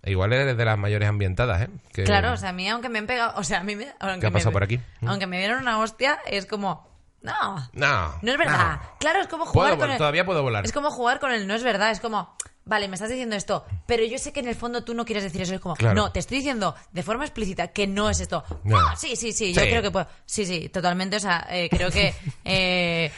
e 0.03 0.11
igual 0.11 0.33
eres 0.33 0.57
de 0.57 0.65
las 0.65 0.77
mayores 0.77 1.07
ambientadas, 1.07 1.61
¿eh? 1.61 1.69
Que- 1.93 2.03
Claro, 2.03 2.33
o 2.33 2.37
sea, 2.37 2.49
a 2.49 2.53
mí 2.53 2.67
aunque 2.67 2.89
me 2.89 2.99
han 2.99 3.07
pegado... 3.07 3.33
O 3.37 3.43
sea, 3.45 3.61
a 3.61 3.63
mí 3.63 3.75
me... 3.77 3.87
Aunque 4.01 4.19
¿Qué 4.19 4.27
ha 4.27 4.29
me- 4.29 4.33
pasado 4.33 4.51
por 4.51 4.63
aquí? 4.63 4.79
¿Mm? 4.99 5.07
Aunque 5.07 5.27
me 5.27 5.37
dieron 5.39 5.59
una 5.61 5.79
hostia, 5.79 6.19
es 6.27 6.45
como... 6.45 6.92
No, 7.23 7.69
No. 7.73 8.15
No 8.21 8.31
es 8.31 8.37
verdad. 8.37 8.75
no. 8.81 8.97
Claro, 8.99 9.19
es 9.21 9.27
como 9.27 9.45
Puedo 9.45 9.53
jugar 9.53 9.73
vol- 9.75 9.79
con 9.79 9.91
el... 9.91 9.97
Todavía 9.97 10.25
puedo 10.25 10.41
volar. 10.43 10.65
Es 10.65 10.71
como 10.71 10.91
jugar 10.91 11.19
con 11.19 11.31
el 11.31 11.47
no 11.47 11.55
es 11.55 11.63
verdad. 11.63 11.89
Es 11.91 11.99
como, 12.01 12.35
vale, 12.65 12.87
me 12.89 12.95
estás 12.95 13.09
diciendo 13.09 13.35
esto, 13.35 13.65
pero 13.87 14.03
yo 14.03 14.17
sé 14.17 14.33
que 14.33 14.41
en 14.41 14.47
el 14.49 14.55
fondo 14.55 14.83
tú 14.83 14.93
no 14.93 15.05
quieres 15.05 15.23
decir 15.23 15.41
eso. 15.41 15.55
Es 15.55 15.61
como, 15.61 15.75
Claro. 15.75 15.95
no, 15.95 16.11
te 16.11 16.19
estoy 16.19 16.37
diciendo 16.37 16.75
de 16.91 17.01
forma 17.01 17.23
explícita 17.23 17.69
que 17.69 17.87
no 17.87 18.09
es 18.09 18.19
esto. 18.19 18.43
No. 18.65 18.77
Ah, 18.77 18.95
sí, 18.97 19.15
sí, 19.15 19.31
sí, 19.31 19.53
yo 19.53 19.61
creo 19.61 19.81
que 19.81 19.89
puedo. 19.91 20.07
Sí, 20.25 20.45
sí, 20.45 20.69
totalmente. 20.69 21.15
O 21.15 21.19
sea, 21.19 21.47
eh, 21.49 21.69
creo 21.69 21.89
que. 21.89 22.13
eh, 22.45 23.11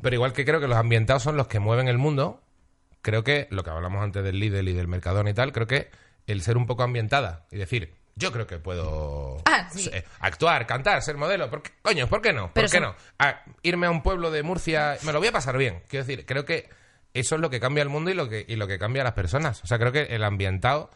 Pero 0.00 0.14
igual 0.14 0.32
que 0.32 0.44
creo 0.44 0.60
que 0.60 0.68
los 0.68 0.78
ambientados 0.78 1.22
son 1.24 1.36
los 1.36 1.48
que 1.48 1.58
mueven 1.58 1.88
el 1.88 1.98
mundo, 1.98 2.42
creo 3.02 3.24
que 3.24 3.48
lo 3.50 3.64
que 3.64 3.70
hablamos 3.70 4.02
antes 4.04 4.22
del 4.22 4.38
Lidl 4.38 4.68
y 4.68 4.72
del 4.72 4.86
Mercadona 4.88 5.30
y 5.30 5.34
tal, 5.34 5.50
creo 5.52 5.66
que 5.66 5.90
el 6.28 6.42
ser 6.42 6.56
un 6.56 6.66
poco 6.66 6.84
ambientada 6.84 7.46
y 7.50 7.56
decir, 7.56 7.94
yo 8.16 8.30
creo 8.32 8.46
que 8.46 8.58
puedo 8.58 9.38
Ah, 9.46 9.68
sí. 9.72 9.88
eh, 9.92 10.04
actuar, 10.20 10.66
cantar, 10.66 11.02
ser 11.02 11.16
modelo, 11.16 11.48
¿por 11.50 11.62
qué, 11.62 11.70
coño, 11.82 12.06
¿por 12.08 12.20
qué 12.22 12.32
no? 12.32 12.44
¿Por 12.46 12.52
Pero 12.54 12.68
qué 12.68 12.80
no? 12.80 12.94
A 13.18 13.42
irme 13.62 13.86
a 13.86 13.90
un 13.90 14.02
pueblo 14.02 14.30
de 14.30 14.42
Murcia, 14.42 14.96
me 15.02 15.12
lo 15.12 15.18
voy 15.18 15.28
a 15.28 15.32
pasar 15.32 15.56
bien. 15.58 15.82
Quiero 15.88 16.04
decir, 16.04 16.26
creo 16.26 16.44
que 16.44 16.68
eso 17.14 17.34
es 17.34 17.40
lo 17.40 17.50
que 17.50 17.60
cambia 17.60 17.82
el 17.82 17.88
mundo 17.88 18.10
y 18.10 18.14
lo 18.14 18.28
que, 18.28 18.44
y 18.46 18.56
lo 18.56 18.66
que 18.66 18.78
cambia 18.78 19.02
a 19.02 19.04
las 19.04 19.14
personas. 19.14 19.62
O 19.64 19.66
sea, 19.66 19.78
creo 19.78 19.92
que 19.92 20.02
el 20.14 20.24
ambientado 20.24 20.90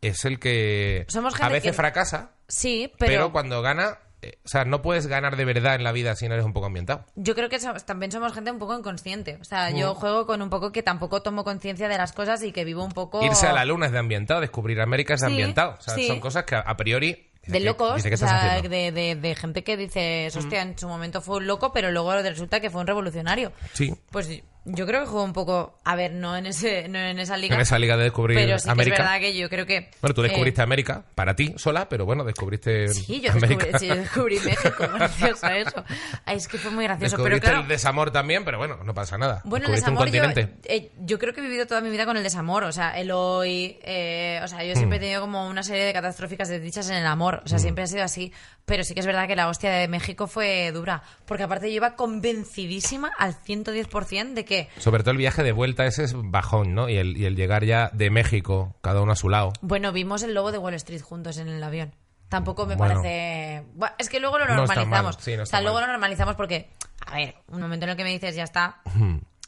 es 0.00 0.24
el 0.24 0.38
que 0.40 1.04
Somos 1.08 1.40
a 1.40 1.48
veces 1.48 1.70
que- 1.70 1.76
fracasa, 1.76 2.32
sí, 2.48 2.92
pero... 2.98 3.10
pero, 3.12 3.32
cuando 3.32 3.62
gana, 3.62 3.98
eh, 4.22 4.38
o 4.44 4.48
sea, 4.48 4.64
no 4.64 4.80
puedes 4.82 5.06
ganar 5.08 5.36
de 5.36 5.44
verdad 5.44 5.74
en 5.74 5.84
la 5.84 5.92
vida 5.92 6.14
si 6.16 6.28
no 6.28 6.34
eres 6.34 6.46
un 6.46 6.52
poco 6.52 6.66
ambientado. 6.66 7.04
yo 7.16 7.34
creo 7.34 7.48
que 7.48 7.58
so- 7.60 7.74
también 7.84 8.10
somos 8.12 8.32
gente 8.32 8.50
un 8.50 8.58
poco 8.58 8.78
inconsciente. 8.78 9.38
O 9.40 9.44
sea, 9.44 9.70
Mm. 9.70 9.76
yo 9.76 9.94
juego 9.94 10.26
con 10.26 10.40
un 10.42 10.48
poco 10.50 10.72
que 10.72 10.82
tampoco 10.82 11.22
tomo 11.22 11.44
conciencia 11.44 11.88
de 11.88 11.98
las 11.98 12.12
cosas 12.12 12.42
y 12.42 12.52
que 12.52 12.64
vivo 12.64 12.84
un 12.84 12.92
poco. 12.92 13.22
Irse 13.24 13.46
a 13.46 13.52
la 13.52 13.64
luna 13.64 13.86
es 13.86 13.92
de 13.92 13.98
ambientado, 13.98 14.40
descubrir 14.40 14.80
América 14.80 15.14
es 15.14 15.20
de 15.20 15.26
Sí, 15.26 15.32
ambientado. 15.32 15.76
O 15.78 15.82
sea, 15.82 15.94
sí. 15.94 16.06
son 16.06 16.20
cosas 16.20 16.44
que 16.44 16.54
a, 16.56 16.76
priori... 16.76 17.10
de 17.12 17.54
dice, 17.54 17.60
locos, 17.64 17.96
dice, 17.96 18.08
¿qué 18.08 18.14
o 18.14 18.18
sea? 18.18 18.60
Mm. 18.62 18.68
de, 18.68 18.92
de- 18.92 19.14
de 19.16 19.34
gente 19.34 19.64
que 19.64 19.76
dices, 19.76 20.34
hostia, 20.36 20.62
en 20.62 20.78
su 20.78 20.86
momento 20.88 21.20
fue 21.20 21.38
un 21.38 21.46
loco, 21.48 21.72
pero 21.72 21.90
luego 21.90 22.14
resulta 22.14 22.60
que 22.60 22.70
fue 22.70 22.80
un 22.80 22.86
revolucionario. 22.86 23.50
Sí. 23.72 23.92
Pues 24.12 24.28
yo 24.64 24.86
creo 24.86 25.00
que 25.00 25.06
juego 25.06 25.24
un 25.24 25.32
poco, 25.32 25.78
a 25.84 25.96
ver, 25.96 26.12
no 26.12 26.36
en 26.36 26.46
ese, 26.46 26.88
no 26.88 26.98
en 26.98 27.18
esa 27.18 27.36
liga, 27.36 27.54
En 27.56 27.60
esa 27.60 27.78
liga 27.78 27.96
de 27.96 28.04
descubrir 28.04 28.38
pero 28.38 28.58
sí 28.58 28.64
que 28.66 28.70
América. 28.70 28.96
es 28.96 29.02
verdad 29.02 29.20
que 29.20 29.36
yo 29.36 29.48
creo 29.48 29.66
que. 29.66 29.90
Bueno, 30.00 30.14
tú 30.14 30.22
descubriste 30.22 30.60
eh, 30.60 30.64
América 30.64 31.02
para 31.14 31.34
ti 31.34 31.54
sola, 31.56 31.88
pero 31.88 32.04
bueno, 32.04 32.24
descubriste 32.24 32.88
Sí, 32.88 33.20
yo 33.20 33.32
América. 33.32 33.66
descubrí, 33.66 33.78
sí, 33.78 33.86
yo 33.88 33.96
descubrí 33.96 34.38
México, 34.40 34.84
gracioso 34.94 35.46
eso. 35.48 35.84
Ay, 36.24 36.36
es 36.36 36.48
que 36.48 36.58
fue 36.58 36.70
muy 36.70 36.84
gracioso, 36.84 37.16
pero 37.16 37.24
descubriste 37.30 37.46
claro. 37.48 37.62
el 37.62 37.68
desamor 37.68 38.10
también, 38.12 38.44
pero 38.44 38.58
bueno, 38.58 38.78
no 38.84 38.94
pasa 38.94 39.18
nada. 39.18 39.40
Bueno, 39.44 39.66
el 39.66 39.72
descubriste 39.72 40.20
un 40.20 40.28
desamor, 40.34 40.50
yo, 40.60 40.70
eh, 40.72 40.92
yo 41.00 41.18
creo 41.18 41.34
que 41.34 41.40
he 41.40 41.44
vivido 41.44 41.66
toda 41.66 41.80
mi 41.80 41.90
vida 41.90 42.04
con 42.06 42.16
el 42.16 42.22
desamor. 42.22 42.64
O 42.64 42.72
sea, 42.72 42.98
el 42.98 43.10
hoy. 43.10 43.78
eh, 43.82 44.40
o 44.44 44.48
sea, 44.48 44.62
yo 44.64 44.74
siempre 44.76 44.96
he 44.96 45.00
Mm. 45.00 45.02
tenido 45.02 45.20
como 45.22 45.48
una 45.48 45.62
serie 45.62 45.84
de 45.84 45.92
catastróficas 45.92 46.48
desdichas 46.48 46.88
en 46.90 46.96
el 46.96 47.06
amor. 47.06 47.42
O 47.44 47.48
sea, 47.48 47.58
siempre 47.58 47.84
ha 47.84 47.86
sido 47.88 48.04
así. 48.04 48.32
Pero 48.64 48.84
sí 48.84 48.94
que 48.94 49.00
es 49.00 49.06
verdad 49.06 49.26
que 49.26 49.34
la 49.34 49.48
hostia 49.48 49.70
de 49.72 49.88
México 49.88 50.28
fue 50.28 50.70
dura. 50.72 51.02
Porque 51.26 51.42
aparte 51.42 51.68
yo 51.68 51.76
iba 51.76 51.96
convencidísima 51.96 53.10
al 53.18 53.34
110% 53.34 54.34
de 54.34 54.44
que. 54.44 54.51
Sobre 54.78 55.02
todo 55.02 55.12
el 55.12 55.16
viaje 55.18 55.42
de 55.42 55.52
vuelta 55.52 55.86
ese 55.86 56.04
es 56.04 56.14
bajón, 56.16 56.74
¿no? 56.74 56.88
Y 56.88 56.96
el, 56.96 57.16
y 57.16 57.24
el 57.26 57.36
llegar 57.36 57.64
ya 57.64 57.90
de 57.92 58.10
México, 58.10 58.74
cada 58.82 59.00
uno 59.02 59.12
a 59.12 59.16
su 59.16 59.28
lado. 59.28 59.52
Bueno, 59.60 59.92
vimos 59.92 60.22
el 60.22 60.34
lobo 60.34 60.52
de 60.52 60.58
Wall 60.58 60.74
Street 60.74 61.00
juntos 61.02 61.38
en 61.38 61.48
el 61.48 61.62
avión. 61.62 61.94
Tampoco 62.28 62.64
me 62.66 62.76
Bueno. 62.76 62.94
parece. 63.02 63.64
Es 63.98 64.08
que 64.08 64.18
luego 64.20 64.38
lo 64.38 64.46
normalizamos. 64.46 65.16
sí, 65.20 65.34
no 65.36 65.40
o 65.40 65.42
está 65.44 65.58
sea, 65.58 65.60
luego 65.62 65.76
mal. 65.78 65.86
lo 65.86 65.92
normalizamos 65.92 66.34
porque. 66.34 66.70
A 67.06 67.16
ver, 67.16 67.34
un 67.48 67.60
momento 67.60 67.84
en 67.84 67.90
el 67.90 67.96
que 67.96 68.04
me 68.04 68.10
dices 68.10 68.34
ya 68.34 68.44
está. 68.44 68.80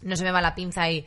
No 0.02 0.16
se 0.16 0.24
me 0.24 0.30
va 0.32 0.42
la 0.42 0.54
pinza 0.54 0.90
y. 0.90 1.06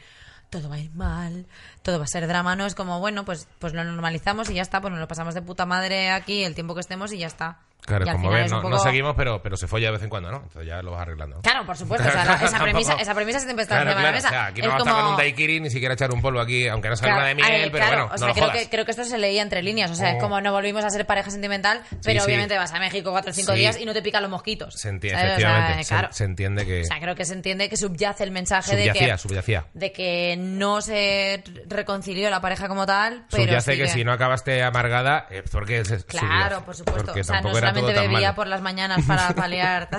todo 0.49 0.69
va 0.69 0.76
a 0.76 0.80
ir 0.80 0.91
mal, 0.94 1.45
todo 1.84 1.99
va 1.99 2.06
a 2.06 2.07
ser 2.07 2.26
drama, 2.26 2.56
no 2.56 2.65
es 2.65 2.74
como, 2.74 2.99
bueno, 2.99 3.26
pues, 3.26 3.48
pues 3.60 3.74
lo 3.74 3.84
normalizamos 3.84 4.49
y 4.49 4.53
ya 4.56 4.61
está, 4.61 4.80
pues 4.82 4.91
nos 4.91 4.99
lo 5.02 5.07
pasamos 5.07 5.34
de 5.36 5.41
puta 5.41 5.65
madre 5.65 6.10
aquí 6.10 6.44
el 6.45 6.56
tiempo 6.56 6.74
que 6.74 6.80
estemos 6.80 7.11
y 7.11 7.18
ya 7.19 7.28
está. 7.28 7.60
Claro, 7.85 8.05
Y 8.05 8.11
como 8.11 8.31
ves, 8.31 8.47
es 8.47 8.51
no, 8.51 8.57
un 8.57 8.63
no 8.63 8.69
poco- 8.71 8.83
seguimos, 8.83 9.15
pero, 9.15 9.41
pero 9.41 9.55
se 9.55 9.65
folla 9.65 9.85
de 9.87 9.91
vez 9.93 10.03
en 10.03 10.09
cuando, 10.09 10.29
¿no? 10.29 10.37
Entonces 10.43 10.65
ya 10.67 10.81
lo 10.81 10.91
vas 10.91 11.01
arreglando. 11.03 11.39
Claro, 11.41 11.65
por 11.65 11.77
supuesto, 11.77 12.05
o 12.05 12.11
sea, 12.11 12.25
la- 12.25 12.33
esa, 12.35 12.59
premisa, 12.63 12.93
esa 12.95 13.15
premisa 13.15 13.39
siempre 13.39 13.63
está 13.63 13.75
Claro, 13.81 13.91
claro, 13.91 13.97
de 13.99 14.03
la 14.03 14.09
o 14.09 14.13
mesa. 14.13 14.29
sea, 14.29 14.45
aquí 14.47 14.59
Es 14.59 14.65
no 14.65 14.71
vamos 14.73 14.81
a 14.81 14.83
como- 14.83 14.91
estar 14.97 15.03
con 15.05 15.11
un 15.13 15.17
daiquiri 15.17 15.59
ni 15.61 15.69
siquiera 15.69 15.93
echar 15.93 16.11
un 16.11 16.21
polvo 16.21 16.41
aquí, 16.41 16.67
aunque 16.67 16.89
no 16.89 16.97
salga 16.97 17.13
Claro, 17.15 17.25
de 17.27 17.31
a 17.31 17.35
miel, 17.35 17.71
pero 17.71 17.85
bueno, 17.87 18.09
o 18.13 18.17
sea, 18.17 18.27
no 18.27 18.33
creo 18.33 18.45
jodas. 18.47 18.61
que, 18.63 18.69
creo 18.69 18.83
que 18.83 18.91
esto 18.91 19.05
se 19.05 19.17
leía 19.17 19.41
entre 19.41 19.63
líneas. 19.63 19.89
O 19.91 19.95
sea, 19.95 20.09
es 20.09 20.15
Oh. 20.17 20.19
como 20.19 20.41
no 20.41 20.51
volvimos 20.51 20.83
a 20.83 20.89
ser 20.89 21.05
pareja 21.05 21.31
sentimental, 21.31 21.81
pero 22.03 22.19
sí. 22.19 22.25
obviamente 22.25 22.57
vas 22.57 22.73
a 22.73 22.79
México 22.79 23.11
cuatro 23.11 23.31
o 23.31 23.33
cinco 23.33 23.53
Sí. 23.53 23.59
días 23.59 23.79
y 23.79 23.85
no 23.85 23.93
te 23.93 24.01
pican 24.01 24.21
los 24.21 24.31
mosquitos. 24.31 24.73
Se 24.73 24.89
entiende. 24.89 25.21
O 25.21 25.25
efectivamente, 25.25 25.83
se- 25.85 25.89
claro. 25.93 26.07
se, 26.11 26.23
entiende 26.25 26.65
que 26.65 26.81
O 26.81 26.85
sea, 26.85 26.99
creo 26.99 27.15
que 27.15 27.23
se 27.23 27.33
entiende 27.35 27.69
que 27.69 27.77
subyace 27.77 28.23
el 28.25 28.31
mensaje 28.31 28.75
de 28.75 28.81
subyacía, 28.89 29.13
que, 29.13 29.17
subyacía. 29.17 29.65
de 29.73 29.91
que 29.93 30.35
no 30.37 30.81
se 30.81 31.41
reconcilió 31.67 32.29
la 32.29 32.41
pareja 32.41 32.67
como 32.67 32.85
tal, 32.85 33.25
pero 33.29 33.43
Subyace 33.43 33.77
que, 33.77 33.87
si 33.87 34.03
no 34.03 34.11
acabaste 34.11 34.61
amargada, 34.61 35.27
es 35.29 35.49
porque... 35.49 35.79
es- 35.79 36.03
Claro, 36.03 36.65
por 36.65 36.75
supuesto. 36.75 37.05
Porque 37.05 37.21
O 37.21 37.23
tampoco 37.23 37.55
todo 37.73 37.81
solamente 37.81 37.94
tan 38.02 38.11
bebía 38.14 38.27
mal. 38.30 38.35
por 38.35 38.48
las 38.48 38.61
mañanas 38.61 39.06
para 39.06 39.30
paliar. 39.35 39.89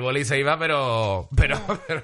boli 0.00 0.24
se 0.24 0.38
iba, 0.38 0.58
pero... 0.58 1.28
Pero, 1.36 1.60
pero, 1.88 2.02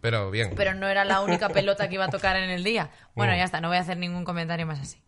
pero 0.00 0.30
bien. 0.30 0.52
pero 0.56 0.74
no 0.74 0.86
era 0.88 1.04
la 1.04 1.20
única 1.20 1.48
pelota 1.48 1.88
que 1.88 1.94
iba 1.94 2.04
a 2.04 2.10
tocar 2.10 2.36
en 2.36 2.50
el 2.50 2.62
día. 2.64 2.90
Bueno, 3.14 3.32
Mm. 3.32 3.36
ya 3.36 3.44
está, 3.44 3.60
no 3.60 3.68
voy 3.68 3.76
a 3.76 3.80
hacer 3.80 3.96
ningún 3.96 4.24
comentario 4.24 4.66
más 4.66 4.80
así. 4.80 4.98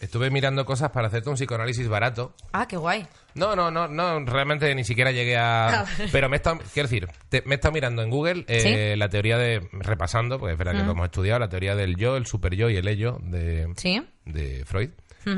Estuve 0.00 0.30
mirando 0.30 0.64
cosas 0.64 0.90
para 0.92 1.08
hacerte 1.08 1.28
un 1.28 1.34
psicoanálisis 1.36 1.86
barato. 1.86 2.34
Ah, 2.52 2.66
qué 2.66 2.78
guay. 2.78 3.06
No, 3.34 3.54
no, 3.54 3.70
no, 3.70 3.86
no, 3.86 4.18
realmente 4.24 4.74
ni 4.74 4.82
siquiera 4.82 5.12
llegué 5.12 5.36
a... 5.36 5.80
Ah. 5.82 5.86
Pero 6.12 6.28
me 6.30 6.36
he 6.36 6.38
estado, 6.38 6.58
quiero 6.72 6.88
decir, 6.88 7.06
te- 7.28 7.42
me 7.44 7.54
he 7.54 7.56
estado 7.56 7.72
mirando 7.72 8.02
en 8.02 8.08
Google 8.10 8.44
eh, 8.48 8.94
la 8.96 9.08
teoría 9.10 9.36
de, 9.36 9.68
repasando, 9.72 10.38
porque 10.38 10.52
es 10.54 10.58
verdad 10.58 10.72
que 10.72 10.84
lo 10.84 10.92
hemos 10.92 11.04
estudiado, 11.04 11.38
la 11.38 11.50
teoría 11.50 11.74
del 11.76 11.96
yo, 11.96 12.16
el 12.16 12.26
super 12.26 12.54
yo 12.56 12.70
y 12.70 12.76
el 12.76 12.88
ello 12.88 13.18
de, 13.22 13.72
¿Sí? 13.76 14.02
de 14.24 14.64
Freud. 14.64 14.90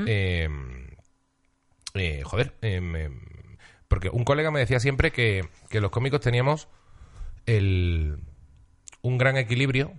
Eh, 0.07 0.49
eh, 1.95 2.23
joder, 2.25 2.55
eh, 2.63 2.81
me- 2.81 3.11
porque 3.89 4.09
un 4.09 4.25
colega 4.25 4.51
me 4.51 4.61
decía 4.61 4.81
siempre 4.81 5.11
que, 5.13 5.43
que 5.69 5.81
los 5.81 5.91
cómicos 5.91 6.21
teníamos 6.21 6.69
el, 7.47 8.19
un 9.03 9.19
gran 9.19 9.37
equilibrio 9.37 9.93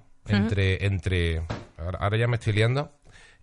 entre, 0.46 0.86
entre 0.86 1.44
ahora, 1.78 2.00
ahora 2.00 2.18
ya 2.18 2.28
me 2.28 2.36
estoy 2.38 2.54
liando, 2.54 2.98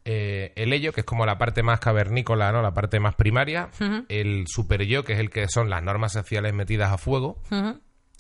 eh, 0.05 0.53
el 0.57 0.73
ello, 0.73 0.93
que 0.93 1.01
es 1.03 1.07
como 1.07 1.27
la 1.27 1.39
parte 1.39 1.63
más 1.63 1.79
cavernícola, 1.79 2.51
¿no? 2.53 2.63
la 2.63 2.73
parte 2.75 2.99
más 3.01 3.15
primaria, 3.15 3.69
el 4.09 4.47
super 4.49 4.83
yo, 4.85 5.05
que 5.05 5.13
es 5.13 5.19
el 5.21 5.31
que 5.31 5.47
son 5.49 5.69
las 5.71 5.83
normas 5.83 6.13
sociales 6.13 6.53
metidas 6.55 6.91
a 6.91 6.99
fuego, 6.99 7.41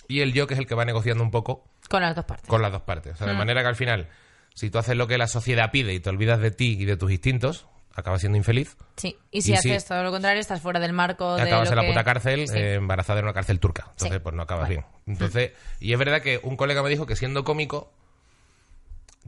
y 0.07 0.21
el 0.21 0.33
yo, 0.33 0.47
que 0.47 0.55
es 0.55 0.61
el 0.61 0.67
que 0.67 0.75
va 0.75 0.85
negociando 0.85 1.25
un 1.25 1.31
poco 1.31 1.65
Con 1.89 2.03
las 2.03 2.15
dos 2.15 2.25
partes. 2.27 2.49
con 2.49 2.63
las 2.63 2.71
dos 2.71 2.83
partes. 2.83 3.15
O 3.15 3.17
sea, 3.17 3.27
de 3.29 3.33
manera 3.39 3.63
que 3.63 3.69
al 3.69 3.77
final, 3.77 4.09
si 4.55 4.69
tú 4.71 4.79
haces 4.79 4.97
lo 4.97 5.07
que 5.09 5.19
la 5.19 5.27
sociedad 5.27 5.71
pide 5.73 5.95
y 5.95 6.01
te 6.01 6.11
olvidas 6.11 6.39
de 6.41 6.51
ti 6.51 6.77
y 6.79 6.85
de 6.85 6.97
tus 6.97 7.11
instintos, 7.11 7.67
acabas 8.01 8.21
siendo 8.21 8.37
infeliz. 8.39 8.77
Sí, 8.97 9.17
y 9.31 9.43
si 9.43 9.53
Y 9.53 9.55
haces 9.55 9.83
sí. 9.83 9.89
todo 9.89 10.03
lo 10.03 10.11
contrario, 10.11 10.41
estás 10.41 10.61
fuera 10.61 10.81
del 10.81 10.93
marco 10.93 11.37
de 11.37 11.43
acabas 11.43 11.69
lo 11.69 11.73
en 11.73 11.77
la 11.77 11.83
que- 11.83 11.89
puta 11.89 12.05
cárcel, 12.05 12.49
Sí. 12.49 12.59
eh, 12.59 12.75
embarazada 12.75 13.21
en 13.21 13.25
una 13.27 13.33
cárcel 13.35 13.61
turca. 13.61 13.87
Entonces, 13.93 14.19
Sí. 14.19 14.23
pues 14.23 14.35
no 14.35 14.43
acabas 14.43 14.69
bien. 14.69 14.85
Entonces, 15.07 15.53
y 15.81 15.93
es 15.93 15.99
verdad 15.99 16.21
que 16.23 16.41
un 16.43 16.57
colega 16.57 16.83
me 16.83 16.89
dijo 16.91 17.07
que 17.07 17.17
siendo 17.17 17.45
cómico, 17.45 17.93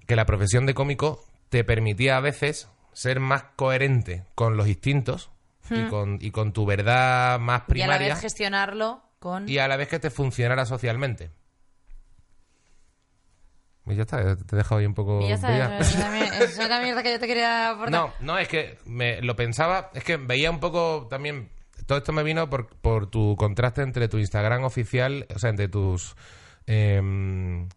que 0.07 0.17
la 0.17 0.27
profesión 0.27 0.67
de 0.67 0.75
cómico 0.75 1.25
te 1.49 1.65
permitía 1.65 2.17
a 2.17 2.21
veces 2.21 2.69
ser 2.93 3.21
más 3.21 3.45
coherente 3.57 4.25
con 4.35 4.57
los 4.57 4.69
instintos 4.69 5.31
y, 5.71 5.85
con, 5.89 6.19
y 6.21 6.31
con 6.31 6.53
tu 6.53 6.67
verdad 6.67 7.39
más 7.39 7.61
y 7.61 7.81
a 7.83 7.87
la 7.87 7.95
primaria 7.95 8.09
vez 8.15 8.21
gestionarlo 8.21 9.03
con... 9.21 9.49
y 9.49 9.59
a 9.59 9.69
la 9.69 9.77
vez 9.77 9.89
que 9.89 9.99
te 9.99 10.11
funcionara 10.11 10.67
socialmente. 10.67 11.31
Y 13.87 13.97
ya 13.97 14.03
está, 14.03 14.37
te 14.37 14.55
he 14.55 14.57
dejado 14.57 14.79
ahí 14.79 14.87
un 14.87 14.95
poco... 14.95 15.21
Y 15.23 15.29
ya 15.29 15.35
está, 15.35 15.79
es 15.79 15.97
la 16.57 16.81
mierda 16.81 17.03
que 17.03 17.13
yo 17.13 17.19
te 17.19 17.27
quería 17.27 17.71
aportar. 17.71 17.91
No, 17.91 18.13
no, 18.21 18.39
es 18.39 18.49
que 18.49 18.79
me 18.85 19.21
lo 19.23 19.35
pensaba, 19.35 19.91
es 19.95 20.05
que 20.05 20.17
veía 20.17 20.51
un 20.51 20.61
poco 20.61 21.09
también. 21.11 21.51
Todo 21.87 21.99
esto 21.99 22.13
me 22.13 22.23
vino 22.23 22.49
por, 22.49 22.69
por 22.69 23.11
tu 23.11 23.35
contraste 23.37 23.83
entre 23.83 24.09
tu 24.09 24.19
Instagram 24.19 24.65
oficial, 24.65 25.27
o 25.35 25.39
sea, 25.39 25.51
entre 25.51 25.69
tus 25.69 26.15
em, 26.67 27.69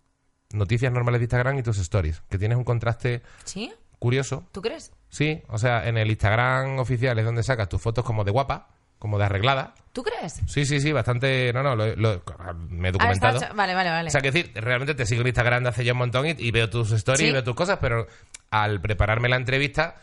noticias 0.53 0.91
normales 0.91 1.21
de 1.21 1.25
Instagram 1.25 1.57
y 1.57 1.63
tus 1.63 1.79
stories, 1.79 2.21
que 2.29 2.37
tienes 2.37 2.57
un 2.57 2.63
contraste 2.63 3.23
¿Sí? 3.43 3.73
curioso. 3.97 4.45
¿Tú 4.51 4.61
crees? 4.61 4.91
Sí, 5.09 5.41
o 5.47 5.57
sea, 5.57 5.87
en 5.87 5.97
el 5.97 6.09
Instagram 6.11 6.77
oficial 6.77 7.17
es 7.17 7.25
donde 7.25 7.41
sacas 7.41 7.67
tus 7.67 7.81
fotos 7.81 8.05
como 8.05 8.23
de 8.23 8.31
guapa, 8.31 8.74
como 9.05 9.19
de 9.19 9.25
arreglada. 9.25 9.75
¿Tú 9.93 10.01
crees? 10.01 10.41
Sí, 10.47 10.65
sí, 10.65 10.79
sí, 10.81 10.91
bastante. 10.91 11.53
No, 11.53 11.61
no, 11.61 11.75
lo, 11.75 11.95
lo- 11.95 12.23
me 12.69 12.87
he 12.87 12.89
Ah, 12.89 12.91
documentado. 12.91 13.39
Vale, 13.53 13.75
vale, 13.75 13.89
vale. 13.91 14.07
O 14.07 14.11
sea, 14.11 14.19
que 14.21 14.31
decir, 14.31 14.51
realmente 14.55 14.95
te 14.95 15.05
sigo 15.05 15.21
en 15.21 15.27
Instagram 15.27 15.61
de 15.63 15.69
hace 15.69 15.85
ya 15.85 15.91
un 15.91 15.99
montón 15.99 16.25
y, 16.25 16.31
y 16.39 16.49
veo 16.49 16.69
tus 16.71 16.91
stories 16.91 17.19
Sí. 17.19 17.27
y 17.27 17.31
veo 17.31 17.43
tus 17.43 17.53
cosas, 17.55 17.77
pero 17.79 18.07
al 18.49 18.81
prepararme 18.81 19.29
la 19.29 19.35
entrevista 19.35 19.95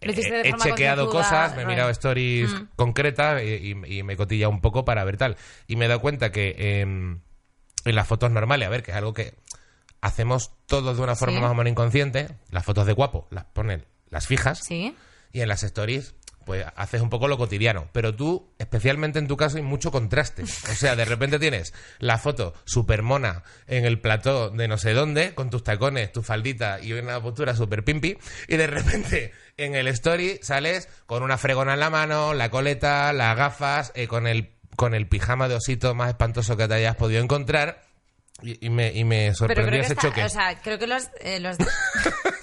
eh, 0.00 0.12
he 0.44 0.52
chequeado 0.54 1.08
cosas, 1.08 1.54
me 1.54 1.62
he 1.62 1.66
mirado 1.66 1.88
stories 1.90 2.50
Mm. 2.52 2.68
concretas 2.76 3.40
y, 3.42 3.46
y- 3.86 3.98
y 3.98 4.02
me 4.02 4.14
he 4.14 4.16
cotillado 4.16 4.50
un 4.50 4.60
poco 4.60 4.84
para 4.84 5.04
ver 5.04 5.16
tal. 5.16 5.36
Y 5.68 5.76
me 5.76 5.84
he 5.84 5.88
dado 5.88 6.00
cuenta 6.00 6.32
que 6.32 6.80
em, 6.80 7.20
en 7.84 7.94
las 7.94 8.08
fotos 8.08 8.30
normales, 8.32 8.66
a 8.66 8.70
ver, 8.70 8.82
que 8.82 8.90
es 8.90 8.96
algo 8.96 9.14
que 9.14 9.34
hacemos 10.00 10.52
todos 10.66 10.96
de 10.96 11.02
una 11.02 11.16
forma 11.16 11.36
Sí. 11.36 11.40
más 11.42 11.50
o 11.52 11.54
menos 11.54 11.70
inconsciente, 11.70 12.28
las 12.50 12.64
fotos 12.64 12.86
de 12.86 12.92
guapo 12.92 13.26
las 13.30 13.44
ponen, 13.44 13.86
las 14.10 14.26
fijas, 14.26 14.60
Sí. 14.64 14.94
y 15.32 15.40
en 15.40 15.48
las 15.48 15.62
stories 15.62 16.14
pues 16.48 16.64
haces 16.76 17.02
un 17.02 17.10
poco 17.10 17.28
lo 17.28 17.36
cotidiano, 17.36 17.90
pero 17.92 18.14
tú, 18.14 18.54
especialmente 18.58 19.18
en 19.18 19.28
tu 19.28 19.36
caso, 19.36 19.58
hay 19.58 19.62
mucho 19.62 19.92
contraste. 19.92 20.44
O 20.44 20.46
sea, 20.74 20.96
de 20.96 21.04
repente 21.04 21.38
tienes 21.38 21.74
la 21.98 22.16
foto 22.16 22.54
super 22.64 23.02
mona 23.02 23.42
en 23.66 23.84
el 23.84 24.00
plató 24.00 24.48
de 24.48 24.66
no 24.66 24.78
sé 24.78 24.94
dónde, 24.94 25.34
con 25.34 25.50
tus 25.50 25.62
tacones, 25.62 26.10
tu 26.10 26.22
faldita 26.22 26.80
y 26.80 26.94
una 26.94 27.20
postura 27.20 27.54
super 27.54 27.84
pimpi, 27.84 28.16
y 28.48 28.56
de 28.56 28.66
repente 28.66 29.32
en 29.58 29.74
el 29.74 29.88
story 29.88 30.40
sales 30.42 30.88
con 31.04 31.22
una 31.22 31.36
fregona 31.36 31.74
en 31.74 31.80
la 31.80 31.90
mano, 31.90 32.32
la 32.32 32.48
coleta, 32.50 33.12
las 33.12 33.36
gafas, 33.36 33.92
eh, 33.94 34.08
con 34.08 34.26
el 34.26 34.54
con 34.74 34.94
el 34.94 35.06
pijama 35.06 35.48
de 35.48 35.56
osito 35.56 35.94
más 35.94 36.08
espantoso 36.08 36.56
que 36.56 36.66
te 36.66 36.74
hayas 36.74 36.96
podido 36.96 37.22
encontrar. 37.22 37.82
Y, 38.40 38.64
y 38.64 38.70
me, 38.70 38.92
y 38.92 39.02
me 39.04 39.34
sorprendió 39.34 39.80
ese 39.80 39.92
está- 39.94 40.02
choque. 40.08 40.22
O 40.24 40.28
sea, 40.30 40.58
creo 40.62 40.78
que 40.78 40.86
lo 40.86 40.94
has... 40.94 41.10
eh, 41.20 41.40
lo 41.40 41.48
has- 41.50 41.58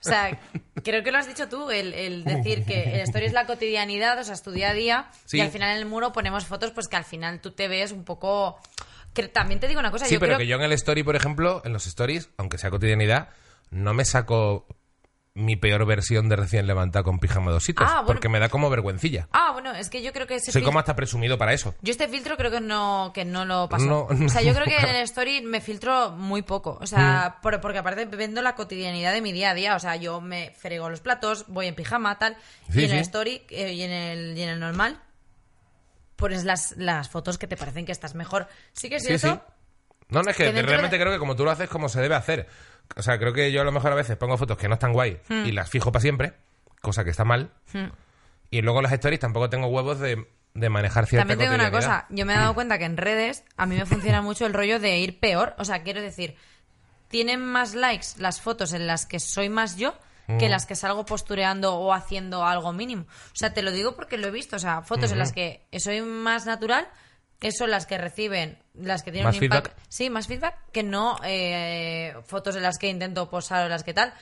o 0.00 0.02
sea, 0.08 0.38
creo 0.82 1.02
que 1.02 1.12
lo 1.12 1.18
has 1.18 1.26
dicho 1.28 1.48
tú, 1.48 1.70
el, 1.70 1.92
el 1.94 2.24
decir 2.24 2.64
que 2.64 2.94
el 2.94 3.00
story 3.02 3.26
es 3.26 3.32
la 3.32 3.46
cotidianidad, 3.46 4.18
o 4.18 4.24
sea, 4.24 4.34
es 4.34 4.42
tu 4.42 4.50
día 4.50 4.70
a 4.70 4.74
día, 4.74 5.10
Sí. 5.26 5.36
y 5.38 5.40
al 5.40 5.50
final 5.50 5.70
en 5.72 5.76
el 5.78 5.86
muro 5.86 6.12
ponemos 6.12 6.46
fotos, 6.46 6.70
pues 6.72 6.88
que 6.88 6.96
al 6.96 7.04
final 7.04 7.40
tú 7.40 7.50
te 7.52 7.68
ves 7.68 7.92
un 7.92 8.04
poco... 8.04 8.58
Que 9.12 9.26
también 9.28 9.58
te 9.58 9.66
digo 9.66 9.80
una 9.80 9.90
cosa, 9.90 10.06
Sí, 10.06 10.14
yo 10.14 10.20
pero 10.20 10.30
creo 10.30 10.38
que 10.38 10.46
yo 10.46 10.56
en 10.56 10.62
el 10.62 10.72
story, 10.72 11.02
por 11.02 11.16
ejemplo, 11.16 11.62
en 11.64 11.72
los 11.72 11.86
stories, 11.86 12.30
aunque 12.36 12.58
sea 12.58 12.70
cotidianidad, 12.70 13.28
no 13.70 13.92
me 13.92 14.04
saco 14.04 14.66
mi 15.32 15.54
peor 15.54 15.86
versión 15.86 16.28
de 16.28 16.34
recién 16.34 16.66
levantada 16.66 17.04
con 17.04 17.20
pijama 17.20 17.52
de 17.52 17.58
ositos, 17.58 17.86
Ah, 17.88 17.96
bueno. 18.00 18.06
porque 18.06 18.28
me 18.28 18.40
da 18.40 18.48
como 18.48 18.68
vergüencilla. 18.68 19.28
Ah, 19.30 19.50
bueno, 19.52 19.72
es 19.72 19.88
que 19.88 20.02
yo 20.02 20.12
creo 20.12 20.26
que 20.26 20.34
ese 20.34 20.50
Soy 20.50 20.62
como 20.62 20.80
hasta 20.80 20.96
presumido 20.96 21.38
para 21.38 21.52
eso. 21.52 21.74
Yo 21.82 21.92
este 21.92 22.08
filtro 22.08 22.36
creo 22.36 22.50
que 22.50 22.60
no, 22.60 23.12
que 23.14 23.24
no 23.24 23.44
lo 23.44 23.68
paso. 23.68 23.86
No, 23.86 24.00
O 24.06 24.28
sea, 24.28 24.42
yo 24.42 24.52
creo 24.54 24.64
que 24.66 24.76
en 24.90 24.96
el 24.96 25.02
story 25.04 25.40
me 25.42 25.60
filtro 25.60 26.10
muy 26.10 26.42
poco. 26.42 26.78
O 26.80 26.86
sea, 26.86 27.38
por- 27.42 27.60
porque 27.60 27.78
aparte 27.78 28.06
vendo 28.06 28.42
la 28.42 28.56
cotidianidad 28.56 29.12
de 29.12 29.22
mi 29.22 29.30
día 29.30 29.50
a 29.50 29.54
día. 29.54 29.76
O 29.76 29.78
sea, 29.78 29.94
yo 29.94 30.20
me 30.20 30.50
frego 30.58 30.90
los 30.90 31.00
platos, 31.00 31.44
voy 31.46 31.68
en 31.68 31.76
pijama, 31.76 32.18
tal. 32.18 32.36
Sí, 32.72 32.80
y 32.80 32.84
en 32.86 32.90
el 32.90 32.96
sí. 32.96 33.02
story 33.02 33.42
eh, 33.50 33.72
y, 33.72 33.82
en 33.82 33.92
el, 33.92 34.36
y 34.36 34.42
en 34.42 34.48
el 34.48 34.58
normal 34.60 35.00
pones 36.16 36.44
las, 36.44 36.74
las 36.76 37.08
fotos 37.08 37.38
que 37.38 37.46
te 37.46 37.56
parecen 37.56 37.86
que 37.86 37.92
estás 37.92 38.14
mejor. 38.14 38.48
Sí 38.72 38.88
que 38.88 38.96
es 38.96 39.04
Sí, 39.04 39.16
cierto. 39.18 39.44
No, 40.08 40.22
no, 40.24 40.30
es 40.30 40.36
que, 40.36 40.52
Que 40.52 40.62
realmente 40.62 40.98
creo 40.98 41.12
que 41.12 41.18
como 41.20 41.36
tú 41.36 41.44
lo 41.44 41.52
haces, 41.52 41.68
como 41.68 41.88
se 41.88 42.00
debe 42.00 42.16
hacer. 42.16 42.48
O 42.96 43.02
sea, 43.02 43.18
creo 43.18 43.32
que 43.32 43.52
yo 43.52 43.60
a 43.60 43.64
lo 43.64 43.72
mejor 43.72 43.92
a 43.92 43.94
veces 43.96 44.16
pongo 44.16 44.36
fotos 44.36 44.58
que 44.58 44.68
no 44.68 44.74
están 44.74 44.92
guay 44.92 45.20
Hmm. 45.28 45.46
y 45.46 45.52
las 45.52 45.70
fijo 45.70 45.92
para 45.92 46.00
siempre, 46.02 46.34
cosa 46.80 47.04
que 47.04 47.10
está 47.10 47.24
mal. 47.24 47.50
Y 48.50 48.62
luego 48.62 48.82
las 48.82 48.92
stories 48.92 49.20
tampoco 49.20 49.48
tengo 49.48 49.68
huevos 49.68 50.00
de, 50.00 50.26
de 50.54 50.68
manejar 50.70 51.06
cierta 51.06 51.22
También 51.28 51.38
tengo 51.50 51.54
una 51.54 51.70
cosa, 51.70 52.06
yo 52.10 52.26
me 52.26 52.34
he 52.34 52.36
dado 52.36 52.54
cuenta 52.54 52.78
que 52.78 52.84
en 52.84 52.96
redes 52.96 53.44
a 53.56 53.66
mí 53.66 53.76
me 53.76 53.86
funciona 53.86 54.22
mucho 54.22 54.46
el 54.46 54.52
rollo 54.52 54.80
de 54.80 54.98
ir 54.98 55.20
peor. 55.20 55.54
O 55.58 55.64
sea, 55.64 55.82
quiero 55.82 56.00
decir, 56.02 56.34
tienen 57.08 57.40
más 57.44 57.74
likes 57.74 58.08
las 58.18 58.40
fotos 58.40 58.72
en 58.72 58.86
las 58.86 59.06
que 59.06 59.20
soy 59.20 59.48
más 59.48 59.76
yo 59.76 59.94
que 60.38 60.46
Mm. 60.46 60.50
las 60.50 60.64
que 60.64 60.76
salgo 60.76 61.04
postureando 61.04 61.74
o 61.74 61.92
haciendo 61.92 62.44
algo 62.46 62.72
mínimo. 62.72 63.02
O 63.02 63.34
sea, 63.34 63.52
te 63.52 63.62
lo 63.62 63.72
digo 63.72 63.96
porque 63.96 64.16
lo 64.16 64.28
he 64.28 64.30
visto. 64.30 64.54
O 64.54 64.58
sea, 64.60 64.82
fotos 64.82 65.10
en 65.10 65.18
las 65.18 65.32
que 65.32 65.66
soy 65.76 66.02
más 66.02 66.46
natural, 66.46 66.86
que 67.40 67.50
son 67.50 67.68
las 67.70 67.84
que 67.84 67.98
reciben, 67.98 68.56
las 68.82 69.02
que 69.02 69.12
tienen 69.12 69.26
¿Más 69.26 69.36
un 69.36 69.40
feedback? 69.40 69.74
Sí, 69.88 70.10
más 70.10 70.26
feedback 70.26 70.56
que 70.72 70.82
no 70.82 71.18
eh, 71.24 72.14
fotos 72.26 72.56
en 72.56 72.62
las 72.62 72.78
que 72.78 72.88
intento 72.88 73.28
posar 73.30 73.66
o 73.66 73.68
las 73.68 73.84
que 73.84 73.94
tal. 73.94 74.12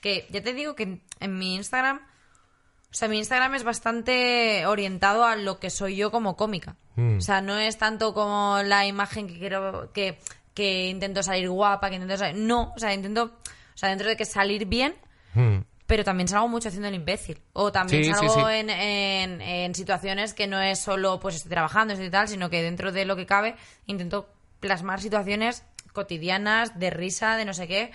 Que 0.00 0.26
ya 0.30 0.42
te 0.42 0.52
digo 0.52 0.74
que 0.74 0.82
en, 0.84 1.02
en 1.20 1.38
mi 1.38 1.54
Instagram. 1.54 1.98
O 1.98 2.94
sea, 2.94 3.08
mi 3.08 3.18
Instagram 3.18 3.54
es 3.54 3.64
bastante 3.64 4.66
orientado 4.66 5.24
a 5.24 5.36
lo 5.36 5.58
que 5.58 5.70
soy 5.70 5.96
yo 5.96 6.10
como 6.10 6.36
cómica. 6.36 6.76
Mm. 6.96 7.18
O 7.18 7.20
sea, 7.20 7.40
no 7.40 7.58
es 7.58 7.78
tanto 7.78 8.12
como 8.12 8.58
la 8.64 8.86
imagen 8.86 9.26
que 9.26 9.38
quiero 9.38 9.90
que, 9.92 10.18
que 10.52 10.88
intento 10.88 11.22
salir 11.22 11.48
guapa, 11.48 11.88
que 11.88 11.96
intento 11.96 12.18
salir... 12.18 12.36
No, 12.36 12.72
o 12.76 12.78
sea, 12.78 12.92
intento... 12.92 13.38
O 13.74 13.78
sea, 13.78 13.88
dentro 13.88 14.08
de 14.08 14.16
que 14.16 14.26
salir 14.26 14.66
bien, 14.66 14.94
Hmm. 15.34 15.60
Pero 15.86 16.04
también 16.04 16.28
salgo 16.28 16.48
mucho 16.48 16.68
haciendo 16.68 16.88
el 16.88 16.94
imbécil. 16.94 17.40
O 17.52 17.70
también 17.72 18.04
Sí, 18.04 18.12
sí, 18.12 18.18
salgo 18.18 18.46
sí. 18.48 18.54
En, 18.54 18.70
en- 18.70 19.40
en 19.42 19.74
situaciones 19.74 20.34
que 20.34 20.46
no 20.46 20.60
es 20.60 20.78
solo 20.78 21.20
pues 21.20 21.36
estoy 21.36 21.50
trabajando 21.50 21.94
estoy 21.94 22.10
tal, 22.10 22.28
sino 22.28 22.48
que 22.50 22.62
dentro 22.62 22.92
de 22.92 23.04
lo 23.04 23.16
que 23.16 23.26
cabe 23.26 23.56
intento 23.86 24.28
plasmar 24.60 25.00
situaciones 25.00 25.64
cotidianas, 25.92 26.78
de 26.78 26.90
risa, 26.90 27.36
de 27.36 27.44
no 27.44 27.52
sé 27.52 27.66
qué, 27.68 27.90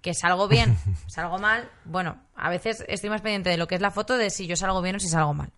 que 0.00 0.14
salgo 0.14 0.48
bien, 0.48 0.76
salgo 1.06 1.38
mal. 1.38 1.70
Bueno, 1.84 2.20
a 2.34 2.50
veces 2.50 2.84
estoy 2.88 3.10
más 3.10 3.20
pendiente 3.20 3.50
de 3.50 3.56
lo 3.58 3.66
que 3.68 3.74
es 3.76 3.80
la 3.80 3.90
foto 3.90 4.16
de 4.16 4.30
si 4.30 4.46
yo 4.46 4.56
salgo 4.56 4.82
bien 4.82 4.96
o 4.96 5.00
si 5.00 5.08
salgo 5.08 5.34
mal. 5.34 5.50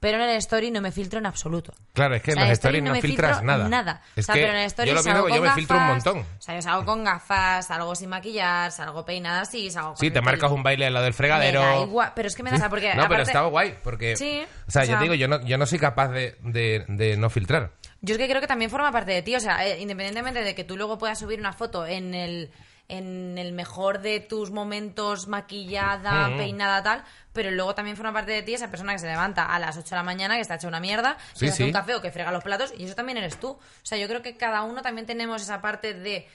Pero 0.00 0.22
en 0.22 0.30
el 0.30 0.36
story 0.36 0.70
no 0.70 0.80
me 0.80 0.92
filtro 0.92 1.18
en 1.18 1.26
absoluto. 1.26 1.72
Claro, 1.92 2.14
es 2.14 2.22
que 2.22 2.30
O 2.30 2.34
sea, 2.34 2.42
en 2.44 2.48
las 2.50 2.58
story 2.58 2.76
stories 2.78 2.84
no, 2.88 2.92
me 2.94 3.02
filtras 3.02 3.42
nada. 3.42 3.68
nada. 3.68 4.02
Es 4.14 4.24
o 4.24 4.26
sea, 4.26 4.34
que 4.36 4.40
pero 4.42 4.52
en 4.52 4.58
el 4.60 4.66
story 4.66 4.88
yo 4.90 4.94
lo 4.94 5.02
salgo 5.02 5.24
mismo, 5.24 5.34
yo 5.36 5.40
con 5.42 5.48
me 5.50 5.54
filtro 5.56 5.76
un 5.76 5.86
montón. 5.88 6.18
O 6.18 6.40
sea, 6.40 6.54
yo 6.54 6.62
salgo 6.62 6.84
con 6.84 7.02
gafas, 7.04 7.66
salgo 7.66 7.94
sin 7.96 8.08
maquillar, 8.08 8.70
salgo 8.70 9.04
peinada 9.04 9.40
así, 9.40 9.70
salgo 9.72 9.88
con 9.90 9.96
Sí, 9.96 10.10
te 10.12 10.20
marcas 10.20 10.52
un 10.52 10.62
baile 10.62 10.86
al 10.86 10.94
lado 10.94 11.04
del 11.04 11.14
fregadero. 11.14 11.60
Me 11.62 11.66
da 11.66 11.80
igual, 11.82 12.12
pero 12.14 12.28
es 12.28 12.36
que 12.36 12.42
me 12.44 12.50
da 12.52 12.68
porque 12.68 12.88
no, 12.90 13.02
pero 13.02 13.06
aparte- 13.06 13.22
estaba 13.22 13.48
guay, 13.48 13.74
porque... 13.82 14.16
Sí, 14.16 14.40
o 14.68 14.70
sea, 14.70 14.82
o 14.82 14.84
yo 14.84 14.90
sea- 14.90 14.98
te 14.98 15.02
digo, 15.02 15.14
yo 15.14 15.26
no, 15.26 15.44
yo 15.44 15.58
no 15.58 15.66
soy 15.66 15.80
capaz 15.80 16.08
de, 16.08 16.36
de- 16.42 16.84
de 16.86 17.16
no 17.16 17.28
filtrar. 17.28 17.72
Yo 18.00 18.14
es 18.14 18.18
que 18.18 18.28
creo 18.28 18.40
que 18.40 18.46
también 18.46 18.70
forma 18.70 18.92
parte 18.92 19.10
de 19.10 19.22
ti, 19.22 19.34
o 19.34 19.40
sea, 19.40 19.66
eh, 19.66 19.80
independientemente 19.80 20.44
de 20.44 20.54
que 20.54 20.62
tú 20.62 20.76
luego 20.76 20.96
puedas 20.98 21.18
subir 21.18 21.40
una 21.40 21.52
foto 21.52 21.84
en 21.84 22.14
el 22.14 22.52
en 22.88 23.36
el 23.36 23.52
mejor 23.52 24.00
de 24.00 24.18
tus 24.20 24.50
momentos 24.50 25.28
maquillada, 25.28 26.28
Mm. 26.30 26.36
peinada, 26.38 26.82
tal, 26.82 27.04
pero 27.34 27.50
luego 27.50 27.74
también 27.74 27.96
forma 27.96 28.12
parte 28.14 28.32
de 28.32 28.42
ti 28.42 28.54
esa 28.54 28.70
persona 28.70 28.92
que 28.94 28.98
se 28.98 29.06
levanta 29.06 29.44
a 29.44 29.58
las 29.58 29.76
8 29.76 29.90
de 29.90 29.96
la 29.96 30.02
mañana, 30.02 30.36
que 30.36 30.40
está 30.40 30.54
hecha 30.54 30.68
una 30.68 30.80
mierda, 30.80 31.18
Sí, 31.34 31.40
que 31.46 31.48
hace 31.48 31.56
sí. 31.58 31.62
un 31.64 31.72
café 31.72 31.94
o 31.94 32.00
que 32.00 32.10
frega 32.10 32.32
los 32.32 32.42
platos, 32.42 32.72
y 32.76 32.84
eso 32.86 32.94
también 32.94 33.18
eres 33.18 33.38
tú. 33.38 33.50
O 33.50 33.60
sea, 33.82 33.98
yo 33.98 34.08
creo 34.08 34.22
que 34.22 34.36
cada 34.38 34.62
uno 34.62 34.80
también 34.82 35.06
tenemos 35.06 35.42
esa 35.42 35.60
parte 35.60 35.92
de 35.94 36.26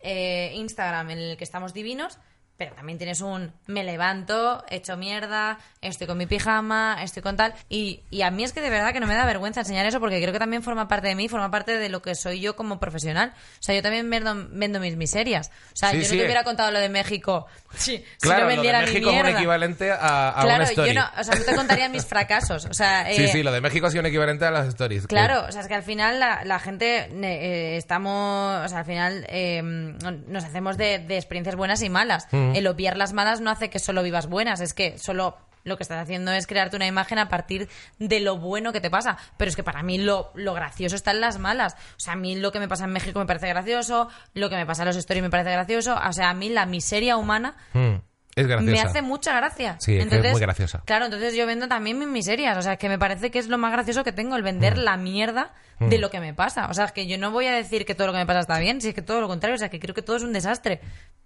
eh, 0.00 0.52
Instagram 0.54 1.10
en 1.10 1.18
el 1.18 1.36
que 1.36 1.44
estamos 1.44 1.74
divinos, 1.74 2.18
pero 2.60 2.74
también 2.74 2.98
tienes 2.98 3.22
un 3.22 3.54
me 3.68 3.82
levanto, 3.84 4.62
hecho 4.68 4.98
mierda, 4.98 5.58
estoy 5.80 6.06
con 6.06 6.18
mi 6.18 6.26
pijama, 6.26 6.98
estoy 7.02 7.22
con 7.22 7.34
tal. 7.34 7.54
Y, 7.70 8.02
y 8.10 8.20
a 8.20 8.30
mí 8.30 8.44
es 8.44 8.52
que 8.52 8.60
de 8.60 8.68
verdad 8.68 8.92
que 8.92 9.00
no 9.00 9.06
me 9.06 9.14
da 9.14 9.24
vergüenza 9.24 9.60
enseñar 9.60 9.86
eso 9.86 9.98
porque 9.98 10.20
creo 10.20 10.30
que 10.34 10.38
también 10.38 10.62
forma 10.62 10.86
parte 10.86 11.08
de 11.08 11.14
mí, 11.14 11.26
forma 11.26 11.50
parte 11.50 11.78
de 11.78 11.88
lo 11.88 12.02
que 12.02 12.14
soy 12.14 12.38
yo 12.40 12.56
como 12.56 12.78
profesional. 12.78 13.32
O 13.34 13.62
sea, 13.62 13.74
yo 13.74 13.80
también 13.82 14.10
vendo, 14.10 14.34
vendo 14.50 14.78
mis 14.78 14.94
miserias. 14.96 15.48
O 15.72 15.76
sea, 15.76 15.88
Sí, 15.92 15.96
yo 15.96 16.02
no 16.02 16.08
sí. 16.10 16.18
te 16.18 16.24
hubiera 16.24 16.44
contado 16.44 16.70
lo 16.70 16.80
de 16.80 16.90
México 16.90 17.46
si, 17.74 18.04
Claro, 18.20 18.20
si 18.20 18.28
no 18.28 18.34
lo 18.34 18.40
de 18.40 18.44
vendiera 18.56 18.78
mi 18.80 18.86
México 18.88 19.10
es 19.10 19.20
un 19.22 19.26
equivalente 19.28 19.90
a, 19.90 20.28
a 20.28 20.42
claro, 20.42 20.54
una 20.56 20.64
story. 20.64 20.88
yo 20.88 21.00
no, 21.00 21.06
o 21.18 21.24
sea, 21.24 21.34
no 21.36 21.44
te 21.46 21.54
contaría 21.56 21.88
mis 21.88 22.04
fracasos. 22.04 22.66
O 22.66 22.74
sea, 22.74 23.06
Sí, 23.10 23.24
eh, 23.24 23.28
sí, 23.28 23.42
lo 23.42 23.52
de 23.52 23.62
México 23.62 23.86
ha 23.86 23.90
sido 23.90 24.00
un 24.02 24.06
equivalente 24.06 24.44
a 24.44 24.50
las 24.50 24.68
stories. 24.68 25.04
que- 25.04 25.08
Claro, 25.08 25.46
o 25.48 25.50
sea, 25.52 25.62
es 25.62 25.66
que 25.66 25.74
al 25.76 25.82
final 25.82 26.20
la, 26.20 26.44
la 26.44 26.58
gente 26.58 27.08
eh, 27.10 27.76
estamos, 27.78 28.66
o 28.66 28.68
sea, 28.68 28.80
al 28.80 28.84
final 28.84 29.24
eh, 29.30 29.62
nos 29.62 30.44
hacemos 30.44 30.76
de, 30.76 30.98
de 30.98 31.16
experiencias 31.16 31.56
buenas 31.56 31.80
y 31.82 31.88
malas. 31.88 32.26
El 32.54 32.66
obviar 32.66 32.96
las 32.96 33.12
malas 33.12 33.40
no 33.40 33.50
hace 33.50 33.70
que 33.70 33.78
solo 33.78 34.02
vivas 34.02 34.26
buenas, 34.28 34.60
es 34.60 34.74
que 34.74 34.98
solo 34.98 35.36
lo 35.62 35.76
que 35.76 35.82
estás 35.82 35.98
haciendo 36.02 36.32
es 36.32 36.46
crearte 36.46 36.76
una 36.76 36.86
imagen 36.86 37.18
a 37.18 37.28
partir 37.28 37.68
de 37.98 38.20
lo 38.20 38.38
bueno 38.38 38.72
que 38.72 38.80
te 38.80 38.88
pasa. 38.90 39.18
Pero 39.36 39.50
es 39.50 39.56
que 39.56 39.62
para 39.62 39.82
mí 39.82 39.98
lo, 39.98 40.30
lo 40.34 40.54
gracioso 40.54 40.96
está 40.96 41.10
en 41.10 41.20
las 41.20 41.38
malas. 41.38 41.74
O 41.96 42.00
sea, 42.00 42.14
a 42.14 42.16
mí 42.16 42.34
lo 42.36 42.50
que 42.50 42.60
me 42.60 42.66
pasa 42.68 42.84
en 42.84 42.92
México 42.92 43.18
me 43.18 43.26
parece 43.26 43.48
gracioso, 43.48 44.08
lo 44.32 44.48
que 44.48 44.56
me 44.56 44.64
pasa 44.64 44.82
en 44.82 44.86
los 44.88 44.96
stories 44.96 45.22
me 45.22 45.28
parece 45.30 45.52
gracioso. 45.52 45.96
O 46.02 46.12
sea, 46.14 46.30
a 46.30 46.34
mí 46.34 46.48
la 46.48 46.64
miseria 46.64 47.18
humana 47.18 47.56
Mm, 47.74 47.96
es 48.36 48.46
graciosa. 48.46 48.72
me 48.72 48.80
hace 48.80 49.02
mucha 49.02 49.36
gracia. 49.36 49.76
Sí, 49.80 49.98
es 49.98 50.06
que 50.08 50.16
es 50.16 50.32
muy 50.32 50.40
graciosa. 50.40 50.82
Claro, 50.86 51.04
entonces 51.04 51.34
yo 51.34 51.44
vendo 51.46 51.68
también 51.68 51.98
mis 51.98 52.08
miserias. 52.08 52.56
O 52.56 52.62
sea, 52.62 52.76
que 52.76 52.88
me 52.88 52.98
parece 52.98 53.30
que 53.30 53.38
es 53.38 53.48
lo 53.48 53.58
más 53.58 53.70
gracioso 53.72 54.02
que 54.02 54.12
tengo, 54.12 54.36
el 54.36 54.42
vender 54.42 54.76
Mm. 54.78 54.80
la 54.80 54.96
mierda 54.96 55.52
de 55.78 55.96
lo 55.98 56.10
que 56.10 56.20
me 56.20 56.34
pasa. 56.34 56.68
O 56.68 56.74
sea, 56.74 56.84
es 56.86 56.92
que 56.92 57.06
yo 57.06 57.16
no 57.16 57.30
voy 57.30 57.46
a 57.46 57.52
decir 57.52 57.86
que 57.86 57.94
todo 57.94 58.06
lo 58.06 58.12
que 58.12 58.18
me 58.18 58.26
pasa 58.26 58.40
está 58.40 58.58
bien, 58.58 58.82
si 58.82 58.88
es 58.88 58.94
que 58.94 59.00
todo 59.02 59.20
lo 59.22 59.28
contrario. 59.28 59.54
O 59.54 59.58
sea, 59.58 59.70
que 59.70 59.80
creo 59.80 59.94
que 59.94 60.02
todo 60.02 60.16
es 60.16 60.22
un 60.22 60.32
desastre. 60.34 60.80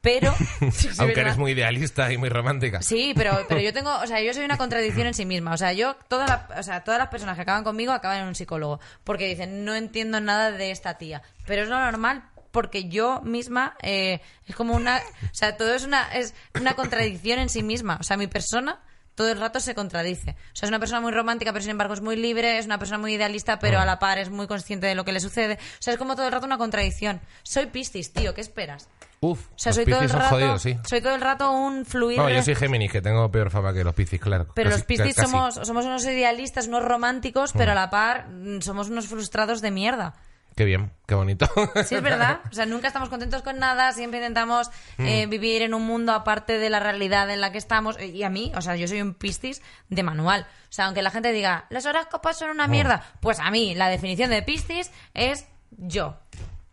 Pero. 0.04 0.32
sí, 0.60 0.70
sí, 0.70 0.88
Aunque 0.98 1.06
¿verdad? 1.06 1.18
eres 1.24 1.36
muy 1.38 1.50
idealista 1.52 2.12
y 2.12 2.18
muy 2.18 2.28
romántica. 2.28 2.80
Sí, 2.82 3.12
pero, 3.16 3.44
pero 3.48 3.60
yo 3.60 3.72
tengo, 3.72 3.92
o 3.98 4.06
sea, 4.06 4.20
yo 4.20 4.32
soy 4.32 4.44
una 4.44 4.56
contradicción 4.56 5.08
en 5.08 5.14
sí 5.14 5.24
misma. 5.24 5.52
O 5.52 5.56
sea, 5.56 5.72
yo, 5.72 5.96
toda 6.06 6.26
la- 6.26 6.48
o 6.60 6.62
sea, 6.62 6.84
todas 6.84 6.98
las 7.00 7.08
personas 7.08 7.34
que 7.34 7.42
acaban 7.42 7.64
conmigo 7.64 7.90
acaban 7.92 8.20
en 8.20 8.28
un 8.28 8.34
psicólogo. 8.36 8.78
Porque 9.02 9.26
dicen, 9.26 9.64
no 9.64 9.74
entiendo 9.74 10.20
nada 10.20 10.52
de 10.52 10.70
esta 10.70 10.96
tía. 10.98 11.22
Pero 11.46 11.62
es 11.62 11.68
lo 11.68 11.80
normal 11.80 12.22
porque 12.52 12.88
yo 12.88 13.20
misma 13.22 13.76
eh, 13.82 14.20
es 14.46 14.54
como 14.54 14.74
una, 14.74 14.98
o 14.98 15.34
sea, 15.34 15.56
todo 15.56 15.74
es 15.74 15.82
una, 15.84 16.14
es 16.14 16.34
una 16.54 16.74
contradicción 16.74 17.40
en 17.40 17.48
sí 17.48 17.64
misma. 17.64 17.96
O 18.00 18.04
sea, 18.04 18.16
mi 18.16 18.28
persona 18.28 18.80
todo 19.16 19.30
el 19.30 19.38
rato 19.38 19.60
se 19.60 19.74
contradice. 19.74 20.32
O 20.32 20.56
sea, 20.56 20.66
es 20.66 20.68
una 20.70 20.80
persona 20.80 21.00
muy 21.00 21.12
romántica, 21.12 21.52
pero 21.52 21.62
sin 21.62 21.70
embargo 21.70 21.94
es 21.94 22.00
muy 22.00 22.16
libre, 22.16 22.58
es 22.58 22.66
una 22.66 22.78
persona 22.78 22.98
muy 22.98 23.14
idealista, 23.14 23.58
pero 23.60 23.78
a 23.78 23.84
la 23.84 23.98
par 24.00 24.18
es 24.18 24.28
muy 24.28 24.46
consciente 24.48 24.86
de 24.88 24.94
lo 24.96 25.04
que 25.04 25.12
le 25.12 25.20
sucede. 25.20 25.54
O 25.54 25.82
sea, 25.82 25.92
es 25.92 25.98
como 25.98 26.16
todo 26.16 26.26
el 26.26 26.32
rato 26.32 26.46
una 26.46 26.58
contradicción. 26.58 27.20
Soy 27.44 27.66
Piscis, 27.66 28.12
tío, 28.12 28.34
¿qué 28.34 28.40
esperas? 28.40 28.88
Uf, 29.26 29.46
O 29.46 29.52
sea, 29.56 29.70
los 29.70 29.76
soy 29.76 29.84
todo 29.86 30.00
el 30.02 30.10
rato, 30.10 30.28
jodidos, 30.28 30.62
sí. 30.62 30.78
soy 30.86 31.00
todo 31.00 31.14
el 31.14 31.20
rato 31.20 31.50
un 31.50 31.86
fluir. 31.86 32.18
No, 32.18 32.28
yo 32.28 32.42
soy 32.42 32.54
Géminis, 32.54 32.92
que 32.92 33.00
tengo 33.00 33.30
peor 33.30 33.50
fama 33.50 33.72
que 33.72 33.82
los 33.84 33.94
Piscis, 33.94 34.20
claro. 34.20 34.46
pero 34.54 34.68
Casi- 34.70 34.80
los 34.80 34.86
Piscis 34.86 35.14
somos, 35.16 35.54
somos 35.54 35.84
unos 35.86 36.04
idealistas, 36.04 36.66
unos 36.68 36.84
románticos, 36.84 37.52
pero 37.52 37.72
a 37.72 37.74
la 37.74 37.88
par 37.90 38.28
mm, 38.28 38.60
somos 38.60 38.88
unos 38.90 39.06
frustrados 39.06 39.60
de 39.62 39.70
mierda. 39.70 40.14
Qué 40.56 40.64
bien, 40.64 40.92
qué 41.08 41.16
bonito. 41.16 41.50
Sí, 41.84 41.96
es 41.96 42.02
verdad. 42.02 42.38
O 42.50 42.54
sea, 42.54 42.64
nunca 42.66 42.86
estamos 42.86 43.08
contentos 43.08 43.42
con 43.42 43.58
nada, 43.58 43.90
siempre 43.92 44.20
intentamos 44.20 44.70
eh, 44.98 45.26
vivir 45.26 45.62
en 45.62 45.74
un 45.74 45.82
mundo 45.84 46.12
aparte 46.12 46.58
de 46.58 46.70
la 46.70 46.78
realidad 46.78 47.28
en 47.30 47.40
la 47.40 47.50
que 47.50 47.58
estamos. 47.58 48.00
Y 48.00 48.22
a 48.22 48.30
mí, 48.30 48.52
o 48.54 48.60
sea, 48.62 48.76
yo 48.76 48.86
soy 48.86 49.00
un 49.02 49.14
piscis 49.14 49.62
de 49.88 50.02
manual. 50.04 50.42
O 50.68 50.72
sea, 50.72 50.84
aunque 50.86 51.02
la 51.02 51.10
gente 51.10 51.32
diga, 51.32 51.64
los 51.70 51.86
horóscopos 51.86 52.36
son 52.36 52.50
una 52.50 52.68
mierda, 52.68 53.02
pues 53.20 53.40
a 53.40 53.50
mí 53.50 53.74
la 53.74 53.88
definición 53.88 54.30
de 54.30 54.42
piscis 54.42 54.92
es 55.14 55.46
yo. 55.70 56.18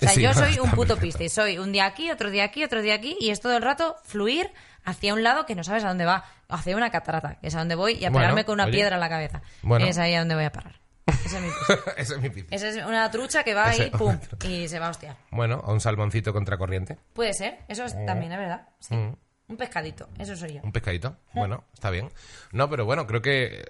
O 0.01 0.05
sea, 0.05 0.09
Sí, 0.13 0.21
yo 0.21 0.33
soy 0.33 0.59
un 0.59 0.71
puto 0.71 0.97
piscis. 0.97 1.31
Soy 1.31 1.57
un 1.57 1.71
día 1.71 1.85
aquí, 1.85 2.09
otro 2.11 2.29
día 2.31 2.43
aquí, 2.43 2.63
otro 2.63 2.81
día 2.81 2.95
aquí, 2.95 3.15
y 3.19 3.29
es 3.29 3.39
todo 3.39 3.55
el 3.55 3.61
rato 3.61 3.95
fluir 4.03 4.51
hacia 4.83 5.13
un 5.13 5.23
lado 5.23 5.45
que 5.45 5.55
no 5.55 5.63
sabes 5.63 5.83
a 5.83 5.89
dónde 5.89 6.05
va. 6.05 6.23
Hacia 6.49 6.75
una 6.75 6.89
catarata, 6.91 7.39
que 7.39 7.47
es 7.47 7.55
a 7.55 7.59
donde 7.59 7.75
voy, 7.75 7.93
y 7.93 8.05
a 8.05 8.09
Bueno, 8.09 8.23
pegarme 8.25 8.45
con 8.45 8.53
una 8.55 8.63
oye. 8.65 8.73
piedra 8.73 8.95
en 8.95 8.99
la 8.99 9.09
cabeza. 9.09 9.41
Bueno. 9.61 9.85
Es 9.85 9.97
ahí 9.97 10.13
a 10.15 10.19
donde 10.19 10.35
voy 10.35 10.43
a 10.45 10.51
parar. 10.51 10.81
Ese 11.07 11.37
es 11.37 11.41
mi 11.41 11.49
piscis. 11.49 11.77
Ese 11.97 12.13
es 12.15 12.21
mi 12.21 12.29
Piscis. 12.29 12.51
Esa 12.51 12.67
es 12.69 12.85
una 12.85 13.09
trucha 13.11 13.43
que 13.43 13.53
va 13.53 13.71
Ese- 13.71 13.83
ahí, 13.83 13.89
pum, 13.91 14.17
y 14.47 14.67
se 14.67 14.79
va 14.79 14.87
a 14.87 14.89
hostiar. 14.91 15.15
Bueno, 15.31 15.61
a 15.65 15.71
un 15.71 15.79
salmoncito 15.79 16.33
contracorriente. 16.33 16.97
Puede 17.13 17.33
ser, 17.33 17.59
eso 17.67 17.85
es, 17.85 17.93
también 18.05 18.31
es 18.31 18.37
verdad. 18.39 18.67
Sí. 18.79 18.95
Mm. 18.95 19.15
Un 19.47 19.57
pescadito, 19.57 20.07
eso 20.17 20.35
soy 20.35 20.53
yo. 20.53 20.61
Un 20.63 20.71
pescadito. 20.71 21.17
Bueno, 21.33 21.65
está 21.73 21.89
bien. 21.89 22.09
No, 22.53 22.69
pero 22.69 22.85
bueno, 22.85 23.05
creo 23.07 23.21
que. 23.21 23.65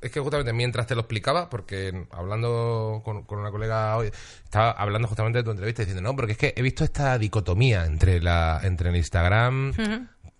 Es 0.00 0.10
que 0.10 0.20
justamente 0.20 0.52
mientras 0.52 0.86
te 0.86 0.94
lo 0.94 1.02
explicaba, 1.02 1.50
porque 1.50 2.06
hablando 2.10 3.02
con, 3.04 3.22
con 3.24 3.38
una 3.38 3.50
colega 3.50 3.96
hoy, 3.96 4.10
estaba 4.44 4.70
hablando 4.72 5.08
justamente 5.08 5.38
de 5.38 5.44
tu 5.44 5.50
entrevista 5.50 5.82
diciendo, 5.82 6.02
no, 6.02 6.16
porque 6.16 6.32
es 6.32 6.38
que 6.38 6.54
he 6.56 6.62
visto 6.62 6.84
esta 6.84 7.18
dicotomía 7.18 7.84
entre 7.84 8.20
la 8.22 8.60
entre 8.62 8.90
el 8.90 8.96
Instagram 8.96 9.72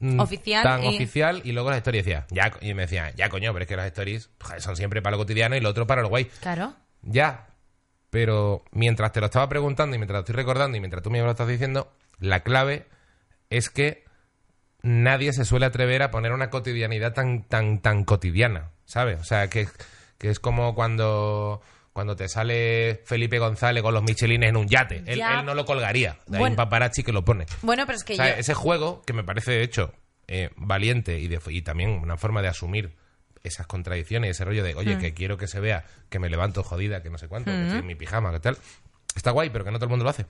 mm, 0.01 0.21
Oficial 0.21 0.63
tan 0.63 0.85
y- 0.85 0.89
oficial 0.97 1.43
y 1.45 1.53
luego 1.53 1.69
las 1.71 1.79
stories. 1.79 2.05
Decía, 2.05 2.27
ya, 2.31 2.53
y 2.63 2.73
me 2.75 2.83
decía, 2.83 3.13
ya 3.17 3.29
coño, 3.29 3.53
pero 3.53 3.65
es 3.65 3.69
que 3.69 3.77
las 3.77 3.87
stories 3.87 4.31
joder, 4.41 4.63
son 4.63 4.77
siempre 4.77 5.03
para 5.03 5.17
lo 5.17 5.19
cotidiano 5.23 5.57
y 5.57 5.61
lo 5.61 5.69
otro 5.69 5.87
para 5.87 6.01
lo 6.03 6.09
guay. 6.09 6.25
Claro. 6.41 6.75
Ya, 7.03 7.49
pero 8.09 8.65
mientras 8.73 9.13
te 9.13 9.21
lo 9.21 9.27
estaba 9.27 9.49
preguntando 9.49 9.95
y 9.95 9.99
mientras 9.99 10.17
lo 10.17 10.21
estoy 10.21 10.35
recordando 10.37 10.77
y 10.77 10.81
mientras 10.81 11.03
tú 11.03 11.11
me 11.11 11.21
lo 11.21 11.31
estás 11.31 11.49
diciendo, 11.49 11.93
la 12.19 12.41
clave 12.41 12.87
es 13.51 13.69
que 13.69 14.05
nadie 14.83 15.33
se 15.35 15.45
suele 15.45 15.67
atrever 15.67 16.03
a 16.03 16.11
poner 16.11 16.33
una 16.33 16.49
cotidianidad 16.51 17.13
tan, 17.13 17.43
tan, 17.43 17.81
tan 17.81 18.05
cotidiana, 18.05 18.71
¿sabes? 18.91 19.21
O 19.21 19.25
sea, 19.25 19.49
que, 19.49 19.69
que 20.19 20.29
es 20.31 20.41
como 20.41 20.75
cuando, 20.75 21.63
cuando 21.93 22.17
te 22.17 22.29
sale 22.29 23.03
Felipe 23.07 23.39
González 23.39 23.83
con 23.83 23.95
los 23.95 24.03
Michelines 24.03 24.49
en 24.51 24.57
un 24.57 24.67
yate. 24.69 25.03
Él, 25.07 25.21
no 25.45 25.55
lo 25.55 25.65
colgaría. 25.65 26.13
Hay 26.31 26.39
Bueno. 26.39 26.47
un 26.49 26.57
paparazzi 26.57 27.03
que 27.03 27.13
lo 27.13 27.25
pone. 27.25 27.47
Bueno, 27.63 27.87
pero 27.87 27.97
es 27.97 28.05
que 28.05 28.15
O 28.15 28.17
sea, 28.17 28.29
yo... 28.35 28.41
ese 28.41 28.55
juego, 28.55 29.03
que 29.07 29.13
me 29.13 29.23
parece, 29.25 29.53
de 29.53 29.63
hecho, 29.63 29.93
eh, 30.29 30.51
valiente 30.57 31.19
y, 31.19 31.29
de- 31.29 31.41
y 31.49 31.63
también 31.63 31.91
una 31.91 32.17
forma 32.17 32.43
de 32.43 32.49
asumir 32.49 32.95
esas 33.43 33.67
contradicciones, 33.67 34.31
ese 34.33 34.45
rollo 34.45 34.63
de, 34.63 34.75
oye, 34.75 34.97
Mm. 34.97 35.01
que 35.01 35.15
quiero 35.15 35.37
que 35.39 35.47
se 35.49 35.61
vea 35.61 35.85
que 36.11 36.19
me 36.19 36.29
levanto 36.29 36.63
jodida, 36.63 37.03
que 37.03 37.09
no 37.11 37.17
sé 37.19 37.27
cuánto, 37.29 37.51
que 37.51 37.63
estoy 37.63 37.79
en 37.79 37.87
mi 37.87 37.95
pijama, 37.95 38.33
que 38.33 38.41
tal. 38.41 38.59
Está 39.17 39.31
guay, 39.31 39.51
pero 39.51 39.65
que 39.65 39.71
no 39.71 39.79
todo 39.79 39.87
el 39.87 39.91
mundo 39.91 40.05
lo 40.05 40.11
hace. 40.11 40.27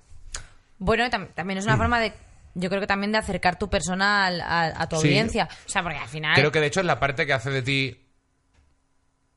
Bueno, 0.78 1.04
tam- 1.10 1.28
también 1.34 1.58
es 1.58 1.64
una 1.64 1.76
forma 1.76 1.98
de... 2.00 2.12
Yo 2.54 2.68
creo 2.68 2.80
que 2.80 2.86
también 2.86 3.12
de 3.12 3.18
acercar 3.18 3.58
tu 3.58 3.68
persona 3.68 4.26
al- 4.26 4.40
a, 4.40 4.82
a 4.82 4.88
tu 4.88 4.96
Sí. 4.96 5.08
audiencia. 5.08 5.48
O 5.66 5.68
sea, 5.68 5.82
porque 5.82 5.98
al 5.98 6.08
final... 6.08 6.34
Creo 6.34 6.50
que 6.52 6.60
de 6.60 6.66
hecho 6.66 6.80
es 6.80 6.86
la 6.86 6.98
parte 6.98 7.26
que 7.26 7.32
hace 7.32 7.50
de 7.50 7.62
ti 7.62 8.06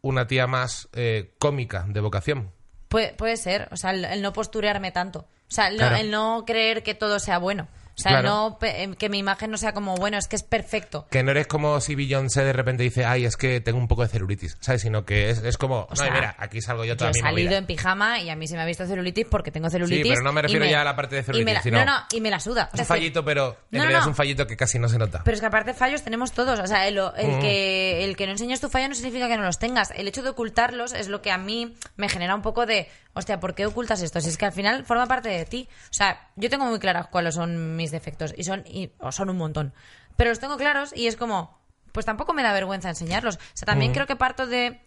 una 0.03 0.27
tía 0.27 0.45
más 0.45 0.89
eh, 0.93 1.34
cómica 1.39 1.85
de 1.88 1.99
vocación. 2.01 2.51
Puede, 2.89 3.13
puede 3.13 3.38
ser, 3.38 3.67
o 3.71 3.77
sea, 3.77 3.89
el, 3.91 4.05
el 4.05 4.21
no 4.21 4.34
posturearme 4.34 4.91
tanto. 4.91 5.19
O 5.21 5.55
sea, 5.55 5.69
el, 5.69 5.77
no- 5.77 5.95
el 5.95 6.11
no 6.11 6.43
creer 6.45 6.84
que 6.84 6.93
todo 6.93 7.17
sea 7.19 7.39
bueno. 7.39 7.67
O 7.95 8.02
sea, 8.02 8.11
Claro. 8.14 8.28
no 8.30 8.57
pe- 8.60 8.84
em, 8.84 8.95
que 8.95 9.07
mi 9.07 9.20
imagen 9.20 9.52
no 9.52 9.57
sea 9.57 9.72
como, 9.74 9.95
bueno, 9.95 10.18
es 10.18 10.28
que 10.28 10.36
es 10.36 10.41
perfecto. 10.44 11.06
Que 11.11 11.22
no 11.22 11.30
eres 11.32 11.45
como 11.48 11.80
si 11.80 11.94
Beyoncé 11.94 12.44
de 12.44 12.52
repente 12.53 12.82
dice, 12.84 13.06
ay, 13.06 13.26
es 13.26 13.38
que 13.38 13.61
tengo 13.61 13.78
un 13.78 13.88
poco 13.88 14.02
de 14.02 14.07
celulitis, 14.07 14.57
¿sabes? 14.61 14.82
Sino 14.82 15.06
que 15.06 15.30
es, 15.30 15.40
es 15.44 15.57
como, 15.57 15.86
no, 15.90 15.95
sea, 15.95 16.11
mira, 16.11 16.36
aquí 16.40 16.60
salgo 16.61 16.84
yo 16.86 16.94
Yo 16.94 16.98
toda 16.98 17.11
he 17.11 17.14
mi 17.14 17.20
salido 17.20 17.48
movida. 17.49 17.57
en 17.60 17.65
pijama 17.68 18.20
y 18.20 18.30
a 18.32 18.36
mí 18.36 18.48
se 18.48 18.56
me 18.56 18.61
ha 18.61 18.65
visto 18.65 18.88
celulitis 18.88 19.28
porque 19.30 19.52
tengo 19.52 19.70
celulitis. 19.70 20.11
pero 20.11 20.24
no 20.24 20.34
me 20.34 20.41
refiero 20.41 20.65
ya 20.65 20.82
a 20.82 20.84
la 20.84 20.95
parte 20.95 21.18
de 21.18 21.24
celulitis, 21.24 21.53
la- 21.53 21.61
sino- 21.61 21.80
No, 21.80 21.86
no, 21.86 21.98
y 22.11 22.20
me 22.20 22.32
la 22.32 22.40
suda. 22.40 22.70
Es 22.74 22.80
Es 22.80 22.80
un 22.82 22.86
fallito, 22.88 23.24
pero 23.24 23.49
en 23.49 23.53
No, 23.53 23.57
no, 23.72 23.80
realidad 23.84 23.99
es 23.99 24.06
no. 24.06 24.11
un 24.11 24.15
fallito 24.15 24.48
que 24.48 24.57
casi 24.57 24.80
no 24.80 24.90
se 24.90 24.98
nota. 24.98 25.22
Pero 25.24 25.36
es 25.36 25.41
que 25.41 25.45
aparte 25.48 25.74
fallos 25.76 26.02
tenemos 26.02 26.32
todos. 26.32 26.60
O 26.60 26.65
sea, 26.68 26.88
el, 26.88 26.98
el 26.98 27.28
Mm. 27.38 27.40
que, 27.41 28.03
el 28.06 28.15
que 28.18 28.26
no 28.26 28.32
enseñes 28.32 28.60
tu 28.60 28.70
fallo 28.70 28.88
no 28.90 28.95
significa 28.95 29.28
que 29.28 29.38
no 29.38 29.44
los 29.44 29.60
tengas. 29.60 29.91
El 29.91 30.07
hecho 30.07 30.24
de 30.24 30.30
ocultarlos 30.30 30.94
es 30.94 31.10
lo 31.10 31.22
que 31.22 31.32
a 31.32 31.38
mí 31.38 31.76
me 31.95 32.10
genera 32.10 32.34
un 32.34 32.41
poco 32.41 32.65
de, 32.65 32.88
hostia, 33.14 33.40
¿por 33.40 33.53
qué 33.53 33.65
ocultas 33.68 34.02
esto? 34.02 34.20
Si 34.20 34.30
es 34.30 34.38
que 34.38 34.45
al 34.45 34.52
final 34.53 34.84
forma 34.86 35.06
parte 35.06 35.30
de 35.30 35.45
ti. 35.45 35.68
O 35.91 35.94
sea, 35.94 36.30
yo 36.36 36.49
tengo 36.49 36.65
muy 36.65 36.80
claras 36.80 37.07
cuáles 37.07 37.36
son 37.36 37.76
mis 37.76 37.82
defectos 37.91 38.34
y 38.38 38.43
son, 38.43 38.64
y, 38.68 38.91
son 39.11 39.30
un 39.30 39.38
montón. 39.38 39.73
Pero 40.15 40.30
los 40.30 40.39
tengo 40.39 40.57
claros 40.57 40.93
y 40.95 41.07
es 41.07 41.15
como, 41.18 41.57
pues 41.91 42.05
tampoco 42.05 42.34
me 42.34 42.43
da 42.43 42.53
vergüenza 42.53 42.89
enseñarlos. 42.89 43.35
O 43.38 43.39
sea, 43.53 43.65
también 43.65 43.91
Mm. 43.91 43.93
creo 43.95 44.07
que 44.07 44.15
parto 44.15 44.47
de 44.47 44.80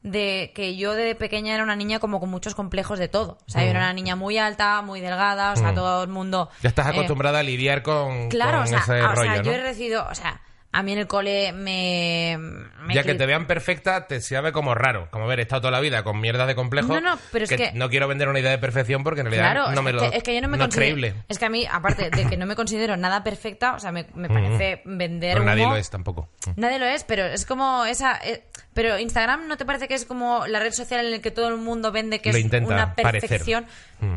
de 0.00 0.52
que 0.54 0.76
yo 0.76 0.94
de 0.94 1.16
pequeña 1.16 1.54
era 1.54 1.64
una 1.64 1.74
niña 1.74 1.98
como 1.98 2.20
con 2.20 2.30
muchos 2.30 2.54
complejos 2.54 3.00
de 3.00 3.08
todo. 3.08 3.36
O 3.48 3.50
sea, 3.50 3.64
yo 3.64 3.70
era 3.70 3.80
una 3.80 3.92
niña 3.92 4.14
muy 4.14 4.38
alta, 4.38 4.80
muy 4.80 5.00
delgada, 5.00 5.52
o 5.52 5.56
sea, 5.56 5.74
todo 5.74 6.04
el 6.04 6.08
mundo... 6.08 6.48
Ya 6.62 6.68
estás 6.68 6.86
eh, 6.86 6.90
acostumbrada 6.90 7.40
a 7.40 7.42
lidiar 7.42 7.82
con, 7.82 8.28
Claro, 8.28 8.58
con 8.58 8.62
o 8.62 8.66
sea, 8.68 8.78
ese 8.78 9.00
a- 9.00 9.10
o 9.10 9.14
rollo, 9.16 9.32
sea, 9.32 9.36
¿no? 9.38 9.42
yo 9.42 9.52
he 9.52 9.60
recibido, 9.60 10.06
o 10.08 10.14
sea, 10.14 10.40
a 10.70 10.82
mí 10.82 10.92
en 10.92 10.98
el 10.98 11.06
cole 11.06 11.52
me... 11.52 12.36
me 12.82 12.94
Ya 12.94 13.02
que 13.02 13.14
te 13.14 13.24
vean 13.26 13.46
perfecta, 13.46 14.06
te 14.06 14.20
sabe 14.20 14.52
como 14.52 14.74
raro. 14.74 15.08
Como 15.10 15.26
ver, 15.26 15.38
he 15.38 15.42
estado 15.42 15.62
toda 15.62 15.70
la 15.72 15.80
vida 15.80 16.02
con 16.04 16.20
mierdas 16.20 16.46
de 16.46 16.54
complejo. 16.54 16.92
No, 16.92 17.00
no, 17.00 17.18
pero 17.32 17.44
es 17.44 17.50
que- 17.50 17.72
No 17.72 17.88
quiero 17.88 18.06
vender 18.06 18.28
una 18.28 18.38
idea 18.40 18.50
de 18.50 18.58
perfección 18.58 19.02
porque 19.02 19.20
en 19.22 19.26
realidad 19.28 19.52
Claro, 19.52 19.72
no 19.72 19.82
me 19.82 19.92
lo. 19.92 20.04
es 20.04 20.22
que 20.22 20.34
yo 20.34 20.40
no 20.42 20.48
me 20.48 20.58
considero... 20.58 20.94
creíble. 20.94 21.14
Es 21.28 21.38
que 21.38 21.46
a 21.46 21.48
mí, 21.48 21.66
aparte 21.70 22.10
de 22.10 22.26
que 22.26 22.36
no 22.36 22.44
me 22.46 22.54
considero 22.54 22.96
nada 22.96 23.24
perfecta, 23.24 23.72
o 23.74 23.80
sea, 23.80 23.92
me, 23.92 24.06
me 24.14 24.28
parece 24.28 24.82
vender 24.84 25.34
Pero 25.34 25.44
nadie 25.46 25.64
lo 25.64 25.76
es 25.76 25.88
tampoco. 25.88 26.28
Nadie 26.56 26.78
lo 26.78 26.86
es, 26.86 27.02
pero 27.04 27.24
es 27.24 27.46
como 27.46 27.84
esa... 27.86 28.18
eh, 28.22 28.44
pero 28.74 28.98
Instagram, 28.98 29.48
¿no 29.48 29.56
te 29.56 29.64
parece 29.64 29.88
que 29.88 29.94
es 29.94 30.04
como 30.04 30.46
la 30.46 30.60
red 30.60 30.72
social 30.72 31.04
en 31.04 31.10
la 31.12 31.18
que 31.20 31.30
todo 31.30 31.48
el 31.48 31.56
mundo 31.56 31.90
vende 31.92 32.20
que 32.20 32.30
Lo 32.30 32.38
es 32.38 32.44
una 32.44 32.94
parecer. 32.94 33.20
perfección? 33.28 33.66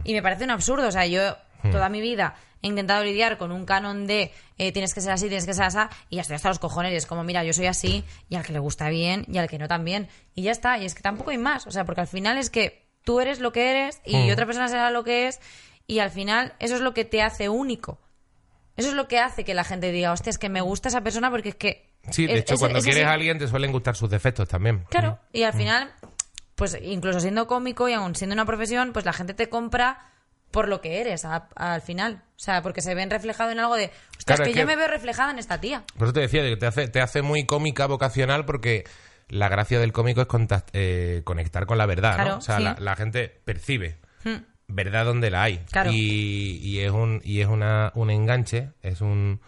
Y 0.03 0.13
me 0.13 0.21
parece 0.21 0.43
un 0.43 0.51
absurdo. 0.51 0.87
O 0.87 0.91
sea, 0.91 1.05
yo 1.07 1.37
toda 1.71 1.89
mi 1.89 2.01
vida 2.01 2.35
he 2.61 2.67
intentado 2.67 3.03
lidiar 3.03 3.37
con 3.37 3.51
un 3.51 3.65
canon 3.65 4.05
de 4.07 4.31
eh, 4.57 4.71
tienes 4.71 4.93
que 4.93 5.01
ser 5.01 5.11
así, 5.11 5.27
tienes 5.27 5.45
que 5.45 5.53
ser 5.53 5.63
así, 5.65 5.79
y 6.09 6.17
ya 6.17 6.21
estoy 6.21 6.35
hasta 6.35 6.49
los 6.49 6.59
cojones. 6.59 6.93
Y 6.93 6.95
es 6.95 7.05
como, 7.05 7.23
mira, 7.23 7.43
yo 7.43 7.53
soy 7.53 7.65
así, 7.67 8.03
y 8.29 8.35
al 8.35 8.43
que 8.45 8.53
le 8.53 8.59
gusta 8.59 8.89
bien, 8.89 9.25
y 9.27 9.37
al 9.37 9.47
que 9.49 9.57
no 9.57 9.67
también. 9.67 10.07
Y 10.35 10.43
ya 10.43 10.51
está. 10.51 10.77
Y 10.77 10.85
es 10.85 10.93
que 10.95 11.01
tampoco 11.01 11.31
hay 11.31 11.37
más. 11.37 11.65
O 11.67 11.71
sea, 11.71 11.85
porque 11.85 12.01
al 12.01 12.07
final 12.07 12.37
es 12.37 12.49
que 12.49 12.85
tú 13.03 13.19
eres 13.19 13.39
lo 13.39 13.51
que 13.51 13.71
eres 13.71 13.99
y 14.05 14.29
otra 14.29 14.45
persona 14.45 14.67
será 14.67 14.91
lo 14.91 15.03
que 15.03 15.27
es, 15.27 15.39
y 15.87 15.99
al 15.99 16.11
final 16.11 16.53
eso 16.59 16.75
es 16.75 16.81
lo 16.81 16.93
que 16.93 17.03
te 17.05 17.21
hace 17.23 17.49
único. 17.49 17.99
Eso 18.77 18.89
es 18.89 18.95
lo 18.95 19.07
que 19.07 19.19
hace 19.19 19.43
que 19.43 19.53
la 19.53 19.63
gente 19.63 19.91
diga, 19.91 20.11
hostia, 20.11 20.29
es 20.29 20.37
que 20.37 20.49
me 20.49 20.61
gusta 20.61 20.89
esa 20.89 21.01
persona 21.01 21.29
porque 21.29 21.49
es 21.49 21.55
que... 21.55 21.91
Sí, 22.09 22.25
de 22.27 22.33
es- 22.35 22.39
hecho, 22.41 22.53
es- 22.53 22.59
cuando 22.59 22.77
es 22.79 22.85
quieres 22.85 23.03
así". 23.03 23.09
a 23.09 23.13
alguien 23.13 23.37
te 23.39 23.47
suelen 23.47 23.71
gustar 23.71 23.95
sus 23.95 24.09
defectos 24.09 24.47
también. 24.47 24.85
Claro, 24.89 25.19
y 25.33 25.43
al 25.43 25.53
final, 25.53 25.91
pues 26.55 26.77
incluso 26.81 27.19
siendo 27.19 27.47
cómico 27.47 27.89
y 27.89 27.93
aún 27.93 28.15
siendo 28.15 28.33
una 28.33 28.45
profesión, 28.45 28.93
pues 28.93 29.03
la 29.05 29.13
gente 29.13 29.33
te 29.33 29.49
compra 29.49 29.99
por 30.51 30.67
lo 30.67 30.81
que 30.81 31.01
eres 31.01 31.25
a- 31.25 31.47
al 31.55 31.81
final. 31.81 32.23
O 32.35 32.39
sea, 32.43 32.61
porque 32.61 32.81
se 32.81 32.93
ven 32.95 33.09
reflejado 33.09 33.51
en 33.51 33.59
algo 33.59 33.75
de, 33.75 33.85
ostras, 34.17 34.25
Claro, 34.37 34.43
que, 34.43 34.49
es 34.51 34.55
yo 34.55 34.61
que- 34.61 34.65
me 34.67 34.75
veo 34.75 34.87
reflejada 34.87 35.31
en 35.31 35.39
esta 35.39 35.59
tía. 35.61 35.83
Por 35.97 36.07
eso 36.07 36.13
te 36.13 36.19
decía, 36.21 36.41
que 36.43 36.57
te 36.57 36.65
hace, 36.65 36.87
te 36.87 37.01
hace 37.01 37.21
muy 37.21 37.45
cómica 37.45 37.85
vocacional 37.87 38.45
porque 38.45 38.83
la 39.29 39.47
gracia 39.49 39.79
del 39.79 39.93
cómico 39.93 40.21
es 40.21 40.27
contact- 40.27 40.69
eh, 40.73 41.21
conectar 41.23 41.65
con 41.65 41.77
la 41.77 41.85
verdad, 41.85 42.15
Claro, 42.15 42.29
¿no? 42.31 42.37
O 42.37 42.41
sea, 42.41 42.57
sí. 42.57 42.63
la, 42.63 42.75
la 42.79 42.95
gente 42.95 43.29
percibe 43.45 43.97
verdad 44.67 45.03
donde 45.05 45.29
la 45.29 45.43
hay. 45.43 45.57
Claro. 45.71 45.91
Y, 45.91 46.59
y 46.63 46.79
es 46.79 46.91
un 46.91 47.19
y 47.25 47.41
es 47.41 47.47
una, 47.47 47.91
un 47.95 48.09
enganche, 48.09 48.69
es 48.81 49.01
un, 49.01 49.41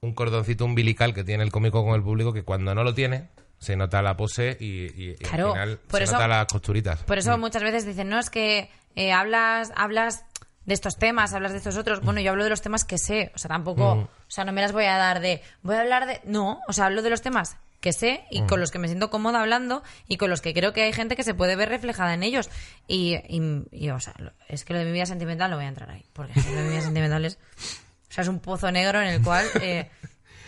un 0.00 0.14
cordoncito 0.14 0.64
umbilical 0.64 1.14
que 1.14 1.22
tiene 1.24 1.44
el 1.44 1.52
cómico 1.52 1.84
con 1.84 1.94
el 1.94 2.02
público 2.02 2.32
que 2.32 2.42
cuando 2.42 2.74
no 2.74 2.82
lo 2.82 2.92
tiene 2.94 3.28
se 3.58 3.76
nota 3.76 4.00
la 4.02 4.16
pose 4.16 4.56
y, 4.58 4.64
y- 4.64 5.10
y 5.10 5.14
Claro, 5.16 5.48
al 5.48 5.52
final 5.52 5.78
por 5.86 5.98
se 5.98 6.04
eso- 6.04 6.12
nota 6.14 6.26
las 6.28 6.46
costuritas. 6.46 7.00
Por 7.04 7.18
eso 7.18 7.36
muchas 7.38 7.62
veces 7.62 7.84
dicen, 7.86 8.08
no, 8.08 8.18
es 8.18 8.30
que 8.30 8.70
eh, 8.96 9.12
hablas, 9.12 9.72
hablas 9.76 10.24
de 10.66 10.74
estos 10.74 10.96
temas, 10.98 11.32
hablas 11.34 11.52
de 11.52 11.58
estos 11.58 11.76
otros. 11.76 12.00
Bueno, 12.00 12.20
yo 12.20 12.30
hablo 12.30 12.44
de 12.44 12.50
los 12.50 12.62
temas 12.62 12.84
que 12.84 12.98
sé. 12.98 13.32
O 13.34 13.38
sea, 13.38 13.48
tampoco, 13.48 13.92
o 13.92 14.08
sea, 14.28 14.44
no 14.44 14.52
me 14.52 14.60
las 14.60 14.72
voy 14.72 14.84
a 14.84 14.96
dar 14.96 15.20
de, 15.20 15.42
voy 15.62 15.76
a 15.76 15.80
hablar 15.80 16.06
de... 16.06 16.20
No, 16.24 16.60
o 16.68 16.72
sea, 16.72 16.86
hablo 16.86 17.02
de 17.02 17.10
los 17.10 17.22
temas 17.22 17.56
que 17.80 17.94
sé 17.94 18.24
y 18.30 18.42
con 18.42 18.60
los 18.60 18.70
que 18.70 18.78
me 18.78 18.88
siento 18.88 19.08
cómoda 19.08 19.40
hablando 19.40 19.82
y 20.06 20.18
con 20.18 20.28
los 20.28 20.42
que 20.42 20.52
creo 20.52 20.74
que 20.74 20.82
hay 20.82 20.92
gente 20.92 21.16
que 21.16 21.22
se 21.24 21.32
puede 21.32 21.56
ver 21.56 21.70
reflejada 21.70 22.12
en 22.12 22.22
ellos. 22.22 22.50
Y, 22.86 23.14
y- 23.26 23.64
y, 23.72 23.88
o 23.90 23.98
sea, 24.00 24.12
es 24.48 24.64
que 24.66 24.74
lo 24.74 24.78
de 24.80 24.84
mi 24.84 24.92
vida 24.92 25.06
sentimental 25.06 25.50
no 25.50 25.56
voy 25.56 25.64
a 25.64 25.68
entrar 25.68 25.90
ahí, 25.90 26.04
porque 26.12 26.34
lo 26.38 26.56
de 26.56 26.62
mi 26.64 26.70
vida 26.70 26.82
sentimental 26.82 27.24
es... 27.24 27.38
O 28.10 28.12
sea, 28.12 28.22
es 28.22 28.28
un 28.28 28.40
pozo 28.40 28.70
negro 28.70 29.00
en 29.00 29.08
el 29.08 29.22
cual 29.22 29.46
eh, 29.62 29.88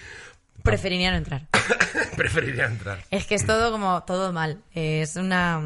preferiría 0.63 1.11
no 1.11 1.17
entrar. 1.17 1.47
Preferiría 2.17 2.67
entrar. 2.67 3.03
Es 3.11 3.27
que 3.27 3.35
es 3.35 3.47
todo 3.47 3.73
como 3.73 4.03
todo 4.05 4.33
mal. 4.33 4.63
Es 4.75 5.17
una 5.17 5.61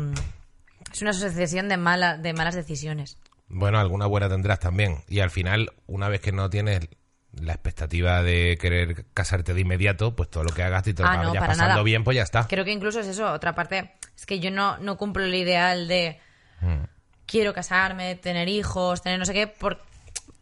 es 0.96 1.02
una 1.02 1.12
sucesión 1.12 1.68
de 1.68 1.76
mala, 1.76 2.16
de 2.16 2.32
malas 2.32 2.54
decisiones. 2.54 3.18
Bueno, 3.48 3.78
alguna 3.78 4.06
buena 4.06 4.28
tendrás 4.28 4.58
también. 4.58 5.04
Y 5.08 5.20
al 5.20 5.30
final, 5.30 5.72
una 5.86 6.08
vez 6.08 6.20
que 6.20 6.32
no 6.32 6.50
tienes 6.50 6.88
la 7.32 7.52
expectativa 7.52 8.22
de 8.22 8.56
querer 8.60 9.04
casarte 9.14 9.52
de 9.54 9.60
inmediato, 9.60 10.16
pues 10.16 10.30
todo 10.30 10.42
lo 10.44 10.50
que 10.54 10.62
hagas 10.62 10.86
y 10.88 10.94
te 10.94 11.02
lo 11.02 11.08
Ah, 11.08 11.16
no, 11.18 11.28
vayas 11.28 11.46
pasando 11.46 11.68
nada. 11.68 11.82
bien, 11.82 12.02
pues 12.02 12.16
ya 12.16 12.22
está. 12.22 12.46
Creo 12.48 12.64
que 12.64 12.72
incluso 12.72 13.00
es 13.00 13.06
eso. 13.06 13.30
Otra 13.30 13.54
parte 13.54 13.92
es 14.16 14.26
que 14.26 14.40
yo 14.40 14.50
no, 14.50 14.78
no 14.78 14.96
cumplo 14.96 15.22
el 15.24 15.34
ideal 15.34 15.86
de 15.86 16.18
Mm. 16.62 16.84
quiero 17.26 17.52
casarme, 17.52 18.14
tener 18.16 18.48
hijos, 18.48 19.02
tener 19.02 19.18
no 19.18 19.26
sé 19.26 19.34
qué, 19.34 19.46
por, 19.46 19.78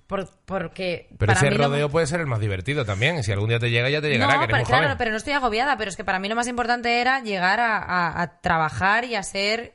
por- 0.07 0.31
porque 0.45 1.09
Pero 1.19 1.33
para 1.33 1.41
ese 1.41 1.51
mí 1.51 1.57
lo- 1.57 1.65
rodeo 1.69 1.89
puede 1.91 2.07
ser 2.07 2.21
el 2.21 2.27
más 2.27 2.39
divertido 2.39 2.85
también. 2.85 3.25
Si 3.25 3.33
algún 3.33 3.49
día 3.49 3.59
te 3.59 3.71
llega, 3.71 3.91
ya 3.91 4.01
te 4.01 4.09
llegará, 4.11 4.35
no, 4.35 4.39
que 4.39 4.45
eres 4.45 4.53
pero, 4.55 4.59
muy 4.59 4.67
claro, 4.69 4.85
joven. 4.85 4.99
pero 4.99 5.11
no 5.11 5.17
estoy 5.17 5.33
agobiada, 5.33 5.77
pero 5.77 5.91
es 5.91 5.97
que 5.97 6.05
para 6.05 6.21
mí 6.21 6.29
lo 6.29 6.37
más 6.37 6.47
importante 6.47 7.01
era 7.01 7.21
llegar 7.21 7.59
a, 7.59 7.79
a- 7.79 8.23
a 8.23 8.41
trabajar 8.41 9.05
y 9.05 9.17
a 9.17 9.23
ser, 9.25 9.75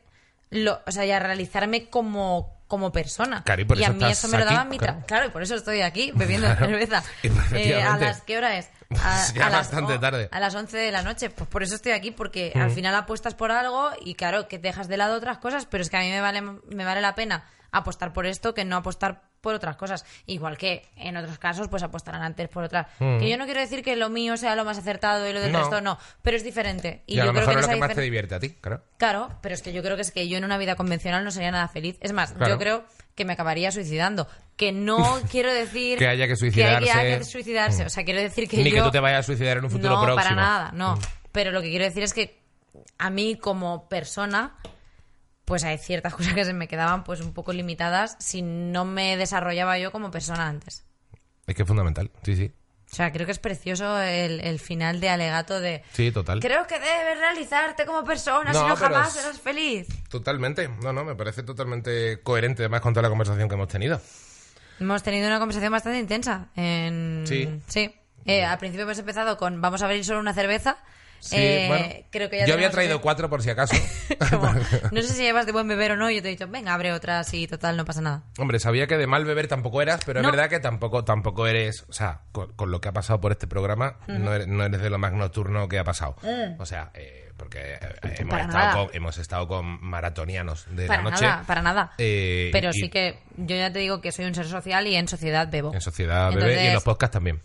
lo, 0.52 0.82
o 0.86 0.92
sea, 0.92 1.06
y 1.06 1.12
a 1.12 1.20
realizarme 1.20 1.90
como, 1.90 2.58
como 2.68 2.92
persona. 2.92 3.44
Claro, 3.44 3.62
y 3.62 3.66
por 3.66 3.78
eso 3.80 3.92
a 3.92 3.94
mí 3.94 4.04
eso 4.06 4.28
me 4.28 4.38
lo 4.40 4.46
daba 4.46 4.64
mi 4.66 4.78
claro. 4.78 5.04
Claro, 5.08 5.26
y 5.28 5.30
por 5.30 5.42
eso 5.44 5.56
estoy 5.56 5.82
aquí 5.82 6.12
bebiendo 6.16 6.48
Claro, 6.48 6.66
cerveza. 6.68 7.04
Eh, 7.54 7.82
¿A 7.82 7.98
las 7.98 8.22
qué 8.22 8.38
hora 8.38 8.58
es? 8.58 8.70
A, 9.04 9.24
Ya 9.36 9.46
a 9.48 9.50
las, 9.52 9.60
bastante 9.72 9.94
o- 9.94 10.00
tarde. 10.00 10.30
A 10.32 10.40
las 10.40 10.56
11 10.56 10.76
de 10.78 10.92
la 10.92 11.04
noche. 11.04 11.30
Pues 11.30 11.48
por 11.50 11.62
eso 11.62 11.76
estoy 11.76 11.92
aquí, 11.92 12.10
porque 12.12 12.52
Mm. 12.56 12.62
al 12.62 12.72
final 12.72 12.96
apuestas 12.96 13.36
por 13.36 13.52
algo 13.52 13.92
y 14.02 14.16
claro, 14.16 14.48
que 14.48 14.58
dejas 14.58 14.88
de 14.88 14.98
lado 14.98 15.16
otras 15.18 15.38
cosas, 15.38 15.66
pero 15.68 15.84
es 15.84 15.90
que 15.92 15.98
a 15.98 16.02
mí 16.02 16.10
me 16.10 16.22
vale, 16.22 16.42
me 16.42 16.86
vale 16.86 17.02
la 17.02 17.14
pena 17.16 17.44
apostar 17.72 18.14
por 18.14 18.26
esto 18.26 18.56
que 18.56 18.66
no 18.66 18.78
apostar 18.78 19.22
por 19.42 19.54
otras 19.54 19.76
cosas. 19.78 20.06
Igual 20.26 20.58
que 20.58 20.86
en 20.98 21.16
otros 21.18 21.38
casos, 21.40 21.68
pues 21.70 21.84
apostarán 21.84 22.22
antes 22.22 22.50
por 22.50 22.64
otras. 22.64 22.88
Que 23.00 23.30
yo 23.30 23.38
no 23.38 23.46
quiero 23.46 23.60
decir 23.62 23.84
que 23.84 23.96
lo 23.96 24.10
mío 24.10 24.36
sea 24.38 24.56
lo 24.56 24.66
más 24.66 24.78
acertado 24.78 25.28
y 25.30 25.34
lo 25.34 25.40
del 25.40 25.50
Mm. 25.50 25.54
No. 25.54 25.60
resto 25.60 25.82
no, 25.82 25.98
pero 26.22 26.38
es 26.38 26.44
diferente. 26.44 27.04
Y, 27.08 27.16
Y, 27.16 27.20
a 27.20 27.26
yo 27.26 27.28
lo 27.28 27.32
creo 27.34 27.42
mejor 27.48 27.54
que 27.56 27.60
es 27.60 27.62
lo 27.64 27.68
que 27.70 27.74
esa 27.76 27.80
más 27.80 27.96
te 27.96 28.02
difer- 28.02 28.04
divierte 28.04 28.36
a 28.36 28.40
ti, 28.40 28.50
claro. 28.62 28.84
Claro, 28.98 29.30
pero 29.42 29.56
es 29.56 29.62
que 29.62 29.72
yo 29.74 29.82
creo 29.82 29.96
que 29.96 30.02
es 30.02 30.12
que 30.12 30.28
yo 30.28 30.38
en 30.38 30.44
una 30.46 30.58
vida 30.58 30.76
convencional 30.76 31.24
no 31.24 31.32
sería 31.32 31.52
nada 31.52 31.68
feliz. 31.68 31.98
Es 32.02 32.14
más, 32.14 32.32
Claro. 32.34 32.54
yo 32.54 32.60
creo 32.60 32.84
que 33.16 33.26
me 33.26 33.34
acabaría 33.34 33.72
suicidando. 33.72 34.28
Que 34.58 34.72
no 34.72 34.98
quiero 35.32 35.54
decir 35.54 35.98
Que 36.00 36.08
haya 36.08 36.26
que 36.26 36.34
Que 36.34 36.36
suicidarse. 36.38 36.92
haya 36.92 37.18
que 37.20 37.24
suicidarse. 37.24 37.86
O 37.86 37.90
sea, 37.90 38.04
quiero 38.04 38.20
decir 38.22 38.48
que 38.50 38.58
Ni 38.58 38.70
yo... 38.72 38.76
que 38.78 38.82
tú 38.84 38.92
te 38.92 39.00
vayas 39.00 39.20
a 39.22 39.24
suicidar 39.24 39.58
en 39.58 39.66
un 39.66 39.72
futuro 39.72 39.96
no, 39.96 40.02
próximo. 40.04 40.24
para 40.24 40.36
nada, 40.36 40.72
no. 40.74 40.96
Mm. 40.96 41.00
Pero 41.32 41.52
lo 41.52 41.62
que 41.62 41.70
quiero 41.70 41.86
decir 41.86 42.04
es 42.04 42.14
que 42.14 42.40
a 42.98 43.10
mí 43.10 43.36
como 43.36 43.88
persona, 43.88 44.56
pues 45.50 45.64
hay 45.66 45.78
ciertas 45.80 46.14
cosas 46.16 46.34
que 46.34 46.46
se 46.46 46.54
me 46.54 46.70
quedaban 46.70 47.04
pues 47.04 47.20
un 47.20 47.34
poco 47.34 47.52
limitadas 47.52 48.16
si 48.20 48.42
no 48.42 48.86
me 48.86 49.18
desarrollaba 49.18 49.78
yo 49.78 49.92
como 49.92 50.12
persona 50.12 50.48
antes. 50.48 50.86
Es 51.48 51.56
que 51.56 51.64
es 51.64 51.68
fundamental, 51.68 52.12
sí, 52.24 52.36
sí. 52.36 52.54
O 52.92 52.96
sea, 52.96 53.12
creo 53.12 53.26
que 53.26 53.32
es 53.32 53.40
precioso 53.40 54.00
el, 54.00 54.40
el 54.40 54.60
final 54.60 55.00
de 55.00 55.10
alegato 55.10 55.60
de... 55.60 55.84
Sí, 55.92 56.12
total. 56.12 56.40
Creo 56.40 56.66
que 56.66 56.80
debes 56.80 57.20
realizarte 57.20 57.86
como 57.86 58.04
persona, 58.04 58.52
No, 58.52 58.62
si 58.62 58.68
no 58.68 58.76
jamás 58.76 59.14
serás 59.14 59.40
feliz. 59.40 59.88
Totalmente. 60.10 60.68
No, 60.82 60.92
no, 60.92 61.04
me 61.04 61.14
parece 61.16 61.44
totalmente 61.44 62.22
coherente 62.24 62.64
además 62.64 62.82
con 62.82 62.94
toda 62.94 63.04
la 63.04 63.10
conversación 63.10 63.48
que 63.48 63.56
hemos 63.56 63.68
tenido. 63.68 64.02
Hemos 64.80 65.04
tenido 65.04 65.28
una 65.28 65.38
conversación 65.38 65.72
bastante 65.72 66.00
intensa. 66.00 66.48
En... 66.56 67.26
Sí. 67.28 67.62
Sí. 67.68 67.94
Eh, 68.26 68.44
al 68.44 68.58
principio 68.58 68.84
hemos 68.86 68.98
empezado 68.98 69.38
con 69.38 69.62
vamos 69.62 69.82
a 69.82 69.86
abrir 69.86 70.04
solo 70.04 70.20
una 70.20 70.34
cerveza. 70.34 70.78
Sí, 71.20 71.36
Eh, 71.38 71.66
bueno, 71.68 71.86
creo 72.12 72.30
que 72.30 72.40
ya 72.40 72.46
yo 72.46 72.54
había 72.54 72.70
traído 72.72 73.02
cuatro 73.02 73.30
por 73.30 73.42
si 73.44 73.50
acaso. 73.50 73.76
Como, 74.30 74.52
no 74.92 75.02
sé 75.02 75.08
si 75.14 75.22
llevas 75.24 75.46
de 75.46 75.52
buen 75.52 75.68
beber 75.68 75.92
o 75.92 75.96
no. 75.98 76.10
y 76.10 76.16
Yo 76.16 76.22
te 76.22 76.30
he 76.30 76.32
dicho, 76.32 76.48
venga, 76.48 76.74
abre 76.74 76.92
otra, 76.94 77.24
sí, 77.24 77.48
total, 77.48 77.78
no 77.78 77.86
pasa 77.86 78.02
nada. 78.02 78.24
Hombre, 78.38 78.60
sabía 78.60 78.88
que 78.88 78.98
de 78.98 79.08
mal 79.08 79.26
beber 79.26 79.48
tampoco 79.48 79.82
eras, 79.82 80.02
pero 80.06 80.22
No. 80.22 80.30
es 80.30 80.36
verdad 80.36 80.50
que 80.50 80.60
tampoco, 80.60 81.04
tampoco 81.04 81.48
eres, 81.48 81.86
o 81.90 81.94
sea, 81.94 82.22
con, 82.32 82.54
con 82.54 82.72
lo 82.72 82.82
que 82.82 82.90
ha 82.90 82.94
pasado 82.94 83.20
por 83.20 83.32
este 83.32 83.48
programa, 83.48 83.98
no, 84.08 84.34
eres, 84.34 84.48
no 84.48 84.64
eres 84.64 84.82
de 84.82 84.90
lo 84.90 84.98
más 84.98 85.14
nocturno 85.14 85.68
que 85.68 85.80
ha 85.80 85.84
pasado. 85.84 86.16
O 86.58 86.66
sea, 86.66 86.92
eh, 86.94 87.32
porque 87.38 87.74
eh, 87.74 87.80
hemos, 88.20 88.34
Mm. 88.36 88.40
Estado 88.50 88.86
con, 88.88 88.96
hemos 88.96 89.18
estado 89.18 89.48
con 89.48 89.66
maratonianos 89.84 90.66
de 90.76 90.88
Para 90.88 91.04
la 91.04 91.10
noche. 91.12 91.26
nada, 91.26 91.44
para 91.46 91.62
nada. 91.62 91.92
Eh, 91.98 92.50
Pero 92.52 92.70
y 92.70 92.74
sí 92.74 92.90
que 92.90 93.20
yo 93.38 93.56
ya 93.56 93.72
te 93.72 93.80
digo 93.80 94.02
que 94.02 94.12
soy 94.12 94.26
un 94.26 94.36
ser 94.36 94.48
social 94.48 94.86
y 94.88 94.96
en 94.96 95.08
sociedad 95.08 95.48
bebo. 95.50 95.74
En 95.74 95.82
sociedad, 95.82 96.30
bebé, 96.32 96.40
y 96.42 96.44
en 96.44 96.50
Entonces- 96.52 96.74
los 96.74 96.84
podcasts 96.84 97.14
también. 97.14 97.42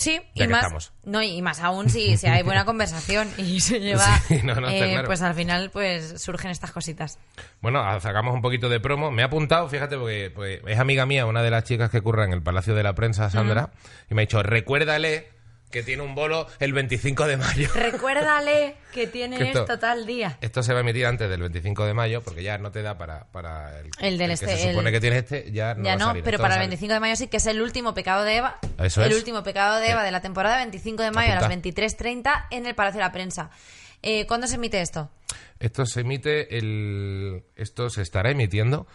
Sí, 0.00 0.18
Ya 0.34 0.44
y 0.44 0.46
que 0.46 0.48
más, 0.48 0.62
estamos. 0.62 0.92
no, 1.04 1.22
y 1.22 1.42
más 1.42 1.60
aún 1.60 1.90
si, 1.90 2.16
si 2.16 2.26
hay 2.26 2.42
buena 2.42 2.64
conversación 2.64 3.28
y 3.36 3.60
se 3.60 3.80
lleva, 3.80 4.04
Sí, 4.20 4.40
no, 4.44 4.52
eh, 4.70 4.92
claro. 4.92 5.06
pues 5.06 5.20
al 5.20 5.34
final 5.34 5.68
pues 5.70 6.22
surgen 6.22 6.50
estas 6.50 6.72
cositas. 6.72 7.18
Bueno, 7.60 7.82
sacamos 8.00 8.34
un 8.34 8.40
poquito 8.40 8.70
de 8.70 8.80
promo. 8.80 9.10
Me 9.10 9.20
ha 9.22 9.26
apuntado, 9.26 9.68
fíjate, 9.68 9.98
porque 9.98 10.32
pues, 10.34 10.60
es 10.66 10.78
amiga 10.78 11.04
mía, 11.04 11.26
una 11.26 11.42
de 11.42 11.50
las 11.50 11.64
chicas 11.64 11.90
que 11.90 12.00
curra 12.00 12.24
en 12.24 12.32
el 12.32 12.42
Palacio 12.42 12.74
de 12.74 12.82
la 12.82 12.94
Prensa, 12.94 13.28
Sandra, 13.28 13.72
y 14.10 14.14
me 14.14 14.22
ha 14.22 14.24
dicho, 14.24 14.42
recuérdale 14.42 15.28
que 15.70 15.82
tiene 15.82 16.02
un 16.02 16.14
bolo 16.14 16.46
el 16.58 16.72
25 16.72 17.26
de 17.26 17.36
mayo. 17.36 17.68
Recuérdale 17.74 18.74
que 18.92 19.06
tiene 19.06 19.38
Que 19.38 19.44
esto- 19.44 19.60
esto 19.60 19.78
tal 19.78 20.04
día. 20.06 20.36
Esto 20.40 20.62
se 20.62 20.72
va 20.72 20.78
a 20.78 20.82
emitir 20.82 21.06
antes 21.06 21.30
del 21.30 21.40
25 21.40 21.84
de 21.86 21.94
mayo, 21.94 22.22
porque 22.22 22.42
ya 22.42 22.58
no 22.58 22.70
te 22.72 22.82
da 22.82 22.98
para, 22.98 23.26
para 23.26 23.78
el, 23.80 23.90
El 24.00 24.18
del 24.18 24.28
que 24.28 24.34
este, 24.34 24.56
se 24.56 24.68
supone 24.70 24.88
el- 24.90 24.94
que 24.94 25.00
tienes 25.00 25.18
este, 25.24 25.52
ya 25.52 25.74
no 25.74 25.84
ya 25.84 25.90
va 25.90 25.94
a 25.94 25.98
no, 25.98 26.06
salir. 26.06 26.24
pero 26.24 26.38
para 26.38 26.54
a 26.54 26.56
el 26.56 26.60
salir. 26.62 26.68
25 26.70 26.94
de 26.94 27.00
mayo 27.00 27.16
sí 27.16 27.28
que 27.28 27.36
es 27.36 27.46
el 27.46 27.62
último 27.62 27.94
pecado 27.94 28.24
de 28.24 28.36
Eva. 28.36 28.58
Eso 28.78 29.04
el 29.04 29.12
es. 29.12 29.16
último 29.18 29.42
pecado 29.42 29.78
de 29.78 29.90
Eva 29.90 30.02
de 30.02 30.10
la 30.10 30.20
temporada 30.20 30.56
25 30.58 31.02
de 31.02 31.10
mayo 31.12 31.32
a 31.32 31.36
las 31.36 31.44
Apunta. 31.44 31.68
23.30 31.68 32.46
en 32.50 32.66
el 32.66 32.74
Palacio 32.74 32.98
de 32.98 33.04
la 33.04 33.12
Prensa. 33.12 33.50
Eh, 34.02 34.26
¿Cuándo 34.26 34.46
se 34.46 34.56
emite 34.56 34.80
esto? 34.80 35.10
Esto 35.58 35.84
se 35.86 36.00
emite 36.00 36.56
el... 36.56 37.44
Esto 37.54 37.90
se 37.90 38.00
estará 38.02 38.30
emitiendo 38.30 38.86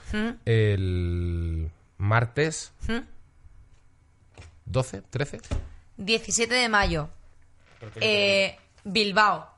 el 0.45 1.69
martes 1.97 2.73
12, 4.65 5.02
13. 5.03 5.39
17 5.97 6.53
de 6.53 6.69
mayo. 6.69 7.09
Eh, 8.01 8.57
Bilbao. 8.84 9.49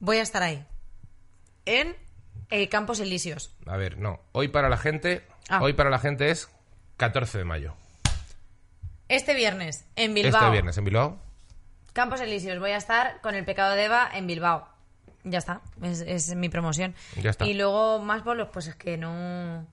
Voy 0.00 0.18
a 0.18 0.22
estar 0.22 0.42
ahí. 0.42 0.64
en 1.64 1.94
eh, 2.50 2.68
Campos 2.70 2.98
Elíseos. 3.00 3.54
A 3.66 3.76
ver, 3.76 3.98
no. 3.98 4.20
Hoy 4.32 4.48
para 4.48 4.68
la 4.70 4.78
gente, 4.78 5.26
Ah. 5.50 5.60
hoy 5.60 5.74
para 5.74 5.90
la 5.90 5.98
gente 5.98 6.30
es 6.30 6.48
14 6.96 7.36
de 7.38 7.44
mayo. 7.44 7.74
Este 9.08 9.34
viernes, 9.34 9.84
en 9.96 10.14
Bilbao. 10.14 10.40
Este 10.40 10.50
viernes 10.52 10.78
en 10.78 10.84
Bilbao. 10.84 11.18
Campos 11.92 12.20
Elíseos. 12.20 12.58
Voy 12.58 12.70
a 12.70 12.76
estar 12.76 13.20
con 13.20 13.34
el 13.34 13.44
pecado 13.44 13.74
de 13.74 13.84
Eva 13.84 14.08
en 14.14 14.26
Bilbao. 14.26 14.68
Ya 15.24 15.38
está. 15.38 15.60
Es, 15.82 16.00
es 16.00 16.34
mi 16.36 16.48
promoción. 16.48 16.94
Ya 17.20 17.30
está. 17.30 17.44
Y 17.46 17.54
luego 17.54 17.98
más 17.98 18.24
bolos, 18.24 18.48
pues 18.52 18.66
es 18.68 18.76
que 18.76 18.96
no. 18.96 19.66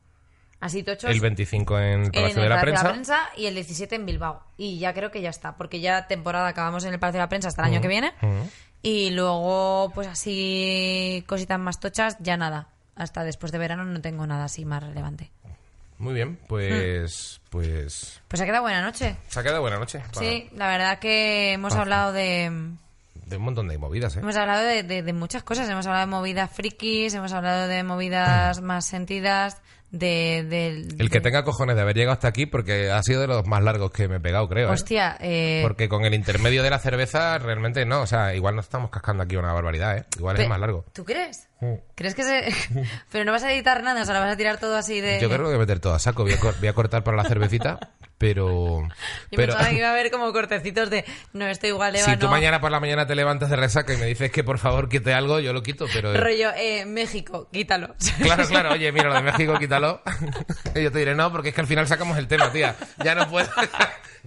Así 0.65 0.81
tochos. 0.83 1.09
El 1.11 1.19
25 1.19 1.79
en 1.79 1.85
en 2.05 2.11
Palacio 2.11 2.37
el 2.37 2.43
de 2.43 2.49
la 2.49 2.59
Palacio 2.59 2.89
Prensa. 2.89 3.19
y 3.37 3.45
el 3.45 3.53
17 3.55 3.95
en 3.95 4.05
Bilbao. 4.05 4.41
Y 4.57 4.79
ya 4.79 4.93
creo 4.93 5.11
que 5.11 5.21
ya 5.21 5.29
está, 5.29 5.55
porque 5.57 5.79
ya 5.79 6.07
temporada 6.07 6.47
acabamos 6.47 6.83
en 6.85 6.93
el 6.93 6.99
Palacio 6.99 7.19
de 7.19 7.23
la 7.25 7.29
Prensa 7.29 7.49
hasta 7.49 7.61
el 7.61 7.71
año 7.71 7.81
que 7.81 7.87
viene. 7.87 8.13
Y 8.81 9.11
luego, 9.11 9.91
pues 9.93 10.07
así, 10.07 11.23
cositas 11.27 11.59
más 11.59 11.79
tochas, 11.79 12.17
ya 12.19 12.37
nada. 12.37 12.67
Hasta 12.95 13.23
después 13.23 13.51
de 13.51 13.57
verano 13.57 13.83
no 13.85 14.01
tengo 14.01 14.25
nada 14.25 14.45
así 14.45 14.65
más 14.65 14.81
relevante. 14.83 15.31
Muy 15.97 16.13
bien, 16.13 16.37
pues 16.47 17.39
pues 17.49 18.21
Pues 18.27 18.41
ha 18.41 18.45
quedado 18.45 18.63
buena 18.63 18.81
noche. 18.81 19.15
se 19.29 19.39
ha 19.39 19.43
quedado 19.43 19.61
buena 19.61 19.77
noche. 19.79 20.01
Sí, 20.17 20.49
la 20.55 20.67
verdad 20.67 20.99
que 20.99 21.53
hemos 21.53 21.73
Ah. 21.75 21.81
hablado 21.81 22.11
de... 22.11 22.71
De 23.27 23.37
un 23.37 23.43
montón 23.43 23.67
de 23.69 23.77
movidas, 23.77 24.15
¿eh? 24.15 24.19
Hemos 24.19 24.35
hablado 24.35 24.63
de, 24.63 24.83
de- 24.83 25.01
de 25.01 25.13
muchas 25.13 25.41
cosas. 25.41 25.67
Hemos 25.69 25.87
hablado 25.87 26.05
de 26.05 26.11
movidas 26.11 26.51
frikis, 26.51 27.13
hemos 27.15 27.33
hablado 27.33 27.67
de 27.67 27.81
movidas 27.83 28.61
más 28.61 28.85
sentidas, 28.85 29.61
de... 29.97 30.43
de- 30.43 30.87
El 30.99 31.09
que 31.09 31.19
de- 31.19 31.21
tenga 31.21 31.43
cojones 31.43 31.75
de 31.75 31.81
haber 31.81 31.95
llegado 31.95 32.13
hasta 32.13 32.27
aquí, 32.27 32.45
porque 32.45 32.91
ha 32.91 33.01
sido 33.03 33.21
de 33.21 33.27
los 33.27 33.45
más 33.47 33.63
largos 33.63 33.91
que 33.91 34.07
me 34.07 34.17
he 34.17 34.19
pegado, 34.19 34.47
creo. 34.47 34.69
¿eh? 34.69 34.71
Hostia, 34.71 35.17
eh, 35.19 35.59
Porque 35.63 35.87
con 35.89 36.05
el 36.05 36.13
intermedio 36.13 36.63
de 36.63 36.69
la 36.69 36.79
cerveza, 36.79 37.37
realmente 37.37 37.85
no. 37.85 38.01
O 38.01 38.07
sea, 38.07 38.35
igual 38.35 38.55
nos 38.55 38.65
estamos 38.65 38.89
cascando 38.89 39.23
aquí 39.23 39.35
una 39.35 39.53
barbaridad, 39.53 39.97
¿eh? 39.97 40.05
Igual 40.17 40.39
es 40.39 40.47
más 40.47 40.59
largo. 40.59 40.85
¿Tú 40.93 41.03
crees? 41.05 41.47
Mm. 41.61 41.75
¿Crees 41.95 42.15
que 42.15 42.23
se...? 42.23 42.53
Pero 43.11 43.23
no 43.25 43.31
vas 43.31 43.43
a 43.43 43.51
editar 43.53 43.81
nada, 43.83 44.01
o 44.01 44.05
sea, 44.05 44.13
lo 44.13 44.19
vas 44.19 44.33
a 44.33 44.37
tirar 44.37 44.59
todo 44.59 44.75
así 44.75 44.99
de... 45.01 45.19
Yo 45.21 45.27
creo 45.29 45.39
que 45.39 45.45
voy 45.45 45.55
a 45.55 45.59
meter 45.59 45.79
todo 45.79 45.93
a 45.93 45.99
saco. 45.99 46.23
Voy 46.23 46.33
a, 46.33 46.39
cor- 46.39 46.55
voy 46.59 46.67
a 46.67 46.73
cortar 46.73 47.03
para 47.03 47.15
la 47.15 47.23
cervecita, 47.23 47.79
pero. 48.17 48.81
Yo 49.31 49.37
pero 49.37 49.53
pensaba 49.53 49.69
que 49.69 49.77
iba 49.77 49.87
a 49.87 49.91
haber 49.93 50.11
como 50.11 50.31
cortecitos 50.33 50.89
de... 50.89 51.05
No, 51.33 51.47
esto 51.47 51.67
igual 51.67 51.95
Eva 51.95 52.05
si 52.05 52.17
tú 52.17 52.25
no. 52.25 52.31
mañana 52.31 52.59
por 52.59 52.71
la 52.71 52.79
mañana 52.81 53.07
te 53.07 53.15
levantas 53.15 53.49
de 53.49 53.55
resaca 53.55 53.93
y 53.93 53.97
me 53.97 54.05
dices 54.05 54.31
que 54.31 54.43
por 54.43 54.57
favor 54.59 54.89
quite 54.89 55.13
algo, 55.13 55.39
yo 55.39 55.53
lo 55.53 55.63
quito, 55.63 55.85
pero. 55.93 56.13
Rollo, 56.13 56.51
eh, 56.57 56.85
México, 56.85 57.49
quítalo. 57.51 57.95
Claro, 58.21 58.45
claro, 58.47 58.71
oye, 58.73 58.91
mira, 58.91 59.07
lo 59.09 59.15
de 59.15 59.21
México, 59.21 59.57
quítalo. 59.57 60.01
y 60.75 60.83
yo 60.83 60.91
te 60.91 60.99
diré, 60.99 61.15
no, 61.15 61.31
porque 61.31 61.49
es 61.49 61.55
que 61.55 61.61
al 61.61 61.67
final 61.67 61.87
sacamos 61.87 62.17
el 62.17 62.27
tema, 62.27 62.51
tía. 62.51 62.75
Ya 63.03 63.15
no 63.15 63.29
puedo, 63.29 63.47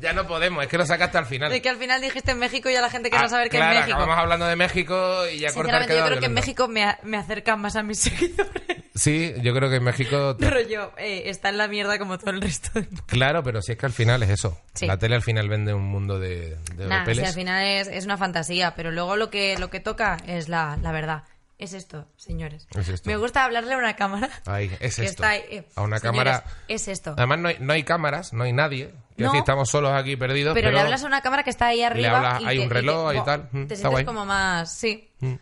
ya 0.00 0.12
no 0.12 0.26
podemos, 0.26 0.62
es 0.62 0.68
que 0.68 0.78
lo 0.78 0.86
sacaste 0.86 1.18
al 1.18 1.26
final. 1.26 1.50
De 1.50 1.60
que 1.62 1.68
al 1.68 1.76
final 1.76 2.00
dijiste 2.00 2.30
en 2.32 2.38
México 2.38 2.68
y 2.70 2.76
a 2.76 2.80
la 2.80 2.90
gente 2.90 3.10
que 3.10 3.16
Ah, 3.16 3.28
saber 3.28 3.50
que 3.50 3.56
claro, 3.58 3.72
es 3.74 3.80
México. 3.80 3.96
acabamos 3.96 4.18
hablando 4.22 4.46
de 4.46 4.56
México 4.56 5.26
y 5.32 5.38
ya 5.40 5.52
cortar 5.52 5.82
yo 5.88 6.04
creo 6.06 6.18
que 6.20 6.26
en. 6.26 6.34
México 6.34 6.68
me, 6.68 6.84
a- 6.84 6.98
me 7.02 7.16
acerca 7.16 7.56
más 7.56 7.76
a 7.76 7.82
mis 7.82 7.98
seguidores. 8.00 8.52
Sí, 8.94 9.32
yo 9.42 9.54
creo 9.54 9.70
que 9.70 9.76
en 9.76 9.84
México. 9.84 10.36
Rollo, 10.40 10.92
eh, 10.96 11.22
está 11.26 11.50
en 11.50 11.58
la 11.58 11.68
mierda 11.68 11.98
como 11.98 12.18
todo 12.18 12.30
el 12.30 12.40
resto 12.42 12.70
del 12.74 12.84
mundo. 12.88 13.04
Claro, 13.06 13.42
pero 13.44 13.62
si 13.62 13.72
es 13.72 13.78
que 13.78 13.86
al 13.86 13.92
final 13.92 14.22
es 14.24 14.30
eso. 14.30 14.60
Sí. 14.74 14.86
La 14.86 14.98
tele 14.98 15.14
al 15.14 15.22
final 15.22 15.48
vende 15.48 15.72
un 15.72 15.84
mundo 15.86 16.18
de, 16.18 16.56
de 16.74 16.86
Nah, 16.86 17.00
papeles. 17.00 17.18
si 17.24 17.28
al 17.28 17.34
final 17.34 17.64
es, 17.64 17.86
es 17.88 18.04
una 18.04 18.16
fantasía, 18.16 18.74
pero 18.74 18.90
luego 18.90 19.16
lo 19.16 19.30
que, 19.30 19.56
lo 19.58 19.70
que 19.70 19.78
toca 19.80 20.16
es 20.26 20.48
la, 20.48 20.76
la 20.82 20.90
verdad. 20.92 21.22
Es 21.58 21.72
esto, 21.72 22.06
señores. 22.16 22.68
Es 22.76 22.88
esto. 22.88 23.10
Me 23.10 23.16
gusta 23.16 23.44
hablarle 23.44 23.74
a 23.74 23.78
una 23.78 23.96
cámara. 23.96 24.30
Ay, 24.46 24.66
es 24.80 24.94
que 24.96 25.02
esto. 25.02 25.02
está 25.02 25.30
ahí, 25.30 25.42
eh, 25.50 25.64
a 25.74 25.82
una 25.82 25.98
señores, 25.98 26.32
cámara. 26.40 26.44
Es 26.68 26.86
esto. 26.88 27.14
Además, 27.16 27.38
no 27.40 27.48
hay, 27.48 27.56
no 27.60 27.72
hay 27.72 27.82
cámaras, 27.82 28.32
no 28.32 28.44
hay 28.44 28.52
nadie. 28.52 28.92
Quiero 29.18 29.30
No. 29.30 29.32
decir, 29.32 29.40
estamos 29.42 29.68
solos 29.68 29.90
aquí 29.92 30.16
perdidos. 30.16 30.54
pero, 30.54 30.66
Pero, 30.68 30.76
le 30.76 30.80
hablas 30.80 31.02
a 31.02 31.06
una 31.08 31.20
cámara 31.20 31.42
que 31.42 31.50
está 31.50 31.66
ahí 31.66 31.82
arriba. 31.82 32.16
hablas- 32.16 32.40
y 32.42 32.46
hay 32.46 32.58
te- 32.58 32.64
un 32.64 32.70
reloj 32.70 33.10
y 33.12 33.16
buah, 33.16 33.24
tal. 33.24 33.40
Mm, 33.50 33.66
Te 33.66 33.74
está 33.74 33.74
sientes 33.74 33.90
guay. 33.90 34.04
como 34.04 34.24
más. 34.24 34.72
Sí. 34.78 35.10
Mm. 35.18 35.34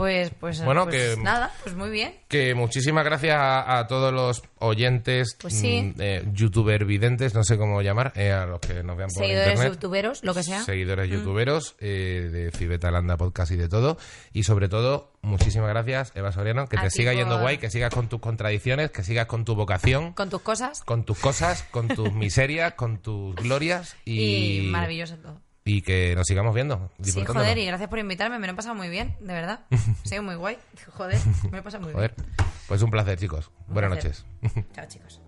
Pues, 0.00 0.30
pues, 0.40 0.64
Bueno, 0.64 0.84
pues 0.86 1.16
que- 1.16 1.22
nada, 1.22 1.52
pues 1.62 1.74
muy 1.76 1.90
bien. 1.90 2.14
Que 2.26 2.54
muchísimas 2.54 3.04
gracias 3.04 3.36
a, 3.36 3.78
a 3.78 3.86
todos 3.86 4.14
los 4.14 4.42
oyentes, 4.58 5.36
Pues 5.38 5.52
sí. 5.52 5.92
mm, 5.94 6.00
eh, 6.00 6.24
youtuber 6.32 6.86
videntes, 6.86 7.34
no 7.34 7.44
sé 7.44 7.58
cómo 7.58 7.82
llamar, 7.82 8.12
eh, 8.16 8.32
a 8.32 8.46
los 8.46 8.60
que 8.60 8.82
nos 8.82 8.96
vean 8.96 9.10
por 9.10 9.22
Seguidores 9.24 9.48
internet. 9.52 9.72
youtuberos, 9.74 10.24
lo 10.24 10.32
que 10.32 10.42
sea. 10.42 10.60
Mm. 10.60 10.64
Seguidores 10.64 11.10
youtuberos 11.10 11.76
eh, 11.80 12.30
de 12.32 12.50
Cibetalanda 12.50 13.18
Podcast 13.18 13.52
y 13.52 13.56
de 13.56 13.68
todo. 13.68 13.98
Y 14.32 14.44
sobre 14.44 14.70
todo, 14.70 15.12
muchísimas 15.20 15.68
gracias, 15.68 16.12
Eva 16.14 16.32
Soriano, 16.32 16.66
que 16.66 16.78
A 16.78 16.82
te 16.82 16.90
siga 16.90 17.12
yendo 17.12 17.38
guay, 17.38 17.58
que 17.58 17.68
sigas 17.68 17.92
con 17.92 18.08
tus 18.08 18.20
contradicciones, 18.20 18.90
que 18.90 19.02
sigas 19.04 19.26
con 19.26 19.44
tu 19.44 19.54
vocación, 19.54 20.14
Con 20.14 20.30
tus 20.30 20.40
cosas. 20.40 20.80
con 20.82 21.04
tus 21.04 21.18
cosas, 21.18 21.62
con 21.64 21.88
tus 21.88 22.10
miserias, 22.14 22.72
con 22.72 22.98
tus 23.02 23.34
glorias 23.36 23.96
y, 24.06 24.60
Y, 24.60 24.70
maravilloso 24.70 25.16
todo. 25.18 25.40
Y 25.64 25.82
que 25.82 26.14
nos 26.16 26.26
sigamos 26.26 26.54
viendo, 26.54 26.90
Sí, 27.02 27.24
joder, 27.24 27.58
y 27.58 27.66
gracias 27.66 27.88
por 27.88 27.98
invitarme, 27.98 28.38
me 28.38 28.46
lo 28.46 28.52
he 28.54 28.56
pasado 28.56 28.74
muy 28.74 28.88
bien, 28.88 29.16
de 29.20 29.32
verdad. 29.34 29.60
Sido 30.04 30.22
muy 30.22 30.34
guay. 30.34 30.58
Joder, 30.92 31.18
me 31.50 31.58
he 31.58 31.62
pasado 31.62 31.84
muy 31.84 31.92
Joder, 31.92 32.14
bien. 32.16 32.28
pues 32.66 32.82
un 32.82 32.90
placer, 32.90 33.18
chicos. 33.18 33.50
Un 33.68 33.74
Buenas 33.74 33.92
placer. 33.92 34.24
noches. 34.42 34.64
Chao, 34.74 34.86
chicos. 34.88 35.20